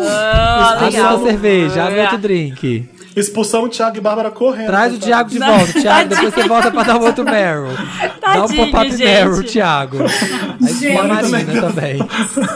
Ah, 0.04 0.70
abre 0.86 1.00
outra 1.00 1.18
cerveja, 1.30 1.84
abre 1.84 2.00
outro 2.00 2.18
drink. 2.18 2.88
Expulsamos 3.14 3.68
o 3.68 3.70
Thiago 3.70 3.96
e 3.98 4.00
Bárbara 4.00 4.30
correndo. 4.30 4.66
Traz 4.66 4.94
o 4.94 4.98
Thiago 4.98 5.28
de 5.30 5.38
volta. 5.38 5.72
Thiago, 5.80 6.08
depois 6.08 6.34
você 6.34 6.48
volta 6.48 6.70
pra 6.70 6.82
dar 6.82 6.96
um 6.96 7.04
outro 7.04 7.24
Meryl. 7.24 7.68
Dá 8.20 8.44
um 8.44 8.48
pop-up. 8.48 8.96
Meryl, 8.96 9.44
Thiago. 9.44 9.98
Aí 10.02 10.72
Gente. 10.74 10.98
a 10.98 11.02
Marina 11.04 11.60
também. 11.60 11.98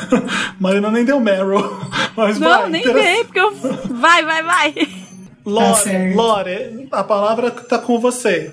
Marina 0.58 0.90
nem 0.90 1.04
deu 1.04 1.20
Meryl. 1.20 1.78
Mas 2.16 2.38
Não, 2.38 2.48
vai, 2.62 2.70
nem 2.70 2.80
interessa- 2.80 3.04
dei, 3.04 3.24
porque 3.24 3.40
eu. 3.40 3.54
Vai, 3.90 4.24
vai, 4.24 4.42
vai. 4.42 4.74
Lore, 5.44 5.82
Tá. 5.84 5.90
Lore, 6.14 6.88
a 6.90 7.04
palavra 7.04 7.50
tá 7.50 7.78
com 7.78 7.98
você. 8.00 8.52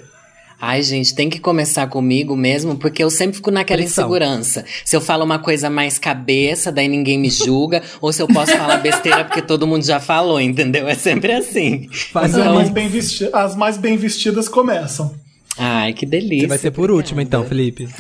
Ai, 0.66 0.82
gente, 0.82 1.14
tem 1.14 1.30
que 1.30 1.40
começar 1.42 1.88
comigo 1.88 2.38
mesmo, 2.38 2.78
porque 2.78 3.04
eu 3.04 3.10
sempre 3.10 3.36
fico 3.36 3.52
naquela 3.52 3.82
Pressão. 3.82 4.06
insegurança. 4.06 4.64
Se 4.86 4.96
eu 4.96 5.02
falo 5.02 5.26
uma 5.26 5.38
coisa 5.38 5.70
mais 5.70 6.00
cabeça, 6.00 6.72
daí 6.72 6.88
ninguém 6.88 7.20
me 7.20 7.30
julga, 7.30 7.82
ou 8.00 8.14
se 8.14 8.22
eu 8.22 8.28
posso 8.30 8.54
falar 8.58 8.78
besteira 8.78 9.26
porque 9.26 9.42
todo 9.42 9.68
mundo 9.68 9.84
já 9.84 10.00
falou, 10.00 10.40
entendeu? 10.40 10.88
É 10.88 10.96
sempre 10.96 11.34
assim. 11.34 11.90
Faz 12.14 12.34
As 12.34 12.46
mais, 12.46 12.70
vesti- 12.90 13.30
as 13.34 13.56
mais 13.58 13.76
bem 13.78 13.98
vestidas 13.98 14.48
começam. 14.48 15.14
Ai, 15.58 15.92
que 15.92 16.06
delícia. 16.06 16.40
Você 16.44 16.48
vai 16.48 16.58
ser 16.58 16.72
por 16.72 16.90
último, 16.90 17.20
então, 17.20 17.44
Felipe. 17.44 17.90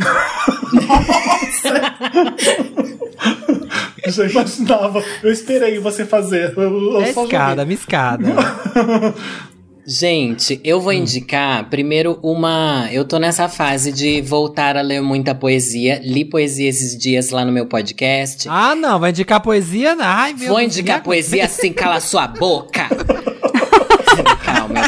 Eu 4.05 4.11
já 4.11 4.25
imaginava. 4.25 5.03
Eu 5.21 5.31
esperei 5.31 5.79
você 5.79 6.05
fazer. 6.05 6.53
Eu, 6.57 6.93
eu 6.93 7.01
É 7.01 7.13
só 7.13 7.23
escada, 7.23 7.65
me 7.65 7.73
escada. 7.73 8.25
Gente, 9.85 10.61
eu 10.63 10.79
vou 10.79 10.93
indicar 10.93 11.69
primeiro 11.69 12.17
uma. 12.23 12.87
Eu 12.91 13.03
tô 13.03 13.19
nessa 13.19 13.49
fase 13.49 13.91
de 13.91 14.21
voltar 14.21 14.77
a 14.77 14.81
ler 14.81 15.01
muita 15.01 15.35
poesia. 15.35 15.99
Li 16.01 16.23
poesia 16.23 16.69
esses 16.69 16.97
dias 16.97 17.31
lá 17.31 17.43
no 17.43 17.51
meu 17.51 17.65
podcast. 17.65 18.47
Ah, 18.49 18.73
não, 18.75 18.97
vai 18.97 19.09
indicar 19.09 19.41
poesia? 19.41 19.95
Ai, 19.99 20.33
meu 20.33 20.49
Vou 20.49 20.61
indicar 20.61 21.03
poesia 21.03 21.45
assim, 21.45 21.73
cala 21.73 21.99
sua 21.99 22.27
boca! 22.27 22.87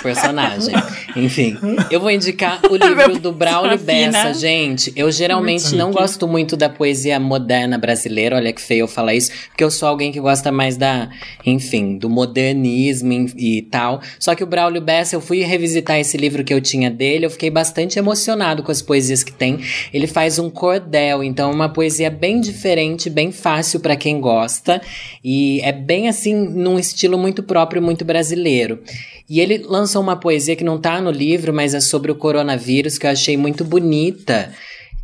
Personagem. 0.06 0.76
Enfim, 1.18 1.58
eu 1.90 2.00
vou 2.00 2.12
indicar 2.12 2.60
o 2.70 2.76
livro 2.78 3.18
do 3.18 3.32
Braulio 3.32 3.80
Fina. 3.80 4.12
Bessa, 4.12 4.34
gente. 4.36 4.94
Eu 4.96 5.12
geralmente 5.12 5.64
Muito 5.64 5.78
não 5.78 5.92
gosto 5.92 6.28
muito 6.28 6.56
da 6.56 6.70
poesia 6.70 7.20
moderna 7.20 7.76
brasileira, 7.76 8.36
olha 8.36 8.54
que 8.54 8.62
feio 8.62 8.82
eu 8.82 8.88
falar 8.88 9.16
isso, 9.16 9.32
porque 9.48 9.64
eu 9.64 9.72
sou 9.72 9.90
alguém 9.90 10.12
que 10.12 10.20
gosta 10.20 10.52
mais 10.52 10.78
da, 10.78 11.10
enfim, 11.44 11.98
do 11.98 12.08
modernismo 12.08 13.12
e, 13.12 13.58
e 13.58 13.62
tal. 13.64 14.00
Só 14.20 14.36
que 14.36 14.44
o 14.44 14.48
Braulio 14.48 14.80
Bessa, 14.80 15.16
eu 15.16 15.22
fui 15.22 15.42
revisitar 15.42 15.98
esse 15.98 16.18
livro 16.18 16.44
que 16.44 16.54
eu 16.54 16.62
tinha 16.62 16.92
dele, 16.92 17.26
eu 17.26 17.32
fiquei 17.32 17.50
bastante 17.50 17.98
emocionado 17.98 18.62
com 18.62 18.72
as 18.72 18.84
poesias 18.84 19.24
que 19.24 19.34
tem. 19.34 19.60
Ele 19.92 20.06
faz 20.06 20.38
um 20.38 20.52
cordel, 20.52 21.24
então 21.24 21.50
é 21.50 21.54
uma 21.54 21.70
poesia 21.70 22.12
bem 22.12 22.40
diferente, 22.40 23.10
bem 23.10 23.32
fácil 23.32 23.80
pra 23.80 23.96
quem 23.96 24.22
gosta, 24.22 24.80
e 25.24 25.62
é 25.62 25.72
bem 25.72 26.08
assim, 26.08 26.36
num 26.36 26.78
estilo 26.78 27.18
muito 27.18 27.42
próprio, 27.42 27.82
muito 27.82 28.06
brasileiro. 28.06 28.84
E 29.28 29.40
ele 29.40 29.58
lançou 29.58 29.95
uma 30.02 30.16
poesia 30.16 30.56
que 30.56 30.64
não 30.64 30.80
tá 30.80 31.02
no 31.02 31.12
livro, 31.12 31.54
mas 31.54 31.74
é 31.74 31.80
sobre 31.80 32.12
o 32.12 32.16
coronavírus, 32.16 32.98
que 32.98 33.06
eu 33.06 33.12
achei 33.12 33.38
muito 33.38 33.64
bonita. 33.64 34.52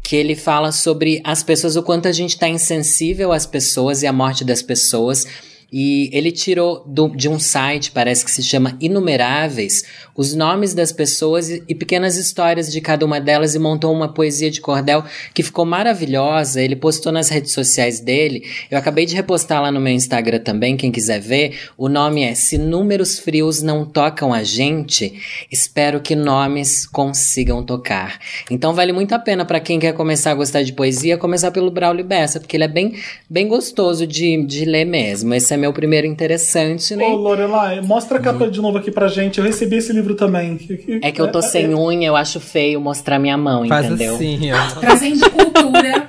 Que 0.03 0.15
ele 0.15 0.35
fala 0.35 0.71
sobre 0.71 1.21
as 1.23 1.43
pessoas, 1.43 1.75
o 1.75 1.83
quanto 1.83 2.07
a 2.07 2.11
gente 2.11 2.37
tá 2.37 2.47
insensível 2.47 3.31
às 3.31 3.45
pessoas 3.45 4.01
e 4.01 4.07
à 4.07 4.13
morte 4.13 4.43
das 4.43 4.61
pessoas. 4.61 5.27
E 5.71 6.09
ele 6.11 6.31
tirou 6.31 6.83
do- 6.85 7.15
de 7.15 7.29
um 7.29 7.39
site, 7.39 7.91
parece 7.91 8.25
que 8.25 8.31
se 8.31 8.43
chama 8.43 8.77
Inumeráveis, 8.81 9.83
os 10.15 10.33
nomes 10.35 10.73
das 10.73 10.91
pessoas 10.91 11.49
e, 11.49 11.63
e 11.67 11.73
pequenas 11.73 12.17
histórias 12.17 12.69
de 12.71 12.81
cada 12.81 13.05
uma 13.05 13.21
delas 13.21 13.55
e 13.55 13.59
montou 13.59 13.93
uma 13.93 14.13
poesia 14.13 14.51
de 14.51 14.59
cordel 14.59 15.03
que 15.33 15.41
ficou 15.41 15.65
maravilhosa. 15.65 16.61
Ele 16.61 16.75
postou 16.75 17.11
nas 17.11 17.29
redes 17.29 17.53
sociais 17.53 17.99
dele. 18.01 18.43
Eu 18.69 18.77
acabei 18.77 19.05
de 19.05 19.15
repostar 19.15 19.61
lá 19.61 19.71
no 19.71 19.79
meu 19.79 19.93
Instagram 19.93 20.39
também, 20.39 20.75
quem 20.75 20.91
quiser 20.91 21.19
ver. 21.21 21.57
O 21.77 21.87
nome 21.87 22.23
é 22.23 22.33
Se 22.35 22.57
Números 22.57 23.19
Frios 23.19 23.61
Não 23.61 23.85
Tocam 23.85 24.33
a 24.33 24.43
Gente, 24.43 25.13
espero 25.49 26.01
que 26.01 26.15
nomes 26.15 26.85
consigam 26.85 27.63
tocar. 27.63 28.19
Então 28.49 28.73
vale 28.73 28.91
muito 28.91 29.13
a 29.13 29.19
pena 29.19 29.45
para 29.45 29.59
quem 29.59 29.79
quer 29.79 29.93
começar 29.93 30.31
a 30.31 30.35
gostar 30.35 30.63
de 30.63 30.73
poesia, 30.73 31.17
começar 31.17 31.51
pelo 31.51 31.71
Braulio 31.71 32.03
Bessa, 32.03 32.39
porque 32.39 32.57
ele 32.57 32.65
é 32.65 32.67
bem, 32.67 32.95
bem 33.29 33.47
gostoso 33.47 34.05
de, 34.05 34.45
de 34.45 34.65
ler 34.65 34.85
mesmo. 34.85 35.33
Esse 35.33 35.53
é 35.53 35.60
meu 35.61 35.71
primeiro 35.73 36.05
interessante, 36.07 36.95
né? 36.95 37.05
Ô, 37.05 37.15
Lorelai, 37.15 37.79
mostra 37.81 38.17
a 38.17 38.21
capa 38.21 38.49
de 38.49 38.59
novo 38.61 38.77
aqui 38.79 38.91
pra 38.91 39.07
gente. 39.07 39.37
Eu 39.39 39.45
recebi 39.45 39.77
esse 39.77 39.93
livro 39.93 40.15
também. 40.15 40.59
É 41.01 41.11
que 41.11 41.21
eu 41.21 41.31
tô 41.31 41.41
sem 41.41 41.73
unha, 41.73 42.07
eu 42.07 42.15
acho 42.15 42.39
feio 42.39 42.81
mostrar 42.81 43.19
minha 43.19 43.37
mão, 43.37 43.67
Faz 43.67 43.85
entendeu? 43.85 44.15
assim, 44.15 44.51
ó. 44.51 44.79
Trazendo 44.79 45.29
cultura, 45.29 46.05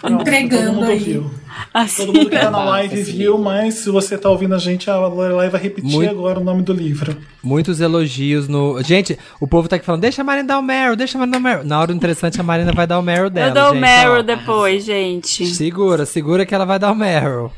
Todo 0.00 0.20
entregando 0.20 0.72
mundo 0.74 0.90
aí. 0.90 0.98
viu. 0.98 1.30
Assim. 1.72 2.06
Todo 2.06 2.14
mundo 2.16 2.30
que 2.30 2.38
tá 2.38 2.50
na 2.50 2.64
live 2.64 3.02
viu, 3.02 3.38
mas 3.38 3.74
se 3.74 3.90
você 3.90 4.16
tá 4.16 4.28
ouvindo 4.30 4.54
a 4.54 4.58
gente, 4.58 4.88
a 4.90 4.96
Lorelai 5.06 5.48
vai 5.50 5.60
repetir 5.60 5.90
Muito- 5.90 6.10
agora 6.10 6.38
o 6.40 6.44
nome 6.44 6.62
do 6.62 6.72
livro. 6.72 7.16
Muitos 7.42 7.80
elogios 7.80 8.48
no. 8.48 8.82
Gente, 8.82 9.18
o 9.40 9.46
povo 9.46 9.68
tá 9.68 9.76
aqui 9.76 9.84
falando, 9.84 10.00
deixa 10.02 10.22
a 10.22 10.24
Marina 10.24 10.48
dar 10.48 10.58
o 10.58 10.62
Meryl, 10.62 10.96
deixa 10.96 11.16
a 11.16 11.20
Marina 11.20 11.32
dar 11.32 11.38
o 11.38 11.42
Meryl. 11.42 11.64
Na 11.64 11.78
hora 11.78 11.86
do 11.88 11.96
interessante, 11.96 12.40
a 12.40 12.42
Marina 12.42 12.72
vai 12.72 12.86
dar 12.86 12.98
o 12.98 13.02
Meryl 13.02 13.30
dela. 13.30 13.48
Eu 13.50 13.54
dou 13.54 13.64
o 13.70 13.72
gente, 13.74 13.80
Meryl 13.80 14.18
ó. 14.18 14.22
depois, 14.22 14.84
gente. 14.84 15.46
Segura, 15.46 16.04
segura 16.06 16.44
que 16.46 16.54
ela 16.54 16.64
vai 16.64 16.78
dar 16.78 16.92
o 16.92 16.94
Meryl. 16.94 17.50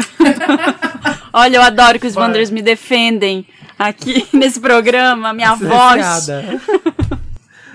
Olha, 1.32 1.56
eu 1.56 1.62
adoro 1.62 1.98
que 1.98 2.06
os 2.06 2.14
Vai. 2.14 2.24
Wanderers 2.24 2.50
me 2.50 2.62
defendem 2.62 3.46
aqui 3.78 4.26
nesse 4.32 4.60
programa. 4.60 5.32
Minha 5.32 5.54
voz. 5.54 6.04
Silenciada. 6.04 6.60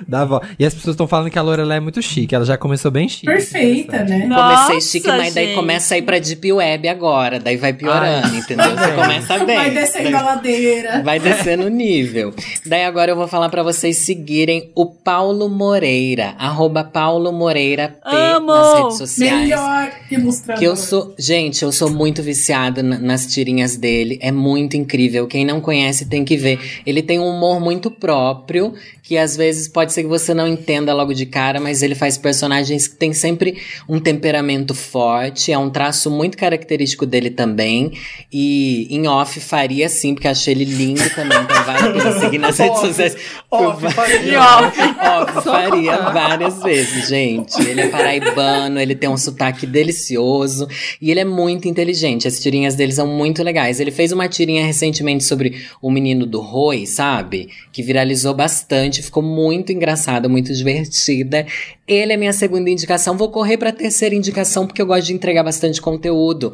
Dá 0.10 0.26
vo... 0.26 0.42
E 0.58 0.66
as 0.66 0.74
pessoas 0.74 0.94
estão 0.96 1.08
falando 1.08 1.30
que 1.30 1.38
a 1.38 1.42
Lorelai 1.42 1.78
é 1.78 1.80
muito 1.80 2.02
chique. 2.02 2.34
Ela 2.34 2.44
já 2.46 2.58
começou 2.58 2.90
bem 2.90 3.08
chique. 3.08 3.26
Perfeita, 3.28 4.04
né? 4.04 4.22
Comecei 4.22 4.28
Nossa, 4.28 4.82
chique, 4.82 5.08
mas 5.08 5.34
daí 5.34 5.46
gente. 5.48 5.56
começa 5.56 5.96
a 5.96 5.98
ir 5.98 6.02
pra 6.02 6.18
Deep 6.20 6.52
Web 6.52 6.88
agora. 6.88 7.40
Daí 7.40 7.58
vai 7.58 7.74
piorando, 7.74 8.28
Ai. 8.32 8.38
entendeu? 8.40 8.66
Você 8.76 8.92
começa 8.96 9.46
bem. 9.46 9.56
Vai 9.56 9.70
descendo 9.72 10.04
daí- 10.06 10.14
a 10.16 10.22
ladeira. 10.22 11.04
Vai 11.04 11.20
descendo 11.20 11.66
o 11.66 11.70
nível. 11.70 12.34
Daí 12.66 12.84
agora 12.84 13.12
eu 13.12 13.16
vou 13.16 13.28
falar 13.28 13.50
pra 13.50 13.62
vocês 13.64 13.98
seguirem 14.00 14.72
o 14.76 14.86
Paulo 14.88 15.48
Moreira, 15.48 16.34
arroba 16.40 16.84
Paulo 16.84 17.32
Moreira 17.32 17.90
P 18.04 18.16
Amo! 18.16 18.48
nas 18.48 18.80
redes 18.80 18.98
sociais. 18.98 19.42
Melhor 19.42 19.92
ilustrador. 20.10 20.60
Que 20.60 20.66
eu 20.68 20.76
sou, 20.76 21.14
gente, 21.20 21.64
eu 21.64 21.72
sou 21.72 21.90
muito 21.92 22.24
viciada 22.24 22.82
na- 22.82 22.98
nas 22.98 23.26
tirinhas 23.28 23.76
dele, 23.78 24.18
é 24.22 24.32
muito 24.32 24.76
incrível. 24.76 25.28
Quem 25.28 25.46
não 25.46 25.62
conhece 25.62 26.06
tem 26.06 26.26
que 26.26 26.36
ver. 26.36 26.60
Ele 26.86 27.02
tem 27.04 27.20
um 27.20 27.28
humor 27.28 27.60
muito 27.60 27.92
próprio, 27.92 28.74
que 29.04 29.18
às 29.18 29.36
vezes 29.38 29.68
pode 29.68 29.94
ser 29.94 29.99
que 30.04 30.10
você 30.10 30.34
não 30.34 30.48
entenda 30.48 30.94
logo 30.94 31.14
de 31.14 31.26
cara, 31.26 31.60
mas 31.60 31.82
ele 31.84 31.96
faz 31.96 32.18
personagens 32.18 32.88
que 32.88 32.96
têm 32.96 33.14
sempre 33.14 33.58
um 33.88 34.00
temperamento 34.00 34.74
forte, 34.74 35.52
é 35.52 35.58
um 35.58 35.70
traço 35.70 36.10
muito 36.12 36.38
característico 36.38 37.06
dele 37.06 37.30
também. 37.30 37.92
E 38.32 38.88
em 38.90 39.08
off 39.08 39.40
faria 39.40 39.90
sim, 39.90 40.14
porque 40.14 40.28
achei 40.28 40.54
ele 40.54 40.66
lindo 40.66 41.10
também, 41.16 41.38
então 41.42 41.64
vale 41.64 41.88
a 41.88 41.92
pena 41.92 42.20
seguir 42.20 42.38
nas 42.38 42.58
redes 42.58 42.78
Off, 42.78 42.88
sociais. 42.88 43.18
off, 43.50 43.82
Por- 43.82 43.92
faria. 43.92 44.40
Off, 44.40 44.80
off, 44.82 45.44
faria 45.44 45.98
várias 46.12 46.62
vezes, 46.64 47.08
gente. 47.08 47.60
Ele 47.62 47.82
é 47.82 47.88
paraibano, 47.88 48.80
ele 48.80 48.96
tem 48.96 49.10
um 49.10 49.18
sotaque 49.18 49.66
delicioso 49.66 50.68
e 51.02 51.10
ele 51.12 51.20
é 51.20 51.26
muito 51.26 51.68
inteligente. 51.68 52.28
As 52.28 52.40
tirinhas 52.40 52.76
dele 52.76 52.92
são 52.92 53.08
muito 53.08 53.44
legais. 53.44 53.80
Ele 53.80 53.92
fez 53.92 54.12
uma 54.12 54.28
tirinha 54.28 54.66
recentemente 54.66 55.24
sobre 55.24 55.62
o 55.82 55.90
menino 55.92 56.26
do 56.26 56.40
Roi, 56.40 56.86
sabe? 56.86 57.50
Que 57.72 57.82
viralizou 57.84 58.34
bastante, 58.34 59.02
ficou 59.02 59.24
muito 59.24 59.72
engraçada, 59.90 60.30
muito 60.30 60.54
divertida. 60.54 61.46
Ele 61.88 62.14
é 62.14 62.18
minha 62.18 62.34
segunda 62.34 62.70
indicação. 62.70 63.18
Vou 63.18 63.32
correr 63.32 63.58
pra 63.58 63.72
terceira 63.72 64.14
indicação 64.14 64.68
porque 64.68 64.82
eu 64.82 64.86
gosto 64.86 65.08
de 65.08 65.14
entregar 65.14 65.44
bastante 65.44 65.82
conteúdo 65.82 66.54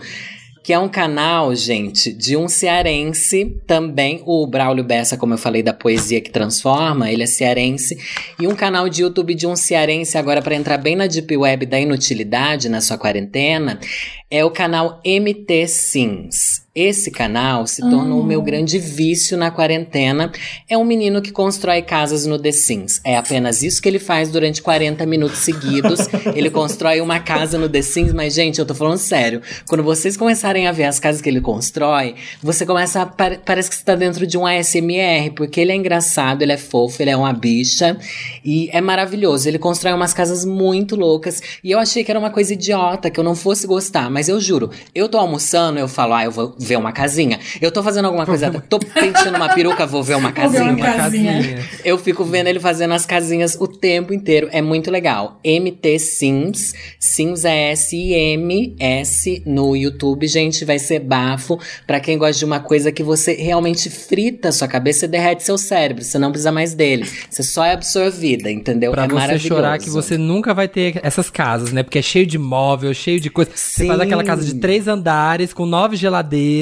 que 0.64 0.74
é 0.74 0.80
um 0.80 0.90
canal, 0.90 1.54
gente, 1.54 2.12
de 2.12 2.36
um 2.36 2.48
cearense 2.48 3.56
também, 3.68 4.24
o 4.26 4.48
Braulio 4.48 4.84
Bessa, 4.84 5.16
como 5.16 5.36
eu 5.36 5.38
falei, 5.38 5.62
da 5.62 5.72
poesia 5.72 6.20
que 6.20 6.32
transforma, 6.32 7.12
ele 7.12 7.22
é 7.22 7.28
cearense, 7.28 7.96
e 8.40 8.48
um 8.48 8.56
canal 8.56 8.90
de 8.90 9.04
YouTube 9.04 9.36
de 9.36 9.46
um 9.46 9.56
cearense, 9.56 10.18
agora 10.18 10.42
para 10.42 10.56
entrar 10.56 10.80
bem 10.80 10.96
na 10.96 11.06
Deep 11.06 11.38
Web 11.38 11.68
da 11.68 11.80
inutilidade 11.80 12.68
na 12.68 12.82
sua 12.82 12.98
quarentena, 12.98 13.80
é 14.28 14.44
o 14.44 14.50
canal 14.50 15.00
MT 15.06 15.68
Sims. 15.68 16.65
Esse 16.76 17.10
canal 17.10 17.66
se 17.66 17.82
tornou 17.82 18.20
o 18.20 18.24
Ah. 18.24 18.28
meu 18.28 18.42
grande 18.42 18.78
vício 18.78 19.38
na 19.38 19.50
quarentena. 19.50 20.30
É 20.70 20.78
um 20.78 20.84
menino 20.84 21.22
que 21.22 21.32
constrói 21.32 21.82
casas 21.82 22.26
no 22.26 22.38
The 22.38 22.52
Sims. 22.52 23.00
É 23.06 23.16
apenas 23.16 23.64
isso 23.64 23.82
que 23.82 23.88
ele 23.88 23.98
faz 23.98 24.30
durante 24.30 24.62
40 24.62 25.06
minutos 25.06 25.38
seguidos. 25.38 26.02
ele 26.36 26.50
constrói 26.50 27.00
uma 27.00 27.18
casa 27.22 27.58
no 27.58 27.70
The 27.70 27.82
Sims, 27.82 28.12
mas, 28.12 28.34
gente, 28.34 28.60
eu 28.60 28.66
tô 28.66 28.76
falando 28.76 28.98
sério. 28.98 29.42
Quando 29.70 29.86
vocês 29.86 30.18
começarem 30.18 30.68
a 30.68 30.74
ver 30.74 30.84
as 30.84 31.00
casas 31.00 31.22
que 31.22 31.30
ele 31.30 31.40
constrói, 31.40 32.16
você 32.44 32.66
começa 32.66 33.02
a. 33.04 33.06
pare- 33.06 33.40
Parece 33.46 33.70
que 33.70 33.76
você 33.78 33.84
tá 33.86 33.96
dentro 33.96 34.28
de 34.28 34.38
um 34.38 34.46
ASMR, 34.46 35.30
porque 35.34 35.62
ele 35.62 35.72
é 35.72 35.76
engraçado, 35.76 36.42
ele 36.42 36.52
é 36.52 36.58
fofo, 36.58 37.02
ele 37.02 37.10
é 37.12 37.16
uma 37.16 37.32
bicha. 37.32 37.98
E 38.44 38.70
é 38.74 38.82
maravilhoso. 38.82 39.48
Ele 39.48 39.58
constrói 39.58 39.94
umas 39.94 40.14
casas 40.14 40.44
muito 40.44 40.98
loucas. 40.98 41.42
E 41.64 41.72
eu 41.72 41.80
achei 41.80 42.04
que 42.04 42.12
era 42.12 42.20
uma 42.20 42.32
coisa 42.32 42.52
idiota, 42.52 43.10
que 43.10 43.18
eu 43.18 43.24
não 43.24 43.34
fosse 43.34 43.66
gostar. 43.66 44.10
Mas 44.10 44.28
eu 44.28 44.42
juro, 44.42 44.70
eu 44.94 45.08
tô 45.08 45.18
almoçando, 45.18 45.80
eu 45.80 45.88
falo, 45.88 46.14
ah, 46.16 46.26
eu 46.26 46.32
vou 46.32 46.54
ver 46.66 46.78
uma 46.78 46.92
casinha. 46.92 47.40
Eu 47.62 47.72
tô 47.72 47.82
fazendo 47.82 48.06
alguma 48.06 48.26
coisa, 48.26 48.52
tô 48.68 48.80
penteando 48.80 49.38
uma 49.38 49.54
peruca, 49.54 49.86
vou 49.86 50.04
ver 50.04 50.16
uma 50.16 50.32
Vou 50.36 50.50
ver 50.50 50.62
uma 50.62 50.76
casinha. 50.76 51.34
casinha. 51.34 51.66
Eu 51.84 51.98
fico 51.98 52.26
vendo 52.26 52.48
ele 52.48 52.60
fazendo 52.60 52.94
as 52.94 53.06
casinhas 53.06 53.56
o 53.60 53.68
tempo 53.68 54.14
inteiro. 54.14 54.50
É 54.52 54.62
muito 54.62 54.92
legal. 54.92 55.40
MT 55.46 56.00
Sims. 56.00 56.74
Sims 57.00 57.46
é 57.46 57.72
S-I-M-S 57.72 59.44
no 59.46 59.76
YouTube. 59.76 60.28
Gente, 60.28 60.66
vai 60.66 60.80
ser 60.80 61.00
bafo. 61.00 61.60
Pra 61.86 62.00
quem 62.00 62.18
gosta 62.18 62.40
de 62.40 62.46
uma 62.46 62.60
coisa 62.60 62.92
que 62.92 63.04
você 63.04 63.34
realmente 63.34 63.90
frita 63.90 64.52
sua 64.52 64.68
cabeça 64.68 65.06
e 65.06 65.08
derrete 65.08 65.44
seu 65.44 65.58
cérebro. 65.58 66.04
Você 66.04 66.18
não 66.18 66.32
precisa 66.32 66.52
mais 66.52 66.74
dele. 66.74 67.08
Você 67.30 67.44
só 67.44 67.64
é 67.64 67.74
absorvida, 67.74 68.52
entendeu? 68.52 68.92
Pra 68.92 69.06
é 69.06 69.08
você 69.08 69.40
chorar 69.40 69.78
que 69.80 69.90
você 69.90 70.18
nunca 70.18 70.54
vai 70.54 70.68
ter 70.68 71.00
essas 71.04 71.30
casas, 71.30 71.72
né? 71.72 71.84
Porque 71.84 72.00
é 72.00 72.02
cheio 72.02 72.26
de 72.26 72.38
móvel, 72.38 72.94
cheio 72.94 73.20
de 73.20 73.30
coisa. 73.30 73.52
Você 73.54 73.86
faz 73.86 74.00
Sim. 74.00 74.06
aquela 74.06 74.24
casa 74.24 74.44
de 74.44 74.56
três 74.56 74.88
andares, 74.88 75.54
com 75.54 75.66
nove 75.66 75.96
geladeiras, 75.96 76.55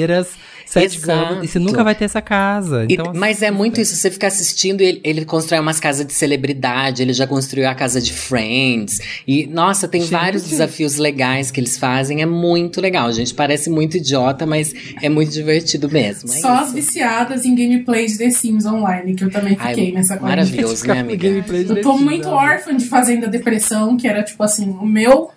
sete 0.66 0.96
Exato. 0.96 1.06
camas, 1.28 1.44
e 1.44 1.48
você 1.48 1.58
nunca 1.58 1.84
vai 1.84 1.94
ter 1.94 2.04
essa 2.06 2.20
casa. 2.22 2.84
E- 2.88 2.94
Então, 2.94 3.10
assim, 3.10 3.18
mas 3.18 3.42
é 3.42 3.50
muito 3.50 3.80
isso, 3.80 3.94
você 3.94 4.10
fica 4.10 4.26
assistindo 4.26 4.80
e 4.80 4.84
ele, 4.86 5.00
ele 5.04 5.24
constrói 5.24 5.60
umas 5.60 5.78
casas 5.78 6.06
de 6.06 6.12
celebridade, 6.12 7.02
ele 7.02 7.12
já 7.12 7.26
construiu 7.26 7.68
a 7.68 7.74
casa 7.74 8.00
de 8.00 8.12
Friends. 8.12 8.98
E, 9.26 9.46
nossa, 9.46 9.86
tem 9.86 10.00
Gente. 10.00 10.10
vários 10.10 10.42
desafios 10.44 10.96
legais 10.96 11.50
que 11.50 11.60
eles 11.60 11.76
fazem, 11.78 12.22
é 12.22 12.26
muito 12.26 12.80
legal, 12.80 13.12
gente. 13.12 13.32
Parece 13.34 13.68
muito 13.70 13.96
idiota, 13.98 14.46
mas 14.46 14.72
é 15.02 15.08
muito 15.08 15.30
divertido 15.32 15.88
mesmo. 15.90 16.32
É 16.32 16.36
Só 16.40 16.54
as 16.56 16.66
isso. 16.68 16.74
viciadas 16.76 17.44
em 17.44 17.54
gameplay 17.54 18.06
de 18.06 18.18
The 18.18 18.30
Sims 18.30 18.64
Online, 18.66 19.14
que 19.14 19.24
eu 19.24 19.30
também 19.30 19.56
Ai, 19.60 19.74
fiquei 19.74 19.92
nessa 19.92 20.16
quarentena. 20.16 20.44
maravilhoso, 20.44 20.86
né, 20.86 21.00
amiga? 21.00 21.28
Eu 21.28 21.82
tô 21.82 21.98
muito 21.98 22.28
órfã 22.28 22.74
de 22.76 22.86
Fazenda 22.86 23.28
Depressão, 23.28 23.96
que 23.96 24.08
era 24.08 24.22
tipo 24.22 24.42
assim, 24.42 24.70
o 24.80 24.86
meu 24.86 25.30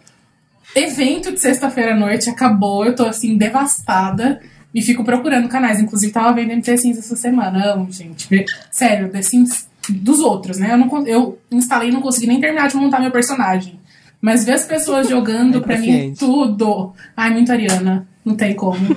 evento 0.77 1.31
de 1.31 1.39
sexta-feira 1.39 1.93
à 1.93 1.95
noite 1.95 2.29
acabou, 2.29 2.85
eu 2.85 2.95
tô 2.95 3.05
assim, 3.05 3.37
devastada. 3.37 4.41
E 4.73 4.81
fico 4.81 5.03
procurando 5.03 5.47
canais. 5.47 5.79
Inclusive, 5.79 6.11
tava 6.11 6.33
vendo 6.33 6.61
The 6.61 6.77
Sims 6.77 6.97
essa 6.99 7.15
semana. 7.15 7.73
Amo, 7.73 7.91
gente. 7.91 8.45
Sério, 8.69 9.09
The 9.09 9.21
Sims 9.21 9.67
dos 9.89 10.19
outros, 10.19 10.57
né? 10.57 10.73
Eu, 10.73 10.77
não, 10.77 11.07
eu 11.07 11.39
instalei 11.51 11.89
e 11.89 11.91
não 11.91 12.01
consegui 12.01 12.27
nem 12.27 12.39
terminar 12.39 12.67
de 12.67 12.75
montar 12.75 12.99
meu 12.99 13.09
personagem. 13.09 13.79
Mas 14.21 14.43
ver 14.43 14.53
as 14.53 14.65
pessoas 14.65 15.07
jogando, 15.07 15.61
pra 15.61 15.77
mim, 15.77 16.11
é 16.11 16.13
tudo. 16.17 16.93
Ai, 17.15 17.31
muito 17.31 17.51
Ariana. 17.51 18.07
Não 18.25 18.35
tem 18.35 18.53
como. 18.53 18.95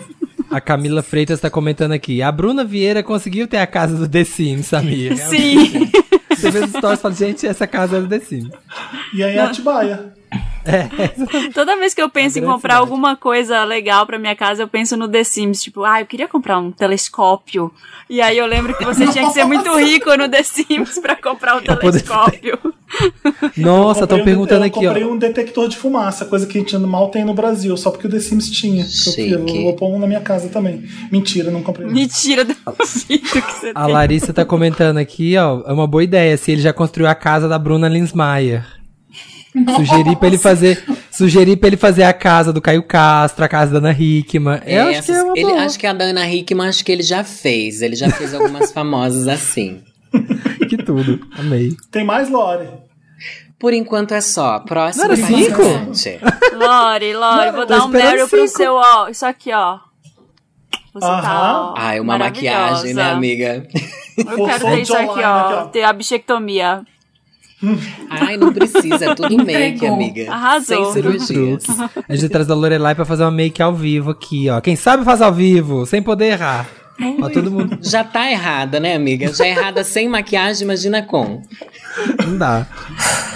A 0.50 0.60
Camila 0.60 1.02
Freitas 1.02 1.40
tá 1.40 1.48
comentando 1.48 1.92
aqui. 1.92 2.20
A 2.20 2.32
Bruna 2.32 2.64
Vieira 2.64 3.02
conseguiu 3.02 3.46
ter 3.46 3.58
a 3.58 3.66
casa 3.66 3.96
do 3.96 4.08
The 4.08 4.24
Sims, 4.24 4.66
Samir. 4.66 5.16
Sim. 5.16 5.88
Você 6.30 6.50
vê 6.50 6.58
os 6.60 6.70
stories 6.70 6.98
e 6.98 7.02
fala, 7.02 7.14
gente, 7.14 7.46
essa 7.46 7.66
casa 7.66 7.98
é 7.98 8.00
do 8.00 8.08
The 8.08 8.18
Sims. 8.18 8.50
E 9.14 9.22
aí, 9.22 9.38
Atibaia. 9.38 10.12
Toda 11.54 11.76
vez 11.76 11.94
que 11.94 12.02
eu 12.02 12.08
penso 12.08 12.38
em 12.38 12.42
grande 12.42 12.54
comprar 12.56 12.76
alguma 12.76 13.16
coisa 13.16 13.64
legal 13.64 14.06
pra 14.06 14.18
minha 14.18 14.36
casa, 14.36 14.62
eu 14.62 14.68
penso 14.68 14.96
no 14.96 15.08
The 15.08 15.24
Sims. 15.24 15.62
Tipo, 15.62 15.84
ah, 15.84 16.00
eu 16.00 16.06
queria 16.06 16.28
comprar 16.28 16.58
um 16.58 16.70
telescópio. 16.70 17.72
E 18.08 18.20
aí 18.20 18.36
eu 18.38 18.46
lembro 18.46 18.76
que 18.76 18.84
você 18.84 19.06
tinha 19.08 19.26
que 19.26 19.32
ser 19.32 19.44
muito 19.44 19.74
rico 19.78 20.14
no 20.16 20.28
The 20.28 20.42
Sims 20.42 20.98
pra 20.98 21.16
comprar 21.16 21.56
o 21.56 21.62
poder- 21.62 21.78
telescópio. 21.78 22.58
Nossa, 23.56 24.00
Eu 24.00 24.04
estão 24.04 24.18
comprei 24.18 24.20
um- 24.20 24.24
perguntando 24.24 24.64
eu 24.64 24.66
aqui, 24.68 24.84
comprei 24.84 25.04
ó. 25.04 25.08
um 25.08 25.16
detector 25.16 25.68
de 25.68 25.76
fumaça, 25.76 26.24
coisa 26.24 26.44
que 26.46 26.58
a 26.58 26.60
gente 26.60 26.76
mal 26.78 27.08
tem 27.08 27.24
no 27.24 27.32
Brasil, 27.32 27.76
só 27.76 27.90
porque 27.90 28.06
o 28.06 28.10
The 28.10 28.18
Sims 28.18 28.50
tinha. 28.50 28.84
Eu, 29.16 29.46
eu 29.46 29.62
vou 29.62 29.76
pôr 29.76 29.88
um 29.94 29.98
na 29.98 30.06
minha 30.06 30.20
casa 30.20 30.48
também. 30.48 30.84
Mentira, 31.10 31.50
não 31.50 31.62
comprei. 31.62 31.86
Mentira, 31.88 32.44
duvido 32.44 32.56
que 32.66 33.40
você 33.40 33.72
A 33.74 33.84
tem. 33.84 33.92
Larissa 33.94 34.32
tá 34.32 34.44
comentando 34.44 34.98
aqui, 34.98 35.36
ó. 35.36 35.62
É 35.66 35.72
uma 35.72 35.86
boa 35.86 36.02
ideia, 36.02 36.36
se 36.36 36.50
ele 36.52 36.60
já 36.60 36.72
construiu 36.72 37.08
a 37.08 37.14
casa 37.14 37.48
da 37.48 37.58
Bruna 37.58 37.88
Linsmeyer. 37.88 38.64
Sugeri 39.76 40.16
pra 40.16 40.28
ele 40.28 40.38
fazer. 40.38 40.82
Sugeri 41.10 41.56
pra 41.56 41.66
ele 41.68 41.76
fazer 41.76 42.04
a 42.04 42.12
casa 42.12 42.52
do 42.52 42.60
Caio 42.60 42.82
Castro, 42.82 43.44
a 43.44 43.48
casa 43.48 43.72
da 43.72 43.78
Ana 43.78 43.92
Hickman. 43.98 44.60
É, 44.64 44.78
eu 44.78 44.88
acho 44.88 45.02
que 45.02 45.12
é 45.12 45.20
ele, 45.34 45.50
boa. 45.50 45.62
acho 45.62 45.78
que 45.78 45.86
a 45.86 45.92
Dana 45.92 46.28
Hickman, 46.32 46.68
acho 46.68 46.84
que 46.84 46.92
ele 46.92 47.02
já 47.02 47.24
fez. 47.24 47.82
Ele 47.82 47.96
já 47.96 48.08
fez 48.10 48.32
algumas 48.32 48.70
famosas 48.72 49.26
assim. 49.26 49.82
Que 50.68 50.76
tudo. 50.76 51.20
Amei. 51.38 51.76
Tem 51.90 52.04
mais, 52.04 52.30
Lore? 52.30 52.68
Por 53.58 53.72
enquanto 53.74 54.12
é 54.12 54.20
só. 54.20 54.60
Próximo 54.60 55.04
Não 55.04 55.12
era 55.14 55.26
cinco? 55.26 55.62
Lore, 56.54 57.12
Lore, 57.14 57.50
vou 57.52 57.66
dar 57.66 57.84
um 57.84 57.88
Meryl 57.88 58.28
pro 58.28 58.48
seu, 58.48 58.74
ó. 58.74 59.08
Isso 59.08 59.26
aqui, 59.26 59.52
ó. 59.52 59.78
Você 60.94 61.06
tá, 61.06 61.72
ó, 61.72 61.74
Ai, 61.76 62.00
uma 62.00 62.18
maquiagem, 62.18 62.94
né, 62.94 63.12
amiga? 63.12 63.66
Eu 64.16 64.44
quero 64.46 64.64
ter 64.64 64.80
isso 64.80 64.96
aqui, 64.96 65.20
ó. 65.22 65.64
Ter 65.66 65.82
a 65.82 65.92
bichectomia. 65.92 66.82
Ai, 68.08 68.36
não 68.36 68.52
precisa, 68.52 69.04
é 69.10 69.14
tudo 69.14 69.36
make, 69.36 69.52
Entregou. 69.76 69.94
amiga. 69.94 70.32
Arrasou. 70.32 70.92
Sem 70.92 71.02
cirurgias. 71.02 71.64
A 72.08 72.14
gente 72.16 72.28
traz 72.30 72.48
a 72.50 72.54
Lorelai 72.54 72.94
pra 72.94 73.04
fazer 73.04 73.22
uma 73.24 73.30
make 73.30 73.62
ao 73.62 73.74
vivo 73.74 74.10
aqui, 74.10 74.48
ó. 74.48 74.60
Quem 74.60 74.76
sabe 74.76 75.04
faz 75.04 75.20
ao 75.20 75.32
vivo, 75.32 75.84
sem 75.86 76.02
poder 76.02 76.26
errar. 76.32 76.66
Ó, 77.22 77.28
todo 77.30 77.50
mundo. 77.50 77.78
Já 77.80 78.04
tá 78.04 78.30
errada, 78.30 78.78
né, 78.78 78.94
amiga? 78.94 79.32
Já 79.32 79.46
errada 79.46 79.82
sem 79.82 80.06
maquiagem, 80.08 80.64
imagina 80.64 81.02
com. 81.02 81.40
Não 82.26 82.36
dá. 82.36 82.66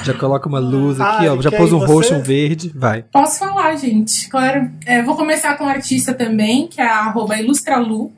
Já 0.03 0.13
coloca 0.13 0.47
uma 0.47 0.59
luz 0.59 1.01
aqui, 1.01 1.23
Ai, 1.27 1.29
ó. 1.31 1.41
Já 1.41 1.51
pôs 1.51 1.73
um 1.73 1.79
você- 1.79 1.87
roxo, 1.93 2.15
um 2.15 2.21
verde. 2.23 2.71
Vai. 2.75 3.03
Posso 3.11 3.39
falar, 3.39 3.75
gente. 3.77 4.29
Claro. 4.29 4.71
É, 4.85 5.03
vou 5.03 5.17
começar 5.17 5.57
com 5.57 5.65
a 5.65 5.71
artista 5.71 6.13
também, 6.13 6.67
que 6.69 6.79
é 6.79 6.87
a 6.87 7.07
arroba 7.07 7.39
Ilustralu. 7.39 8.13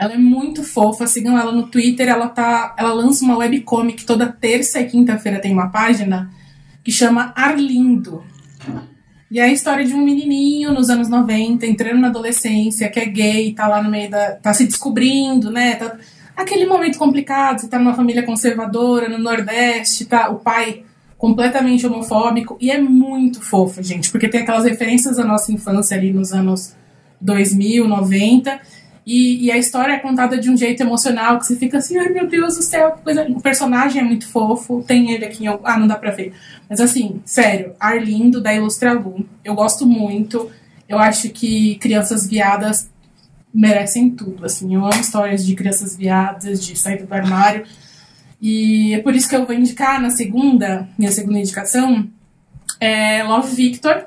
Ela 0.00 0.14
é 0.14 0.16
muito 0.16 0.64
fofa, 0.64 1.06
sigam 1.06 1.38
ela 1.38 1.52
no 1.52 1.66
Twitter. 1.66 2.08
Ela, 2.08 2.26
tá, 2.26 2.74
ela 2.78 2.94
lança 2.94 3.22
uma 3.22 3.36
webcomic 3.36 4.06
toda 4.06 4.26
terça 4.26 4.80
e 4.80 4.86
quinta-feira 4.86 5.38
tem 5.38 5.52
uma 5.52 5.68
página 5.68 6.30
que 6.82 6.90
chama 6.90 7.34
Arlindo. 7.36 8.24
E 9.30 9.38
é 9.38 9.42
a 9.42 9.52
história 9.52 9.84
de 9.84 9.92
um 9.92 10.02
menininho 10.02 10.72
nos 10.72 10.88
anos 10.88 11.10
90, 11.10 11.66
entrando 11.66 12.00
na 12.00 12.08
adolescência, 12.08 12.88
que 12.88 12.98
é 12.98 13.04
gay, 13.04 13.52
tá 13.52 13.68
lá 13.68 13.82
no 13.82 13.90
meio 13.90 14.10
da. 14.10 14.32
tá 14.36 14.54
se 14.54 14.64
descobrindo, 14.64 15.50
né? 15.50 15.74
Tá, 15.74 15.98
aquele 16.34 16.64
momento 16.64 16.98
complicado, 16.98 17.60
você 17.60 17.68
tá 17.68 17.78
numa 17.78 17.94
família 17.94 18.22
conservadora, 18.22 19.06
no 19.06 19.18
Nordeste, 19.18 20.06
tá? 20.06 20.30
O 20.30 20.36
pai 20.36 20.82
completamente 21.18 21.86
homofóbico. 21.86 22.56
E 22.58 22.70
é 22.70 22.80
muito 22.80 23.42
fofo, 23.42 23.82
gente, 23.82 24.10
porque 24.10 24.28
tem 24.28 24.40
aquelas 24.40 24.64
referências 24.64 25.18
da 25.18 25.24
nossa 25.26 25.52
infância 25.52 25.94
ali 25.94 26.10
nos 26.10 26.32
anos 26.32 26.74
2000, 27.20 27.86
90. 27.86 28.79
E, 29.12 29.46
e 29.46 29.50
a 29.50 29.58
história 29.58 29.94
é 29.94 29.98
contada 29.98 30.38
de 30.38 30.48
um 30.48 30.56
jeito 30.56 30.84
emocional 30.84 31.40
que 31.40 31.44
você 31.44 31.56
fica 31.56 31.78
assim, 31.78 31.98
ai 31.98 32.10
meu 32.10 32.28
Deus 32.28 32.54
do 32.54 32.62
céu, 32.62 32.92
que 32.92 33.02
coisa. 33.02 33.24
O 33.28 33.40
personagem 33.40 34.00
é 34.00 34.04
muito 34.04 34.28
fofo, 34.28 34.84
tem 34.86 35.10
ele 35.10 35.24
aqui 35.24 35.44
em. 35.44 35.48
Ah, 35.64 35.76
não 35.76 35.88
dá 35.88 35.96
pra 35.96 36.12
ver. 36.12 36.32
Mas 36.68 36.80
assim, 36.80 37.20
sério, 37.24 37.74
Arlindo 37.80 38.40
da 38.40 38.54
Ilustralu. 38.54 39.26
Eu 39.44 39.56
gosto 39.56 39.84
muito. 39.84 40.48
Eu 40.88 40.96
acho 40.96 41.28
que 41.30 41.74
crianças 41.80 42.24
viadas 42.24 42.88
merecem 43.52 44.10
tudo. 44.10 44.46
Assim, 44.46 44.72
eu 44.76 44.84
amo 44.84 45.00
histórias 45.00 45.44
de 45.44 45.56
crianças 45.56 45.96
viadas, 45.96 46.64
de 46.64 46.78
saída 46.78 47.04
do 47.04 47.12
armário. 47.12 47.66
E 48.40 48.94
é 48.94 49.00
por 49.00 49.12
isso 49.12 49.28
que 49.28 49.34
eu 49.34 49.44
vou 49.44 49.56
indicar 49.56 50.00
na 50.00 50.10
segunda, 50.10 50.88
minha 50.96 51.10
segunda 51.10 51.40
indicação, 51.40 52.08
é 52.78 53.24
Love 53.24 53.56
Victor. 53.56 54.04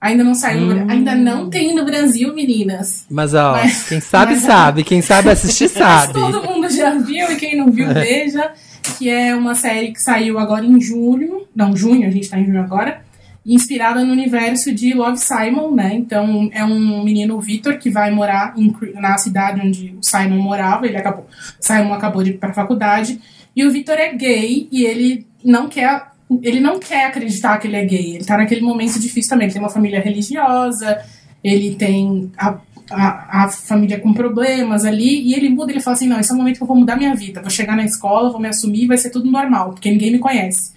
Ainda 0.00 0.24
não 0.24 0.34
saiu, 0.34 0.62
no- 0.62 0.90
ainda 0.90 1.14
não 1.14 1.50
tem 1.50 1.74
no 1.74 1.84
Brasil, 1.84 2.34
meninas. 2.34 3.04
Mas, 3.10 3.34
ó, 3.34 3.52
Mas- 3.52 3.86
quem 3.88 4.00
sabe, 4.00 4.32
mas- 4.32 4.42
sabe. 4.42 4.84
Quem 4.84 5.02
sabe 5.02 5.28
assistir, 5.30 5.68
sabe. 5.70 6.12
Mas 6.18 6.32
todo 6.32 6.42
mundo 6.42 6.70
já 6.70 6.94
viu 6.98 7.30
e 7.30 7.36
quem 7.36 7.56
não 7.56 7.70
viu, 7.70 7.86
veja. 7.92 8.52
Que 8.98 9.10
é 9.10 9.34
uma 9.36 9.54
série 9.54 9.92
que 9.92 10.00
saiu 10.00 10.38
agora 10.38 10.64
em 10.64 10.80
julho. 10.80 11.46
Não, 11.54 11.76
junho, 11.76 12.08
a 12.08 12.10
gente 12.10 12.30
tá 12.30 12.38
em 12.38 12.46
junho 12.46 12.60
agora. 12.62 13.02
Inspirada 13.44 14.04
no 14.04 14.12
universo 14.12 14.72
de 14.74 14.92
Love 14.94 15.18
Simon, 15.18 15.74
né? 15.74 15.94
Então 15.94 16.48
é 16.52 16.64
um 16.64 17.02
menino, 17.04 17.36
o 17.36 17.40
Victor, 17.40 17.76
que 17.78 17.90
vai 17.90 18.10
morar 18.10 18.54
em 18.56 18.74
na 18.94 19.16
cidade 19.18 19.60
onde 19.66 19.94
o 19.98 20.02
Simon 20.02 20.38
morava. 20.38 20.86
Ele 20.86 20.96
acabou. 20.96 21.26
Simon 21.60 21.92
acabou 21.92 22.22
de 22.22 22.30
ir 22.30 22.38
pra 22.38 22.52
faculdade. 22.54 23.20
E 23.54 23.64
o 23.64 23.70
Victor 23.70 23.96
é 23.98 24.14
gay 24.14 24.68
e 24.72 24.84
ele 24.84 25.26
não 25.44 25.68
quer. 25.68 26.09
Ele 26.42 26.60
não 26.60 26.78
quer 26.78 27.06
acreditar 27.06 27.58
que 27.58 27.66
ele 27.66 27.76
é 27.76 27.84
gay. 27.84 28.14
Ele 28.16 28.24
tá 28.24 28.36
naquele 28.36 28.60
momento 28.60 29.00
difícil 29.00 29.30
também. 29.30 29.46
Ele 29.46 29.52
tem 29.52 29.62
uma 29.62 29.70
família 29.70 30.00
religiosa, 30.00 31.02
ele 31.42 31.74
tem 31.74 32.30
a, 32.38 32.58
a, 32.90 33.44
a 33.44 33.48
família 33.48 33.98
com 33.98 34.12
problemas 34.12 34.84
ali, 34.84 35.22
e 35.22 35.34
ele 35.34 35.48
muda, 35.48 35.72
ele 35.72 35.80
fala 35.80 35.96
assim, 35.96 36.08
não, 36.08 36.20
esse 36.20 36.30
é 36.30 36.34
o 36.34 36.38
momento 36.38 36.58
que 36.58 36.62
eu 36.62 36.66
vou 36.66 36.76
mudar 36.76 36.96
minha 36.96 37.14
vida, 37.14 37.40
vou 37.40 37.50
chegar 37.50 37.76
na 37.76 37.84
escola, 37.84 38.30
vou 38.30 38.40
me 38.40 38.48
assumir, 38.48 38.86
vai 38.86 38.98
ser 38.98 39.10
tudo 39.10 39.30
normal, 39.30 39.70
porque 39.70 39.90
ninguém 39.90 40.12
me 40.12 40.18
conhece. 40.18 40.72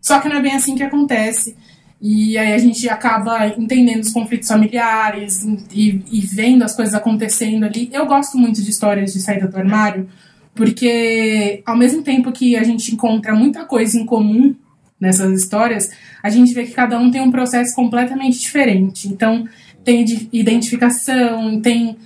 Só 0.00 0.20
que 0.20 0.28
não 0.28 0.36
é 0.36 0.42
bem 0.42 0.52
assim 0.52 0.74
que 0.76 0.82
acontece. 0.82 1.56
E 2.00 2.36
aí 2.36 2.52
a 2.52 2.58
gente 2.58 2.88
acaba 2.88 3.48
entendendo 3.48 4.02
os 4.02 4.10
conflitos 4.10 4.48
familiares 4.48 5.42
e, 5.72 6.02
e 6.12 6.20
vendo 6.20 6.62
as 6.62 6.76
coisas 6.76 6.94
acontecendo 6.94 7.64
ali. 7.64 7.88
Eu 7.92 8.06
gosto 8.06 8.36
muito 8.36 8.62
de 8.62 8.70
histórias 8.70 9.14
de 9.14 9.20
saída 9.20 9.48
do 9.48 9.56
armário, 9.56 10.08
porque 10.54 11.62
ao 11.66 11.76
mesmo 11.76 12.02
tempo 12.02 12.30
que 12.32 12.54
a 12.54 12.62
gente 12.62 12.92
encontra 12.92 13.34
muita 13.34 13.64
coisa 13.64 13.98
em 13.98 14.04
comum 14.04 14.54
nessas 15.00 15.32
histórias, 15.38 15.90
a 16.22 16.30
gente 16.30 16.52
vê 16.54 16.64
que 16.64 16.72
cada 16.72 16.98
um 16.98 17.10
tem 17.10 17.20
um 17.20 17.30
processo 17.30 17.74
completamente 17.74 18.38
diferente. 18.40 19.08
Então, 19.08 19.46
tem 19.84 20.04
de- 20.04 20.28
identificação, 20.32 21.60
tem 21.60 21.96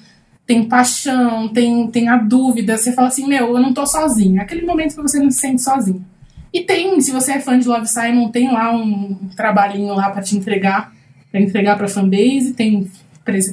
tem 0.47 0.65
paixão, 0.65 1.47
tem, 1.49 1.87
tem 1.87 2.09
a 2.09 2.17
dúvida. 2.17 2.77
Você 2.77 2.93
fala 2.93 3.07
assim, 3.07 3.25
meu, 3.25 3.51
eu 3.57 3.61
não 3.61 3.73
tô 3.73 3.87
sozinho. 3.87 4.43
Aquele 4.43 4.67
momento 4.67 4.97
que 4.97 5.01
você 5.03 5.21
não 5.21 5.31
se 5.31 5.39
sente 5.39 5.63
sozinho. 5.63 6.05
E 6.53 6.63
tem, 6.63 7.01
se 7.01 7.13
você 7.13 7.35
é 7.35 7.41
fã 7.41 7.57
de 7.57 7.69
Love 7.69 7.87
Simon, 7.87 8.31
tem 8.33 8.51
lá 8.53 8.73
um 8.75 9.15
trabalhinho 9.37 9.95
lá 9.95 10.11
pra 10.11 10.21
te 10.21 10.37
entregar, 10.37 10.93
pra 11.31 11.41
entregar 11.41 11.77
pra 11.79 11.87
fanbase, 11.87 12.53
tem 12.53 12.91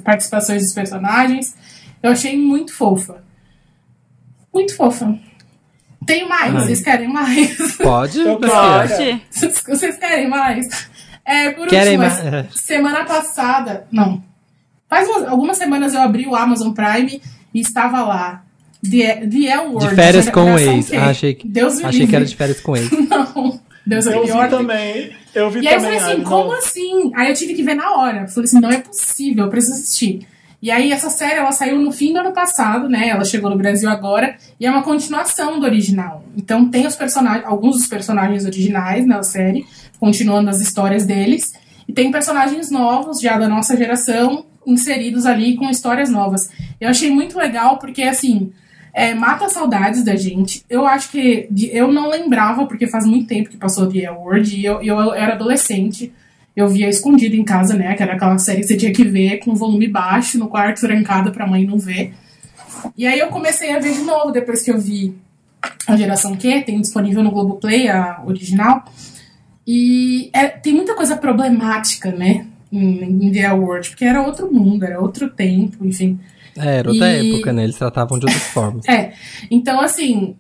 participações 0.04 0.64
dos 0.64 0.74
personagens. 0.74 1.56
Eu 2.02 2.10
achei 2.14 2.36
muito 2.36 2.74
fofa. 2.74 3.24
Muito 4.52 4.76
fofa. 4.76 5.20
Tem 6.08 6.28
mais, 6.28 6.56
Ai. 6.56 6.62
vocês 6.62 6.82
querem 6.82 7.08
mais? 7.08 7.76
Pode? 7.78 8.20
Eu 8.20 8.38
Pode. 8.38 9.22
Vocês 9.68 9.98
querem 9.98 10.28
mais? 10.28 10.88
É, 11.26 11.52
por 11.52 11.68
Querem 11.68 11.98
último, 12.00 12.32
mais? 12.32 12.48
semana 12.56 13.04
passada, 13.06 13.86
não. 13.92 14.24
Faz 14.90 15.08
umas- 15.10 15.28
algumas 15.28 15.58
semanas 15.58 15.94
eu 15.94 16.02
abri 16.02 16.26
o 16.26 16.36
Amazon 16.36 16.72
Prime 16.72 17.22
e 17.54 17.60
estava 17.60 18.02
lá. 18.04 18.44
The, 18.90 19.28
The 19.28 19.46
L 19.48 19.68
Word. 19.74 19.90
De 19.90 19.96
férias 19.96 20.30
com 20.30 20.54
o 20.54 20.58
ex. 20.60 20.94
Ah, 20.94 21.10
achei 21.10 21.34
que, 21.34 21.46
Deus 21.48 21.76
me 21.80 21.84
achei 21.86 22.08
que 22.08 22.16
era 22.16 22.24
livre. 22.24 22.30
de 22.32 22.36
férias 22.38 22.62
com 22.62 22.78
ex. 22.78 22.90
Não. 23.10 23.60
Deus 23.86 24.06
Eu 24.06 24.22
me 24.22 24.28
vi 24.28 24.32
livre. 24.34 24.50
também. 24.50 25.12
Eu 25.36 25.50
vi 25.50 25.62
E 25.62 25.68
aí 25.68 25.76
eu 25.76 25.82
falei 25.82 25.98
assim, 25.98 26.24
como 26.24 26.50
não. 26.52 26.58
assim? 26.58 27.12
Aí 27.16 27.30
eu 27.30 27.36
tive 27.36 27.54
que 27.54 27.64
ver 27.64 27.74
na 27.76 27.92
hora. 27.92 28.22
Eu 28.22 28.28
falei 28.28 28.44
assim, 28.46 28.60
não 28.60 28.70
é 28.70 28.80
possível, 28.80 29.46
eu 29.46 29.50
preciso 29.50 29.74
assistir. 29.76 30.28
E 30.62 30.72
aí 30.72 30.92
essa 30.92 31.10
série, 31.10 31.40
ela 31.40 31.52
saiu 31.52 31.80
no 31.80 31.92
fim 31.92 32.14
do 32.14 32.20
ano 32.20 32.34
passado, 32.34 32.90
né? 32.90 33.10
Ela 33.10 33.24
chegou 33.24 33.50
no 33.50 33.58
Brasil 33.58 33.90
agora. 33.90 34.36
E 34.60 34.66
é 34.66 34.72
uma 34.72 34.82
continuação 34.82 35.60
do 35.60 35.66
original. 35.66 36.24
Então 36.36 36.68
tem 36.70 36.88
os 36.88 36.96
personagens, 36.96 37.46
alguns 37.46 37.78
dos 37.78 37.88
personagens 37.88 38.46
originais 38.46 39.06
na 39.06 39.22
série, 39.22 39.66
continuando 40.00 40.50
as 40.50 40.60
histórias 40.60 41.06
deles. 41.06 41.54
E 41.88 41.94
tem 41.94 42.12
personagens 42.12 42.72
novos, 42.72 43.22
já 43.22 43.38
da 43.38 43.48
nossa 43.48 43.78
geração, 43.78 44.46
inseridos 44.66 45.26
ali 45.26 45.56
com 45.56 45.70
histórias 45.70 46.10
novas. 46.10 46.50
Eu 46.82 46.90
achei 46.90 47.10
muito 47.12 47.38
legal, 47.38 47.78
porque 47.78 48.04
assim... 48.04 48.52
É, 48.94 49.14
mata 49.14 49.48
saudades 49.48 50.04
da 50.04 50.16
gente. 50.16 50.66
Eu 50.68 50.88
acho 50.88 51.12
que 51.12 51.48
eu 51.72 51.92
não 51.92 52.10
lembrava, 52.10 52.66
porque 52.66 52.88
faz 52.88 53.06
muito 53.06 53.28
tempo 53.28 53.48
que 53.48 53.56
passou 53.56 53.88
The 53.88 54.08
Award, 54.08 54.56
e 54.56 54.66
eu, 54.66 54.82
eu 54.82 55.14
era 55.14 55.34
adolescente. 55.34 56.12
Eu 56.58 56.68
via 56.68 56.90
escondido 56.90 57.36
em 57.36 57.44
casa, 57.44 57.76
né? 57.76 57.94
Que 57.94 58.02
era 58.02 58.14
aquela 58.14 58.38
série 58.40 58.62
que 58.62 58.68
você 58.68 58.76
tinha 58.76 58.92
que 58.92 59.04
ver 59.04 59.38
com 59.38 59.54
volume 59.54 59.88
baixo, 59.88 60.40
no 60.40 60.48
quarto 60.48 60.82
trancado 60.82 61.32
pra 61.32 61.46
mãe 61.46 61.64
não 61.66 61.78
ver. 61.78 62.14
E 62.98 63.06
aí 63.06 63.20
eu 63.20 63.28
comecei 63.28 63.72
a 63.76 63.80
ver 63.80 63.94
de 63.94 64.02
novo 64.02 64.32
depois 64.32 64.64
que 64.64 64.72
eu 64.72 64.80
vi 64.80 65.16
a 65.88 65.96
geração 65.96 66.36
Q, 66.36 66.64
tem 66.66 66.82
disponível 66.82 67.22
no 67.24 67.30
Globoplay, 67.32 67.88
a 67.88 68.22
original. 68.26 68.84
E 69.66 70.30
é- 70.34 70.48
tem 70.48 70.74
muita 70.74 70.96
coisa 70.96 71.16
problemática, 71.16 72.12
né? 72.12 72.48
Em, 72.72 73.04
em 73.28 73.32
The 73.32 73.46
Award, 73.46 73.90
porque 73.90 74.04
era 74.06 74.22
outro 74.22 74.52
mundo, 74.52 74.84
era 74.84 75.00
outro 75.00 75.30
tempo, 75.30 75.86
enfim. 75.86 76.20
É, 76.58 76.78
era 76.80 76.90
outra 76.90 77.14
E- 77.14 77.34
época, 77.34 77.54
né? 77.54 77.64
Eles 77.66 77.76
tratavam 77.78 78.18
de 78.18 78.26
outras 78.26 78.44
formas. 78.48 78.88
É. 78.88 79.14
Então, 79.52 79.80
assim, 79.80 80.36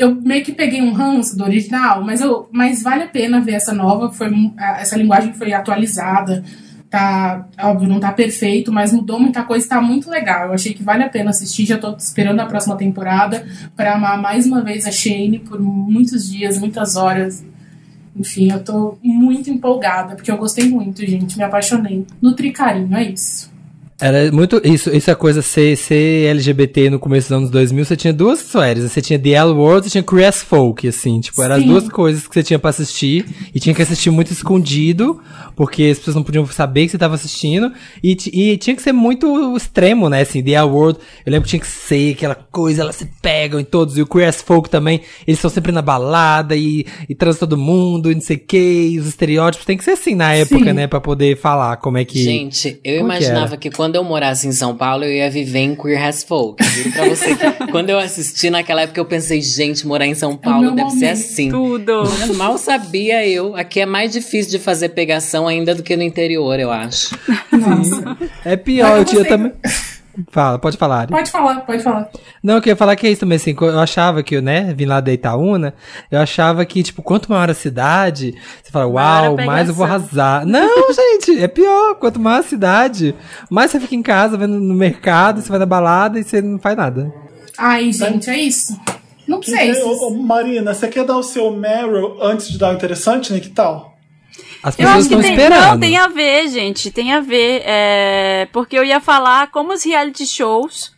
eu 0.00 0.14
meio 0.14 0.42
que 0.42 0.52
peguei 0.52 0.80
um 0.80 0.92
ranço 0.92 1.36
do 1.36 1.44
original, 1.44 2.02
mas, 2.02 2.22
eu, 2.22 2.48
mas 2.50 2.82
vale 2.82 3.02
a 3.02 3.08
pena 3.08 3.38
ver 3.38 3.52
essa 3.52 3.74
nova. 3.74 4.10
Foi, 4.10 4.30
essa 4.58 4.96
linguagem 4.96 5.34
foi 5.34 5.52
atualizada. 5.52 6.42
Tá, 6.88 7.46
óbvio, 7.60 7.86
não 7.86 8.00
tá 8.00 8.10
perfeito, 8.10 8.72
mas 8.72 8.92
mudou 8.92 9.20
muita 9.20 9.44
coisa 9.44 9.68
tá 9.68 9.80
muito 9.80 10.10
legal. 10.10 10.46
Eu 10.46 10.54
achei 10.54 10.72
que 10.72 10.82
vale 10.82 11.04
a 11.04 11.08
pena 11.08 11.28
assistir. 11.30 11.66
Já 11.66 11.76
tô 11.76 11.94
esperando 11.96 12.40
a 12.40 12.46
próxima 12.46 12.76
temporada 12.76 13.46
pra 13.76 13.94
amar 13.94 14.20
mais 14.20 14.46
uma 14.46 14.62
vez 14.62 14.86
a 14.86 14.90
Shane 14.90 15.40
por 15.40 15.60
muitos 15.60 16.30
dias, 16.30 16.58
muitas 16.58 16.96
horas. 16.96 17.44
Enfim, 18.16 18.50
eu 18.50 18.64
tô 18.64 18.98
muito 19.02 19.50
empolgada, 19.50 20.16
porque 20.16 20.30
eu 20.30 20.38
gostei 20.38 20.68
muito, 20.68 21.04
gente. 21.04 21.36
Me 21.36 21.44
apaixonei. 21.44 22.06
Nutri 22.22 22.50
carinho, 22.52 22.96
é 22.96 23.04
isso. 23.04 23.52
Era 24.00 24.30
muito. 24.32 24.60
Isso, 24.64 24.94
isso 24.94 25.10
é 25.10 25.14
coisa 25.14 25.42
ser, 25.42 25.76
ser 25.76 26.26
LGBT 26.30 26.90
no 26.90 26.98
começo 26.98 27.28
dos 27.28 27.36
anos 27.36 27.50
2000. 27.50 27.84
Você 27.84 27.96
tinha 27.96 28.12
duas 28.12 28.38
séries. 28.38 28.84
Você 28.84 29.00
tinha 29.00 29.18
The 29.18 29.30
L 29.30 29.50
World 29.52 29.86
e 29.86 29.90
tinha 29.90 30.02
Queer 30.02 30.28
as 30.28 30.42
Folk, 30.42 30.86
assim. 30.88 31.20
Tipo, 31.20 31.42
eram 31.42 31.56
as 31.56 31.64
duas 31.64 31.88
coisas 31.88 32.26
que 32.26 32.34
você 32.34 32.42
tinha 32.42 32.58
pra 32.58 32.70
assistir. 32.70 33.26
E 33.54 33.60
tinha 33.60 33.74
que 33.74 33.82
assistir 33.82 34.10
muito 34.10 34.32
escondido, 34.32 35.20
porque 35.54 35.84
as 35.84 35.98
pessoas 35.98 36.16
não 36.16 36.22
podiam 36.22 36.46
saber 36.46 36.84
que 36.84 36.92
você 36.92 36.98
tava 36.98 37.14
assistindo. 37.14 37.72
E, 38.02 38.16
e 38.32 38.56
tinha 38.56 38.74
que 38.74 38.82
ser 38.82 38.92
muito 38.92 39.56
extremo, 39.56 40.08
né? 40.08 40.22
Assim, 40.22 40.42
The 40.42 40.52
L 40.52 40.68
World, 40.68 40.98
eu 41.26 41.32
lembro 41.32 41.44
que 41.44 41.50
tinha 41.50 41.60
que 41.60 41.66
ser 41.66 42.14
aquela 42.14 42.34
coisa, 42.34 42.82
elas 42.82 42.96
se 42.96 43.08
pegam 43.20 43.60
em 43.60 43.64
todos. 43.64 43.96
E 43.98 44.02
o 44.02 44.06
Queer 44.06 44.28
as 44.28 44.40
Folk 44.40 44.70
também, 44.70 45.00
eles 45.26 45.38
estão 45.38 45.50
sempre 45.50 45.72
na 45.72 45.82
balada 45.82 46.56
e, 46.56 46.86
e 47.08 47.14
transam 47.14 47.40
todo 47.40 47.56
mundo, 47.56 48.10
e 48.10 48.14
não 48.14 48.22
sei 48.22 48.36
o 48.36 48.40
que. 48.40 48.96
Os 48.98 49.06
estereótipos 49.06 49.66
tem 49.66 49.76
que 49.76 49.84
ser 49.84 49.92
assim 49.92 50.14
na 50.14 50.32
época, 50.34 50.64
Sim. 50.64 50.72
né? 50.72 50.86
Pra 50.86 51.00
poder 51.00 51.36
falar 51.36 51.76
como 51.76 51.98
é 51.98 52.04
que. 52.04 52.22
Gente, 52.22 52.80
eu 52.84 52.98
como 52.98 53.10
que 53.10 53.16
imaginava 53.16 53.48
era. 53.48 53.56
que, 53.56 53.70
quando 53.70 53.89
eu 53.96 54.04
morasse 54.04 54.46
em 54.46 54.52
São 54.52 54.76
Paulo, 54.76 55.04
eu 55.04 55.12
ia 55.12 55.30
viver 55.30 55.60
em 55.60 55.74
Queer 55.74 56.04
as 56.04 56.22
Folk. 56.22 56.62
Juro 56.62 56.92
pra 56.92 57.08
você 57.08 57.36
quando 57.70 57.90
eu 57.90 57.98
assisti 57.98 58.50
naquela 58.50 58.82
época, 58.82 59.00
eu 59.00 59.04
pensei, 59.04 59.40
gente, 59.40 59.86
morar 59.86 60.06
em 60.06 60.14
São 60.14 60.36
Paulo 60.36 60.74
meu 60.74 60.74
deve 60.74 60.90
ser 60.90 61.06
assim. 61.06 61.50
Tudo. 61.50 62.02
Mal 62.34 62.58
sabia 62.58 63.26
eu. 63.26 63.56
Aqui 63.56 63.80
é 63.80 63.86
mais 63.86 64.12
difícil 64.12 64.50
de 64.50 64.58
fazer 64.58 64.90
pegação 64.90 65.46
ainda 65.46 65.74
do 65.74 65.82
que 65.82 65.96
no 65.96 66.02
interior, 66.02 66.58
eu 66.58 66.70
acho. 66.70 67.16
É 68.44 68.56
pior, 68.56 68.98
eu 68.98 69.04
tinha 69.04 69.24
também. 69.24 69.52
Fala, 70.30 70.58
pode 70.58 70.76
falar. 70.76 71.06
Pode 71.06 71.30
falar, 71.30 71.60
pode 71.60 71.82
falar. 71.82 72.10
Não, 72.42 72.54
eu 72.54 72.60
queria 72.60 72.76
falar 72.76 72.96
que 72.96 73.06
é 73.06 73.10
isso 73.10 73.20
também, 73.20 73.36
assim, 73.36 73.56
eu 73.60 73.78
achava 73.78 74.22
que, 74.22 74.40
né, 74.40 74.74
vim 74.74 74.84
lá 74.84 75.00
da 75.00 75.12
Itaúna, 75.12 75.74
eu 76.10 76.20
achava 76.20 76.64
que, 76.64 76.82
tipo, 76.82 77.02
quanto 77.02 77.30
maior 77.30 77.48
a 77.48 77.54
cidade, 77.54 78.34
você 78.62 78.70
fala, 78.70 78.86
uau, 78.86 79.36
mais 79.36 79.68
eu 79.68 79.74
vou 79.74 79.86
arrasar. 79.86 80.44
Não, 80.44 80.68
gente, 80.92 81.42
é 81.42 81.48
pior, 81.48 81.94
quanto 81.94 82.18
maior 82.18 82.40
a 82.40 82.44
cidade, 82.44 83.14
mais 83.48 83.70
você 83.70 83.80
fica 83.80 83.94
em 83.94 84.02
casa, 84.02 84.36
vendo 84.36 84.58
no 84.58 84.74
mercado, 84.74 85.40
você 85.40 85.48
vai 85.48 85.58
na 85.58 85.66
balada 85.66 86.18
e 86.18 86.24
você 86.24 86.42
não 86.42 86.58
faz 86.58 86.76
nada. 86.76 87.12
Ai, 87.56 87.92
gente, 87.92 88.28
é 88.30 88.38
isso. 88.38 88.78
Não 89.28 89.40
sei. 89.42 89.72
Ô, 89.82 90.08
ô, 90.08 90.10
Marina, 90.10 90.74
você 90.74 90.88
quer 90.88 91.04
dar 91.04 91.16
o 91.16 91.22
seu 91.22 91.52
Meryl 91.52 92.18
antes 92.20 92.48
de 92.50 92.58
dar 92.58 92.72
o 92.72 92.74
interessante, 92.74 93.32
né? 93.32 93.38
Que 93.38 93.50
tal? 93.50 93.89
As 94.62 94.78
Eu 94.78 94.88
acho 94.88 95.08
que 95.08 95.16
tem, 95.16 95.48
não, 95.48 95.80
tem 95.80 95.96
a 95.96 96.08
ver, 96.08 96.48
gente, 96.48 96.90
tem 96.90 97.12
a 97.12 97.20
ver. 97.20 97.62
é, 97.64 98.48
porque 98.52 98.78
eu 98.78 98.84
ia 98.84 99.00
falar 99.00 99.50
como 99.50 99.72
os 99.72 99.82
reality 99.82 100.26
shows 100.26 100.92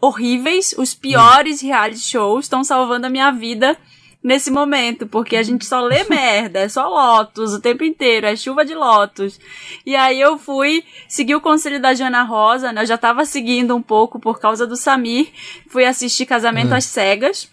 horríveis, 0.00 0.74
os 0.76 0.94
piores 0.94 1.60
reality 1.60 2.00
shows, 2.00 2.44
estão 2.44 2.64
salvando 2.64 3.06
a 3.06 3.10
minha 3.10 3.30
vida 3.30 3.76
nesse 4.22 4.50
momento, 4.50 5.06
porque 5.06 5.36
a 5.36 5.42
gente 5.42 5.64
só 5.64 5.80
lê 5.80 6.04
merda, 6.10 6.60
é 6.60 6.68
só 6.68 6.88
Lotus 6.88 7.52
o 7.52 7.60
tempo 7.60 7.84
inteiro, 7.84 8.26
é 8.26 8.36
chuva 8.36 8.64
de 8.64 8.74
Lotus. 8.74 9.38
E 9.86 9.94
aí 9.96 10.20
eu 10.20 10.38
fui 10.38 10.84
seguir 11.08 11.34
o 11.34 11.40
conselho 11.40 11.80
da 11.80 11.94
Jana 11.94 12.22
Rosa, 12.22 12.72
né? 12.72 12.82
Eu 12.82 12.86
já 12.86 12.98
tava 12.98 13.24
seguindo 13.24 13.74
um 13.74 13.82
pouco 13.82 14.18
por 14.20 14.40
causa 14.40 14.66
do 14.66 14.76
Samir, 14.76 15.28
fui 15.68 15.84
assistir 15.84 16.26
Casamento 16.26 16.72
Ah. 16.72 16.76
às 16.76 16.84
Cegas. 16.84 17.48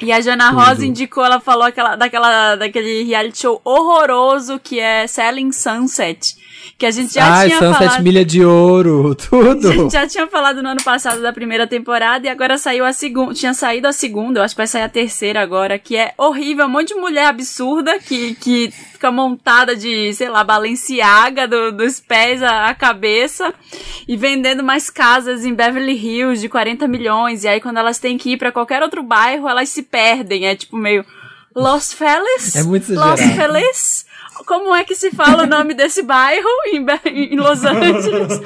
E 0.00 0.12
a 0.12 0.20
Jana 0.20 0.50
Tudo. 0.50 0.60
Rosa 0.60 0.86
indicou, 0.86 1.24
ela 1.24 1.40
falou 1.40 1.64
aquela, 1.64 1.96
daquela, 1.96 2.56
daquele 2.56 3.02
reality 3.04 3.38
show 3.40 3.60
horroroso 3.64 4.58
que 4.58 4.80
é 4.80 5.06
Selling 5.06 5.52
Sunset. 5.52 6.36
Que 6.78 6.86
a 6.86 6.90
gente 6.90 7.14
já 7.14 7.24
Ai, 7.32 7.46
tinha 7.48 7.58
Sunset 7.58 7.84
falado. 7.84 8.02
Milha 8.02 8.24
de 8.24 8.44
Ouro, 8.44 9.12
A 9.12 9.14
tudo. 9.14 9.72
gente 9.72 9.92
já 9.92 10.06
tinha 10.06 10.26
falado 10.26 10.62
no 10.62 10.68
ano 10.70 10.82
passado 10.82 11.20
da 11.22 11.32
primeira 11.32 11.66
temporada 11.66 12.26
e 12.26 12.30
agora 12.30 12.58
saiu 12.58 12.84
a 12.84 12.92
segunda. 12.92 13.34
Tinha 13.34 13.54
saído 13.54 13.86
a 13.88 13.92
segunda, 13.92 14.40
eu 14.40 14.44
acho 14.44 14.54
que 14.54 14.58
vai 14.60 14.66
sair 14.66 14.82
a 14.82 14.88
terceira 14.88 15.40
agora, 15.40 15.78
que 15.78 15.96
é 15.96 16.12
horrível. 16.18 16.66
Um 16.66 16.70
monte 16.70 16.88
de 16.88 17.00
mulher 17.00 17.26
absurda 17.26 17.98
que, 17.98 18.34
que 18.36 18.70
fica 18.92 19.10
montada 19.10 19.74
de, 19.76 20.12
sei 20.14 20.28
lá, 20.28 20.42
Balenciaga 20.42 21.46
do- 21.48 21.72
dos 21.72 22.00
pés 22.00 22.42
à, 22.42 22.74
cabeça 22.74 23.52
e 24.08 24.16
vendendo 24.16 24.62
mais 24.62 24.88
casas 24.90 25.44
em 25.44 25.54
Beverly 25.54 25.92
Hills 25.94 26.40
de 26.40 26.48
40 26.48 26.86
milhões. 26.88 27.44
E 27.44 27.48
aí, 27.48 27.60
quando 27.60 27.78
elas 27.78 27.98
têm 27.98 28.16
que 28.18 28.32
ir 28.32 28.36
pra 28.36 28.52
qualquer 28.52 28.82
outro 28.82 29.02
bairro, 29.02 29.48
elas 29.48 29.68
se 29.68 29.82
perdem. 29.82 30.46
É 30.46 30.54
tipo 30.56 30.76
meio. 30.76 31.04
Los 31.54 31.92
Feliz? 31.92 32.56
É 32.56 32.62
muito 32.62 32.92
Los. 32.94 33.20
Feliz? 33.20 34.06
Como 34.46 34.74
é 34.74 34.84
que 34.84 34.94
se 34.94 35.10
fala 35.10 35.44
o 35.44 35.46
nome 35.46 35.74
desse 35.74 36.02
bairro 36.02 36.48
em, 36.66 36.84
em 37.06 37.36
Los 37.36 37.64
Angeles? 37.64 38.40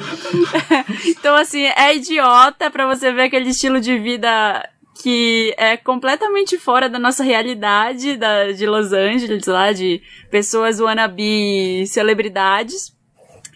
então, 1.07 1.35
assim, 1.35 1.63
é 1.63 1.95
idiota 1.95 2.69
pra 2.69 2.87
você 2.87 3.11
ver 3.11 3.23
aquele 3.23 3.49
estilo 3.49 3.79
de 3.79 3.97
vida 3.97 4.67
que 5.01 5.53
é 5.57 5.77
completamente 5.77 6.57
fora 6.57 6.89
da 6.89 6.99
nossa 6.99 7.23
realidade 7.23 8.17
da, 8.17 8.51
de 8.51 8.65
Los 8.65 8.91
Angeles, 8.93 9.45
lá, 9.45 9.71
de 9.71 10.01
pessoas 10.29 10.79
wannabe 10.79 11.85
celebridades. 11.87 12.95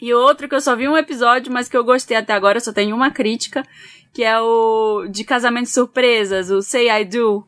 E 0.01 0.13
outro 0.13 0.47
que 0.47 0.55
eu 0.55 0.61
só 0.61 0.75
vi 0.75 0.87
um 0.87 0.97
episódio, 0.97 1.51
mas 1.51 1.67
que 1.67 1.77
eu 1.77 1.83
gostei 1.83 2.17
até 2.17 2.33
agora, 2.33 2.59
só 2.59 2.73
tenho 2.73 2.95
uma 2.95 3.11
crítica, 3.11 3.63
que 4.13 4.23
é 4.23 4.39
o 4.39 5.07
de 5.09 5.23
casamentos 5.23 5.73
surpresas, 5.73 6.49
o 6.49 6.61
Say 6.61 6.89
I 6.89 7.05
Do. 7.05 7.45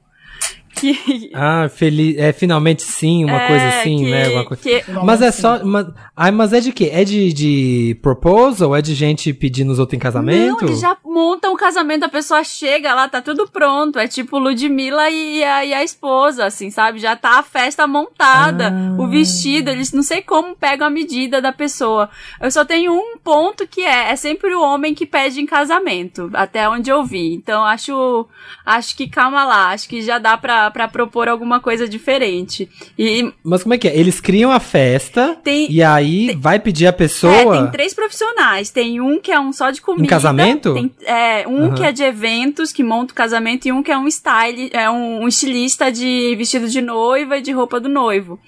Ah, 1.34 1.70
feliz, 1.70 2.18
é 2.18 2.32
finalmente 2.34 2.82
sim, 2.84 3.26
uma 3.26 3.42
É, 3.42 3.48
coisa 3.48 3.68
assim, 3.70 3.98
que- 3.98 4.12
né? 4.12 4.44
Coisa. 4.44 4.62
que- 4.64 4.84
Mas 5.04 5.22
é 5.22 5.32
só. 5.32 5.64
Mas, 5.64 5.88
ai, 6.16 6.32
mas 6.32 6.54
é 6.54 6.60
de 6.60 6.72
quê? 6.72 6.90
É 6.94 7.04
de, 7.04 7.32
de 7.34 7.98
proposal? 8.02 8.76
É 8.76 8.82
de 8.82 8.94
gente 8.94 9.34
pedindo 9.34 9.72
os 9.72 9.80
outros 9.80 9.96
em 9.96 10.00
casamento? 10.00 10.62
Não, 10.62 10.68
eles 10.70 10.80
já 10.80 10.98
montam 11.06 11.54
o 11.54 11.58
casamento, 11.58 12.04
a 12.06 12.10
pessoa 12.10 12.44
chega 12.44 12.94
lá, 12.94 13.08
tá 13.08 13.22
tudo 13.22 13.48
pronto. 13.50 14.00
É 14.00 14.08
tipo 14.08 14.38
Ludmilla 14.38 15.10
e 15.10 15.44
a, 15.44 15.66
e 15.66 15.74
a 15.74 15.84
esposa, 15.84 16.46
assim, 16.46 16.70
sabe? 16.70 17.00
Já 17.00 17.16
tá 17.16 17.40
a 17.40 17.44
festa 17.44 17.86
montada, 17.88 18.70
Ah. 18.74 19.02
o 19.02 19.08
vestido, 19.08 19.70
eles 19.70 19.92
não 19.94 20.02
sei 20.04 20.22
como 20.22 20.56
pegam 20.56 20.88
a 20.88 20.90
medida 20.90 21.42
da 21.42 21.52
pessoa. 21.52 22.10
Eu 22.42 22.52
só 22.52 22.66
tenho 22.66 22.94
um 22.94 23.18
ponto 23.18 23.68
que 23.68 23.82
é, 23.82 24.12
é 24.12 24.16
sempre 24.16 24.54
o 24.54 24.62
homem 24.62 24.94
que 24.94 25.06
pede 25.06 25.40
em 25.42 25.46
casamento, 25.46 26.30
até 26.34 26.68
onde 26.68 26.90
eu 26.90 27.04
vi. 27.04 27.34
Então 27.34 27.64
acho, 27.64 28.28
acho 28.66 28.96
que 28.96 29.08
calma 29.08 29.44
lá, 29.46 29.70
acho 29.70 29.88
que 29.88 30.02
já 30.02 30.18
dá 30.18 30.38
pra, 30.38 30.63
pra 30.72 30.88
propor 30.88 31.28
alguma 31.28 31.60
coisa 31.60 31.88
diferente. 31.88 32.70
E 32.98 33.32
Mas 33.44 33.64
como 33.64 33.74
é 33.74 33.78
que 33.78 33.88
é? 33.88 33.98
Eles 33.98 34.20
criam 34.20 34.52
a 34.52 34.60
festa 34.60 35.38
Tem- 35.44 35.72
e 35.72 35.82
aí 35.84 36.36
vai 36.40 36.60
pedir 36.60 36.86
a 36.86 36.90
É, 36.90 36.92
pessoa. 36.92 37.58
tem 37.64 37.72
três 37.72 37.94
profissionais. 37.94 38.70
Tem 38.70 39.00
um 39.02 39.20
que 39.20 39.32
é 39.32 39.40
um 39.40 39.52
só 39.54 39.72
de 39.72 39.82
comida. 39.82 40.08
casamento? 40.08 40.74
Tem, 40.74 40.92
é, 41.06 41.48
um 41.48 41.66
Aham. 41.68 41.76
que 41.76 41.84
é 41.84 41.92
de 41.92 42.04
eventos, 42.04 42.72
que 42.72 42.84
monta 42.84 43.12
o 43.14 43.16
casamento, 43.16 43.68
e 43.68 43.72
um 43.72 43.82
que 43.84 43.92
é 43.92 43.98
um 43.98 44.08
style, 44.10 44.70
é 44.74 44.90
um, 44.90 45.24
um 45.24 45.28
estilista 45.28 45.92
de 45.92 46.36
vestido 46.38 46.68
de 46.70 46.82
noiva 46.82 47.38
e 47.38 47.42
de 47.42 47.52
roupa 47.52 47.80
do 47.80 47.90
noivo. 47.90 48.40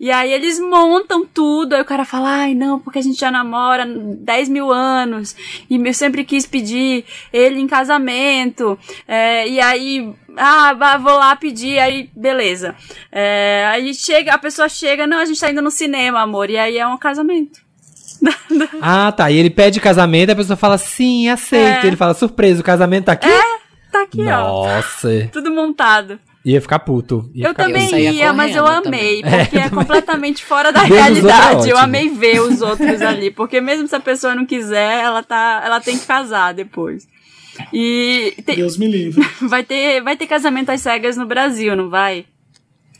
E 0.00 0.10
aí 0.10 0.32
eles 0.32 0.58
montam 0.58 1.26
tudo, 1.26 1.74
aí 1.74 1.82
o 1.82 1.84
cara 1.84 2.06
fala, 2.06 2.30
ai 2.30 2.54
não, 2.54 2.78
porque 2.78 2.98
a 2.98 3.02
gente 3.02 3.20
já 3.20 3.30
namora 3.30 3.84
10 3.86 4.48
mil 4.48 4.72
anos, 4.72 5.36
e 5.68 5.76
eu 5.76 5.92
sempre 5.92 6.24
quis 6.24 6.46
pedir 6.46 7.04
ele 7.30 7.60
em 7.60 7.66
casamento, 7.66 8.78
é, 9.06 9.46
e 9.46 9.60
aí, 9.60 10.10
ah, 10.38 10.72
vou 10.96 11.18
lá 11.18 11.36
pedir, 11.36 11.78
aí 11.78 12.08
beleza. 12.16 12.74
É, 13.12 13.68
aí 13.70 13.92
chega, 13.92 14.32
a 14.32 14.38
pessoa 14.38 14.70
chega, 14.70 15.06
não, 15.06 15.18
a 15.18 15.26
gente 15.26 15.38
tá 15.38 15.50
indo 15.50 15.60
no 15.60 15.70
cinema, 15.70 16.22
amor, 16.22 16.48
e 16.48 16.56
aí 16.56 16.78
é 16.78 16.86
um 16.86 16.96
casamento. 16.96 17.60
Ah, 18.82 19.12
tá. 19.12 19.30
E 19.30 19.36
ele 19.36 19.48
pede 19.48 19.80
casamento, 19.80 20.30
a 20.30 20.36
pessoa 20.36 20.56
fala 20.56 20.76
sim, 20.76 21.28
aceito. 21.28 21.84
É. 21.84 21.86
Ele 21.86 21.96
fala, 21.96 22.12
surpresa, 22.12 22.60
o 22.60 22.64
casamento 22.64 23.06
tá 23.06 23.12
aqui? 23.12 23.28
Tá 23.90 24.02
aqui, 24.02 24.22
ó. 24.22 24.64
Nossa. 24.64 25.28
Tudo 25.32 25.50
montado. 25.50 26.18
Ia 26.44 26.60
ficar 26.60 26.78
puto. 26.78 27.30
Ia 27.34 27.46
eu 27.46 27.50
ficar 27.50 27.64
também 27.64 27.84
puto. 27.86 27.96
ia, 27.98 28.32
mas 28.32 28.56
eu 28.56 28.66
amei, 28.66 29.20
também. 29.20 29.22
porque 29.22 29.58
É, 29.58 29.66
é, 29.66 29.68
completamente 29.70 30.44
fora 30.44 30.72
da 30.72 30.84
é 30.84 30.86
realidade. 30.86 31.68
eu 31.68 31.76
ótimo. 31.76 31.78
amei 31.78 32.08
ver 32.08 32.40
os 32.40 32.62
outros 32.62 33.02
ali, 33.02 33.30
porque 33.30 33.60
mesmo 33.60 33.86
se 33.86 33.94
a 33.94 34.00
pessoa 34.00 34.34
não 34.34 34.46
quiser, 34.46 35.00
ela 35.04 35.22
tá, 35.22 35.60
ela 35.64 35.80
tem 35.80 35.98
que 35.98 36.06
casar 36.06 36.54
depois. 36.54 37.06
E 37.72 38.34
tem- 38.46 38.56
Deus 38.56 38.78
me 38.78 38.86
livre. 38.86 39.22
vai 39.42 39.62
ter, 39.62 40.00
vai 40.02 40.16
ter 40.16 40.26
casamento 40.26 40.70
às 40.70 40.80
cegas 40.80 41.16
no 41.16 41.26
Brasil, 41.26 41.76
não 41.76 41.90
vai? 41.90 42.24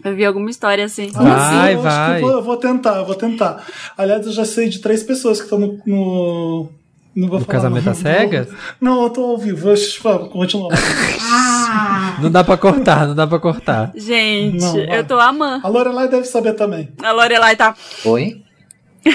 Eu 0.05 0.15
vi 0.15 0.25
alguma 0.25 0.51
história 0.51 0.85
assim. 0.85 1.09
Vai, 1.11 1.75
eu 1.75 1.79
acho 1.87 1.97
que 1.97 2.11
vai. 2.11 2.17
eu 2.17 2.21
vou, 2.21 2.31
eu 2.33 2.43
vou 2.43 2.57
tentar, 2.57 2.97
eu 2.97 3.07
vou 3.07 3.15
tentar. 3.15 3.65
Aliás, 3.97 4.27
eu 4.27 4.33
já 4.33 4.45
sei 4.45 4.69
de 4.69 4.81
três 4.81 5.03
pessoas 5.03 5.39
que 5.39 5.45
estão 5.45 5.59
no. 5.59 5.79
no- 5.87 6.69
Não 7.15 7.29
vou 7.29 7.39
No 7.41 7.45
falar 7.45 7.59
casamento 7.59 7.85
não. 7.87 7.93
às 7.93 7.99
cegas? 7.99 8.49
Não, 8.81 9.03
eu 9.03 9.11
tô 9.11 9.25
ao 9.25 9.39
vivo. 9.39 9.75
Falar, 10.01 10.29
continuar. 10.29 10.71
Não 12.21 12.31
dá 12.31 12.45
pra 12.45 12.57
cortar, 12.57 13.07
não 13.09 13.15
dá 13.15 13.27
pra 13.27 13.39
cortar. 13.39 13.93
Gente, 13.97 14.59
Não, 14.61 14.79
eu 14.79 15.05
tô 15.05 15.19
amando. 15.19 15.67
A 15.67 15.69
Lorelai 15.69 16.09
deve 16.09 16.25
saber 16.27 16.53
também. 16.55 16.89
A 17.03 17.13
Lorelai 17.13 17.57
tá. 17.57 17.75
Oi? 18.05 18.43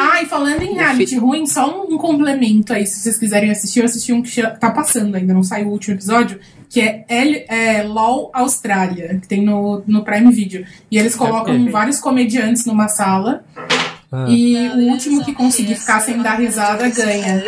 Ah, 0.00 0.22
e 0.22 0.26
falando 0.26 0.62
em 0.62 0.74
reality 0.74 1.16
ruim, 1.16 1.46
só 1.46 1.84
um, 1.86 1.96
complemento 1.98 2.72
aí, 2.72 2.86
se 2.86 3.00
vocês 3.00 3.18
quiserem 3.18 3.50
assistir, 3.50 3.80
eu 3.80 3.84
assisti 3.84 4.12
um 4.12 4.22
que 4.22 4.42
tá 4.58 4.70
passando 4.70 5.14
ainda, 5.14 5.32
não 5.34 5.42
saiu 5.42 5.68
o 5.68 5.72
último 5.72 5.94
episódio, 5.94 6.40
que 6.70 6.80
é, 6.80 7.04
L, 7.08 7.44
é 7.48 7.82
LOL 7.82 8.30
Austrália, 8.34 9.18
que 9.20 9.28
tem 9.28 9.42
no, 9.42 9.82
no 9.86 10.02
Prime 10.02 10.32
Video. 10.32 10.66
E 10.90 10.98
eles 10.98 11.14
colocam 11.14 11.46
perfeito. 11.54 11.70
vários 11.72 12.00
comediantes 12.00 12.64
numa 12.66 12.88
sala. 12.88 13.44
Ah. 14.16 14.26
E 14.28 14.68
o 14.68 14.92
último 14.92 15.24
que 15.24 15.32
conseguir 15.32 15.74
ficar 15.74 15.98
sem 15.98 16.22
dar 16.22 16.38
risada 16.38 16.88
ganha. 16.88 17.42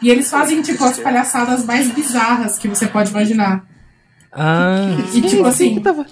E 0.00 0.08
eles 0.08 0.30
fazem, 0.30 0.62
tipo, 0.62 0.82
as 0.82 0.98
palhaçadas 0.98 1.62
mais 1.62 1.90
bizarras 1.90 2.56
que 2.56 2.68
você 2.68 2.86
pode 2.86 3.10
imaginar. 3.10 3.62
Ah. 4.32 4.96
E, 5.12 5.20
tipo 5.20 5.44
assim. 5.44 5.74
Quem 5.74 5.82
tava, 5.82 6.06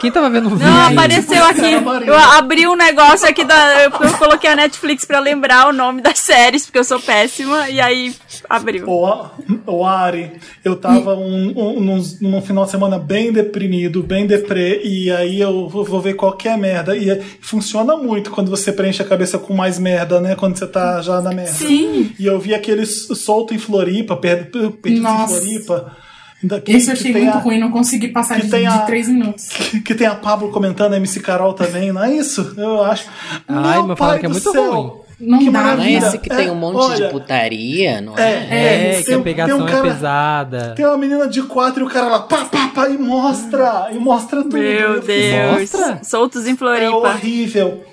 quem 0.00 0.10
tava 0.10 0.28
vendo 0.30 0.46
o 0.46 0.50
vídeo? 0.50 0.66
Não, 0.66 0.88
apareceu 0.88 1.44
aqui. 1.44 1.72
Eu 2.06 2.14
abri 2.14 2.66
um 2.66 2.76
negócio 2.76 3.28
aqui 3.28 3.44
da. 3.44 3.84
Eu, 3.84 3.90
eu 4.00 4.12
coloquei 4.18 4.50
a 4.50 4.56
Netflix 4.56 5.04
pra 5.04 5.18
lembrar 5.18 5.68
o 5.68 5.72
nome 5.72 6.00
das 6.02 6.18
séries, 6.18 6.64
porque 6.64 6.78
eu 6.78 6.84
sou 6.84 7.00
péssima, 7.00 7.68
e 7.70 7.80
aí 7.80 8.14
abriu. 8.48 8.88
O, 8.88 9.28
o 9.66 9.84
Ari, 9.86 10.32
eu 10.64 10.76
tava 10.76 11.14
um, 11.14 11.52
um, 11.56 11.80
num, 11.80 12.02
num 12.20 12.42
final 12.42 12.64
de 12.64 12.70
semana 12.70 12.98
bem 12.98 13.32
deprimido, 13.32 14.02
bem 14.02 14.26
deprê, 14.26 14.80
e 14.84 15.10
aí 15.10 15.40
eu 15.40 15.68
vou, 15.68 16.00
ver 16.00 16.14
qualquer 16.14 16.58
merda. 16.58 16.96
E 16.96 17.22
funciona 17.40 17.96
muito 17.96 18.30
quando 18.30 18.50
você 18.50 18.72
preenche 18.72 19.02
a 19.02 19.06
cabeça 19.06 19.38
com 19.38 19.54
mais 19.54 19.78
merda, 19.78 20.20
né? 20.20 20.34
Quando 20.34 20.58
você 20.58 20.66
tá 20.66 21.00
já 21.02 21.20
na 21.20 21.32
merda. 21.32 21.52
Sim. 21.52 22.12
E 22.18 22.26
eu 22.26 22.38
vi 22.38 22.54
aquele 22.54 22.84
solto 22.86 23.54
em 23.54 23.58
Floripa, 23.58 24.16
per- 24.16 24.50
perdido 24.82 25.06
em. 25.08 25.28
Floripa. 25.28 26.03
Daqui, 26.46 26.72
Esse 26.72 26.88
eu 26.90 26.92
achei 26.94 27.12
tem 27.12 27.22
muito 27.24 27.36
a- 27.36 27.40
ruim, 27.40 27.58
não 27.58 27.70
consegui 27.70 28.08
passar 28.08 28.36
que 28.36 28.42
de, 28.42 28.50
tem 28.50 28.60
de 28.60 28.66
a- 28.66 28.78
três 28.80 29.08
minutos. 29.08 29.48
Que 29.84 29.94
tem 29.94 30.06
a 30.06 30.14
Pablo 30.14 30.50
comentando, 30.50 30.92
a 30.92 30.96
MC 30.96 31.20
Carol 31.20 31.54
também, 31.54 31.92
não 31.92 32.02
é 32.04 32.12
isso? 32.12 32.54
Eu 32.56 32.82
acho. 32.84 33.06
Ai, 33.48 33.78
Meu 33.78 33.86
mas 33.88 33.98
fala 33.98 34.10
pai 34.12 34.18
que 34.20 34.26
é 34.26 34.28
muito 34.28 34.50
céu. 34.52 34.72
ruim. 34.72 35.04
Não 35.20 35.38
Que 35.38 35.44
dá, 35.48 35.52
Não 35.52 35.60
é 35.60 35.64
maravilha. 35.76 36.06
esse 36.08 36.18
que 36.18 36.28
tem 36.28 36.50
um 36.50 36.56
monte 36.56 36.76
olha, 36.76 37.06
de 37.06 37.12
putaria, 37.12 38.00
não 38.00 38.18
é? 38.18 38.22
É, 38.22 38.90
É, 38.90 38.92
tem- 38.96 39.04
que 39.04 39.14
a 39.14 39.20
pegação 39.20 39.56
tem 39.58 39.66
um 39.66 39.68
cara- 39.70 39.86
é 39.86 39.90
pesada. 39.92 40.74
Tem 40.76 40.84
uma 40.84 40.98
menina 40.98 41.28
de 41.28 41.42
quatro 41.42 41.84
e 41.84 41.86
o 41.86 41.88
cara 41.88 42.06
lá, 42.08 42.18
pá, 42.20 42.44
pá, 42.46 42.70
pá, 42.74 42.88
e 42.88 42.98
mostra, 42.98 43.88
e 43.92 43.98
mostra 43.98 44.42
tudo. 44.42 44.58
Meu 44.58 45.00
Deus. 45.00 45.70
"Nossa, 45.72 46.00
Soltos 46.02 46.46
em 46.46 46.52
É 46.52 46.56
Floripa. 46.56 46.90
horrível. 46.96 47.84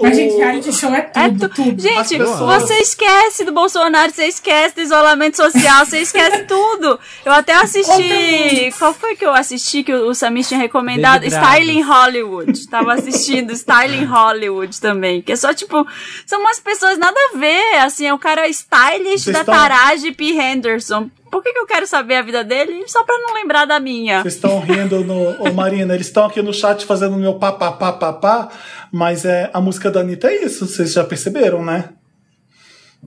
Mas, 0.00 0.12
O- 0.12 0.14
gente, 0.14 0.36
reality 0.36 0.72
show 0.72 0.94
é 0.94 1.02
tudo, 1.02 1.48
tudo. 1.48 1.80
Gente, 1.80 2.18
pessoas- 2.18 2.62
você 2.62 2.74
esquece 2.78 3.44
do 3.44 3.52
Bolsonaro, 3.52 4.12
você 4.12 4.26
esquece 4.26 4.74
do 4.74 4.80
isolamento 4.82 5.36
social, 5.36 5.84
você 5.84 5.98
esquece 6.00 6.44
tudo. 6.48 6.98
Eu 7.24 7.32
até 7.32 7.54
assisti. 7.54 8.72
Qual 8.78 8.92
foi 8.94 9.16
que 9.16 9.24
eu 9.24 9.32
assisti 9.32 9.82
que 9.82 9.92
o 9.94 10.14
Samir 10.14 10.44
tinha 10.46 10.58
recomendado? 10.60 11.24
Styling 11.24 11.82
Hollywood. 11.82 12.68
Tava 12.68 12.94
assistindo 12.94 13.52
Styling 13.52 14.04
Hollywood 14.06 14.80
também. 14.80 15.22
Que 15.22 15.32
é 15.32 15.36
só 15.36 15.52
tipo. 15.54 15.86
São 16.26 16.40
umas 16.40 16.60
pessoas 16.60 16.98
nada 16.98 17.16
a 17.34 17.38
ver. 17.38 17.78
Assim, 17.78 18.06
é 18.06 18.14
o 18.14 18.18
cara 18.18 18.46
stylish 18.48 19.24
Vocês 19.24 19.34
da 19.34 19.40
estão- 19.40 19.54
Taraji 19.54 20.12
P. 20.12 20.32
Henderson. 20.32 21.10
Por 21.30 21.42
que, 21.42 21.52
que 21.52 21.58
eu 21.58 21.66
quero 21.66 21.86
saber 21.86 22.16
a 22.16 22.22
vida 22.22 22.42
dele? 22.44 22.84
Só 22.88 23.04
pra 23.04 23.16
não 23.18 23.34
lembrar 23.34 23.64
da 23.66 23.78
minha. 23.78 24.22
Vocês 24.22 24.34
estão 24.34 24.60
rindo 24.60 25.04
no. 25.04 25.42
Ô, 25.42 25.52
Marina, 25.52 25.94
eles 25.94 26.06
estão 26.06 26.24
aqui 26.26 26.40
no 26.42 26.52
chat 26.52 26.84
fazendo 26.84 27.14
o 27.16 27.18
meu 27.18 27.34
pá, 27.34 27.52
pá, 27.52 27.70
pá, 27.72 27.92
pá, 27.92 28.12
pá, 28.12 28.48
mas 28.92 29.24
é, 29.24 29.50
a 29.52 29.60
música 29.60 29.90
da 29.90 30.00
Anitta 30.00 30.28
é 30.28 30.44
isso, 30.44 30.66
vocês 30.66 30.92
já 30.92 31.04
perceberam, 31.04 31.64
né? 31.64 31.90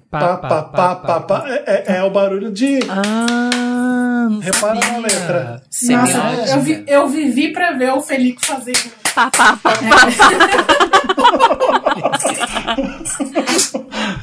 Pá, 0.09 0.37
pá, 0.37 0.61
pá, 0.63 0.95
pá, 0.95 1.19
pá. 1.19 1.43
É, 1.47 1.93
é- 1.93 1.97
é 1.97 2.03
o 2.03 2.09
barulho 2.09 2.49
de. 2.51 2.79
Ah, 2.89 4.27
não 4.29 4.39
Repara 4.39 4.79
na 4.79 4.97
letra. 4.99 5.61
Nossa, 5.89 6.51
eu, 6.53 6.61
vi- 6.61 6.83
eu 6.87 7.07
vivi 7.09 7.51
pra 7.51 7.71
ver 7.73 7.91
o 7.91 8.01
Felipe 8.01 8.45
fazer. 8.45 8.77
Pá, 9.13 9.29
pá, 9.29 9.57
pá, 9.61 9.71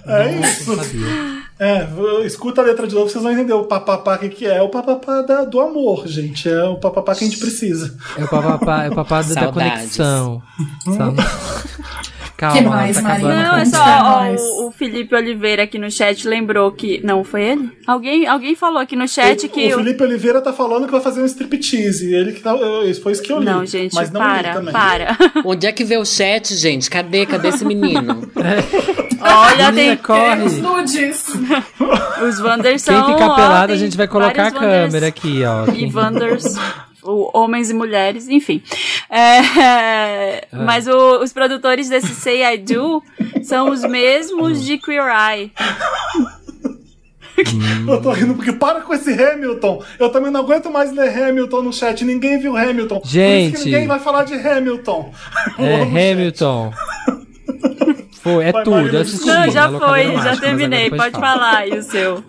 É 0.07 0.33
isso. 0.41 0.79
É, 1.59 1.87
escuta 2.25 2.61
a 2.61 2.65
letra 2.65 2.87
de 2.87 2.95
novo, 2.95 3.09
vocês 3.11 3.23
vão 3.23 3.33
entender 3.33 3.53
o 3.53 3.65
papapá 3.65 4.17
que 4.19 4.29
que 4.29 4.47
é. 4.47 4.57
É 4.59 4.63
o 4.63 4.69
papapá 4.69 5.23
da- 5.23 5.45
do 5.45 5.61
amor, 5.61 6.07
gente. 6.07 6.49
É 6.49 6.65
o 6.65 6.77
papapá 6.77 7.15
que 7.15 7.25
a 7.25 7.27
gente 7.29 7.39
precisa. 7.39 7.97
É 8.17 8.25
o 8.25 8.29
papapá, 8.29 8.85
é 8.85 8.89
o 8.91 8.95
papá 8.95 9.23
da- 9.23 9.35
da 9.35 9.53
conexão. 9.53 10.43
Sabe? 10.97 11.17
Calma, 12.39 12.57
Que 12.57 12.65
ela 12.65 12.77
mais, 12.77 13.03
tá 13.03 13.19
Não, 13.19 13.57
é 13.57 13.65
só 13.65 13.83
ó, 13.83 14.25
o, 14.31 14.69
o 14.69 14.71
Felipe 14.71 15.13
Oliveira 15.13 15.65
aqui 15.65 15.77
no 15.77 15.91
chat 15.91 16.25
lembrou 16.29 16.71
que. 16.71 17.05
Não, 17.05 17.25
foi 17.25 17.43
ele? 17.43 17.69
Alguém, 17.85 18.29
alguém 18.29 18.55
falou 18.55 18.79
aqui 18.79 18.95
no 18.95 19.09
chat 19.09 19.45
o, 19.47 19.49
que. 19.49 19.75
o 19.75 19.79
Felipe 19.79 20.01
Oliveira 20.05 20.41
tá 20.41 20.53
falando 20.53 20.87
que 20.87 20.93
vai 20.93 21.01
fazer 21.01 21.21
um 21.21 21.27
striptease. 21.27 22.15
Ele 22.15 22.33
que 22.33 22.41
tá, 22.41 22.53
eu- 22.53 22.95
foi 23.03 23.11
isso 23.11 23.23
que 23.25 23.33
eu 23.33 23.41
li. 23.41 23.45
Não, 23.45 23.67
gente, 23.67 23.93
mas 23.93 24.13
não 24.13 24.21
para, 24.21 24.63
para. 24.71 25.19
Onde 25.45 25.67
é 25.67 25.73
que 25.73 25.83
vê 25.83 25.97
o 25.97 26.05
chat, 26.05 26.55
gente? 26.55 26.89
Cadê? 26.89 27.27
Cadê 27.27 27.49
esse 27.49 27.65
menino? 27.65 28.31
Olha, 29.21 29.73
tem. 29.73 29.97
corre. 29.97 30.45
Os 30.45 30.59
nudes. 30.59 31.27
Os 32.23 32.39
Wanders 32.39 32.85
Quem 32.85 32.95
são. 32.95 33.05
ficar 33.15 33.31
ó, 33.31 33.35
pelado, 33.35 33.73
a 33.73 33.77
gente 33.77 33.97
vai 33.97 34.07
colocar 34.07 34.31
a 34.31 34.51
vários 34.51 34.63
Wanders 34.63 34.85
câmera 34.93 35.07
aqui, 35.09 35.43
ó. 35.45 35.73
E 35.73 35.93
Wanders. 35.93 36.55
O- 37.09 37.31
homens 37.33 37.71
e 37.71 37.75
mulheres, 37.75 38.29
enfim. 38.29 38.63
É, 39.11 40.47
Ah. 40.53 40.63
Mas 40.65 40.87
o- 40.87 41.19
os 41.23 41.33
produtores 41.33 41.89
desse 41.89 42.15
Say 42.15 42.43
I 42.45 42.59
Do 42.59 43.03
são 43.43 43.71
os 43.71 43.83
mesmos 43.83 44.65
de 44.65 44.79
Queer 44.79 45.07
Eye. 45.09 45.53
Eu 47.87 48.03
tô 48.03 48.11
rindo 48.13 48.35
porque 48.35 48.53
para 48.53 48.81
com 48.81 48.93
esse 48.93 49.13
Hamilton. 49.13 49.83
Eu 49.99 50.11
também 50.11 50.31
não 50.31 50.41
aguento 50.41 50.71
mais 50.71 50.93
ler 50.93 51.09
Hamilton 51.17 51.63
no 51.63 51.73
chat. 51.73 52.05
Ninguém 52.05 52.39
viu 52.39 52.57
Hamilton. 52.57 52.97
Por 52.99 53.05
isso 53.07 53.13
Gente. 53.15 53.59
que 53.59 53.65
ninguém 53.67 53.87
vai 53.87 54.01
falar 54.01 54.25
de 54.25 54.35
Hamilton. 54.35 55.13
É 55.59 55.83
Hamilton. 56.13 56.73
Foi, 58.21 58.45
é 58.45 58.51
Vai, 58.53 58.65
tudo. 58.65 58.93
Não, 59.25 59.51
já 59.51 59.71
foi, 59.71 60.05
mágica, 60.09 60.23
já 60.35 60.37
terminei. 60.41 60.91
Pode 60.91 61.13
fala. 61.13 61.27
falar 61.27 61.57
aí 61.59 61.79
o 61.79 61.83
seu. 61.83 62.25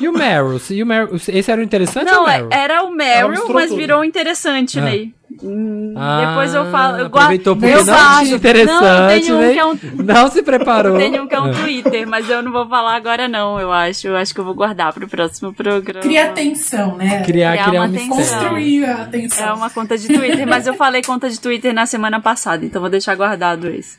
E 0.00 0.08
o 0.08 0.12
Meryl? 0.12 0.60
E 0.70 0.82
o 0.82 0.86
Meryl? 0.86 1.16
Esse 1.28 1.50
era 1.50 1.60
o 1.60 1.64
interessante 1.64 2.08
ou 2.08 2.14
Não, 2.14 2.24
o 2.24 2.28
é- 2.28 2.32
Meryl? 2.38 2.48
era 2.52 2.82
o 2.84 2.90
Meryl, 2.90 3.28
misturou 3.30 3.54
mas 3.54 3.68
tudo. 3.70 3.78
virou 3.78 4.04
interessante, 4.04 4.78
Ah. 4.78 4.82
Ney. 4.82 5.14
Hum, 5.42 5.94
Ah, 5.96 6.26
Depois 6.30 6.52
eu 6.54 6.70
falo. 6.72 6.98
Eu 6.98 7.06
aproveitou 7.06 7.54
guardo, 7.54 7.72
porque 7.76 7.90
eu 7.90 7.94
não 7.94 8.18
tinha 8.24 8.34
interessante, 8.36 9.28
Não, 9.30 9.36
um 9.36 9.40
né? 9.40 9.56
é 9.56 9.64
um 9.64 9.78
Não 10.04 10.28
se 10.28 10.42
preparou. 10.42 10.96
Tem 10.98 11.20
um 11.20 11.26
que 11.28 11.34
é 11.34 11.40
um 11.40 11.44
Ah. 11.50 11.54
Twitter, 11.54 12.06
mas 12.08 12.28
eu 12.28 12.42
não 12.42 12.50
vou 12.50 12.68
falar 12.68 12.96
agora 12.96 13.28
não, 13.28 13.58
eu 13.60 13.70
acho. 13.72 14.08
Eu 14.08 14.16
acho 14.16 14.34
que 14.34 14.40
eu 14.40 14.44
vou 14.44 14.54
guardar 14.54 14.92
pro 14.92 15.06
próximo 15.06 15.54
programa. 15.54 16.02
Criar 16.02 16.30
atenção, 16.30 16.96
né? 16.96 17.22
Criar- 17.24 17.52
criar 17.52 17.70
uma 17.70 17.84
um 17.84 17.88
mistério. 17.88 18.14
atenção. 18.16 18.38
Construir 18.40 18.84
a 18.84 18.94
atenção. 19.02 19.46
É 19.48 19.52
uma 19.52 19.70
conta 19.70 19.96
de 19.96 20.08
Twitter, 20.08 20.46
mas 20.48 20.66
eu 20.66 20.74
falei 20.74 21.00
conta 21.02 21.30
de 21.30 21.40
Twitter 21.40 21.72
na 21.72 21.86
semana 21.86 22.20
passada, 22.20 22.64
então 22.66 22.80
vou 22.80 22.90
deixar 22.90 23.14
guardado 23.14 23.68
esse. 23.68 23.98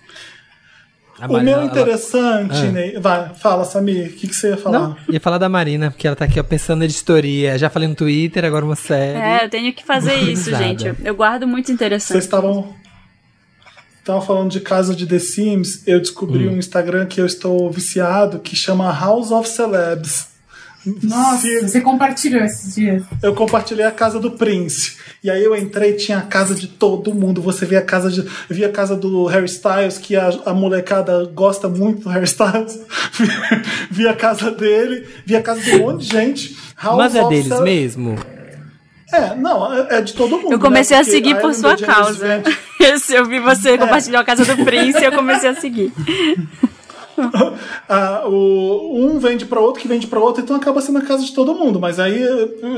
A 1.21 1.27
O 1.27 1.33
Marina, 1.33 1.51
meu 1.51 1.59
ela- 1.61 1.65
interessante, 1.71 2.55
Ah. 2.55 2.71
Ney. 2.71 2.99
Vai, 2.99 3.29
fala, 3.35 3.63
Samir. 3.63 4.07
O 4.07 4.13
que, 4.13 4.27
que 4.27 4.35
você 4.35 4.49
ia 4.49 4.57
falar? 4.57 4.79
Não, 4.79 4.97
ia 5.07 5.19
falar 5.19 5.37
da 5.37 5.47
Marina, 5.47 5.91
porque 5.91 6.07
ela 6.07 6.15
tá 6.15 6.25
aqui 6.25 6.39
ó, 6.39 6.43
pensando 6.43 6.79
na 6.79 6.85
editoria. 6.85 7.57
Já 7.59 7.69
falei 7.69 7.87
no 7.87 7.93
Twitter, 7.93 8.43
agora 8.43 8.65
uma 8.65 8.75
série. 8.75 9.19
É, 9.19 9.45
eu 9.45 9.49
tenho 9.49 9.71
que 9.71 9.85
fazer 9.85 10.15
isso, 10.31 10.49
gente. 10.55 10.87
Eu, 10.87 10.95
eu 11.03 11.13
guardo 11.15 11.47
muito 11.47 11.71
interessante. 11.71 12.13
Vocês 12.13 12.23
estavam 12.23 12.73
estavam 13.99 14.21
falando 14.23 14.49
de 14.49 14.59
casa 14.61 14.95
de 14.95 15.05
The 15.05 15.19
Sims. 15.19 15.87
Eu 15.87 15.99
descobri 15.99 16.47
Hum. 16.47 16.53
um 16.53 16.57
Instagram 16.57 17.05
que 17.05 17.21
eu 17.21 17.25
estou 17.27 17.69
viciado 17.69 18.39
que 18.39 18.55
chama 18.55 18.91
House 18.91 19.29
of 19.29 19.47
Celebs. 19.47 20.30
Nossa, 20.85 21.41
Se- 21.41 21.61
você 21.61 21.81
compartilhou 21.81 22.43
esses 22.43 22.75
dias. 22.75 23.03
Eu 23.21 23.35
compartilhei 23.35 23.85
a 23.85 23.91
casa 23.91 24.19
do 24.19 24.31
Prince. 24.31 24.97
E 25.23 25.29
aí 25.29 25.43
eu 25.43 25.55
entrei, 25.55 25.93
tinha 25.93 26.17
a 26.17 26.23
casa 26.23 26.55
de 26.55 26.67
todo 26.67 27.13
mundo. 27.13 27.41
Você 27.41 27.65
vê 27.65 27.77
a 27.77 27.81
casa 27.81 28.09
de. 28.09 28.21
Eu 28.21 28.29
vi 28.49 28.65
a 28.65 28.71
casa 28.71 28.95
do 28.95 29.25
Harry 29.25 29.45
Styles, 29.45 29.97
que 29.97 30.15
a, 30.15 30.29
a 30.45 30.53
molecada 30.53 31.25
gosta 31.33 31.69
muito 31.69 32.03
do 32.03 32.09
Harry 32.09 32.25
Styles. 32.25 32.79
vi 33.91 34.07
a 34.07 34.13
casa 34.15 34.49
dele, 34.51 35.07
vi 35.25 35.35
a 35.35 35.41
casa 35.41 35.61
de 35.61 35.75
um 35.75 35.79
monte 35.79 36.05
de 36.05 36.07
gente. 36.07 36.57
House 36.75 36.97
Mas 36.97 37.15
é 37.15 37.27
deles 37.27 37.59
mesmo? 37.59 38.15
É, 39.13 39.35
não, 39.35 39.73
é 39.73 39.97
é 39.97 40.01
de 40.01 40.13
todo 40.13 40.37
mundo. 40.37 40.53
Eu 40.53 40.59
comecei 40.59 40.95
né? 40.95 41.01
a 41.01 41.05
seguir 41.05 41.39
por 41.39 41.53
sua 41.53 41.77
causa. 41.77 42.41
Eu 43.13 43.25
vi 43.25 43.39
você 43.39 43.77
compartilhar 43.77 44.21
a 44.21 44.23
casa 44.23 44.43
do 44.43 44.65
Prince 44.65 44.99
e 44.99 45.05
eu 45.05 45.11
comecei 45.11 45.49
a 45.49 45.53
seguir. 45.53 45.93
Ah, 47.93 48.23
o, 48.25 48.95
um 49.05 49.19
vende 49.19 49.45
para 49.45 49.59
outro, 49.59 49.81
que 49.81 49.87
vende 49.87 50.07
para 50.07 50.19
outro, 50.19 50.41
então 50.41 50.55
acaba 50.55 50.79
sendo 50.81 50.99
a 50.99 51.01
casa 51.01 51.23
de 51.25 51.33
todo 51.33 51.53
mundo. 51.53 51.79
Mas 51.79 51.99
aí, 51.99 52.21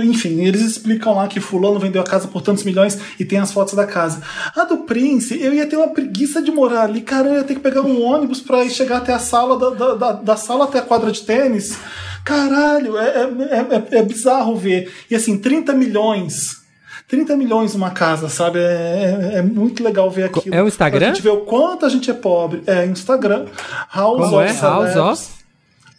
enfim, 0.03 0.41
eles 0.44 0.61
explicam 0.61 1.14
lá 1.15 1.28
que 1.28 1.40
fulano 1.40 1.80
vendeu 1.80 2.02
a 2.02 2.06
casa 2.06 2.28
por 2.28 2.41
tantos 2.41 2.64
milhões 2.64 2.98
e 3.20 3.24
tem 3.26 3.38
as 3.38 3.52
fotos 3.52 3.76
da 3.76 3.86
casa. 3.86 4.22
A 4.56 4.64
do 4.65 4.80
Prince, 4.80 5.40
eu 5.40 5.53
ia 5.53 5.68
ter 5.68 5.78
uma 5.78 5.90
preguiça 5.90 6.41
de 6.41 6.52
morar 6.52 6.84
ali, 6.84 7.02
cara, 7.02 7.30
eu 7.30 7.36
ia 7.36 7.44
ter 7.44 7.53
que 7.56 7.60
pegar 7.61 7.82
um 7.82 8.02
ônibus 8.02 8.41
para 8.41 8.68
chegar 8.70 8.98
até 8.98 9.14
a 9.14 9.20
sala, 9.20 9.57
da, 9.57 9.70
da, 9.70 9.94
da- 9.95 10.11
da 10.14 10.36
sala 10.36 10.64
até 10.65 10.80
a 10.80 10.84
quadra 10.84 11.11
de 11.11 11.22
tênis. 11.22 11.78
Caralho, 12.26 12.98
é, 12.98 13.07
é, 13.07 13.95
é, 13.95 13.99
é 13.99 14.02
bizarro 14.03 14.56
ver. 14.56 14.91
E 15.11 15.15
assim, 15.15 15.38
30 15.38 15.74
milhões. 15.74 16.62
30 17.08 17.36
milhões 17.38 17.76
uma 17.76 17.92
casa, 17.92 18.28
sabe? 18.30 18.60
É, 18.60 19.32
é- 19.34 19.38
é 19.38 19.42
muito 19.42 19.84
legal 19.84 20.10
ver 20.10 20.24
aquilo. 20.26 20.54
é 20.56 20.64
o 20.64 20.68
Instagram? 20.68 21.08
A 21.12 21.14
gente 21.14 21.22
vê 21.24 21.30
o 21.30 21.42
quanto 21.42 21.86
a 21.86 21.90
gente 21.90 22.10
é 22.10 22.14
pobre. 22.14 22.64
É, 22.66 22.86
Instagram. 22.86 23.46
House 23.94 24.20
Como 24.22 24.40
of 24.40 24.50
é? 24.50 24.60
House 24.62 24.90
Celebs. 24.94 24.98
of? 24.98 25.44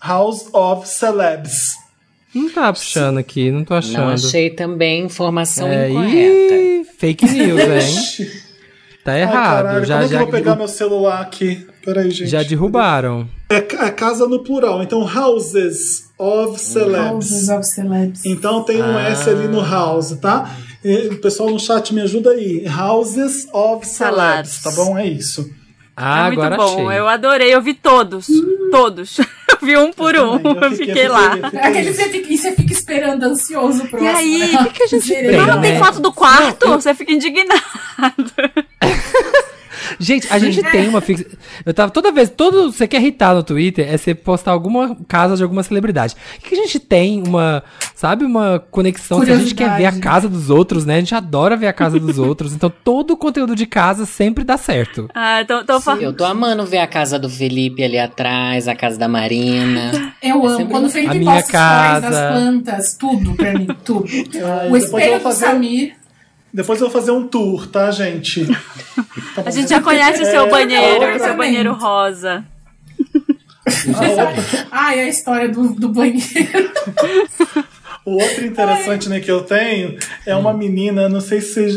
House 0.01 0.45
of 0.53 0.89
Celebs. 0.89 1.75
Não 2.35 2.51
tá 2.51 2.73
puxando 2.73 3.19
aqui, 3.19 3.51
não 3.53 3.65
tô 3.65 3.75
achando. 3.75 3.99
Não 3.99 4.09
achei 4.09 4.51
também 4.51 5.05
informação 5.05 5.69
É, 5.69 5.89
incorreta. 5.89 6.55
ih, 6.55 6.85
fake 6.99 7.25
news, 7.27 7.61
hein? 7.61 8.27
Tá 9.05 9.13
Ai, 9.13 9.21
errado. 9.21 9.35
caralho, 9.65 9.85
já 9.85 9.95
como 9.95 10.05
é 10.05 10.09
que 10.09 10.13
já, 10.15 10.17
eu 10.21 10.25
vou 10.25 10.33
pegar 10.33 10.57
meu 10.57 10.67
celular 10.67 11.21
aqui? 11.21 11.67
Peraí, 11.85 12.11
gente. 12.11 12.29
já 12.31 12.43
derrubaram. 12.43 13.29
É 13.51 13.57
é 13.59 13.91
casa 13.91 14.27
no 14.27 14.43
plural. 14.43 14.83
Então, 14.83 15.03
houses 15.07 16.11
of 16.19 16.59
celebs. 16.59 17.11
Houses 17.13 17.49
of 17.51 17.65
Celebs. 17.67 18.25
Então 18.25 18.63
tem 18.65 18.83
um 18.83 18.97
Ah. 18.97 19.03
S 19.11 19.29
ali 19.29 19.47
no 19.47 19.61
house, 19.63 20.17
tá? 20.21 20.51
O 21.13 21.17
pessoal 21.17 21.49
no 21.51 21.59
chat 21.59 21.95
me 21.95 22.01
ajuda 22.03 22.31
aí. 22.31 22.65
Houses 22.69 23.47
of 23.53 23.87
celebs, 23.87 24.63
tá 24.63 24.71
bom? 24.73 24.99
É 24.99 25.07
isso. 25.07 25.49
Ah, 25.97 26.27
é 26.27 26.27
muito 26.27 26.43
agora 26.43 26.57
bom, 26.57 26.89
achei. 26.89 26.99
eu 26.99 27.09
adorei, 27.09 27.55
eu 27.55 27.63
vi 27.63 27.73
todos. 27.75 28.27
Todos. 28.71 29.19
Eu 29.55 29.67
vi 29.67 29.77
um 29.79 29.93
por 29.93 30.15
um, 30.17 30.39
também, 30.41 30.63
eu 30.65 30.77
fiquei- 30.77 31.07
eu 31.07 31.13
lá. 31.13 31.31
fiquei- 31.37 31.59
É 31.61 31.67
aquele 31.69 31.87
que 31.91 31.95
você 31.95 32.09
fica, 32.11 32.33
e 32.33 32.37
você 32.37 32.53
fica 32.53 32.73
esperando 32.73 33.23
ansioso 33.23 33.85
o 33.85 33.89
próximo. 33.89 34.11
E 34.11 34.15
aí, 34.15 34.53
né? 34.53 34.61
o 34.61 34.65
que, 34.65 34.71
que 34.73 34.83
a 34.83 34.87
gente 34.89 35.07
Zerei. 35.07 35.31
tem, 35.31 35.47
Não, 35.47 35.61
tem 35.61 35.73
né? 35.75 35.79
foto 35.79 36.01
do 36.01 36.13
quarto, 36.13 36.69
você 36.69 36.93
fica 36.93 37.13
indignado. 37.13 37.63
Gente, 39.99 40.27
a 40.33 40.39
gente 40.39 40.63
tem 40.71 40.89
uma 40.89 41.01
fixa. 41.01 41.25
Eu 41.65 41.73
tava 41.75 41.91
toda 41.91 42.11
vez, 42.13 42.31
todo 42.31 42.73
você 42.73 42.87
quer 42.89 43.01
irritar 43.01 43.35
no 43.35 43.43
Twitter 43.43 43.87
é 43.93 43.97
você 43.97 44.15
postar 44.15 44.53
alguma 44.53 44.97
casa 45.09 45.37
de 45.37 45.43
alguma 45.43 45.63
celebridade. 45.63 46.15
Que 46.43 46.51
que 46.51 46.55
a 46.55 46.59
gente 46.59 46.79
tem 46.81 47.23
uma, 47.27 47.63
sabe, 47.95 48.25
uma 48.25 48.59
conexão 48.71 49.25
se 49.25 49.31
a 49.31 49.37
gente 49.37 49.55
quer 49.55 49.77
ver 49.77 49.87
a 49.87 49.93
casa 49.99 50.29
dos 50.29 50.51
outros, 50.51 50.85
né? 50.85 50.97
A 50.97 51.01
gente 51.01 51.15
adora 51.15 51.57
ver 51.57 51.67
a 51.67 51.73
casa 51.73 51.99
dos 51.99 52.19
outros. 52.19 52.53
Então 52.53 52.73
todo 52.83 53.13
o 53.13 53.17
conteúdo 53.17 53.55
de 53.57 53.67
casa 53.67 54.05
sempre 54.07 54.45
dá 54.45 54.57
certo. 54.57 55.09
Ah, 55.15 55.41
então, 55.43 55.61
então 55.61 55.81
fa- 55.81 55.97
Eu 55.97 56.13
tô 56.13 56.25
amando 56.25 56.65
ver 56.67 56.79
a 56.79 56.87
casa 56.87 57.19
do 57.19 57.29
Felipe 57.29 57.83
ali 57.83 57.99
atrás, 57.99 58.69
a 58.69 58.75
casa 58.75 58.99
da 58.99 59.09
Marina. 59.09 60.15
Eu 60.23 60.45
amo. 60.47 60.57
sempre 60.57 60.73
Quando 60.73 60.85
o 60.85 60.89
A 60.89 60.91
Felipe 60.91 61.19
minha 61.19 61.33
posta 61.35 61.53
das 61.53 62.03
casa. 62.03 62.29
plantas, 62.33 62.97
tudo 62.97 63.35
pra 63.35 63.53
mim, 63.59 63.67
tudo. 63.85 64.07
Ai, 64.61 64.71
o 64.71 64.77
espelho 64.77 65.21
do 65.23 65.33
Samir. 65.33 65.95
Depois 66.55 66.81
eu 66.81 66.89
vou 66.89 67.01
fazer 67.01 67.11
um 67.11 67.27
tour, 67.27 67.67
tá, 67.67 67.91
gente? 67.91 68.47
Tá 69.35 69.43
a 69.45 69.51
gente 69.51 69.69
já 69.69 69.83
conhece 69.83 70.23
o 70.23 70.25
seu 70.25 70.47
É, 70.47 70.49
banheiro, 70.49 71.17
o 71.17 71.19
seu 71.19 71.37
banheiro 71.37 71.73
rosa. 71.75 72.45
Ai, 74.71 75.01
a 75.01 75.09
história 75.09 75.49
do, 75.49 75.75
do 75.75 75.89
banheiro. 75.89 76.23
O 78.05 78.13
outro 78.13 78.45
interessante 78.45 79.09
né, 79.09 79.19
que 79.19 79.31
eu 79.31 79.43
tenho 79.43 79.97
é 80.27 80.35
uma 80.37 80.53
menina, 80.53 81.09
não 81.09 81.21
sei 81.21 81.41
se 81.41 81.55
vocês, 81.55 81.75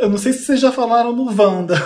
eu 0.00 0.10
não 0.10 0.18
sei 0.18 0.32
se 0.34 0.44
vocês 0.44 0.60
já 0.60 0.70
falaram 0.70 1.16
no 1.16 1.24
Wanda. 1.24 1.76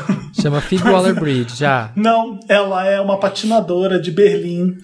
Chama 0.41 0.61
Phoebe 0.61 0.89
Waller-Bridge, 0.91 1.57
já. 1.57 1.93
Não, 1.97 2.39
ela 2.49 2.85
é 2.85 3.01
uma 3.01 3.19
patinadora 3.19 3.99
de 3.99 4.11
Berlim. 4.11 4.77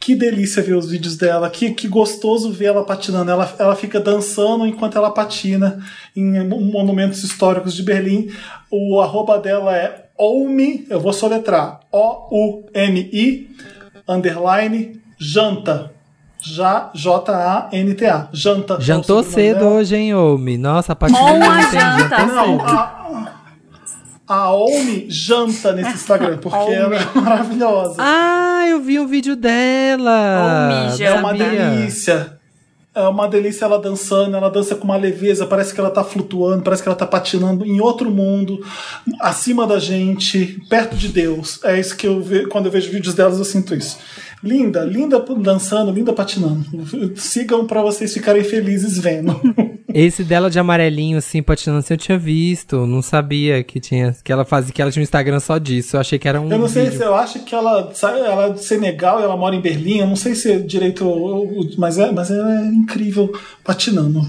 Que 0.00 0.14
delícia 0.14 0.62
ver 0.62 0.74
os 0.74 0.90
vídeos 0.90 1.16
dela. 1.16 1.48
Que, 1.48 1.70
que 1.72 1.86
gostoso 1.86 2.50
ver 2.50 2.66
ela 2.66 2.84
patinando. 2.84 3.30
Ela, 3.30 3.54
ela 3.58 3.76
fica 3.76 4.00
dançando 4.00 4.66
enquanto 4.66 4.98
ela 4.98 5.10
patina 5.10 5.78
em 6.14 6.46
monumentos 6.48 7.22
históricos 7.22 7.74
de 7.74 7.82
Berlim. 7.82 8.30
O 8.70 9.00
arroba 9.00 9.38
dela 9.38 9.76
é 9.76 10.06
Oumi, 10.18 10.86
eu 10.88 10.98
vou 10.98 11.12
soletrar, 11.12 11.80
O-U-M-I, 11.92 13.50
underline, 14.08 15.00
janta. 15.18 15.92
Já, 16.54 16.90
J-A-N-T-A. 16.94 18.28
Janta. 18.32 18.80
Jantou 18.80 19.22
cedo 19.22 19.58
dela. 19.60 19.70
hoje, 19.72 19.96
hein, 19.96 20.14
Omi? 20.14 20.56
Nossa, 20.56 20.92
a 20.92 20.96
Patina 20.96 21.18
Com 21.18 21.42
a 21.42 21.60
janta. 21.62 22.16
jantou 22.16 22.26
Não, 22.26 22.60
a, 22.64 23.26
a 24.28 24.50
Omi 24.52 25.06
janta 25.08 25.72
nesse 25.72 25.94
Instagram, 25.94 26.38
porque 26.38 26.56
ela 26.72 26.96
é 26.96 27.20
maravilhosa. 27.20 27.96
Ah, 27.98 28.64
eu 28.68 28.80
vi 28.80 28.98
um 29.00 29.06
vídeo 29.06 29.34
dela. 29.36 30.88
Omi, 30.90 31.02
É 31.02 31.12
uma 31.14 31.36
Janta. 31.36 31.50
delícia. 31.50 32.35
É 32.96 33.06
uma 33.06 33.28
delícia 33.28 33.66
ela 33.66 33.78
dançando, 33.78 34.34
ela 34.34 34.48
dança 34.48 34.74
com 34.74 34.84
uma 34.84 34.96
leveza, 34.96 35.44
parece 35.44 35.74
que 35.74 35.78
ela 35.78 35.90
tá 35.90 36.02
flutuando, 36.02 36.62
parece 36.62 36.82
que 36.82 36.88
ela 36.88 36.96
tá 36.96 37.06
patinando 37.06 37.66
em 37.66 37.78
outro 37.78 38.10
mundo, 38.10 38.64
acima 39.20 39.66
da 39.66 39.78
gente, 39.78 40.58
perto 40.70 40.96
de 40.96 41.08
Deus. 41.08 41.62
É 41.62 41.78
isso 41.78 41.94
que 41.94 42.06
eu 42.06 42.22
vejo, 42.22 42.48
quando 42.48 42.66
eu 42.66 42.72
vejo 42.72 42.90
vídeos 42.90 43.14
delas, 43.14 43.38
eu 43.38 43.44
sinto 43.44 43.74
isso. 43.74 43.98
Linda, 44.42 44.82
linda 44.82 45.22
dançando, 45.38 45.92
linda 45.92 46.14
patinando. 46.14 46.64
Sigam 47.16 47.66
pra 47.66 47.82
vocês 47.82 48.14
ficarem 48.14 48.42
felizes 48.42 48.96
vendo. 48.96 49.38
Esse 49.98 50.22
dela 50.22 50.50
de 50.50 50.58
amarelinho, 50.58 51.16
assim, 51.16 51.42
patinando 51.42 51.78
assim, 51.78 51.94
eu 51.94 51.98
tinha 51.98 52.18
visto. 52.18 52.86
Não 52.86 53.00
sabia 53.00 53.64
que 53.64 53.80
tinha. 53.80 54.14
Que 54.22 54.30
ela 54.30 54.44
fazia, 54.44 54.70
que 54.70 54.82
ela 54.82 54.90
tinha 54.90 55.00
um 55.00 55.04
Instagram 55.04 55.40
só 55.40 55.56
disso. 55.56 55.96
Eu 55.96 56.00
achei 56.00 56.18
que 56.18 56.28
era 56.28 56.38
um. 56.38 56.50
Eu 56.52 56.58
não 56.58 56.68
sei 56.68 56.84
vídeo. 56.84 56.98
se 56.98 57.04
eu 57.04 57.14
acho 57.14 57.38
que 57.44 57.54
ela, 57.54 57.90
sabe, 57.94 58.18
ela 58.18 58.44
é 58.44 58.52
do 58.52 58.58
Senegal 58.58 59.20
e 59.20 59.22
ela 59.22 59.38
mora 59.38 59.56
em 59.56 59.60
Berlim. 59.62 60.00
Eu 60.00 60.06
não 60.06 60.16
sei 60.16 60.34
se 60.34 60.52
é 60.52 60.58
direito, 60.58 61.06
mas, 61.78 61.96
é, 61.96 62.12
mas 62.12 62.30
ela 62.30 62.60
é 62.60 62.66
incrível 62.66 63.32
patinando. 63.64 64.20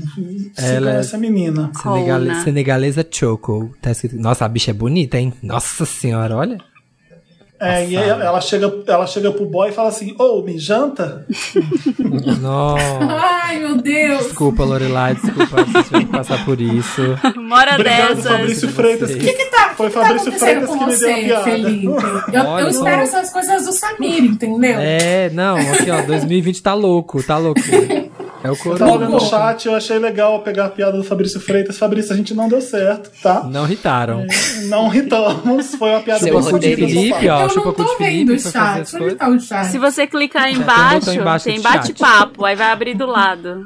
Ela 0.58 0.94
é- 0.96 1.00
essa 1.00 1.18
menina. 1.18 1.70
Senegale-. 1.84 2.36
Senegalesa 2.44 3.06
Choco. 3.10 3.76
Tá 3.82 3.92
escrito. 3.92 4.16
Nossa, 4.16 4.46
a 4.46 4.48
bicha 4.48 4.72
é 4.72 4.74
bonita, 4.74 5.18
hein? 5.18 5.34
Nossa 5.44 5.86
senhora, 5.86 6.34
olha. 6.38 6.58
É, 7.60 7.88
e 7.88 7.98
aí 7.98 8.10
ela 8.10 8.40
chega, 8.40 8.72
ela 8.88 9.08
chega 9.08 9.32
pro 9.32 9.46
boy 9.46 9.70
e 9.70 9.72
fala 9.72 9.90
assim: 9.90 10.16
Ô, 10.20 10.42
me 10.44 10.60
janta? 10.60 11.26
Nossa. 12.40 13.00
Ai, 13.02 13.60
meu 13.60 13.78
Deus. 13.78 14.26
Desculpa, 14.26 14.64
Lorelai, 14.64 15.16
desculpa 15.16 15.66
tiver 15.84 16.06
que 16.06 16.12
passar 16.12 16.46
por 16.46 16.62
isso. 16.62 17.02
Mora 17.36 17.74
Obrigado, 17.74 18.16
dessas. 18.16 18.32
Fabrício 18.32 18.70
Freitas. 18.70 19.12
O 19.12 19.18
que, 19.18 19.34
que 19.34 19.46
tá, 19.46 19.74
Foi 19.76 19.88
que 19.88 19.94
tá 19.94 20.02
Fabrício 20.02 20.30
acontecendo 20.30 20.68
Freitas 20.68 20.70
com 20.70 20.78
que 20.78 20.86
me 20.86 20.98
deu 20.98 21.10
a 21.10 21.14
você, 21.14 21.26
piada. 21.26 21.44
Felipe? 21.44 21.88
Eu, 22.34 22.44
Olha, 22.44 22.64
eu 22.64 22.70
espero 22.70 23.02
essas 23.02 23.34
coisas 23.34 23.66
do 23.66 23.72
Samir, 23.74 24.24
entendeu? 24.24 24.80
É, 24.80 25.30
não, 25.32 25.58
aqui 25.58 25.90
ó, 25.90 26.02
2020 26.04 26.62
tá 26.62 26.74
louco, 26.74 27.24
tá 27.24 27.38
louco. 27.38 27.62
É 28.44 28.50
o 28.50 28.54
Eu 28.54 28.58
tava 28.58 28.78
Corona. 28.78 28.92
olhando 28.94 29.12
no 29.14 29.20
chat, 29.20 29.66
eu 29.68 29.76
achei 29.76 29.98
legal 30.00 30.42
pegar 30.42 30.66
a 30.66 30.70
piada 30.70 30.98
do 30.98 31.04
Fabrício 31.04 31.40
Freitas. 31.40 31.78
Fabrício, 31.78 32.14
a 32.14 32.16
gente 32.18 32.34
não 32.34 32.48
deu 32.48 32.62
certo, 32.62 33.10
tá? 33.22 33.44
Não 33.44 33.66
irritaram. 33.66 34.26
Não 34.70 34.88
ritamos, 34.88 35.76
foi 35.76 35.90
uma 35.92 36.02
piada 36.02 36.20
Seu 36.24 36.42
fodida. 36.42 36.76
Felipe, 36.76 37.28
ó, 37.30 37.42
Eu 37.48 37.56
não 37.56 37.74
tô 37.74 37.84
vendo 37.84 37.98
Felipe, 37.98 38.32
o 38.34 38.40
chat. 38.40 38.96
Onde 38.96 39.16
tá 39.16 39.28
o 39.30 39.40
chat? 39.40 39.66
Se 39.68 39.78
você 39.78 40.06
clicar 40.06 40.44
tem 40.46 40.58
um 40.58 40.62
embaixo, 40.62 41.06
tem 41.44 41.58
do 41.58 41.64
bate-papo, 41.64 42.46
aí 42.46 42.56
vai 42.56 42.72
abrir 42.72 42.96
do 42.96 43.06
lado. 43.06 43.66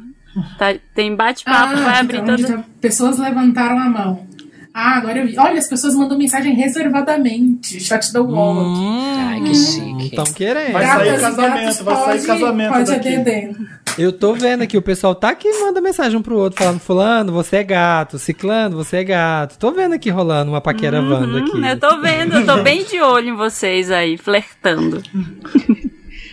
Tá- 0.57 0.73
tem 0.95 1.14
bate-papo, 1.14 1.76
vai 1.76 1.99
abrir 1.99 2.19
então, 2.19 2.38
todo. 2.38 2.48
tá- 2.48 2.64
Pessoas 2.80 3.18
levantaram 3.19 3.77
a 3.77 3.89
mão. 3.89 4.26
Ah, 4.73 4.98
agora 4.98 5.19
eu 5.19 5.27
vi. 5.27 5.38
Olha, 5.38 5.60
as 5.60 5.68
pessoas 5.68 5.95
mandam 5.95 6.18
mensagem 6.18 6.53
reservadamente. 6.53 7.80
Chat 7.80 8.11
da 8.14 8.22
UOL 8.22 8.60
aqui. 8.61 9.19
Ai, 9.19 9.41
que 9.41 9.56
chique. 9.56 10.06
Estão 10.07 10.23
querendo. 10.26 10.73
Vai 10.73 10.85
sair 10.85 11.06
Gatas 11.06 11.22
casamento, 11.22 11.64
gatos 11.64 11.81
vai 11.81 11.95
sair 11.95 12.06
pode- 12.06 12.27
casamento 12.27 12.72
Pode 12.72 12.91
daqui. 12.91 13.15
ADD. 13.15 13.56
Eu 13.98 14.14
tô 14.14 14.34
vendo 14.34 14.61
aqui, 14.61 14.77
o 14.77 14.81
pessoal 14.81 15.14
tá 15.14 15.30
aqui 15.31 15.49
e 15.49 15.61
manda 15.65 15.81
mensagem 15.81 16.18
um 16.18 16.22
pro 16.22 16.38
outro, 16.38 16.64
falando, 16.64 16.80
fulano, 16.80 17.34
você 17.34 17.57
é 17.57 17.64
gato, 17.64 18.18
ciclano, 18.18 18.77
você 18.77 18.98
é 18.98 19.03
gato. 19.03 19.57
Tô 19.60 19.72
vendo 19.73 19.93
aqui 19.95 20.10
rolando 20.10 20.49
uma 20.52 20.61
paquera 20.61 21.02
Wanda 21.02 21.39
aqui. 21.39 21.57
Hum, 21.57 21.65
eu 21.65 21.77
tô 21.77 21.99
vendo, 21.99 22.35
eu 22.35 22.45
tô 22.45 22.57
bem 22.64 22.85
de 22.85 23.02
olho 23.02 23.30
em 23.30 23.35
vocês 23.35 23.91
aí, 23.91 24.18
flertando. 24.18 25.03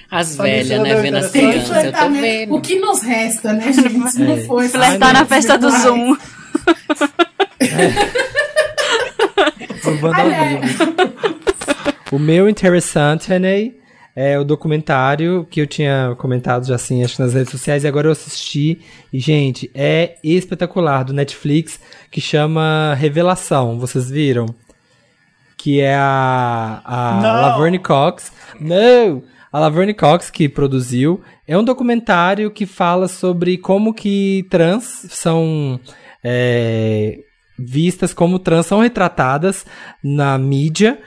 As 0.09 0.37
velhas, 0.37 0.71
isso 0.71 0.81
né? 0.83 0.91
é 0.91 1.03
Vendo 1.03 1.17
as 1.17 1.31
crianças, 1.33 1.85
eu 1.85 1.93
tô 1.93 2.09
né? 2.09 2.21
vendo. 2.21 2.55
O 2.55 2.61
que 2.61 2.79
nos 2.79 3.03
resta, 3.03 3.53
né, 3.53 3.73
gente? 3.73 4.11
Se 4.13 4.23
não 4.23 4.35
É. 4.35 4.41
for 4.45 4.63
essa 4.65 4.79
Flertar 4.79 5.13
na 5.13 5.25
festa 5.27 5.59
do 5.59 5.69
Zoom. 5.71 6.13
O 6.13 6.19
Vivo. 9.91 10.09
O 12.11 12.19
meu 12.19 12.49
interessante, 12.49 13.37
Ney, 13.39 13.79
é 14.17 14.39
o 14.39 14.45
documentário 14.45 15.47
que 15.51 15.61
eu 15.61 15.67
tinha 15.67 16.15
comentado 16.19 16.67
já 16.67 16.75
assim, 16.75 17.05
acho 17.05 17.23
nas 17.23 17.35
redes 17.35 17.51
sociais, 17.51 17.85
e 17.85 17.87
agora 17.87 18.09
eu 18.09 18.13
assisti. 18.13 18.81
E, 19.13 19.21
gente, 19.21 19.71
é 19.75 20.17
espetacular, 20.25 21.05
do 21.05 21.13
Netflix, 21.13 21.79
que 22.11 22.21
chama 22.21 22.95
Revelação. 22.99 23.79
Vocês 23.79 24.11
viram? 24.11 24.47
Que 25.57 25.81
é 25.81 25.95
a, 25.95 26.81
a 26.85 27.21
Não. 27.21 27.43
Laverne 27.43 27.79
Cox. 27.79 28.33
Não! 28.59 29.23
A 29.53 29.61
Laverne 29.61 29.95
Cox 29.95 30.31
que 30.31 30.49
produziu. 30.49 31.21
É 31.47 31.57
um 31.57 31.63
documentário 31.63 32.51
que 32.51 32.67
fala 32.67 33.07
sobre 33.07 33.57
como 33.57 33.95
que 33.95 34.47
trans 34.51 35.07
são 35.11 35.79
é, 36.25 37.21
vistas 37.59 38.15
como 38.15 38.39
trans, 38.39 38.67
são 38.67 38.81
retratadas 38.81 39.67
na 40.03 40.39
mídia 40.39 40.99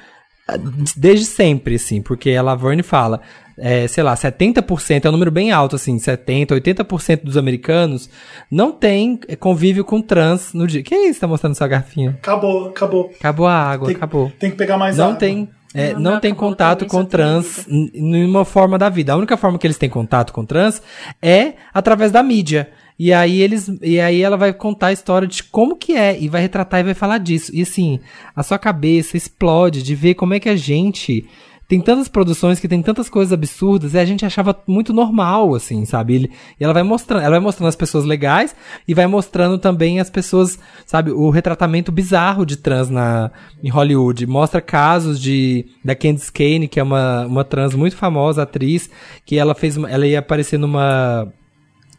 ah, 0.48 0.56
desde 0.98 1.26
sempre, 1.26 1.76
assim, 1.76 2.02
porque 2.02 2.32
a 2.32 2.42
Laverne 2.42 2.84
fala, 2.84 3.22
é, 3.58 3.88
sei 3.88 4.04
lá, 4.04 4.16
70%, 4.16 5.06
é 5.06 5.10
um 5.10 5.12
número 5.12 5.32
bem 5.32 5.52
alto, 5.52 5.76
assim, 5.76 5.96
70%, 5.98 6.48
80% 6.48 7.24
dos 7.24 7.38
americanos 7.38 8.10
não 8.50 8.72
tem 8.72 9.20
convívio 9.40 9.86
com 9.86 10.02
trans 10.02 10.54
no 10.54 10.66
dia. 10.66 10.82
Que 10.84 10.96
é 10.96 11.10
isso? 11.10 11.20
Tá 11.22 11.28
mostrando 11.28 11.56
sua 11.56 11.68
garfinha? 11.68 12.18
Acabou, 12.22 12.70
acabou. 12.70 13.12
Acabou 13.20 13.48
a 13.48 13.54
água, 13.54 13.88
Tem- 13.88 13.96
acabou. 13.96 14.32
Tem 14.40 14.50
que 14.52 14.58
pegar 14.58 14.78
mais 14.78 14.98
não 14.98 15.10
água. 15.10 15.18
tem 15.18 15.50
é, 15.74 15.94
Não 15.94 16.02
não 16.02 16.12
dá 16.14 16.20
tem 16.20 16.34
pra 16.34 16.40
contato 16.40 16.86
com 16.86 17.06
trans 17.06 17.66
em 17.70 17.90
nenhuma 17.94 18.44
forma 18.44 18.78
da 18.78 18.90
vida. 18.90 19.14
A 19.14 19.16
única 19.16 19.38
forma 19.38 19.58
que 19.58 19.66
eles 19.66 19.78
têm 19.78 19.90
contato 19.90 20.34
com 20.34 20.44
trans 20.46 20.82
é 21.22 21.54
através 21.74 22.12
da 22.12 22.22
mídia. 22.22 22.70
E 23.00 23.12
aí 23.12 23.42
eles 23.42 23.68
e 23.82 24.00
aí 24.00 24.22
ela 24.22 24.38
vai 24.38 24.54
contar 24.54 24.88
a 24.88 24.94
história 24.94 25.28
de 25.28 25.44
como 25.44 25.76
que 25.76 25.94
é 25.94 26.20
e 26.20 26.28
vai 26.30 26.42
retratar 26.42 26.80
e 26.80 26.84
vai 26.84 26.94
falar 26.94 27.18
disso. 27.18 27.52
E 27.56 27.62
assim, 27.62 28.00
a 28.36 28.44
sua 28.44 28.60
cabeça 28.60 29.18
explode 29.18 29.82
de 29.82 29.96
ver 29.96 30.14
como 30.16 30.34
é 30.34 30.40
que 30.40 30.50
a 30.50 30.56
gente 30.56 31.26
tem 31.68 31.80
tantas 31.80 32.10
produções 32.10 32.60
que 32.60 32.68
tem 32.68 32.82
tantas 32.82 33.08
coisas 33.10 33.32
absurdas 33.32 33.94
e 33.94 33.98
a 33.98 34.04
gente 34.04 34.26
achava 34.26 34.54
muito 34.68 34.92
normal, 34.92 35.56
assim, 35.56 35.86
sabe? 35.86 36.16
Ele- 36.16 36.32
E 36.60 36.64
ela 36.66 36.74
vai 36.74 36.84
mostrando, 36.84 37.22
ela 37.22 37.30
vai 37.30 37.40
mostrando 37.40 37.70
as 37.70 37.78
pessoas 37.78 38.04
legais 38.04 38.54
e 38.86 38.94
vai 38.94 39.08
mostrando 39.08 39.58
também 39.58 39.98
as 39.98 40.10
pessoas, 40.10 40.60
sabe, 40.86 41.12
o 41.12 41.30
retratamento 41.30 41.90
bizarro 41.90 42.46
de 42.46 42.58
trans 42.58 42.90
na, 42.90 43.32
em 43.64 43.70
Hollywood. 43.70 44.28
Mostra 44.28 44.60
casos 44.60 45.18
de 45.18 45.66
da 45.84 45.96
Candice 45.96 46.30
Kane, 46.30 46.68
que 46.68 46.78
é 46.78 46.84
uma, 46.84 47.26
uma 47.26 47.46
trans 47.46 47.74
muito 47.74 47.96
famosa, 47.96 48.44
atriz, 48.44 48.90
que 49.26 49.38
ela 49.38 49.56
fez, 49.56 49.78
ela 49.78 50.06
ia 50.06 50.20
aparecer 50.20 50.60
numa 50.60 51.32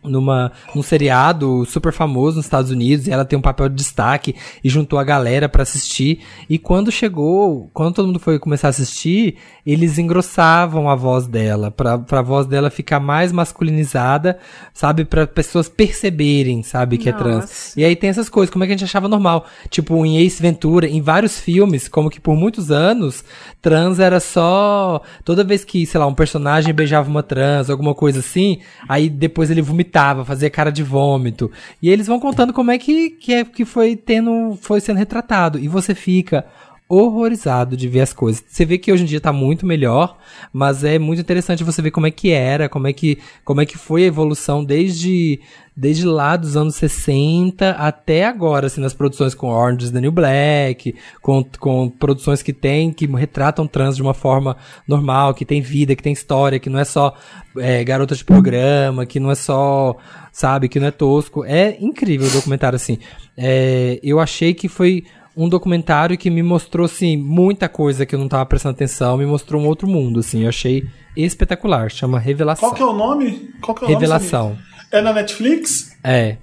numa 0.04 0.52
num 0.74 0.82
seriado 0.82 1.64
super 1.66 1.92
famoso 1.92 2.36
nos 2.36 2.46
Estados 2.46 2.70
Unidos 2.70 3.06
e 3.06 3.10
ela 3.10 3.24
tem 3.24 3.38
um 3.38 3.42
papel 3.42 3.68
de 3.68 3.76
destaque 3.76 4.34
e 4.62 4.68
juntou 4.68 4.98
a 4.98 5.04
galera 5.04 5.48
pra 5.48 5.62
assistir. 5.62 6.20
E 6.48 6.58
quando 6.58 6.90
chegou 6.90 7.70
quando 7.72 7.94
todo 7.94 8.06
mundo 8.06 8.18
foi 8.18 8.38
começar 8.38 8.68
a 8.68 8.70
assistir 8.70 9.36
eles 9.64 9.98
engrossavam 9.98 10.88
a 10.88 10.94
voz 10.94 11.26
dela 11.26 11.70
pra 11.70 11.98
pra 11.98 12.22
voz 12.22 12.46
dela 12.46 12.70
ficar 12.70 12.98
mais 12.98 13.30
masculinizada 13.30 14.38
sabe? 14.74 15.04
Pra 15.04 15.26
pessoas 15.26 15.68
perceberem 15.68 16.62
sabe 16.62 16.98
que 16.98 17.08
é 17.08 17.12
trans. 17.12 17.40
Nossa. 17.40 17.80
e 17.80 17.84
aí 17.84 17.94
tem 17.94 18.10
essas 18.10 18.28
coisas 18.28 18.52
como 18.52 18.64
é 18.64 18.66
que 18.66 18.72
a 18.72 18.76
gente 18.76 18.84
achava 18.84 19.08
normal? 19.08 19.46
Tipo 19.70 20.04
em 20.04 20.18
Ace 20.18 20.42
Ventura 20.42 20.86
em 20.86 21.00
vários 21.00 21.38
filmes 21.38 21.88
como 21.88 22.10
que 22.10 22.20
por 22.20 22.34
muitos 22.34 22.70
anos 22.70 23.24
trans 23.60 23.98
era 23.98 24.18
só 24.18 25.00
toda 25.24 25.44
vez 25.44 25.64
que 25.64 25.86
sei 25.86 26.00
lá 26.00 26.06
um 26.06 26.14
personagem 26.14 26.74
beijava 26.74 27.08
uma 27.08 27.22
trans 27.22 27.70
alguma 27.70 27.94
coisa 27.94 28.18
assim 28.18 28.58
aí 28.88 29.08
depois 29.08 29.50
ele 29.50 29.62
vomitava 29.62 29.91
fazia 30.24 30.50
cara 30.50 30.70
de 30.70 30.82
vômito. 30.82 31.50
E 31.80 31.88
eles 31.88 32.06
vão 32.06 32.18
contando 32.18 32.52
como 32.52 32.70
é 32.70 32.78
que 32.78 33.10
que, 33.10 33.34
é, 33.34 33.44
que 33.44 33.64
foi 33.64 33.94
tendo 33.96 34.56
foi 34.60 34.80
sendo 34.80 34.96
retratado. 34.98 35.58
E 35.58 35.68
você 35.68 35.94
fica 35.94 36.46
horrorizado 36.94 37.74
de 37.74 37.88
ver 37.88 38.02
as 38.02 38.12
coisas. 38.12 38.44
Você 38.46 38.66
vê 38.66 38.76
que 38.76 38.92
hoje 38.92 39.04
em 39.04 39.06
dia 39.06 39.18
tá 39.18 39.32
muito 39.32 39.64
melhor, 39.64 40.18
mas 40.52 40.84
é 40.84 40.98
muito 40.98 41.22
interessante 41.22 41.64
você 41.64 41.80
ver 41.80 41.90
como 41.90 42.06
é 42.06 42.10
que 42.10 42.30
era, 42.32 42.68
como 42.68 42.86
é 42.86 42.92
que, 42.92 43.18
como 43.46 43.62
é 43.62 43.66
que 43.66 43.78
foi 43.78 44.04
a 44.04 44.08
evolução 44.08 44.62
desde, 44.62 45.40
desde 45.74 46.04
lá 46.04 46.36
dos 46.36 46.54
anos 46.54 46.74
60 46.74 47.70
até 47.70 48.26
agora, 48.26 48.66
assim, 48.66 48.82
nas 48.82 48.92
produções 48.92 49.34
com 49.34 49.48
Orange 49.48 49.86
is 49.86 49.90
the 49.90 50.02
New 50.02 50.12
Black, 50.12 50.94
com, 51.22 51.42
com 51.58 51.88
produções 51.88 52.42
que 52.42 52.52
tem, 52.52 52.92
que 52.92 53.06
retratam 53.06 53.66
trans 53.66 53.96
de 53.96 54.02
uma 54.02 54.12
forma 54.12 54.58
normal, 54.86 55.32
que 55.32 55.46
tem 55.46 55.62
vida, 55.62 55.96
que 55.96 56.02
tem 56.02 56.12
história, 56.12 56.58
que 56.58 56.68
não 56.68 56.78
é 56.78 56.84
só 56.84 57.16
é, 57.56 57.82
garota 57.82 58.14
de 58.14 58.22
programa, 58.22 59.06
que 59.06 59.18
não 59.18 59.30
é 59.30 59.34
só, 59.34 59.96
sabe, 60.30 60.68
que 60.68 60.78
não 60.78 60.88
é 60.88 60.90
tosco. 60.90 61.42
É 61.42 61.74
incrível 61.80 62.28
o 62.28 62.32
documentário, 62.32 62.76
assim. 62.76 62.98
É, 63.34 63.98
eu 64.02 64.20
achei 64.20 64.52
que 64.52 64.68
foi 64.68 65.04
um 65.36 65.48
documentário 65.48 66.16
que 66.18 66.30
me 66.30 66.42
mostrou, 66.42 66.84
assim, 66.84 67.16
muita 67.16 67.68
coisa 67.68 68.04
que 68.04 68.14
eu 68.14 68.18
não 68.18 68.28
tava 68.28 68.44
prestando 68.46 68.74
atenção, 68.74 69.16
me 69.16 69.26
mostrou 69.26 69.60
um 69.60 69.66
outro 69.66 69.88
mundo, 69.88 70.20
assim, 70.20 70.42
eu 70.42 70.48
achei 70.48 70.84
espetacular, 71.16 71.90
chama 71.90 72.18
Revelação. 72.18 72.68
Qual 72.68 72.74
que 72.74 72.82
é 72.82 72.86
o 72.86 72.92
nome? 72.92 73.50
Qual 73.60 73.74
que 73.74 73.84
é 73.84 73.86
o 73.86 73.90
nome, 73.90 73.94
Revelação. 73.94 74.48
Samir? 74.50 74.86
É 74.92 75.00
na 75.00 75.12
Netflix? 75.12 75.96
É. 76.04 76.36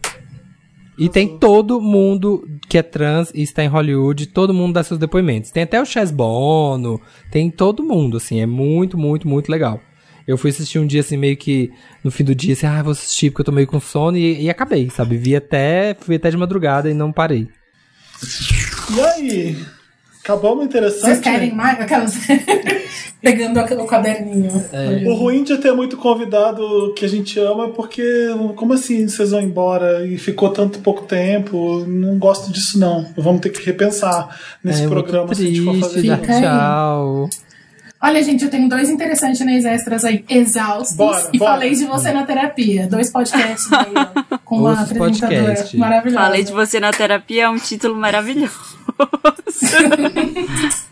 E 0.98 1.08
tem 1.08 1.38
todo 1.38 1.80
mundo 1.80 2.46
que 2.68 2.78
é 2.78 2.84
trans 2.84 3.32
e 3.34 3.42
está 3.42 3.64
em 3.64 3.68
Hollywood, 3.68 4.28
todo 4.28 4.54
mundo 4.54 4.74
dá 4.74 4.84
seus 4.84 5.00
depoimentos. 5.00 5.50
Tem 5.50 5.64
até 5.64 5.82
o 5.82 5.86
Chess 5.86 6.12
Bono, 6.12 7.00
tem 7.32 7.50
todo 7.50 7.84
mundo, 7.84 8.18
assim, 8.18 8.42
é 8.42 8.46
muito, 8.46 8.98
muito, 8.98 9.28
muito 9.28 9.50
legal. 9.50 9.80
Eu 10.28 10.38
fui 10.38 10.50
assistir 10.50 10.78
um 10.78 10.86
dia, 10.86 11.00
assim, 11.00 11.18
meio 11.18 11.38
que 11.38 11.72
no 12.04 12.12
fim 12.12 12.24
do 12.24 12.36
dia, 12.36 12.54
assim, 12.54 12.68
ah, 12.68 12.84
vou 12.84 12.92
assistir 12.92 13.30
porque 13.32 13.42
eu 13.42 13.46
tô 13.46 13.52
meio 13.52 13.66
com 13.66 13.80
sono 13.80 14.18
e, 14.18 14.44
e 14.44 14.50
acabei, 14.50 14.90
sabe? 14.90 15.18
Vi 15.18 15.36
até, 15.36 15.96
fui 16.00 16.18
até 16.18 16.30
de 16.30 16.38
madrugada 16.38 16.90
e 16.90 16.94
não 16.94 17.12
parei. 17.12 17.48
E 18.96 19.02
aí? 19.02 19.58
Acabou 20.24 20.54
uma 20.54 20.64
interessante. 20.64 21.02
Vocês 21.06 21.20
querem 21.20 21.54
mais? 21.56 21.80
Aquelas. 21.80 22.14
Pegando 23.22 23.60
aquele- 23.60 23.82
o 23.82 23.86
caderninho. 23.86 24.64
O 25.08 25.14
ruim 25.16 25.44
de 25.44 25.58
ter 25.58 25.74
muito 25.74 25.98
convidado 25.98 26.94
que 26.96 27.04
a 27.04 27.08
gente 27.08 27.38
ama 27.40 27.66
é 27.66 27.70
porque, 27.70 28.04
como 28.56 28.74
assim 28.74 29.08
vocês 29.08 29.32
vão 29.32 29.42
embora 29.42 30.06
e 30.06 30.18
ficou 30.18 30.50
tanto 30.50 30.80
pouco 30.80 31.04
tempo? 31.06 31.84
Não 31.86 32.18
gosto 32.18 32.52
disso, 32.52 32.80
não. 32.80 33.06
Vamos 33.18 33.42
ter 33.42 33.50
que 33.50 33.66
repensar 33.66 34.40
nesse 34.64 34.84
É 34.84 34.88
programa 34.88 35.34
se 35.36 35.42
a 35.42 35.46
gente 35.46 35.62
for 35.66 35.76
fazer. 35.80 36.02
Fica 36.02 36.34
aí. 36.34 36.42
Tchau. 36.42 37.30
Olha, 38.02 38.24
gente, 38.24 38.46
eu 38.46 38.50
tenho 38.50 38.70
dois 38.70 38.90
interessantes 38.90 39.46
nas 39.46 39.66
extras 39.66 40.06
aí, 40.06 40.24
exaustos. 40.30 40.96
Bora, 40.96 41.30
e 41.34 41.38
bora. 41.38 41.52
falei 41.52 41.76
de 41.76 41.84
você 41.86 42.14
na 42.14 42.26
terapia. 42.26 42.88
Dois 42.88 43.12
podcasts 43.12 43.72
aí, 43.74 43.92
ó, 43.94 44.38
com 44.46 44.58
uma 44.58 44.70
Ouça 44.70 44.84
os 44.84 44.92
apresentadora 44.92 45.42
podcasts. 45.46 45.80
maravilhosa. 45.80 46.24
Falei 46.24 46.44
de 46.44 46.52
você 46.54 46.80
na 46.80 46.92
terapia, 46.92 47.44
é 47.44 47.50
um 47.50 47.58
título 47.58 47.96
maravilhoso. 47.96 48.58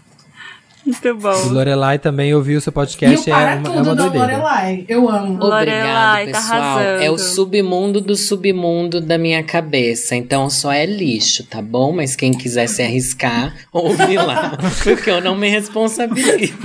Muito 0.88 1.09
O 1.09 1.16
bom. 1.16 1.49
Lorelai 1.49 1.99
também 1.99 2.33
ouviu 2.33 2.59
o 2.59 2.61
seu 2.61 2.69
E 2.69 2.72
o 2.72 2.74
podcast, 2.74 3.30
é 3.30 3.33
uma, 3.33 3.51
é 3.51 3.56
tudo 3.57 3.72
uma 3.74 3.83
da 3.83 3.93
doideira. 3.93 4.25
Lorelai. 4.25 4.85
Eu 4.88 5.09
amo. 5.09 5.38
Lorelai, 5.38 6.24
Obrigado, 6.24 6.32
tá 6.32 6.40
pessoal. 6.40 6.61
arrasando. 6.61 7.03
é 7.03 7.11
o 7.11 7.17
submundo 7.17 7.99
do 7.99 8.16
submundo 8.16 9.01
da 9.01 9.17
minha 9.17 9.43
cabeça. 9.43 10.16
Então 10.16 10.49
só 10.49 10.72
é 10.72 10.85
lixo, 10.85 11.43
tá 11.43 11.61
bom? 11.61 11.91
Mas 11.91 12.16
quem 12.16 12.32
quiser 12.32 12.67
se 12.67 12.82
arriscar, 12.82 13.53
ouve 13.74 14.16
lá. 14.16 14.57
Porque 14.82 15.09
eu 15.09 15.19
não 15.19 15.35
me 15.35 15.49
responsabilizo. 15.49 16.53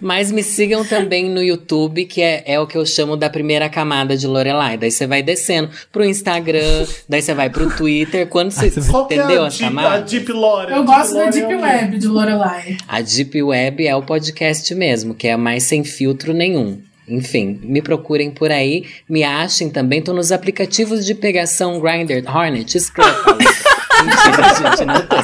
Mas 0.00 0.32
me 0.32 0.42
sigam 0.42 0.84
também 0.84 1.30
no 1.30 1.42
YouTube, 1.42 2.04
que 2.04 2.20
é, 2.20 2.42
é 2.46 2.60
o 2.60 2.66
que 2.66 2.76
eu 2.76 2.84
chamo 2.84 3.16
da 3.16 3.30
primeira 3.30 3.68
camada 3.68 4.16
de 4.16 4.26
Lorelai. 4.26 4.76
Daí 4.76 4.90
você 4.90 5.06
vai 5.06 5.22
descendo 5.22 5.70
pro 5.92 6.04
Instagram, 6.04 6.84
daí 7.08 7.22
você 7.22 7.32
vai 7.32 7.48
pro 7.48 7.70
Twitter. 7.70 8.26
Quando 8.26 8.50
você. 8.50 8.72
Qual 8.90 9.06
que 9.06 9.14
é 9.14 9.18
entendeu 9.18 9.44
a 9.44 9.46
a 9.46 9.50
Deep, 9.50 9.78
a? 9.78 9.98
Deep 9.98 10.32
Lore? 10.32 10.72
Eu 10.72 10.84
gosto 10.84 11.14
da 11.14 11.30
Deep 11.30 11.52
é? 11.52 11.56
Web 11.56 11.98
de 11.98 12.08
Lorelai. 12.08 12.23
A 12.88 13.00
Deep 13.00 13.42
Web 13.42 13.86
é 13.86 13.94
o 13.94 14.02
podcast 14.02 14.74
mesmo, 14.74 15.14
que 15.14 15.28
é 15.28 15.36
mais 15.36 15.64
sem 15.64 15.84
filtro 15.84 16.32
nenhum. 16.32 16.80
Enfim, 17.06 17.60
me 17.62 17.82
procurem 17.82 18.30
por 18.30 18.50
aí, 18.50 18.84
me 19.08 19.22
achem 19.22 19.68
também. 19.68 20.00
Tô 20.00 20.12
nos 20.12 20.32
aplicativos 20.32 21.04
de 21.04 21.14
pegação 21.14 21.78
Grindr, 21.78 22.22
Hornet, 22.26 22.80
Scruffle. 22.80 23.34
Mentira, 24.04 24.54
gente, 24.54 24.84
não 24.84 25.06
tô. 25.06 25.16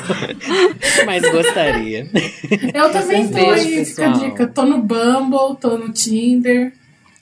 Mas 1.05 1.23
gostaria. 1.31 2.09
Eu 2.75 2.91
também 2.93 3.29
tô 3.29 3.51
aí, 3.51 3.85
fica 3.85 4.09
a 4.09 4.13
dica. 4.13 4.47
Tô 4.47 4.65
no 4.65 4.79
Bumble, 4.79 5.57
tô 5.61 5.77
no 5.77 5.91
Tinder. 5.93 6.73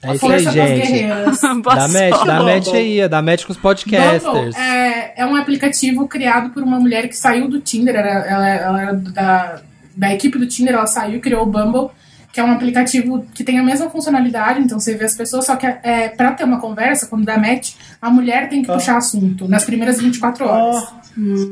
É 0.01 0.09
A 0.11 0.15
isso 0.15 0.25
aí, 0.25 0.31
força 0.31 0.45
das 0.45 0.69
gente. 0.69 0.81
guerreiras. 0.81 1.41
Dá 1.41 1.53
match, 1.55 2.25
dá 2.25 2.43
match 2.43 2.67
aí, 2.69 3.07
dá 3.09 3.21
match 3.21 3.45
com 3.45 3.51
os 3.51 3.57
podcasters. 3.57 4.23
Bumble 4.23 4.55
é, 4.55 5.13
é 5.21 5.25
um 5.25 5.35
aplicativo 5.35 6.07
criado 6.07 6.51
por 6.51 6.63
uma 6.63 6.79
mulher 6.79 7.09
que 7.09 7.17
saiu 7.17 7.49
do 7.49 7.59
Tinder, 7.59 7.95
era, 7.95 8.09
ela, 8.25 8.49
ela 8.49 8.81
era 8.81 8.93
da, 8.93 9.61
da 9.99 10.13
equipe 10.13 10.37
do 10.37 10.47
Tinder, 10.47 10.73
ela 10.73 10.87
saiu 10.87 11.17
e 11.17 11.19
criou 11.19 11.43
o 11.43 11.45
Bumble, 11.45 11.89
que 12.31 12.39
é 12.39 12.43
um 12.43 12.51
aplicativo 12.51 13.25
que 13.33 13.43
tem 13.43 13.59
a 13.59 13.63
mesma 13.63 13.89
funcionalidade, 13.89 14.61
então 14.61 14.79
você 14.79 14.95
vê 14.95 15.03
as 15.03 15.13
pessoas, 15.13 15.45
só 15.45 15.57
que 15.57 15.65
é, 15.65 16.07
pra 16.07 16.31
ter 16.31 16.45
uma 16.45 16.59
conversa, 16.59 17.07
quando 17.07 17.25
dá 17.25 17.37
match, 17.37 17.73
a 18.01 18.09
mulher 18.09 18.47
tem 18.47 18.61
que 18.61 18.71
puxar 18.71 18.97
assunto 18.97 19.45
nas 19.47 19.65
primeiras 19.65 19.99
24 19.99 20.45
horas. 20.45 20.87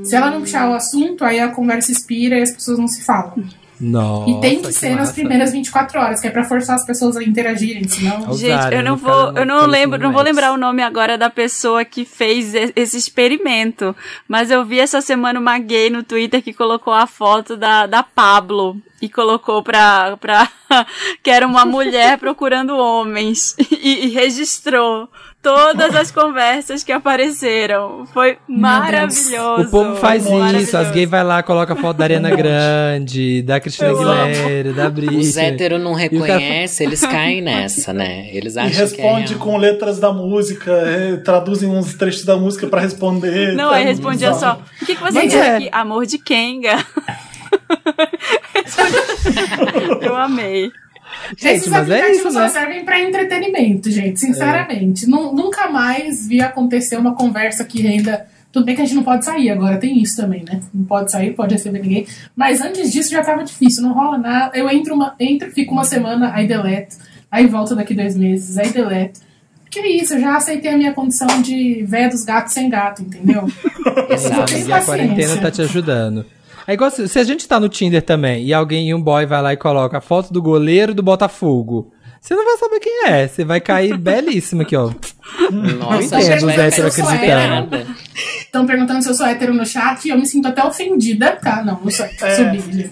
Se 0.06 0.16
ela 0.16 0.32
não 0.32 0.40
puxar 0.42 0.70
o 0.70 0.74
assunto, 0.74 1.26
aí 1.26 1.42
a 1.42 1.50
conversa 1.50 1.92
expira 1.92 2.40
e 2.40 2.42
as 2.42 2.52
pessoas 2.52 2.80
não 2.80 2.88
se 2.88 3.04
falam. 3.04 3.44
Nossa, 3.80 4.30
e 4.32 4.42
tem 4.42 4.62
que 4.62 4.74
ser 4.74 4.90
nas 4.90 5.00
massa. 5.00 5.14
primeiras 5.14 5.52
24 5.52 6.00
horas, 6.00 6.20
que 6.20 6.28
é 6.28 6.32
pra 6.32 6.44
forçar 6.44 6.76
as 6.76 6.86
pessoas 6.86 7.16
a 7.16 7.24
interagirem, 7.24 7.88
senão. 7.88 8.34
Gente, 8.34 8.74
eu 8.74 8.84
não 8.84 8.96
vou, 8.96 9.38
eu 9.38 9.46
não 9.46 9.66
lembro, 9.66 10.00
não 10.00 10.12
vou 10.12 10.22
lembrar 10.22 10.52
o 10.52 10.58
nome 10.58 10.82
agora 10.82 11.18
da 11.18 11.30
pessoa 11.30 11.86
que 11.86 12.04
fez 12.04 12.54
esse 12.76 12.98
experimento, 12.98 13.96
mas 14.28 14.50
eu 14.50 14.66
vi 14.66 14.80
essa 14.80 15.00
semana 15.02 15.40
uma 15.40 15.60
gay 15.60 15.90
no 15.90 16.04
Twitter 16.04 16.42
que 16.42 16.54
colocou 16.54 16.94
a 16.94 17.06
foto 17.06 17.56
da, 17.56 17.86
da 17.86 18.02
Pablo 18.02 18.82
e 19.02 19.08
colocou 19.08 19.62
pra, 19.62 20.18
pra 20.18 20.50
que 21.22 21.30
era 21.30 21.46
uma 21.46 21.66
mulher 21.66 22.18
procurando 22.18 22.76
homens 22.76 23.56
e, 23.72 24.06
e 24.06 24.10
registrou 24.10 25.08
todas 25.48 25.96
as 25.96 26.12
conversas 26.12 26.84
que 26.84 26.92
apareceram. 26.92 28.06
Foi 28.14 28.38
maravilhoso. 28.50 29.62
O 29.62 29.70
povo 29.70 29.96
faz 29.96 30.26
isso, 30.60 30.76
as 30.76 30.92
gays 30.92 31.10
vai 31.10 31.24
lá, 31.24 31.42
coloca 31.42 31.72
a 31.72 31.76
foto 31.76 31.98
da 31.98 32.04
Ariana 32.04 32.36
Grande, 32.36 33.42
da 33.44 33.58
Cristina. 33.60 33.92
Aguilera, 33.92 34.74
da 34.74 34.90
Britney. 34.90 35.20
Os 35.22 35.38
héteros 35.38 35.80
não 35.82 35.98
E 35.98 36.10
cara- 36.10 36.38
reconhecem, 36.38 36.88
eles 36.88 37.00
caem 37.02 37.42
nessa, 37.42 37.94
né? 37.94 38.28
Eles 38.34 38.56
E 38.56 38.60
acham 38.60 38.72
que 38.72 38.78
é 38.78 38.82
responde 38.82 39.34
real. 39.36 39.40
com 39.40 39.58
letras 39.58 40.00
da 40.00 40.12
música, 40.12 40.72
é, 40.72 41.16
traduzem 41.18 41.70
uns 41.70 41.94
trechos 41.94 42.26
da 42.26 42.36
música 42.36 42.68
pra 42.68 42.82
responder. 42.82 43.54
Não, 43.56 43.72
É 43.74 43.78
aí 43.78 43.86
muito 43.86 43.96
respondia 43.98 44.32
bizarro. 44.32 44.58
só: 44.58 44.62
O 44.82 44.86
que, 44.86 44.96
que 44.96 45.02
você 45.02 45.14
Mas 45.20 45.32
diz 45.32 45.42
é. 45.42 45.56
aqui? 45.56 45.70
Amor 45.72 46.06
de 46.06 46.18
Kenga. 46.18 46.78
eu 50.02 50.16
amei. 50.16 50.72
Esses 51.44 51.68
mas 51.68 51.90
é 51.90 51.94
aplicativos 52.00 52.18
isso, 52.20 52.32
só 52.32 52.40
né? 52.42 52.50
servem 52.50 52.86
pra 52.86 53.00
entretenimento, 53.02 53.90
gente, 53.92 54.20
sinceramente. 54.20 55.08
Nu- 55.08 55.34
nunca 55.34 55.70
mais 55.70 56.28
vi 56.28 56.42
acontecer 56.42 56.98
uma 56.98 57.16
conversa 57.16 57.64
que 57.64 57.82
renda. 57.82 58.26
Tudo 58.52 58.66
bem 58.66 58.76
que 58.76 58.82
a 58.82 58.86
gente 58.86 58.96
não 58.96 59.04
pode 59.04 59.26
sair 59.26 59.50
agora, 59.50 59.78
tem 59.78 60.02
isso 60.02 60.16
também, 60.16 60.44
né? 60.44 60.62
Não 60.74 60.86
pode 60.86 61.12
sair, 61.12 61.34
pode 61.34 61.54
receber 61.54 61.80
ninguém. 61.80 62.08
Mas 62.36 62.62
antes 62.62 62.92
disso 62.92 63.12
já 63.12 63.22
tava 63.24 63.44
difícil, 63.44 63.84
não 63.84 63.94
rola 63.94 64.18
nada. 64.18 64.58
Eu 64.58 64.70
entro, 64.70 64.96
uma, 64.96 65.14
entro 65.20 65.52
fico 65.52 65.74
uma 65.74 65.84
semana, 65.84 66.32
aí 66.34 66.48
deleto. 66.48 66.96
Aí 67.30 67.46
volto 67.46 67.76
daqui 67.76 67.94
dois 67.94 68.16
meses, 68.16 68.58
aí 68.58 68.70
deleto. 68.70 69.20
Que 69.70 69.80
é 69.80 69.88
isso, 70.02 70.14
eu 70.14 70.22
já 70.22 70.38
aceitei 70.38 70.72
a 70.72 70.78
minha 70.78 70.94
condição 70.94 71.28
de 71.42 71.84
véia 71.86 72.10
dos 72.10 72.24
gatos 72.24 72.54
sem 72.54 72.70
gato, 72.70 73.02
entendeu? 73.02 73.46
Exato, 74.10 74.54
e 74.54 74.72
a 74.72 74.82
quarentena 74.82 75.16
paciência. 75.18 75.42
tá 75.42 75.52
te 75.52 75.62
ajudando. 75.62 76.26
É 76.68 76.74
igual 76.74 76.92
se, 76.92 77.08
se 77.08 77.18
a 77.18 77.24
gente 77.24 77.48
tá 77.48 77.60
no 77.60 77.70
Tinder 77.70 78.02
também 78.02 78.44
e 78.46 78.54
alguém, 78.54 78.94
um 78.94 79.02
boy 79.02 79.26
vai 79.26 79.42
lá 79.42 79.54
e 79.54 79.58
coloca 79.58 80.00
a 80.00 80.02
foto 80.02 80.34
do 80.34 80.42
goleiro 80.42 80.94
do 80.94 81.02
Botafogo. 81.02 81.94
Você 82.20 82.36
não 82.36 82.44
vai 82.44 82.58
saber 82.58 82.80
quem 82.82 83.06
é. 83.06 83.28
Você 83.28 83.46
vai 83.46 83.62
cair 83.62 83.96
belíssimo 83.98 84.64
aqui, 84.64 84.76
ó. 84.76 84.92
Nossa, 85.50 86.18
eu 86.18 86.22
gente, 86.22 86.26
entendo 86.26 86.48
os 86.48 86.58
eu 86.58 86.62
héteros 86.62 87.00
acreditando. 87.00 87.88
Estão 88.40 88.66
perguntando 88.66 89.02
se 89.02 89.10
eu 89.10 89.14
sou 89.14 89.26
hétero 89.26 89.54
no 89.54 89.66
chat 89.66 90.04
e 90.04 90.10
eu 90.10 90.18
me 90.18 90.26
sinto 90.26 90.48
até 90.50 90.62
ofendida. 90.64 91.38
Tá, 91.38 91.64
não, 91.64 91.80
não 91.82 91.90
sou 91.90 92.06
hétero, 92.06 92.36
sou 92.36 92.46
bi, 92.52 92.92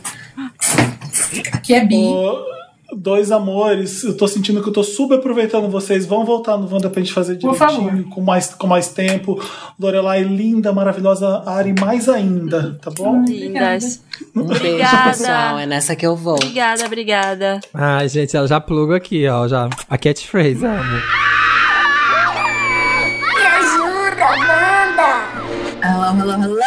é 1.74 1.86
bi. 1.86 1.96
Ô, 1.96 2.46
Dois 2.94 3.32
amores, 3.32 4.04
eu 4.04 4.16
tô 4.16 4.28
sentindo 4.28 4.62
que 4.62 4.70
eu 4.70 4.74
tô 4.74 4.84
super 4.84 5.18
aproveitando 5.18 5.70
vocês. 5.70 6.06
Vão 6.06 6.24
voltar 6.24 6.56
no 6.58 6.72
Wanda 6.72 6.90
pra 6.90 7.02
gente 7.02 7.12
fazer 7.14 7.36
direitinho, 7.36 8.10
com 8.10 8.22
mais, 8.22 8.54
com 8.54 8.68
mais 8.68 8.90
tempo. 8.90 9.42
Lorelai, 9.80 10.24
linda, 10.24 10.72
maravilhosa. 10.72 11.42
Ari, 11.48 11.74
mais 11.80 12.08
ainda, 12.08 12.78
tá 12.82 12.92
bom? 12.92 13.24
Lindas. 13.28 14.02
Um 14.36 14.44
beijo, 14.46 14.62
Obrigada. 14.62 15.10
pessoal. 15.10 15.60
É 15.60 15.66
nessa 15.66 15.96
que 15.96 16.06
eu 16.06 16.16
vou. 16.16 16.36
Obrigada, 16.36 16.86
obrigada. 16.86 17.60
Ai, 17.74 18.08
gente, 18.08 18.38
ela 18.38 18.48
já 18.48 18.60
pluga 18.62 18.98
aqui, 18.98 19.28
ó. 19.28 19.48
Já. 19.48 19.68
A 19.90 19.98
catchphrase, 19.98 20.64
amo. 20.66 21.02
Me 23.36 23.42
ajuda, 23.42 24.26
Wanda! 24.30 25.12
Hello, 25.84 26.20
hello, 26.20 26.44
hello! 26.44 26.60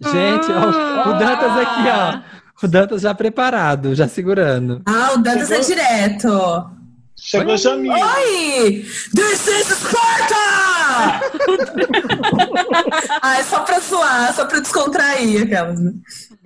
Gente, 0.00 0.50
ó, 0.50 1.10
o 1.10 1.12
Dantas 1.18 1.58
aqui, 1.58 1.88
ó. 1.88 2.41
O 2.62 2.68
Dantas 2.68 3.02
já 3.02 3.12
preparado, 3.14 3.94
já 3.94 4.06
segurando. 4.06 4.82
Ah, 4.86 5.12
o 5.14 5.18
Dantas 5.18 5.50
é 5.50 5.58
direto. 5.60 6.70
Chegou 7.16 7.56
Jamil. 7.56 7.92
Oi! 7.92 8.84
This 9.14 9.46
is 9.48 9.66
Sparta! 9.66 11.20
ah, 13.22 13.38
é 13.38 13.42
só 13.42 13.60
pra 13.60 13.78
zoar, 13.80 14.34
só 14.34 14.44
pra 14.46 14.60
descontrair 14.60 15.42
aquelas. 15.42 15.80
né? 15.80 15.92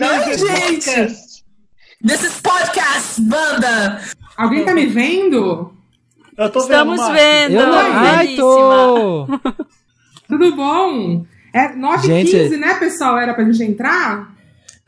Oi, 0.01 0.39
gente! 0.39 1.17
This 2.07 2.23
is 2.23 2.41
podcast, 2.43 3.21
banda! 3.23 4.01
Alguém 4.37 4.65
tá 4.65 4.75
me 4.75 4.87
vendo? 4.87 5.73
Eu 6.37 6.51
tô 6.51 6.61
Estamos 6.61 6.99
Marcos. 6.99 7.17
vendo. 7.19 7.55
Eu 7.55 7.67
não- 7.67 7.79
Ai, 7.79 8.37
tô! 8.37 9.27
Tudo 10.29 10.57
bom? 10.57 11.25
É 11.55 11.69
9h15, 11.75 12.27
Gente- 12.27 12.57
né, 12.59 12.75
pessoal? 12.75 13.17
Era 13.19 13.33
pra 13.33 13.45
gente 13.45 13.63
entrar? 13.63 14.35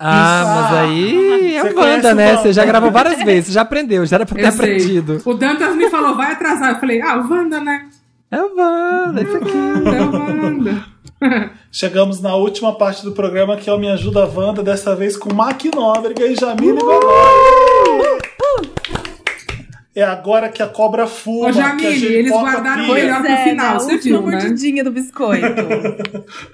Ah, 0.01 0.69
mas 0.71 0.79
aí 0.79 1.57
é 1.57 1.63
o 1.63 2.15
né? 2.15 2.37
Você 2.37 2.53
já 2.53 2.65
gravou 2.65 2.91
várias 2.91 3.21
vezes, 3.25 3.47
você 3.47 3.53
já 3.53 3.63
aprendeu, 3.63 4.07
já 4.07 4.17
era 4.17 4.27
pra 4.27 4.37
ter 4.37 4.47
Eu 4.47 4.53
sei. 4.53 4.65
aprendido. 4.65 5.23
O 5.25 5.35
Dantas 5.35 5.75
me 5.75 5.91
falou, 5.91 6.15
vai 6.17 6.33
atrasar. 6.33 6.75
Eu 6.75 6.79
falei, 6.79 7.03
ah, 7.03 7.17
o 7.19 7.29
Wanda, 7.29 7.61
né? 7.61 7.89
É 8.31 8.41
o 8.41 8.55
Wanda, 8.57 9.23
isso 9.23 9.37
aqui. 9.37 9.51
É 9.51 10.03
o 10.03 10.13
Wanda. 10.13 10.85
Chegamos 11.73 12.21
na 12.21 12.37
última 12.37 12.77
parte 12.79 13.03
do 13.05 13.11
programa, 13.11 13.57
que 13.57 13.69
é 13.69 13.73
o 13.73 13.79
Me 13.79 13.91
Ajuda 13.91 14.25
Wanda, 14.27 14.63
dessa 14.63 14.95
vez 14.95 15.17
com 15.17 15.35
Mac 15.35 15.65
Nóbrega 15.75 16.25
e 16.27 16.37
Jamile 16.37 16.79
Godoy. 16.79 18.19
É 19.97 20.05
agora 20.05 20.49
que 20.49 20.63
a 20.63 20.69
cobra 20.69 21.09
fuma. 21.09 21.49
Ô, 21.49 21.53
Jamile, 21.53 21.81
que 21.81 21.87
a 21.87 21.91
gente 21.91 22.05
eles 22.07 22.31
guardaram 22.31 22.85
o 22.85 22.95
melhor 22.95 23.21
pro 23.21 23.33
É, 23.33 23.45
final, 23.45 23.73
na 23.75 23.81
você 23.81 23.93
última 23.95 24.19
viu, 24.21 24.29
né? 24.29 24.37
mordidinha 24.37 24.85
do 24.85 24.93
biscoito. 24.93 25.47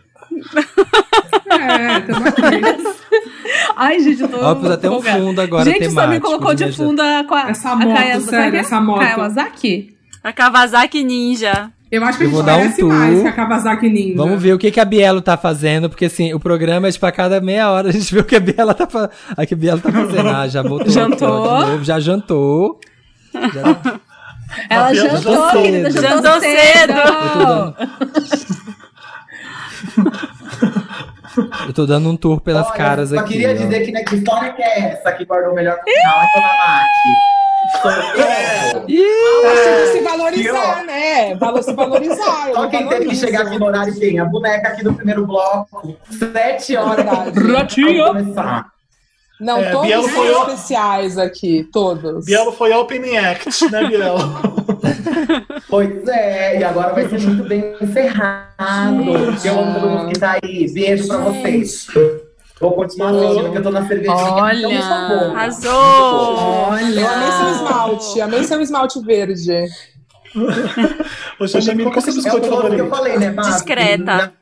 É, 1.51 2.01
tamo 2.01 2.27
aqui. 2.29 2.43
Ai, 3.77 4.01
gente, 4.01 4.21
eu 4.23 4.29
tô. 4.29 4.39
Ó, 4.45 4.55
pus 4.55 4.71
até 4.71 4.89
um 4.89 4.93
empolgada. 4.93 5.19
fundo 5.21 5.41
agora 5.41 5.65
Gente, 5.65 5.79
você 5.79 5.89
me 5.89 5.95
temático 5.95 6.27
colocou 6.27 6.55
de 6.55 6.65
de 6.67 6.73
fundo 6.77 7.01
a, 7.03 7.21
a, 7.29 7.51
Essa 7.51 7.71
a 7.71 7.77
moto, 7.77 7.95
Kaya- 7.95 8.21
sério, 8.21 8.59
essa 8.59 8.81
moto. 8.81 9.01
Kawasaki? 9.01 9.97
A 10.23 10.33
Kawasaki 10.33 11.03
Ninja. 11.05 11.71
Eu 11.91 12.03
acho 12.05 12.19
que 12.19 12.25
Eu 12.25 12.29
a 12.29 12.31
vou 12.33 12.43
gente 12.43 12.47
dar 12.47 12.57
um 12.59 12.73
tour. 12.73 12.89
mais 12.93 13.21
que 13.23 13.29
a 13.29 13.33
Kawasaki 13.33 13.89
Ninja. 13.89 14.17
Vamos 14.17 14.43
ver 14.43 14.53
o 14.55 14.59
que, 14.59 14.71
que 14.71 14.81
a 14.81 14.85
Bielo 14.85 15.21
tá 15.21 15.37
fazendo, 15.37 15.89
porque 15.89 16.07
assim, 16.07 16.33
o 16.35 16.41
programa 16.41 16.89
é 16.89 16.93
tipo 16.93 17.07
a 17.07 17.13
cada 17.13 17.41
meia 17.41 17.71
hora 17.71 17.89
a 17.89 17.93
gente 17.93 18.13
vê 18.13 18.21
o 18.21 18.25
que 18.25 18.35
a 18.37 18.41
Biela 18.41 18.75
tá, 18.75 18.87
fa... 18.87 19.11
a 19.37 19.47
que 19.47 19.55
a 19.55 19.57
Biela 19.57 19.81
tá 19.81 19.93
fazendo. 19.93 20.29
Ah, 20.29 20.49
já 20.49 20.63
botou 20.63 20.91
Jantou. 20.91 21.59
de 21.59 21.71
novo, 21.71 21.85
já 21.85 22.01
jantou. 22.01 22.81
Já... 23.33 24.01
Ela 24.71 24.91
Biela 24.93 25.09
jantou, 25.11 25.33
jantou 25.35 25.63
querida, 25.63 25.91
cedo. 25.91 26.03
jantou, 26.03 26.33
Jantou 26.33 26.41
cedo. 26.41 27.75
Eu 31.67 31.73
tô 31.73 31.87
dando 31.87 32.09
um 32.09 32.17
tour 32.17 32.41
pelas 32.41 32.67
Olha, 32.67 32.77
caras 32.77 33.09
só 33.11 33.19
aqui. 33.19 33.33
queria 33.35 33.51
ó. 33.51 33.55
dizer 33.55 33.85
que, 33.85 33.93
né, 33.93 34.03
que 34.05 34.17
história 34.17 34.53
que 34.53 34.63
é 34.63 34.79
essa 34.93 35.13
que 35.13 35.25
guardou 35.25 35.53
o 35.53 35.55
melhor 35.55 35.77
pro 35.79 35.93
final, 35.93 36.23
é 36.23 36.27
Dona 36.35 36.55
Mac. 36.59 36.87
Socorro! 37.73 38.85
Você 38.87 39.87
se 39.93 39.99
Que 39.99 40.05
valorizar, 40.05 40.81
ó. 40.83 40.85
né? 40.85 41.35
Valor 41.37 41.63
se 41.63 41.73
valorizar. 41.73 42.49
eu 42.49 42.55
Só 42.55 42.69
quem 42.69 42.89
teve 42.89 43.07
que 43.07 43.17
chegar 43.17 43.47
aqui 43.47 43.59
no 43.59 43.67
horário 43.67 43.95
quem? 43.95 44.19
A 44.19 44.25
boneca 44.27 44.69
aqui 44.69 44.85
do 44.85 44.93
primeiro 44.93 45.27
bloco. 45.27 45.97
Sete 46.11 46.77
horas. 46.77 47.07
Ratinho! 47.35 48.07
começar. 48.09 48.67
Não, 49.41 49.59
É, 49.59 49.71
todos 49.73 49.87
Bielo 49.87 50.03
são 50.05 50.15
foi 50.15 50.31
o- 50.31 50.39
especiais 50.43 51.19
aqui, 51.19 51.69
todos. 51.73 52.25
Bielo 52.25 52.53
foi 52.53 52.73
Opening 52.73 53.17
Act, 53.17 53.71
né, 53.71 53.87
Bielo? 53.89 54.19
Pois 55.69 56.07
é, 56.09 56.61
e 56.61 56.65
agora 56.65 56.93
vai 56.95 57.09
ser 57.09 57.21
muito 57.21 57.49
bem 57.49 57.75
encerrado. 57.81 59.03
Eu 59.45 59.59
amo 59.59 59.75
todo 59.81 59.89
mundo 59.91 60.13
que 60.13 60.19
tá 60.21 60.39
aí. 60.43 60.71
Beijo 60.73 61.09
pra 61.09 61.17
vocês. 61.19 61.87
Vou 62.61 62.73
continuar 62.73 63.11
assistindo, 63.11 63.43
porque 63.45 63.59
eu 63.59 63.63
tô 63.63 63.71
na 63.71 63.87
cervejinha. 63.89 64.15
Olha, 64.15 64.67
então 64.67 64.89
tá 64.89 65.09
bom. 65.09 65.31
Arrasou! 65.37 66.77
Eu 66.79 67.09
amei 67.09 67.33
seu 67.33 67.49
esmalte, 67.51 68.21
amei 68.21 68.45
seu 68.45 68.61
esmalte 68.61 69.01
verde. 69.01 69.65
Ô, 71.41 71.47
Jamile, 71.47 71.91
qual 71.91 72.03
que 72.03 72.09
é 72.11 72.13
o 72.13 72.15
biscoito 72.17 72.41
que 72.41 72.47
eu 72.55 72.57
favorito? 72.57 72.89
falei, 72.89 73.19
né? 73.19 73.31
Discreta. 73.31 74.33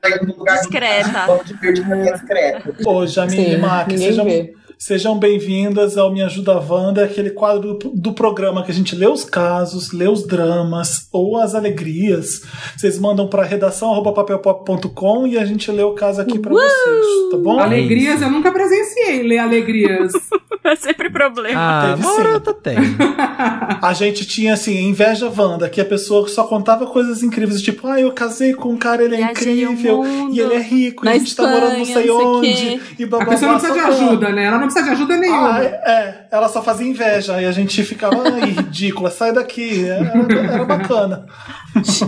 Discreta. 0.45 1.27
Vamos 1.27 1.45
de 1.47 1.55
verde 1.55 1.85
mim 1.85 2.09
é 2.09 2.12
discreto. 2.12 2.75
Ô, 2.89 3.07
Jamile 3.07 3.57
Mac, 3.59 3.89
vê. 3.89 4.55
Sejam 4.85 5.17
bem-vindas 5.17 5.97
ao 5.97 6.12
Me 6.12 6.23
Ajuda 6.23 6.59
Wanda, 6.59 7.05
aquele 7.05 7.31
quadro 7.31 7.75
do, 7.75 7.91
do 7.91 8.12
programa 8.12 8.65
que 8.65 8.73
a 8.73 8.75
gente 8.75 8.97
lê 8.97 9.07
os 9.07 9.25
casos, 9.25 9.93
lê 9.93 10.09
os 10.09 10.27
dramas 10.27 11.07
ou 11.12 11.39
as 11.39 11.55
alegrias. 11.55 12.43
Vocês 12.77 12.99
mandam 12.99 13.28
para 13.28 13.44
redação@papelpop.com 13.44 15.25
e 15.25 15.39
a 15.39 15.44
gente 15.44 15.70
lê 15.70 15.85
o 15.85 15.94
caso 15.94 16.20
aqui 16.20 16.36
para 16.36 16.51
vocês, 16.51 17.07
tá 17.31 17.36
bom? 17.36 17.61
Alegrias, 17.61 18.20
eu 18.23 18.28
nunca 18.28 18.51
presenciei 18.51 19.23
ler 19.23 19.39
alegrias. 19.39 20.15
É 20.65 20.77
sempre 20.77 21.11
problema. 21.11 21.61
Ah, 21.61 21.89
Teve 21.91 22.07
uma 22.07 22.15
sim. 22.15 22.21
hora 22.21 22.41
tem. 22.55 22.77
A 23.83 23.93
gente 23.93 24.25
tinha 24.25 24.55
assim, 24.55 24.89
inveja 24.89 25.29
Wanda, 25.29 25.69
que 25.69 25.81
a 25.81 25.85
pessoa 25.85 26.29
só 26.29 26.45
contava 26.45 26.87
coisas 26.87 27.23
incríveis, 27.23 27.61
tipo, 27.61 27.87
ah, 27.89 28.01
eu 28.01 28.13
casei 28.13 28.55
com 28.55 28.69
um 28.71 28.77
cara, 28.77 29.03
ele 29.03 29.17
é 29.17 29.19
Viajei 29.19 29.65
incrível, 29.65 30.05
e 30.31 30.39
ele 30.39 30.55
é 30.55 30.61
rico, 30.61 31.05
e 31.05 31.09
a 31.09 31.13
gente 31.15 31.35
tá 31.35 31.43
morando 31.43 31.73
não 31.79 31.83
Espanha, 31.83 31.95
sei 31.95 32.07
não 32.07 32.19
sei 32.19 32.25
o 32.25 32.39
onde, 32.39 32.81
e 32.99 33.05
A 33.05 33.07
bababá. 33.09 33.31
pessoa 33.33 33.53
não 33.53 33.59
precisa 33.59 33.81
de 33.81 33.87
ajuda, 33.93 34.29
né? 34.31 34.45
Ela 34.45 34.59
não 34.59 34.67
precisa 34.67 34.85
de 34.85 34.91
ajuda 34.93 35.17
nenhuma. 35.17 35.59
Ah, 35.59 35.65
é, 35.65 36.27
ela 36.31 36.49
só 36.49 36.63
fazia 36.63 36.87
inveja, 36.87 37.43
e 37.43 37.45
a 37.47 37.53
gente 37.53 37.83
ficava, 37.83 38.23
ai, 38.23 38.51
ridícula, 38.51 39.11
sai 39.11 39.33
daqui, 39.33 39.85
era, 39.89 40.13
era 40.53 40.65
bacana. 40.65 41.27
A 41.75 41.79
gente 41.79 42.05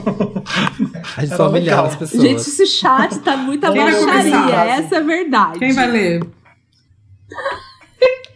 Era 1.19 1.37
só 1.37 1.49
humilhava 1.49 1.89
as 1.89 1.97
pessoas. 1.97 2.23
Gente, 2.23 2.41
esse 2.41 2.67
chat 2.67 3.19
tá 3.19 3.37
muita 3.37 3.73
baixaria. 3.73 4.55
Essa 4.77 4.97
é 4.97 4.99
a 4.99 5.03
verdade. 5.03 5.59
Quem 5.59 5.73
vai 5.73 5.91
ler? 5.91 6.23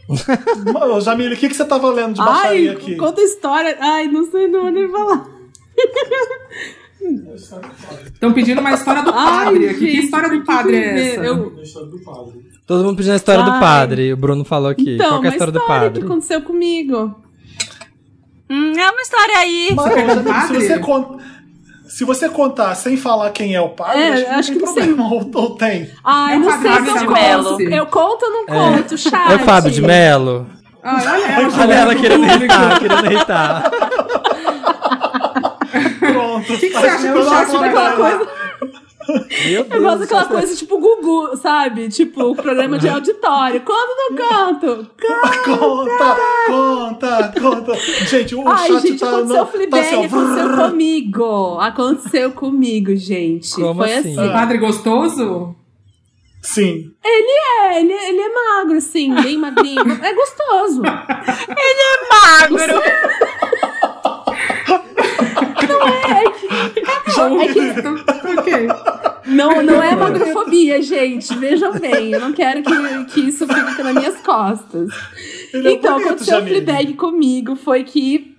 Ô, 0.95 1.01
Jamile, 1.01 1.35
o 1.35 1.37
que, 1.37 1.49
que 1.49 1.55
você 1.55 1.65
tava 1.65 1.91
lendo 1.91 2.15
de 2.15 2.21
baixaria 2.25 2.71
Ai, 2.71 2.77
aqui? 2.77 2.97
conta 2.97 3.21
história. 3.21 3.77
Ai, 3.81 4.09
não 4.09 4.25
sei, 4.31 4.49
não 4.49 4.63
vou 4.63 4.71
nem 4.71 4.89
falar. 4.91 5.27
Estão 8.13 8.33
pedindo 8.33 8.61
uma 8.61 8.73
história 8.73 9.03
do 9.03 9.11
Ai, 9.15 9.45
padre 9.45 9.69
aqui. 9.69 9.79
que 9.79 9.99
história 10.01 10.29
do 10.31 10.45
padre 10.45 10.73
que 10.73 10.79
é 10.85 11.11
essa? 11.13 11.25
eu- 11.25 11.53
Todo 12.67 12.85
mundo 12.85 12.97
pedindo 12.97 13.13
a 13.13 13.17
história 13.17 13.45
do 13.45 13.51
Ai. 13.51 13.61
padre. 13.61 14.13
O 14.13 14.17
Bruno 14.17 14.45
falou 14.45 14.69
aqui. 14.69 14.95
Então, 14.97 15.09
Qual 15.11 15.21
que 15.21 15.27
é 15.27 15.31
a 15.31 15.33
história 15.33 15.53
do 15.53 15.61
padre? 15.67 16.01
que 16.01 16.05
aconteceu 16.07 16.43
comigo. 16.43 17.15
Hum, 18.51 18.73
é 18.79 18.91
uma 18.91 19.01
história 19.03 19.39
aí. 19.39 19.73
Mas, 19.75 20.47
se 20.49 20.55
você 20.55 20.79
con- 20.81 21.19
Se 21.89 22.05
você 22.05 22.29
contar 22.29 22.75
sem 22.75 22.97
falar 22.97 23.31
quem 23.31 23.55
é 23.55 23.61
o 23.61 23.71
padre, 23.71 24.03
É, 24.03 24.31
acho 24.35 24.53
que 24.53 24.59
não 24.59 24.65
acho 24.67 24.75
tem 24.75 24.89
que 24.89 24.95
problema. 24.95 25.09
Ou, 25.15 25.31
ou 25.35 25.51
tem. 25.57 25.91
Ai, 26.05 26.35
É 26.35 26.37
o 26.37 26.41
não 26.41 26.51
sei 26.61 26.71
Fábio 26.71 26.93
se 26.93 26.99
de 26.99 27.05
eu 27.05 27.11
conto. 27.11 27.63
Eu 27.63 27.87
conto 27.87 28.23
ou 28.25 28.31
não 28.31 28.43
É. 28.43 28.47
conto, 28.77 28.99
chat? 28.99 29.33
É 29.33 29.37
o 29.37 29.39
Fábio 29.41 29.71
de 29.71 29.83
Mello? 29.83 30.47
Ai, 30.83 31.07
olha 31.07 31.27
ela, 31.27 31.63
Olha 31.63 31.75
ela 31.75 31.95
querendo 31.95 32.25
irritar, 32.25 32.79
querendo 32.79 33.07
irritar. 33.13 33.71
Pronto. 35.99 36.53
O 36.55 36.59
que, 36.59 36.69
que 36.69 36.73
você 36.79 36.87
acha 36.87 37.13
que 37.13 37.19
o 37.19 37.29
chat 37.29 37.47
vai 37.51 37.69
aquela 37.69 37.93
falar? 37.93 38.17
coisa, 38.17 38.31
Meu 39.09 39.63
eu 39.63 39.65
Deus 39.65 39.83
gosto 39.83 39.97
do 39.97 40.01
daquela 40.01 40.25
coisa 40.27 40.55
tipo 40.57 40.79
Gugu, 40.79 41.37
sabe? 41.37 41.89
Tipo, 41.89 42.25
o 42.25 42.37
programa 42.37 42.79
de 42.79 42.89
auditório. 42.89 43.63
Ou 43.67 43.75
não 43.75 44.17
conto? 44.17 44.91
Conta, 45.45 46.17
conta, 46.47 47.33
conta. 47.41 47.75
Gente, 48.07 48.35
o 48.35 48.47
Ai, 48.47 48.69
chat 48.69 48.83
gente, 48.83 49.01
tá, 49.01 49.09
aconteceu 49.09 49.37
no, 49.37 49.43
o 49.43 49.47
Fleabag, 49.47 49.71
tá 49.71 49.81
assim, 49.81 49.97
ó, 49.97 50.05
aconteceu 50.05 50.57
comigo. 50.57 51.59
Aconteceu 51.59 52.33
comigo, 52.33 52.97
gente. 52.97 53.55
Como 53.55 53.83
Foi 53.83 53.93
assim? 53.93 54.19
assim. 54.19 54.29
O 54.29 54.33
padre 54.33 54.59
gostoso? 54.59 55.57
Sim. 56.43 56.93
Ele 57.05 57.31
é, 57.31 57.81
ele, 57.81 57.93
ele 57.93 58.21
é 58.21 58.29
magro, 58.29 58.77
assim, 58.77 59.15
bem 59.15 59.39
magrinho. 59.39 59.99
É 60.03 60.15
gostoso. 60.15 60.83
Magro. 62.11 62.83
Não 65.69 65.83
é, 65.83 66.25
é 66.25 66.31
que, 66.31 66.47
é 66.47 66.71
que 66.71 66.89
Ok. 68.39 68.69
Não, 69.29 69.63
não 69.63 69.83
é 69.83 69.95
magrofobia, 69.95 70.83
gente. 70.83 71.35
Vejam 71.37 71.73
bem, 71.73 72.13
eu 72.13 72.21
não 72.21 72.33
quero 72.33 72.63
que, 72.63 73.05
que 73.07 73.21
isso 73.29 73.47
fique 73.47 73.83
nas 73.83 73.95
minhas 73.95 74.17
costas. 74.21 74.91
Ele 75.53 75.69
é 75.69 75.73
então, 75.73 75.95
bonito, 75.95 76.09
aconteceu 76.09 76.39
o. 76.39 76.43
Fleabag 76.43 76.95
comigo, 76.95 77.55
foi 77.57 77.85
que 77.85 78.35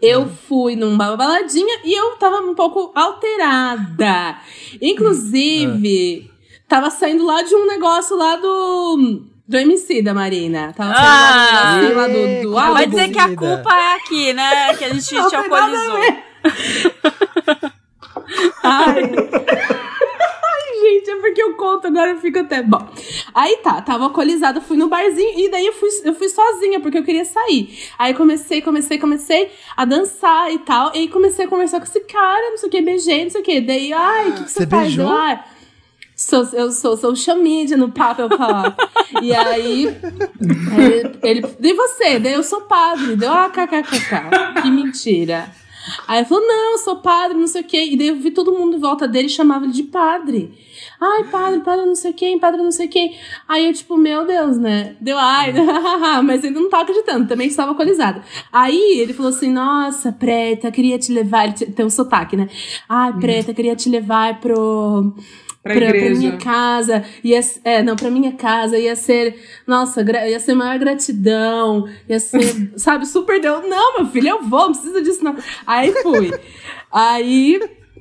eu 0.00 0.28
fui 0.28 0.76
numa 0.76 1.16
baladinha 1.16 1.80
e 1.84 1.92
eu 1.92 2.16
tava 2.16 2.38
um 2.38 2.54
pouco 2.54 2.92
alterada. 2.94 4.38
Inclusive, 4.80 6.30
tava 6.68 6.90
saindo 6.90 7.24
lá 7.24 7.42
de 7.42 7.54
um 7.54 7.66
negócio 7.66 8.16
lá 8.16 8.36
do. 8.36 9.22
Do 9.48 9.56
MC 9.56 10.00
da 10.00 10.14
Marina. 10.14 10.72
Tava 10.76 10.94
saindo 10.94 11.08
Ah, 11.08 11.74
lá 11.74 11.80
do, 11.80 11.94
lá 11.96 12.06
do, 12.06 12.42
do 12.42 12.52
Vai 12.72 12.86
dizer 12.86 13.08
que 13.10 13.18
a 13.18 13.34
culpa 13.34 13.74
é 13.74 13.96
aqui, 13.96 14.32
né? 14.32 14.74
Que 14.74 14.84
a 14.84 14.94
gente 14.94 15.08
te 15.08 15.16
alcoolizou. 15.16 15.98
Ai. 18.62 19.10
É 21.10 21.16
porque 21.16 21.42
eu 21.42 21.54
conto, 21.54 21.86
agora 21.86 22.10
eu 22.10 22.18
fico 22.18 22.38
até. 22.38 22.62
Bom. 22.62 22.86
Aí 23.34 23.56
tá, 23.58 23.80
tava 23.82 24.04
alcoolizada, 24.04 24.60
fui 24.60 24.76
no 24.76 24.88
barzinho 24.88 25.38
e 25.38 25.50
daí 25.50 25.66
eu 25.66 25.72
fui, 25.72 25.88
eu 26.04 26.14
fui 26.14 26.28
sozinha, 26.28 26.80
porque 26.80 26.98
eu 26.98 27.04
queria 27.04 27.24
sair. 27.24 27.78
Aí 27.98 28.14
comecei, 28.14 28.62
comecei, 28.62 28.98
comecei 28.98 29.50
a 29.76 29.84
dançar 29.84 30.52
e 30.52 30.58
tal. 30.60 30.92
E 30.94 30.98
aí 31.00 31.08
comecei 31.08 31.44
a 31.44 31.48
conversar 31.48 31.78
com 31.80 31.86
esse 31.86 32.00
cara, 32.00 32.50
não 32.50 32.58
sei 32.58 32.68
o 32.68 32.72
que, 32.72 32.80
beijei, 32.82 33.24
não 33.24 33.30
sei 33.30 33.40
o 33.40 33.44
que. 33.44 33.60
Daí, 33.60 33.92
ai, 33.92 34.28
o 34.30 34.32
que, 34.34 34.44
que 34.44 34.50
você, 34.50 34.60
Você 34.60 34.66
faz? 34.66 34.82
beijou? 34.86 35.04
Eu, 35.06 35.12
"Ah, 35.16 35.44
Sou, 36.16 36.44
eu 36.52 36.70
sou 36.70 36.98
social 36.98 37.38
media 37.38 37.78
no 37.78 37.90
Papel 37.92 38.28
Pop. 38.28 38.76
e 39.22 39.32
aí, 39.34 39.86
ele, 40.76 41.16
ele. 41.22 41.46
E 41.60 41.72
você? 41.72 42.18
Daí 42.18 42.34
eu 42.34 42.42
sou 42.42 42.60
padre. 42.62 43.16
Deu, 43.16 43.32
ah, 43.32 43.48
kkkk. 43.48 44.60
Que 44.62 44.70
mentira. 44.70 45.50
Aí 46.06 46.18
ele 46.18 46.26
falou, 46.28 46.46
não, 46.46 46.72
eu 46.72 46.78
sou 46.78 46.96
padre, 46.96 47.38
não 47.38 47.46
sei 47.46 47.62
o 47.62 47.64
quê. 47.64 47.84
E 47.92 47.96
daí 47.96 48.08
eu 48.08 48.16
vi 48.16 48.30
todo 48.30 48.52
mundo 48.52 48.76
em 48.76 48.80
volta 48.80 49.08
dele 49.08 49.28
e 49.28 49.30
chamava 49.30 49.64
ele 49.64 49.72
de 49.72 49.84
padre. 49.84 50.52
Ai, 51.00 51.24
padre, 51.24 51.60
padre 51.60 51.86
não 51.86 51.94
sei 51.94 52.12
quem, 52.12 52.38
padre 52.38 52.60
não 52.60 52.70
sei 52.70 52.86
quem. 52.86 53.16
Aí 53.48 53.66
eu, 53.66 53.72
tipo, 53.72 53.96
meu 53.96 54.26
Deus, 54.26 54.58
né? 54.58 54.96
Deu, 55.00 55.16
ai, 55.16 55.54
mas 56.22 56.44
ainda 56.44 56.60
não 56.60 56.68
tava 56.68 56.82
acreditando, 56.82 57.26
também 57.26 57.48
estava 57.48 57.70
alcoolizada. 57.70 58.22
Aí 58.52 58.98
ele 59.00 59.14
falou 59.14 59.32
assim, 59.32 59.50
nossa, 59.50 60.12
preta, 60.12 60.70
queria 60.70 60.98
te 60.98 61.10
levar, 61.10 61.44
ele 61.44 61.54
tem 61.72 61.86
um 61.86 61.90
sotaque, 61.90 62.36
né? 62.36 62.48
Ai, 62.86 63.14
preta, 63.14 63.54
queria 63.54 63.74
te 63.74 63.88
levar 63.88 64.40
pro... 64.40 65.14
Pra 65.62 65.74
pra, 65.74 65.90
pra 65.90 66.10
minha 66.10 66.38
casa, 66.38 67.04
ia, 67.22 67.38
é, 67.64 67.82
não, 67.82 67.94
pra 67.94 68.10
minha 68.10 68.32
casa, 68.32 68.78
ia 68.78 68.96
ser, 68.96 69.38
nossa, 69.66 70.00
ia 70.26 70.40
ser 70.40 70.54
maior 70.54 70.78
gratidão, 70.78 71.86
ia 72.08 72.18
ser, 72.18 72.72
sabe, 72.76 73.04
super 73.04 73.38
deu, 73.38 73.68
não, 73.68 73.98
meu 73.98 74.06
filho, 74.06 74.28
eu 74.28 74.42
vou, 74.42 74.60
não 74.60 74.72
precisa 74.72 75.02
disso 75.02 75.22
não. 75.22 75.36
Aí 75.66 75.92
fui. 76.02 76.32
Aí, 76.90 77.60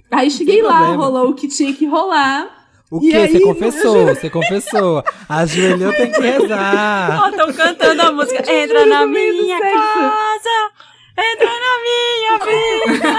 aí 0.10 0.32
cheguei 0.32 0.62
lá, 0.62 0.78
problema. 0.78 1.06
rolou 1.06 1.30
o 1.32 1.34
que 1.34 1.50
tinha 1.50 1.74
que 1.74 1.86
rolar. 1.86 2.59
O 2.92 3.00
E 3.04 3.12
quê? 3.12 3.18
aí, 3.18 3.32
Você 3.32 3.40
confessou, 3.42 4.06
você 4.08 4.30
confessou. 4.30 5.04
Ajoelhou, 5.28 5.94
tem 5.94 6.12
que 6.12 6.20
rezar. 6.22 7.22
Ó, 7.24 7.32
tão 7.32 7.54
cantando 7.54 8.02
a 8.02 8.12
música. 8.12 8.40
Entra 8.52 8.86
na 8.88 9.06
minha 9.06 9.60
casa, 9.60 10.72
entra 11.18 11.50
na 11.50 11.80
minha 11.84 12.40
vida. 12.40 13.10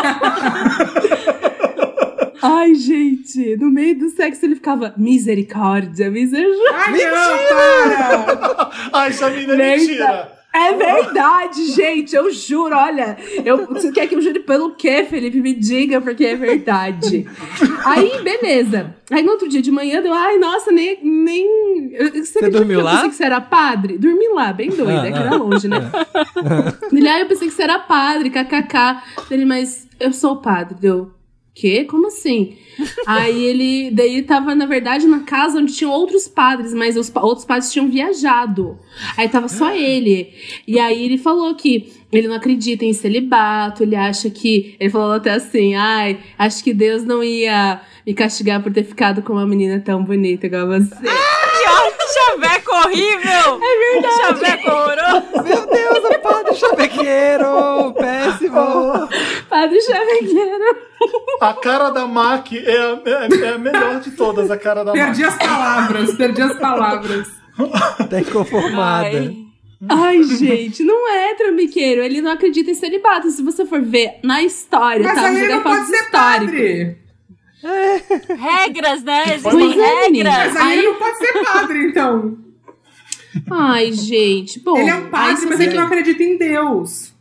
Ai, 2.43 2.75
gente, 2.75 3.57
no 3.59 3.71
meio 3.71 3.99
do 3.99 4.09
sexo 4.11 4.47
ele 4.47 4.55
ficava 4.55 4.95
misericórdia, 4.97 6.11
misericórdia. 6.11 6.73
Ai, 6.75 7.05
não, 7.11 7.39
para! 8.27 8.71
Ai, 8.95 9.13
Jamile, 9.13 9.53
é 9.53 9.57
Verdade. 9.57 9.81
mentira. 9.87 10.40
É 10.53 10.73
verdade, 10.75 11.65
gente, 11.73 12.15
eu 12.15 12.31
juro, 12.33 12.75
olha. 12.77 13.17
Eu, 13.45 13.67
você 13.67 13.93
quer 13.93 14.09
que 14.09 14.15
eu 14.17 14.21
jure 14.21 14.41
pelo 14.41 14.75
quê, 14.75 15.05
Felipe? 15.09 15.41
Me 15.41 15.55
diga, 15.55 16.01
porque 16.01 16.25
é 16.25 16.35
verdade. 16.35 17.25
Aí, 17.85 18.21
beleza. 18.23 18.95
Aí 19.11 19.23
no 19.23 19.31
outro 19.33 19.49
dia 19.49 19.63
de 19.63 19.71
manhã, 19.71 20.03
deu, 20.03 20.13
ai, 20.13 20.39
nossa, 20.39 20.73
nem. 20.73 20.99
nem 21.05 21.47
eu- 21.93 22.25
você 22.25 22.49
dormiu 22.51 22.79
que 22.79 22.83
eu 22.83 22.85
lá? 22.85 22.95
pensei 22.97 23.11
que 23.11 23.17
você 23.17 23.25
era 23.25 23.41
padre? 23.41 23.97
Dormi 23.99 24.29
lá, 24.35 24.53
bem 24.53 24.71
doida, 24.71 25.03
Ah, 25.03 25.07
é 25.09 25.13
que 25.13 25.19
ah. 25.19 25.23
era 25.23 25.37
longe, 25.37 25.69
né? 25.69 25.91
Ele, 26.93 27.09
ah, 27.09 27.21
eu 27.21 27.27
pensei 27.27 27.49
que 27.49 27.55
você 27.55 27.63
era 27.63 27.79
padre, 27.79 28.31
kkk. 28.31 29.03
Ele, 29.31 29.45
mas 29.45 29.87
eu 30.01 30.13
sou 30.13 30.37
padre. 30.37 30.77
Deu, 30.81 31.13
quê? 31.55 31.85
Como 31.85 32.07
assim? 32.09 32.57
Aí 33.07 33.45
ele, 33.45 33.91
daí 33.91 34.23
tava, 34.23 34.55
na 34.55 34.67
verdade, 34.67 35.07
na 35.07 35.21
casa 35.21 35.59
onde 35.59 35.75
tinham 35.75 35.93
outros 35.93 36.27
padres, 36.27 36.73
mas 36.73 36.97
os 36.97 37.13
outros 37.15 37.45
padres 37.45 37.73
tinham 37.73 37.89
viajado. 37.89 38.79
Aí 39.17 39.29
tava 39.29 39.49
só 39.49 39.75
ele. 39.75 40.33
E 40.67 40.79
aí 40.79 41.05
ele 41.05 41.19
falou 41.19 41.55
que 41.55 41.93
ele 42.13 42.27
não 42.27 42.37
acredita 42.37 42.85
em 42.85 42.93
celibato, 42.93 43.83
ele 43.83 43.97
acha 43.97 44.31
que. 44.31 44.75
Ele 44.81 44.91
falou 44.91 45.13
até 45.13 45.33
assim: 45.33 45.75
ai, 45.75 46.19
acho 46.39 46.63
que 46.65 46.75
Deus 46.75 47.05
não 47.05 47.23
ia 47.23 47.81
me 48.07 48.15
castigar 48.15 48.63
por 48.63 48.73
ter 48.73 48.85
ficado 48.85 49.23
com 49.23 49.35
uma 49.35 49.47
menina 49.47 49.81
tão 49.81 50.03
bonita 50.03 50.47
igual 50.47 50.67
você. 50.67 50.95
Ai, 52.31 52.39
chaveco 52.39 52.75
horrível. 52.77 53.61
É 53.63 53.93
verdade. 53.93 54.17
Chaveco 54.41 54.71
horroroso. 54.71 55.45
Meu 55.45 55.67
Deus, 55.67 56.05
o 56.05 56.19
padre 56.21 56.55
chavequeiro! 56.55 57.95
Péssimo! 57.95 59.09
Padre 59.49 59.81
Chavequeiro. 59.81 60.77
A 61.41 61.55
cara 61.55 61.91
da 61.91 62.07
Mac 62.07 62.53
é 62.53 62.77
a, 62.77 63.01
é, 63.05 63.45
é 63.45 63.49
a 63.55 63.59
melhor 63.59 64.01
de 64.01 64.11
todas, 64.13 64.51
a 64.51 64.57
cara 64.57 64.85
da 64.85 64.95
Mac. 64.95 65.05
Perdi 65.07 65.25
as 65.25 65.37
palavras, 65.37 66.15
perdi 66.15 66.43
as 66.43 66.57
palavras. 66.59 67.29
Tá 68.09 68.21
inconformada. 68.21 69.33
Ai, 69.89 70.23
gente, 70.23 70.83
não 70.85 71.09
é 71.11 71.35
trambiqueiro. 71.35 72.03
Ele 72.03 72.21
não 72.21 72.31
acredita 72.31 72.71
em 72.71 72.75
celibato. 72.75 73.31
Se 73.31 73.43
você 73.43 73.65
for 73.65 73.81
ver 73.81 74.19
na 74.23 74.43
história, 74.43 75.03
Mas 75.03 75.15
tá? 75.15 75.27
aí 75.27 75.35
Vou 75.35 75.43
ele 75.45 75.53
não 75.55 75.63
pode 75.63 75.87
ser 75.87 75.97
históricos. 75.97 76.11
padre. 76.21 76.99
Regras, 77.63 79.03
né? 79.05 79.25
Existem 79.35 79.81
é, 79.83 80.07
regras. 80.07 80.35
Mas 80.35 80.57
aí, 80.57 80.63
Aí- 80.63 80.79
ele 80.79 80.89
não 80.89 80.95
pode 80.97 81.17
ser 81.19 81.45
padre, 81.45 81.85
então. 81.87 82.39
Ai, 83.51 83.93
gente. 83.93 84.59
Bom, 84.61 84.77
Ele 84.77 84.91
é 84.91 84.95
um 84.95 85.09
padre, 85.11 85.47
mas 85.47 85.57
você 85.59 85.63
ele 85.65 85.75
não 85.77 85.89
quer- 85.89 85.99
acredita 85.99 86.23
em 86.23 86.37
Deus. 86.39 87.13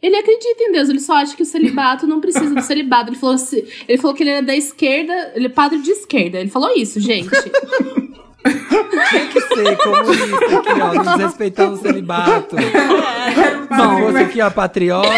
Ele 0.00 0.16
acredita 0.16 0.62
em 0.64 0.72
Deus, 0.72 0.88
ele 0.88 0.98
só 1.00 1.14
acha 1.14 1.36
que 1.36 1.42
o 1.42 1.46
celibato 1.46 2.06
não 2.08 2.20
precisa 2.20 2.52
do 2.54 2.60
celibato. 2.62 3.10
Ele 3.10 3.16
falou, 3.18 3.38
se- 3.38 3.64
ele 3.86 3.98
falou 3.98 4.16
que 4.16 4.22
ele 4.24 4.30
era 4.30 4.42
da 4.42 4.56
esquerda, 4.56 5.32
ele 5.36 5.46
é 5.46 5.50
padre 5.50 5.78
de 5.80 5.90
esquerda. 5.90 6.40
Ele 6.40 6.50
falou 6.50 6.70
isso, 6.76 6.98
gente. 6.98 7.28
Tem 7.30 9.28
que 9.28 9.40
ser 9.40 9.76
comunista 9.78 10.58
aqui, 10.58 10.80
ó, 10.80 10.94
não 10.94 11.04
desrespeitando 11.16 11.74
o 11.74 11.76
celibato. 11.76 12.56
Se 12.56 14.02
fosse 14.02 14.18
aqui, 14.18 14.40
ó, 14.40 14.50
patriota. 14.50 15.08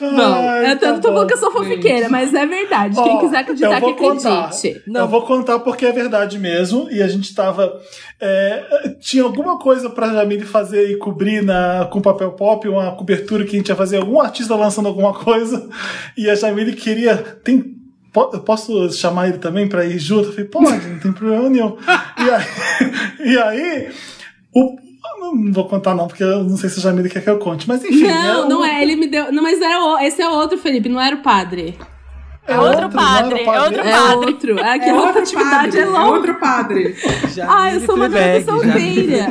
Bom, 0.00 0.48
Ai, 0.48 0.72
eu 0.72 0.78
tô, 0.78 0.86
tá 0.86 0.98
tô 0.98 1.08
falando 1.08 1.26
que 1.28 1.34
eu 1.34 1.38
sou 1.38 1.50
fofoqueira, 1.50 2.08
mas 2.08 2.32
é 2.34 2.46
verdade. 2.46 2.94
Quem 2.94 3.12
Ó, 3.16 3.20
quiser 3.20 3.38
acreditar, 3.38 3.80
que 3.80 3.92
contar. 3.94 4.44
acredite. 4.46 4.82
Eu 4.94 5.08
vou 5.08 5.22
contar 5.22 5.58
porque 5.60 5.86
é 5.86 5.92
verdade 5.92 6.38
mesmo. 6.38 6.88
E 6.90 7.02
a 7.02 7.08
gente 7.08 7.34
tava. 7.34 7.80
é, 8.20 8.94
tinha 9.00 9.22
alguma 9.22 9.58
coisa 9.58 9.90
pra 9.90 10.12
Jamile 10.12 10.44
fazer 10.44 10.90
e 10.90 10.96
cobrir 10.96 11.42
na, 11.42 11.88
com 11.92 12.00
papel 12.00 12.32
pop, 12.32 12.66
uma 12.68 12.92
cobertura 12.92 13.44
que 13.44 13.56
a 13.56 13.58
gente 13.58 13.68
ia 13.68 13.76
fazer, 13.76 13.96
algum 13.98 14.20
artista 14.20 14.54
lançando 14.54 14.88
alguma 14.88 15.12
coisa. 15.14 15.68
E 16.16 16.28
a 16.30 16.34
Jamile 16.34 16.72
queria. 16.74 17.16
Tem, 17.16 17.74
posso 18.46 18.90
chamar 18.92 19.28
ele 19.28 19.38
também 19.38 19.68
pra 19.68 19.84
ir 19.84 19.98
junto? 19.98 20.28
Eu 20.28 20.32
falei, 20.32 20.44
pode, 20.48 20.86
não 20.86 20.98
tem 21.00 21.12
problema 21.12 21.48
nenhum. 21.48 21.76
E 22.18 22.30
aí, 22.30 22.44
e 23.34 23.38
aí 23.38 23.88
o- 24.54 24.76
não 25.32 25.52
vou 25.52 25.68
contar, 25.68 25.94
não, 25.94 26.06
porque 26.06 26.22
eu 26.22 26.44
não 26.44 26.56
sei 26.56 26.68
se 26.68 26.78
a 26.80 26.82
Jamile 26.82 27.08
quer 27.08 27.22
que 27.22 27.30
eu 27.30 27.38
conte. 27.38 27.66
Mas 27.68 27.84
enfim. 27.84 28.02
não, 28.06 28.44
é 28.44 28.48
não 28.48 28.60
um- 28.60 28.64
é. 28.64 28.82
Ele 28.82 28.96
me 28.96 29.06
deu. 29.06 29.32
Não, 29.32 29.42
mas 29.42 29.60
era 29.60 29.80
o, 29.80 29.98
esse 29.98 30.20
é 30.20 30.28
outro, 30.28 30.58
Felipe, 30.58 30.88
não 30.88 31.00
era 31.00 31.16
o 31.16 31.22
padre. 31.22 31.78
É 32.46 32.58
outro 32.58 32.90
padre, 32.90 33.40
é 33.42 33.60
outro 33.60 33.82
padre. 33.82 33.88
É 33.88 34.00
outro. 34.16 34.58
É 34.58 34.78
que 34.78 34.84
É 34.84 34.92
outra 34.92 35.06
outro 35.06 35.22
atividade 35.22 35.56
padre, 35.64 35.78
é 35.78 35.82
é 35.82 35.86
longa. 35.86 36.10
outro 36.10 36.34
padre. 36.34 36.94
Ah, 37.48 37.72
eu 37.72 37.80
sou 37.80 37.94
uma 37.96 38.10
Fleabag, 38.10 38.44
solteira. 38.44 39.26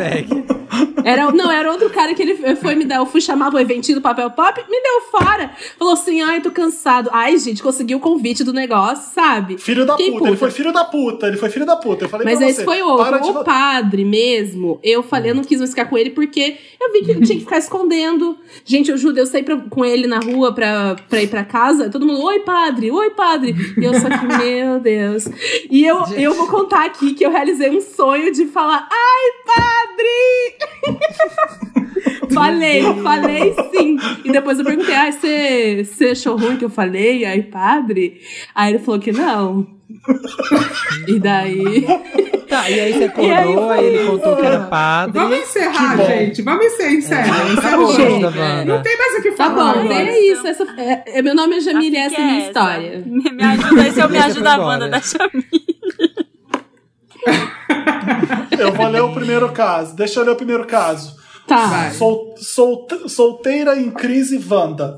Era, 1.03 1.31
não, 1.31 1.51
era 1.51 1.71
outro 1.71 1.89
cara 1.89 2.13
que 2.13 2.21
ele 2.21 2.55
foi 2.55 2.75
me 2.75 2.85
dar. 2.85 2.95
Eu 2.97 3.05
fui 3.05 3.21
chamar 3.21 3.49
pro 3.49 3.59
eventinho 3.59 3.97
do 3.97 4.01
papel 4.01 4.29
pop, 4.31 4.59
me 4.69 4.81
deu 4.81 5.01
fora. 5.11 5.51
Falou 5.77 5.93
assim: 5.93 6.21
ai, 6.21 6.41
tô 6.41 6.51
cansado. 6.51 7.09
Ai, 7.11 7.37
gente, 7.37 7.61
conseguiu 7.61 7.97
o 7.97 8.01
convite 8.01 8.43
do 8.43 8.53
negócio, 8.53 9.13
sabe? 9.13 9.57
Filho 9.57 9.85
da 9.85 9.97
Fiquei 9.97 10.11
puta, 10.13 10.27
ele 10.27 10.37
foi 10.37 10.51
filho 10.51 10.71
da 10.73 10.83
puta, 10.85 11.27
ele 11.27 11.37
foi 11.37 11.49
filho 11.49 11.65
da 11.65 11.75
puta. 11.75 12.05
Eu 12.05 12.09
falei 12.09 12.25
Mas 12.25 12.37
pra 12.39 12.47
esse 12.47 12.59
você, 12.59 12.65
foi 12.65 12.81
outro. 12.81 13.21
de 13.21 13.29
O 13.29 13.43
padre 13.43 14.05
mesmo, 14.05 14.79
eu 14.83 15.03
falei, 15.03 15.31
eu 15.31 15.35
não 15.35 15.43
quis 15.43 15.59
mais 15.59 15.69
ficar 15.71 15.85
com 15.85 15.97
ele 15.97 16.09
porque 16.11 16.57
eu 16.81 16.91
vi 16.91 17.03
que 17.05 17.11
ele 17.11 17.25
tinha 17.25 17.37
que 17.37 17.43
ficar 17.43 17.57
escondendo. 17.57 18.37
Gente, 18.65 18.89
eu 18.91 18.97
juro, 18.97 19.17
eu 19.17 19.25
saí 19.25 19.43
pra- 19.43 19.57
com 19.69 19.83
ele 19.85 20.07
na 20.07 20.19
rua 20.19 20.53
pra, 20.53 20.95
pra 21.09 21.21
ir 21.21 21.27
pra 21.27 21.43
casa, 21.43 21.89
todo 21.89 22.05
mundo, 22.05 22.21
oi, 22.23 22.39
padre, 22.39 22.91
oi, 22.91 23.09
padre. 23.11 23.55
E 23.77 23.83
eu 23.83 23.93
só 23.95 24.07
que, 24.09 24.25
meu 24.43 24.79
Deus. 24.79 25.27
E 25.69 25.85
eu, 25.85 26.03
eu 26.17 26.33
vou 26.33 26.47
contar 26.47 26.85
aqui 26.85 27.13
que 27.13 27.25
eu 27.25 27.31
realizei 27.31 27.69
um 27.69 27.81
sonho 27.81 28.31
de 28.31 28.45
falar, 28.47 28.87
ai, 28.91 29.31
padre! 29.45 30.62
falei, 32.33 32.81
falei 33.03 33.55
sim. 33.75 33.97
E 34.23 34.31
depois 34.31 34.59
eu 34.59 34.65
perguntei, 34.65 34.95
ai, 34.95 35.11
você 35.11 35.83
você 35.83 36.05
achou 36.09 36.35
ruim 36.37 36.57
que 36.57 36.65
eu 36.65 36.69
falei, 36.69 37.25
ai, 37.25 37.41
padre? 37.43 38.21
Aí 38.55 38.73
ele 38.73 38.79
falou 38.83 38.99
que 38.99 39.11
não. 39.11 39.67
E 41.07 41.19
daí. 41.19 41.85
Tá, 42.49 42.69
e 42.69 42.79
aí 42.79 42.93
você 42.93 43.05
E 43.21 43.31
aí 43.31 43.43
acordou, 43.43 43.69
aí 43.69 43.85
ele 43.85 44.05
contou 44.07 44.35
que 44.35 44.45
era 44.45 44.59
padre. 44.61 45.19
Vamos 45.19 45.37
encerrar, 45.39 45.97
bom. 45.97 46.05
gente. 46.05 46.41
Vamos 46.41 46.65
encerrar. 46.65 46.93
Encerra, 46.93 47.53
encerra. 47.53 47.77
Wanda. 47.77 48.65
Não 48.65 48.81
tem 48.81 48.97
mais 48.97 49.13
o 49.15 49.21
que 49.21 49.31
Tá 49.31 49.49
falar. 49.49 49.73
bom, 49.73 49.79
agora. 49.81 49.93
é 49.93 50.19
isso. 50.19 50.47
Essa, 50.47 50.63
é, 50.77 51.03
é- 51.19 51.21
meu 51.21 51.35
nome 51.35 51.57
é 51.57 51.61
Jamile, 51.61 51.97
essa 51.97 52.15
é 52.15 52.21
a 52.21 52.25
minha 52.25 52.37
essa. 52.39 52.47
história. 52.47 53.03
Me 53.05 53.43
ajuda, 53.43 53.87
esse 53.87 54.01
é 54.01 54.05
o 54.05 54.09
Me 54.09 54.17
Ajuda 54.17 54.53
a. 54.53 54.57
Wanda 54.59 54.89
da 54.89 54.99
Jamile. 54.99 55.62
Eu 58.57 58.71
vou 58.73 58.87
ler 58.87 59.01
o 59.01 59.13
primeiro 59.13 59.51
caso. 59.51 59.95
Deixa 59.95 60.19
eu 60.19 60.25
ler 60.25 60.31
o 60.31 60.35
primeiro 60.35 60.65
caso. 60.65 61.15
Tá. 61.47 61.91
Sol- 61.91 62.35
solte- 62.37 63.09
solteira 63.09 63.77
em 63.79 63.89
crise 63.91 64.41
Wanda. 64.49 64.97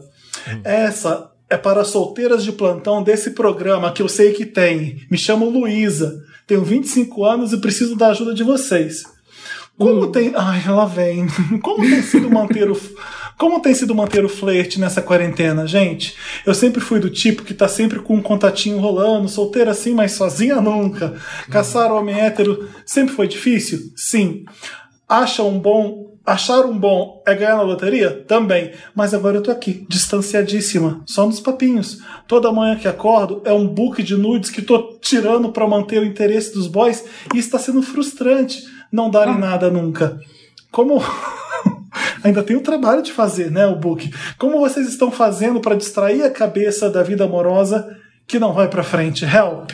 Essa 0.63 1.31
é 1.49 1.57
para 1.57 1.83
solteiras 1.83 2.43
de 2.43 2.51
plantão 2.51 3.01
desse 3.01 3.31
programa 3.31 3.91
que 3.91 4.01
eu 4.01 4.07
sei 4.09 4.33
que 4.33 4.45
tem. 4.45 5.05
Me 5.09 5.17
chamo 5.17 5.49
Luísa. 5.49 6.21
Tenho 6.45 6.63
25 6.63 7.23
anos 7.25 7.53
e 7.53 7.57
preciso 7.57 7.95
da 7.95 8.09
ajuda 8.09 8.33
de 8.33 8.43
vocês. 8.43 9.03
Como 9.77 10.07
tem. 10.07 10.31
Ai, 10.35 10.61
ela 10.65 10.85
vem. 10.85 11.27
Como 11.61 11.81
tem 11.81 12.01
sido 12.01 12.29
manter 12.29 12.69
o. 12.69 12.79
Como 13.37 13.59
tem 13.59 13.73
sido 13.73 13.93
manter 13.93 14.23
o 14.23 14.29
flerte 14.29 14.79
nessa 14.79 15.01
quarentena, 15.01 15.67
gente? 15.67 16.15
Eu 16.45 16.53
sempre 16.53 16.79
fui 16.79 16.99
do 16.99 17.09
tipo 17.09 17.43
que 17.43 17.53
tá 17.53 17.67
sempre 17.67 17.99
com 17.99 18.15
um 18.15 18.21
contatinho 18.21 18.79
rolando, 18.79 19.27
solteira 19.27 19.71
assim, 19.71 19.93
mas 19.93 20.13
sozinha 20.13 20.61
nunca. 20.61 21.15
Caçar 21.49 21.91
homem 21.91 22.17
hétero 22.17 22.69
sempre 22.85 23.13
foi 23.13 23.27
difícil? 23.27 23.91
Sim. 23.95 24.45
Acha 25.07 25.43
um 25.43 25.59
bom. 25.59 26.15
Achar 26.25 26.65
um 26.65 26.75
bom 26.75 27.21
é 27.27 27.35
ganhar 27.35 27.55
na 27.55 27.61
loteria? 27.61 28.09
Também. 28.27 28.71
Mas 28.95 29.13
agora 29.13 29.37
eu 29.37 29.43
tô 29.43 29.51
aqui, 29.51 29.85
distanciadíssima, 29.87 31.03
só 31.05 31.23
nos 31.27 31.39
papinhos. 31.39 31.99
Toda 32.27 32.51
manhã 32.51 32.75
que 32.75 32.87
acordo 32.87 33.43
é 33.45 33.53
um 33.53 33.67
book 33.67 34.01
de 34.01 34.15
nudes 34.17 34.49
que 34.49 34.61
tô 34.61 34.97
tirando 34.99 35.51
pra 35.51 35.67
manter 35.67 35.99
o 36.01 36.05
interesse 36.05 36.51
dos 36.51 36.65
boys 36.65 37.05
e 37.31 37.37
está 37.37 37.59
sendo 37.59 37.83
frustrante 37.83 38.63
não 38.91 39.11
darem 39.11 39.37
nada 39.37 39.69
nunca. 39.69 40.19
Como. 40.71 41.03
Ainda 42.23 42.43
tem 42.43 42.55
o 42.55 42.61
trabalho 42.61 43.01
de 43.01 43.11
fazer, 43.11 43.51
né, 43.51 43.65
o 43.65 43.75
book. 43.75 44.11
Como 44.37 44.59
vocês 44.59 44.87
estão 44.87 45.11
fazendo 45.11 45.59
pra 45.59 45.75
distrair 45.75 46.23
a 46.23 46.29
cabeça 46.29 46.89
da 46.89 47.03
vida 47.03 47.23
amorosa 47.23 47.97
que 48.27 48.39
não 48.39 48.53
vai 48.53 48.67
pra 48.67 48.83
frente? 48.83 49.25
Help! 49.25 49.71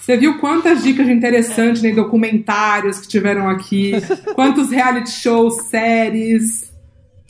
Você 0.00 0.16
viu 0.16 0.38
quantas 0.38 0.82
dicas 0.82 1.08
interessantes 1.08 1.84
em 1.84 1.94
documentários 1.94 2.98
que 2.98 3.06
tiveram 3.06 3.48
aqui? 3.48 3.92
Quantos 4.34 4.70
reality 4.70 5.10
shows, 5.10 5.68
séries? 5.68 6.72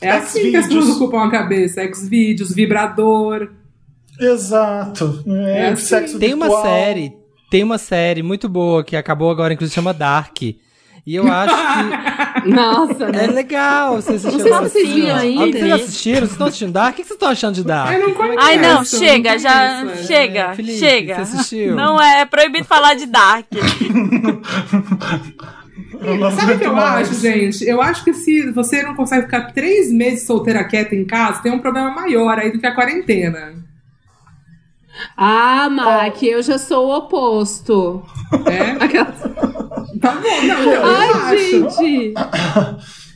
É 0.01 0.11
assim 0.11 0.51
que 0.51 0.57
as 0.57 0.67
pessoas 0.67 0.89
ocupam 0.89 1.23
a 1.23 1.31
cabeça. 1.31 1.81
Xvideos, 1.93 2.53
vibrador. 2.53 3.49
Exato. 4.19 5.23
É, 5.27 5.59
É 5.59 5.69
assim. 5.69 5.85
sexo 5.85 6.19
Tem 6.19 6.33
uma 6.33 6.61
série, 6.61 7.13
tem 7.51 7.63
uma 7.63 7.77
série 7.77 8.23
muito 8.23 8.49
boa 8.49 8.83
que 8.83 8.95
acabou 8.95 9.29
agora, 9.29 9.53
inclusive 9.53 9.75
chama 9.75 9.93
Dark. 9.93 10.37
E 11.07 11.15
eu 11.15 11.25
acho 11.31 11.55
que. 11.55 12.49
Nossa, 12.51 13.05
É 13.05 13.27
legal. 13.27 13.95
Você 13.95 14.15
assistiu 14.15 14.31
Não 14.31 14.39
sei 14.39 14.53
se 14.53 14.59
vocês 14.59 14.89
viram 14.89 15.15
ainda. 15.15 15.57
Ah, 15.57 15.61
Vocês 15.61 15.73
assistiram? 15.73 16.19
Vocês 16.19 16.31
estão 16.31 16.47
assistindo 16.47 16.71
Dark? 16.73 16.93
O 16.93 16.95
que 16.97 17.03
vocês 17.03 17.11
estão 17.15 17.29
achando 17.29 17.55
de 17.55 17.63
Dark? 17.63 17.93
Eu 17.93 18.07
não 18.07 18.13
conheço. 18.13 18.39
Ai, 18.41 18.57
não, 18.57 18.75
não 18.75 18.83
chega, 18.83 19.39
já. 19.39 19.83
conheço. 19.83 20.03
Chega, 20.03 20.53
Felipe, 20.53 20.77
chega. 20.79 21.15
você 21.15 21.21
assistiu? 21.21 21.75
Não 21.77 22.01
é, 22.01 22.19
é 22.21 22.25
proibido 22.25 22.65
falar 22.65 22.95
de 22.95 23.05
Dark. 23.05 23.45
Sabe 26.37 26.53
o 26.53 26.59
que 26.59 26.65
eu 26.65 26.75
acho, 26.75 27.13
gente? 27.13 27.65
Eu 27.65 27.81
acho 27.81 28.03
que 28.03 28.13
se 28.13 28.51
você 28.51 28.83
não 28.83 28.93
consegue 28.93 29.27
ficar 29.27 29.53
três 29.53 29.89
meses 29.89 30.27
solteira 30.27 30.65
quieta 30.65 30.93
em 30.93 31.05
casa, 31.05 31.41
tem 31.41 31.53
um 31.53 31.59
problema 31.59 31.89
maior 31.89 32.37
aí 32.37 32.51
do 32.51 32.59
que 32.59 32.67
a 32.67 32.75
quarentena. 32.75 33.65
Ah, 35.15 35.69
Mac, 35.69 36.21
eu 36.23 36.41
já 36.41 36.57
sou 36.57 36.87
o 36.87 36.97
oposto. 36.97 38.01
É? 38.45 38.71
Aquelas... 38.83 39.19
Tá 40.01 40.11
bom, 40.15 40.41
não, 40.43 40.61
eu 40.73 40.85
Ai, 40.85 41.09
acho. 41.35 41.69
gente. 41.81 42.13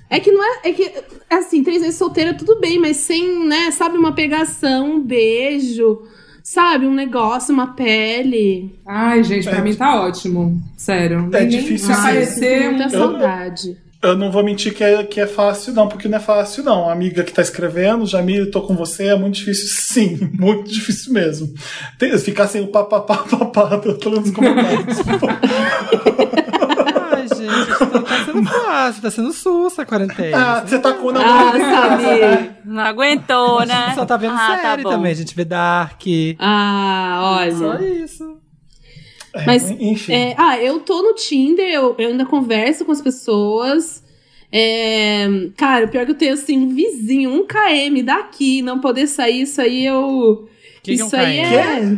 É 0.10 0.20
que 0.20 0.32
não 0.32 0.44
é. 0.44 0.60
É 0.70 0.72
que, 0.74 0.92
assim, 1.30 1.64
três 1.64 1.82
vezes 1.82 1.98
solteira, 1.98 2.34
tudo 2.34 2.60
bem, 2.60 2.80
mas 2.80 2.98
sem, 2.98 3.46
né, 3.48 3.72
sabe, 3.72 3.98
uma 3.98 4.14
pegação, 4.14 4.96
um 4.96 5.00
beijo, 5.02 6.02
sabe, 6.44 6.86
um 6.86 6.94
negócio, 6.94 7.54
uma 7.54 7.68
pele. 7.74 8.80
Ai, 8.86 9.24
gente, 9.24 9.48
pra 9.50 9.62
mim 9.62 9.76
tá 9.76 10.02
ótimo. 10.02 10.60
Sério. 10.76 11.30
É 11.34 11.40
Nem- 11.42 11.48
difícil 11.50 11.88
Se 11.88 11.94
aparecer. 11.94 12.70
Muita 12.72 12.84
Eu- 12.86 12.90
saudade. 12.90 13.70
Eu 13.70 13.91
não 14.18 14.32
vou 14.32 14.44
mentir 14.44 14.74
que 14.74 14.84
é, 14.84 15.04
que 15.04 15.20
é 15.22 15.28
fácil, 15.28 15.74
não, 15.74 15.88
porque 15.88 16.08
não 16.08 16.18
é 16.18 16.22
fácil, 16.22 16.64
não. 16.64 16.90
A 16.90 16.92
amiga 16.94 17.24
que 17.24 17.32
tá 17.32 17.42
escrevendo, 17.42 18.06
Jamile, 18.06 18.50
tô 18.50 18.62
com 18.62 18.76
você, 18.76 19.08
é 19.08 19.16
muito 19.16 19.36
difícil, 19.36 19.68
sim, 19.94 20.30
muito 20.40 20.70
difícil 20.72 21.14
mesmo. 21.14 21.54
Tem, 22.00 22.18
ficar 22.18 22.48
sem 22.48 22.62
o 22.62 22.68
papapá, 22.68 23.18
papá, 23.18 23.80
eu 23.86 23.98
tô 23.98 24.10
lendo 24.10 24.26
os 24.26 24.32
comentários. 24.32 24.98
Ai, 27.12 27.28
gente, 27.28 27.78
tá, 27.78 27.86
tá 27.86 28.26
sendo 28.26 28.44
fácil, 28.46 29.02
tá 29.02 29.12
sendo 29.12 29.34
sussa 29.34 29.82
a 29.84 29.86
quarentena. 29.86 30.38
ah, 30.58 30.66
você 30.66 30.80
tá 30.80 30.94
com 30.94 31.08
o 31.08 31.18
Ah, 31.18 31.52
sabe. 31.52 32.04
né? 32.04 32.56
Não 32.66 32.82
aguentou, 32.84 33.66
né? 33.66 33.94
Só 33.94 34.06
tá 34.06 34.18
vendo 34.18 34.34
ah, 34.34 34.58
série 34.62 34.84
tá 34.84 34.90
também, 34.90 35.12
a 35.12 35.16
gente 35.16 35.36
vê 35.36 35.46
Dark. 35.46 36.02
Ah, 36.40 37.48
Só 37.52 37.68
olha. 37.70 38.41
Isso. 39.36 39.46
Mas, 39.46 39.72
enfim. 39.72 40.14
é, 40.14 40.36
ah, 40.38 40.60
eu 40.60 40.80
tô 40.80 41.02
no 41.02 41.14
Tinder, 41.16 41.68
eu, 41.70 41.96
eu 41.98 42.10
ainda 42.10 42.26
converso 42.26 42.84
com 42.86 42.92
as 42.92 43.02
pessoas. 43.02 44.04
É, 44.52 45.26
cara, 45.56 45.86
o 45.86 45.88
pior 45.88 46.06
que 46.06 46.12
eu 46.12 46.16
tenho 46.18 46.34
assim, 46.34 46.58
um 46.58 46.76
vizinho, 46.76 47.32
um 47.34 47.46
KM 47.48 48.04
daqui, 48.04 48.62
não 48.62 48.80
poder 48.80 49.08
sair, 49.08 49.44
isso 49.44 49.62
aí 49.62 49.86
eu. 49.86 50.50
Que 50.84 50.96
que 50.96 51.02
é 51.02 51.04
um 51.04 51.08
isso 51.08 51.16
aí 51.16 51.38
KM? 51.38 51.56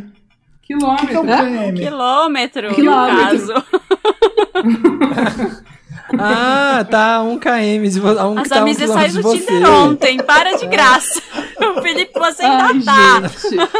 é. 0.09 0.13
Quilômetro. 0.61 1.07
Que 1.07 1.15
é 1.15 1.19
o 1.19 1.23
Hã? 1.23 1.37
PM? 1.43 1.79
Quilômetro, 1.79 2.75
Quilômetro. 2.75 3.15
no 3.15 3.21
caso. 3.21 3.53
Ah, 6.19 6.85
tá, 6.89 7.21
um 7.21 7.37
km 7.37 7.83
de 7.83 7.99
você. 7.99 8.21
Um 8.21 8.37
A 8.37 8.43
que 8.43 8.49
tá 8.49 8.63
um 8.63 8.73
saiu 8.73 8.75
quilômetro 8.75 9.11
de 9.11 9.17
do 9.17 9.21
você. 9.23 9.37
Tinder 9.39 9.69
ontem, 9.69 10.17
para 10.17 10.57
de 10.57 10.67
graça. 10.67 11.21
O 11.63 11.81
Felipe 11.81 12.11
você 12.19 12.43
ainda 12.43 12.83
tá. 12.83 13.21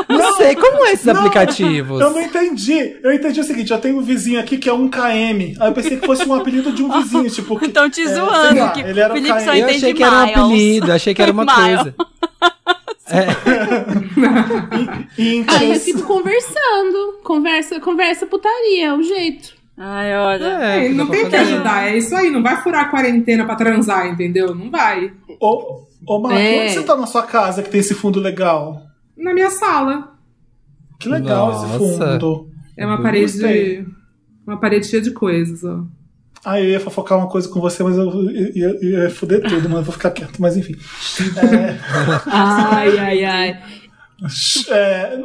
Não 0.08 0.38
sei 0.38 0.56
como 0.56 0.86
é 0.86 0.94
esses 0.94 1.06
Não, 1.06 1.18
aplicativos. 1.18 2.00
Eu 2.00 2.12
não 2.12 2.22
entendi. 2.22 2.98
Eu 3.03 3.12
entendi 3.12 3.42
o 3.42 3.44
seguinte: 3.44 3.72
eu 3.72 3.80
tenho 3.80 3.98
um 3.98 4.02
vizinho 4.02 4.40
aqui 4.40 4.58
que 4.58 4.70
é 4.70 4.74
um 4.74 4.88
KM. 4.88 5.58
Aí 5.60 5.68
eu 5.68 5.74
pensei 5.74 5.98
que 5.98 6.06
fosse 6.06 6.24
um 6.28 6.34
apelido 6.34 6.72
de 6.72 6.82
um 6.82 6.90
vizinho, 6.90 7.30
tipo. 7.32 7.60
Que, 7.60 7.66
Então 7.66 7.90
te 7.90 8.03
é, 8.03 8.14
zoando, 8.14 8.60
lá, 8.60 8.70
que 8.70 8.80
ele 8.80 9.00
era 9.00 9.14
o 9.14 9.18
um 9.18 9.22
Felipe 9.22 9.40
só 9.40 9.52
KM. 9.52 9.60
Eu 9.60 9.68
achei 9.68 9.94
que 9.94 10.03
era 10.03 10.16
um 10.16 10.24
apelido, 10.24 10.92
achei 10.92 11.14
que 11.14 11.22
era 11.22 11.32
uma 11.32 11.45
coisa. 11.45 11.95
E 15.18 15.45
Aí 15.48 15.72
eu 15.72 15.80
fico 15.80 16.03
conversando. 16.03 17.20
Conversa, 17.24 17.80
conversa 17.80 18.26
putaria, 18.26 18.88
é 18.88 18.94
o 18.94 19.03
jeito. 19.03 19.53
Ai, 19.86 20.16
olha. 20.18 20.45
É, 20.45 20.90
não 20.90 21.08
tem 21.10 21.28
que 21.30 21.36
ajudar, 21.36 21.90
é 21.90 21.98
isso 21.98 22.16
aí. 22.16 22.30
Não 22.30 22.42
vai 22.42 22.62
furar 22.64 22.86
a 22.86 22.90
quarentena 22.90 23.44
pra 23.45 23.56
transar, 23.56 24.08
entendeu? 24.08 24.56
Não 24.56 24.72
vai. 24.72 25.12
Ô, 25.42 25.84
ô 26.08 26.20
Marco, 26.22 26.38
É. 26.40 26.64
onde 26.64 26.74
você 26.74 26.84
tá 26.84 26.95
na 26.95 27.06
sua 27.06 27.24
casa 27.24 27.62
que 27.62 27.70
tem 27.70 27.82
esse 27.82 27.94
fundo 27.94 28.20
legal? 28.22 28.82
Na 29.18 29.34
minha 29.34 29.50
sala. 29.50 30.14
Que 31.00 31.10
legal 31.10 31.48
Nossa. 31.52 31.66
esse 31.68 31.78
fundo. 31.78 32.50
É 32.78 32.86
uma 32.86 32.95
Eu 32.95 33.02
parede 33.02 33.24
gostei. 33.34 33.86
Uma 34.48 34.58
parede 34.58 34.88
cheia 34.88 35.02
de 35.02 35.12
coisas, 35.12 35.64
ó. 35.66 35.84
Ah, 36.45 36.60
eu 36.62 36.70
ia 36.70 36.80
fofocar 36.80 37.18
uma 37.18 37.28
coisa 37.30 37.48
com 37.50 37.60
você, 37.60 37.84
mas 37.84 37.98
eu 37.98 38.10
ia, 38.32 38.52
ia, 38.56 39.02
ia 39.03 39.10
foder 39.10 39.42
tudo, 39.42 39.68
mas 39.70 39.80
eu 39.80 39.84
vou 39.84 39.94
ficar 39.94 40.12
quieto. 40.12 40.42
Mas 40.42 40.56
enfim. 40.56 40.76
Ai, 42.28 42.98
ai, 43.00 43.24
ai. 43.26 43.60
É, 44.70 45.20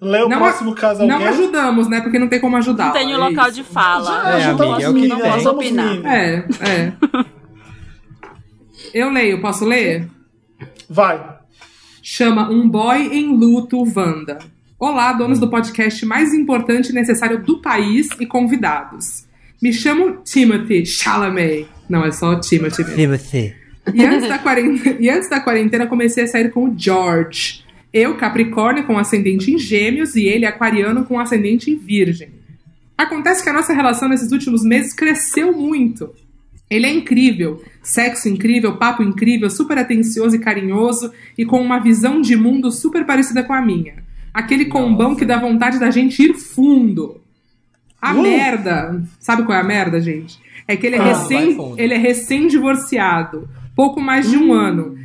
lê 0.00 0.22
o 0.22 0.28
Não 0.28 0.38
próximo 0.38 0.74
caso 0.74 1.04
Não 1.06 1.14
alguém. 1.16 1.28
ajudamos, 1.28 1.88
né? 1.88 2.00
Porque 2.00 2.18
não 2.18 2.28
tem 2.28 2.40
como 2.40 2.56
ajudar. 2.56 2.86
Não 2.86 2.92
tem 2.92 3.12
é 3.12 3.16
um 3.16 3.20
local 3.20 3.46
isso. 3.46 3.54
de 3.56 3.64
fala. 3.64 4.38
Já 4.38 4.38
É, 4.38 4.82
é 4.82 4.88
o 4.88 4.94
que 4.94 5.08
não 5.08 5.18
posso 5.20 5.50
opinar. 5.50 6.06
É, 6.06 6.44
é. 6.60 6.92
Eu 8.92 9.10
leio, 9.10 9.40
posso 9.40 9.64
ler? 9.64 10.08
Vai. 10.88 11.20
Chama 12.02 12.50
Um 12.50 12.68
Boy 12.68 13.08
em 13.12 13.36
Luto, 13.36 13.82
Wanda. 13.96 14.38
Olá, 14.78 15.12
donos 15.12 15.38
do 15.38 15.48
podcast 15.48 16.04
mais 16.06 16.32
importante 16.32 16.88
e 16.90 16.92
necessário 16.94 17.42
do 17.42 17.60
país 17.60 18.08
e 18.18 18.26
convidados. 18.26 19.26
Me 19.62 19.72
chamo 19.72 20.22
Timothy 20.24 20.86
Chalamet. 20.86 21.68
Não, 21.88 22.04
é 22.04 22.10
só 22.10 22.34
Timothy 22.40 22.82
mesmo. 22.82 22.96
Timothy. 22.96 23.54
E 23.92 24.04
antes, 24.04 24.28
da 24.28 24.38
quarentena, 24.38 24.96
e 25.00 25.10
antes 25.10 25.28
da 25.28 25.40
quarentena, 25.40 25.86
comecei 25.86 26.24
a 26.24 26.26
sair 26.26 26.50
com 26.50 26.64
o 26.64 26.74
George. 26.76 27.64
Eu, 27.92 28.16
Capricórnio, 28.16 28.84
com 28.84 28.98
ascendente 28.98 29.50
em 29.50 29.58
Gêmeos, 29.58 30.14
e 30.14 30.24
ele, 30.24 30.46
Aquariano, 30.46 31.04
com 31.04 31.18
ascendente 31.18 31.70
em 31.70 31.76
Virgem. 31.76 32.28
Acontece 32.96 33.42
que 33.42 33.48
a 33.48 33.52
nossa 33.52 33.72
relação 33.72 34.08
nesses 34.08 34.30
últimos 34.30 34.62
meses 34.62 34.92
cresceu 34.92 35.52
muito. 35.56 36.10
Ele 36.68 36.86
é 36.86 36.92
incrível, 36.92 37.62
sexo 37.82 38.28
incrível, 38.28 38.76
papo 38.76 39.02
incrível, 39.02 39.50
super 39.50 39.76
atencioso 39.76 40.36
e 40.36 40.38
carinhoso, 40.38 41.12
e 41.36 41.44
com 41.44 41.60
uma 41.60 41.80
visão 41.80 42.20
de 42.20 42.36
mundo 42.36 42.70
super 42.70 43.04
parecida 43.04 43.42
com 43.42 43.52
a 43.52 43.60
minha. 43.60 43.94
Aquele 44.32 44.66
combão 44.66 45.16
que 45.16 45.24
dá 45.24 45.36
vontade 45.38 45.80
da 45.80 45.90
gente 45.90 46.22
ir 46.22 46.34
fundo. 46.34 47.20
A 48.00 48.14
Uh! 48.14 48.22
merda, 48.22 49.02
sabe 49.18 49.42
qual 49.42 49.58
é 49.58 49.60
a 49.60 49.64
merda, 49.64 50.00
gente? 50.00 50.38
É 50.68 50.76
que 50.76 50.86
ele 50.86 50.94
é 50.94 51.00
Ah, 51.00 51.04
recém, 51.04 51.58
ele 51.76 51.94
é 51.94 51.98
recém-divorciado, 51.98 53.48
pouco 53.74 54.00
mais 54.00 54.30
de 54.30 54.36
um 54.36 54.52
ano. 54.52 54.96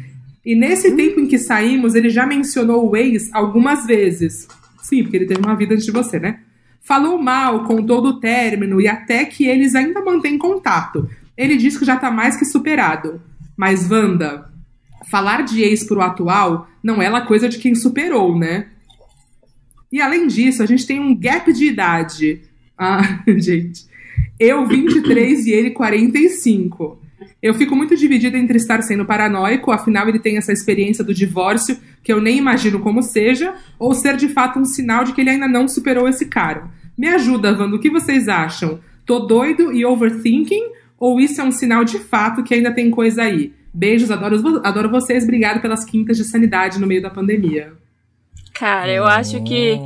E 0.45 0.55
nesse 0.55 0.95
tempo 0.95 1.19
em 1.19 1.25
que 1.25 1.39
saímos, 1.39 1.95
ele 1.95 2.09
já 2.09 2.25
mencionou 2.25 2.87
o 2.87 2.95
ex 2.95 3.33
algumas 3.33 3.85
vezes. 3.85 4.47
Sim, 4.83 5.01
porque 5.01 5.17
ele 5.17 5.25
teve 5.25 5.41
uma 5.41 5.55
vida 5.55 5.73
antes 5.73 5.85
de 5.85 5.91
você, 5.91 6.19
né? 6.19 6.41
Falou 6.81 7.19
mal, 7.19 7.63
contou 7.63 7.99
do 7.99 8.19
término 8.19 8.79
e 8.79 8.87
até 8.87 9.25
que 9.25 9.45
eles 9.45 9.73
ainda 9.73 10.01
mantêm 10.01 10.37
contato. 10.37 11.09
Ele 11.35 11.57
diz 11.57 11.77
que 11.77 11.83
já 11.83 11.95
tá 11.97 12.11
mais 12.11 12.37
que 12.37 12.45
superado. 12.45 13.19
Mas, 13.57 13.89
Wanda, 13.89 14.45
falar 15.09 15.41
de 15.41 15.63
ex 15.63 15.83
pro 15.83 16.01
atual 16.01 16.67
não 16.83 17.01
é 17.01 17.09
lá 17.09 17.21
coisa 17.21 17.49
de 17.49 17.57
quem 17.57 17.73
superou, 17.73 18.37
né? 18.37 18.67
E 19.91 19.99
além 19.99 20.27
disso, 20.27 20.61
a 20.61 20.65
gente 20.67 20.85
tem 20.85 20.99
um 20.99 21.15
gap 21.17 21.51
de 21.51 21.65
idade. 21.65 22.41
Ah, 22.77 23.21
gente. 23.37 23.85
Eu 24.39 24.67
23 24.67 25.47
e 25.47 25.51
ele 25.51 25.71
45. 25.71 26.99
Eu 27.45 27.53
fico 27.53 27.75
muito 27.75 27.95
dividida 27.95 28.39
entre 28.39 28.57
estar 28.57 28.81
sendo 28.81 29.05
paranoico, 29.05 29.71
afinal 29.71 30.09
ele 30.09 30.17
tem 30.17 30.35
essa 30.35 30.51
experiência 30.51 31.03
do 31.03 31.13
divórcio 31.13 31.77
que 32.01 32.11
eu 32.11 32.19
nem 32.19 32.39
imagino 32.39 32.79
como 32.79 33.03
seja, 33.03 33.53
ou 33.77 33.93
ser 33.93 34.17
de 34.17 34.29
fato 34.29 34.57
um 34.57 34.65
sinal 34.65 35.03
de 35.03 35.13
que 35.13 35.21
ele 35.21 35.29
ainda 35.29 35.47
não 35.47 35.67
superou 35.67 36.09
esse 36.09 36.25
cara. 36.25 36.71
Me 36.97 37.07
ajuda, 37.07 37.55
Wanda, 37.55 37.75
o 37.75 37.79
que 37.79 37.91
vocês 37.91 38.27
acham? 38.27 38.79
Tô 39.05 39.19
doido 39.19 39.71
e 39.71 39.85
overthinking? 39.85 40.71
Ou 40.99 41.19
isso 41.19 41.39
é 41.39 41.43
um 41.43 41.51
sinal 41.51 41.83
de 41.83 41.99
fato 41.99 42.41
que 42.41 42.51
ainda 42.51 42.73
tem 42.73 42.89
coisa 42.89 43.21
aí? 43.21 43.53
Beijos, 43.71 44.09
adoro, 44.09 44.61
adoro 44.63 44.89
vocês, 44.89 45.23
obrigado 45.23 45.61
pelas 45.61 45.85
quintas 45.85 46.17
de 46.17 46.23
sanidade 46.23 46.79
no 46.79 46.87
meio 46.87 47.03
da 47.03 47.11
pandemia. 47.11 47.73
Cara, 48.57 48.91
eu 48.91 49.05
acho 49.05 49.43
que 49.43 49.77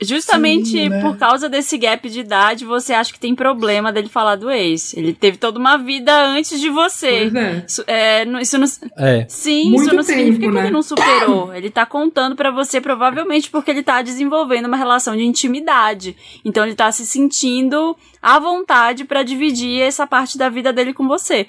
justamente 0.00 0.68
Sim, 0.70 0.88
né? 0.88 1.00
por 1.00 1.16
causa 1.16 1.48
desse 1.48 1.76
gap 1.76 2.08
de 2.08 2.20
idade, 2.20 2.64
você 2.64 2.92
acha 2.92 3.12
que 3.12 3.18
tem 3.20 3.34
problema 3.34 3.92
dele 3.92 4.08
falar 4.08 4.36
do 4.36 4.50
ex. 4.50 4.94
Ele 4.96 5.12
teve 5.12 5.36
toda 5.36 5.58
uma 5.58 5.76
vida 5.76 6.12
antes 6.26 6.60
de 6.60 6.70
você. 6.70 7.28
Pois 7.30 7.34
é. 7.34 7.64
Isso, 7.66 7.84
é, 7.86 8.24
não- 8.24 8.40
isso 8.40 8.58
não, 8.58 8.66
É. 8.98 9.26
Sim, 9.28 9.70
Muito 9.70 9.82
isso 9.86 9.94
não 9.94 10.02
significa 10.02 10.38
tempo, 10.40 10.52
que 10.52 10.54
né? 10.54 10.62
ele 10.62 10.70
não 10.70 10.82
superou. 10.82 11.54
Ele 11.54 11.70
tá 11.70 11.84
contando 11.84 12.34
pra 12.36 12.50
você, 12.50 12.80
provavelmente, 12.80 13.50
porque 13.50 13.70
ele 13.70 13.82
tá 13.82 14.02
desenvolvendo 14.02 14.66
uma 14.66 14.76
relação 14.76 15.16
de 15.16 15.22
intimidade. 15.24 16.16
Então 16.44 16.64
ele 16.64 16.74
tá 16.74 16.90
se 16.90 17.04
sentindo 17.06 17.96
à 18.22 18.38
vontade 18.38 19.04
pra 19.04 19.24
dividir 19.24 19.80
essa 19.80 20.06
parte 20.06 20.38
da 20.38 20.48
vida 20.48 20.72
dele 20.72 20.94
com 20.94 21.08
você. 21.08 21.48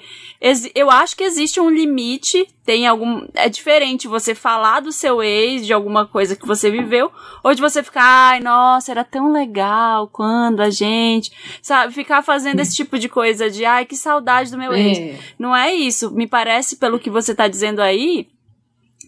Eu 0.74 0.90
acho 0.90 1.16
que 1.16 1.22
existe 1.22 1.60
um 1.60 1.70
limite, 1.70 2.46
tem 2.64 2.86
algum. 2.86 3.26
É 3.32 3.48
diferente 3.48 4.08
você 4.08 4.34
falar 4.34 4.80
do 4.80 4.90
seu 4.90 5.22
ex, 5.22 5.64
de 5.64 5.72
alguma 5.72 6.04
coisa 6.06 6.34
que 6.34 6.46
você 6.46 6.70
viveu, 6.70 7.12
ou 7.44 7.54
de 7.54 7.62
você 7.62 7.82
ficar, 7.82 8.02
ai, 8.32 8.40
nossa, 8.40 8.90
era 8.90 9.04
tão 9.04 9.32
legal 9.32 10.08
quando 10.08 10.60
a 10.60 10.68
gente. 10.68 11.30
Sabe, 11.62 11.94
ficar 11.94 12.22
fazendo 12.22 12.58
esse 12.60 12.74
tipo 12.74 12.98
de 12.98 13.08
coisa 13.08 13.48
de, 13.48 13.64
ai, 13.64 13.84
que 13.84 13.94
saudade 13.96 14.50
do 14.50 14.58
meu 14.58 14.72
É. 14.72 14.80
ex. 14.80 15.20
Não 15.38 15.54
é 15.54 15.72
isso. 15.72 16.10
Me 16.10 16.26
parece, 16.26 16.76
pelo 16.76 16.98
que 16.98 17.08
você 17.08 17.34
tá 17.34 17.46
dizendo 17.46 17.80
aí, 17.80 18.26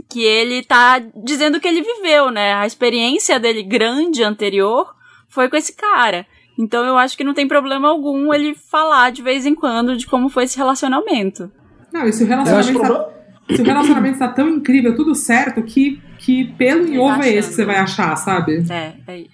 que 0.08 0.22
ele 0.22 0.62
tá 0.62 1.00
dizendo 1.24 1.58
que 1.58 1.66
ele 1.66 1.82
viveu, 1.82 2.30
né? 2.30 2.54
A 2.54 2.66
experiência 2.66 3.40
dele 3.40 3.62
grande 3.62 4.22
anterior 4.22 4.94
foi 5.28 5.48
com 5.48 5.56
esse 5.56 5.74
cara. 5.74 6.26
Então 6.58 6.84
eu 6.84 6.96
acho 6.96 7.16
que 7.16 7.24
não 7.24 7.34
tem 7.34 7.46
problema 7.46 7.88
algum 7.88 8.32
ele 8.32 8.54
falar 8.54 9.10
de 9.10 9.22
vez 9.22 9.44
em 9.44 9.54
quando 9.54 9.96
de 9.96 10.06
como 10.06 10.28
foi 10.28 10.44
esse 10.44 10.56
relacionamento. 10.56 11.50
Não, 11.92 12.06
e 12.06 12.12
se 12.12 12.24
o 12.24 12.26
relacionamento, 12.26 12.80
tá, 12.80 13.08
se 13.54 13.62
o 13.62 13.64
relacionamento 13.64 14.18
tá 14.18 14.28
tão 14.28 14.48
incrível, 14.48 14.94
tudo 14.96 15.14
certo, 15.14 15.62
que, 15.62 16.00
que 16.18 16.52
pelo 16.54 16.86
em 16.86 16.90
Ele 16.90 16.98
ovo 16.98 17.20
tá 17.20 17.26
é 17.26 17.34
esse 17.34 17.50
que 17.50 17.54
você 17.54 17.64
vai 17.64 17.76
achar, 17.76 18.16
sabe? 18.16 18.64
É, 18.70 18.94
é 19.06 19.24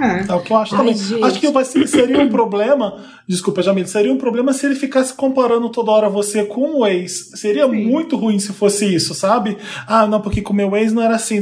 É. 0.00 0.30
É 0.30 0.34
o 0.34 0.40
que 0.40 0.52
eu 0.52 0.56
acho 0.56 0.74
Ai, 0.74 0.80
também. 0.80 0.94
gente. 0.94 1.24
Acho 1.24 1.40
que 1.40 1.50
vai 1.50 1.64
ser, 1.64 1.86
seria 1.86 2.18
um 2.20 2.28
problema. 2.28 2.98
Desculpa, 3.28 3.62
Jamil. 3.62 3.86
Seria 3.86 4.12
um 4.12 4.16
problema 4.18 4.52
se 4.52 4.66
ele 4.66 4.74
ficasse 4.74 5.14
comparando 5.14 5.68
toda 5.70 5.90
hora 5.90 6.08
você 6.08 6.44
com 6.44 6.80
o 6.80 6.86
ex. 6.86 7.30
Seria 7.34 7.66
muito 7.68 8.16
ruim 8.16 8.38
se 8.38 8.52
fosse 8.52 8.92
isso, 8.94 9.14
sabe? 9.14 9.56
Ah, 9.86 10.06
não, 10.06 10.20
porque 10.20 10.40
com 10.42 10.52
o 10.52 10.56
meu 10.56 10.76
ex 10.76 10.92
não 10.92 11.02
era 11.02 11.14
assim. 11.16 11.40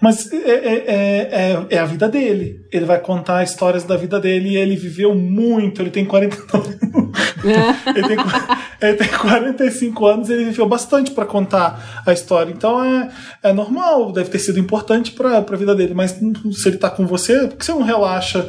Mas 0.00 0.32
é, 0.32 0.36
é, 0.36 0.84
é, 0.86 0.86
é- 0.90 1.66
é 1.70 1.78
a 1.78 1.84
vida 1.86 2.08
dele. 2.08 2.60
Ele 2.72 2.84
vai 2.84 2.98
contar 3.00 3.42
histórias 3.42 3.84
da 3.84 3.96
vida 3.96 4.20
dele 4.20 4.50
e 4.50 4.56
ele 4.56 4.76
viveu 4.76 5.14
muito. 5.14 5.80
Ele 5.80 5.90
tem 5.90 6.04
40. 6.04 6.36
ele, 7.94 8.08
tem, 8.08 8.16
ele 8.82 8.94
tem 8.96 9.08
45 9.08 10.06
anos 10.06 10.28
e 10.28 10.32
ele 10.32 10.44
viveu 10.46 10.66
bastante 10.68 11.10
pra 11.12 11.24
contar 11.24 12.02
a 12.06 12.12
história. 12.12 12.52
Então 12.52 12.82
é, 12.84 13.08
é 13.42 13.52
normal, 13.52 14.12
deve 14.12 14.28
ter 14.30 14.38
sido 14.38 14.58
importante 14.58 15.12
pra 15.12 15.40
pra 15.42 15.56
vida 15.56 15.74
dele. 15.74 15.94
Mas 15.94 16.18
se 16.52 16.68
ele 16.68 16.76
tá 16.76 16.90
com 16.90 17.06
você, 17.06 17.46
por 17.48 17.56
que 17.56 17.64
você 17.64 17.72
não 17.78 17.82
relaxa 17.86 18.48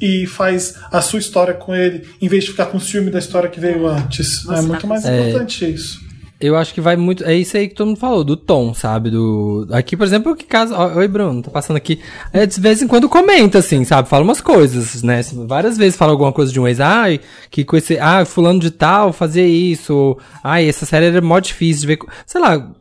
e 0.00 0.26
faz 0.26 0.74
a 0.90 1.00
sua 1.00 1.18
história 1.20 1.54
com 1.54 1.74
ele, 1.74 2.08
em 2.20 2.28
vez 2.28 2.44
de 2.44 2.50
ficar 2.50 2.66
com 2.66 2.80
ciúme 2.80 3.10
da 3.10 3.18
história 3.18 3.48
que 3.48 3.60
veio 3.60 3.86
antes? 3.86 4.42
Você 4.42 4.52
é 4.52 4.56
tá 4.56 4.62
muito 4.62 4.80
com 4.80 4.86
mais 4.88 5.02
ciúme. 5.02 5.28
importante 5.28 5.72
isso. 5.72 6.12
Eu 6.40 6.56
acho 6.56 6.74
que 6.74 6.80
vai 6.80 6.96
muito. 6.96 7.22
É 7.22 7.32
isso 7.36 7.56
aí 7.56 7.68
que 7.68 7.74
todo 7.76 7.86
mundo 7.86 8.00
falou, 8.00 8.24
do 8.24 8.36
tom, 8.36 8.74
sabe? 8.74 9.10
Do. 9.10 9.68
Aqui, 9.70 9.96
por 9.96 10.04
exemplo, 10.04 10.34
que 10.34 10.44
caso. 10.44 10.74
ó, 10.74 10.88
Oi, 10.96 11.06
Bruno, 11.06 11.40
tá 11.40 11.52
passando 11.52 11.76
aqui. 11.76 12.00
É, 12.32 12.44
de 12.44 12.60
vez 12.60 12.82
em 12.82 12.88
quando 12.88 13.08
comenta, 13.08 13.58
assim, 13.58 13.84
sabe? 13.84 14.08
Fala 14.08 14.24
umas 14.24 14.40
coisas, 14.40 15.04
né? 15.04 15.20
Várias 15.46 15.78
vezes 15.78 15.96
fala 15.96 16.10
alguma 16.10 16.32
coisa 16.32 16.52
de 16.52 16.58
um 16.58 16.66
ex. 16.66 16.80
Ai, 16.80 17.20
que 17.48 17.64
com 17.64 17.76
esse. 17.76 17.96
Ah, 17.96 18.24
fulano 18.24 18.58
de 18.58 18.72
tal 18.72 19.12
fazia 19.12 19.46
isso. 19.46 19.94
Ou, 19.94 20.18
Ai, 20.42 20.68
essa 20.68 20.84
série 20.84 21.06
era 21.06 21.20
mó 21.20 21.38
difícil 21.38 21.82
de 21.82 21.86
ver. 21.86 21.96
co-" 21.98 22.08
Sei 22.26 22.40
lá. 22.40 22.72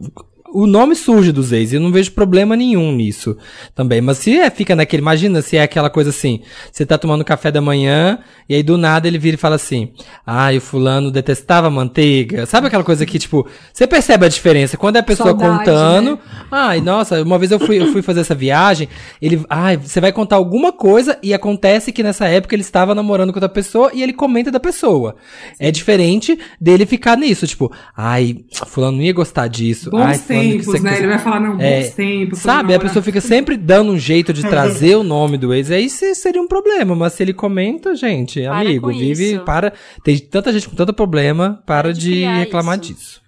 O 0.54 0.68
nome 0.68 0.96
surge 0.96 1.32
dos 1.32 1.52
ex, 1.52 1.72
e 1.72 1.76
eu 1.76 1.82
não 1.82 1.92
vejo 1.92 2.12
problema 2.12 2.56
nenhum 2.56 2.92
nisso 2.92 3.38
também. 3.74 4.02
Mas 4.02 4.18
se 4.18 4.38
é, 4.38 4.50
fica 4.50 4.76
naquele, 4.76 5.02
imagina 5.02 5.42
se 5.42 5.58
é 5.58 5.64
aquela 5.64 5.90
coisa 5.90 6.10
assim, 6.10 6.42
você 6.72 6.86
tá 6.86 6.98
tomando 6.98 7.24
café 7.24 7.50
da 7.50 7.62
manhã, 7.62 8.20
e 8.50 8.56
aí 8.56 8.64
do 8.64 8.78
nada 8.78 9.08
ele 9.08 9.18
vira 9.18 9.36
e 9.36 9.38
fala 9.38 9.56
assim, 9.56 9.92
ai, 10.26 10.58
o 10.58 10.62
fulano 10.62 11.10
detestava 11.10 11.70
manteiga. 11.70 12.46
Sabe 12.46 12.68
aquela 12.68 12.84
coisa 12.84 13.06
que, 13.06 13.18
tipo, 13.18 13.48
você 13.72 13.88
percebe 13.88 14.26
a 14.26 14.30
diferença 14.30 14.76
quando 14.76 14.98
é 14.98 15.00
a 15.00 15.04
pessoa 15.04 15.30
Saudade, 15.30 15.60
contando, 15.60 16.12
né? 16.12 16.20
ai, 16.52 16.82
nossa, 16.82 17.22
uma 17.22 17.40
vez 17.40 17.52
eu 17.52 17.60
fui, 17.60 17.80
eu 17.80 17.92
fui 17.92 18.02
fazer 18.02 18.22
essa 18.22 18.36
viagem, 18.36 18.90
ele, 19.22 19.44
ai, 19.50 19.78
você 19.78 20.02
vai 20.02 20.12
contar 20.12 20.36
alguma 20.36 20.74
coisa, 20.74 21.18
e 21.24 21.34
acontece 21.34 21.92
que 21.92 22.04
nessa 22.04 22.28
época 22.28 22.56
ele 22.56 22.62
estava 22.62 22.94
namorando 22.94 23.32
com 23.32 23.38
outra 23.38 23.50
pessoa, 23.50 23.92
e 23.94 24.04
ele 24.04 24.14
comenta 24.14 24.52
da 24.52 24.60
pessoa. 24.60 25.16
É 25.60 25.72
diferente 25.72 26.38
dele 26.60 26.86
ficar 26.86 27.18
nisso, 27.18 27.48
tipo, 27.48 27.72
ai, 27.96 28.44
fulano 28.68 28.98
não 28.98 29.04
ia 29.04 29.14
gostar 29.14 29.48
disso, 29.48 29.90
Bons 29.90 30.02
ai, 30.02 30.18
fulano 30.42 30.60
que 30.60 30.66
tempos, 30.66 30.82
né? 30.82 30.98
Ele 30.98 31.08
vai 31.08 31.20
falar, 31.20 31.40
não, 31.40 31.58
bons 31.58 31.90
tempos, 31.92 32.40
Sabe? 32.40 32.74
A 32.74 32.80
pessoa 32.80 33.02
fica 33.04 33.22
sempre 33.22 33.56
dando 33.58 33.92
um 33.92 33.98
jeito 34.00 34.34
de 34.34 34.42
trazer 34.48 34.96
o 34.96 35.04
nome 35.04 35.38
do 35.38 35.54
ex. 35.54 35.70
Aí 35.72 35.90
se- 35.90 36.16
seria 36.16 36.42
um 36.42 36.48
problema. 36.48 36.96
Mas 36.96 37.14
se 37.14 37.24
ele 37.24 37.34
comenta, 37.34 37.96
gente, 37.96 38.42
Para 38.42 38.60
amigo, 38.62 38.92
vive. 38.92 39.34
isso. 39.36 39.44
Para. 39.44 39.74
Tem 40.04 40.18
tanta 40.18 40.52
gente 40.52 40.68
com 40.70 40.76
tanto 40.76 40.94
problema, 40.94 41.62
para, 41.66 41.94
de, 41.94 42.12
criar 42.12 42.38
reclamar 42.38 42.80
isso. 42.80 42.94
disso. 42.94 43.22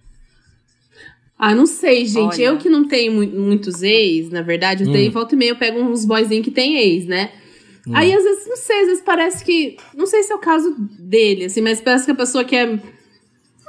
Ah, 1.38 1.54
não 1.54 1.66
sei, 1.66 2.06
gente. 2.06 2.36
Olha. 2.36 2.44
Eu 2.44 2.58
que 2.58 2.70
não 2.70 2.88
tenho 2.88 3.12
mu- 3.14 3.42
muitos 3.42 3.82
ex, 3.84 4.30
na 4.30 4.42
verdade, 4.42 4.84
Hum. 4.88 4.92
daí 4.92 5.10
volta 5.10 5.36
e 5.36 5.38
meia 5.38 5.50
eu 5.52 5.56
pego 5.58 5.80
uns 5.82 6.06
boyzinhos 6.06 6.46
que 6.46 6.52
tem 6.52 6.78
ex, 6.78 7.06
né? 7.06 7.32
Hum. 7.86 7.92
Aí, 7.96 8.14
às 8.14 8.24
vezes, 8.24 8.48
não 8.48 8.56
sei, 8.56 8.80
às 8.82 8.88
vezes 8.88 9.04
parece 9.04 9.44
que. 9.44 9.76
Não 9.94 10.06
sei 10.06 10.24
se 10.24 10.32
é 10.32 10.36
o 10.36 10.40
caso 10.40 10.74
dele, 10.98 11.46
assim, 11.46 11.60
mas 11.60 11.82
parece 11.82 12.06
que 12.06 12.12
a 12.12 12.16
pessoa 12.16 12.46
quer. 12.46 12.80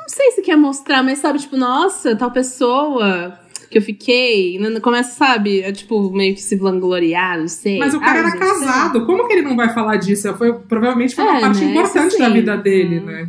Não 0.04 0.08
sei 0.08 0.30
se 0.32 0.42
quer 0.42 0.56
mostrar, 0.56 1.02
mas 1.02 1.18
sabe, 1.18 1.38
tipo, 1.38 1.56
nossa, 1.56 2.14
tal 2.14 2.30
pessoa 2.30 3.38
que 3.70 3.78
eu 3.78 3.82
fiquei. 3.82 4.58
né, 4.58 4.78
Começa, 4.80 5.16
sabe, 5.16 5.64
a, 5.64 5.72
tipo, 5.72 6.10
meio 6.10 6.34
que 6.34 6.42
se 6.42 6.56
vangloriar, 6.56 7.38
não 7.40 7.48
sei. 7.48 7.78
Mas 7.78 7.94
o 7.94 8.00
cara 8.00 8.12
Ai, 8.12 8.18
era 8.18 8.30
gente, 8.30 8.38
casado. 8.38 9.06
Como 9.06 9.26
que 9.26 9.32
ele 9.32 9.42
não 9.42 9.56
vai 9.56 9.72
falar 9.72 9.96
disso? 9.96 10.32
Foi, 10.34 10.52
provavelmente 10.52 11.14
foi 11.14 11.24
uma 11.24 11.38
É, 11.38 11.40
parte 11.40 11.64
né? 11.64 11.70
importante 11.70 12.08
Isso 12.08 12.18
da 12.18 12.28
vida 12.28 12.56
dele, 12.56 13.00
né? 13.00 13.28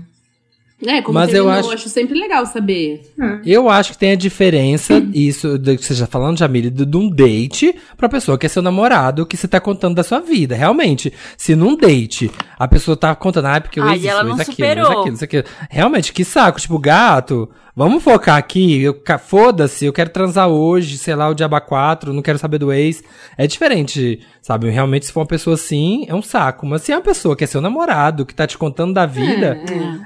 É, 0.85 1.01
como 1.01 1.13
Mas 1.17 1.33
eu 1.33 1.45
terminou, 1.45 1.71
acho- 1.71 1.87
sempre 1.89 2.19
legal 2.19 2.45
saber. 2.45 3.01
Eu 3.45 3.69
acho 3.69 3.93
que 3.93 3.97
tem 3.97 4.11
a 4.11 4.15
diferença, 4.15 5.01
isso 5.13 5.57
do 5.57 5.75
que 5.77 5.83
você 5.85 5.93
já 5.93 6.05
falando, 6.05 6.37
Jamile, 6.37 6.69
de, 6.69 6.85
de 6.85 6.97
um 6.97 7.09
date 7.09 7.73
pra 7.95 8.09
pessoa 8.09 8.37
que 8.37 8.45
é 8.45 8.49
seu 8.49 8.61
namorado, 8.61 9.25
que 9.25 9.37
você 9.37 9.47
tá 9.47 9.59
contando 9.59 9.95
da 9.95 10.03
sua 10.03 10.19
vida. 10.19 10.53
Realmente, 10.53 11.13
se 11.37 11.55
num 11.55 11.77
date 11.77 12.29
a 12.59 12.67
pessoa 12.67 12.97
tá 12.97 13.15
contando, 13.15 13.45
ah, 13.45 13.61
porque 13.61 13.79
eu 13.79 13.87
ex 13.89 14.03
isso, 14.35 14.41
aquilo, 14.41 14.43
superou. 14.43 14.99
aquilo, 14.99 15.15
isso 15.15 15.23
aquilo. 15.23 15.43
Realmente, 15.69 16.11
que 16.11 16.25
saco. 16.25 16.59
Tipo, 16.59 16.77
gato, 16.77 17.49
vamos 17.75 18.03
focar 18.03 18.37
aqui. 18.37 18.81
Eu, 18.81 18.95
Foda-se, 19.25 19.85
eu 19.85 19.93
quero 19.93 20.09
transar 20.09 20.47
hoje, 20.47 20.97
sei 20.97 21.15
lá, 21.15 21.29
o 21.29 21.33
Diaba 21.33 21.59
4, 21.59 22.13
não 22.13 22.21
quero 22.21 22.39
saber 22.39 22.57
do 22.57 22.71
ex. 22.71 23.03
É 23.37 23.45
diferente, 23.45 24.19
sabe? 24.41 24.69
Realmente, 24.69 25.05
se 25.05 25.11
for 25.11 25.21
uma 25.21 25.25
pessoa 25.25 25.55
assim, 25.55 26.05
é 26.07 26.15
um 26.15 26.21
saco. 26.21 26.65
Mas 26.65 26.83
se 26.83 26.91
é 26.91 26.95
uma 26.95 27.01
pessoa 27.01 27.35
que 27.35 27.43
é 27.43 27.47
seu 27.47 27.61
namorado, 27.61 28.25
que 28.25 28.33
tá 28.33 28.47
te 28.47 28.57
contando 28.57 28.93
da 28.93 29.05
vida, 29.05 29.59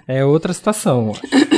é, 0.08 0.26
outra 0.26 0.54
situação. 0.54 1.14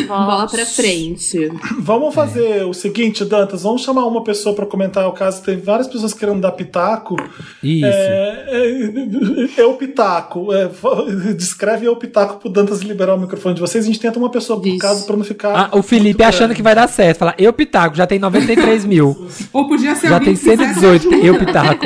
Bola 0.07 0.47
pra 0.47 0.65
frente. 0.65 1.49
Vamos 1.79 2.13
fazer 2.13 2.65
o 2.65 2.73
seguinte, 2.73 3.23
Dantas, 3.23 3.63
vamos 3.63 3.81
chamar 3.81 4.05
uma 4.05 4.23
pessoa 4.23 4.53
para 4.53 4.65
comentar 4.65 5.07
o 5.07 5.13
caso. 5.13 5.41
Tem 5.41 5.57
várias 5.57 5.87
pessoas 5.87 6.13
querendo 6.13 6.41
dar 6.41 6.51
pitaco. 6.51 7.15
Isso. 7.63 7.85
É, 7.85 8.45
é, 8.49 9.61
eu 9.61 9.73
pitaco. 9.75 10.53
É, 10.53 10.69
descreve 11.33 11.85
eu 11.85 11.95
pitaco 11.95 12.39
pro 12.39 12.49
Dantas 12.49 12.81
liberar 12.81 13.15
o 13.15 13.19
microfone 13.19 13.55
de 13.55 13.61
vocês. 13.61 13.85
A 13.85 13.87
gente 13.87 13.99
tenta 13.99 14.19
uma 14.19 14.29
pessoa 14.29 14.61
por 14.61 14.77
caso 14.77 15.05
para 15.05 15.15
não 15.15 15.23
ficar. 15.23 15.69
Ah, 15.71 15.77
o 15.77 15.81
Felipe 15.81 16.00
achando 16.23 16.53
que 16.53 16.61
vai 16.61 16.75
dar 16.75 16.87
certo. 16.87 17.19
Fala, 17.19 17.33
eu 17.37 17.51
pitaco, 17.53 17.95
já 17.95 18.05
tem 18.07 18.19
93 18.19 18.85
mil. 18.85 19.27
Ou 19.53 19.67
podia 19.67 19.95
ser 19.95 20.09
Já 20.09 20.19
tem 20.19 20.33
que 20.33 20.39
fizesse 20.39 20.63
118, 20.75 21.07
ajuda. 21.09 21.25
eu 21.27 21.37
pitaco. 21.39 21.85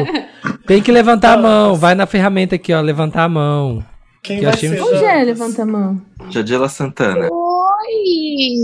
Tem 0.65 0.81
que 0.81 0.91
levantar 0.91 1.33
a 1.33 1.37
mão. 1.41 1.75
Vai 1.75 1.95
na 1.95 2.05
ferramenta 2.05 2.55
aqui, 2.55 2.73
ó. 2.73 2.81
Levantar 2.81 3.23
a 3.23 3.29
mão. 3.29 3.83
Quem 4.23 4.39
Que 4.39 4.45
achei 4.47 4.69
um- 4.81 4.83
Onde 4.83 5.03
é? 5.05 5.23
Levanta 5.23 5.61
a 5.61 5.65
mão. 5.65 6.01
Jadila 6.31 6.67
Santana. 6.67 7.29
Oi! 7.31 8.57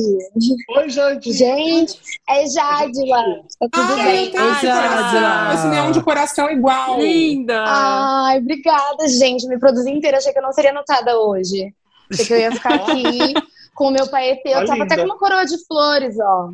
Oi, 0.78 0.90
Jade. 0.90 1.32
Gente, 1.32 2.00
é 2.28 2.48
Jadila. 2.48 3.24
Tá 3.60 3.68
tudo 3.72 3.94
Ai, 3.94 4.04
bem? 4.04 4.32
tenho 4.32 4.52
esse 4.52 4.62
coração, 4.68 5.54
Esse 5.54 5.68
neon 5.68 5.92
de 5.92 6.02
coração 6.02 6.50
igual. 6.50 7.00
Linda! 7.00 7.64
Ai, 7.68 8.40
obrigada, 8.40 9.08
gente. 9.08 9.48
Me 9.48 9.60
produzi 9.60 9.92
inteira. 9.92 10.18
Achei 10.18 10.34
que 10.34 10.40
eu 10.40 10.44
não 10.44 10.52
seria 10.54 10.74
notada 10.74 11.16
hoje. 11.20 11.72
Achei 12.12 12.26
que 12.26 12.34
eu 12.34 12.40
ia 12.40 12.52
ficar 12.52 12.74
aqui 12.76 13.34
com 13.82 13.88
o 13.88 13.92
meu 13.92 14.08
paetê. 14.08 14.50
Eu 14.50 14.60
Tá 14.60 14.66
tava 14.68 14.84
até 14.84 14.96
linda. 14.96 15.08
com 15.08 15.14
uma 15.14 15.18
coroa 15.18 15.44
de 15.44 15.58
flores, 15.66 16.16
ó. 16.20 16.52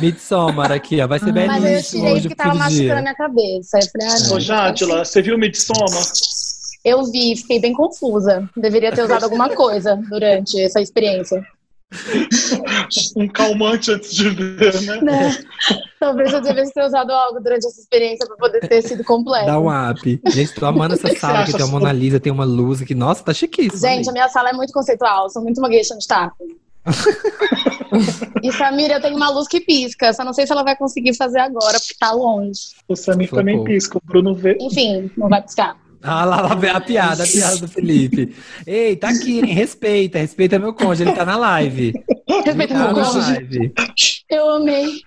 Midsommar 0.00 0.72
aqui, 0.72 0.98
ó. 1.00 1.06
Vai 1.06 1.18
ser 1.18 1.32
Mas 1.32 1.64
aí 1.64 1.74
eu 1.74 1.82
tirei 1.82 2.12
porque 2.14 2.28
pro 2.28 2.36
tava 2.36 2.54
machucando 2.54 2.92
a 2.92 3.02
minha 3.02 3.14
cabeça. 3.14 3.76
Aí 3.76 3.82
eu 3.84 3.90
falei, 3.90 4.08
ah, 4.08 4.28
não. 4.28 4.36
Ô, 4.36 4.40
Jadila, 4.40 5.04
você 5.04 5.20
viu 5.20 5.36
Midsommar? 5.36 5.88
Eu 6.84 7.04
vi, 7.04 7.36
fiquei 7.36 7.60
bem 7.60 7.74
confusa. 7.74 8.48
Deveria 8.56 8.92
ter 8.92 9.02
usado 9.02 9.24
alguma 9.24 9.50
coisa 9.50 9.96
durante 10.08 10.58
essa 10.58 10.80
experiência. 10.80 11.44
Um 13.16 13.26
calmante 13.28 13.90
antes 13.90 14.14
de 14.14 14.28
ver, 14.28 14.80
né? 14.82 15.00
Né? 15.00 15.38
Talvez 15.98 16.32
eu 16.32 16.40
devesse 16.40 16.72
ter 16.72 16.84
usado 16.84 17.10
algo 17.10 17.40
durante 17.40 17.66
essa 17.66 17.80
experiência 17.80 18.26
pra 18.26 18.36
poder 18.36 18.60
ter 18.68 18.82
sido 18.82 19.02
completo. 19.04 19.46
Dá 19.46 19.58
um 19.58 19.68
up. 19.68 20.20
Gente, 20.28 20.54
tô 20.54 20.66
amando 20.66 20.94
essa 20.94 21.08
sala 21.16 21.44
que 21.44 21.52
tem 21.52 21.64
uma 21.64 21.78
Mona 21.78 21.92
Lisa, 21.92 22.20
tem 22.20 22.32
uma 22.32 22.44
luz 22.44 22.82
aqui. 22.82 22.94
Nossa, 22.94 23.24
tá 23.24 23.32
chiquíssimo. 23.32 23.80
Gente, 23.80 24.08
a 24.08 24.12
minha 24.12 24.28
sala 24.28 24.50
é 24.50 24.52
muito 24.52 24.72
conceitual, 24.72 25.30
sou 25.30 25.42
muito 25.42 25.58
uma 25.58 25.68
geisha 25.70 25.96
de 25.96 26.06
taco. 26.06 26.46
e 28.42 28.52
Samira, 28.52 28.94
eu 28.94 29.00
tenho 29.00 29.16
uma 29.16 29.30
luz 29.30 29.48
que 29.48 29.60
pisca, 29.60 30.12
só 30.12 30.24
não 30.24 30.32
sei 30.32 30.46
se 30.46 30.52
ela 30.52 30.62
vai 30.62 30.76
conseguir 30.76 31.14
fazer 31.14 31.40
agora, 31.40 31.78
porque 31.78 31.94
tá 31.98 32.12
longe. 32.12 32.60
O 32.86 32.96
Samir 32.96 33.30
também 33.30 33.64
pisca, 33.64 33.98
o 33.98 34.02
Bruno 34.04 34.34
vê. 34.34 34.56
Enfim, 34.60 35.10
não 35.16 35.28
vai 35.28 35.42
piscar. 35.42 35.76
Ah, 36.02 36.24
lá, 36.24 36.40
lá 36.40 36.54
vem 36.54 36.70
a 36.70 36.80
piada, 36.80 37.24
a 37.24 37.26
piada 37.26 37.56
do 37.56 37.68
Felipe. 37.68 38.34
Ei, 38.66 38.94
tá 38.96 39.08
aqui, 39.08 39.38
hein? 39.40 39.46
Respeita, 39.52 40.18
respeita 40.18 40.58
meu 40.58 40.72
cônjuge, 40.72 41.02
ele 41.04 41.12
tá 41.12 41.24
na 41.24 41.36
live. 41.36 41.92
Respeita 42.44 42.74
Tá 42.74 42.84
meu 42.92 42.94
cônjuge. 42.94 43.32
live. 43.32 43.72
Eu 44.30 44.50
amei. 44.50 45.00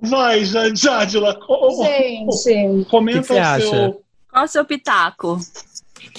Vai, 0.00 0.44
Ja- 0.44 0.74
Jadila. 0.74 1.38
ô, 1.48 1.84
Gente, 1.84 2.84
Comenta 2.90 3.18
O 3.18 3.22
que 3.22 3.28
que 3.28 3.34
você 3.34 3.40
o 3.40 3.42
acha? 3.42 3.66
seu. 3.70 4.02
Qual 4.30 4.44
o 4.44 4.48
seu 4.48 4.64
pitaco? 4.64 5.40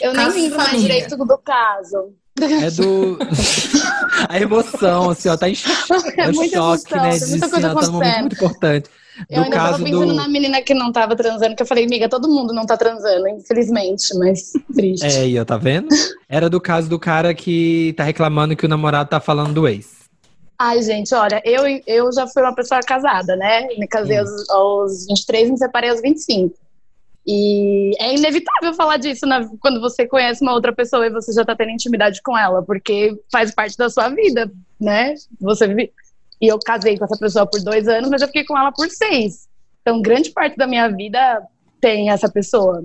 eu 0.01 0.13
nem 0.13 0.29
lembro 0.29 0.57
mais 0.57 0.81
direito 0.81 1.15
do 1.15 1.37
caso. 1.37 2.13
É 2.39 2.71
do. 2.71 3.17
a 4.29 4.39
emoção, 4.39 5.09
assim, 5.11 5.29
ó, 5.29 5.37
tá 5.37 5.47
em 5.49 5.55
cho- 5.55 5.69
É 6.17 6.21
é 6.29 6.33
choque, 6.33 6.55
emoção, 6.55 7.01
né? 7.03 7.17
De 7.17 7.25
muita 7.27 7.45
assim, 7.45 7.49
coisa 7.51 7.71
ó, 7.71 7.75
tá 7.79 7.85
num 7.87 7.91
momento 7.93 8.19
muito 8.21 8.33
importante. 8.35 8.89
Eu 9.29 9.37
Do 9.39 9.43
ainda 9.45 9.55
tava 9.55 9.71
caso 9.71 9.83
pensando 9.83 10.07
do. 10.07 10.13
na 10.13 10.27
menina 10.27 10.61
que 10.61 10.73
não 10.73 10.91
tava 10.91 11.15
transando, 11.15 11.55
que 11.55 11.63
eu 11.63 11.67
falei, 11.67 11.85
amiga, 11.85 12.07
todo 12.07 12.29
mundo 12.29 12.53
não 12.53 12.65
tá 12.65 12.77
transando, 12.77 13.27
infelizmente, 13.27 14.15
mas 14.17 14.53
triste. 14.73 15.05
É, 15.05 15.21
aí, 15.21 15.39
ó, 15.39 15.45
tá 15.45 15.57
vendo? 15.57 15.87
Era 16.29 16.49
do 16.49 16.61
caso 16.61 16.89
do 16.89 16.99
cara 16.99 17.33
que 17.33 17.93
tá 17.97 18.03
reclamando 18.03 18.55
que 18.55 18.65
o 18.65 18.69
namorado 18.69 19.09
tá 19.09 19.19
falando 19.19 19.53
do 19.53 19.67
ex. 19.67 19.97
Ai, 20.59 20.81
gente, 20.81 21.13
olha, 21.13 21.41
eu, 21.45 21.63
eu 21.85 22.11
já 22.11 22.25
fui 22.27 22.41
uma 22.41 22.55
pessoa 22.55 22.79
casada, 22.81 23.35
né? 23.35 23.67
Me 23.77 23.87
casei 23.87 24.17
aos, 24.17 24.49
aos 24.49 25.05
23 25.07 25.49
e 25.49 25.51
me 25.51 25.57
separei 25.57 25.89
aos 25.91 26.01
25. 26.01 26.55
E 27.27 27.91
é 27.99 28.15
inevitável 28.15 28.73
falar 28.73 28.95
disso 28.95 29.25
né, 29.25 29.45
quando 29.59 29.81
você 29.81 30.07
conhece 30.07 30.41
uma 30.41 30.53
outra 30.53 30.73
pessoa 30.73 31.05
e 31.05 31.11
você 31.11 31.33
já 31.33 31.43
tá 31.43 31.53
tendo 31.53 31.71
intimidade 31.71 32.21
com 32.23 32.37
ela, 32.37 32.63
porque 32.63 33.19
faz 33.29 33.53
parte 33.53 33.77
da 33.77 33.89
sua 33.89 34.07
vida, 34.09 34.49
né? 34.79 35.13
Você 35.41 35.67
vive... 35.67 35.91
E 36.41 36.47
eu 36.47 36.59
casei 36.59 36.97
com 36.97 37.05
essa 37.05 37.17
pessoa 37.17 37.45
por 37.47 37.61
dois 37.61 37.87
anos, 37.87 38.09
mas 38.09 38.21
eu 38.21 38.27
fiquei 38.27 38.43
com 38.45 38.57
ela 38.57 38.71
por 38.71 38.89
seis. 38.89 39.47
Então, 39.81 40.01
grande 40.01 40.31
parte 40.31 40.55
da 40.57 40.67
minha 40.67 40.87
vida 40.89 41.41
tem 41.81 42.09
essa 42.09 42.29
pessoa. 42.29 42.83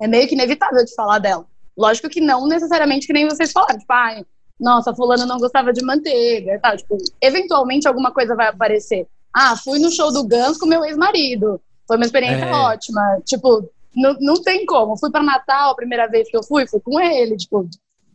É 0.00 0.06
meio 0.06 0.28
que 0.28 0.34
inevitável 0.34 0.84
de 0.84 0.94
falar 0.94 1.18
dela. 1.18 1.46
Lógico 1.76 2.08
que 2.08 2.20
não 2.20 2.46
necessariamente 2.46 3.06
que 3.06 3.12
nem 3.12 3.28
vocês 3.28 3.52
falaram, 3.52 3.78
tipo, 3.78 3.92
ai, 3.92 4.24
nossa, 4.58 4.94
fulano 4.94 5.26
não 5.26 5.38
gostava 5.38 5.72
de 5.72 5.84
manteiga 5.84 6.54
e 6.54 6.58
tal. 6.58 6.76
Tipo, 6.76 6.96
eventualmente 7.20 7.86
alguma 7.86 8.10
coisa 8.10 8.34
vai 8.34 8.48
aparecer. 8.48 9.06
Ah, 9.34 9.56
fui 9.56 9.78
no 9.78 9.90
show 9.90 10.12
do 10.12 10.24
Guns 10.26 10.58
com 10.58 10.66
meu 10.66 10.84
ex-marido. 10.84 11.60
Foi 11.86 11.96
uma 11.96 12.06
experiência 12.06 12.44
É. 12.46 12.52
ótima. 12.52 13.20
Tipo, 13.24 13.68
não, 13.94 14.16
não 14.20 14.42
tem 14.42 14.64
como. 14.66 14.96
Fui 14.98 15.10
para 15.10 15.22
Natal, 15.22 15.70
a 15.72 15.76
primeira 15.76 16.06
vez 16.08 16.30
que 16.30 16.36
eu 16.36 16.42
fui, 16.42 16.66
fui 16.66 16.80
com 16.80 16.98
ele. 16.98 17.36
Tipo, 17.36 17.68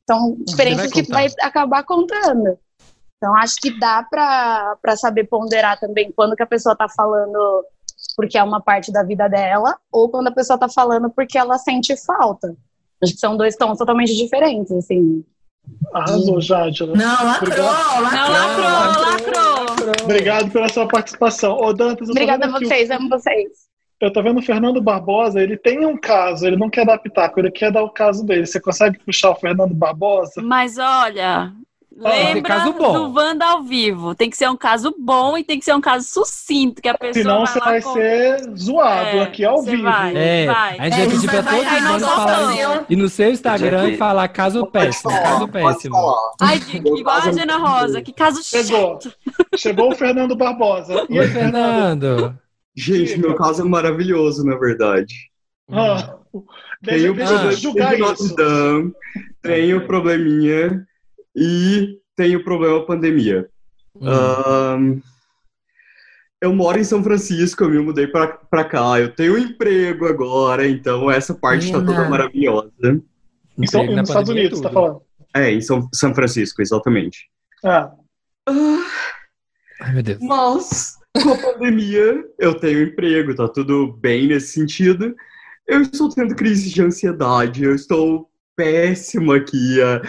são 0.10 0.38
experiências 0.48 0.92
que 0.92 1.04
contar. 1.04 1.14
vai 1.14 1.28
acabar 1.42 1.84
contando. 1.84 2.58
Então, 3.22 3.36
acho 3.36 3.56
que 3.62 3.78
dá 3.80 4.02
pra 4.10 4.76
pra 4.82 4.96
saber 4.96 5.26
ponderar 5.26 5.80
também 5.80 6.12
quando 6.12 6.36
que 6.36 6.42
a 6.42 6.48
pessoa 6.48 6.76
tá 6.76 6.88
falando 6.90 7.64
porque 8.18 8.36
é 8.36 8.42
uma 8.44 8.60
parte 8.60 8.92
da 8.92 9.04
vida 9.04 9.28
dela, 9.30 9.78
ou 9.92 10.10
quando 10.10 10.28
a 10.28 10.32
pessoa 10.32 10.58
tá 10.58 10.68
falando 10.68 11.08
porque 11.12 11.38
ela 11.38 11.58
sente 11.60 11.96
falta. 12.04 12.56
Acho 13.02 13.14
que 13.14 13.20
são 13.20 13.38
dois 13.38 13.56
tons 13.56 13.78
totalmente 13.78 14.16
diferentes, 14.16 14.72
assim. 14.72 15.24
Arrasou, 15.94 16.42
Jadila. 16.42 16.96
Não, 16.98 17.26
lacrou. 17.26 17.56
Não, 17.58 18.32
lacrou, 18.32 18.66
lacrou. 19.06 19.94
Obrigado 20.04 20.50
pela 20.52 20.68
sua 20.70 20.88
participação. 20.88 21.56
Ô, 21.58 21.72
Dantas, 21.74 22.10
Obrigada 22.10 22.46
a 22.48 22.50
aqui 22.50 22.66
o- 22.66 22.68
vocês, 22.68 22.90
amo 22.90 23.08
vocês. 23.08 23.50
Eu 24.00 24.12
tô 24.12 24.24
vendo 24.24 24.40
o 24.40 24.44
Fernando 24.44 24.82
Barbosa, 24.82 25.40
ele 25.40 25.56
tem 25.56 25.86
um 25.86 25.96
caso, 25.96 26.48
ele 26.48 26.58
não 26.58 26.72
quer 26.72 26.86
dar 26.88 26.98
pitaco, 26.98 27.40
ele 27.40 27.52
quer 27.52 27.72
dar 27.72 27.84
o 27.84 27.90
caso 27.92 28.26
dele. 28.26 28.48
Você 28.48 28.60
consegue 28.60 28.98
puxar 29.06 29.30
o 29.30 29.36
Fernando 29.36 29.76
Barbosa? 29.76 30.42
Mas 30.42 30.80
olha, 30.80 31.54
lembra 32.10 32.42
caso 32.44 32.74
bom. 32.74 32.94
do 33.10 33.14
Wanda 33.14 33.46
ao 33.46 33.64
vivo. 33.64 34.16
Tem 34.16 34.30
que 34.30 34.38
ser 34.38 34.50
um 34.50 34.56
caso 34.58 34.94
bom 34.98 35.38
e 35.38 35.44
tem 35.44 35.60
que 35.60 35.66
ser 35.66 35.74
um 35.76 35.82
caso 35.82 36.08
sucinto, 36.08 36.82
que 36.82 36.90
a 36.90 36.98
pessoa 36.98 37.14
Senão 37.24 37.38
vai 37.46 37.48
você 37.48 37.60
vai 37.60 37.82
com- 37.82 37.94
ser 37.94 38.56
zoado 38.58 39.18
É, 39.18 39.22
aqui 39.22 39.46
ao 39.46 39.62
vivo. 39.62 39.84
vai. 39.84 40.14
É, 40.16 40.46
Vai. 40.48 40.80
a 40.80 40.84
gente 40.90 40.92
vai 40.98 41.02
É, 41.02 41.10
pedir 41.10 41.30
pra 41.30 41.42
vai- 41.42 41.56
todos 41.56 41.72
vai- 41.72 41.96
os 41.96 42.02
vamos. 42.66 42.86
E 42.90 42.96
no 42.96 43.10
seu 43.10 43.30
Instagram 43.32 43.90
e 43.90 43.98
falar 43.98 44.28
caso 44.30 44.66
péssimo, 44.68 45.12
caso 45.12 45.48
péssimo. 45.48 45.96
Ai, 46.42 46.60
igual 46.98 47.18
a 47.18 47.30
Diana 47.32 47.58
Rosa, 47.58 48.02
que 48.02 48.12
caso 48.14 48.42
Chegou. 48.44 49.00
Chegou 49.56 49.92
o 49.92 49.96
Fernando 49.96 50.36
Barbosa. 50.36 51.06
E 51.10 51.20
Oi, 51.20 51.26
aí, 51.26 51.32
Fernando. 51.32 52.38
Gente, 52.76 53.18
meu 53.20 53.36
caso 53.36 53.62
é 53.62 53.66
maravilhoso, 53.66 54.46
na 54.46 54.56
verdade. 54.58 55.14
Ah, 55.72 56.16
Tem 56.84 57.08
o 57.10 57.16
problema 57.16 57.52
julgar 57.52 57.96
de 57.96 58.02
isso. 58.02 58.24
Notre 58.30 58.36
Dame, 58.36 58.92
tem 59.42 59.74
o 59.74 59.86
probleminha 59.86 60.86
e 61.36 62.00
tem 62.16 62.36
o 62.36 62.44
problema 62.44 62.86
pandemia. 62.86 63.50
Hum. 63.96 64.08
Ahn, 64.08 65.02
eu 66.42 66.54
moro 66.54 66.80
em 66.80 66.84
São 66.84 67.04
Francisco, 67.04 67.64
eu 67.64 67.70
me 67.70 67.80
mudei 67.80 68.08
pra, 68.08 68.28
pra 68.28 68.64
cá, 68.64 69.00
eu 69.00 69.14
tenho 69.14 69.36
um 69.36 69.38
emprego 69.38 70.08
agora, 70.08 70.68
então 70.68 71.10
essa 71.10 71.36
parte 71.36 71.72
tá 71.72 71.80
toda 71.80 71.92
Menina. 71.92 72.10
maravilhosa. 72.10 73.02
Então, 73.58 73.86
nos 73.86 74.10
Estados 74.10 74.30
Unidos, 74.30 74.58
você 74.58 74.64
tá 74.64 74.72
falando? 74.72 75.02
É, 75.36 75.52
em 75.52 75.62
São, 75.62 75.88
São 75.94 76.16
Francisco, 76.16 76.62
exatamente. 76.62 77.30
Ah, 77.64 77.92
Ai, 79.82 79.94
meu 79.94 80.04
Deus. 80.04 80.20
Mas, 80.22 80.98
com 81.22 81.32
a 81.32 81.38
pandemia, 81.38 82.24
eu 82.40 82.56
tenho 82.56 82.84
emprego, 82.84 83.36
tá 83.36 83.48
tudo 83.48 83.94
bem 83.94 84.28
nesse 84.28 84.54
sentido. 84.54 85.16
Eu 85.68 85.82
estou 85.82 86.10
tendo 86.10 86.36
crise 86.36 86.70
de 86.70 86.82
ansiedade, 86.82 87.64
eu 87.64 87.76
estou 87.76 88.31
péssima 88.62 89.38
aqui. 89.38 89.82
ah, 89.82 90.02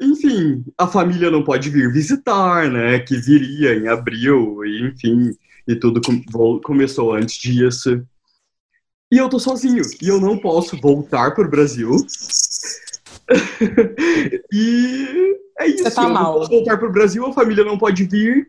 Enfim, 0.00 0.64
a 0.76 0.86
família 0.86 1.30
não 1.30 1.44
pode 1.44 1.70
vir 1.70 1.92
visitar, 1.92 2.68
né? 2.70 2.98
Que 3.00 3.16
viria 3.16 3.74
em 3.74 3.86
abril, 3.88 4.64
e, 4.64 4.88
enfim, 4.88 5.30
e 5.66 5.74
tudo 5.76 6.00
com- 6.00 6.60
começou 6.60 7.12
antes 7.14 7.36
disso. 7.36 8.02
E 9.12 9.16
eu 9.18 9.28
tô 9.28 9.38
sozinho, 9.38 9.82
e 10.02 10.08
eu 10.08 10.20
não 10.20 10.38
posso 10.38 10.76
voltar 10.80 11.34
pro 11.34 11.48
Brasil. 11.48 11.90
e 14.52 15.36
é 15.58 15.66
isso. 15.66 15.84
Você 15.84 15.90
tá 15.94 16.02
eu 16.02 16.08
não 16.08 16.14
mal. 16.14 16.34
posso 16.34 16.50
voltar 16.50 16.78
pro 16.78 16.92
Brasil, 16.92 17.24
a 17.26 17.32
família 17.32 17.64
não 17.64 17.78
pode 17.78 18.04
vir. 18.04 18.48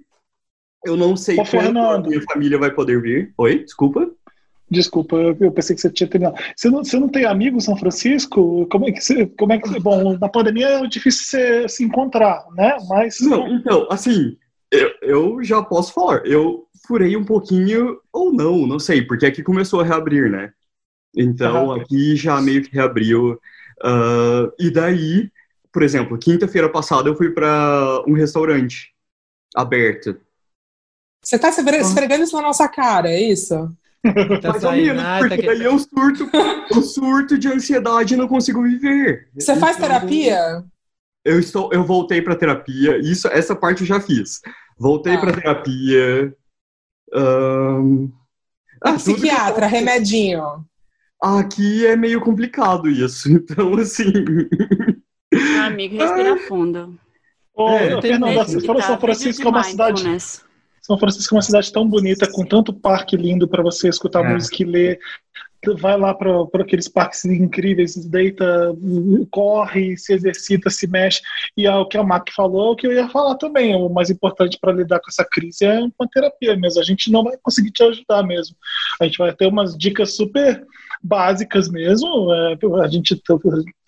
Eu 0.85 0.97
não 0.97 1.15
sei 1.15 1.35
Ô, 1.35 1.43
quando 1.43 1.47
Fernando. 1.49 2.05
a 2.05 2.09
minha 2.09 2.21
família 2.23 2.57
vai 2.57 2.71
poder 2.73 2.99
vir. 3.01 3.33
Oi, 3.37 3.63
desculpa. 3.63 4.09
Desculpa, 4.71 5.17
eu, 5.17 5.51
pensei 5.51 5.75
que 5.75 5.81
você 5.81 5.91
tinha 5.91 6.09
terminado. 6.09 6.37
Você 6.55 6.69
não, 6.69 6.83
você 6.83 6.97
não 6.97 7.09
tem 7.09 7.25
amigo 7.25 7.57
em 7.57 7.61
São 7.61 7.75
Francisco? 7.75 8.65
Como 8.71 8.87
é 8.87 8.91
que 8.93 9.01
você. 9.01 9.27
Como 9.37 9.51
é 9.51 9.59
que, 9.59 9.79
bom, 9.79 10.17
na 10.17 10.29
pandemia 10.29 10.67
é 10.67 10.87
difícil 10.87 11.25
você 11.25 11.67
se 11.67 11.83
encontrar, 11.83 12.45
né? 12.55 12.77
Mas. 12.87 13.17
Não, 13.19 13.47
então, 13.53 13.85
assim, 13.91 14.37
eu, 14.71 14.91
eu 15.01 15.43
já 15.43 15.61
posso 15.61 15.93
falar. 15.93 16.25
Eu 16.25 16.65
furei 16.87 17.17
um 17.17 17.25
pouquinho, 17.25 17.99
ou 18.13 18.31
não, 18.33 18.65
não 18.65 18.79
sei, 18.79 19.01
porque 19.01 19.25
aqui 19.25 19.43
começou 19.43 19.81
a 19.81 19.83
reabrir, 19.83 20.31
né? 20.31 20.53
Então, 21.15 21.73
aqui 21.73 22.15
já 22.15 22.39
meio 22.41 22.63
que 22.63 22.73
reabriu. 22.73 23.37
ah, 23.83 24.49
e 24.57 24.71
daí, 24.71 25.29
por 25.71 25.83
exemplo, 25.83 26.17
quinta-feira 26.17 26.69
passada 26.69 27.09
eu 27.09 27.15
fui 27.15 27.31
pra 27.31 28.01
um 28.07 28.13
restaurante 28.13 28.93
aberto. 29.53 30.17
Você 31.23 31.37
tá 31.37 31.51
se 31.51 31.61
esfregando 31.61 32.23
isso 32.23 32.35
na 32.35 32.41
nossa 32.41 32.67
cara, 32.67 33.09
é 33.09 33.19
isso? 33.19 33.53
Tá 34.41 34.49
Mais 34.49 34.63
ou 34.63 34.71
menos, 34.71 35.03
porque 35.19 35.41
daí 35.43 35.63
eu 35.63 35.77
surto, 35.77 36.29
eu 36.71 36.81
surto 36.81 37.37
de 37.37 37.47
ansiedade 37.47 38.13
e 38.13 38.17
não 38.17 38.27
consigo 38.27 38.63
viver. 38.63 39.29
Você 39.35 39.55
faz 39.55 39.77
Então, 39.77 39.87
terapia? 39.87 40.63
Eu 41.23 41.39
estou, 41.39 41.69
eu 41.71 41.83
voltei 41.83 42.21
pra 42.21 42.35
terapia. 42.35 42.97
Isso, 42.97 43.27
essa 43.27 43.55
parte 43.55 43.81
eu 43.81 43.87
já 43.87 43.99
fiz. 43.99 44.41
Voltei 44.77 45.15
terapia. 45.33 46.35
A 47.13 47.19
ah, 48.83 48.93
tudo 48.93 49.03
que 49.03 49.11
eu 49.11 49.15
psiquiatra, 49.15 49.69
faço- 49.69 49.75
remedinho. 49.75 50.65
Aqui 51.21 51.85
é 51.85 51.95
meio 51.95 52.19
complicado 52.19 52.89
isso. 52.89 53.29
Então, 53.31 53.75
assim. 53.75 54.11
Amigo, 55.63 55.97
respira 55.97 56.37
fundo. 56.47 56.97
Ô, 57.53 57.69
É, 57.69 58.01
Fernanda, 58.01 58.45
São 58.81 58.99
Francisco 58.99 59.43
é 59.47 59.49
uma 59.49 59.63
cidade. 59.63 60.03
São 60.81 60.97
Francisco 60.97 61.33
é 61.33 61.37
uma 61.37 61.41
cidade 61.41 61.71
tão 61.71 61.87
bonita, 61.87 62.29
com 62.31 62.43
tanto 62.43 62.73
parque 62.73 63.15
lindo 63.15 63.47
para 63.47 63.61
você 63.63 63.87
escutar 63.87 64.25
É. 64.25 64.33
música 64.33 64.63
e 64.63 64.65
ler. 64.65 64.99
Vai 65.79 65.95
lá 65.95 66.11
para 66.11 66.43
aqueles 66.59 66.87
parques 66.87 67.23
incríveis, 67.23 67.95
deita, 67.95 68.75
corre, 69.29 69.95
se 69.95 70.11
exercita, 70.11 70.71
se 70.71 70.87
mexe. 70.87 71.21
E 71.55 71.67
é 71.67 71.75
o 71.75 71.85
que 71.85 71.97
a 71.97 72.03
Mac 72.03 72.29
falou 72.35 72.69
é 72.69 72.71
o 72.71 72.75
que 72.75 72.87
eu 72.87 72.93
ia 72.93 73.07
falar 73.09 73.35
também. 73.35 73.75
O 73.75 73.87
mais 73.87 74.09
importante 74.09 74.57
para 74.59 74.73
lidar 74.73 74.99
com 74.99 75.09
essa 75.09 75.23
crise 75.23 75.63
é 75.63 75.79
uma 75.79 76.09
terapia 76.11 76.55
mesmo. 76.57 76.81
A 76.81 76.83
gente 76.83 77.11
não 77.11 77.23
vai 77.23 77.37
conseguir 77.37 77.69
te 77.69 77.83
ajudar 77.83 78.23
mesmo. 78.23 78.55
A 78.99 79.05
gente 79.05 79.19
vai 79.19 79.31
ter 79.35 79.45
umas 79.45 79.77
dicas 79.77 80.15
super 80.15 80.65
básicas 81.03 81.69
mesmo. 81.69 82.31
É, 82.33 82.57
a 82.83 82.87
gente 82.87 83.21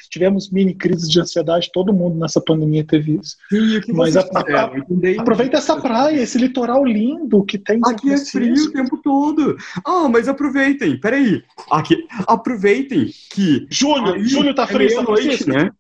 tivemos 0.09 0.51
mini 0.51 0.73
crises 0.75 1.09
de 1.09 1.19
ansiedade, 1.19 1.69
todo 1.73 1.91
mundo 1.93 2.19
nessa 2.19 2.39
pandemia 2.39 2.83
teve 2.85 3.19
isso. 3.19 3.35
Sim, 3.49 3.81
Mas 3.93 4.15
a- 4.15 4.21
a-? 4.21 4.77
Entendei. 4.77 5.17
aproveita 5.19 5.57
essa 5.57 5.75
praia, 5.79 6.21
esse 6.21 6.37
litoral 6.37 6.85
lindo 6.85 7.43
que 7.43 7.57
tem. 7.57 7.79
Aqui 7.85 8.11
é 8.13 8.17
frio 8.17 8.53
o 8.53 8.71
tempo 8.71 8.97
todo. 9.01 9.57
Ah, 9.85 10.07
mas 10.09 10.27
aproveitem, 10.27 10.99
peraí. 10.99 11.41
Aqui, 11.71 12.05
aproveitem 12.27 13.09
que. 13.31 13.65
Julho, 13.69 14.13
aí 14.13 14.25
julho 14.27 14.53
tá 14.53 14.63
é 14.63 14.67
frio 14.67 14.89
São 14.91 15.03
meia-noite, 15.03 15.43
Francisco? 15.43 15.49
né? 15.51 15.71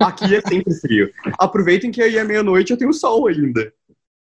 Aqui 0.00 0.34
é 0.34 0.40
sempre 0.40 0.74
frio. 0.74 1.10
Aproveitem 1.38 1.90
que 1.92 2.02
aí 2.02 2.16
é 2.16 2.24
meia-noite 2.24 2.72
eu 2.72 2.76
tenho 2.76 2.92
sol 2.92 3.28
ainda. 3.28 3.72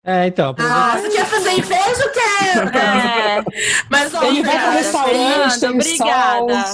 É, 0.06 0.26
então. 0.26 0.54
Ah, 0.58 0.98
você 0.98 1.08
quer 1.08 1.24
fazer 1.24 1.52
inveja 1.52 2.04
ou 2.04 2.10
quer? 2.12 2.33
É. 2.58 3.44
Mas 3.91 4.15
ó, 4.15 4.23
Ele 4.24 4.42
vai 4.42 4.58
pro 4.58 4.73
restaurante, 4.73 5.60
tem 5.60 5.68
obrigada. 5.70 6.65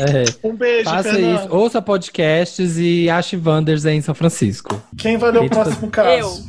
É. 0.00 0.24
Um 0.48 0.54
beijo, 0.56 0.84
Faça 0.84 1.10
Fernanda. 1.10 1.42
isso. 1.44 1.54
Ouça 1.54 1.82
podcasts 1.82 2.76
e 2.78 3.08
ache 3.10 3.36
Wanders 3.36 3.86
aí 3.86 3.96
em 3.96 4.00
São 4.00 4.14
Francisco. 4.14 4.80
Quem 4.98 5.16
vai 5.16 5.30
ler 5.32 5.42
o 5.42 5.48
próximo 5.50 5.90
caso? 5.90 6.44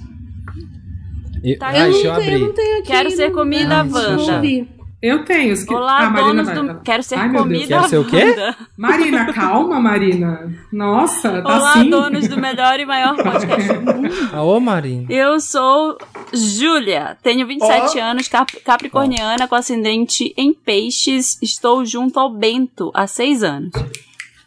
Eu. 1.44 1.58
Tá, 1.60 1.68
Ai, 1.68 1.88
eu 1.88 1.92
deixa 1.92 2.08
eu 2.08 2.14
não 2.14 2.20
tenho, 2.20 2.34
abrir. 2.36 2.46
não 2.48 2.54
tenho 2.54 2.78
aqui, 2.80 2.88
Quero 2.88 3.12
ser 3.12 3.32
comida, 3.32 3.76
Ai, 3.82 3.84
deixa 3.88 4.10
eu 4.10 4.18
Wanda. 4.20 4.68
Eu 5.02 5.24
tenho. 5.26 5.54
os 5.54 5.64
que- 5.64 5.74
Olá, 5.74 6.08
Ah, 6.08 6.10
donos 6.10 6.50
do. 6.50 6.66
vai. 6.66 6.80
Quero 6.84 7.04
ser 7.04 7.16
Ai, 7.20 7.32
comida, 7.32 7.68
Quer 7.82 7.90
ser 7.90 7.98
o 8.00 8.06
quê? 8.06 8.36
Marina, 8.76 9.26
calma, 9.34 9.80
Marina. 9.80 10.52
Nossa, 10.74 11.40
tá 11.44 11.56
Olá, 11.56 11.72
assim. 11.74 11.90
donos 11.90 12.28
do 12.28 12.36
melhor 12.40 12.80
e 12.80 12.86
maior 12.86 13.16
podcast 13.22 13.74
do 13.74 13.82
mundo. 13.82 14.10
Ah, 14.34 14.42
Ô, 14.42 14.60
Marina. 14.60 15.06
Eu 15.12 15.40
sou 15.40 15.98
Júlia, 16.34 17.16
tenho 17.22 17.46
27 17.46 18.00
anos, 18.00 18.28
cap- 18.28 18.60
capricorniana 18.62 19.48
com 19.48 19.54
ascendente 19.54 20.34
em 20.36 20.52
peixes. 20.52 21.38
Estou 21.44 21.86
junto 21.86 22.20
ao 22.20 22.32
Bento 22.34 22.92
há 22.96 23.06
6 23.06 23.44
anos, 23.44 23.72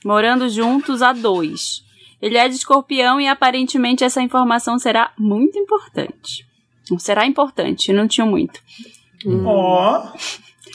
morando 0.05 0.49
juntos 0.49 1.01
há 1.01 1.12
2. 1.12 1.85
Ele 2.20 2.37
é 2.37 2.49
de 2.49 2.57
escorpião 2.57 3.20
e 3.20 3.29
aparentemente 3.29 4.03
essa 4.03 4.20
informação 4.20 4.79
será 4.81 5.12
muito 5.17 5.57
importante. 5.59 6.45
Será 6.99 7.25
importante, 7.25 7.93
não 7.93 8.09
tinha 8.09 8.27
muito. 8.27 8.59
Ó. 9.44 10.12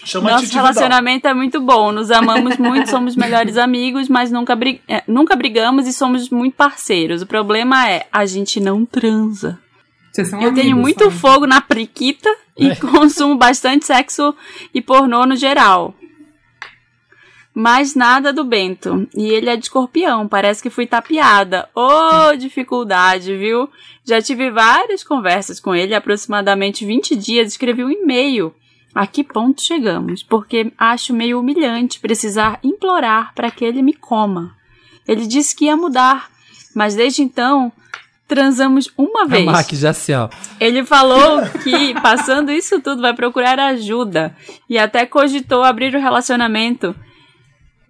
Chama 0.03 0.29
Nosso 0.31 0.43
Titi 0.43 0.51
Vidal. 0.55 0.65
relacionamento 0.65 1.27
é 1.27 1.33
muito 1.33 1.59
bom, 1.59 1.91
nos 1.91 2.11
amamos 2.11 2.57
muito, 2.57 2.89
somos 2.91 3.15
melhores 3.15 3.57
amigos, 3.57 4.07
mas 4.07 4.31
nunca, 4.31 4.55
bri- 4.55 4.79
é, 4.87 5.03
nunca 5.07 5.35
brigamos 5.35 5.87
e 5.87 5.93
somos 5.93 6.29
muito 6.29 6.55
parceiros. 6.55 7.23
O 7.23 7.25
problema 7.25 7.89
é, 7.89 8.05
a 8.11 8.23
gente 8.25 8.59
não 8.59 8.85
transa. 8.85 9.57
Vocês 10.11 10.27
são 10.29 10.39
Eu 10.41 10.53
tenho 10.53 10.73
amigos, 10.73 10.81
muito 10.81 11.03
só. 11.05 11.09
fogo 11.11 11.47
na 11.47 11.59
priquita 11.59 12.29
e 12.55 12.75
consumo 12.77 13.35
bastante 13.35 13.85
sexo 13.87 14.35
e 14.73 14.79
pornô 14.81 15.25
no 15.25 15.35
geral. 15.35 15.95
Mas 17.57 17.95
nada 17.95 18.33
do 18.33 18.43
Bento. 18.43 19.07
E 19.15 19.27
ele 19.29 19.49
é 19.49 19.55
de 19.55 19.63
escorpião, 19.63 20.27
parece 20.27 20.61
que 20.61 20.69
fui 20.69 20.85
tapeada. 20.85 21.69
Ô, 21.73 22.35
dificuldade, 22.35 23.37
viu? 23.37 23.69
Já 24.03 24.21
tive 24.21 24.51
várias 24.51 25.05
conversas 25.05 25.57
com 25.57 25.73
ele, 25.73 25.95
aproximadamente 25.95 26.85
20 26.85 27.15
dias, 27.15 27.53
escrevi 27.53 27.81
um 27.81 27.89
e-mail. 27.89 28.53
A 28.93 29.07
que 29.07 29.23
ponto 29.23 29.61
chegamos? 29.61 30.21
Porque 30.21 30.71
acho 30.77 31.13
meio 31.13 31.39
humilhante 31.39 31.99
precisar 32.01 32.59
implorar 32.61 33.33
para 33.33 33.49
que 33.49 33.63
ele 33.63 33.81
me 33.81 33.93
coma. 33.93 34.53
Ele 35.07 35.25
disse 35.25 35.55
que 35.55 35.65
ia 35.65 35.77
mudar, 35.77 36.29
mas 36.73 36.93
desde 36.93 37.21
então 37.21 37.71
transamos 38.27 38.91
uma 38.97 39.25
vez. 39.25 39.45
Mac 39.45 39.71
já 39.73 39.91
assim, 39.91 40.13
ó. 40.13 40.29
Ele 40.59 40.83
falou 40.83 41.41
que, 41.63 41.93
passando 42.01 42.51
isso 42.51 42.81
tudo, 42.81 43.01
vai 43.01 43.13
procurar 43.13 43.59
ajuda 43.59 44.35
e 44.69 44.77
até 44.77 45.05
cogitou 45.05 45.63
abrir 45.63 45.95
o 45.95 46.01
relacionamento. 46.01 46.95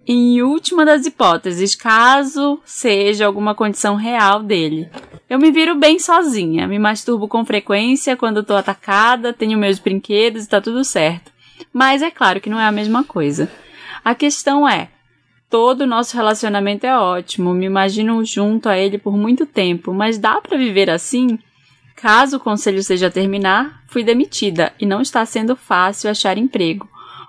Em 0.08 0.40
última 0.40 0.84
das 0.84 1.04
hipóteses, 1.04 1.74
caso 1.74 2.60
seja 2.64 3.26
alguma 3.26 3.56
condição 3.56 3.96
real 3.96 4.40
dele. 4.40 4.88
Eu 5.28 5.36
me 5.36 5.50
viro 5.50 5.74
bem 5.74 5.98
sozinha, 5.98 6.68
me 6.68 6.78
masturbo 6.78 7.26
com 7.26 7.44
frequência 7.44 8.16
quando 8.16 8.44
tô 8.44 8.54
atacada, 8.54 9.32
tenho 9.32 9.58
meus 9.58 9.80
brinquedos 9.80 10.44
e 10.44 10.48
tá 10.48 10.60
tudo 10.60 10.84
certo. 10.84 11.32
Mas 11.72 12.02
é 12.02 12.10
claro 12.12 12.40
que 12.40 12.48
não 12.48 12.60
é 12.60 12.66
a 12.66 12.70
mesma 12.70 13.02
coisa. 13.02 13.50
A 14.04 14.14
questão 14.14 14.68
é: 14.68 14.90
todo 15.50 15.80
o 15.80 15.86
nosso 15.86 16.16
relacionamento 16.16 16.86
é 16.86 16.96
ótimo, 16.96 17.52
me 17.52 17.66
imagino 17.66 18.24
junto 18.24 18.68
a 18.68 18.78
ele 18.78 18.98
por 18.98 19.16
muito 19.16 19.44
tempo, 19.44 19.92
mas 19.92 20.18
dá 20.18 20.40
pra 20.40 20.56
viver 20.56 20.88
assim? 20.88 21.36
Caso 21.96 22.36
o 22.36 22.40
conselho 22.40 22.80
seja 22.80 23.10
terminar, 23.10 23.82
fui 23.88 24.04
demitida 24.04 24.72
e 24.78 24.86
não 24.86 25.00
está 25.00 25.26
sendo 25.26 25.56
fácil 25.56 26.08
achar 26.08 26.38
emprego. 26.38 26.88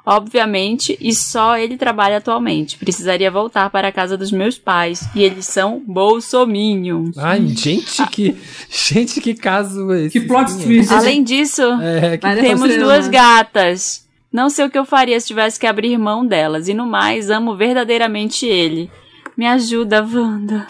Obviamente, 0.10 0.98
e 1.02 1.14
só 1.14 1.58
ele 1.58 1.76
trabalha 1.76 2.16
atualmente. 2.16 2.77
Precisaria 2.77 3.30
voltar 3.30 3.69
para 3.69 3.90
a 3.90 3.92
casa 3.92 4.16
dos 4.16 4.32
meus 4.32 4.58
pais 4.58 5.06
e 5.14 5.22
eles 5.22 5.45
são 5.48 5.84
bolsominions. 5.86 7.18
Ai, 7.18 7.45
gente, 7.48 8.08
que. 8.08 8.38
Gente, 8.72 9.19
que 9.19 9.34
caso 9.34 9.92
é 9.92 10.06
esse? 10.06 10.18
Que 10.18 10.26
plot 10.26 10.50
Sim, 10.52 10.64
twist. 10.64 10.94
Além 10.94 11.24
disso, 11.24 11.61
É, 11.82 12.18
que 12.18 12.36
temos 12.42 12.74
duas 12.77 13.10
gatas. 13.10 14.08
Não 14.32 14.50
sei 14.50 14.66
o 14.66 14.69
que 14.69 14.77
eu 14.77 14.86
faria 14.86 15.19
se 15.19 15.27
tivesse 15.27 15.60
que 15.60 15.68
abrir 15.68 15.98
mão 15.98 16.26
delas. 16.26 16.69
E 16.69 16.74
no 16.74 16.88
mais, 16.88 17.30
amo 17.30 17.58
verdadeiramente 17.58 18.45
ele. 18.45 18.90
Me 19.36 19.45
ajuda, 19.45 20.02
Wanda. 20.02 20.68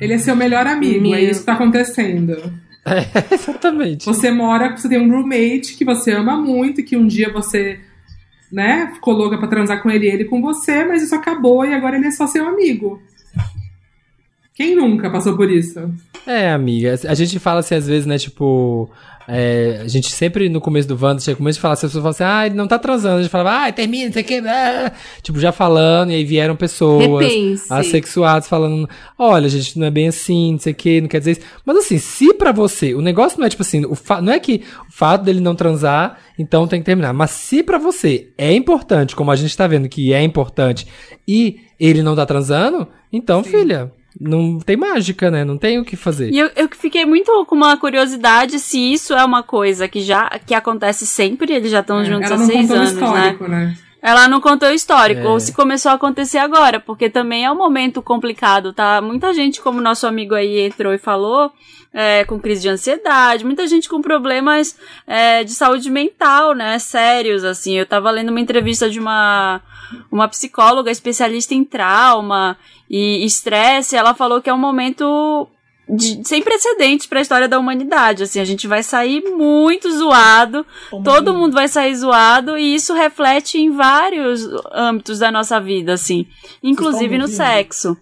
Ele 0.00 0.14
é 0.14 0.18
seu 0.18 0.34
melhor 0.34 0.66
amigo, 0.66 1.06
é 1.14 1.20
Meu. 1.20 1.30
isso 1.30 1.40
que 1.40 1.46
tá 1.46 1.52
acontecendo. 1.52 2.52
exatamente. 3.30 4.04
Você 4.04 4.32
mora, 4.32 4.76
você 4.76 4.88
tem 4.88 5.00
um 5.00 5.10
roommate 5.10 5.76
que 5.76 5.84
você 5.84 6.12
ama 6.12 6.36
muito, 6.36 6.82
que 6.82 6.96
um 6.96 7.06
dia 7.06 7.32
você, 7.32 7.80
né, 8.54 8.92
ficou 8.94 9.14
louca 9.14 9.36
pra 9.36 9.48
transar 9.48 9.82
com 9.82 9.90
ele 9.90 10.06
e 10.06 10.10
ele 10.10 10.24
com 10.26 10.40
você, 10.40 10.84
mas 10.84 11.02
isso 11.02 11.14
acabou 11.14 11.64
e 11.64 11.74
agora 11.74 11.96
ele 11.96 12.06
é 12.06 12.10
só 12.12 12.28
seu 12.28 12.46
amigo. 12.46 13.02
Quem 14.54 14.76
nunca 14.76 15.10
passou 15.10 15.36
por 15.36 15.50
isso? 15.50 15.92
É, 16.24 16.52
amiga. 16.52 16.94
A 17.08 17.14
gente 17.14 17.40
fala 17.40 17.58
assim, 17.58 17.74
às 17.74 17.88
vezes, 17.88 18.06
né, 18.06 18.16
tipo. 18.16 18.88
É, 19.28 19.80
a 19.82 19.88
gente 19.88 20.10
sempre 20.10 20.48
no 20.48 20.60
começo 20.60 20.86
do 20.88 20.98
Wanda, 21.02 21.20
chega 21.20 21.36
começo 21.36 21.56
de 21.58 21.60
falar, 21.62 21.74
as 21.74 21.80
pessoas 21.80 22.02
falam 22.02 22.10
assim, 22.10 22.24
ah, 22.24 22.46
ele 22.46 22.54
não 22.54 22.66
tá 22.66 22.78
transando. 22.78 23.18
A 23.18 23.22
gente 23.22 23.30
falava, 23.30 23.66
ah, 23.66 23.72
termina, 23.72 24.06
não 24.06 24.12
sei 24.12 24.22
o 24.22 24.24
que. 24.24 24.38
ah", 24.38 24.92
Tipo, 25.22 25.38
já 25.40 25.52
falando, 25.52 26.10
e 26.10 26.14
aí 26.14 26.24
vieram 26.24 26.56
pessoas 26.56 27.06
Repense. 27.06 27.66
assexuadas 27.72 28.48
falando, 28.48 28.88
olha, 29.18 29.48
gente, 29.48 29.78
não 29.78 29.86
é 29.86 29.90
bem 29.90 30.08
assim, 30.08 30.52
não 30.52 30.58
sei 30.58 30.72
o 30.72 30.76
que, 30.76 31.00
não 31.00 31.08
quer 31.08 31.18
dizer 31.20 31.32
isso. 31.32 31.40
Mas 31.64 31.76
assim, 31.78 31.98
se 31.98 32.34
pra 32.34 32.52
você, 32.52 32.94
o 32.94 33.00
negócio 33.00 33.38
não 33.38 33.46
é 33.46 33.50
tipo 33.50 33.62
assim, 33.62 33.84
o 33.84 33.94
fa- 33.94 34.20
não 34.20 34.32
é 34.32 34.38
que 34.40 34.62
o 34.88 34.92
fato 34.92 35.22
dele 35.24 35.40
não 35.40 35.54
transar, 35.54 36.18
então 36.38 36.66
tem 36.66 36.80
que 36.80 36.86
terminar. 36.86 37.12
Mas 37.12 37.30
se 37.30 37.62
pra 37.62 37.78
você 37.78 38.28
é 38.36 38.52
importante, 38.52 39.14
como 39.16 39.30
a 39.30 39.36
gente 39.36 39.56
tá 39.56 39.66
vendo 39.66 39.88
que 39.88 40.12
é 40.12 40.22
importante, 40.22 40.86
e 41.26 41.56
ele 41.80 42.02
não 42.02 42.14
tá 42.14 42.24
transando, 42.26 42.86
então, 43.12 43.42
filha, 43.42 43.90
não 44.20 44.58
tem 44.58 44.76
mágica, 44.76 45.30
né? 45.30 45.44
Não 45.44 45.58
tem 45.58 45.78
o 45.78 45.84
que 45.84 45.96
fazer. 45.96 46.30
E 46.30 46.38
eu, 46.38 46.50
eu 46.56 46.68
fiquei 46.70 47.04
muito 47.04 47.44
com 47.46 47.54
uma 47.54 47.76
curiosidade 47.76 48.58
se 48.58 48.78
isso 48.92 49.12
é 49.14 49.24
uma 49.24 49.42
coisa 49.42 49.88
que 49.88 50.00
já 50.00 50.28
que 50.46 50.54
acontece 50.54 51.06
sempre, 51.06 51.52
eles 51.52 51.70
já 51.70 51.80
estão 51.80 52.04
juntos 52.04 52.30
Ela 52.30 52.42
há 52.42 52.46
seis 52.46 52.70
anos, 52.70 52.94
né? 52.94 53.36
né? 53.48 53.76
Ela 54.04 54.28
não 54.28 54.38
contou 54.38 54.68
o 54.68 54.74
histórico, 54.74 55.22
É. 55.22 55.26
ou 55.26 55.40
se 55.40 55.50
começou 55.54 55.90
a 55.90 55.94
acontecer 55.94 56.36
agora, 56.36 56.78
porque 56.78 57.08
também 57.08 57.46
é 57.46 57.50
um 57.50 57.56
momento 57.56 58.02
complicado, 58.02 58.70
tá? 58.70 59.00
Muita 59.00 59.32
gente, 59.32 59.62
como 59.62 59.80
nosso 59.80 60.06
amigo 60.06 60.34
aí 60.34 60.60
entrou 60.60 60.92
e 60.92 60.98
falou, 60.98 61.50
é, 61.90 62.22
com 62.26 62.38
crise 62.38 62.60
de 62.60 62.68
ansiedade, 62.68 63.46
muita 63.46 63.66
gente 63.66 63.88
com 63.88 64.02
problemas 64.02 64.78
é, 65.06 65.42
de 65.42 65.52
saúde 65.52 65.90
mental, 65.90 66.52
né? 66.52 66.78
Sérios, 66.78 67.44
assim. 67.44 67.78
Eu 67.78 67.86
tava 67.86 68.10
lendo 68.10 68.28
uma 68.28 68.40
entrevista 68.40 68.90
de 68.90 69.00
uma, 69.00 69.62
uma 70.12 70.28
psicóloga 70.28 70.90
especialista 70.90 71.54
em 71.54 71.64
trauma 71.64 72.58
e 72.90 73.24
estresse, 73.24 73.96
ela 73.96 74.12
falou 74.12 74.42
que 74.42 74.50
é 74.50 74.54
um 74.54 74.58
momento 74.58 75.48
de- 75.88 76.26
sem 76.26 76.42
precedentes 76.42 77.06
para 77.06 77.18
a 77.18 77.22
história 77.22 77.48
da 77.48 77.58
humanidade. 77.58 78.22
Assim, 78.22 78.40
a 78.40 78.44
gente 78.44 78.66
vai 78.66 78.82
sair 78.82 79.22
muito 79.22 79.90
zoado, 79.90 80.64
todo 81.04 81.34
mundo 81.34 81.52
vai 81.54 81.68
sair 81.68 81.94
zoado 81.94 82.56
e 82.56 82.74
isso 82.74 82.94
reflete 82.94 83.58
em 83.58 83.70
vários 83.70 84.48
âmbitos 84.72 85.18
da 85.18 85.30
nossa 85.30 85.60
vida, 85.60 85.92
assim, 85.92 86.26
inclusive 86.62 87.16
no 87.18 87.26
sexo. 87.36 87.96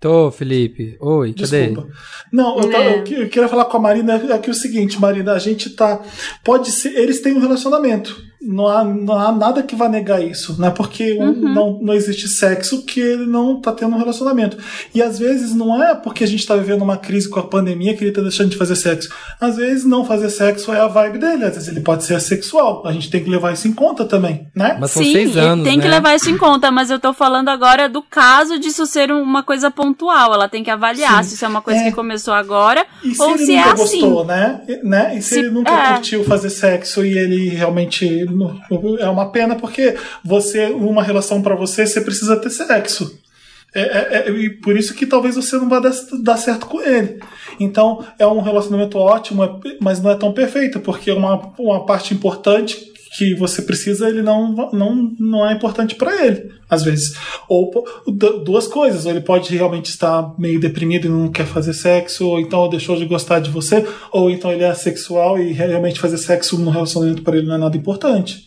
Tô, 0.00 0.30
Felipe. 0.30 0.96
Oi, 0.98 1.34
cadê? 1.34 1.66
Desculpa. 1.68 1.88
Não, 2.32 2.58
eu, 2.58 2.70
tava- 2.70 2.84
eu 2.84 3.04
eu 3.24 3.28
queria 3.28 3.48
falar 3.48 3.66
com 3.66 3.76
a 3.76 3.80
Marina 3.80 4.14
é 4.14 4.38
que 4.38 4.48
o 4.50 4.54
seguinte, 4.54 4.98
Marina, 4.98 5.32
a 5.32 5.38
gente 5.38 5.68
tá. 5.70 6.00
Pode 6.42 6.70
ser. 6.72 6.96
Eles 6.96 7.20
têm 7.20 7.34
um 7.34 7.40
relacionamento. 7.40 8.18
Não 8.42 8.66
há, 8.66 8.82
não 8.82 9.18
há 9.18 9.32
nada 9.32 9.62
que 9.62 9.76
vá 9.76 9.86
negar 9.88 10.22
isso. 10.24 10.56
Não 10.58 10.68
é 10.68 10.70
porque 10.70 11.18
um- 11.20 11.28
Uhum. 11.28 11.54
não, 11.54 11.78
não 11.82 11.94
existe 11.94 12.26
sexo 12.26 12.82
que 12.86 12.98
ele 12.98 13.26
não 13.26 13.60
tá 13.60 13.70
tendo 13.70 13.94
um 13.94 13.98
relacionamento. 13.98 14.56
E 14.94 15.02
às 15.02 15.18
vezes 15.18 15.54
não 15.54 15.82
é 15.84 15.94
porque 15.94 16.24
a 16.24 16.26
gente 16.26 16.46
tá 16.46 16.56
vivendo 16.56 16.80
uma 16.80 16.96
crise 16.96 17.28
com 17.28 17.38
a 17.38 17.46
pandemia 17.46 17.94
que 17.94 18.02
ele 18.02 18.12
tá 18.12 18.22
deixando 18.22 18.48
de 18.48 18.56
fazer 18.56 18.76
sexo. 18.76 19.10
Às 19.38 19.56
vezes 19.56 19.84
não 19.84 20.06
fazer 20.06 20.30
sexo 20.30 20.72
é 20.72 20.80
a 20.80 20.86
vibe 20.86 21.18
dele. 21.18 21.44
Às 21.44 21.54
vezes 21.54 21.68
ele 21.68 21.80
pode 21.80 22.04
ser 22.04 22.14
assexual. 22.14 22.86
A 22.86 22.92
gente 22.92 23.10
tem 23.10 23.22
que 23.22 23.28
levar 23.28 23.52
isso 23.52 23.68
em 23.68 23.72
conta 23.72 24.06
também, 24.06 24.48
né? 24.54 24.76
Mas 24.80 24.92
são 24.92 25.02
Sim, 25.02 25.12
seis 25.12 25.36
anos, 25.36 25.64
tem 25.68 25.78
que 25.78 25.86
né? 25.86 25.94
levar 25.96 26.14
isso 26.14 26.30
em 26.30 26.38
conta, 26.38 26.70
mas 26.70 26.90
eu 26.90 26.98
tô 26.98 27.12
falando 27.12 27.50
agora 27.50 27.88
do 27.90 28.00
caso 28.02 28.58
disso 28.58 28.86
ser 28.86 29.12
uma 29.12 29.42
coisa 29.42 29.70
pontual. 29.70 30.32
Ela 30.32 30.48
tem 30.48 30.64
que 30.64 30.70
avaliar 30.70 31.22
Sim. 31.22 31.28
se 31.30 31.34
isso 31.34 31.44
é 31.44 31.48
uma 31.48 31.60
coisa 31.60 31.80
É. 31.80 31.84
que 31.84 31.92
começou 31.92 32.32
agora 32.32 32.86
E 33.04 33.14
se 33.14 33.20
ou 33.20 33.32
ele 33.34 33.44
se 33.44 33.54
é 33.54 33.66
nunca 33.66 33.82
assim. 33.82 34.00
gostou, 34.00 34.24
né? 34.24 34.60
E- 34.66 34.88
né? 34.88 35.14
E 35.18 35.20
se, 35.22 35.34
Se- 35.34 35.38
ele 35.40 35.50
nunca 35.50 35.70
é. 35.72 35.92
curtiu 35.92 36.24
fazer 36.24 36.48
sexo 36.48 37.04
e 37.04 37.18
ele 37.18 37.50
realmente. 37.50 38.29
É 39.00 39.08
uma 39.08 39.30
pena 39.30 39.56
porque 39.56 39.96
você, 40.24 40.66
uma 40.66 41.02
relação 41.02 41.42
pra 41.42 41.54
você, 41.54 41.86
você 41.86 42.00
precisa 42.00 42.36
ter 42.36 42.50
sexo. 42.50 43.18
É, 43.72 43.80
é- 43.82 44.24
é- 44.26 44.30
e 44.30 44.50
por 44.50 44.76
isso 44.76 44.94
que 44.94 45.06
talvez 45.06 45.36
você 45.36 45.56
não 45.56 45.68
vá 45.68 45.78
dar, 45.78 45.92
dar 46.22 46.36
certo 46.36 46.66
com 46.66 46.80
ele. 46.82 47.20
Então, 47.58 48.04
é 48.18 48.26
um 48.26 48.40
relacionamento 48.40 48.98
ótimo, 48.98 49.44
é- 49.44 49.50
mas 49.80 50.00
não 50.00 50.10
é 50.10 50.16
tão 50.16 50.32
perfeito, 50.32 50.80
porque 50.80 51.10
uma, 51.12 51.52
uma 51.58 51.86
parte 51.86 52.12
importante 52.12 52.90
que 53.16 53.34
você 53.34 53.62
precisa, 53.62 54.08
ele 54.08 54.22
não, 54.22 54.52
não, 54.72 55.12
não 55.18 55.48
é 55.48 55.52
importante 55.52 55.96
pra 55.96 56.24
ele, 56.24 56.50
às 56.68 56.84
vezes. 56.84 57.16
Ou 57.48 57.84
duas 58.44 58.68
coisas, 58.68 59.04
ou 59.04 59.10
ele 59.10 59.20
pode 59.20 59.54
realmente 59.56 59.86
estar 59.86 60.32
meio 60.38 60.60
deprimido 60.60 61.06
e 61.06 61.10
não 61.10 61.28
quer 61.28 61.46
fazer 61.46 61.72
sexo, 61.74 62.28
ou 62.28 62.38
então 62.40 62.68
deixou 62.68 62.96
de 62.96 63.04
gostar 63.06 63.40
de 63.40 63.50
você, 63.50 63.84
ou 64.12 64.30
então 64.30 64.52
ele 64.52 64.62
é 64.62 64.68
assexual 64.70 65.38
e 65.38 65.52
realmente 65.52 65.98
fazer 65.98 66.18
sexo 66.18 66.56
no 66.58 66.70
relacionamento 66.70 67.22
pra 67.22 67.36
ele 67.36 67.46
não 67.48 67.56
é 67.56 67.58
nada 67.58 67.76
importante. 67.76 68.44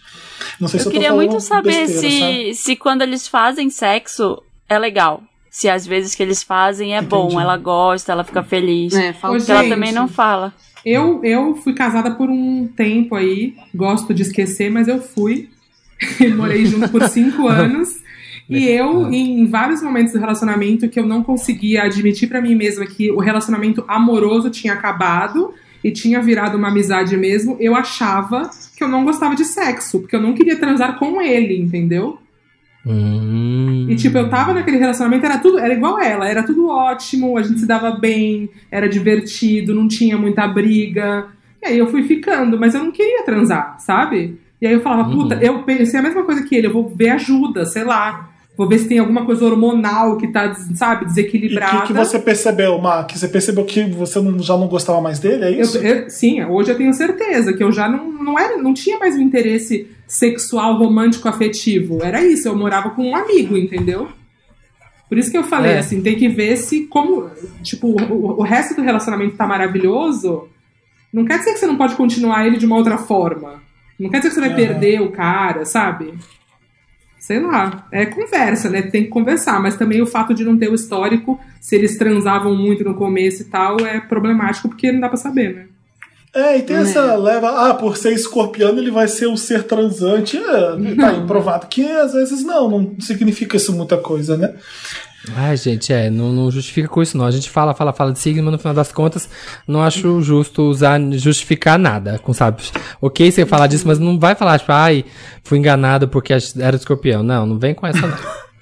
Não 0.59 0.67
sei 0.67 0.80
se 0.80 0.85
Eu 0.85 0.90
eu 0.90 0.92
tô 0.92 0.98
queria 0.98 1.09
falando 1.09 1.30
muito 1.30 1.42
saber 1.43 1.88
besteira, 1.88 2.00
se, 2.01 2.19
sabe? 2.19 2.56
se 2.56 2.75
quando 2.75 3.01
eles 3.01 3.27
fazem 3.27 3.69
sexo 3.69 4.42
é 4.69 4.80
legal. 4.80 5.22
Se 5.50 5.69
às 5.69 5.85
vezes 5.85 6.16
que 6.16 6.24
eles 6.24 6.42
fazem 6.42 6.95
é 6.95 7.01
bom, 7.01 7.40
ela 7.40 7.58
gosta, 7.58 8.11
ela 8.11 8.24
fica 8.24 8.42
feliz. 8.42 8.93
É, 8.93 9.09
Ô, 9.11 9.14
Porque 9.33 9.51
ela 9.51 9.61
gente, 9.61 9.69
também 9.74 9.92
não 9.92 10.08
fala. 10.08 10.51
Eu, 10.85 11.23
eu 11.23 11.55
fui 11.55 11.73
casada 11.73 12.11
por 12.11 12.29
um 12.29 12.67
tempo 12.67 13.15
aí, 13.15 13.55
gosto 13.73 14.13
de 14.13 14.21
esquecer, 14.21 14.69
mas 14.69 14.87
eu 14.87 15.01
fui. 15.01 15.49
Morei 16.35 16.65
junto 16.65 16.89
por 16.89 17.07
cinco 17.07 17.47
anos. 17.49 18.01
E 18.49 18.67
eu, 18.67 19.11
em 19.11 19.45
vários 19.47 19.81
momentos 19.81 20.11
do 20.13 20.19
relacionamento 20.19 20.89
que 20.89 20.99
eu 20.99 21.05
não 21.05 21.23
conseguia 21.23 21.83
admitir 21.83 22.27
pra 22.27 22.41
mim 22.41 22.55
mesma 22.55 22.85
que 22.85 23.09
o 23.09 23.19
relacionamento 23.19 23.85
amoroso 23.87 24.49
tinha 24.49 24.73
acabado 24.73 25.53
e 25.83 25.91
tinha 25.91 26.21
virado 26.21 26.57
uma 26.57 26.67
amizade 26.67 27.15
mesmo, 27.15 27.55
eu 27.59 27.75
achava 27.75 28.49
que 28.75 28.83
eu 28.83 28.87
não 28.87 29.03
gostava 29.03 29.35
de 29.35 29.45
sexo, 29.45 29.99
porque 29.99 30.15
eu 30.15 30.21
não 30.21 30.33
queria 30.33 30.57
transar 30.57 30.97
com 30.99 31.21
ele, 31.21 31.57
entendeu? 31.57 32.19
Hum. 32.85 33.87
E 33.89 33.95
tipo, 33.95 34.17
eu 34.17 34.29
tava 34.29 34.53
naquele 34.53 34.77
relacionamento, 34.77 35.25
era 35.25 35.37
tudo, 35.37 35.57
era 35.59 35.73
igual 35.73 35.99
ela, 35.99 36.27
era 36.27 36.43
tudo 36.43 36.67
ótimo, 36.67 37.37
a 37.37 37.41
gente 37.41 37.61
se 37.61 37.65
dava 37.65 37.91
bem, 37.91 38.49
era 38.69 38.89
divertido, 38.89 39.73
não 39.73 39.87
tinha 39.87 40.17
muita 40.17 40.47
briga. 40.47 41.27
E 41.61 41.67
aí 41.67 41.77
eu 41.77 41.87
fui 41.87 42.03
ficando, 42.03 42.59
mas 42.59 42.75
eu 42.75 42.83
não 42.83 42.91
queria 42.91 43.23
transar, 43.23 43.79
sabe? 43.79 44.37
E 44.61 44.67
aí 44.67 44.73
eu 44.73 44.81
falava, 44.81 45.09
puta, 45.09 45.35
eu 45.41 45.63
pensei 45.63 45.99
a 45.99 46.03
mesma 46.03 46.23
coisa 46.23 46.43
que 46.43 46.55
ele, 46.55 46.67
eu 46.67 46.73
vou 46.73 46.89
ver 46.89 47.09
ajuda, 47.09 47.65
sei 47.65 47.83
lá. 47.83 48.32
Vou 48.56 48.67
ver 48.69 48.77
se 48.77 48.88
tem 48.88 48.99
alguma 48.99 49.25
coisa 49.25 49.43
hormonal 49.45 50.15
que 50.17 50.27
tá, 50.27 50.53
sabe, 50.75 51.01
E 51.01 51.06
o 51.06 51.07
desequilibrada. 51.09 51.82
que, 51.82 51.88
que 51.88 51.93
você 51.93 52.19
percebeu, 52.19 52.77
Mar? 52.77 53.07
Que 53.07 53.17
você 53.17 53.27
percebeu 53.27 53.65
que 53.65 53.83
você 53.85 54.22
não- 54.22 54.38
já 54.38 54.56
não 54.56 54.67
gostava 54.67 55.01
mais 55.01 55.17
dele? 55.17 55.43
É 55.45 55.49
Eu- 55.56 55.61
isso? 55.61 55.77
eu- 55.80 56.07
sim, 56.09 56.43
hoje 56.45 56.69
eu 56.72 56.77
tenho 56.77 56.93
certeza 56.93 57.51
que 57.53 57.64
eu 57.64 57.72
já 57.72 57.90
não, 57.90 58.11
não, 58.11 58.38
era, 58.38 58.56
não 58.57 58.72
tinha 58.72 58.99
mais 58.99 59.15
um 59.15 59.22
interesse 59.22 59.88
sexual, 60.07 60.77
romântico, 60.77 61.27
afetivo. 61.27 61.98
Era 62.03 62.23
isso, 62.23 62.48
eu 62.48 62.56
morava 62.56 62.91
com 62.91 63.03
um 63.09 63.15
amigo, 63.15 63.57
entendeu? 63.57 64.07
Por 65.09 65.17
isso 65.17 65.32
que 65.32 65.38
eu 65.38 65.43
falei, 65.43 65.72
É. 65.73 65.80
assim, 65.80 66.01
tem 66.01 66.15
que 66.15 66.27
ver 66.30 66.56
se 66.57 66.82
como, 66.85 67.30
tipo, 67.64 67.88
o, 67.88 68.40
o 68.40 68.43
resto 68.43 68.75
do 68.75 68.82
relacionamento 68.83 69.35
tá 69.35 69.48
maravilhoso, 69.48 70.48
não 71.11 71.25
quer 71.25 71.40
dizer 71.40 71.53
que 71.53 71.59
você 71.59 71.65
não 71.67 71.75
pode 71.77 71.95
continuar 71.95 72.45
ele 72.45 72.57
de 72.57 72.65
uma 72.67 72.75
outra 72.77 72.99
forma. 72.99 73.61
Não 73.99 74.09
quer 74.11 74.17
dizer 74.17 74.30
que 74.30 74.35
você 74.35 74.41
vai 74.41 74.49
Aham. 74.49 74.57
perder 74.57 75.01
o 75.01 75.11
cara, 75.11 75.65
sabe? 75.65 76.14
Sei 77.24 77.40
lá, 77.40 77.88
é 77.90 78.06
conversa, 78.06 78.69
né? 78.69 78.82
Tem 78.82 79.03
que 79.03 79.10
conversar, 79.10 79.58
mas 79.58 79.77
também 79.77 80.02
o 80.02 80.06
fato 80.06 80.34
de 80.34 80.43
não 80.43 80.58
ter 80.58 80.68
o 80.68 80.76
histórico, 80.76 81.40
se 81.61 81.74
eles 81.74 81.98
transavam 81.98 82.53
muito 82.53 82.84
no 82.84 82.95
começo 82.95 83.43
e 83.43 83.45
tal, 83.45 83.80
é 83.80 84.02
problemático 84.02 84.68
porque 84.68 84.92
não 84.92 85.00
dá 85.00 85.08
pra 85.08 85.16
saber, 85.16 85.56
né? 85.56 85.66
É, 86.35 86.58
e 86.58 86.64
tem 86.64 86.76
essa 86.76 87.16
leva, 87.16 87.69
ah, 87.69 87.76
por 87.76 87.95
ser 87.95 88.11
escorpiano 88.11 88.77
ele 88.77 88.92
vai 88.92 89.08
ser 89.08 89.27
o 89.27 89.38
ser 89.38 89.64
transante. 89.64 90.35
É, 90.35 90.95
tá 90.98 91.10
aí 91.11 91.22
provado 91.26 91.68
que 91.68 91.90
às 91.90 92.11
vezes 92.11 92.43
não, 92.43 92.69
não 92.69 92.95
significa 93.00 93.56
isso 93.56 93.72
muita 93.72 93.95
coisa, 93.95 94.35
né? 94.35 94.53
Ai, 95.32 95.56
gente, 95.56 95.93
é, 95.93 96.10
não, 96.10 96.34
não 96.34 96.52
justifica 96.52 96.88
com 96.88 97.02
isso, 97.02 97.18
não. 97.18 97.26
A 97.26 97.32
gente 97.32 97.50
fala, 97.50 97.74
fala, 97.74 97.93
fala 97.93 98.11
de 98.11 98.19
signo, 98.19 98.43
mas 98.43 98.52
no 98.52 98.60
final 98.60 98.74
das 98.74 98.92
contas, 98.92 99.30
não 99.66 99.82
acho 99.82 100.22
justo 100.22 100.64
usar, 100.64 101.00
justificar 101.14 101.80
nada, 101.80 102.19
com, 102.19 102.34
sabe? 102.34 102.61
Ok, 103.02 103.32
você 103.32 103.45
falar 103.45 103.68
disso, 103.68 103.88
mas 103.88 104.00
não 104.00 104.19
vai 104.19 104.35
falar, 104.35 104.60
tipo, 104.60 104.72
ai, 104.74 105.06
fui 105.43 105.58
enganado 105.58 106.10
porque 106.10 106.34
era 106.60 106.76
escorpião. 106.76 107.24
Não, 107.24 107.45
não 107.45 107.58
vem 107.58 107.74
com 107.74 107.88
essa, 107.88 108.06
não. 108.06 108.18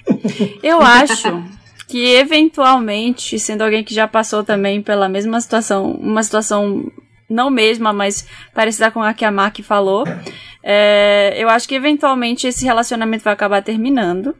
Eu 0.61 0.81
acho 0.81 1.43
que 1.87 2.15
eventualmente, 2.15 3.39
sendo 3.39 3.63
alguém 3.63 3.83
que 3.83 3.93
já 3.93 4.07
passou 4.07 4.43
também 4.43 4.81
pela 4.81 5.09
mesma 5.09 5.41
situação, 5.41 5.91
uma 5.93 6.21
situação 6.21 6.91
não 7.29 7.49
mesma, 7.49 7.91
mas 7.91 8.27
parecida 8.53 8.91
com 8.91 9.01
a 9.01 9.13
que 9.13 9.25
a 9.25 9.31
Mark 9.31 9.59
falou, 9.61 10.03
é, 10.63 11.33
eu 11.37 11.49
acho 11.49 11.67
que 11.67 11.75
eventualmente 11.75 12.45
esse 12.45 12.65
relacionamento 12.65 13.23
vai 13.23 13.33
acabar 13.33 13.63
terminando. 13.63 14.35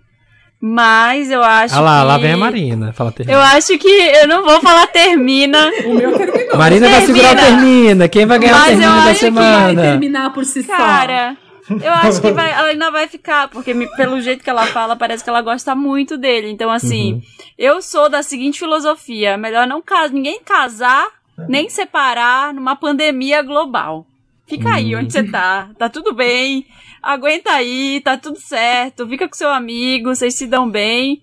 Mas 0.64 1.32
eu 1.32 1.44
acho 1.44 1.74
ah 1.76 1.80
lá, 1.82 2.02
que... 2.02 2.06
lá 2.08 2.18
vem 2.20 2.34
a 2.34 2.38
Marina, 2.38 2.94
fala 2.94 3.12
termina. 3.12 3.36
Eu 3.38 3.42
acho 3.42 3.78
que 3.80 3.88
eu 3.88 4.28
não 4.28 4.44
vou 4.44 4.62
falar 4.62 4.86
termina. 4.88 5.72
O 5.86 5.94
meu 5.96 6.16
terminou. 6.16 6.56
Marina 6.58 6.88
vai 6.88 7.02
segurar 7.02 7.34
o 7.34 7.36
termina. 7.36 8.08
Quem 8.08 8.26
vai 8.28 8.38
ganhar 8.38 8.56
o 8.56 8.60
Mas 8.60 8.70
eu 8.74 8.78
termina 8.80 8.96
da 8.96 9.02
acho 9.10 9.14
que 9.14 9.26
semana? 9.26 9.82
terminar 9.82 10.34
por 10.34 10.46
si 10.46 10.64
Cara, 10.64 11.36
eu 11.82 11.92
acho 11.94 12.22
que 12.22 12.32
vai, 12.32 12.52
ela 12.52 12.68
ainda 12.68 12.92
vai 12.92 13.08
ficar, 13.08 13.48
porque 13.48 13.74
me- 13.74 13.88
pelo 13.96 14.22
jeito 14.22 14.44
que 14.44 14.50
ela 14.50 14.66
fala, 14.68 14.96
parece 14.96 15.24
que 15.24 15.30
ela 15.32 15.42
gosta 15.42 15.74
muito 15.74 16.16
dele. 16.18 16.52
Então, 16.52 16.70
assim, 16.70 17.14
Uhum. 17.14 17.22
eu 17.58 17.82
sou 17.82 18.08
da 18.08 18.22
seguinte 18.22 18.60
filosofia: 18.60 19.38
melhor 19.38 19.66
não 19.66 19.82
casar, 19.82 20.12
ninguém 20.14 20.42
casar 20.46 21.08
nem 21.50 21.70
separar 21.70 22.54
numa 22.54 22.76
pandemia 22.76 23.42
global. 23.42 24.06
Fica 24.58 24.74
aí 24.76 24.96
onde 24.96 25.12
você 25.14 25.24
tá, 25.24 25.70
tá 25.78 25.88
tudo 25.90 26.14
bem, 26.14 26.66
aguenta 27.02 27.52
aí, 27.52 28.02
tá 28.04 28.18
tudo 28.18 28.38
certo, 28.40 29.08
fica 29.08 29.28
com 29.28 29.34
seu 29.34 29.50
amigo, 29.50 30.14
vocês 30.14 30.36
se 30.36 30.46
dão 30.46 30.70
bem. 30.70 31.22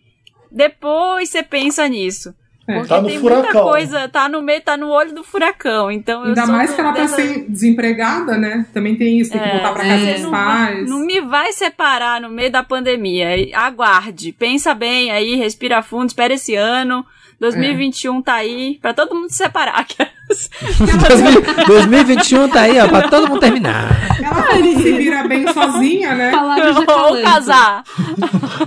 Depois 0.50 1.28
você 1.28 1.42
pensa 1.42 1.86
nisso. 1.89 2.34
É. 2.66 2.74
Porque 2.74 2.89
Tá 2.89 3.00
no 3.00 3.08
tem 3.08 3.18
muita 3.18 3.36
furacão. 3.39 3.62
coisa, 3.70 4.08
tá 4.08 4.28
no 4.28 4.42
meio, 4.42 4.60
tá 4.60 4.76
no 4.76 4.89
olho 4.90 5.15
do 5.15 5.24
furacão. 5.24 5.90
Então 5.90 6.20
eu 6.23 6.28
Ainda 6.28 6.44
sou 6.44 6.55
mais 6.55 6.74
que 6.74 6.81
ela 6.81 6.92
tá 6.92 7.00
dessa- 7.00 7.16
sem 7.16 7.44
desempregada, 7.50 8.36
né? 8.36 8.66
Também 8.74 8.94
tem 8.97 9.18
isso, 9.18 9.31
tem 9.32 9.40
que 9.40 9.47
É, 9.48 9.52
voltar 9.52 9.73
pra 9.73 9.84
casa 9.84 10.05
você 10.05 10.12
dos 10.15 10.23
não 10.23 10.31
pais. 10.31 10.89
Não 10.90 10.98
me 11.00 11.20
vai 11.23 11.52
separar 11.52 12.20
no 12.20 12.28
meio 12.28 12.50
da 12.52 12.62
pandemia. 12.62 13.28
Aguarde. 13.55 14.32
Pensa 14.32 14.74
bem 14.74 15.10
aí, 15.10 15.34
respira 15.36 15.81
fundo, 15.82 16.08
espera 16.08 16.34
esse 16.34 16.55
ano. 16.55 17.07
2021 17.41 18.20
tá 18.23 18.34
aí 18.34 18.78
pra 18.83 18.92
todo 18.92 19.15
mundo 19.15 19.31
se 19.31 19.36
separar. 19.36 19.86
2021 21.67 22.49
tá 22.49 22.62
aí, 22.62 22.78
ó, 22.81 22.89
pra 22.89 23.08
todo 23.08 23.28
mundo 23.28 23.41
terminar. 23.41 24.18
Ela 24.23 24.34
falou 24.42 24.62
que 24.62 24.76
se 24.83 24.92
vira 24.92 25.26
bem 25.26 25.47
sozinha, 25.52 26.15
né? 26.15 26.33
Ou 26.36 27.23
casar. 27.23 27.84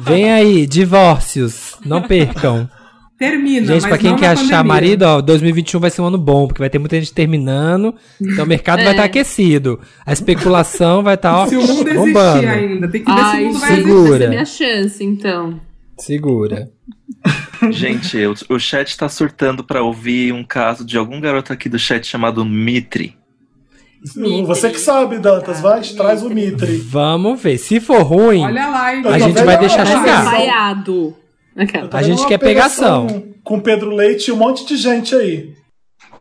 Vem 0.01 0.31
aí, 0.31 0.65
divórcios. 0.65 1.77
Não 1.85 2.01
percam. 2.01 2.69
Termina, 3.19 3.67
Gente, 3.67 3.81
mas 3.81 3.85
pra 3.85 3.97
quem 3.99 4.09
não 4.11 4.17
quer 4.17 4.29
achar 4.29 4.41
pandemia. 4.41 4.63
marido, 4.63 5.03
ó, 5.03 5.21
2021 5.21 5.79
vai 5.79 5.91
ser 5.91 6.01
um 6.01 6.05
ano 6.05 6.17
bom, 6.17 6.47
porque 6.47 6.59
vai 6.59 6.71
ter 6.71 6.79
muita 6.79 6.99
gente 6.99 7.13
terminando, 7.13 7.93
então 8.19 8.45
o 8.45 8.47
mercado 8.47 8.79
vai 8.79 8.87
É. 8.87 8.91
estar 8.91 9.03
aquecido. 9.03 9.79
A 10.03 10.11
especulação 10.11 11.03
vai 11.03 11.13
estar, 11.13 11.37
ó, 11.37 11.45
Se 11.45 11.55
o 11.55 11.59
mundo 11.61 11.87
existir 11.87 11.93
bombando. 11.93 12.47
ainda, 12.47 12.87
tem 12.87 13.03
que 13.03 13.11
ver 13.11 13.17
se 13.19 13.23
o 13.23 13.27
Ai, 13.27 13.43
mundo 13.43 13.59
vai 13.59 13.75
Segura. 13.75 14.09
vai 14.09 14.17
ser 14.19 14.29
minha 14.29 14.45
chance, 14.45 15.03
então. 15.03 15.59
Segura. 15.99 16.69
Gente, 17.69 18.17
o, 18.25 18.33
o 18.49 18.59
chat 18.59 18.97
tá 18.97 19.07
surtando 19.07 19.63
pra 19.63 19.83
ouvir 19.83 20.33
um 20.33 20.43
caso 20.43 20.85
de 20.85 20.97
algum 20.97 21.19
garoto 21.19 21.53
aqui 21.53 21.69
do 21.69 21.77
chat 21.77 22.05
chamado 22.07 22.43
Mitri. 22.43 23.15
Você 24.45 24.71
que 24.71 24.79
sabe, 24.79 25.19
Dantas, 25.19 25.61
vai, 25.61 25.81
traz 25.81 26.23
o 26.23 26.29
Mitre. 26.29 26.77
Vamos 26.77 27.39
ver. 27.39 27.57
Se 27.59 27.79
for 27.79 28.01
ruim, 28.01 28.43
Olha 28.43 28.67
lá, 28.67 28.87
a 28.87 29.19
gente 29.19 29.43
vai 29.43 29.59
deixar 29.59 29.85
chegar. 29.85 30.23
vaiado. 30.23 31.15
A 31.91 32.01
gente 32.01 32.25
quer 32.25 32.39
pegação. 32.39 33.25
Com 33.43 33.59
Pedro 33.59 33.91
Leite 33.91 34.29
e 34.29 34.31
um 34.33 34.37
monte 34.37 34.65
de 34.65 34.75
gente 34.77 35.13
aí. 35.13 35.53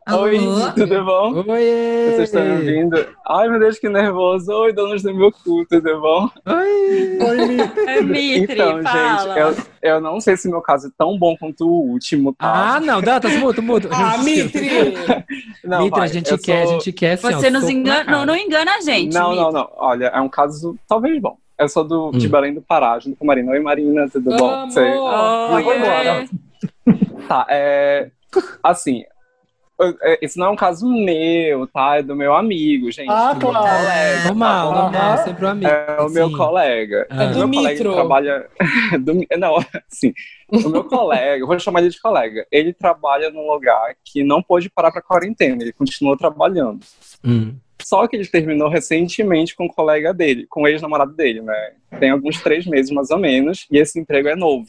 Oi, 0.08 0.38
tudo 0.74 1.04
bom? 1.04 1.34
Oi! 1.46 1.62
Vocês 2.06 2.20
estão 2.20 2.42
me 2.42 2.50
ouvindo? 2.52 3.06
Ai, 3.28 3.48
meu 3.48 3.60
Deus, 3.60 3.78
que 3.78 3.88
nervoso. 3.88 4.50
Oi, 4.50 4.72
donos 4.72 5.02
do 5.02 5.14
meu 5.14 5.30
cu, 5.30 5.64
tudo 5.66 6.00
bom? 6.00 6.28
Oi! 6.46 7.60
É 7.86 8.00
Mitri, 8.02 8.52
Então, 8.54 8.82
fala. 8.82 9.18
gente, 9.18 9.38
eu, 9.38 9.90
eu 9.94 10.00
não 10.00 10.18
sei 10.18 10.36
se 10.36 10.48
meu 10.50 10.62
caso 10.62 10.88
é 10.88 10.90
tão 10.96 11.16
bom 11.18 11.36
quanto 11.36 11.68
o 11.68 11.90
último, 11.92 12.32
tá? 12.32 12.76
Ah, 12.76 12.80
não, 12.80 13.00
Dantas, 13.00 13.36
muda, 13.36 13.60
muda. 13.62 13.88
Ah, 13.92 14.18
Mitri! 14.18 14.70
Não, 15.62 15.84
Mitri, 15.84 16.00
vai, 16.00 16.08
a 16.08 16.12
gente 16.12 16.38
quer, 16.38 16.66
sou- 16.66 16.76
a 16.76 16.78
gente 16.78 16.92
quer, 16.92 17.12
assim, 17.12 17.32
Você 17.32 17.50
nos 17.50 17.68
engana, 17.68 18.10
não, 18.10 18.24
não 18.26 18.34
engana 18.34 18.76
a 18.76 18.80
gente. 18.80 19.12
Não, 19.14 19.30
Mitri. 19.30 19.44
não, 19.44 19.52
não. 19.52 19.70
Olha, 19.76 20.06
é 20.06 20.20
um 20.20 20.28
caso 20.28 20.76
talvez 20.88 21.20
bom. 21.20 21.36
Eu 21.58 21.68
sou 21.68 21.84
do, 21.84 22.08
Hum. 22.08 22.12
de 22.12 22.26
Belém 22.26 22.54
do 22.54 22.62
Pará, 22.62 22.98
junto 22.98 23.16
com 23.18 23.26
Marina. 23.26 23.52
Oi, 23.52 23.60
Marina, 23.60 24.08
tudo 24.08 24.34
bom? 24.34 24.48
Amor! 24.50 24.70
Sei. 24.72 24.90
Oi, 24.90 25.76
embora. 25.76 26.24
Tá, 27.28 27.46
é. 27.50 28.10
Assim. 28.62 29.04
Eu- 29.80 29.96
é, 30.02 30.18
Esse 30.22 30.38
não 30.38 30.46
é 30.46 30.50
um 30.50 30.56
caso 30.56 30.86
meu, 30.88 31.66
tá? 31.66 31.96
É 31.98 32.02
do 32.02 32.14
meu 32.14 32.34
amigo, 32.34 32.90
gente. 32.92 33.08
Ah, 33.10 33.32
do 33.32 33.40
claro. 33.40 33.64
colega. 33.78 34.24
Normal, 34.28 34.72
tá 34.74 34.82
normal, 34.82 35.18
sempre 35.24 35.44
um 35.44 35.48
amigo. 35.48 35.70
É 35.70 36.00
o 36.02 36.08
meu 36.10 36.30
colega. 36.36 37.06
Ah. 37.10 37.22
É 37.24 37.26
O 37.26 37.32
do 37.32 37.38
meu 37.48 37.50
colega 37.50 37.74
Mitro. 37.74 37.92
trabalha. 37.94 38.46
do- 39.00 39.26
Não, 39.38 39.56
assim. 39.90 40.12
O 40.48 40.68
meu 40.68 40.84
colega, 40.84 41.46
vou 41.46 41.58
chamar 41.58 41.80
ele 41.80 41.90
de 41.90 42.00
colega. 42.00 42.46
Ele 42.50 42.72
trabalha 42.72 43.30
num 43.30 43.50
lugar 43.50 43.94
que 44.04 44.22
não 44.24 44.42
pôde 44.42 44.68
parar 44.68 44.90
pra 44.92 45.00
quarentena. 45.02 45.62
Ele 45.62 45.72
continuou 45.72 46.16
trabalhando. 46.16 46.80
Hum. 47.24 47.54
Só 47.82 48.06
que 48.06 48.14
ele 48.14 48.26
terminou 48.26 48.68
recentemente 48.68 49.56
com 49.56 49.64
o 49.64 49.72
colega 49.72 50.12
dele, 50.12 50.46
com 50.50 50.62
o 50.62 50.68
ex-namorado 50.68 51.12
dele, 51.14 51.40
né? 51.40 51.72
Tem 51.98 52.10
alguns 52.10 52.42
três 52.42 52.66
meses 52.66 52.90
mais 52.92 53.10
ou 53.10 53.18
menos, 53.18 53.66
e 53.70 53.78
esse 53.78 53.98
emprego 53.98 54.28
é 54.28 54.36
novo. 54.36 54.68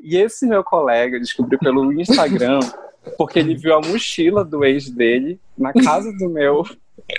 E 0.00 0.16
esse 0.16 0.46
meu 0.46 0.64
colega 0.64 1.20
descobriu 1.20 1.58
pelo 1.58 1.92
Instagram, 2.00 2.60
porque 3.16 3.38
ele 3.38 3.54
viu 3.54 3.74
a 3.74 3.80
mochila 3.80 4.44
do 4.44 4.64
ex 4.64 4.90
dele 4.90 5.40
na 5.56 5.72
casa 5.72 6.12
do 6.12 6.28
meu. 6.28 6.64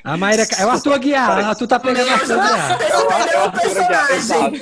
A 0.03 0.15
Mayra, 0.17 0.45
é 0.59 0.65
o 0.65 0.69
Arthur 0.69 0.93
Aguiar. 0.93 1.45
Arthur 1.45 1.67
tá 1.67 1.79
pegando 1.79 2.09
o 2.09 2.13
Arthur 2.13 2.39
Aguiar. 2.39 2.81
É 2.81 2.97
o- 2.97 3.11
é 3.11 3.37
o 3.37 3.41
Arthur 3.45 3.81
Aguiar, 3.83 4.11
exato. 4.11 4.55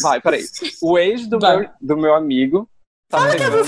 Vai, 0.00 0.20
peraí. 0.20 0.42
O 0.82 0.98
ex 0.98 1.26
do, 1.28 1.38
meu, 1.38 1.68
do 1.80 1.96
meu 1.96 2.14
amigo 2.14 2.68
tá 3.08 3.28
pegando. 3.30 3.62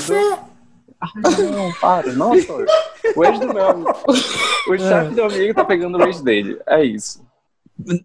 Ah, 1.00 1.08
não, 1.52 1.72
para, 1.74 2.12
não 2.12 2.40
sou 2.42 2.60
eu. 2.60 2.66
O 3.14 3.24
ex 3.24 3.38
do 3.38 3.52
meu 3.54 3.68
amigo. 3.70 3.94
O 4.66 4.78
chefe 4.78 5.14
do 5.14 5.22
amigo 5.24 5.52
tá 5.54 5.64
pegando 5.64 5.98
o 5.98 6.02
ex 6.06 6.22
dele. 6.22 6.58
É 6.66 6.82
isso. 6.82 7.22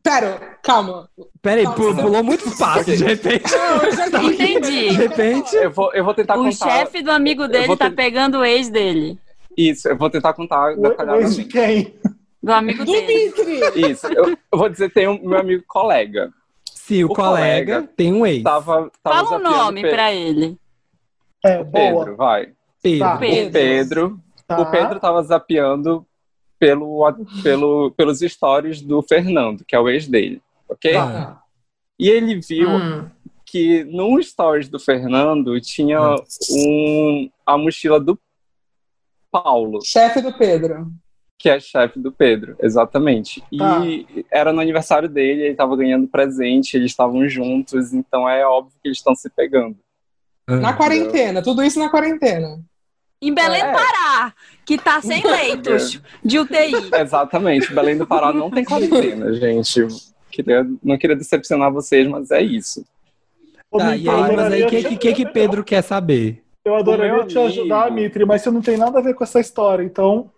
Pera, 0.04 0.58
calma. 0.64 1.08
Peraí, 1.42 1.64
Calma, 1.64 1.78
pu- 1.78 1.94
você- 1.94 2.02
pulou 2.02 2.24
muito 2.24 2.50
fácil, 2.58 2.98
de 2.98 3.04
repente. 3.04 3.52
Não, 3.52 3.84
eu 3.84 3.92
já 3.96 4.08
Entendi. 4.24 4.90
De 4.90 4.92
repente. 4.96 5.56
Eu 5.56 5.70
vou, 5.72 5.94
eu 5.94 6.04
vou 6.04 6.14
tentar 6.14 6.36
O 6.38 6.44
contar. 6.44 6.70
chefe 6.72 7.02
do 7.04 7.12
amigo 7.12 7.48
dele 7.48 7.68
vou 7.68 7.78
tá 7.78 7.90
ter- 7.90 7.96
pegando 7.96 8.40
o 8.40 8.46
ex 8.46 8.70
dele. 8.70 9.18
Isso, 9.56 9.88
eu 9.88 9.98
vou 9.98 10.10
tentar 10.10 10.34
contar 10.34 10.74
O 10.76 11.16
ex 11.16 11.36
de 11.36 11.46
quem? 11.46 11.94
Do 12.42 12.52
amigo 12.52 12.84
Do 12.84 12.92
dele. 12.92 13.26
Mitri! 13.36 13.92
Isso, 13.92 14.08
eu, 14.08 14.30
eu 14.52 14.58
vou 14.58 14.70
dizer, 14.70 14.92
tem 14.92 15.08
um 15.08 15.20
meu 15.22 15.40
amigo 15.40 15.64
colega. 15.68 16.32
Se 16.74 17.04
o, 17.04 17.12
O 17.12 17.14
colega, 17.14 17.74
colega 17.76 17.94
tem 17.96 18.12
um 18.14 18.26
ex. 18.26 18.42
Tava, 18.42 18.92
tava 19.04 19.16
Fala 19.18 19.22
um 19.22 19.30
zapeando 19.44 19.58
nome 19.58 19.82
Pe- 19.84 19.90
pra 19.90 20.12
ele. 20.14 20.58
É, 21.46 21.64
Pedro, 21.64 21.72
boa. 21.72 22.16
vai. 22.16 22.48
Pedro. 22.82 23.00
Tá. 23.08 23.16
O 23.16 23.20
Pedro. 23.52 24.20
Tá. 24.48 24.60
O 24.62 24.72
Pedro 24.72 25.00
tava 25.00 25.22
zapeando 25.22 26.06
pelo, 26.60 27.12
pelo, 27.42 27.92
pelos 27.98 28.20
stories 28.20 28.82
do 28.82 29.02
Fernando, 29.02 29.64
que 29.66 29.76
é 29.76 29.80
o 29.80 29.90
ex 29.90 30.08
dele, 30.08 30.42
ok? 30.68 30.94
Tá. 30.94 31.42
E 31.98 32.10
ele 32.10 32.40
viu 32.40 32.70
Hum. 32.70 33.10
que 33.46 33.84
no 33.86 34.22
stories 34.22 34.70
do 34.70 34.80
Fernando 34.80 35.60
tinha 35.60 36.00
um, 36.52 37.30
a 37.46 37.58
mochila 37.58 38.00
do 38.00 38.20
Paulo, 39.32 39.80
Chefe 39.84 40.22
do 40.22 40.34
Pedro. 40.34 40.88
que 41.38 41.50
é 41.50 41.60
chefe 41.60 42.00
do 42.00 42.12
Pedro, 42.12 42.56
exatamente. 42.62 43.44
E 43.52 44.26
era 44.32 44.52
no 44.52 44.60
aniversário 44.60 45.08
dele, 45.08 45.44
ele 45.44 45.56
tava 45.56 45.76
ganhando 45.78 46.08
presente, 46.08 46.76
eles 46.76 46.92
estavam 46.92 47.28
juntos, 47.30 47.94
então 47.94 48.28
é 48.28 48.46
óbvio 48.46 48.74
que 48.82 48.88
eles 48.90 48.98
estão 48.98 49.16
se 49.16 49.30
pegando. 49.30 49.78
Na 50.48 50.74
quarentena, 50.74 51.44
tudo 51.44 51.64
isso 51.64 51.80
na 51.80 51.90
quarentena. 51.90 52.60
Em 53.22 53.34
Belém 53.34 53.62
É. 53.62 53.72
Pará, 53.72 54.34
que 54.70 54.78
tá 54.78 55.02
sem 55.02 55.24
leitos 55.26 56.00
de 56.24 56.38
UTI. 56.38 56.92
Exatamente, 57.02 57.74
Belém 57.74 57.98
do 57.98 58.06
Pará 58.06 58.32
não 58.32 58.52
tem 58.52 58.64
quarentena, 58.64 59.34
gente. 59.34 59.88
Queria, 60.30 60.64
não 60.84 60.96
queria 60.96 61.16
decepcionar 61.16 61.74
vocês, 61.74 62.08
mas 62.08 62.30
é 62.30 62.44
isso. 62.44 62.86
Tá, 63.76 63.96
e 63.96 64.08
aí, 64.08 64.36
mas 64.36 64.54
aí, 64.54 64.64
o 64.64 64.68
que, 64.68 64.84
que, 64.84 64.98
que 64.98 65.14
que 65.14 65.26
Pedro 65.26 65.64
quer 65.64 65.82
saber? 65.82 66.44
Eu 66.64 66.76
adoraria 66.76 67.26
te 67.26 67.40
ajudar. 67.40 67.90
Mitri, 67.90 68.26
mas 68.26 68.44
você 68.44 68.52
não 68.52 68.62
tem 68.62 68.78
nada 68.78 69.00
a 69.00 69.02
ver 69.02 69.16
com 69.16 69.24
essa 69.24 69.40
história, 69.40 69.84
então. 69.84 70.30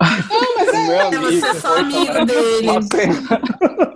O 0.00 0.86
meu 0.86 1.00
amigo 1.06 1.22
Você 1.24 1.46
é 1.46 1.54
só 1.54 1.76
amigo 1.78 2.24
dele. 2.24 2.68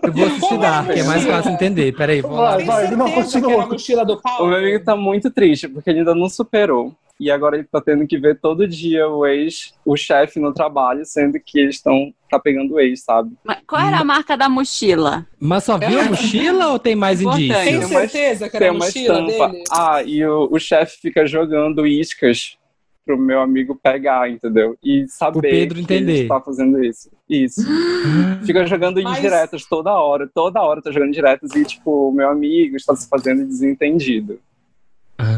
Eu 0.03 0.13
vou 0.13 0.27
assistir 0.27 0.59
Dark, 0.59 0.93
que 0.93 1.01
é 1.01 1.05
mais 1.05 1.25
fácil 1.25 1.53
entender. 1.53 1.93
Peraí, 1.97 2.21
vou 2.21 2.33
lá. 2.33 2.57
Vai, 2.57 2.65
vai, 2.65 2.91
não, 2.97 3.11
continua. 3.11 3.67
mochila 3.67 4.05
do 4.05 4.15
O 4.15 4.21
Paulo? 4.21 4.49
meu 4.49 4.59
amigo 4.59 4.85
tá 4.85 4.95
muito 4.95 5.31
triste, 5.31 5.67
porque 5.67 5.91
ele 5.91 6.01
ainda 6.01 6.15
não 6.15 6.29
superou. 6.29 6.95
E 7.19 7.31
agora 7.31 7.57
ele 7.57 7.65
tá 7.65 7.81
tendo 7.81 8.07
que 8.09 8.19
ver 8.19 8.41
todo 8.41 8.67
dia 8.67 9.09
o 9.09 9.25
ex, 9.25 9.73
o 9.85 9.97
chefe 9.97 10.41
no 10.41 10.53
trabalho, 10.53 11.05
sendo 11.05 11.39
que 11.39 11.61
eles 11.61 11.77
estão 11.77 12.13
tá 12.29 12.41
pegando 12.41 12.75
o 12.75 12.81
ex, 12.81 13.05
sabe? 13.05 13.31
Mas 13.45 13.59
qual 13.67 13.81
era 13.81 13.99
a 13.99 14.05
marca 14.05 14.37
da 14.37 14.49
mochila? 14.49 15.25
Mas 15.39 15.63
só 15.63 15.79
viu 15.79 16.01
a 16.01 16.05
mochila 16.05 16.73
ou 16.73 16.79
tem 16.79 16.97
mais 16.97 17.21
indícios? 17.23 17.57
Tem 17.65 17.83
certeza 17.83 18.51
que 18.51 18.59
Tem 18.59 18.67
era 18.67 18.75
a 18.75 18.77
uma 18.77 18.85
mochila 18.85 19.21
estampa. 19.21 19.49
dele? 19.53 19.65
Ah, 19.71 20.03
e 20.05 20.27
o, 20.27 20.49
o 20.51 20.59
chefe 20.59 20.99
fica 21.01 21.25
jogando 21.25 21.87
iscas 21.87 22.57
pro 23.05 23.19
meu 23.19 23.41
amigo 23.41 23.79
pegar, 23.83 24.31
entendeu? 24.31 24.77
E 24.83 25.07
saber 25.09 25.39
O 25.39 25.43
Pedro 25.43 25.75
que 25.77 25.83
entender. 25.83 26.13
ele 26.13 26.23
está 26.23 26.41
fazendo 26.41 26.83
isso. 26.83 27.11
Isso. 27.29 27.61
Fica 28.47 28.67
jogando 28.67 29.03
Mas- 29.03 29.19
indiretas 29.19 29.65
toda 29.67 29.93
hora, 29.93 30.29
toda 30.33 30.61
hora 30.63 30.81
tá 30.83 30.91
jogando 30.91 31.13
diretas 31.13 31.51
e, 31.55 31.65
tipo, 31.65 32.09
o 32.09 32.13
meu 32.13 32.29
amigo 32.31 32.77
está 32.77 32.95
se 32.97 33.09
fazendo 33.09 33.45
desentendido. 33.47 34.39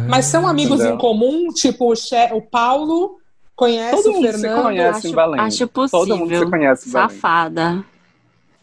Mas 0.09 0.27
são 0.27 0.47
amigos 0.47 0.77
Entendeu? 0.81 0.95
em 0.95 0.99
comum? 0.99 1.49
Tipo, 1.49 1.93
o, 1.93 1.95
che... 1.97 2.33
o 2.33 2.41
Paulo 2.41 3.17
conhece 3.55 3.97
Todo 4.03 4.11
o 4.11 4.13
mundo 4.15 4.27
se 4.33 4.41
Fernando? 4.41 4.63
conhece 4.63 4.99
acho, 4.99 5.09
em 5.09 5.15
Belém. 5.15 5.41
acho 5.41 5.67
Todo 5.69 6.09
mundo 6.09 6.19
possível. 6.21 6.45
se 6.45 6.51
conhece 6.51 6.89
em 6.89 6.93
Belém. 6.93 7.09
Safada. 7.09 7.85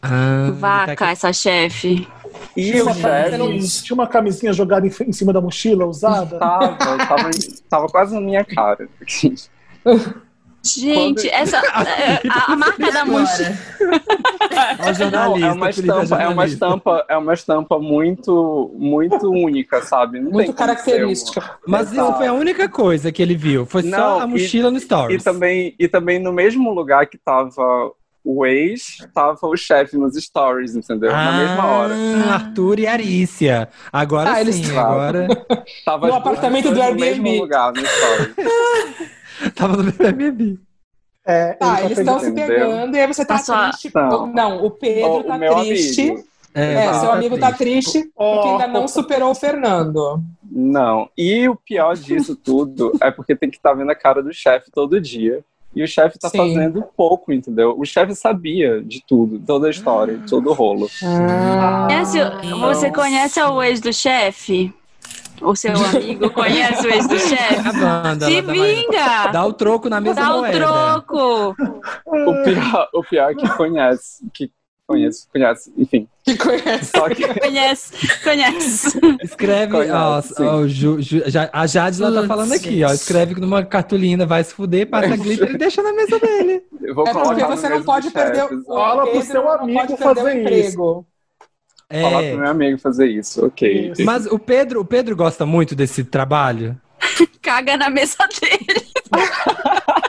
Ah, 0.04 0.50
Vaca, 0.52 0.96
tá 0.96 1.10
essa 1.10 1.32
chefe. 1.32 2.06
E 2.56 2.70
Tinha 2.70 2.82
uma, 2.84 2.94
chefe 2.94 3.30
camisinha, 3.38 3.82
tinha 3.82 3.94
uma 3.94 4.06
camisinha 4.06 4.52
jogada 4.52 4.86
em, 4.86 4.90
em 5.08 5.12
cima 5.12 5.32
da 5.32 5.40
mochila, 5.40 5.86
usada. 5.86 6.38
tava, 6.38 6.76
tava, 7.06 7.30
tava 7.68 7.86
quase 7.88 8.14
na 8.14 8.20
minha 8.20 8.44
cara. 8.44 8.88
Gente, 10.66 11.28
essa. 11.28 11.58
é, 11.86 12.20
a, 12.28 12.52
a 12.52 12.56
marca 12.56 12.90
da 12.90 13.04
mancha. 13.04 13.58
Não, 15.12 15.36
é 15.36 15.52
uma 15.52 15.66
é 15.66 15.70
estampa, 15.70 16.00
é 16.00 16.00
uma 16.00 16.06
jornalista. 16.06 16.44
estampa, 16.54 17.06
é 17.08 17.16
uma 17.18 17.34
estampa 17.34 17.78
muito, 17.78 18.70
muito 18.74 19.30
única, 19.30 19.82
sabe? 19.82 20.20
Não 20.20 20.30
Muito 20.30 20.54
característica. 20.54 21.40
uma- 21.40 21.58
Mas 21.66 21.92
isso 21.92 22.12
foi 22.14 22.26
a 22.26 22.32
única 22.32 22.66
coisa 22.68 23.12
que 23.12 23.20
ele 23.22 23.36
viu. 23.36 23.66
Foi 23.66 23.82
só 23.82 23.88
Não, 23.90 24.20
a 24.20 24.24
e- 24.24 24.28
mochila 24.28 24.70
no 24.70 24.80
Stories. 24.80 25.20
E 25.20 25.24
também, 25.24 25.74
e 25.78 25.86
também 25.86 26.18
no 26.18 26.32
mesmo 26.32 26.72
lugar 26.72 27.06
que 27.06 27.18
tava 27.18 27.92
o 28.24 28.46
ex, 28.46 28.96
tava 29.14 29.36
o 29.42 29.56
chefe 29.56 29.96
nos 29.98 30.14
stories, 30.16 30.74
entendeu? 30.74 31.12
Na 31.12 31.32
mesma 31.32 31.66
hora. 31.66 31.94
Ah, 32.26 32.34
Arthur 32.34 32.78
e 32.78 32.86
Arícia. 32.86 33.68
Agora 33.92 34.30
Ah, 34.30 34.34
sim, 34.36 34.40
eles- 34.40 34.70
agora. 34.76 35.28
Tava 35.84 36.08
No 36.08 36.14
apartamento 36.14 36.70
do 36.70 36.74
pessoas 36.74 36.96
no 36.96 37.02
Airbnb. 37.04 37.22
mesmo 37.30 37.42
lugar 37.42 37.72
no 37.74 37.84
stories. 37.86 38.34
Tava 39.54 39.76
no 39.82 39.92
Airbnb. 40.00 40.58
É, 41.26 41.52
Tá, 41.54 41.76
ele 41.78 41.86
eles 41.86 41.96
tá 41.96 42.02
estão 42.02 42.20
se 42.20 42.32
pegando 42.32 42.96
e 42.96 43.00
aí 43.00 43.06
você 43.06 43.24
tá 43.24 43.38
triste. 43.38 43.90
não. 43.94 44.26
Não, 44.26 44.64
o 44.64 44.70
Pedro 44.70 45.08
O- 45.10 45.18
o 45.20 45.24
tá 45.24 45.38
meu 45.38 45.54
triste. 45.56 46.00
amigo. 46.10 46.24
É, 46.56 46.82
exato. 46.84 47.00
seu 47.00 47.12
amigo 47.12 47.36
tá 47.38 47.50
triste 47.52 48.10
porque 48.14 48.48
ainda 48.48 48.68
não 48.68 48.86
superou 48.86 49.30
o 49.32 49.34
Fernando. 49.34 50.22
Não. 50.48 51.08
E 51.18 51.48
o 51.48 51.56
pior 51.56 51.96
disso 51.96 52.36
tudo 52.36 52.92
é 53.02 53.10
porque 53.10 53.34
tem 53.34 53.50
que 53.50 53.56
estar 53.56 53.74
vendo 53.74 53.90
a 53.90 53.94
cara 53.94 54.22
do 54.22 54.32
chefe 54.32 54.70
todo 54.70 55.00
dia. 55.00 55.42
E 55.74 55.82
o 55.82 55.88
chefe 55.88 56.18
tá 56.18 56.28
Sim. 56.28 56.38
fazendo 56.38 56.84
pouco, 56.96 57.32
entendeu? 57.32 57.74
O 57.78 57.84
chefe 57.84 58.14
sabia 58.14 58.80
de 58.82 59.02
tudo, 59.06 59.40
toda 59.40 59.66
a 59.66 59.70
história, 59.70 60.20
todo 60.28 60.50
o 60.50 60.52
rolo. 60.52 60.88
Conhece, 61.00 62.18
você 62.60 62.90
conhece 62.92 63.42
o 63.42 63.62
ex 63.62 63.80
do 63.80 63.92
chefe? 63.92 64.72
O 65.42 65.56
seu 65.56 65.72
amigo 65.74 66.30
conhece 66.30 66.86
o 66.86 66.90
ex 66.90 67.08
do 67.08 67.18
chefe? 67.18 67.68
A 67.68 67.72
banda, 67.72 68.26
Se 68.26 68.40
dá 68.40 68.52
vinga! 68.52 69.26
Dá 69.32 69.44
o 69.44 69.52
troco 69.52 69.88
na 69.88 70.00
mesma 70.00 70.22
Dá 70.22 70.34
o 70.36 70.38
moeda. 70.38 70.58
troco! 70.58 71.56
O 72.06 72.44
pior, 72.44 72.88
o 72.94 73.02
pior 73.02 73.32
é 73.32 73.34
que 73.34 73.48
conhece, 73.56 74.24
que 74.32 74.50
conhece, 74.86 75.26
conhece, 75.32 75.72
enfim. 75.76 76.08
Que 76.24 76.36
conhece. 76.38 76.90
Que 77.14 77.40
Conhece, 77.40 77.92
conhece. 78.24 78.98
Escreve, 79.22 79.72
Conhece, 79.72 79.92
ó, 80.42 80.54
ó, 80.62 80.66
Ju- 80.66 80.98
Ju- 81.00 81.22
já- 81.26 81.50
a 81.52 81.66
Jade 81.66 82.00
lá 82.00 82.10
tá 82.22 82.26
falando 82.26 82.52
aqui, 82.54 82.82
ó. 82.82 82.90
Escreve 82.92 83.34
numa 83.38 83.62
cartolina, 83.62 84.24
vai 84.24 84.42
se 84.42 84.54
fuder, 84.54 84.88
passa 84.88 85.16
glitter 85.16 85.50
e 85.50 85.58
deixa 85.58 85.82
na 85.82 85.92
mesa 85.92 86.18
dele. 86.18 86.62
eu 86.80 86.94
vou 86.94 87.06
É 87.06 87.12
porque 87.12 87.44
você 87.44 87.68
não 87.68 87.82
pode 87.82 88.10
perder 88.10 88.44
o 88.44 88.64
Fala 88.64 89.06
pro 89.06 89.22
seu 89.22 89.48
amigo 89.50 89.96
fazer 89.98 90.40
emprego. 90.40 91.06
Falar 91.90 92.22
É. 92.24 92.30
pro 92.30 92.38
meu 92.40 92.50
amigo 92.50 92.78
fazer 92.78 93.06
isso, 93.08 93.44
ok. 93.44 93.90
Isso. 93.92 94.02
Mas 94.04 94.24
o 94.24 94.38
Pedro, 94.38 94.80
o 94.80 94.84
Pedro 94.84 95.14
gosta 95.14 95.44
muito 95.44 95.74
desse 95.74 96.02
trabalho. 96.04 96.80
Caga 97.42 97.76
na 97.76 97.90
mesa 97.90 98.16
dele. 98.40 98.82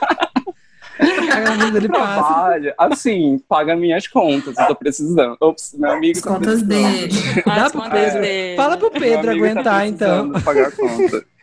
Passa. 0.98 1.88
Trabalha, 1.90 2.76
assim, 2.78 3.40
paga 3.50 3.76
minhas 3.76 4.08
contas, 4.08 4.58
eu 4.58 4.68
tô 4.68 4.76
precisando. 4.76 5.36
Ops, 5.42 5.76
meu 5.78 5.92
amigo 5.92 6.18
As 6.18 6.24
tá 6.24 6.30
contas 6.34 6.62
dele. 6.62 7.14
Dá 7.46 7.66
As 7.66 7.72
pro 7.72 7.82
contas 7.82 8.00
Pedro. 8.04 8.22
dele. 8.22 8.56
Fala 8.58 8.78
pro 8.78 8.92
Meu 8.92 9.02
Pedro 9.02 9.30
amigo 9.32 9.46
tá 9.46 9.52
aguentar, 9.52 9.88
então. 9.88 10.32
Pagar 10.42 10.68
a 10.68 10.72
conta. 10.72 11.26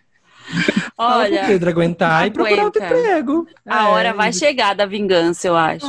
Fala 0.97 1.25
pro 1.25 1.35
Olha, 1.37 1.45
Pedro 1.47 1.71
aguentar 1.71 2.27
e 2.27 2.31
procurar 2.31 2.65
outro 2.65 2.83
aguenta. 2.83 2.99
emprego. 3.01 3.47
a 3.67 3.85
É, 3.85 3.89
hora 3.91 4.13
vai 4.13 4.33
chegar 4.33 4.75
da 4.75 4.85
vingança, 4.85 5.49
eu 5.49 5.57
acho. 5.57 5.87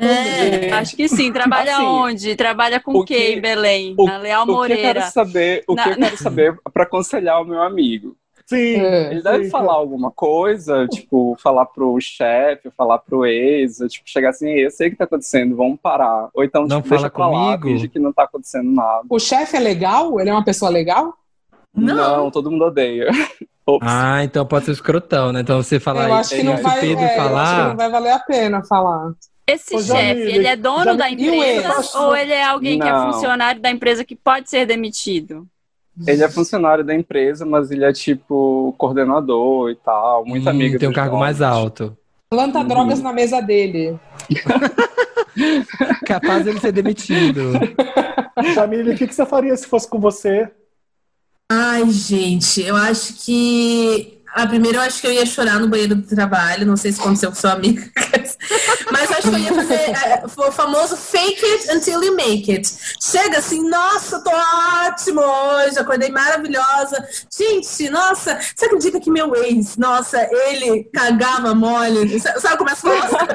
É. 0.00 0.70
Acho 0.72 0.94
que 0.96 1.08
sim. 1.08 1.32
Trabalha 1.32 1.74
Assim, 1.76 1.84
onde? 1.84 2.36
Trabalha 2.36 2.78
com 2.80 2.92
o 2.98 3.04
quem 3.04 3.16
que- 3.16 3.32
em 3.34 3.40
Belém? 3.40 3.94
O, 3.98 4.04
Na 4.06 4.18
Leal 4.18 4.42
o 4.42 4.46
que 4.46 4.50
eu 4.52 4.56
Moreira. 4.56 4.82
quero 5.00 5.10
saber, 5.12 5.64
o 5.66 5.74
que 5.74 5.80
Na- 5.84 5.90
eu 5.90 5.96
quero 5.96 6.16
saber 6.18 6.56
para 6.72 6.84
aconselhar 6.84 7.40
o 7.40 7.44
meu 7.44 7.60
amigo. 7.62 8.16
Sim. 8.48 8.76
É. 8.76 9.10
Ele 9.10 9.22
deve 9.22 9.44
sim. 9.44 9.50
falar 9.50 9.74
alguma 9.74 10.10
coisa, 10.10 10.88
tipo, 10.88 11.36
falar 11.38 11.66
pro 11.66 12.00
chefe, 12.00 12.70
falar 12.70 12.98
pro 12.98 13.26
ex, 13.26 13.76
tipo, 13.88 14.08
chegar 14.08 14.30
assim, 14.30 14.48
eu 14.50 14.70
sei 14.70 14.88
o 14.88 14.90
que 14.90 14.96
tá 14.96 15.04
acontecendo, 15.04 15.54
vamos 15.54 15.78
parar. 15.78 16.30
Ou 16.32 16.42
então, 16.42 16.62
Não 16.62 16.78
tipo, 16.78 16.88
fala 16.88 17.02
deixa 17.02 17.10
pra 17.10 17.28
lá, 17.28 17.58
comigo? 17.58 17.62
finge 17.64 17.88
que 17.88 17.98
não 17.98 18.10
tá 18.10 18.24
acontecendo 18.24 18.70
nada. 18.72 19.04
O 19.10 19.18
chefe 19.18 19.56
é 19.56 19.60
legal? 19.60 20.18
Ele 20.18 20.30
é 20.30 20.32
uma 20.32 20.44
pessoa 20.44 20.70
legal? 20.70 21.12
Não. 21.76 22.30
todo 22.30 22.50
mundo 22.50 22.64
odeia. 22.64 23.08
Ops. 23.66 23.86
Ah, 23.86 24.24
então 24.24 24.46
pode 24.46 24.64
ser 24.64 24.72
escrotão, 24.72 25.30
né? 25.30 25.40
Então 25.40 25.62
você 25.62 25.78
falar 25.78 26.08
eu 26.08 26.14
acho 26.14 26.34
que 26.34 26.42
não 26.42 26.54
o 26.54 26.62
vai, 26.62 26.80
Pedro 26.80 27.00
é, 27.00 27.02
eu 27.02 27.04
acho 27.04 27.14
que 27.14 27.22
falar. 27.22 27.68
não 27.68 27.76
vai 27.76 27.90
valer 27.90 28.12
a 28.12 28.18
pena 28.18 28.64
falar. 28.64 29.12
Esse 29.46 29.76
Ô, 29.76 29.80
chefe, 29.80 29.94
Jamile, 29.98 30.32
ele 30.36 30.46
é 30.46 30.56
dono 30.56 30.96
da 30.96 31.10
empresa 31.10 31.98
ou 31.98 32.16
ele 32.16 32.32
é 32.32 32.44
alguém 32.44 32.78
que 32.78 32.88
é 32.88 32.92
Não. 32.92 33.12
funcionário 33.12 33.60
da 33.60 33.70
empresa 33.70 34.06
que 34.06 34.16
pode 34.16 34.48
ser 34.48 34.64
demitido? 34.64 35.46
Ele 36.06 36.22
é 36.22 36.28
funcionário 36.28 36.84
da 36.84 36.94
empresa, 36.94 37.44
mas 37.44 37.70
ele 37.70 37.84
é, 37.84 37.92
tipo, 37.92 38.74
coordenador 38.78 39.70
e 39.70 39.74
tal, 39.76 40.24
muito 40.24 40.46
Hum, 40.46 40.50
amigo 40.50 40.78
tem 40.78 40.88
um 40.88 40.92
cargo 40.92 41.12
donos. 41.16 41.26
mais 41.26 41.42
alto. 41.42 41.96
Planta 42.30 42.60
Uhum. 42.60 42.68
drogas 42.68 43.00
na 43.00 43.12
mesa 43.12 43.40
dele. 43.40 43.98
Capaz 46.06 46.44
dele 46.44 46.60
ser 46.60 46.72
demitido. 46.72 47.52
Jamile, 48.54 48.92
o 48.92 48.96
que, 48.96 49.06
que 49.06 49.14
você 49.14 49.26
faria 49.26 49.56
se 49.56 49.66
fosse 49.66 49.88
com 49.88 49.98
você? 49.98 50.48
Ai, 51.50 51.88
gente, 51.90 52.62
eu 52.62 52.76
acho 52.76 53.14
que. 53.24 54.17
Ah, 54.34 54.46
primeiro 54.46 54.78
eu 54.78 54.82
acho 54.82 55.00
que 55.00 55.06
eu 55.06 55.12
ia 55.12 55.26
chorar 55.26 55.58
no 55.58 55.68
banheiro 55.68 55.94
do 55.96 56.02
trabalho, 56.14 56.66
não 56.66 56.76
sei 56.76 56.92
se 56.92 57.00
aconteceu 57.00 57.30
com 57.30 57.34
seu 57.36 57.50
amigo. 57.50 57.82
Mas 58.92 59.10
acho 59.10 59.22
que 59.22 59.28
eu 59.34 59.38
ia 59.38 59.54
fazer 59.54 59.74
é, 59.74 60.22
o 60.24 60.52
famoso 60.52 60.96
fake 60.96 61.44
it 61.44 61.70
until 61.74 62.02
you 62.02 62.14
make 62.14 62.50
it. 62.50 62.68
Chega 63.00 63.38
assim, 63.38 63.68
nossa, 63.68 64.20
tô 64.22 64.30
ótimo 64.86 65.20
hoje, 65.20 65.78
acordei 65.78 66.10
maravilhosa. 66.10 67.04
Gente, 67.36 67.88
nossa, 67.90 68.38
você 68.54 68.66
acredita 68.66 69.00
que 69.00 69.10
meu 69.10 69.34
ex, 69.36 69.76
nossa, 69.76 70.18
ele 70.48 70.84
cagava 70.94 71.54
mole? 71.54 72.18
Sabe, 72.20 72.40
sabe, 72.40 72.56
começa 72.58 72.88
a 72.88 73.26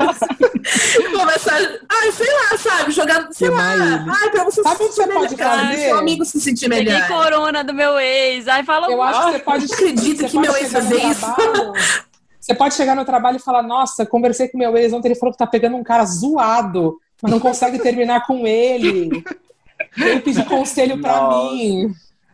começar, 1.19 1.57
ai, 1.89 2.11
sei 2.11 2.27
lá, 2.33 2.57
sabe, 2.57 2.91
jogar, 2.91 3.27
sei 3.31 3.49
lá, 3.49 3.73
ai, 4.22 4.30
pra 4.30 4.43
você 4.45 4.63
Sabe 4.63 4.75
o 4.75 4.88
que 4.88 4.93
se 4.93 4.95
você 4.95 5.03
sentir 5.03 5.13
pode 5.13 5.35
melhor, 5.35 5.59
fazer? 5.59 5.77
seu 5.85 5.97
amigo 5.97 6.25
se 6.25 6.39
sentir 6.41 6.69
Peguei 6.69 6.93
melhor. 6.93 7.07
corona 7.07 7.63
do 7.63 7.73
meu 7.73 7.99
ex. 7.99 8.47
Aí 8.47 8.63
fala 8.63 8.89
Eu 8.91 9.01
acho 9.01 9.25
que 9.25 9.31
você 9.33 9.39
pode. 9.39 9.65
acredita 9.73 10.27
que 10.27 10.39
meu 10.39 10.55
ex 10.55 10.73
fazia 10.99 11.11
isso? 11.11 12.03
Você 12.39 12.53
pode 12.53 12.73
chegar 12.73 12.95
no 12.95 13.05
trabalho 13.05 13.38
e 13.38 13.41
falar: 13.41 13.63
Nossa, 13.63 14.05
conversei 14.05 14.49
com 14.49 14.57
meu 14.57 14.75
ex 14.75 14.91
ontem, 14.91 15.07
ele 15.07 15.15
falou 15.15 15.31
que 15.31 15.38
tá 15.38 15.47
pegando 15.47 15.77
um 15.77 15.83
cara 15.83 16.03
zoado, 16.03 16.99
mas 17.22 17.31
não 17.31 17.39
consegue 17.39 17.80
terminar 17.80 18.27
com 18.27 18.45
ele. 18.45 19.23
Veio 19.95 20.22
pedir 20.22 20.45
conselho 20.45 20.99
pra 20.99 21.22
Nossa. 21.22 21.55
mim. 21.55 21.93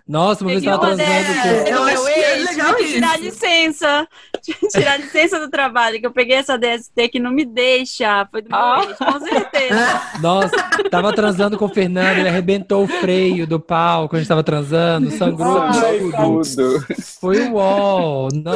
Nossa, 0.09 0.43
uma 0.43 0.49
vez 0.49 0.63
eu 0.63 0.71
Peguei 0.71 0.79
tava 0.79 0.95
uma 0.95 1.05
transando 1.05 1.41
com. 1.41 1.69
Eu 1.69 1.85
meu 1.85 2.03
que 2.03 2.09
é 2.09 2.37
ex, 2.39 2.49
legal 2.49 2.75
tive 2.75 2.87
que 2.87 2.93
tirar 2.95 3.19
licença. 3.19 4.07
Tirar 4.71 4.97
licença 4.97 5.39
do 5.39 5.49
trabalho, 5.49 5.99
que 5.99 6.07
eu 6.07 6.11
peguei 6.11 6.37
essa 6.37 6.57
DST 6.57 7.09
que 7.09 7.19
não 7.19 7.29
me 7.29 7.45
deixa. 7.45 8.25
Foi 8.31 8.41
do 8.41 8.49
meu 8.49 8.89
ex, 8.89 8.97
com 8.97 9.19
certeza. 9.19 10.01
Nossa, 10.19 10.57
tava 10.89 11.13
transando 11.13 11.57
com 11.57 11.65
o 11.65 11.69
Fernando, 11.69 12.17
ele 12.17 12.29
arrebentou 12.29 12.85
o 12.85 12.87
freio 12.87 13.45
do 13.45 13.59
pau 13.59 14.07
quando 14.09 14.15
a 14.15 14.19
gente 14.21 14.29
tava 14.29 14.43
transando, 14.43 15.11
sangrou 15.11 15.61
Ai, 15.61 15.99
tudo. 15.99 16.41
Tudo. 16.41 16.85
Foi 17.21 17.41
o 17.49 17.57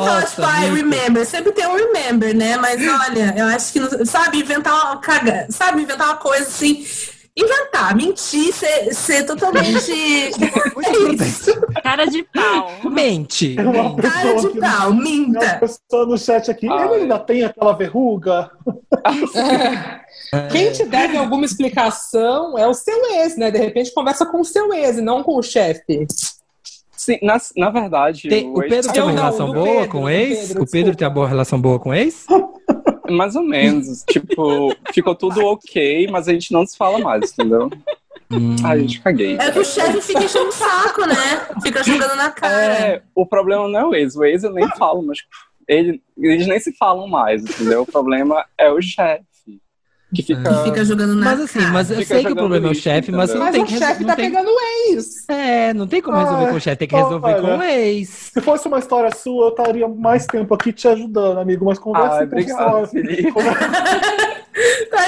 acho 0.01 0.05
Nossa, 0.05 0.35
que 0.35 0.41
vai, 0.41 0.61
Nico. 0.61 0.75
remember. 0.75 1.25
Sempre 1.25 1.51
tem 1.51 1.67
um 1.67 1.75
remember, 1.75 2.35
né? 2.35 2.57
Mas 2.57 2.81
olha, 2.81 3.33
eu 3.37 3.45
acho 3.47 3.73
que, 3.73 3.79
não- 3.79 4.05
sabe, 4.05 4.39
inventar 4.39 4.73
uma 4.73 4.97
caga, 4.97 5.45
sabe, 5.49 5.83
inventar 5.83 6.07
uma 6.07 6.17
coisa 6.17 6.47
assim. 6.47 6.83
Inventar, 7.35 7.95
mentir, 7.95 8.53
ser, 8.53 8.93
ser 8.93 9.25
totalmente. 9.25 9.91
é 9.91 10.29
isso. 11.15 11.59
Cara 11.81 12.05
de 12.05 12.21
pau. 12.23 12.71
Mente. 12.91 13.55
Tem 13.55 13.65
uma 13.65 13.95
Cara 13.95 14.35
de 14.35 14.49
pau, 14.59 14.89
tem 14.91 14.93
uma 14.93 15.01
minta. 15.01 15.57
pessoa 15.57 16.05
no 16.05 16.15
chat 16.17 16.51
aqui. 16.51 16.67
Ai. 16.69 16.85
Ele 16.93 17.01
ainda 17.03 17.17
tem 17.17 17.43
aquela 17.43 17.73
verruga? 17.73 18.51
Quem 20.51 20.71
te 20.71 20.85
deve 20.85 21.17
alguma 21.17 21.45
explicação 21.45 22.57
é 22.57 22.67
o 22.67 22.73
seu 22.73 23.03
ex, 23.15 23.35
né? 23.37 23.49
De 23.51 23.57
repente 23.57 23.91
conversa 23.93 24.25
com 24.25 24.39
o 24.41 24.45
seu 24.45 24.71
ex 24.73 24.97
e 24.97 25.01
não 25.01 25.23
com 25.23 25.37
o 25.37 25.43
chefe. 25.43 26.05
Sim, 26.95 27.17
na, 27.21 27.37
na 27.57 27.69
verdade, 27.69 28.29
Tem- 28.29 28.49
o 28.49 28.59
Pedro 28.59 28.91
tem 28.93 28.99
Eu 29.01 29.05
uma 29.07 29.13
não, 29.13 29.23
relação 29.23 29.47
do 29.47 29.53
boa 29.53 29.65
Pedro, 29.67 29.89
com 29.89 30.03
o 30.03 30.09
ex? 30.09 30.47
Pedro, 30.47 30.63
o 30.63 30.69
Pedro 30.71 30.95
tem 30.95 31.07
uma 31.07 31.13
boa 31.13 31.27
relação 31.27 31.59
boa 31.59 31.79
com 31.79 31.89
o 31.89 31.93
ex? 31.93 32.25
mais 33.09 33.35
ou 33.35 33.43
menos. 33.43 34.03
tipo, 34.09 34.75
ficou 34.93 35.15
tudo 35.15 35.45
ok, 35.45 36.07
mas 36.11 36.27
a 36.27 36.33
gente 36.33 36.51
não 36.51 36.65
se 36.65 36.77
fala 36.77 36.99
mais, 36.99 37.31
entendeu? 37.31 37.69
Hum. 38.31 38.55
Ai, 38.63 38.79
gente, 38.81 39.01
caguei. 39.01 39.37
É 39.37 39.51
que 39.51 39.59
o 39.59 39.65
chefe 39.65 40.01
fica 40.01 40.23
enchendo 40.23 40.49
o 40.49 40.51
saco, 40.51 41.05
né? 41.05 41.47
Fica 41.61 41.83
jogando 41.83 42.15
na 42.15 42.31
cara. 42.31 42.53
É, 42.53 43.01
o 43.13 43.25
problema 43.25 43.67
não 43.67 43.79
é 43.79 43.85
o 43.85 43.95
ex. 43.95 44.15
O 44.15 44.23
ex 44.23 44.43
eu 44.43 44.51
nem 44.51 44.67
falo, 44.77 45.03
mas 45.03 45.19
ele, 45.67 46.01
eles 46.17 46.47
nem 46.47 46.59
se 46.59 46.73
falam 46.73 47.07
mais, 47.07 47.43
entendeu? 47.43 47.83
O 47.83 47.85
problema 47.85 48.45
é 48.57 48.71
o 48.71 48.81
chefe. 48.81 49.23
Que 50.13 50.21
fica. 50.23 50.63
Fica 50.63 50.85
jogando 50.85 51.15
na 51.15 51.25
Mas 51.25 51.41
assim, 51.41 51.59
cara. 51.59 51.71
mas 51.71 51.91
eu 51.91 52.03
sei 52.03 52.23
que 52.23 52.31
o 52.31 52.35
problema 52.35 52.67
é 52.67 52.71
o 52.71 52.75
chefe, 52.75 53.11
mas 53.11 53.33
não 53.33 53.39
Mas 53.39 53.51
tem 53.53 53.63
o 53.63 53.65
que 53.65 53.77
chefe 53.77 54.01
não 54.01 54.07
tá 54.09 54.15
tem- 54.15 54.29
pegando 54.31 54.47
o 54.49 54.91
ex. 54.91 55.27
É, 55.29 55.73
não 55.73 55.87
tem 55.87 56.01
como 56.01 56.17
resolver 56.17 56.45
Ai, 56.45 56.49
com 56.51 56.55
o 56.57 56.59
chefe, 56.61 56.77
tem 56.77 56.87
que 56.87 56.95
resolver 56.95 57.35
com 57.41 57.47
o 57.47 57.51
olha. 57.57 57.71
ex. 57.81 58.09
Se 58.33 58.41
fosse 58.41 58.67
uma 58.67 58.79
história 58.79 59.09
sua, 59.15 59.45
eu 59.45 59.49
estaria 59.49 59.87
mais 59.87 60.25
tempo 60.27 60.53
aqui 60.53 60.71
te 60.71 60.87
ajudando, 60.87 61.39
amigo. 61.39 61.65
Mas 61.65 61.79
conversa 61.79 62.19
Ai, 62.19 62.27
com 62.27 62.81
o 62.81 62.87
Felipe. 62.87 63.33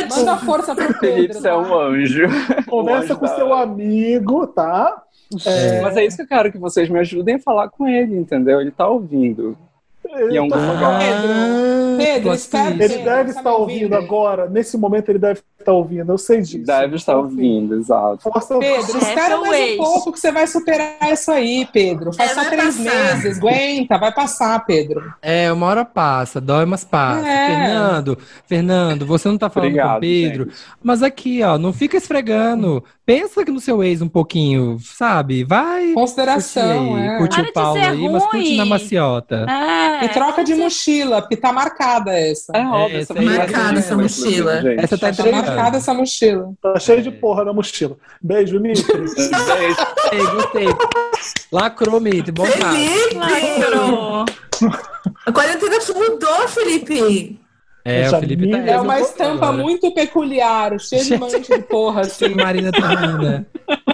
Manda 0.10 0.38
força 0.38 0.76
pro 0.76 0.94
Felipe, 0.96 1.34
você 1.34 1.48
é 1.48 1.52
tá? 1.52 1.58
um 1.58 1.80
anjo. 1.80 2.24
Conversa 2.68 3.14
Um 3.14 3.18
com 3.18 3.26
anjo 3.26 3.36
seu 3.36 3.54
amigo, 3.54 4.48
tá? 4.48 5.02
É, 5.46 5.82
Mas 5.82 5.98
é 5.98 6.06
isso 6.06 6.18
que 6.18 6.24
eu 6.24 6.28
quero 6.28 6.52
que 6.52 6.58
vocês 6.58 6.88
me 6.90 7.00
ajudem 7.00 7.36
a 7.36 7.40
falar 7.40 7.70
com 7.70 7.88
ele, 7.88 8.16
entendeu? 8.18 8.62
Ele 8.62 8.72
tá 8.72 8.88
ouvindo. 8.88 9.58
E 10.32 10.38
é 10.38 10.42
um 10.42 10.46
Então, 10.46 10.74
lugar. 10.74 11.00
Pedro, 11.00 11.98
Pedro, 11.98 12.34
espera, 12.34 12.70
ele 12.70 12.78
Pedro, 12.80 13.04
deve 13.04 13.34
tá 13.34 13.40
estar 13.40 13.54
ouvindo? 13.56 13.96
agora. 13.96 14.50
Nesse 14.50 14.78
momento 14.78 15.10
ele 15.10 15.20
deve 15.20 15.42
estar 15.66 15.74
ouvindo. 15.74 16.12
Eu 16.12 16.18
sei 16.18 16.42
disso. 16.42 16.66
Deve 16.66 16.96
estar 16.96 17.16
ouvindo, 17.18 17.76
exato. 17.76 18.20
Força 18.22 18.58
Pedro, 18.60 18.98
espera 18.98 19.38
mais 19.42 19.74
um 19.74 19.78
pouco 19.78 20.12
que 20.12 20.20
você 20.20 20.32
vai 20.32 20.46
superar 20.48 21.12
isso 21.12 21.32
aí, 21.32 21.68
Pedro. 21.74 22.14
Faz 22.14 22.32
É, 22.32 22.34
só 22.36 22.46
três 22.46 22.78
passar. 22.78 22.84
meses, 22.84 23.38
aguenta, 23.38 23.98
vai 23.98 24.14
passar, 24.14 24.66
Pedro. 24.66 25.14
É, 25.22 25.52
uma 25.52 25.66
hora 25.66 25.84
passa, 25.86 26.40
dói, 26.40 26.66
mas 26.66 26.84
passa. 26.84 27.28
É. 27.28 27.48
Fernando, 27.48 28.18
Fernando, 28.48 29.06
você 29.06 29.28
não 29.28 29.38
tá 29.38 29.50
falando 29.50 29.70
com 29.74 29.80
Obrigado, 29.80 29.98
o 29.98 30.02
Pedro, 30.02 30.50
mas 30.84 31.02
aqui, 31.04 31.42
ó, 31.44 31.58
não 31.58 31.74
fica 31.74 31.98
esfregando. 31.98 32.84
Pensa 33.06 33.44
no 33.46 33.60
seu 33.60 33.84
ex 33.84 34.02
um 34.02 34.08
pouquinho, 34.10 34.78
sabe? 34.82 35.44
Vai. 35.44 35.94
Consideração, 35.94 36.88
curtir 36.90 37.00
aí, 37.02 37.08
é. 37.08 37.18
Curte 37.20 37.36
Para 37.36 37.50
o 37.50 37.54
Paulo 37.54 37.80
aí, 37.80 38.10
mas 38.10 38.24
curte 38.26 38.58
na 38.58 38.64
ruim. 38.64 38.70
maciota. 38.70 39.46
e 40.04 40.10
troca 40.10 40.44
de 40.44 40.56
mochila, 40.56 41.22
porque 41.22 41.38
tá 41.38 41.54
marcada 41.54 42.12
essa. 42.18 42.52
É 42.56 42.66
óbvio, 42.66 42.98
essa 43.00 43.14
aí 43.18 43.26
Marcada 43.26 43.64
vai 43.74 43.74
ser 43.74 43.80
essa 43.80 43.96
mochila. 43.96 44.62
gente. 44.62 44.84
Essa 44.84 44.98
tá 44.98 45.06
Tá 45.06 45.12
entregando. 45.12 45.46
Essa 45.78 45.94
mochila. 45.94 46.54
Tá 46.62 46.80
cheio 46.80 47.02
de 47.02 47.12
porra 47.12 47.44
na 47.46 47.54
mochila. 47.54 47.98
Beijo, 48.22 48.60
Mitri. 48.60 48.98
Gostei, 49.02 50.26
gostei. 50.34 50.68
Lacrou, 51.52 52.00
Mito, 52.00 52.32
bom 52.32 52.46
caso. 52.46 52.78
Lacrou. 53.18 54.26
A 55.26 55.32
quarentena 55.32 55.80
te 55.80 55.94
mudou, 55.94 56.48
Felipe. 56.48 57.40
É, 57.84 58.10
o 58.10 58.20
Felipe 58.20 58.50
tá 58.50 58.58
É 58.58 58.80
uma 58.82 59.00
estampa 59.00 59.48
agora. 59.50 59.62
muito 59.64 59.94
peculiar, 59.94 60.80
cheia 60.80 61.04
de 61.04 61.18
mancha 61.18 61.40
de 61.40 61.60
porra, 61.64 62.02
assim. 62.08 62.30
Marina 62.30 62.72
termina. 62.72 63.46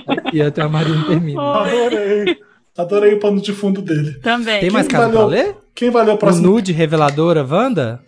Aqui, 0.08 0.42
até 0.42 0.62
a 0.62 0.70
Marina 0.70 1.04
termina. 1.06 1.42
Adorei. 1.42 2.38
Adorei 2.78 3.14
o 3.16 3.20
pano 3.20 3.42
de 3.42 3.52
fundo 3.54 3.82
dele. 3.82 4.14
Também. 4.20 4.62
Tem 4.62 4.70
mais 4.70 4.88
Quem 4.88 4.98
caso 4.98 5.12
pra 5.12 5.22
valeu- 5.22 5.30
ler? 5.46 5.56
Quem 5.76 5.90
valeu 5.90 6.14
o 6.14 6.18
próximo? 6.18 6.48
nude 6.48 6.72
reveladora, 6.72 7.46
Wanda? 7.46 8.02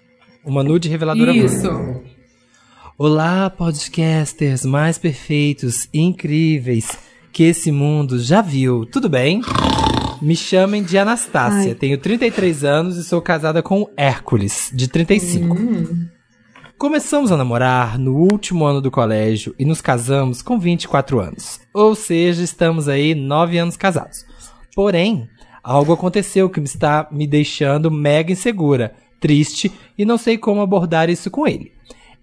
Uma 0.45 0.63
nude 0.63 0.87
reveladora 0.89 1.33
Isso. 1.33 1.67
Wanda. 1.67 2.01
Olá, 2.95 3.49
podcasters 3.49 4.63
mais 4.63 4.99
perfeitos 4.99 5.89
e 5.91 5.99
incríveis 5.99 6.95
que 7.31 7.41
esse 7.41 7.71
mundo 7.71 8.19
já 8.19 8.39
viu. 8.39 8.85
Tudo 8.85 9.09
bem? 9.09 9.41
Me 10.21 10.35
chamem 10.35 10.83
de 10.83 10.95
Anastácia. 10.95 11.71
Ai. 11.71 11.75
Tenho 11.75 11.97
33 11.97 12.63
anos 12.63 12.95
e 12.97 13.03
sou 13.03 13.19
casada 13.19 13.63
com 13.63 13.89
Hércules, 13.97 14.69
de 14.71 14.87
35. 14.87 15.57
Começamos 16.77 17.31
a 17.31 17.37
namorar 17.37 17.97
no 17.97 18.15
último 18.15 18.63
ano 18.63 18.79
do 18.79 18.91
colégio 18.91 19.55
e 19.57 19.65
nos 19.65 19.81
casamos 19.81 20.43
com 20.43 20.59
24 20.59 21.19
anos. 21.19 21.59
Ou 21.73 21.95
seja, 21.95 22.43
estamos 22.43 22.87
aí 22.87 23.15
9 23.15 23.57
anos 23.57 23.75
casados. 23.75 24.23
Porém, 24.75 25.27
algo 25.63 25.93
aconteceu 25.93 26.47
que 26.47 26.59
me 26.59 26.67
está 26.67 27.07
me 27.11 27.25
deixando 27.25 27.89
mega 27.89 28.31
insegura, 28.31 28.93
triste 29.19 29.71
e 29.97 30.05
não 30.05 30.19
sei 30.19 30.37
como 30.37 30.61
abordar 30.61 31.09
isso 31.09 31.31
com 31.31 31.47
ele. 31.47 31.72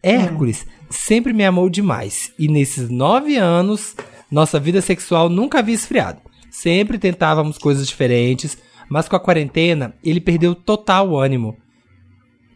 Hércules 0.02 0.66
sempre 0.88 1.32
me 1.32 1.44
amou 1.44 1.68
demais 1.68 2.32
e 2.38 2.48
nesses 2.48 2.88
9 2.88 3.36
anos 3.36 3.94
nossa 4.30 4.58
vida 4.58 4.80
sexual 4.80 5.28
nunca 5.28 5.58
havia 5.58 5.74
esfriado. 5.74 6.20
Sempre 6.50 6.98
tentávamos 6.98 7.58
coisas 7.58 7.86
diferentes, 7.86 8.56
mas 8.88 9.08
com 9.08 9.16
a 9.16 9.20
quarentena 9.20 9.94
ele 10.02 10.20
perdeu 10.20 10.54
total 10.54 11.10
o 11.10 11.18
ânimo. 11.18 11.56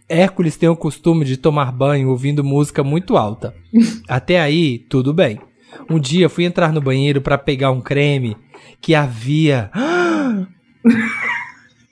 Hércules 0.09 0.57
tem 0.57 0.69
o 0.69 0.77
costume 0.77 1.25
de 1.25 1.37
tomar 1.37 1.73
banho 1.73 2.11
ouvindo 2.11 2.45
música 2.45 2.85
muito 2.85 3.17
alta. 3.17 3.55
Até 4.09 4.41
aí, 4.41 4.79
tudo 4.79 5.13
bem. 5.13 5.41
Um 5.91 5.99
dia 5.99 6.29
fui 6.29 6.45
entrar 6.45 6.73
no 6.73 6.81
banheiro 6.81 7.21
para 7.21 7.39
pegar 7.39 7.71
um 7.71 7.81
creme 7.81 8.37
que 8.81 8.95
havia. 8.95 9.71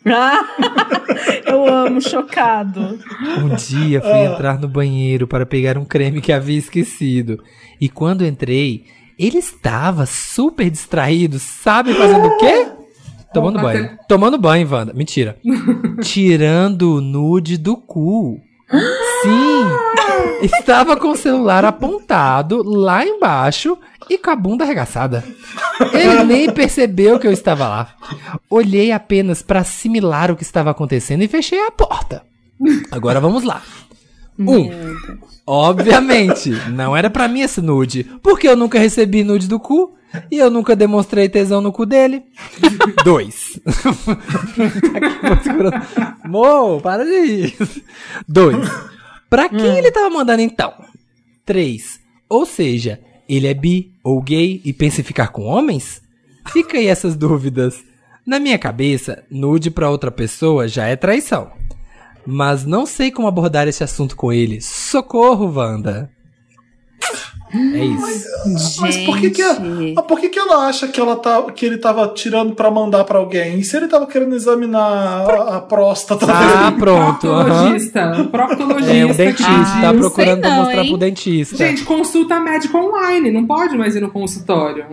Eu 1.47 1.67
amo, 1.67 2.01
chocado. 2.01 2.99
Um 3.39 3.55
dia 3.55 4.01
fui 4.01 4.25
entrar 4.25 4.59
no 4.59 4.69
banheiro 4.69 5.27
para 5.27 5.47
pegar 5.47 5.79
um 5.79 5.85
creme 5.85 6.21
que 6.21 6.33
havia 6.33 6.59
esquecido. 6.59 7.43
E 7.81 7.89
quando 7.89 8.27
entrei, 8.27 8.85
ele 9.19 9.39
estava 9.39 10.07
super 10.07 10.69
distraído, 10.71 11.39
sabe 11.39 11.95
fazendo 11.95 12.27
o 12.27 12.39
quê? 12.39 12.69
Tomando 13.33 13.61
banho. 13.61 13.99
Tomando 14.09 14.39
banho, 14.39 14.69
Wanda. 14.71 14.93
Mentira. 14.93 15.39
Tirando 16.03 16.97
o 16.97 17.01
nude 17.01 17.57
do 17.57 17.77
cu. 17.77 18.41
Sim! 19.23 20.43
Estava 20.43 20.97
com 20.97 21.09
o 21.09 21.17
celular 21.17 21.65
apontado 21.65 22.63
lá 22.63 23.07
embaixo 23.07 23.79
e 24.11 24.19
com 24.19 24.31
a 24.31 24.37
bunda 24.37 24.65
arregaçada. 24.65 25.25
Ele 25.93 26.25
nem 26.25 26.53
percebeu 26.53 27.19
que 27.19 27.27
eu 27.27 27.33
estava 27.33 27.69
lá. 27.69 27.95
Olhei 28.51 28.93
apenas 28.93 29.43
para 29.43 29.61
assimilar 29.61 30.31
o 30.31 30.37
que 30.37 30.43
estava 30.43 30.71
acontecendo 30.71 31.23
e 31.23 31.29
fechei 31.29 31.65
a 31.65 31.71
porta. 31.71 32.23
Agora 32.91 33.21
vamos 33.21 33.45
lá. 33.45 33.63
Um. 34.39 34.71
Obviamente, 35.47 36.51
não 36.71 36.97
era 36.97 37.11
pra 37.11 37.29
mim 37.29 37.41
esse 37.41 37.61
nude, 37.61 38.05
porque 38.23 38.49
eu 38.49 38.57
nunca 38.57 38.79
recebi 38.79 39.23
nude 39.25 39.49
do 39.49 39.61
cu 39.61 39.95
e 40.31 40.39
eu 40.39 40.51
nunca 40.51 40.77
demonstrei 40.77 41.29
tesão 41.29 41.61
no 41.61 41.73
cu 41.73 41.87
dele. 41.87 42.23
Dois. 43.05 43.61
Mo, 46.25 46.81
para 46.81 47.05
de 47.05 47.21
rir. 47.21 47.57
Dois. 48.29 48.69
Pra 49.33 49.49
quem 49.49 49.79
ele 49.79 49.91
tava 49.91 50.11
mandando 50.11 50.43
então? 50.43 50.75
Três. 51.47 51.99
Ou 52.29 52.45
seja, 52.45 53.01
ele 53.27 53.47
é 53.47 53.55
bi 53.55 53.95
ou 54.05 54.21
gay 54.21 54.61
e 54.63 54.75
pensa 54.75 55.01
em 55.01 55.05
ficar 55.05 55.29
com 55.29 55.45
homens? 55.45 56.03
Fica 56.53 56.77
aí 56.77 56.87
essas 56.87 57.17
dúvidas. 57.17 57.83
Na 58.27 58.39
minha 58.39 58.59
cabeça, 58.59 59.25
nude 59.31 59.71
pra 59.71 59.89
outra 59.89 60.11
pessoa 60.11 60.69
já 60.69 60.87
é 60.87 60.97
traição. 60.97 61.51
Mas 62.27 62.67
não 62.67 62.85
sei 62.85 63.11
como 63.11 63.27
abordar 63.27 63.67
esse 63.67 63.83
assunto 63.83 64.15
com 64.17 64.31
ele. 64.31 64.61
Socorro, 64.61 65.51
Wanda. 65.51 66.11
É 67.55 67.85
isso. 67.85 68.81
Mas 68.81 68.97
por 68.99 69.19
que, 69.19 69.31
que, 69.31 69.43
mas 69.95 70.05
por 70.07 70.19
que, 70.19 70.29
que 70.31 70.39
ela 70.39 70.67
acha 70.69 70.89
que, 70.89 70.99
ela 70.99 71.17
tá, 71.17 71.43
que 71.55 71.67
ele 71.67 71.77
tava 71.77 72.09
tirando 72.09 72.55
pra 72.55 72.71
mandar 72.71 73.05
pra 73.05 73.19
alguém? 73.19 73.59
E 73.59 73.65
se 73.65 73.77
ele 73.77 73.89
tava 73.89 74.07
querendo 74.07 74.35
examinar 74.35 74.81
a, 74.81 75.57
a 75.57 75.61
próstata 75.61 76.27
Ah, 76.31 76.71
dele? 76.71 76.79
pronto. 76.81 77.21
Proctologista. 77.21 78.29
Proctologista. 78.31 78.95
É 78.95 79.05
um 79.05 79.13
dentista, 79.13 79.45
que 79.75 79.81
tá 79.83 79.95
procurando 79.95 80.41
não, 80.43 80.57
mostrar 80.57 80.83
hein? 80.83 80.89
pro 80.89 80.97
dentista. 80.99 81.57
Gente, 81.57 81.85
consulta 81.85 82.41
médica 82.41 82.79
online, 82.79 83.31
não 83.31 83.47
pode 83.47 83.77
mais 83.77 83.95
ir 83.95 84.01
no 84.01 84.11
consultório. 84.11 84.87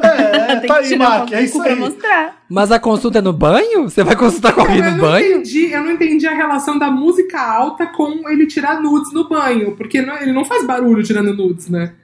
É, 0.00 0.56
Tem 0.62 0.68
tá 0.68 0.78
que 0.82 0.92
aí, 0.92 0.96
Mac, 0.98 1.32
é 1.32 1.42
isso 1.42 1.60
aí. 1.60 1.74
mostrar. 1.74 2.41
Mas 2.52 2.70
a 2.70 2.78
consulta 2.78 3.18
é 3.18 3.22
no 3.22 3.32
banho? 3.32 3.84
Você 3.88 4.04
vai 4.04 4.14
consultar 4.14 4.52
com 4.52 4.60
alguém 4.60 4.78
eu 4.78 4.84
no 4.84 4.90
não 4.90 4.98
banho? 4.98 5.26
entendi, 5.38 5.70
eu 5.72 5.82
não 5.82 5.90
entendi 5.92 6.26
a 6.26 6.34
relação 6.34 6.78
da 6.78 6.90
música 6.90 7.40
alta 7.40 7.86
com 7.86 8.28
ele 8.28 8.46
tirar 8.46 8.80
nudes 8.82 9.10
no 9.12 9.26
banho, 9.28 9.74
porque 9.76 10.02
não- 10.02 10.16
ele 10.20 10.32
não 10.32 10.44
faz 10.44 10.66
barulho 10.66 11.02
tirando 11.02 11.34
nudes, 11.34 11.68
né? 11.70 11.94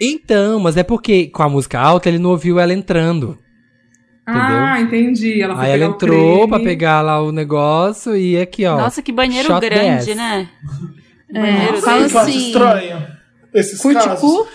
Então, 0.00 0.58
mas 0.60 0.76
é 0.78 0.82
porque 0.82 1.26
com 1.26 1.42
a 1.42 1.48
música 1.48 1.78
alta 1.78 2.08
ele 2.08 2.18
não 2.18 2.30
ouviu 2.30 2.58
ela 2.58 2.72
entrando. 2.72 3.36
Ah, 4.26 4.80
entendi. 4.80 5.40
Ela 5.42 5.54
foi 5.56 5.64
Aí 5.66 5.72
ela 5.72 5.84
entrou 5.92 6.34
creme. 6.46 6.48
pra 6.48 6.60
pegar 6.60 7.00
lá 7.02 7.22
o 7.22 7.32
negócio 7.32 8.16
e 8.16 8.38
aqui, 8.40 8.64
ó. 8.66 8.76
Nossa, 8.76 9.02
que 9.02 9.10
banheiro 9.12 9.48
grande, 9.60 10.10
ass. 10.10 10.16
né? 10.16 10.48
É, 11.34 11.40
Banheiro 11.40 11.76
fala 11.78 12.04
assim. 12.04 12.46
estranho 12.46 13.06
esses 13.54 13.80
Curte 13.80 14.04
casos. 14.04 14.20
cu? 14.20 14.46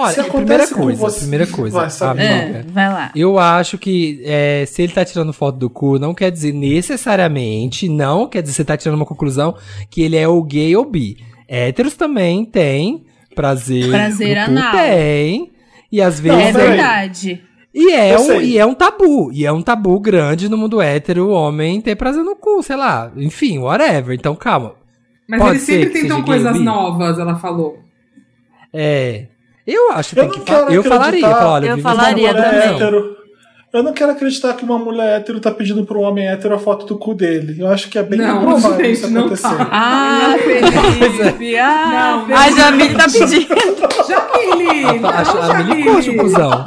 Olha, 0.00 0.12
Se 0.14 0.20
a 0.20 0.24
primeira 0.24 0.66
coisa, 0.68 1.00
você- 1.00 1.20
primeira 1.20 1.46
coisa, 1.46 1.80
Vai, 1.80 1.90
sabe? 1.90 2.20
amiga. 2.20 2.58
É, 2.58 2.62
vai 2.68 2.88
lá. 2.88 3.10
Eu 3.16 3.38
acho 3.38 3.76
que 3.76 4.20
é, 4.24 4.64
se 4.66 4.82
ele 4.82 4.92
tá 4.92 5.04
tirando 5.04 5.32
foto 5.32 5.58
do 5.58 5.68
cu, 5.68 5.98
não 5.98 6.14
quer 6.14 6.30
dizer 6.30 6.52
necessariamente, 6.52 7.88
não 7.88 8.28
quer 8.28 8.42
dizer 8.42 8.54
você 8.54 8.64
tá 8.64 8.76
tirando 8.76 8.96
uma 8.96 9.06
conclusão 9.06 9.56
que 9.90 10.02
ele 10.02 10.16
é 10.16 10.28
ou 10.28 10.42
gay 10.42 10.76
ou 10.76 10.84
bi. 10.84 11.16
Héteros 11.48 11.94
também 11.94 12.44
têm 12.44 13.04
prazer. 13.34 13.88
Prazer 13.88 14.36
no 14.36 14.44
cu, 14.44 14.50
anal. 14.50 14.72
Tem. 14.72 15.50
E 15.90 16.00
às 16.02 16.20
vezes. 16.20 16.38
É 16.40 16.52
verdade. 16.52 17.42
E 17.74 17.92
é, 17.92 18.18
um, 18.18 18.40
e 18.40 18.58
é 18.58 18.66
um 18.66 18.74
tabu. 18.74 19.30
E 19.32 19.44
é 19.46 19.52
um 19.52 19.62
tabu 19.62 19.98
grande 20.00 20.48
no 20.48 20.56
mundo 20.56 20.80
hétero, 20.80 21.26
o 21.28 21.30
homem 21.32 21.80
ter 21.80 21.96
prazer 21.96 22.22
no 22.22 22.36
cu, 22.36 22.62
sei 22.62 22.76
lá. 22.76 23.10
Enfim, 23.16 23.58
whatever. 23.58 24.14
Então 24.14 24.34
calma. 24.36 24.74
Mas 25.28 25.40
Pode 25.40 25.50
eles 25.52 25.62
sempre 25.62 25.90
tentam 25.90 26.22
coisas 26.22 26.60
novas, 26.60 27.18
ela 27.18 27.36
falou. 27.36 27.78
É. 28.72 29.26
Eu 29.70 29.92
acho 29.92 30.14
que 30.14 30.20
Eu 30.20 30.28
tem 30.28 30.38
não 30.38 30.44
que 30.44 30.50
fa- 30.50 30.58
quero 30.64 30.72
Eu 30.72 30.82
falaria. 30.82 31.26
acreditar 31.26 31.30
Eu, 31.30 31.36
falo, 31.38 31.52
olha, 31.52 31.66
Eu 31.68 31.78
falaria 31.78 32.34
também. 32.34 32.74
hétero. 32.74 33.18
Eu 33.70 33.82
não 33.82 33.92
quero 33.92 34.12
acreditar 34.12 34.54
que 34.54 34.64
uma 34.64 34.78
mulher 34.78 35.18
hétero 35.20 35.38
tá 35.40 35.50
pedindo 35.50 35.84
pro 35.84 36.00
homem 36.00 36.26
hétero 36.26 36.54
a 36.54 36.58
foto 36.58 36.86
do 36.86 36.96
cu 36.96 37.14
dele. 37.14 37.54
Eu 37.60 37.68
acho 37.68 37.90
que 37.90 37.98
é 37.98 38.02
bem 38.02 38.18
Não, 38.18 38.38
improvável 38.40 38.76
gente, 38.78 38.92
isso 38.92 39.10
não 39.10 39.20
acontecer. 39.26 39.42
tá. 39.56 39.68
Ah, 39.70 40.36
Felipe. 40.42 41.56
Ah, 41.58 42.24
Não, 42.26 42.34
A 42.36 42.50
Jamile 42.50 42.94
tá 42.94 43.04
pedindo. 43.04 43.46
Jamile! 44.08 44.84
A, 44.86 44.92
não, 44.94 45.08
a, 45.10 45.18
a 45.18 45.24
Jamile 45.24 45.68
Jamile. 45.68 45.84
curte 45.84 46.10
o 46.10 46.16
cuzão. 46.16 46.50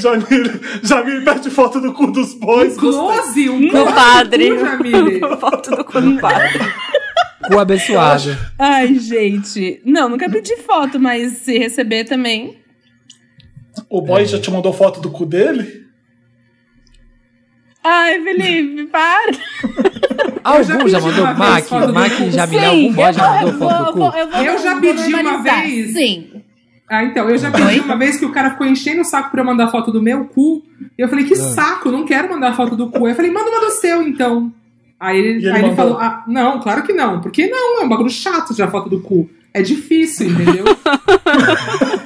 Jamile, 0.00 0.60
Jamile 0.82 1.24
pede 1.24 1.50
foto 1.50 1.80
do 1.80 1.92
cu 1.92 2.06
dos 2.10 2.34
bois. 2.34 2.76
gostei. 2.76 3.46
Close, 3.46 3.50
um 3.50 3.68
close 3.68 3.92
padre. 3.92 4.48
do 4.48 4.56
cu, 4.56 4.64
Jamile. 4.66 5.20
Foto 5.38 5.70
do 5.76 5.84
cu 5.84 6.00
do 6.00 6.18
padre. 6.18 6.58
Cu 7.46 7.58
abençoado. 7.58 8.36
Ai, 8.58 8.94
gente. 8.96 9.80
Não, 9.84 10.08
nunca 10.08 10.28
pedi 10.28 10.56
foto, 10.58 10.98
mas 10.98 11.32
se 11.38 11.58
receber 11.58 12.04
também. 12.04 12.58
O 13.88 14.00
boy 14.00 14.24
já 14.24 14.40
te 14.40 14.50
mandou 14.50 14.72
foto 14.72 15.00
do 15.00 15.10
cu 15.10 15.24
dele? 15.26 15.84
Ai, 17.84 18.20
Felipe, 18.22 18.86
para. 18.86 19.32
Algum 20.42 20.88
já 20.88 21.00
mandou? 21.00 21.24
uma 21.24 21.34
vez 21.34 21.38
Mac, 21.50 21.64
foto 21.64 21.86
do 21.86 21.92
Mac 21.94 22.12
cu. 22.16 22.30
Jamilé, 22.30 22.66
algum 22.66 22.92
boy 22.92 23.12
já 23.12 23.30
mandou 23.30 23.52
vou- 23.52 23.68
foto 23.70 23.78
do 23.78 23.88
eu 23.88 23.92
cu? 23.92 23.98
vou- 23.98 24.14
eu 24.16 24.30
vou- 24.30 24.42
Eu 24.42 24.58
já 24.58 24.80
pedi 24.80 25.14
uma 25.14 25.42
vez. 25.42 25.92
Sim. 25.92 26.42
Ah, 26.88 27.02
então, 27.04 27.28
eu 27.28 27.36
já 27.36 27.50
pedi 27.50 27.80
uma 27.80 27.96
vez 27.96 28.16
que 28.16 28.24
o 28.24 28.30
cara 28.32 28.50
ficou 28.50 28.66
enchendo 28.66 29.00
o 29.00 29.04
saco 29.04 29.30
pra 29.30 29.40
eu 29.40 29.44
mandar 29.44 29.68
foto 29.70 29.90
do 29.90 30.00
meu 30.02 30.24
cu. 30.26 30.62
E 30.96 31.02
eu 31.02 31.08
falei, 31.08 31.24
que 31.24 31.34
Ah. 31.34 31.36
saco, 31.36 31.90
não 31.90 32.04
quero 32.04 32.28
mandar 32.30 32.54
foto 32.54 32.76
do 32.76 32.90
cu. 32.90 33.06
Aí 33.06 33.12
eu 33.12 33.16
falei, 33.16 33.30
manda 33.30 33.50
uma 33.50 33.60
do 33.60 33.70
seu, 33.72 34.02
então. 34.02 34.52
Aí 34.98 35.18
ele, 35.18 35.28
ele 35.38 35.50
aí 35.50 35.64
ele 35.64 35.74
falou, 35.76 35.98
ah, 35.98 36.24
não, 36.26 36.60
claro 36.60 36.82
que 36.82 36.92
não. 36.92 37.20
Porque 37.20 37.46
não, 37.46 37.80
é 37.80 37.84
um 37.84 37.88
bagulho 37.88 38.10
chato 38.10 38.54
tirar 38.54 38.70
foto 38.70 38.88
do 38.88 39.00
cu. 39.00 39.28
É 39.52 39.62
difícil, 39.62 40.28
entendeu? 40.28 40.64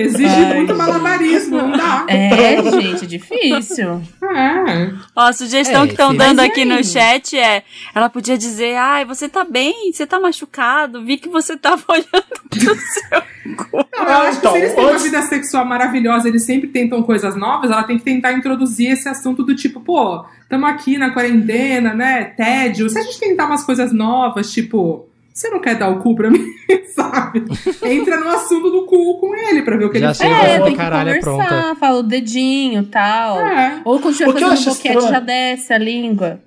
Exige 0.00 0.24
Ai, 0.28 0.54
muito 0.54 0.68
gente. 0.68 0.78
malabarismo, 0.78 1.58
não 1.58 1.72
dá. 1.72 2.04
É, 2.08 2.62
gente, 2.70 3.06
difícil. 3.06 4.02
É. 4.22 4.92
Ó, 5.14 5.22
a 5.22 5.32
sugestão 5.32 5.84
É, 5.84 5.86
que 5.86 5.92
estão 5.92 6.14
dando 6.14 6.40
aqui 6.40 6.64
no 6.64 6.82
chat 6.84 7.36
é: 7.38 7.62
ela 7.94 8.08
podia 8.08 8.38
dizer, 8.38 8.76
ai, 8.76 9.04
você 9.04 9.28
tá 9.28 9.44
bem? 9.44 9.92
Você 9.92 10.06
tá 10.06 10.18
machucado? 10.18 11.04
Vi 11.04 11.18
que 11.18 11.28
você 11.28 11.56
tava 11.56 11.82
olhando 11.88 12.40
pro 12.48 12.60
seu 12.60 13.56
cu. 13.56 13.86
Não, 13.92 14.04
eu 14.04 14.16
acho 14.22 14.38
então, 14.38 14.52
que 14.52 14.58
se 14.58 14.64
eles 14.64 14.74
têm 14.74 14.84
uma 14.84 14.98
vida 14.98 15.22
sexual 15.22 15.64
maravilhosa, 15.64 16.28
eles 16.28 16.44
sempre 16.44 16.68
tentam 16.68 17.02
coisas 17.02 17.36
novas, 17.36 17.70
ela 17.70 17.82
tem 17.82 17.98
que 17.98 18.04
tentar 18.04 18.32
introduzir 18.32 18.92
esse 18.92 19.08
assunto 19.08 19.42
do 19.42 19.54
tipo, 19.54 19.80
pô, 19.80 20.24
tamo 20.48 20.66
aqui 20.66 20.96
na 20.96 21.10
quarentena, 21.10 21.92
né? 21.94 22.24
Tédio. 22.24 22.88
Se 22.88 22.98
a 22.98 23.02
gente 23.02 23.18
tentar 23.18 23.46
umas 23.46 23.64
coisas 23.64 23.92
novas, 23.92 24.52
tipo, 24.52 25.09
você 25.32 25.48
não 25.48 25.60
quer 25.60 25.76
dar 25.78 25.88
o 25.88 25.98
cu 26.00 26.14
pra 26.14 26.30
mim, 26.30 26.44
sabe? 26.94 27.44
Entra 27.82 28.18
no 28.18 28.28
assunto 28.28 28.70
do 28.70 28.84
cu 28.86 29.18
com 29.20 29.34
ele 29.34 29.62
pra 29.62 29.76
ver 29.76 29.84
o 29.86 29.90
que 29.90 29.98
Já 29.98 30.06
ele 30.06 30.14
chega 30.14 30.34
faz. 30.34 30.48
É, 30.50 30.60
tem 30.60 30.70
que 30.72 30.76
caralha 30.76 31.20
conversar, 31.20 31.48
pronta. 31.48 31.74
fala 31.76 31.98
o 31.98 32.02
dedinho 32.02 32.82
e 32.82 32.86
tal. 32.86 33.38
É. 33.40 33.80
Ou 33.84 33.96
estiver 34.10 34.28
O 34.28 34.34
que 34.34 34.44
eu 34.44 34.48
fazendo 34.48 34.52
acho 34.52 34.70
boquete, 34.70 34.88
estranho- 34.96 35.12
já 35.14 35.20
desce 35.20 35.72
a 35.72 35.78
língua. 35.78 36.40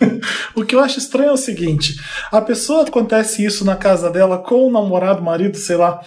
O 0.54 0.64
que 0.64 0.74
eu 0.74 0.80
acho 0.80 0.98
estranho 0.98 1.30
é 1.30 1.32
o 1.32 1.36
seguinte: 1.36 1.96
a 2.30 2.40
pessoa 2.40 2.82
acontece 2.86 3.44
isso 3.44 3.64
na 3.64 3.74
casa 3.76 4.08
dela 4.10 4.38
com 4.38 4.66
o 4.66 4.70
namorado, 4.72 5.22
marido, 5.22 5.56
sei 5.56 5.76
lá. 5.76 6.00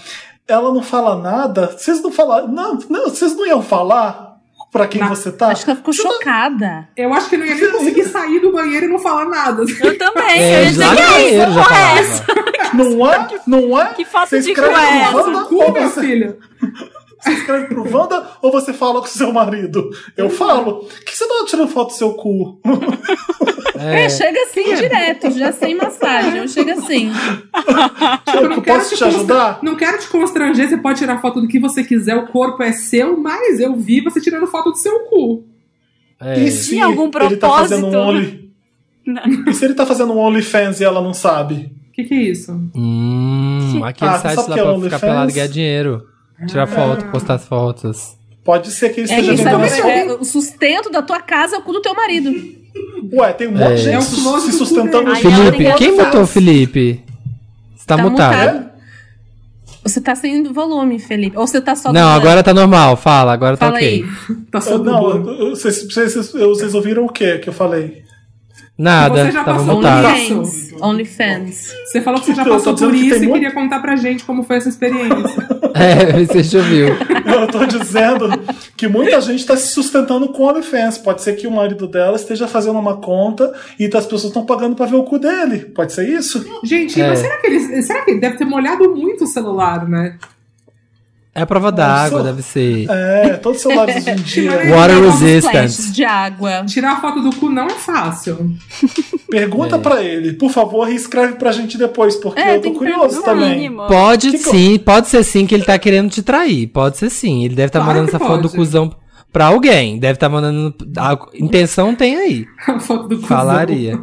Ela 0.48 0.74
não 0.74 0.82
fala 0.82 1.16
nada. 1.22 1.68
Vocês 1.68 2.02
não 2.02 2.12
falam. 2.12 2.48
Não, 2.48 2.80
não, 2.90 3.10
vocês 3.10 3.36
não 3.36 3.46
iam 3.46 3.62
falar 3.62 4.31
pra 4.72 4.88
quem 4.88 5.06
você 5.06 5.32
tá? 5.32 5.48
Acho 5.48 5.66
que 5.66 5.72
ela 5.72 5.78
ficou 5.78 5.94
chocada. 5.94 6.88
Eu 6.96 7.14
acho 7.14 7.30
que 7.30 7.38
não 7.38 7.46
ia 7.46 7.56
nem 7.56 7.72
conseguir 7.72 8.06
sair 8.06 8.40
do 8.40 8.52
banheiro 8.52 8.86
e 8.86 8.90
não 8.90 9.00
falar 9.00 9.26
nada. 9.26 9.64
Eu 9.64 9.98
também. 9.98 10.40
É, 10.40 10.60
eu 10.60 10.64
ia 10.64 10.70
dizer 10.70 10.86
lá 10.86 10.96
que 10.96 11.02
é 11.02 11.28
isso, 11.28 11.36
já 11.36 11.44
é 11.44 11.64
falava. 11.64 12.74
Não 12.74 13.12
é? 13.12 13.28
Não 13.46 13.82
é? 13.82 13.94
Que 13.94 14.06
falta 14.06 14.40
de 14.40 14.52
escreve 14.52 14.74
cu 15.50 15.64
é 15.64 15.72
pro 15.72 15.90
você, 17.22 17.32
escreve 17.32 17.66
pro 17.68 17.84
Wanda 17.98 18.28
ou 18.42 18.52
você 18.52 18.74
fala 18.74 19.00
com 19.02 19.08
seu 19.08 19.32
marido? 19.32 19.90
Eu 20.18 20.30
falo. 20.30 20.80
O 20.80 21.06
que 21.06 21.16
você 21.18 21.28
tá 21.28 21.46
tirando 21.48 21.68
foto 21.70 21.90
do 21.90 21.94
seu 21.98 22.14
cu? 22.14 22.60
É, 23.84 24.08
chega 24.10 24.38
assim 24.44 24.76
direto, 24.76 25.32
já 25.32 25.52
sem 25.52 25.74
massagem. 25.76 26.38
Eu 26.38 26.48
chego 26.48 26.70
assim. 26.72 27.10
Eu 28.36 28.50
não 28.50 28.62
quero 28.62 28.78
posso 28.80 28.96
te 28.96 29.00
constra- 29.04 29.08
ajudar? 29.08 29.60
Não 29.64 29.76
quero 29.76 29.98
te 29.98 30.08
constranger, 30.08 30.70
você 30.70 30.78
pode 30.78 31.00
tirar 31.00 31.20
foto 31.20 31.42
do 31.42 31.48
que 31.48 31.58
você 31.60 31.84
quiser, 31.84 32.16
o 32.16 32.28
corpo 32.28 32.62
é 32.62 32.72
seu, 32.74 33.18
mas 33.18 33.60
eu 33.60 33.76
vi 33.76 34.02
você 34.02 34.22
tirando 34.22 34.46
foto 34.46 34.70
do 34.72 34.78
seu 34.78 35.00
cu. 35.06 35.46
É. 36.20 36.44
E 36.44 36.52
se 36.52 36.70
Tinha 36.72 36.86
algum 36.86 37.10
ele 37.22 37.38
tá 37.38 37.50
fazendo 37.50 37.88
um 37.88 37.92
propósito? 37.92 38.52
Only... 39.08 39.50
E 39.50 39.54
se 39.54 39.66
ele 39.66 39.74
tá 39.74 39.86
fazendo 39.86 40.14
um 40.14 40.18
OnlyFans 40.20 40.80
e 40.80 40.84
ela 40.84 41.02
não 41.02 41.14
sabe? 41.14 41.72
O 41.90 41.92
que, 41.94 42.04
que 42.04 42.14
é 42.14 42.22
isso? 42.22 42.52
Hum, 42.76 43.82
aquele 43.84 44.12
Ah, 44.12 44.20
site 44.20 44.48
lá 44.48 44.58
é 44.60 44.64
pra 44.64 44.80
ficar 44.80 45.00
pelado 45.00 45.32
e 45.32 45.34
ganhar 45.34 45.48
dinheiro. 45.48 46.08
Tirar 46.48 46.68
foto, 46.68 47.06
postar 47.12 47.36
as 47.36 47.46
fotos. 47.46 48.16
Pode 48.44 48.72
ser 48.72 48.90
que 48.90 49.02
ele 49.02 49.12
É, 49.12 49.20
esteja 49.20 49.44
sabe, 49.44 49.64
a 49.66 49.90
é, 49.90 50.14
o 50.14 50.24
sustento 50.24 50.90
da 50.90 51.02
tua 51.02 51.22
casa 51.22 51.56
é 51.56 51.60
o 51.60 51.62
cu 51.62 51.74
do 51.74 51.82
teu 51.82 51.94
marido. 51.94 52.32
Ué, 53.14 53.34
tem 53.34 53.48
um 53.48 53.52
monte 53.52 53.68
de 53.68 53.74
É. 53.74 53.78
gente 53.78 53.94
É 53.96 54.00
um 54.00 54.40
se 54.40 54.52
sustentando. 54.54 55.16
Felipe, 55.16 55.64
quem 55.78 55.92
que- 55.96 56.04
botou 56.04 56.22
o 56.24 56.28
Felipe? 56.28 57.04
Você 57.76 57.86
tá, 57.86 57.98
Tá 57.98 58.04
mutado. 58.04 58.54
mutado. 58.54 58.72
Você 59.84 60.00
tá 60.00 60.16
sem 60.16 60.44
volume, 60.44 61.00
Felipe. 61.00 61.36
Ou 61.38 61.46
você 61.48 61.60
tá 61.60 61.76
só. 61.76 61.92
Não, 61.92 62.10
agora 62.10 62.44
tá 62.44 62.54
normal. 62.54 62.96
Fala, 62.96 63.34
agora 63.34 63.58
tá 63.58 63.66
Fala 63.68 63.78
ok. 63.78 63.88
aí. 63.88 64.06
Tá 64.52 64.58
Eu- 64.60 64.62
só 64.62 64.78
não, 64.78 64.84
não, 64.84 65.10
eu- 65.10 65.34
eu- 65.50 65.56
vocês, 65.56 65.84
vocês, 65.84 66.14
vocês 66.34 66.74
ouviram 66.76 67.06
o 67.06 67.10
que 67.10 67.40
que 67.40 67.50
eu 67.50 67.54
falei? 67.54 68.04
Nada, 68.82 69.26
Você 69.26 69.32
já 69.32 69.44
tava 69.44 69.60
passou. 69.64 69.82
Onlyfans. 70.82 71.72
Você 71.86 72.02
falou 72.02 72.20
que 72.20 72.26
você 72.26 72.34
já 72.34 72.42
Então, 72.42 72.54
passou 72.54 72.76
por 72.76 72.96
isso 72.96 73.16
e 73.16 73.20
muito- 73.20 73.34
queria 73.34 73.52
contar 73.52 73.80
pra 73.80 73.96
gente 73.96 74.24
como 74.24 74.42
foi 74.44 74.58
essa 74.58 74.70
experiência. 74.70 75.12
É, 75.74 76.26
você 76.26 76.44
já 76.44 76.60
ouviu. 76.60 76.88
Eu 76.90 77.48
tô 77.48 77.66
dizendo 77.66 78.28
que 78.76 78.90
muita 78.90 79.22
gente 79.22 79.46
tá 79.46 79.56
se 79.56 79.70
sustentando 79.70 80.28
com 80.30 80.44
OnlyFans. 80.44 80.98
Pode 80.98 81.22
ser 81.22 81.34
que 81.38 81.48
o 81.48 81.52
marido 81.52 81.88
dela 81.88 82.18
esteja 82.18 82.46
fazendo 82.46 82.78
uma 82.78 82.98
conta 82.98 83.54
e 83.80 83.86
as 83.86 84.04
pessoas 84.04 84.26
estão 84.26 84.46
pagando 84.46 84.76
pra 84.76 84.86
ver 84.86 84.98
o 84.98 85.04
cu 85.04 85.18
dele. 85.18 85.60
Pode 85.74 85.94
ser 85.94 86.10
isso? 86.10 86.46
Gente, 86.64 87.00
É. 87.02 87.08
mas 87.08 87.20
será 87.20 87.38
que 87.38 87.48
ele. 87.48 87.82
Será 87.84 88.02
que 88.02 88.12
ele 88.12 88.20
deve 88.20 88.36
ter 88.38 88.44
molhado 88.46 88.94
muito 88.94 89.24
o 89.24 89.28
celular, 89.28 89.88
né? 89.88 90.18
É 91.34 91.44
a 91.44 91.46
prova 91.46 91.72
d'água, 91.72 92.24
deve 92.24 92.42
ser. 92.42 92.88
É, 92.90 93.30
todos 93.38 93.58
os 93.60 93.64
celulares 93.64 93.96
hoje 93.96 94.10
em 94.10 94.16
dia. 94.16 94.52
Water 94.76 95.02
resistant. 95.02 95.52
flashes 95.52 95.94
de 95.94 96.04
água. 96.04 96.66
Tirar 96.66 96.92
a 96.92 96.96
foto 97.00 97.22
do 97.22 97.34
cu 97.34 97.50
não 97.50 97.68
é 97.68 97.70
fácil. 97.70 98.52
Pergunta 99.30 99.78
É. 99.78 99.80
pra 99.80 100.04
ele, 100.04 100.34
por 100.34 100.52
favor, 100.52 100.90
e 100.90 100.96
escreve 100.96 101.36
pra 101.36 101.54
gente 101.54 101.78
depois, 101.78 102.18
porque 102.18 102.42
É, 102.42 102.58
eu 102.58 102.62
tô 102.62 102.74
curioso 102.74 103.22
também. 103.24 103.52
Mínimo. 103.56 103.88
Pode 103.88 104.32
Que 104.32 104.38
sim, 104.40 104.78
pode 104.78 105.08
ser 105.08 105.24
sim 105.24 105.46
que 105.46 105.56
ele 105.56 105.64
tá 105.64 105.80
querendo 105.80 106.10
te 106.10 106.22
trair. 106.22 106.68
Pode 106.68 106.98
ser 106.98 107.10
sim. 107.10 107.46
Ele 107.46 107.56
deve 107.56 107.68
estar 107.68 107.80
Claro 107.80 108.00
mandando 108.00 108.10
essa 108.10 108.20
foto 108.20 108.42
do 108.42 108.50
pode. 108.50 108.56
cuzão 108.58 108.94
pra 109.32 109.46
alguém. 109.46 110.00
Deve 110.00 110.16
estar 110.16 110.28
mandando. 110.28 110.76
A 110.98 111.18
intenção 111.36 111.96
tem 111.96 112.18
aí. 112.18 112.46
A 112.68 112.78
foto 112.78 113.08
do 113.08 113.16
cuzão. 113.16 113.28
Falaria. 113.30 113.98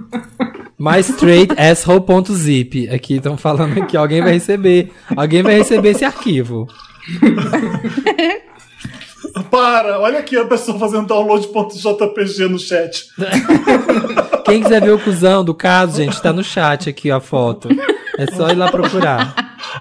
Mais 0.78 1.10
straight 1.10 1.52
asshole.zip. 1.60 2.88
Aqui 2.88 3.16
estão 3.16 3.36
falando 3.36 3.84
que 3.86 3.98
alguém 3.98 4.22
vai 4.22 4.32
receber. 4.32 4.90
Alguém 5.14 5.42
vai 5.42 5.58
receber 5.58 5.90
esse 5.90 6.06
arquivo. 6.06 6.66
Para, 9.50 9.98
olha 9.98 10.20
aqui 10.20 10.36
a 10.36 10.44
pessoa 10.44 10.78
fazendo 10.78 11.06
download.jpg 11.06 12.48
no 12.48 12.58
chat. 12.58 13.06
Quem 14.44 14.62
quiser 14.62 14.80
ver 14.80 14.92
o 14.92 14.98
cuzão 14.98 15.44
do 15.44 15.54
caso, 15.54 15.96
gente, 15.96 16.20
tá 16.20 16.32
no 16.32 16.44
chat 16.44 16.88
aqui 16.88 17.10
ó, 17.10 17.16
a 17.16 17.20
foto. 17.20 17.68
É 18.16 18.26
só 18.34 18.48
ir 18.48 18.54
lá 18.54 18.70
procurar. 18.70 19.34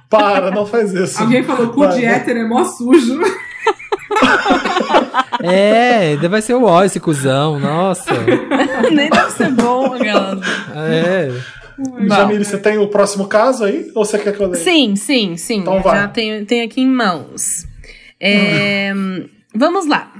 Para, 0.09 0.51
não 0.51 0.65
faz 0.65 0.93
isso. 0.93 1.21
Alguém 1.21 1.43
falou 1.43 1.69
cu 1.69 1.87
de 1.87 2.05
hétero 2.05 2.39
é 2.39 2.47
mó 2.47 2.63
sujo. 2.63 3.19
É, 5.43 6.15
vai 6.27 6.41
ser 6.41 6.55
o 6.55 6.63
ó 6.63 6.83
esse 6.83 6.99
cuzão, 6.99 7.59
nossa. 7.59 8.11
Nem 8.91 9.09
deve 9.09 9.31
ser 9.31 9.51
bom, 9.51 9.93
aquelas. 9.93 10.39
É. 10.75 11.31
Jamile, 12.07 12.43
você 12.43 12.57
tem 12.57 12.77
o 12.77 12.87
próximo 12.87 13.27
caso 13.27 13.63
aí? 13.63 13.91
Ou 13.93 14.03
você 14.03 14.17
quer 14.17 14.35
que 14.35 14.41
eu 14.41 14.47
leia? 14.47 14.63
Sim, 14.63 14.95
sim, 14.95 15.37
sim. 15.37 15.59
Então 15.59 15.81
vai. 15.81 15.97
Já 15.97 16.07
tenho, 16.07 16.45
tenho 16.45 16.65
aqui 16.65 16.81
em 16.81 16.87
mãos. 16.87 17.65
É, 18.19 18.93
Vamos 19.53 19.87
lá. 19.87 20.11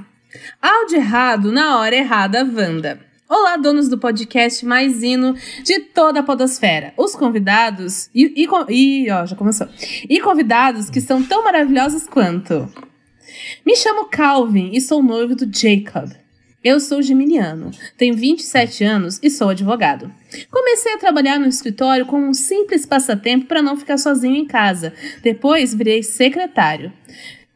Áudio 0.62 0.98
errado 0.98 1.52
na 1.52 1.80
hora 1.80 1.96
errada, 1.96 2.40
Wanda. 2.44 3.00
Olá, 3.30 3.58
donos 3.58 3.90
do 3.90 3.98
podcast 3.98 4.66
mais 4.66 5.04
hino 5.04 5.36
de 5.64 5.80
toda 5.80 6.22
a 6.22 6.24
podosfera. 6.24 6.94
Os 6.98 7.16
convidados... 7.16 8.10
E, 8.16 8.34
e, 8.36 8.48
e, 8.70 9.12
ó, 9.12 9.26
já 9.26 9.36
começou. 9.36 9.68
E 10.10 10.20
convidados 10.22 10.90
que 10.90 11.02
são 11.02 11.22
tão 11.22 11.44
maravilhosos 11.44 12.08
quanto... 12.08 12.68
Me 13.66 13.76
chamo 13.76 14.06
Calvin 14.06 14.72
e 14.74 14.82
sou 14.82 15.04
noivo 15.04 15.36
do 15.36 15.46
Jacob. 15.46 16.10
Eu 16.68 16.82
sou 16.82 17.02
geminiano, 17.02 17.72
tenho 17.98 18.14
27 18.14 18.84
anos 18.84 19.22
e 19.24 19.30
sou 19.30 19.48
advogado. 19.48 20.12
Comecei 20.52 20.94
a 20.94 20.98
trabalhar 20.98 21.40
no 21.40 21.48
escritório 21.48 22.06
como 22.06 22.28
um 22.28 22.34
simples 22.34 22.86
passatempo 22.86 23.46
para 23.46 23.62
não 23.62 23.78
ficar 23.78 23.98
sozinho 23.98 24.36
em 24.36 24.46
casa. 24.46 24.92
Depois 25.24 25.74
virei 25.74 26.04
secretário. 26.04 26.92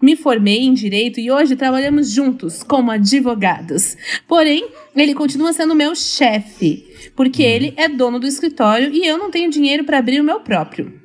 Me 0.01 0.15
formei 0.15 0.59
em 0.59 0.73
direito 0.73 1.19
e 1.19 1.29
hoje 1.29 1.57
trabalhamos 1.57 2.09
juntos 2.09 2.63
como 2.63 2.89
advogados. 2.89 3.97
Porém, 4.29 4.69
ele 4.95 5.13
continua 5.13 5.51
sendo 5.51 5.75
meu 5.75 5.93
chefe, 5.93 7.11
porque 7.13 7.43
ele 7.43 7.73
é 7.75 7.89
dono 7.89 8.17
do 8.17 8.25
escritório 8.25 8.93
e 8.93 9.05
eu 9.05 9.17
não 9.17 9.29
tenho 9.29 9.51
dinheiro 9.51 9.83
para 9.83 9.97
abrir 9.97 10.21
o 10.21 10.23
meu 10.23 10.39
próprio. 10.39 11.00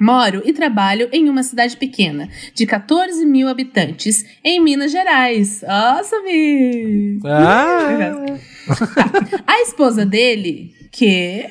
Moro 0.00 0.42
e 0.44 0.52
trabalho 0.52 1.08
em 1.12 1.28
uma 1.30 1.42
cidade 1.42 1.76
pequena, 1.76 2.28
de 2.54 2.66
14 2.66 3.24
mil 3.24 3.48
habitantes, 3.48 4.24
em 4.44 4.60
Minas 4.60 4.90
Gerais. 4.90 5.62
Mi! 6.24 7.20
Ah. 7.24 8.24
A 9.46 9.60
esposa 9.62 10.04
dele, 10.04 10.74
que. 10.90 11.46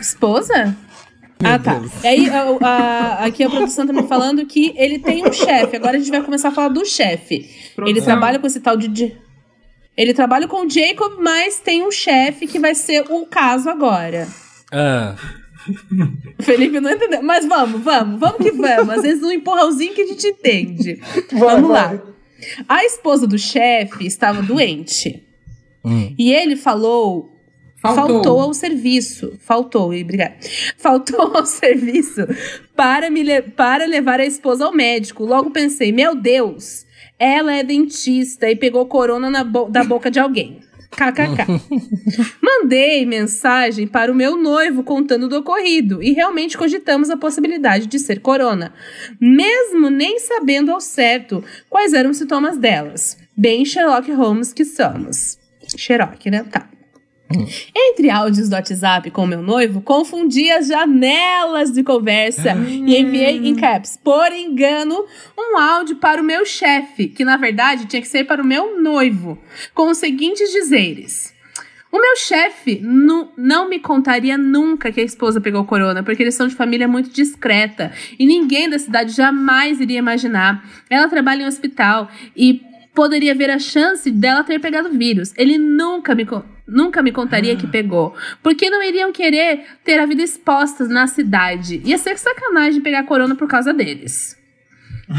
Esposa? 0.00 0.76
Ah, 1.42 1.58
tá. 1.58 1.80
E 2.02 2.06
aí, 2.06 2.30
a- 2.30 2.56
a- 2.60 3.24
aqui 3.26 3.42
a 3.44 3.48
produção 3.50 3.86
tá 3.86 3.92
me 3.92 4.06
falando 4.06 4.44
que 4.46 4.74
ele 4.76 4.98
tem 4.98 5.26
um 5.26 5.32
chefe. 5.32 5.76
Agora 5.76 5.96
a 5.96 5.98
gente 5.98 6.10
vai 6.10 6.22
começar 6.22 6.48
a 6.48 6.52
falar 6.52 6.68
do 6.68 6.84
chefe. 6.84 7.48
Ele 7.86 8.00
trabalha 8.04 8.38
com 8.38 8.46
esse 8.46 8.60
tal 8.60 8.76
de. 8.76 9.16
Ele 9.96 10.14
trabalha 10.14 10.46
com 10.48 10.66
o 10.66 10.70
Jacob, 10.70 11.14
mas 11.18 11.58
tem 11.58 11.82
um 11.86 11.90
chefe 11.90 12.46
que 12.46 12.58
vai 12.58 12.74
ser 12.74 13.04
o 13.10 13.26
caso 13.26 13.68
agora. 13.70 14.26
Ah. 14.72 15.14
O 16.38 16.42
Felipe 16.42 16.80
não 16.80 16.90
entendeu. 16.90 17.22
Mas 17.22 17.46
vamos, 17.46 17.80
vamos, 17.82 18.18
vamos 18.20 18.36
que 18.38 18.50
vamos. 18.50 18.88
Às 18.90 19.02
vezes 19.02 19.22
um 19.22 19.30
empurrãozinho 19.30 19.94
que 19.94 20.02
a 20.02 20.06
gente 20.06 20.26
entende. 20.26 21.00
vamos 21.32 21.70
lá. 21.70 22.00
A 22.68 22.84
esposa 22.84 23.26
do 23.26 23.38
chefe 23.38 24.06
estava 24.06 24.40
doente. 24.42 25.22
E 26.18 26.32
ele 26.32 26.56
falou. 26.56 27.36
Faltou. 27.76 28.06
Faltou. 28.22 28.40
ao 28.40 28.52
serviço. 28.54 29.32
Faltou, 29.40 29.86
obrigada. 29.94 30.34
Faltou 30.76 31.34
ao 31.36 31.46
serviço 31.46 32.26
para, 32.76 33.08
me 33.08 33.22
le- 33.22 33.40
para 33.42 33.86
levar 33.86 34.20
a 34.20 34.26
esposa 34.26 34.66
ao 34.66 34.72
médico. 34.72 35.24
Logo 35.24 35.50
pensei, 35.50 35.90
meu 35.90 36.14
Deus, 36.14 36.84
ela 37.18 37.54
é 37.54 37.62
dentista 37.62 38.50
e 38.50 38.56
pegou 38.56 38.84
corona 38.84 39.30
na 39.30 39.42
bo- 39.44 39.70
da 39.70 39.82
boca 39.82 40.10
de 40.10 40.20
alguém. 40.20 40.60
KKK. 40.90 41.46
Mandei 42.42 43.06
mensagem 43.06 43.86
para 43.86 44.10
o 44.10 44.14
meu 44.14 44.36
noivo 44.36 44.82
contando 44.82 45.28
do 45.28 45.38
ocorrido 45.38 46.02
e 46.02 46.12
realmente 46.12 46.58
cogitamos 46.58 47.10
a 47.10 47.16
possibilidade 47.16 47.86
de 47.86 47.98
ser 47.98 48.20
corona, 48.20 48.74
mesmo 49.20 49.88
nem 49.88 50.18
sabendo 50.18 50.72
ao 50.72 50.80
certo 50.80 51.42
quais 51.68 51.92
eram 51.92 52.10
os 52.10 52.16
sintomas 52.16 52.58
delas. 52.58 53.16
Bem 53.36 53.64
Sherlock 53.64 54.10
Holmes 54.12 54.52
que 54.52 54.64
somos. 54.64 55.38
Sherlock, 55.76 56.30
né? 56.30 56.44
Tá. 56.44 56.68
Entre 57.76 58.10
áudios 58.10 58.48
do 58.48 58.54
WhatsApp 58.54 59.10
com 59.10 59.26
meu 59.26 59.40
noivo, 59.42 59.80
confundi 59.80 60.50
as 60.50 60.66
janelas 60.68 61.70
de 61.72 61.82
conversa 61.82 62.54
e 62.86 62.96
enviei 62.96 63.36
em 63.46 63.54
caps, 63.54 63.98
por 64.02 64.32
engano, 64.32 65.04
um 65.38 65.56
áudio 65.56 65.96
para 65.96 66.20
o 66.20 66.24
meu 66.24 66.44
chefe, 66.44 67.08
que 67.08 67.24
na 67.24 67.36
verdade 67.36 67.86
tinha 67.86 68.02
que 68.02 68.08
ser 68.08 68.24
para 68.24 68.42
o 68.42 68.46
meu 68.46 68.80
noivo, 68.80 69.38
com 69.74 69.90
os 69.90 69.98
seguintes 69.98 70.50
dizeres. 70.52 71.32
O 71.92 71.98
meu 72.00 72.16
chefe 72.16 72.80
não 73.36 73.68
me 73.68 73.80
contaria 73.80 74.38
nunca 74.38 74.92
que 74.92 75.00
a 75.00 75.04
esposa 75.04 75.40
pegou 75.40 75.64
corona, 75.64 76.04
porque 76.04 76.22
eles 76.22 76.36
são 76.36 76.46
de 76.46 76.54
família 76.54 76.86
muito 76.86 77.10
discreta 77.10 77.90
e 78.16 78.24
ninguém 78.26 78.70
da 78.70 78.78
cidade 78.78 79.12
jamais 79.12 79.80
iria 79.80 79.98
imaginar. 79.98 80.64
Ela 80.88 81.08
trabalha 81.08 81.42
em 81.42 81.44
um 81.46 81.48
hospital 81.48 82.08
e 82.36 82.62
poderia 82.94 83.34
ver 83.34 83.50
a 83.50 83.58
chance 83.58 84.08
dela 84.08 84.44
ter 84.44 84.60
pegado 84.60 84.88
vírus. 84.90 85.32
Ele 85.36 85.58
nunca 85.58 86.14
me, 86.14 86.24
co- 86.24 86.44
nunca 86.70 87.02
me 87.02 87.12
contaria 87.12 87.56
que 87.56 87.66
pegou, 87.66 88.14
porque 88.42 88.70
não 88.70 88.82
iriam 88.82 89.12
querer 89.12 89.64
ter 89.84 89.98
a 89.98 90.06
vida 90.06 90.22
exposta 90.22 90.86
na 90.86 91.06
cidade. 91.06 91.82
Ia 91.84 91.98
ser 91.98 92.16
sacanagem 92.18 92.80
pegar 92.80 93.04
corona 93.04 93.34
por 93.34 93.48
causa 93.48 93.72
deles. 93.74 94.36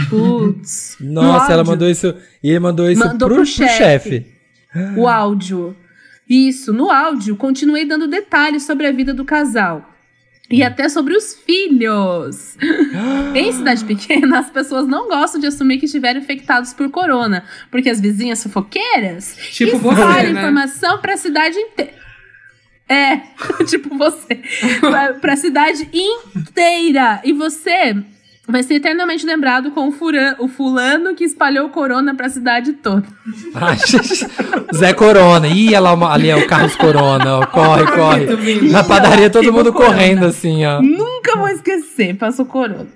Putz. 0.09 0.97
No 1.01 1.21
Nossa, 1.21 1.51
ela 1.51 1.63
mandou 1.63 1.89
isso. 1.89 2.15
E 2.41 2.49
ele 2.49 2.59
mandou 2.59 2.89
isso 2.89 2.99
Mandou 2.99 3.27
pro, 3.27 3.38
pro 3.38 3.45
pro 3.45 3.45
chefe. 3.45 4.25
o 4.97 5.07
áudio. 5.07 5.75
Isso, 6.30 6.71
no 6.71 6.89
áudio, 6.89 7.35
continuei 7.35 7.85
dando 7.85 8.07
detalhes 8.07 8.63
sobre 8.63 8.88
a 8.88 8.91
vida 8.91 9.13
do 9.13 9.25
casal. 9.25 9.91
E 10.51 10.63
até 10.63 10.89
sobre 10.89 11.15
os 11.15 11.35
filhos. 11.35 12.57
em 13.33 13.51
cidade 13.51 13.85
pequena, 13.85 14.39
as 14.39 14.49
pessoas 14.49 14.88
não 14.88 15.07
gostam 15.07 15.39
de 15.39 15.47
assumir 15.47 15.77
que 15.77 15.85
estiveram 15.85 16.19
infectados 16.19 16.73
por 16.73 16.89
corona, 16.89 17.43
porque 17.69 17.89
as 17.89 17.99
vizinhas 18.01 18.43
fofoqueiras 18.43 19.35
Tipo 19.51 19.77
espalham 19.77 19.93
você, 19.95 20.33
né? 20.33 20.39
informação 20.39 20.97
pra 20.99 21.17
cidade 21.17 21.57
inteira. 21.57 22.01
É, 22.89 23.21
tipo 23.69 23.97
você. 23.97 24.41
pra, 24.81 25.13
pra 25.13 25.35
cidade 25.38 25.88
inteira. 25.93 27.21
E 27.23 27.31
você 27.31 27.95
vai 28.51 28.61
ser 28.63 28.75
eternamente 28.75 29.25
lembrado 29.25 29.71
com 29.71 29.88
o, 29.88 29.91
furan, 29.91 30.35
o 30.39 30.47
fulano 30.47 31.15
que 31.15 31.23
espalhou 31.23 31.69
corona 31.69 32.13
pra 32.13 32.30
cidade 32.30 32.73
toda. 32.73 33.03
Ai, 33.55 33.77
Zé 34.75 34.93
Corona. 34.93 35.47
Ih, 35.47 35.75
uma- 35.75 36.11
ali 36.13 36.30
é 36.30 36.35
o 36.35 36.45
Carlos 36.47 36.75
Corona. 36.75 37.39
ó. 37.39 37.45
Corre, 37.47 37.85
corre. 37.88 38.69
Na 38.69 38.83
padaria 38.83 39.30
todo 39.30 39.51
mundo 39.51 39.71
corona. 39.73 39.93
correndo 39.93 40.25
assim, 40.25 40.65
ó. 40.65 40.81
Nunca 40.81 41.38
vou 41.38 41.47
esquecer, 41.47 42.15
passou 42.17 42.45
corona. 42.45 42.88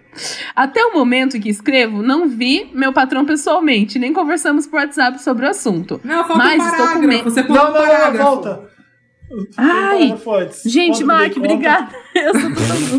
Até 0.55 0.83
o 0.85 0.93
momento 0.93 1.39
que 1.39 1.49
escrevo, 1.49 2.01
não 2.01 2.27
vi 2.29 2.69
meu 2.73 2.93
patrão 2.93 3.25
pessoalmente, 3.25 3.99
nem 3.99 4.13
conversamos 4.13 4.65
por 4.65 4.77
WhatsApp 4.79 5.21
sobre 5.21 5.45
o 5.45 5.49
assunto. 5.49 5.99
Não, 6.03 6.25
falta 6.25 6.37
Mas 6.43 6.61
um 6.61 6.65
estou 6.65 6.71
com 6.71 6.77
parágrafo. 6.93 7.07
medo. 7.07 7.23
Você 7.29 7.43
Não, 7.43 7.49
um 7.49 7.73
não, 7.73 8.11
não, 8.11 8.13
volta. 8.17 8.61
Ai, 9.57 10.15
gente, 10.65 11.03
Mark, 11.03 11.35
obrigada. 11.35 11.89
Eu 12.15 12.39
sou 12.39 12.51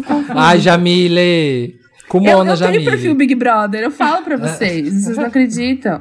totalmente. 0.03 0.33
Ai, 0.35 0.59
Jamile. 0.61 1.77
Eu, 2.07 2.11
Kumona, 2.11 2.53
eu 2.53 2.57
tenho 2.57 2.85
perfil 2.85 3.15
Big 3.17 3.35
Brother, 3.35 3.83
eu 3.83 3.91
falo 3.91 4.23
pra 4.23 4.37
vocês, 4.37 4.93
vocês 4.93 5.17
não 5.17 5.25
acreditam. 5.27 6.01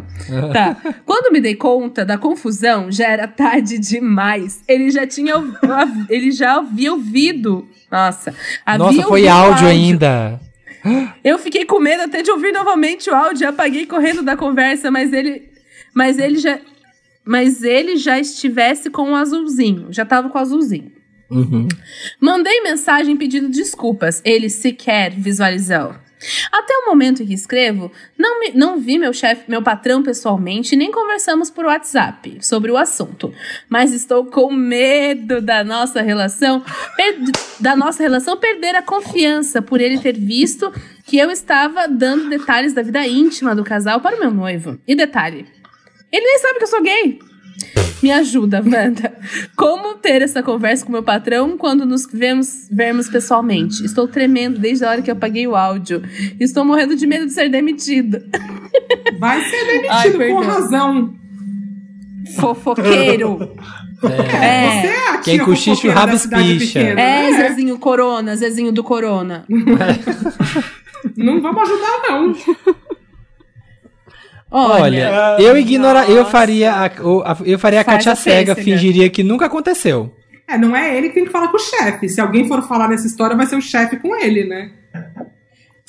Tá. 0.53 0.77
Quando 1.03 1.31
me 1.33 1.41
dei 1.41 1.55
conta 1.55 2.05
da 2.05 2.17
confusão, 2.17 2.91
já 2.91 3.07
era 3.07 3.27
tarde 3.27 3.79
demais. 3.79 4.61
Ele 4.67 4.91
já 4.91 5.07
tinha 5.07 5.33
ele 6.09 6.31
já 6.31 6.57
havia 6.57 6.93
ouvido. 6.93 7.67
Nossa, 7.91 8.33
havia 8.65 8.85
Nossa, 8.85 9.01
foi 9.03 9.21
ouvido 9.21 9.27
o 9.27 9.31
áudio 9.31 9.67
ainda. 9.67 10.39
Eu 11.23 11.39
fiquei 11.39 11.65
com 11.65 11.79
medo 11.79 12.03
até 12.03 12.21
de 12.21 12.29
ouvir 12.29 12.51
novamente 12.51 13.09
o 13.09 13.15
áudio, 13.15 13.49
apaguei 13.49 13.87
correndo 13.87 14.21
da 14.21 14.37
conversa, 14.37 14.91
mas 14.91 15.11
ele 15.11 15.49
mas 15.93 16.19
ele 16.19 16.37
já 16.37 16.59
mas 17.25 17.63
ele 17.63 17.97
já 17.97 18.19
estivesse 18.19 18.91
com 18.91 19.11
o 19.11 19.15
azulzinho, 19.15 19.87
já 19.89 20.05
tava 20.05 20.29
com 20.29 20.37
o 20.37 20.41
azulzinho. 20.41 20.91
Uhum. 21.29 21.67
Mandei 22.19 22.61
mensagem 22.61 23.17
pedindo 23.17 23.49
desculpas. 23.49 24.21
Ele 24.23 24.49
sequer 24.49 25.11
visualizou. 25.11 25.95
Até 26.51 26.73
o 26.77 26.85
momento 26.87 27.21
em 27.21 27.25
que 27.27 27.33
escrevo, 27.33 27.91
não, 28.17 28.39
me- 28.39 28.51
não 28.53 28.79
vi 28.79 28.97
meu 28.97 29.13
chefe, 29.13 29.43
meu 29.47 29.61
patrão 29.61 30.01
pessoalmente, 30.01 30.75
nem 30.75 30.91
conversamos 30.91 31.51
por 31.51 31.65
WhatsApp 31.65 32.37
sobre 32.41 32.71
o 32.71 32.77
assunto. 32.77 33.31
Mas 33.69 33.91
estou 33.91 34.25
com 34.25 34.51
medo 34.51 35.39
da 35.41 35.63
nossa 35.63 36.01
relação, 36.01 36.63
per- 36.95 37.19
da 37.59 37.75
nossa 37.75 38.01
relação 38.01 38.37
perder 38.37 38.75
a 38.75 38.81
confiança 38.81 39.61
por 39.61 39.79
ele 39.79 39.99
ter 39.99 40.17
visto 40.17 40.71
que 41.05 41.17
eu 41.17 41.29
estava 41.29 41.87
dando 41.87 42.29
detalhes 42.29 42.73
da 42.73 42.81
vida 42.81 43.05
íntima 43.05 43.53
do 43.53 43.63
casal 43.63 43.99
para 43.99 44.15
o 44.15 44.19
meu 44.19 44.31
noivo. 44.31 44.79
E 44.87 44.95
detalhe, 44.95 45.45
ele 46.11 46.25
nem 46.25 46.39
sabe 46.39 46.57
que 46.57 46.63
eu 46.63 46.67
sou 46.67 46.81
gay. 46.81 47.19
Me 48.03 48.11
ajuda, 48.11 48.61
Wanda. 48.63 49.13
Como 49.55 49.95
ter 49.95 50.21
essa 50.21 50.43
conversa 50.43 50.85
com 50.85 50.91
meu 50.91 51.01
patrão 51.01 51.57
quando 51.57 51.85
nos 51.85 52.05
vemos, 52.05 52.67
vermos 52.71 53.09
pessoalmente? 53.09 53.83
Estou 53.83 54.07
tremendo 54.07 54.59
desde 54.59 54.85
a 54.85 54.89
hora 54.91 55.01
que 55.01 55.09
eu 55.09 55.15
apaguei 55.15 55.47
o 55.47 55.55
áudio. 55.55 56.03
Estou 56.39 56.63
morrendo 56.63 56.95
de 56.95 57.07
medo 57.07 57.25
de 57.25 57.31
ser 57.31 57.49
demitida. 57.49 58.23
Vai 59.19 59.41
ser 59.43 59.65
demitido 59.65 59.91
Ai, 59.91 60.11
com 60.11 60.17
perdão. 60.17 60.41
razão. 60.43 61.15
Fofoqueiro. 62.35 63.55
É. 64.03 64.81
Você 64.81 64.87
é 64.87 65.09
a 65.09 65.17
Quem 65.19 65.39
cochicha 65.39 65.87
o 65.87 65.91
rabo 65.91 66.15
espicha. 66.15 66.79
É, 66.79 66.93
né? 66.93 67.33
Zezinho 67.33 67.79
Corona, 67.79 68.35
Zezinho 68.35 68.71
do 68.71 68.83
Corona. 68.83 69.45
Não 71.15 71.41
vamos 71.41 71.61
ajudar, 71.69 72.01
não. 72.09 72.35
Olha, 74.57 75.35
eu 75.39 75.57
ignora, 75.57 76.05
eu 76.09 76.25
faria 76.25 76.71
a, 76.73 76.91
o- 77.03 77.21
a- 77.23 77.37
eu 77.45 77.59
faria 77.59 77.81
a 77.81 77.83
Katia 77.83 78.15
cega, 78.15 78.55
fingiria 78.55 79.09
que 79.09 79.21
nunca 79.23 79.45
aconteceu. 79.47 80.13
É, 80.47 80.57
não 80.57 80.75
é 80.75 80.95
ele 80.97 81.09
que 81.09 81.15
tem 81.15 81.25
que 81.25 81.31
falar 81.31 81.47
com 81.49 81.57
o 81.57 81.59
chefe. 81.59 82.07
Se 82.07 82.21
alguém 82.21 82.47
for 82.47 82.61
falar 82.61 82.87
nessa 82.87 83.05
história, 83.07 83.35
vai 83.35 83.45
ser 83.47 83.55
o 83.57 83.61
chefe 83.61 83.97
com 83.97 84.15
ele, 84.15 84.45
né? 84.45 84.71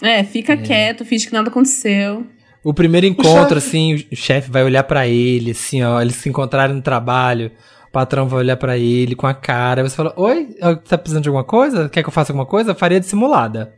É, 0.03 0.25
fica 0.25 0.57
quieto, 0.57 1.05
finge 1.05 1.27
que 1.27 1.33
nada 1.33 1.49
aconteceu. 1.49 2.27
O 2.65 2.75
primeiro 2.75 3.07
encontro, 3.07 3.55
chefe- 3.61 3.69
assim, 3.69 3.95
o 4.11 4.17
chefe 4.17 4.51
vai 4.51 4.65
olhar 4.65 4.83
pra 4.83 5.07
ele, 5.07 5.53
assim, 5.53 5.83
ó, 5.85 6.01
eles 6.03 6.17
se 6.17 6.29
encontrarem 6.29 6.75
no 6.75 6.83
trabalho, 6.83 7.53
o 7.89 7.93
patrão 7.93 8.27
vai 8.27 8.41
olhar 8.41 8.57
pra 8.57 8.77
ele 8.77 9.15
com 9.15 9.27
a 9.27 9.33
cara, 9.35 9.83
você 9.89 9.95
fala, 9.95 10.13
oi, 10.17 10.49
tá 10.89 10.99
precisando 10.99 11.23
de 11.23 11.29
alguma 11.29 11.45
coisa? 11.45 11.89
Quer 11.89 12.03
que 12.03 12.09
eu 12.09 12.13
faça 12.13 12.33
alguma 12.33 12.47
coisa? 12.47 12.75
Faria 12.75 12.99
dissimulada. 12.99 13.73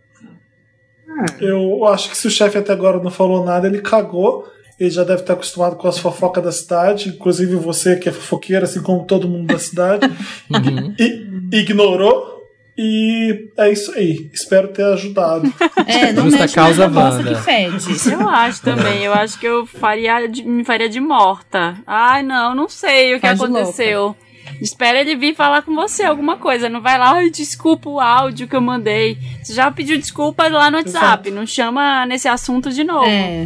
Eu 1.41 1.85
acho 1.87 2.09
que 2.11 2.17
se 2.17 2.27
o 2.27 2.31
chefe 2.31 2.59
até 2.59 2.73
agora 2.73 3.03
não 3.03 3.11
falou 3.11 3.45
nada, 3.45 3.67
ele 3.67 3.81
cagou. 3.81 4.47
Ele 4.79 4.91
já 4.91 5.03
deve 5.03 5.23
estar 5.23 5.33
acostumado 5.33 5.77
com 5.77 5.89
as 5.89 5.99
fofocas 5.99 6.43
da 6.45 6.53
cidade, 6.53 7.09
inclusive 7.09 7.57
você 7.57 7.97
que 7.97 8.09
é 8.09 8.13
fofoqueira, 8.13 8.65
assim 8.65 8.81
como 8.83 9.05
todo 9.05 9.29
mundo 9.29 9.49
da 9.49 9.59
cidade. 9.59 10.09
e 10.99 11.59
ignorou. 11.59 12.39
E 12.81 13.49
é 13.57 13.73
isso 13.73 13.91
aí. 13.97 14.31
Espero 14.33 14.69
ter 14.69 14.85
ajudado. 14.85 15.53
É, 15.85 16.13
não 16.13 16.25
Justa 16.27 16.43
mexe 16.43 16.55
causa, 16.55 16.87
Wanda. 16.87 17.35
que 17.35 17.41
fede. 17.43 18.13
Eu 18.13 18.29
acho 18.29 18.63
também. 18.63 19.03
Eu 19.03 19.13
acho 19.13 19.37
que 19.41 19.47
eu 19.47 19.67
faria 19.67 20.29
de- 20.29 20.45
me 20.45 20.63
faria 20.63 20.89
de 20.89 21.01
morta. 21.01 21.77
Ai, 21.85 22.23
não, 22.23 22.55
não 22.55 22.69
sei 22.69 23.15
o 23.15 23.21
que 23.21 23.27
Faz 23.27 23.43
aconteceu. 23.43 24.15
Espera 24.61 25.01
ele 25.01 25.17
vir 25.17 25.35
falar 25.35 25.63
com 25.63 25.75
você 25.75 26.05
alguma 26.05 26.37
coisa. 26.37 26.69
Não 26.69 26.81
vai 26.81 26.97
lá, 26.97 27.15
ai, 27.15 27.31
desculpa 27.31 27.91
o 27.91 27.99
áudio 27.99 28.47
que 28.47 28.55
eu 28.55 28.61
mandei. 28.61 29.19
Você 29.43 29.55
já 29.55 29.69
pediu 29.73 29.99
desculpa 29.99 30.47
lá 30.49 30.71
no 30.71 30.77
WhatsApp. 30.79 31.33
Não 31.33 31.45
chama 31.47 32.07
nesse 32.07 32.29
assunto 32.29 32.71
de 32.71 32.85
novo. 32.85 33.09
É. 33.09 33.45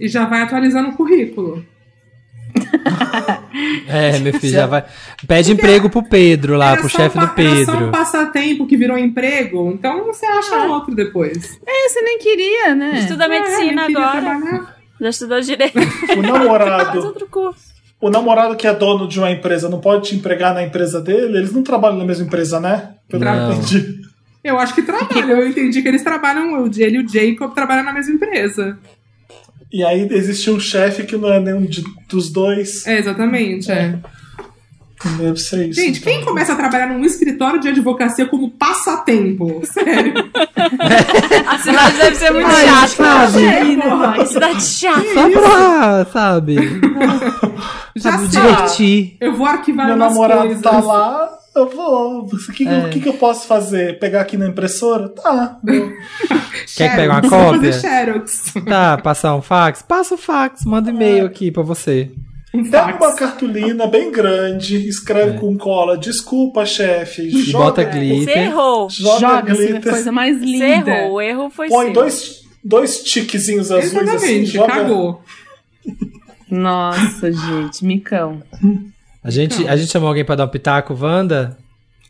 E 0.00 0.08
já 0.08 0.24
vai 0.24 0.42
atualizando 0.42 0.88
o 0.90 0.96
currículo. 0.96 1.64
É, 3.88 4.18
meu 4.20 4.32
filho, 4.34 4.52
já 4.52 4.66
vai. 4.66 4.84
Pede 5.26 5.52
emprego 5.52 5.90
pro 5.90 6.02
Pedro 6.02 6.56
lá, 6.56 6.76
pro 6.76 6.88
chefe 6.88 7.18
um 7.18 7.20
do 7.20 7.28
pa- 7.28 7.42
Era 7.42 7.64
só 7.64 7.72
um 7.72 7.76
Pedro. 7.76 7.90
passatempo 7.90 8.66
que 8.66 8.76
virou 8.76 8.96
emprego, 8.96 9.70
então 9.72 10.04
você 10.04 10.24
acha 10.24 10.54
outro 10.66 10.94
depois. 10.94 11.58
É, 11.66 11.88
você 11.88 12.00
nem 12.00 12.18
queria, 12.18 12.74
né? 12.74 13.00
Estuda 13.00 13.28
medicina 13.28 13.82
É, 13.82 13.86
queria 13.86 13.98
agora. 14.06 14.20
trabalhar. 14.20 14.76
Já 15.00 15.08
estudou 15.08 15.40
direito. 15.40 15.78
O 16.16 16.22
namorado. 16.22 16.92
Faz 16.92 17.04
outro 17.04 17.26
curso. 17.28 17.60
O 18.00 18.08
namorado 18.08 18.56
que 18.56 18.66
é 18.66 18.72
dono 18.74 19.06
de 19.08 19.18
uma 19.18 19.30
empresa 19.30 19.68
não 19.68 19.80
pode 19.80 20.08
te 20.08 20.14
empregar 20.16 20.54
na 20.54 20.62
empresa 20.62 21.00
dele? 21.00 21.36
Eles 21.38 21.52
não 21.52 21.62
trabalham 21.62 21.98
na 21.98 22.04
mesma 22.04 22.24
empresa, 22.26 22.60
né? 22.60 22.94
Pelo 23.08 23.22
que 23.22 23.28
eu 23.28 23.34
Não. 23.34 23.52
entendi. 23.52 24.00
Eu 24.44 24.58
acho 24.58 24.74
que 24.74 24.82
trabalham. 24.82 25.28
Eu 25.40 25.48
entendi 25.48 25.82
que 25.82 25.88
eles 25.88 26.02
trabalham, 26.02 26.62
o 26.62 26.66
ele 26.66 26.98
e 26.98 27.04
o 27.04 27.08
Jacob 27.08 27.52
trabalham 27.54 27.84
na 27.84 27.92
mesma 27.92 28.14
empresa. 28.14 28.78
E 29.72 29.84
aí 29.84 30.08
existe 30.10 30.50
um 30.50 30.58
chefe 30.58 31.04
que 31.04 31.16
não 31.16 31.32
é 31.32 31.38
nenhum 31.40 31.62
de- 31.64 31.84
dos 32.08 32.30
dois. 32.30 32.86
É, 32.86 32.98
exatamente, 32.98 33.70
é. 33.70 33.98
Deve 35.16 35.38
ser 35.38 35.68
isso. 35.68 35.80
Gente, 35.80 36.00
quem 36.00 36.22
começa 36.24 36.52
a 36.52 36.56
trabalhar 36.56 36.86
num 36.88 37.02
escritório 37.04 37.58
de 37.58 37.68
advocacia 37.68 38.26
como 38.26 38.50
passatempo? 38.50 39.62
Sério. 39.64 40.12
A 41.46 41.58
cidade 41.58 41.96
deve 41.96 42.16
ser 42.16 42.30
muito 42.32 42.46
Ai, 42.50 42.66
chata. 42.66 42.88
sabe? 43.30 43.46
Ai, 43.82 44.26
cidade 44.26 44.62
chata. 44.62 45.04
Só 45.14 45.30
pra, 45.30 46.04
sabe? 46.12 46.56
Já 47.96 48.18
sei. 48.18 48.28
divertir. 48.28 49.16
Eu 49.20 49.32
vou 49.34 49.46
arquivar 49.46 49.86
Meu 49.86 49.96
umas 49.96 50.08
namorado 50.12 50.40
coisas. 50.42 50.62
tá 50.62 50.80
lá, 50.80 51.30
eu 51.54 51.68
vou. 51.68 52.24
O 52.26 52.52
que, 52.52 52.66
É. 52.66 52.88
que, 52.90 53.00
que 53.00 53.08
eu 53.08 53.14
posso 53.14 53.46
fazer? 53.46 53.98
Pegar 53.98 54.20
aqui 54.22 54.36
na 54.36 54.46
impressora? 54.48 55.08
Tá. 55.08 55.58
Quer 56.76 56.90
que 56.90 56.96
pegue 56.96 57.08
uma 57.08 57.22
cópia? 57.22 57.72
Xerox. 57.72 58.54
Tá, 58.66 58.98
passar 58.98 59.34
um 59.34 59.42
fax? 59.42 59.82
Passa 59.82 60.14
o 60.14 60.18
fax, 60.18 60.64
manda 60.64 60.90
um 60.90 60.94
e-mail 60.94 61.26
aqui 61.26 61.50
pra 61.50 61.62
você. 61.62 62.10
Pega 62.52 62.96
uma 62.96 63.14
cartolina 63.14 63.86
bem 63.86 64.10
grande, 64.10 64.88
escreve 64.88 65.38
com 65.38 65.56
cola. 65.56 65.96
Desculpa, 65.96 66.66
chefe. 66.66 67.30
Joga, 67.30 67.64
bota 67.64 67.84
glitter. 67.84 68.34
Você 68.34 68.38
errou. 68.40 68.90
Joga, 68.90 69.20
Joga, 69.20 69.52
assim, 69.52 69.66
glitter. 69.66 69.92
coisa 69.92 70.12
mais 70.12 70.38
Você 70.38 70.44
linda. 70.44 70.90
errou. 70.90 71.12
O 71.12 71.20
erro 71.20 71.50
foi 71.50 71.68
Põe 71.68 71.84
seu. 71.86 71.94
dois, 71.94 72.40
dois 72.64 73.02
tiquezinhos 73.04 73.70
azuis 73.70 73.94
assim. 73.94 74.00
Exatamente, 74.08 74.46
Joga, 74.46 74.72
cagou. 74.72 75.22
Nossa, 76.50 77.30
gente, 77.32 77.84
micão. 77.84 78.42
A 79.22 79.30
gente, 79.30 79.66
a 79.68 79.76
gente 79.76 79.90
chamou 79.90 80.08
alguém 80.08 80.24
pra 80.24 80.34
dar 80.34 80.44
um 80.44 80.48
pitaco, 80.48 80.94
Wanda? 80.98 81.56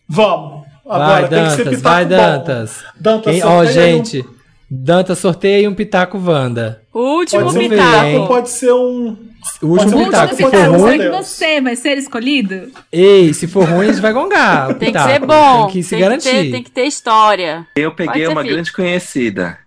Vamos. 0.09 0.65
Vai, 0.85 1.25
Agora 1.25 1.29
que 1.29 1.29
ser 1.29 1.65
Dantas, 1.65 1.77
pitaco 1.77 1.83
vai, 1.83 2.05
bom. 2.05 2.11
Dantas. 2.17 2.85
Dantas, 2.99 3.33
Quem- 3.35 3.45
Ó, 3.45 3.61
aí 3.61 3.69
um- 3.69 3.73
gente, 3.73 4.25
Dantas 4.71 5.19
sorteia 5.19 5.69
um 5.69 5.75
pitaco, 5.75 6.19
Wanda. 6.19 6.83
O 6.93 7.01
último 7.19 7.43
Pode 7.45 7.57
um 7.57 7.61
Vamos 7.61 7.69
ver, 7.69 7.77
pitaco, 7.77 8.27
pode 8.29 8.51
ser 8.51 8.73
um. 8.73 9.17
O 9.63 9.67
último 9.67 9.99
um 9.99 10.05
pitaco, 10.05 10.35
se 10.35 10.45
pitaco, 10.45 10.57
for 10.57 10.81
pode 10.81 10.97
ser 10.99 11.09
ruim... 11.11 11.23
Você 11.23 11.61
vai 11.61 11.77
ser 11.77 11.99
escolhido? 11.99 12.71
Ei, 12.93 13.33
se 13.35 13.47
for 13.49 13.65
ruim, 13.69 13.89
a 13.89 13.93
gente 13.93 14.03
vai 14.03 14.13
gongar 14.13 14.71
o 14.71 14.75
Tem 14.79 14.93
que 14.93 14.99
pitaco. 14.99 15.11
ser 15.11 15.19
bom. 15.21 15.63
Tem 15.65 15.73
que 15.73 15.83
se 15.83 15.91
tem 15.91 15.99
garantir. 16.01 16.31
ter, 16.31 16.51
tem 16.53 16.63
que 16.63 16.71
ter 16.71 16.85
história. 16.85 17.67
Eu 17.77 17.93
peguei 17.95 18.27
uma 18.29 18.43
filho. 18.43 18.55
grande 18.55 18.73
conhecida. 18.73 19.59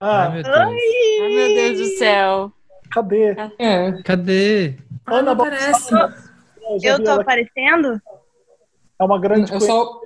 Ah, 0.00 0.22
Ai, 0.28 0.32
meu 0.34 0.42
Deus. 0.42 0.56
Ai, 0.56 1.28
meu 1.28 1.54
Deus 1.74 1.78
do 1.78 1.96
céu. 1.98 2.52
cadê? 2.90 3.36
É. 3.58 3.92
Cadê? 4.04 4.74
Ana 5.06 5.36
Parece. 5.36 5.90
já 5.90 6.08
Eu 6.82 7.02
tô 7.02 7.10
ela- 7.10 7.22
aparecendo? 7.22 8.00
É 9.00 9.04
uma 9.04 9.18
grande 9.20 9.52
Eu 9.52 9.60
só 9.60 10.00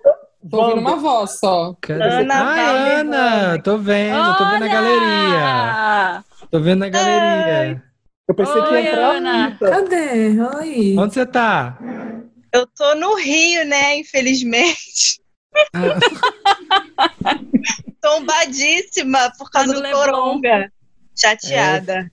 tô 0.51 0.61
ouvindo 0.63 0.81
uma 0.81 0.97
voz 0.97 1.39
só. 1.39 1.77
Ana 1.91 2.51
Ai, 2.51 2.65
Valder 2.65 2.99
Ana, 3.01 3.59
tô 3.63 3.77
vendo, 3.79 4.37
tô 4.39 4.45
vendo 4.45 4.61
na 4.61 4.69
galeria. 4.69 6.25
Tô 6.51 6.61
vendo 6.61 6.79
na 6.81 6.89
galeria. 6.89 7.83
Eu 8.29 8.35
pensei 8.35 8.63
que 8.63 8.69
Oi, 8.69 8.83
ia 8.83 8.89
entrar 8.89 9.07
a 9.07 9.11
Ana. 9.17 9.45
Anitta. 9.47 9.71
Cadê? 9.71 10.41
Oi. 10.59 10.97
Onde 10.99 11.15
você 11.15 11.27
tá? 11.27 11.79
Eu 12.53 12.67
tô 12.69 12.95
no 12.95 13.15
Rio, 13.17 13.65
né? 13.67 13.97
Infelizmente. 13.97 15.21
Tombadíssima 18.01 19.31
por 19.39 19.51
causa 19.51 19.69
Tá 19.69 19.75
do 19.75 19.81
Leblon. 19.83 20.05
coronga. 20.05 20.73
Chateada. 21.17 22.11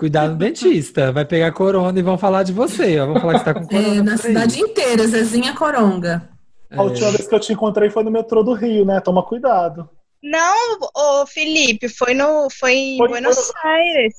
Cuidado 0.00 0.30
no 0.30 0.38
dentista. 0.38 1.12
Vai 1.12 1.26
pegar 1.26 1.52
corona 1.52 1.98
e 1.98 2.02
vão 2.02 2.16
falar 2.16 2.42
de 2.42 2.54
você. 2.54 2.98
Ó. 2.98 3.06
Vão 3.08 3.20
falar 3.20 3.34
que 3.34 3.38
você 3.40 3.44
tá 3.44 3.52
com 3.54 3.66
corona. 3.66 3.86
É, 3.86 3.94
na 4.02 4.02
por 4.02 4.10
aí. 4.12 4.18
cidade 4.18 4.58
inteira, 4.58 5.06
Zezinha 5.06 5.52
Coronga. 5.54 6.26
A 6.72 6.82
última 6.82 7.10
vez 7.10 7.28
que 7.28 7.34
eu 7.34 7.38
te 7.38 7.52
encontrei 7.52 7.90
foi 7.90 8.02
no 8.02 8.10
metrô 8.10 8.42
do 8.42 8.54
Rio, 8.54 8.86
né? 8.86 8.98
Toma 9.00 9.22
cuidado. 9.22 9.90
Não, 10.22 10.78
ô 10.96 11.26
Felipe, 11.26 11.86
foi, 11.90 12.14
no, 12.14 12.48
foi 12.50 12.72
em 12.72 12.96
Foi 12.96 13.08
Buenos 13.08 13.52
Aires. 13.62 14.14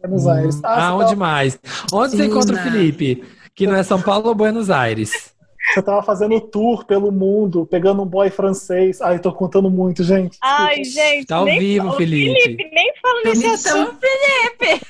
Buenos 0.00 0.26
Aires. 0.26 0.60
Ah, 0.64 0.74
você 0.74 0.92
onde 0.94 1.04
tava, 1.04 1.16
mais? 1.16 1.58
Onde 1.92 2.10
você 2.12 2.22
Sim, 2.22 2.28
encontra 2.30 2.52
o 2.52 2.56
né? 2.56 2.62
Felipe? 2.62 3.24
Que 3.54 3.66
não 3.66 3.76
é 3.76 3.82
São 3.82 4.00
Paulo 4.00 4.28
ou 4.28 4.34
Buenos 4.34 4.70
Aires? 4.70 5.34
você 5.74 5.82
tava 5.82 6.02
fazendo 6.02 6.40
tour 6.40 6.86
pelo 6.86 7.12
mundo, 7.12 7.66
pegando 7.66 8.00
um 8.02 8.06
boy 8.06 8.30
francês. 8.30 9.02
Ai, 9.02 9.18
tô 9.18 9.32
contando 9.32 9.68
muito, 9.68 10.02
gente. 10.02 10.38
Ai, 10.42 10.82
gente. 10.82 11.26
Tá 11.26 11.36
ao 11.36 11.44
vivo, 11.44 11.86
fala- 11.88 11.98
Felipe. 11.98 12.40
Felipe, 12.40 12.70
nem 12.72 12.92
fala 13.02 13.20
nesse 13.24 13.42
Felipe 13.42 14.86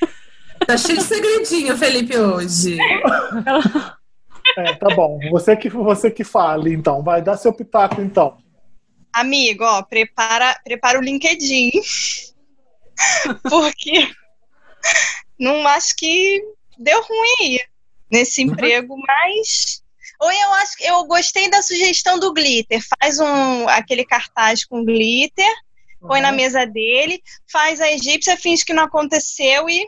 tá- 0.67 0.77
cheio 0.77 0.99
de 0.99 1.05
segredinho, 1.05 1.77
Felipe, 1.77 2.17
hoje. 2.17 2.79
É, 4.57 4.75
tá 4.75 4.95
bom. 4.95 5.19
Você 5.31 5.57
que, 5.57 5.69
você 5.69 6.11
que 6.11 6.25
fale, 6.25 6.73
então. 6.73 7.03
Vai 7.03 7.23
dar 7.23 7.37
seu 7.37 7.53
pitaco, 7.53 8.01
então. 8.01 8.39
Amigo, 9.13 9.65
ó, 9.65 9.83
prepara, 9.83 10.59
prepara 10.65 10.99
o 10.99 11.03
LinkedIn. 11.03 11.71
Porque 13.49 14.11
não 15.39 15.67
acho 15.69 15.95
que 15.97 16.43
deu 16.79 17.03
ruim 17.03 17.35
aí 17.41 17.61
nesse 18.11 18.43
emprego, 18.43 18.97
mas. 19.07 19.83
Ou 20.21 20.33
eu 20.33 20.53
acho 20.55 20.77
que 20.79 20.85
eu 20.85 21.05
gostei 21.05 21.51
da 21.51 21.63
sugestão 21.63 22.19
do 22.19 22.33
glitter. 22.33 22.81
Faz 22.99 23.19
um 23.19 23.69
aquele 23.69 24.05
cartaz 24.05 24.65
com 24.65 24.85
glitter, 24.85 25.53
põe 26.01 26.23
na 26.23 26.33
mesa 26.33 26.65
dele, 26.65 27.23
faz 27.51 27.81
a 27.81 27.91
egípcia, 27.91 28.37
finge 28.37 28.65
que 28.65 28.73
não 28.73 28.85
aconteceu 28.85 29.69
e 29.69 29.87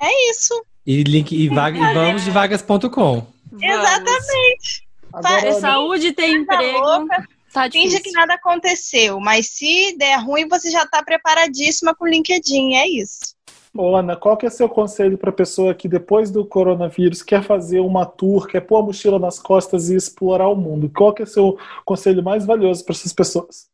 é 0.00 0.30
isso. 0.30 0.54
E, 0.86 1.02
link, 1.02 1.32
e, 1.32 1.48
vaga, 1.48 1.78
e 1.78 1.94
vamos 1.94 2.24
de 2.24 2.30
vagas.com. 2.30 3.26
Exatamente. 3.60 4.86
Agora, 5.12 5.52
saúde, 5.54 6.12
ter 6.12 6.28
emprego. 6.28 6.78
louca. 6.78 7.24
Tá 7.52 7.70
Finge 7.70 8.00
que 8.00 8.10
nada 8.12 8.34
aconteceu, 8.34 9.18
mas 9.18 9.46
se 9.46 9.96
der 9.96 10.16
ruim, 10.16 10.46
você 10.46 10.70
já 10.70 10.86
tá 10.86 11.02
preparadíssima 11.02 11.94
com 11.94 12.04
o 12.04 12.08
LinkedIn, 12.08 12.74
é 12.74 12.86
isso. 12.86 13.34
Ô, 13.74 13.96
Ana, 13.96 14.14
qual 14.14 14.36
que 14.36 14.44
é 14.44 14.50
seu 14.50 14.68
conselho 14.68 15.16
para 15.16 15.32
pessoa 15.32 15.74
que 15.74 15.88
depois 15.88 16.30
do 16.30 16.44
coronavírus 16.44 17.22
quer 17.22 17.42
fazer 17.42 17.80
uma 17.80 18.04
tour, 18.04 18.46
quer 18.46 18.60
pôr 18.60 18.78
a 18.78 18.82
mochila 18.82 19.18
nas 19.18 19.38
costas 19.38 19.88
e 19.88 19.96
explorar 19.96 20.48
o 20.48 20.54
mundo? 20.54 20.90
Qual 20.94 21.14
que 21.14 21.22
é 21.22 21.26
seu 21.26 21.58
conselho 21.84 22.22
mais 22.22 22.44
valioso 22.44 22.84
para 22.84 22.94
essas 22.94 23.12
pessoas? 23.12 23.68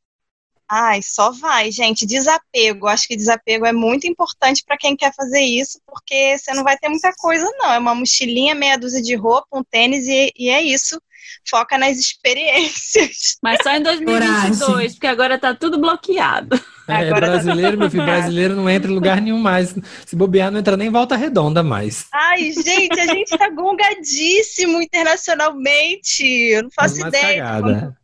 Ai, 0.75 1.03
só 1.03 1.31
vai, 1.33 1.71
gente. 1.71 2.07
Desapego. 2.07 2.87
Acho 2.87 3.07
que 3.07 3.15
desapego 3.15 3.67
é 3.67 3.73
muito 3.73 4.07
importante 4.07 4.65
para 4.67 4.79
quem 4.79 4.97
quer 4.97 5.13
fazer 5.15 5.43
isso, 5.43 5.79
porque 5.87 6.39
você 6.39 6.55
não 6.55 6.65
vai 6.65 6.79
ter 6.79 6.89
muita 6.89 7.13
coisa, 7.19 7.45
não. 7.59 7.71
É 7.73 7.79
uma 7.79 7.95
mochilinha, 7.95 8.55
meia 8.55 8.79
dúzia 8.79 9.03
de 9.03 9.15
roupa, 9.15 9.47
um 9.53 9.63
tênis 9.63 10.07
e, 10.07 10.33
e 10.35 10.49
é 10.49 10.63
isso. 10.63 10.99
Foca 11.47 11.77
nas 11.77 11.99
experiências. 12.01 13.37
Mas 13.43 13.59
só 13.63 13.75
em 13.77 13.83
2022, 13.83 14.59
Coragem. 14.61 14.91
porque 14.93 15.07
agora 15.07 15.39
tá 15.39 15.55
tudo 15.55 15.79
bloqueado. 15.79 16.59
É, 16.89 16.95
Agora- 17.09 17.27
brasileiro, 17.33 17.79
meu 17.79 17.91
filho, 17.91 18.05
brasileiro 18.05 18.57
não 18.57 18.69
entra 18.69 18.91
em 18.91 18.95
lugar 18.95 19.21
nenhum 19.21 19.39
mais. 19.39 19.75
Se 20.07 20.17
bobear, 20.17 20.51
não 20.51 20.59
entra 20.61 20.77
nem 20.77 20.89
em 20.89 20.91
volta 20.91 21.17
redonda 21.17 21.63
mais. 21.63 22.07
Ai, 22.13 22.51
gente, 22.53 22.99
a 22.99 23.07
gente 23.07 23.37
tá 23.37 23.49
gongadíssimo 23.55 24.81
internacionalmente. 24.81 26.25
Eu 26.27 26.65
não 26.65 26.71
faço 26.71 26.99
Mais 27.01 27.15
ideia. 27.15 27.43
cagada. 27.45 27.97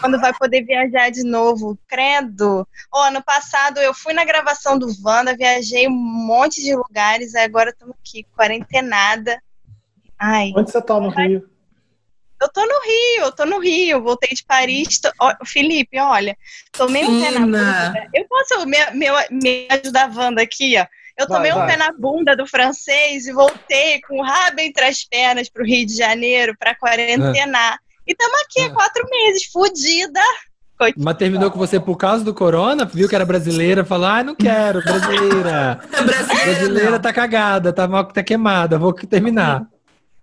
Quando, 0.00 0.20
vai 0.20 0.32
poder 0.34 0.62
viajar 0.64 1.10
de 1.10 1.22
novo. 1.22 1.78
Credo. 1.88 2.66
Ó, 2.92 3.04
ano 3.04 3.22
passado 3.22 3.78
eu 3.78 3.92
fui 3.94 4.12
na 4.12 4.24
gravação 4.24 4.78
do 4.78 4.86
Wanda, 5.04 5.36
viajei 5.36 5.86
um 5.88 5.92
monte 5.92 6.62
de 6.62 6.74
lugares, 6.74 7.34
agora 7.34 7.70
estamos 7.70 7.94
aqui, 8.00 8.24
quarentenada. 8.36 9.40
Ai. 10.18 10.52
Onde 10.56 10.70
você 10.70 10.80
tá 10.80 10.98
no 11.00 11.08
Rio? 11.08 11.48
Eu 12.40 12.52
tô 12.52 12.60
no 12.60 12.80
Rio, 12.82 13.24
eu 13.24 13.32
tô 13.32 13.46
no 13.46 13.58
Rio, 13.58 14.02
voltei 14.02 14.34
de 14.34 14.44
Paris. 14.44 15.00
Tô... 15.00 15.10
Felipe, 15.46 15.98
olha, 15.98 16.36
tomei 16.70 17.04
um 17.04 17.22
pé 17.22 17.30
na 17.30 17.40
Fina. 17.40 17.46
bunda. 17.46 18.08
Eu 18.12 18.26
posso 18.28 18.66
me, 18.66 18.90
me, 18.92 19.06
me 19.30 19.68
ajudar, 19.70 20.14
Wanda, 20.14 20.42
aqui, 20.42 20.76
ó. 20.78 20.86
Eu 21.18 21.26
Vai, 21.26 21.38
tomei 21.38 21.52
um 21.52 21.56
vai. 21.56 21.68
pé 21.68 21.76
na 21.78 21.92
bunda 21.92 22.36
do 22.36 22.46
francês 22.46 23.26
e 23.26 23.32
voltei 23.32 24.02
com 24.02 24.18
o 24.18 24.22
rabo 24.22 24.60
entre 24.60 24.84
as 24.84 25.02
pernas 25.02 25.48
pro 25.48 25.64
Rio 25.64 25.86
de 25.86 25.96
Janeiro 25.96 26.54
pra 26.58 26.74
quarentenar. 26.74 27.78
E 28.06 28.12
estamos 28.12 28.40
aqui 28.42 28.60
há 28.62 28.70
quatro 28.70 29.04
meses, 29.10 29.44
fudida. 29.52 30.20
Mas 30.96 31.16
terminou 31.16 31.50
com 31.50 31.58
você 31.58 31.80
por 31.80 31.96
causa 31.96 32.22
do 32.22 32.34
corona? 32.34 32.84
Viu 32.84 33.08
que 33.08 33.14
era 33.14 33.24
brasileira? 33.24 33.84
Falou, 33.84 34.06
ah, 34.06 34.22
não 34.22 34.34
quero, 34.34 34.82
brasileira. 34.82 35.80
brasileira 36.44 36.98
tá 37.00 37.12
cagada, 37.12 37.72
tá 37.72 37.88
mal, 37.88 38.04
tá 38.04 38.22
queimada, 38.22 38.78
vou 38.78 38.92
terminar. 38.92 39.66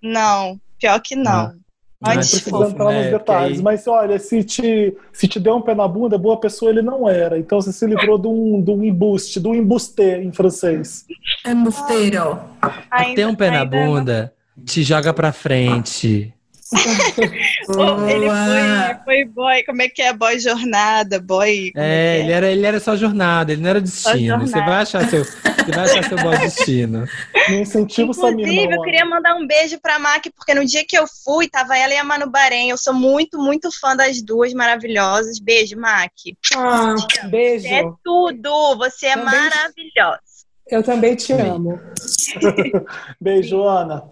Não, 0.01 0.59
pior 0.79 0.99
que 1.01 1.15
não. 1.15 1.53
Não 1.99 2.11
Antes 2.11 2.31
precisa 2.31 2.49
fosse. 2.51 2.71
entrar 2.73 2.85
nos 2.85 2.93
né, 2.93 3.11
detalhes, 3.11 3.21
porque 3.57 3.57
aí- 3.59 3.61
mas 3.63 3.87
olha, 3.87 4.19
se 4.19 4.43
te, 4.43 4.95
se 5.13 5.27
te 5.27 5.39
deu 5.39 5.55
um 5.55 5.61
pé 5.61 5.73
na 5.73 5.87
bunda, 5.87 6.17
boa 6.17 6.37
pessoa 6.37 6.69
ele 6.69 6.81
não 6.81 7.09
era. 7.09 7.39
Então 7.39 7.61
você 7.61 7.71
se 7.71 7.85
livrou 7.87 8.17
de 8.17 8.27
um, 8.27 8.61
de 8.61 8.71
um 8.71 8.83
embuste, 8.83 9.39
de 9.39 9.47
um 9.47 9.55
embuste 9.55 10.03
em 10.03 10.31
francês. 10.31 11.05
É 11.45 11.53
musteiro. 11.53 12.39
Até 12.91 13.25
um 13.25 13.33
pé 13.33 13.49
na 13.49 13.63
bunda, 13.65 14.33
te 14.65 14.83
joga 14.83 15.13
pra 15.13 15.31
frente. 15.31 16.33
Ele 18.09 18.29
foi, 18.29 19.03
foi 19.05 19.25
boy, 19.25 19.63
como 19.65 19.81
é 19.81 19.89
que 19.89 20.01
é? 20.01 20.13
Boy 20.13 20.39
jornada, 20.39 21.19
boy. 21.19 21.71
como 21.73 21.83
É, 21.85 22.17
que 22.17 22.23
ele 22.23 22.31
era, 22.31 22.51
ele 22.51 22.65
era 22.65 22.79
só 22.79 22.95
jornada, 22.95 23.51
ele 23.51 23.61
não 23.61 23.69
era 23.69 23.81
destino. 23.81 24.39
Você 24.39 24.51
jornada. 24.51 24.71
vai 24.71 24.81
achar 24.81 25.09
seu, 25.09 25.23
você 25.23 25.71
vai 25.73 25.85
achar 25.85 26.03
seu 26.09 26.17
bom 26.17 26.31
destino. 26.31 27.05
Incentivo 27.49 28.11
Inclusive, 28.11 28.73
eu 28.75 28.81
queria 28.81 29.05
mandar 29.05 29.35
um 29.35 29.45
beijo 29.45 29.79
pra 29.81 29.99
Mac, 29.99 30.23
porque 30.35 30.53
no 30.53 30.65
dia 30.65 30.83
que 30.87 30.97
eu 30.97 31.05
fui, 31.23 31.47
tava 31.49 31.77
ela 31.77 31.93
e 31.93 31.97
a 31.97 32.03
Manu 32.03 32.29
Bahrein. 32.29 32.69
Eu 32.69 32.77
sou 32.77 32.93
muito, 32.93 33.37
muito 33.37 33.69
fã 33.79 33.95
das 33.95 34.21
duas 34.21 34.53
maravilhosas. 34.53 35.39
Beijo, 35.39 35.77
Mac. 35.77 36.11
Ah, 36.55 36.95
beijo. 37.27 37.67
Você 37.67 37.73
é 37.73 37.83
tudo, 38.03 38.77
você 38.77 39.07
é 39.07 39.15
Também- 39.15 39.25
maravilhosa. 39.39 40.21
Eu 40.71 40.81
também 40.81 41.13
te 41.15 41.33
amo. 41.33 41.77
Beijo, 43.19 43.63
Ana. 43.63 44.03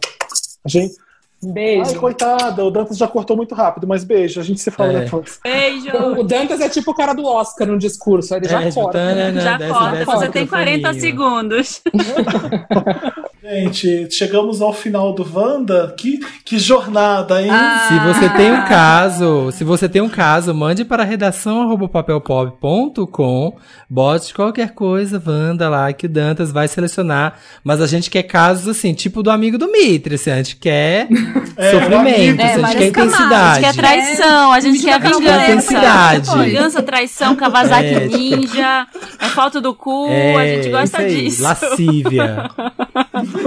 A 0.66 0.70
gente, 0.70 0.96
Beijo. 1.44 1.90
Ai, 1.92 1.96
coitada, 1.96 2.64
o 2.64 2.70
Dantas 2.70 2.98
já 2.98 3.08
cortou 3.08 3.36
muito 3.36 3.56
rápido, 3.56 3.88
mas 3.88 4.04
beijo, 4.04 4.40
a 4.40 4.44
gente 4.44 4.60
se 4.62 4.70
fala 4.70 4.94
É. 4.94 5.00
depois. 5.06 5.40
Beijo! 5.44 5.90
O 6.20 6.24
Dantas 6.24 6.62
é 6.62 6.70
tipo 6.70 6.92
o 6.92 6.94
cara 6.96 7.14
do 7.14 7.26
Oscar 7.26 7.68
no 7.68 7.78
discurso, 7.80 8.36
ele 8.36 8.48
já 8.48 8.62
É, 8.62 8.72
corta. 8.72 9.00
tanana, 9.00 9.42
Já 9.42 9.58
desce- 9.58 9.74
corta, 9.74 9.92
desce 9.98 10.06
você 10.06 10.30
tem 10.30 10.46
40 10.48 10.94
microfoninho. 10.94 11.02
segundos. 11.02 11.82
Gente, 13.52 14.08
chegamos 14.12 14.62
ao 14.62 14.72
final 14.72 15.12
do 15.14 15.28
Wanda. 15.30 15.94
Que, 15.98 16.20
que 16.46 16.58
jornada, 16.58 17.42
hein? 17.42 17.50
Ah. 17.52 17.86
Se 17.90 18.00
você 18.00 18.30
tem 18.30 18.50
um 18.54 18.64
caso, 18.66 19.52
se 19.52 19.66
você 19.66 19.90
tem 19.90 20.02
um 20.02 20.08
caso, 20.08 20.56
mande 20.56 20.86
para 20.86 21.04
redação@papelpop.com, 21.04 23.58
bote 23.90 24.34
qualquer 24.34 24.70
coisa, 24.74 25.22
Wanda 25.26 25.68
lá 25.68 25.92
que 25.92 26.06
o 26.06 26.10
Dantas 26.10 26.50
vai 26.54 26.70
selecionar, 26.70 27.34
mas 27.62 27.82
a 27.82 27.88
gente 27.88 28.10
quer 28.10 28.24
casos 28.24 28.70
assim, 28.70 28.94
tipo 28.94 29.22
do 29.22 29.30
amigo 29.30 29.58
do 29.58 29.70
Mitre, 29.70 30.16
assim, 30.16 30.32
a 30.32 30.38
gente 30.38 30.56
quer 30.56 31.10
É, 31.58 31.72
sofrimento, 31.72 32.42
assim, 32.42 32.64
a 32.64 32.72
gente 32.72 32.78
quer 32.78 32.84
A 33.02 33.04
intensidade. 33.06 33.66
gente 33.66 33.66
quer 33.66 33.76
traição, 33.82 34.54
a 34.54 34.60
gente 34.62 34.80
quer 34.82 34.98
vingança. 35.02 35.52
Intensidade. 35.52 36.30
Vingança, 36.46 36.82
traição, 36.82 37.36
Kawasaki 37.36 37.86
É, 37.86 38.00
tipo- 38.08 38.18
Ninja, 38.18 38.88
a 39.20 39.26
foto 39.28 39.60
do 39.60 39.76
cu, 39.76 40.08
É, 40.08 40.36
a 40.36 40.46
gente 40.56 40.70
gosta 40.70 41.04
isso 41.04 41.18
aí, 41.18 41.24
disso. 41.26 41.44
lascívia. 41.44 42.50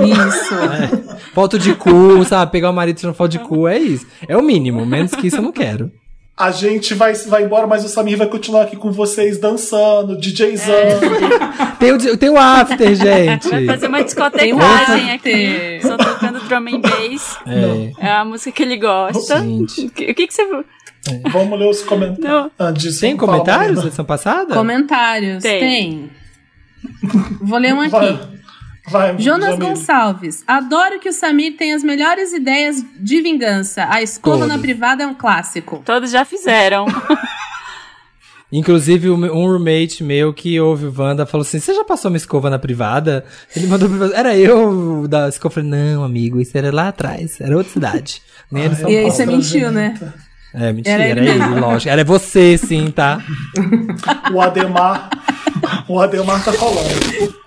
Isso. 0.02 0.54
É. 0.54 1.18
Foto 1.32 1.58
de 1.58 1.74
cu, 1.74 2.24
sabe? 2.24 2.52
Pegar 2.52 2.70
o 2.70 2.72
marido 2.72 2.96
tirando 2.96 3.14
foto 3.14 3.30
de 3.30 3.38
cu, 3.38 3.68
é 3.68 3.78
isso. 3.78 4.06
É 4.28 4.36
o 4.36 4.42
mínimo, 4.42 4.84
menos 4.86 5.14
que 5.14 5.26
isso 5.26 5.36
eu 5.36 5.42
não 5.42 5.52
quero. 5.52 5.90
A 6.36 6.50
gente 6.50 6.94
vai, 6.94 7.12
vai 7.14 7.44
embora, 7.44 7.64
mas 7.64 7.84
o 7.84 7.88
Samir 7.88 8.18
vai 8.18 8.26
continuar 8.26 8.62
aqui 8.62 8.76
com 8.76 8.90
vocês 8.90 9.38
dançando, 9.38 10.18
DJzando. 10.18 11.00
Tem 11.78 11.92
o, 11.92 12.16
tem 12.16 12.28
o 12.28 12.36
after, 12.36 12.92
gente. 12.94 13.48
Vai 13.48 13.66
fazer 13.66 13.86
uma 13.86 13.98
Tem 13.98 14.06
discotecagem 14.06 15.12
aqui. 15.12 15.78
Só 15.80 15.96
tocando 15.96 16.40
drum 16.40 16.76
and 16.76 16.80
bass. 16.80 17.38
É. 17.46 18.06
É 18.08 18.10
a 18.10 18.24
música 18.24 18.50
que 18.50 18.62
ele 18.64 18.76
gosta. 18.76 19.40
Gente. 19.42 19.86
O 19.86 19.90
que, 19.90 20.10
o 20.10 20.14
que, 20.14 20.26
que 20.26 20.34
você. 20.34 20.42
Vamos 21.30 21.58
ler 21.58 21.68
os 21.68 21.82
comentários. 21.82 22.24
Não. 22.24 22.50
Antes, 22.58 22.98
Tem 22.98 23.16
comentários 23.16 23.52
da 23.52 23.66
Marina. 23.68 23.86
edição 23.86 24.04
passada? 24.04 24.54
Comentários. 24.54 25.42
Tem. 25.42 25.60
Tem. 25.60 26.10
Vou 27.42 27.58
ler 27.58 27.74
um 27.74 27.80
aqui. 27.80 27.90
Vai, 27.90 28.18
vai, 28.88 29.18
Jonas. 29.18 29.58
Gonçalves. 29.58 30.42
Adoro 30.46 30.98
que 31.00 31.08
o 31.08 31.12
Samir 31.12 31.56
tem 31.56 31.72
as 31.72 31.82
melhores 31.82 32.32
ideias 32.32 32.84
de 32.98 33.20
vingança. 33.20 33.86
A 33.88 34.02
escova 34.02 34.38
Todos. 34.40 34.54
na 34.54 34.58
privada 34.58 35.02
é 35.02 35.06
um 35.06 35.14
clássico. 35.14 35.82
Todos 35.84 36.10
já 36.10 36.24
fizeram. 36.24 36.86
Inclusive, 38.52 39.10
um 39.10 39.46
roommate 39.46 40.04
meu 40.04 40.32
que 40.32 40.60
ouve 40.60 40.86
o 40.86 40.94
Wanda 40.96 41.26
falou 41.26 41.42
assim: 41.44 41.58
Você 41.58 41.74
já 41.74 41.82
passou 41.84 42.08
uma 42.08 42.16
escova 42.16 42.48
na 42.48 42.58
privada? 42.58 43.24
Ele 43.56 43.66
mandou 43.66 43.88
pra 43.88 44.16
Era 44.16 44.36
eu 44.36 45.08
da 45.08 45.28
escova. 45.28 45.58
Eu 45.58 45.64
falei: 45.64 45.70
Não, 45.70 46.04
amigo, 46.04 46.40
isso 46.40 46.56
era 46.56 46.72
lá 46.72 46.88
atrás. 46.88 47.40
Era 47.40 47.56
outra 47.56 47.72
cidade. 47.72 48.22
Nem 48.52 48.64
era 48.64 48.72
em 48.72 48.76
São 48.76 48.88
E 48.90 48.96
aí 48.96 49.10
você 49.10 49.26
mentiu, 49.26 49.72
né? 49.72 49.98
É, 50.54 50.72
mentira, 50.72 50.94
Era 50.94 51.02
era, 51.02 51.20
ele 51.20 51.30
ele, 51.30 51.38
mesmo. 51.40 51.58
lógico. 51.60 51.90
Era 51.90 52.04
você, 52.04 52.56
sim, 52.56 52.92
tá? 52.92 53.20
O 54.32 54.40
Ademar. 54.40 55.10
o 55.88 55.98
Ademar 56.00 56.44
tá 56.44 56.52
falando. 56.52 57.43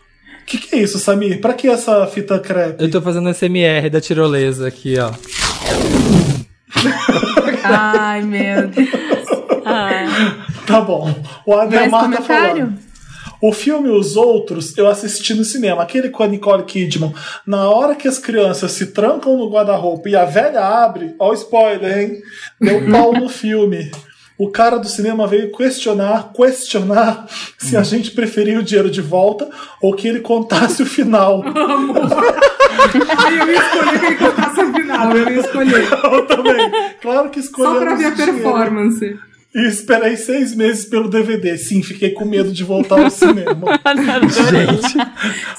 O 0.48 0.50
que, 0.50 0.60
que 0.60 0.76
é 0.78 0.80
isso, 0.80 0.98
Samir? 0.98 1.42
Pra 1.42 1.54
que 1.54 1.68
essa 1.68 2.08
fita 2.08 2.40
crepe? 2.40 2.82
Eu 2.82 2.90
tô 2.90 3.02
fazendo 3.02 3.30
SMR 3.34 3.90
da 3.90 4.00
tirolesa 4.00 4.66
aqui, 4.66 4.96
ó. 4.98 5.12
Ai, 7.66 8.22
meu 8.22 8.66
Deus. 8.70 8.88
Tá 10.66 10.80
bom. 10.80 11.14
O 11.46 11.54
Ademar 11.54 12.10
tá 12.10 12.22
falando. 12.22 12.76
O 13.42 13.52
filme 13.52 13.90
Os 13.90 14.16
Outros 14.16 14.78
eu 14.78 14.88
assisti 14.88 15.34
no 15.34 15.44
cinema, 15.44 15.84
aquele 15.84 16.08
com 16.10 16.24
a 16.24 16.28
Nicole 16.28 16.64
Kidman. 16.64 17.14
Na 17.46 17.70
hora 17.70 17.94
que 17.94 18.08
as 18.08 18.18
crianças 18.18 18.72
se 18.72 18.94
trancam 18.94 19.38
no 19.38 19.50
guarda-roupa 19.50 20.08
e 20.08 20.16
a 20.16 20.24
velha 20.24 20.62
abre, 20.62 21.14
ó 21.20 21.32
o 21.32 21.34
spoiler, 21.34 22.00
hein? 22.00 22.22
Deu 22.62 22.90
pau 22.90 23.12
no 23.12 23.28
filme. 23.28 23.92
O 24.38 24.50
cara 24.52 24.78
do 24.78 24.88
cinema 24.88 25.26
veio 25.26 25.52
questionar, 25.52 26.32
questionar 26.34 27.28
se 27.58 27.76
a 27.76 27.84
gente 27.84 28.12
preferia 28.12 28.60
o 28.60 28.64
dinheiro 28.64 28.90
de 28.90 29.02
volta 29.02 29.50
ou 29.82 29.96
que 29.96 30.08
ele 30.08 30.20
contasse 30.20 30.84
o 30.84 30.86
final. 30.86 31.44
Eu 32.88 33.48
ia 33.48 33.58
escolher 33.58 34.00
que 34.00 34.06
ele 34.06 34.16
contasse 34.16 34.62
o 34.62 34.74
final, 34.74 35.18
eu 35.18 35.30
ia 35.30 35.40
escolher. 35.40 35.88
Eu 35.92 36.28
também. 36.28 36.72
Claro 37.02 37.30
que 37.30 37.40
escolhemos 37.40 37.80
Só 37.80 37.86
pra 37.86 37.96
ver 37.96 38.06
a 38.06 38.10
o 38.10 38.16
dinheiro. 38.16 39.20
E 39.58 39.68
esperei 39.68 40.16
seis 40.16 40.56
meses 40.56 40.86
pelo 40.86 41.10
DVD. 41.10 41.58
Sim, 41.58 41.82
fiquei 41.82 42.12
com 42.12 42.26
medo 42.26 42.52
de 42.52 42.64
voltar 42.64 43.04
ao 43.04 43.10
cinema. 43.10 43.80
Gente. 44.30 44.98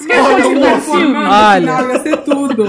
Olha, 0.09 0.47
Olha, 0.47 0.55
moço. 0.55 0.91
Olha. 0.93 1.59
final 1.59 1.89
ia 1.89 1.99
ser 1.99 2.17
tudo. 2.19 2.63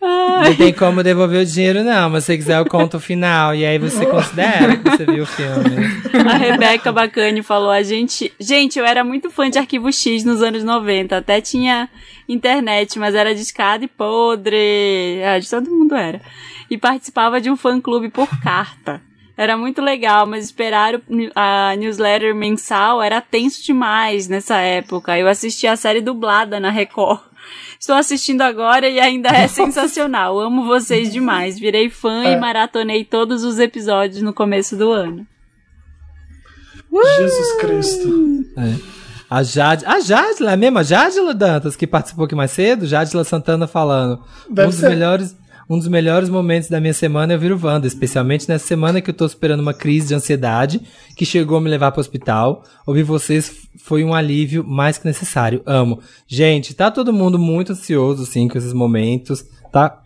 Não 0.00 0.54
tem 0.56 0.72
como 0.72 1.02
devolver 1.02 1.42
o 1.42 1.44
dinheiro, 1.44 1.84
não. 1.84 2.08
Mas 2.08 2.24
se 2.24 2.28
você 2.28 2.38
quiser, 2.38 2.58
eu 2.58 2.64
conto 2.64 2.96
o 2.96 3.00
final. 3.00 3.54
E 3.54 3.66
aí 3.66 3.78
você 3.78 4.06
considera 4.06 4.78
que 4.78 4.88
você 4.88 5.04
viu 5.04 5.24
o 5.24 5.26
filme. 5.26 6.26
A 6.26 6.36
Rebeca 6.38 6.90
Bacani 6.90 7.42
falou: 7.42 7.70
a 7.70 7.82
gente. 7.82 8.32
Gente, 8.40 8.78
eu 8.78 8.86
era 8.86 9.04
muito 9.04 9.30
fã 9.30 9.50
de 9.50 9.58
Arquivo 9.58 9.92
X 9.92 10.24
nos 10.24 10.42
anos 10.42 10.64
90. 10.64 11.14
Até 11.14 11.42
tinha 11.42 11.90
internet, 12.26 12.98
mas 12.98 13.14
era 13.14 13.34
discada 13.34 13.84
e 13.84 13.88
podre. 13.88 15.22
Ah, 15.26 15.38
de 15.38 15.50
todo 15.50 15.70
mundo 15.70 15.94
era. 15.94 16.22
E 16.70 16.78
participava 16.78 17.38
de 17.38 17.50
um 17.50 17.56
fã-clube 17.56 18.08
por 18.08 18.28
carta. 18.40 19.02
Era 19.36 19.56
muito 19.56 19.82
legal, 19.82 20.26
mas 20.26 20.44
esperar 20.44 20.94
o- 20.94 21.00
a 21.34 21.74
newsletter 21.76 22.34
mensal 22.34 23.02
era 23.02 23.20
tenso 23.20 23.64
demais 23.64 24.28
nessa 24.28 24.58
época. 24.58 25.18
Eu 25.18 25.26
assisti 25.28 25.66
a 25.66 25.74
série 25.76 26.00
dublada 26.00 26.60
na 26.60 26.70
Record. 26.70 27.20
Estou 27.78 27.96
assistindo 27.96 28.42
agora 28.42 28.88
e 28.88 28.98
ainda 29.00 29.28
é 29.30 29.48
sensacional. 29.48 30.38
Amo 30.38 30.64
vocês 30.64 31.12
demais. 31.12 31.58
Virei 31.58 31.90
fã 31.90 32.24
É. 32.24 32.32
e 32.32 32.36
maratonei 32.36 33.04
todos 33.04 33.42
os 33.44 33.58
episódios 33.58 34.22
no 34.22 34.32
começo 34.32 34.76
do 34.76 34.90
ano. 34.92 35.26
Jesus 37.18 37.52
Cristo. 37.60 38.44
É. 38.56 38.94
A 39.28 39.42
Jade. 39.42 39.84
A 39.84 39.98
Jadila, 40.00 40.52
é 40.52 40.56
mesmo? 40.56 40.78
A 40.78 40.82
Jadila 40.84 41.34
Dantas, 41.34 41.74
que 41.74 41.86
participou 41.86 42.24
aqui 42.26 42.34
mais 42.36 42.52
cedo. 42.52 42.86
Jadila 42.86 43.24
Santana 43.24 43.66
falando. 43.66 44.22
Deve 44.48 44.68
um 44.68 44.70
dos 44.70 44.78
ser. 44.78 44.90
melhores. 44.90 45.36
Um 45.68 45.78
dos 45.78 45.88
melhores 45.88 46.28
momentos 46.28 46.68
da 46.68 46.80
minha 46.80 46.92
semana 46.92 47.32
é 47.32 47.36
ouvir 47.36 47.50
o 47.52 47.58
Wanda, 47.62 47.86
especialmente 47.86 48.48
nessa 48.48 48.66
semana 48.66 49.00
que 49.00 49.08
eu 49.10 49.14
tô 49.14 49.26
superando 49.28 49.60
uma 49.60 49.72
crise 49.72 50.08
de 50.08 50.14
ansiedade 50.14 50.80
que 51.16 51.24
chegou 51.24 51.56
a 51.56 51.60
me 51.60 51.70
levar 51.70 51.90
pro 51.92 52.00
hospital. 52.00 52.62
Ouvir 52.86 53.02
vocês 53.02 53.50
foi 53.78 54.04
um 54.04 54.12
alívio 54.14 54.62
mais 54.62 54.98
que 54.98 55.06
necessário. 55.06 55.62
Amo. 55.64 56.00
Gente, 56.26 56.74
tá 56.74 56.90
todo 56.90 57.12
mundo 57.12 57.38
muito 57.38 57.72
ansioso, 57.72 58.24
assim, 58.24 58.46
com 58.46 58.58
esses 58.58 58.72
momentos. 58.74 59.44
Tá 59.72 60.02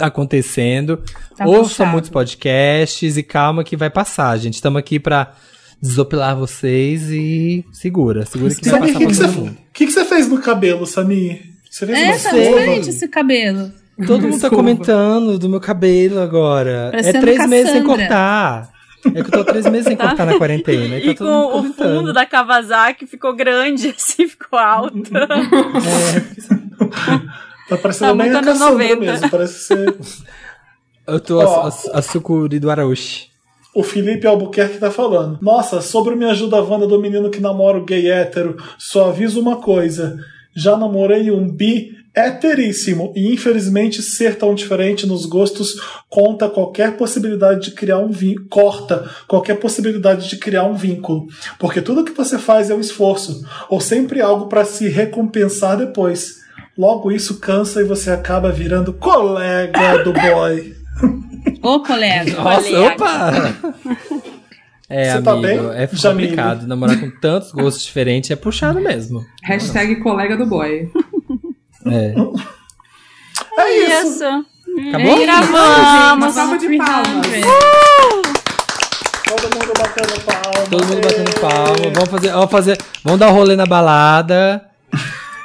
acontecendo. 0.00 1.00
Tá 1.36 1.46
Ouça 1.46 1.68
puxado. 1.70 1.90
muitos 1.90 2.10
podcasts 2.10 3.16
e 3.16 3.22
calma 3.22 3.64
que 3.64 3.76
vai 3.76 3.90
passar, 3.90 4.36
gente. 4.38 4.54
Estamos 4.54 4.78
aqui 4.78 4.98
pra 4.98 5.34
desopilar 5.80 6.36
vocês 6.36 7.10
e 7.10 7.64
segura. 7.72 8.24
Segura 8.26 8.54
que 8.54 8.68
vai 8.68 8.80
Samir, 8.80 8.96
o 8.96 8.98
passar 8.98 8.98
que, 8.98 9.06
que, 9.06 9.14
você, 9.40 9.56
que, 9.72 9.86
que 9.86 9.92
você 9.92 10.04
fez 10.04 10.28
no 10.28 10.40
cabelo, 10.40 10.86
Samir? 10.86 11.42
Você 11.70 11.86
fez 11.86 11.98
É, 11.98 12.02
uma 12.04 12.10
tá 12.10 12.16
escova? 12.16 12.42
diferente 12.42 12.88
esse 12.90 13.08
cabelo. 13.08 13.72
Todo 14.06 14.22
mundo 14.28 14.30
tá 14.32 14.36
Escova. 14.48 14.56
comentando 14.56 15.38
do 15.38 15.48
meu 15.48 15.60
cabelo 15.60 16.20
agora. 16.20 16.88
Parecendo 16.90 17.18
é 17.18 17.20
três 17.20 17.48
meses 17.48 17.70
sem 17.72 17.82
Cassandra. 17.82 18.06
cortar. 18.08 18.70
É 19.14 19.22
que 19.22 19.28
eu 19.28 19.30
tô 19.30 19.44
três 19.44 19.66
meses 19.66 19.86
sem 19.86 19.96
Tá. 19.96 20.08
cortar 20.08 20.26
na 20.26 20.36
quarentena. 20.36 20.96
E 20.98 21.02
tá 21.04 21.10
E 21.10 21.14
todo 21.14 21.30
mundo 21.30 21.50
com 21.52 21.60
o 21.60 21.72
fundo 21.74 22.12
da 22.12 22.26
Kawasaki 22.26 23.06
ficou 23.06 23.34
grande, 23.36 23.88
assim, 23.96 24.26
ficou 24.26 24.58
alto. 24.58 25.10
Tá 27.68 27.76
parecendo 27.76 28.16
Tá 28.16 28.24
bem 28.24 28.32
a 28.34 28.42
Cassandra 28.42 28.70
90. 28.72 28.96
mesmo. 28.96 29.30
Parece 29.30 29.58
ser... 29.60 29.96
Eu 31.06 31.20
tô 31.20 31.38
Ó. 31.40 31.62
a, 31.62 31.68
a, 31.68 31.98
a 31.98 32.02
sucuri 32.02 32.58
do 32.58 32.70
Araújo. 32.70 33.26
O 33.74 33.82
Felipe 33.82 34.26
Albuquerque 34.26 34.78
tá 34.78 34.90
falando. 34.90 35.38
Nossa, 35.42 35.80
sobre 35.80 36.14
o 36.14 36.16
Me 36.16 36.24
Ajuda 36.24 36.60
Wanda 36.62 36.86
do 36.86 37.00
menino 37.00 37.30
que 37.30 37.40
namora 37.40 37.78
o 37.78 37.84
gay 37.84 38.10
hétero, 38.10 38.56
só 38.78 39.10
aviso 39.10 39.40
uma 39.40 39.56
coisa. 39.56 40.16
Já 40.54 40.76
namorei 40.76 41.30
um 41.30 41.46
bi 41.48 41.94
heteríssimo 42.16 43.12
e 43.14 43.32
infelizmente 43.32 44.02
ser 44.02 44.36
tão 44.36 44.54
diferente 44.54 45.06
nos 45.06 45.26
gostos 45.26 45.76
conta 46.08 46.48
qualquer 46.48 46.96
possibilidade 46.96 47.66
de 47.66 47.70
criar 47.72 47.98
um 47.98 48.10
vínculo, 48.10 48.48
corta 48.48 49.10
qualquer 49.28 49.56
possibilidade 49.60 50.28
de 50.28 50.36
criar 50.38 50.64
um 50.64 50.74
vínculo, 50.74 51.26
porque 51.58 51.82
tudo 51.82 52.04
que 52.04 52.12
você 52.12 52.38
faz 52.38 52.70
é 52.70 52.74
um 52.74 52.80
esforço 52.80 53.44
ou 53.68 53.80
sempre 53.80 54.20
algo 54.22 54.46
para 54.46 54.64
se 54.64 54.88
recompensar 54.88 55.76
depois. 55.76 56.36
Logo 56.76 57.12
isso 57.12 57.38
cansa 57.38 57.80
e 57.80 57.84
você 57.84 58.10
acaba 58.10 58.50
virando 58.52 58.92
colega 58.92 60.02
do 60.02 60.12
boy. 60.12 60.74
Ô, 61.62 61.80
colega. 61.80 62.32
Nossa, 62.34 62.62
Colega. 62.70 62.94
opa! 62.94 63.54
É, 64.88 65.14
Você 65.14 65.22
tá 65.22 65.32
amigo, 65.32 65.46
bem, 65.48 65.58
é 65.82 65.88
Jamile? 65.92 66.28
complicado. 66.28 66.66
Namorar 66.68 67.00
com 67.00 67.10
tantos 67.20 67.50
gostos 67.50 67.84
diferentes 67.84 68.30
é 68.30 68.36
puxado 68.36 68.80
mesmo. 68.80 69.26
Hashtag 69.42 69.96
colega 69.96 70.36
do 70.36 70.46
boy. 70.46 70.88
É. 71.86 72.14
É 73.58 73.78
isso. 73.78 74.06
Isso. 74.08 74.24
Acabou? 74.88 75.18
E 75.18 75.24
Uma 75.24 75.26
gravamos. 75.26 76.34
salva 76.34 76.58
de 76.58 76.76
palmas. 76.76 77.26
Todo 79.24 79.42
mundo 79.54 79.72
batendo 79.78 80.20
palma. 80.24 80.66
Todo 80.70 80.86
mundo 80.86 81.00
batendo 81.02 81.40
palma. 81.40 81.92
Vamos 81.94 82.10
fazer, 82.10 82.32
vamos 82.32 82.50
fazer. 82.50 82.78
Vamos 83.04 83.20
dar 83.20 83.28
um 83.30 83.34
rolê 83.34 83.56
na 83.56 83.66
balada. 83.66 84.64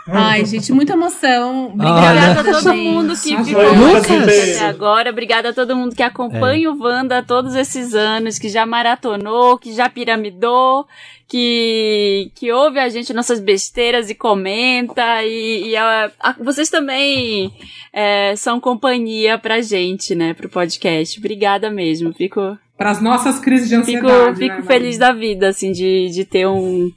Ai, 0.08 0.46
gente, 0.46 0.72
muita 0.74 0.94
emoção. 0.94 1.68
Obrigada 1.68 2.32
Obrigada 2.32 2.42
a 2.50 2.54
todo 2.62 2.74
mundo 2.76 3.14
que 3.16 3.44
ficou 3.44 3.64
Lucas. 3.74 4.08
com 4.08 4.14
a 4.14 4.20
gente 4.20 4.56
até 4.58 4.66
agora. 4.66 5.10
Obrigada 5.12 5.50
a 5.50 5.54
todo 5.54 5.76
mundo 5.76 5.96
que 5.96 6.04
acompanha 6.04 6.68
É. 6.68 6.70
o 6.70 6.78
Wanda 6.82 7.22
todos 7.24 7.56
esses 7.56 7.94
anos, 7.94 8.40
que 8.40 8.50
já 8.50 8.66
maratonou, 8.66 9.58
que 9.58 9.74
já 9.74 9.88
piramidou, 9.90 10.86
que, 11.28 12.32
que 12.36 12.52
ouve 12.52 12.80
a 12.80 12.90
gente 12.90 13.14
nossas 13.14 13.40
besteiras 13.40 14.10
e 14.10 14.16
comenta. 14.16 15.24
E, 15.24 15.70
e 15.70 15.76
a- 15.78 16.12
a- 16.20 16.36
vocês 16.42 16.70
também 16.70 17.54
é, 17.94 18.36
são 18.36 18.60
companhia 18.60 19.38
pra 19.38 19.62
gente, 19.62 20.14
né? 20.16 20.34
Pro 20.34 20.50
podcast. 20.50 21.18
Obrigada 21.20 21.70
mesmo. 21.70 22.12
Fico. 22.14 22.58
Para 22.78 22.92
as 22.92 23.02
nossas 23.02 23.40
crises 23.40 23.70
de 23.70 23.76
Fico, 23.84 24.08
ansiedade. 24.08 24.40
fico 24.40 24.56
né, 24.56 24.64
feliz 24.64 24.98
da 24.98 25.14
vida, 25.14 25.50
assim, 25.50 25.72
de, 25.72 26.10
de 26.10 26.26
ter 26.26 26.48
um, 26.48 26.92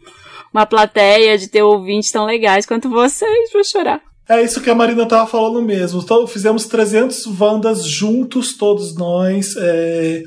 uma 0.55 0.65
plateia, 0.65 1.37
de 1.37 1.49
ter 1.49 1.63
ouvintes 1.63 2.11
tão 2.13 2.25
legais 2.25 2.65
quanto 2.65 2.89
vocês. 2.89 3.53
Vou 3.53 3.65
chorar. 3.65 4.01
É 4.27 4.41
isso 4.43 4.63
que 4.63 4.71
a 4.71 4.75
Marina 4.75 5.05
tava 5.05 5.27
falando 5.27 5.61
mesmo. 5.61 6.01
Então, 6.01 6.27
fizemos 6.27 6.65
300 6.65 7.27
Wandas 7.39 7.85
juntos, 7.85 8.57
todos 8.57 8.97
nós. 8.97 9.55
é, 9.59 10.23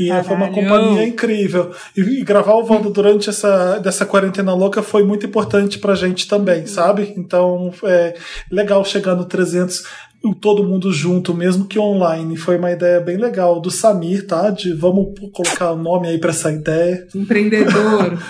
E 0.00 0.08
foi 0.24 0.34
uma 0.34 0.48
Caralho. 0.48 0.54
companhia 0.54 1.04
incrível. 1.06 1.70
E, 1.96 2.00
e 2.00 2.24
gravar 2.24 2.54
o 2.54 2.66
Wanda 2.68 2.90
durante 2.90 3.28
essa 3.30 3.78
dessa 3.78 4.04
quarentena 4.04 4.52
louca 4.54 4.82
foi 4.82 5.04
muito 5.04 5.24
importante 5.24 5.78
pra 5.78 5.94
gente 5.94 6.26
também, 6.26 6.66
sabe? 6.66 7.14
Então, 7.16 7.72
é 7.84 8.14
legal 8.50 8.84
chegar 8.84 9.14
no 9.14 9.24
300 9.24 9.84
o 10.24 10.34
todo 10.34 10.64
mundo 10.64 10.92
junto, 10.92 11.32
mesmo 11.32 11.64
que 11.64 11.78
online. 11.78 12.36
Foi 12.36 12.58
uma 12.58 12.72
ideia 12.72 13.00
bem 13.00 13.16
legal 13.16 13.60
do 13.60 13.70
Samir, 13.70 14.26
tá? 14.26 14.50
De 14.50 14.72
vamos 14.72 15.08
colocar 15.32 15.72
o 15.72 15.76
nome 15.76 16.08
aí 16.08 16.18
pra 16.18 16.30
essa 16.30 16.50
ideia. 16.52 17.06
Empreendedor. 17.14 18.18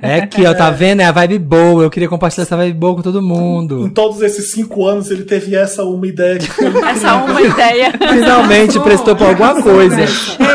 É 0.00 0.20
aqui, 0.20 0.46
ó, 0.46 0.54
tá 0.54 0.70
vendo? 0.70 1.00
É 1.00 1.04
a 1.04 1.10
vibe 1.10 1.36
boa. 1.40 1.82
Eu 1.82 1.90
queria 1.90 2.08
compartilhar 2.08 2.44
essa 2.44 2.56
vibe 2.56 2.78
boa 2.78 2.94
com 2.94 3.02
todo 3.02 3.18
Em 3.18 3.22
mundo. 3.22 3.90
todos 3.92 4.22
esses 4.22 4.52
cinco 4.52 4.86
anos 4.86 5.10
ele 5.10 5.24
teve 5.24 5.56
essa 5.56 5.82
uma 5.82 6.06
ideia 6.06 6.38
que 6.38 6.46
foi 6.48 6.66
Essa 6.66 7.16
uma 7.24 7.42
ideia. 7.42 7.92
Finalmente 8.08 8.78
prestou 8.78 9.16
pra 9.16 9.30
alguma 9.30 9.60
coisa. 9.60 10.00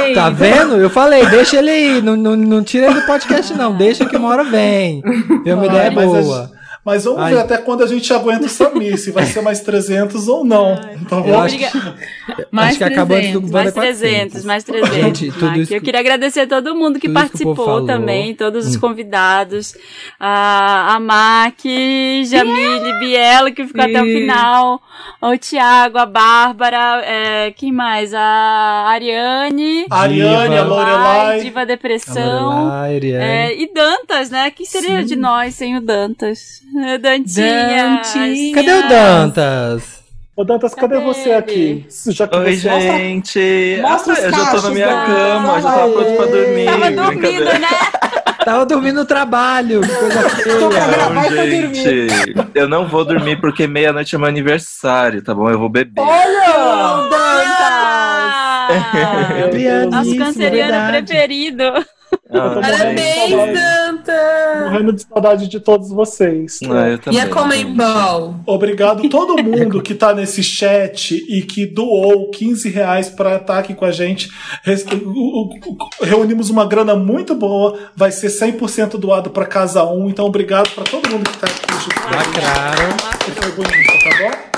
Ei. 0.05 0.13
Tá 0.13 0.29
vendo? 0.29 0.75
Eu 0.77 0.89
falei, 0.89 1.25
deixa 1.25 1.57
ele 1.57 1.69
aí. 1.69 2.01
Não, 2.01 2.15
não, 2.15 2.35
não 2.37 2.63
tira 2.63 2.85
ele 2.89 3.01
do 3.01 3.05
podcast, 3.05 3.53
não. 3.55 3.75
Deixa 3.75 4.05
que 4.05 4.15
uma 4.15 4.29
hora 4.29 4.45
vem. 4.45 5.01
Tem 5.43 5.53
uma 5.53 5.65
ideia 5.65 5.91
mas 5.91 6.05
a 6.05 6.21
boa. 6.21 6.51
Mas 6.85 7.03
vamos 7.03 7.19
Ai. 7.21 7.33
ver 7.33 7.39
até 7.41 7.57
quando 7.57 7.83
a 7.83 7.87
gente 7.87 8.11
aguenta 8.13 8.45
o 8.45 8.49
Samir, 8.49 8.97
se 8.97 9.11
vai 9.11 9.25
ser 9.25 9.41
mais 9.41 9.59
300 9.59 10.27
ou 10.27 10.45
não. 10.45 10.79
Então, 11.01 11.25
Eu 11.27 11.37
acho, 11.39 11.55
Obriga- 11.55 11.95
acho 12.57 12.77
que 12.77 12.83
acabou 12.83 13.17
antes 13.17 13.33
do 13.33 13.41
Mais 13.41 13.71
400. 13.73 13.99
300, 13.99 14.45
mais 14.45 14.63
300. 14.63 14.95
Gente, 14.95 15.31
tudo 15.31 15.59
isso 15.59 15.73
Eu 15.73 15.79
que- 15.79 15.85
queria 15.85 15.99
agradecer 15.99 16.41
a 16.41 16.47
todo 16.47 16.73
mundo 16.75 16.95
que 16.99 17.07
que 17.07 17.13
participou 17.13 17.55
falou. 17.55 17.85
também, 17.85 18.33
todos 18.33 18.65
os 18.65 18.75
Hum. 18.75 18.79
convidados. 18.79 19.75
A, 20.19 20.95
a 20.95 20.99
Mac, 20.99 21.59
Jamile, 22.25 22.99
Bielo, 22.99 23.53
que 23.53 23.65
ficou 23.67 23.83
até 23.83 24.01
o 24.01 24.05
Sim. 24.05 24.13
final. 24.13 24.81
O 25.21 25.37
Thiago, 25.37 25.97
a 25.97 26.05
Bárbara, 26.05 27.01
é, 27.05 27.51
quem 27.51 27.71
mais? 27.73 28.13
A 28.13 28.21
Ariane. 28.87 29.85
a 29.89 30.01
Ariane, 30.01 30.57
a. 30.57 30.63
Lorelai. 30.63 31.39
Diva 31.41 31.65
Depressão. 31.65 32.49
Lorelai, 32.59 32.95
Ariane. 32.95 33.23
É, 33.25 33.61
e 33.61 33.73
Dantas, 33.73 34.29
né? 34.29 34.49
Que 34.49 34.65
seria 34.65 35.03
de 35.03 35.15
nós 35.15 35.55
sem 35.55 35.75
o 35.77 35.81
Dantas? 35.81 36.61
Dantinha. 37.01 38.01
Dantinha. 38.03 38.55
Cadê 38.55 38.73
o 38.73 38.87
Dantas? 38.87 39.99
Ô, 40.35 40.43
Dantas, 40.45 40.73
cadê, 40.73 40.95
Cadê 40.95 41.05
você 41.05 41.29
ele? 41.29 41.33
aqui? 41.37 41.85
Já 42.07 42.27
que 42.27 42.37
Oi, 42.37 42.55
você... 42.55 42.69
gente. 42.79 43.79
Mostra 43.81 44.13
os 44.13 44.19
Ah, 44.19 44.21
eu 44.23 44.31
já 44.31 44.51
tô 44.51 44.61
na 44.61 44.69
minha 44.69 44.87
da- 44.87 45.05
cama, 45.05 45.61
já 45.61 45.71
tava 45.71 45.91
pronto 45.91 46.15
pra 46.15 46.25
dormir. 46.27 46.65
Tava 46.65 46.91
dormindo, 46.91 47.05
brincadeira. 47.21 47.59
né? 47.59 47.67
Tava 48.45 48.65
dormindo 48.65 48.95
no 49.01 49.05
trabalho. 49.05 49.81
Coisa 49.81 50.29
feia. 50.29 51.09
Não, 51.09 51.29
gente, 51.33 52.35
eu 52.55 52.69
não 52.69 52.87
vou 52.87 53.03
dormir 53.03 53.39
porque 53.41 53.67
meia-noite 53.67 54.15
é 54.15 54.17
meu 54.17 54.27
aniversário, 54.27 55.21
tá 55.21 55.35
bom? 55.35 55.49
Eu 55.51 55.59
vou 55.59 55.69
beber. 55.69 56.01
Olha! 56.01 57.09
Deus. 59.51 59.85
Nosso 59.91 60.15
canceriano 60.17 60.71
verdade. 60.71 61.05
preferido. 61.05 61.63
Ah, 62.31 62.59
Parabéns, 62.61 63.31
Danta! 63.53 64.13
morrendo 64.63 64.93
de 64.93 65.01
saudade 65.01 65.47
de 65.47 65.59
todos 65.59 65.89
vocês. 65.89 66.59
Ah, 66.69 66.89
eu 66.89 66.93
E 66.95 66.97
também. 66.99 67.19
a 67.21 67.27
Comembol? 67.27 68.35
Obrigado 68.45 69.09
todo 69.09 69.41
mundo 69.43 69.81
que 69.81 69.95
tá 69.95 70.13
nesse 70.13 70.43
chat 70.43 71.15
e 71.15 71.41
que 71.41 71.65
doou 71.65 72.29
15 72.29 72.69
reais 72.69 73.09
pra 73.09 73.37
estar 73.37 73.57
aqui 73.57 73.73
com 73.73 73.83
a 73.85 73.91
gente. 73.91 74.29
Reunimos 76.01 76.49
uma 76.51 76.65
grana 76.67 76.95
muito 76.95 77.33
boa, 77.35 77.77
vai 77.95 78.11
ser 78.11 78.27
100% 78.27 78.97
doado 78.97 79.29
pra 79.31 79.45
casa 79.45 79.83
1. 79.83 80.09
Então, 80.09 80.25
obrigado 80.25 80.69
pra 80.75 80.83
todo 80.83 81.09
mundo 81.09 81.29
que 81.29 81.37
tá 81.37 81.47
aqui 81.47 81.73
junto. 81.83 82.01
com 82.01 82.09
a 82.09 82.23
gente. 82.23 82.27
Lacraram. 82.27 82.97
Foi 83.41 83.51
bonito, 83.51 84.03
tá 84.03 84.17
bom? 84.43 84.48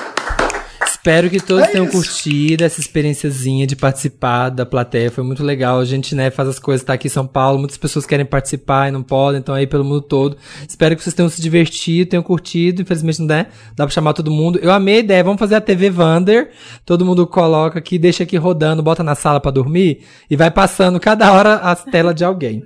Espero 1.01 1.31
que 1.31 1.39
todos 1.39 1.63
É 1.63 1.67
tenham 1.71 1.85
isso. 1.85 1.93
curtido 1.97 2.63
essa 2.63 2.79
experiênciazinha 2.79 3.65
de 3.65 3.75
participar 3.75 4.49
da 4.49 4.67
plateia. 4.67 5.09
Foi 5.09 5.23
muito 5.23 5.43
legal. 5.43 5.79
A 5.79 5.83
gente, 5.85 6.13
né, 6.13 6.29
faz 6.29 6.47
as 6.47 6.59
coisas, 6.59 6.85
tá 6.85 6.93
aqui 6.93 7.07
em 7.07 7.09
São 7.09 7.25
Paulo. 7.25 7.57
Muitas 7.57 7.75
pessoas 7.75 8.05
querem 8.05 8.23
participar 8.23 8.87
e 8.87 8.91
não 8.91 9.01
podem, 9.01 9.39
então 9.39 9.55
aí 9.55 9.65
pelo 9.65 9.83
mundo 9.83 10.01
todo. 10.01 10.37
Espero 10.67 10.95
que 10.95 11.01
vocês 11.01 11.15
tenham 11.15 11.27
se 11.27 11.41
divertido, 11.41 12.11
tenham 12.11 12.21
curtido. 12.21 12.83
Infelizmente 12.83 13.17
não 13.19 13.25
dá, 13.25 13.47
dá 13.75 13.83
pra 13.83 13.89
chamar 13.89 14.13
todo 14.13 14.29
mundo. 14.29 14.59
Eu 14.61 14.71
amei 14.71 14.97
a 14.97 14.99
ideia. 14.99 15.23
Vamos 15.23 15.39
fazer 15.39 15.55
a 15.55 15.61
TV 15.61 15.89
Vander. 15.89 16.51
Todo 16.85 17.03
mundo 17.03 17.25
coloca 17.25 17.79
aqui, 17.79 17.97
deixa 17.97 18.21
aqui 18.21 18.37
rodando, 18.37 18.83
bota 18.83 19.03
na 19.03 19.15
sala 19.15 19.39
pra 19.39 19.49
dormir 19.49 20.03
e 20.29 20.35
vai 20.35 20.51
passando 20.51 20.99
cada 20.99 21.31
hora 21.33 21.55
as 21.55 21.83
telas 21.83 22.13
de 22.13 22.23
alguém. 22.23 22.63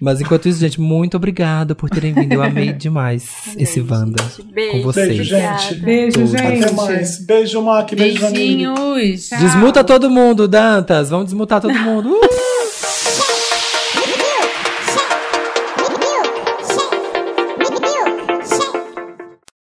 Mas 0.00 0.20
enquanto 0.20 0.46
isso, 0.46 0.60
gente, 0.60 0.78
muito 0.78 1.16
obrigado 1.16 1.74
por 1.74 1.88
terem 1.88 2.12
vindo. 2.12 2.34
Eu 2.34 2.42
amei 2.42 2.72
demais 2.74 3.54
esse 3.56 3.80
Wanda 3.80 4.22
Beijo, 4.52 4.72
com 4.72 4.82
vocês. 4.82 5.08
Beijo, 5.08 5.24
gente. 5.24 5.74
Beijo, 5.76 6.18
Tudo. 6.18 6.26
gente. 6.38 6.64
Até 6.64 6.72
mais. 6.72 7.18
Beijo, 7.24 7.62
Mac. 7.62 7.94
Beijo. 7.94 8.30
Beijinhos. 8.30 9.30
Desmuta 9.30 9.82
todo 9.82 10.10
mundo, 10.10 10.46
Dantas. 10.46 11.08
Vamos 11.08 11.26
desmutar 11.26 11.60
todo 11.62 11.74
mundo. 11.74 12.10
Uh! 12.10 12.55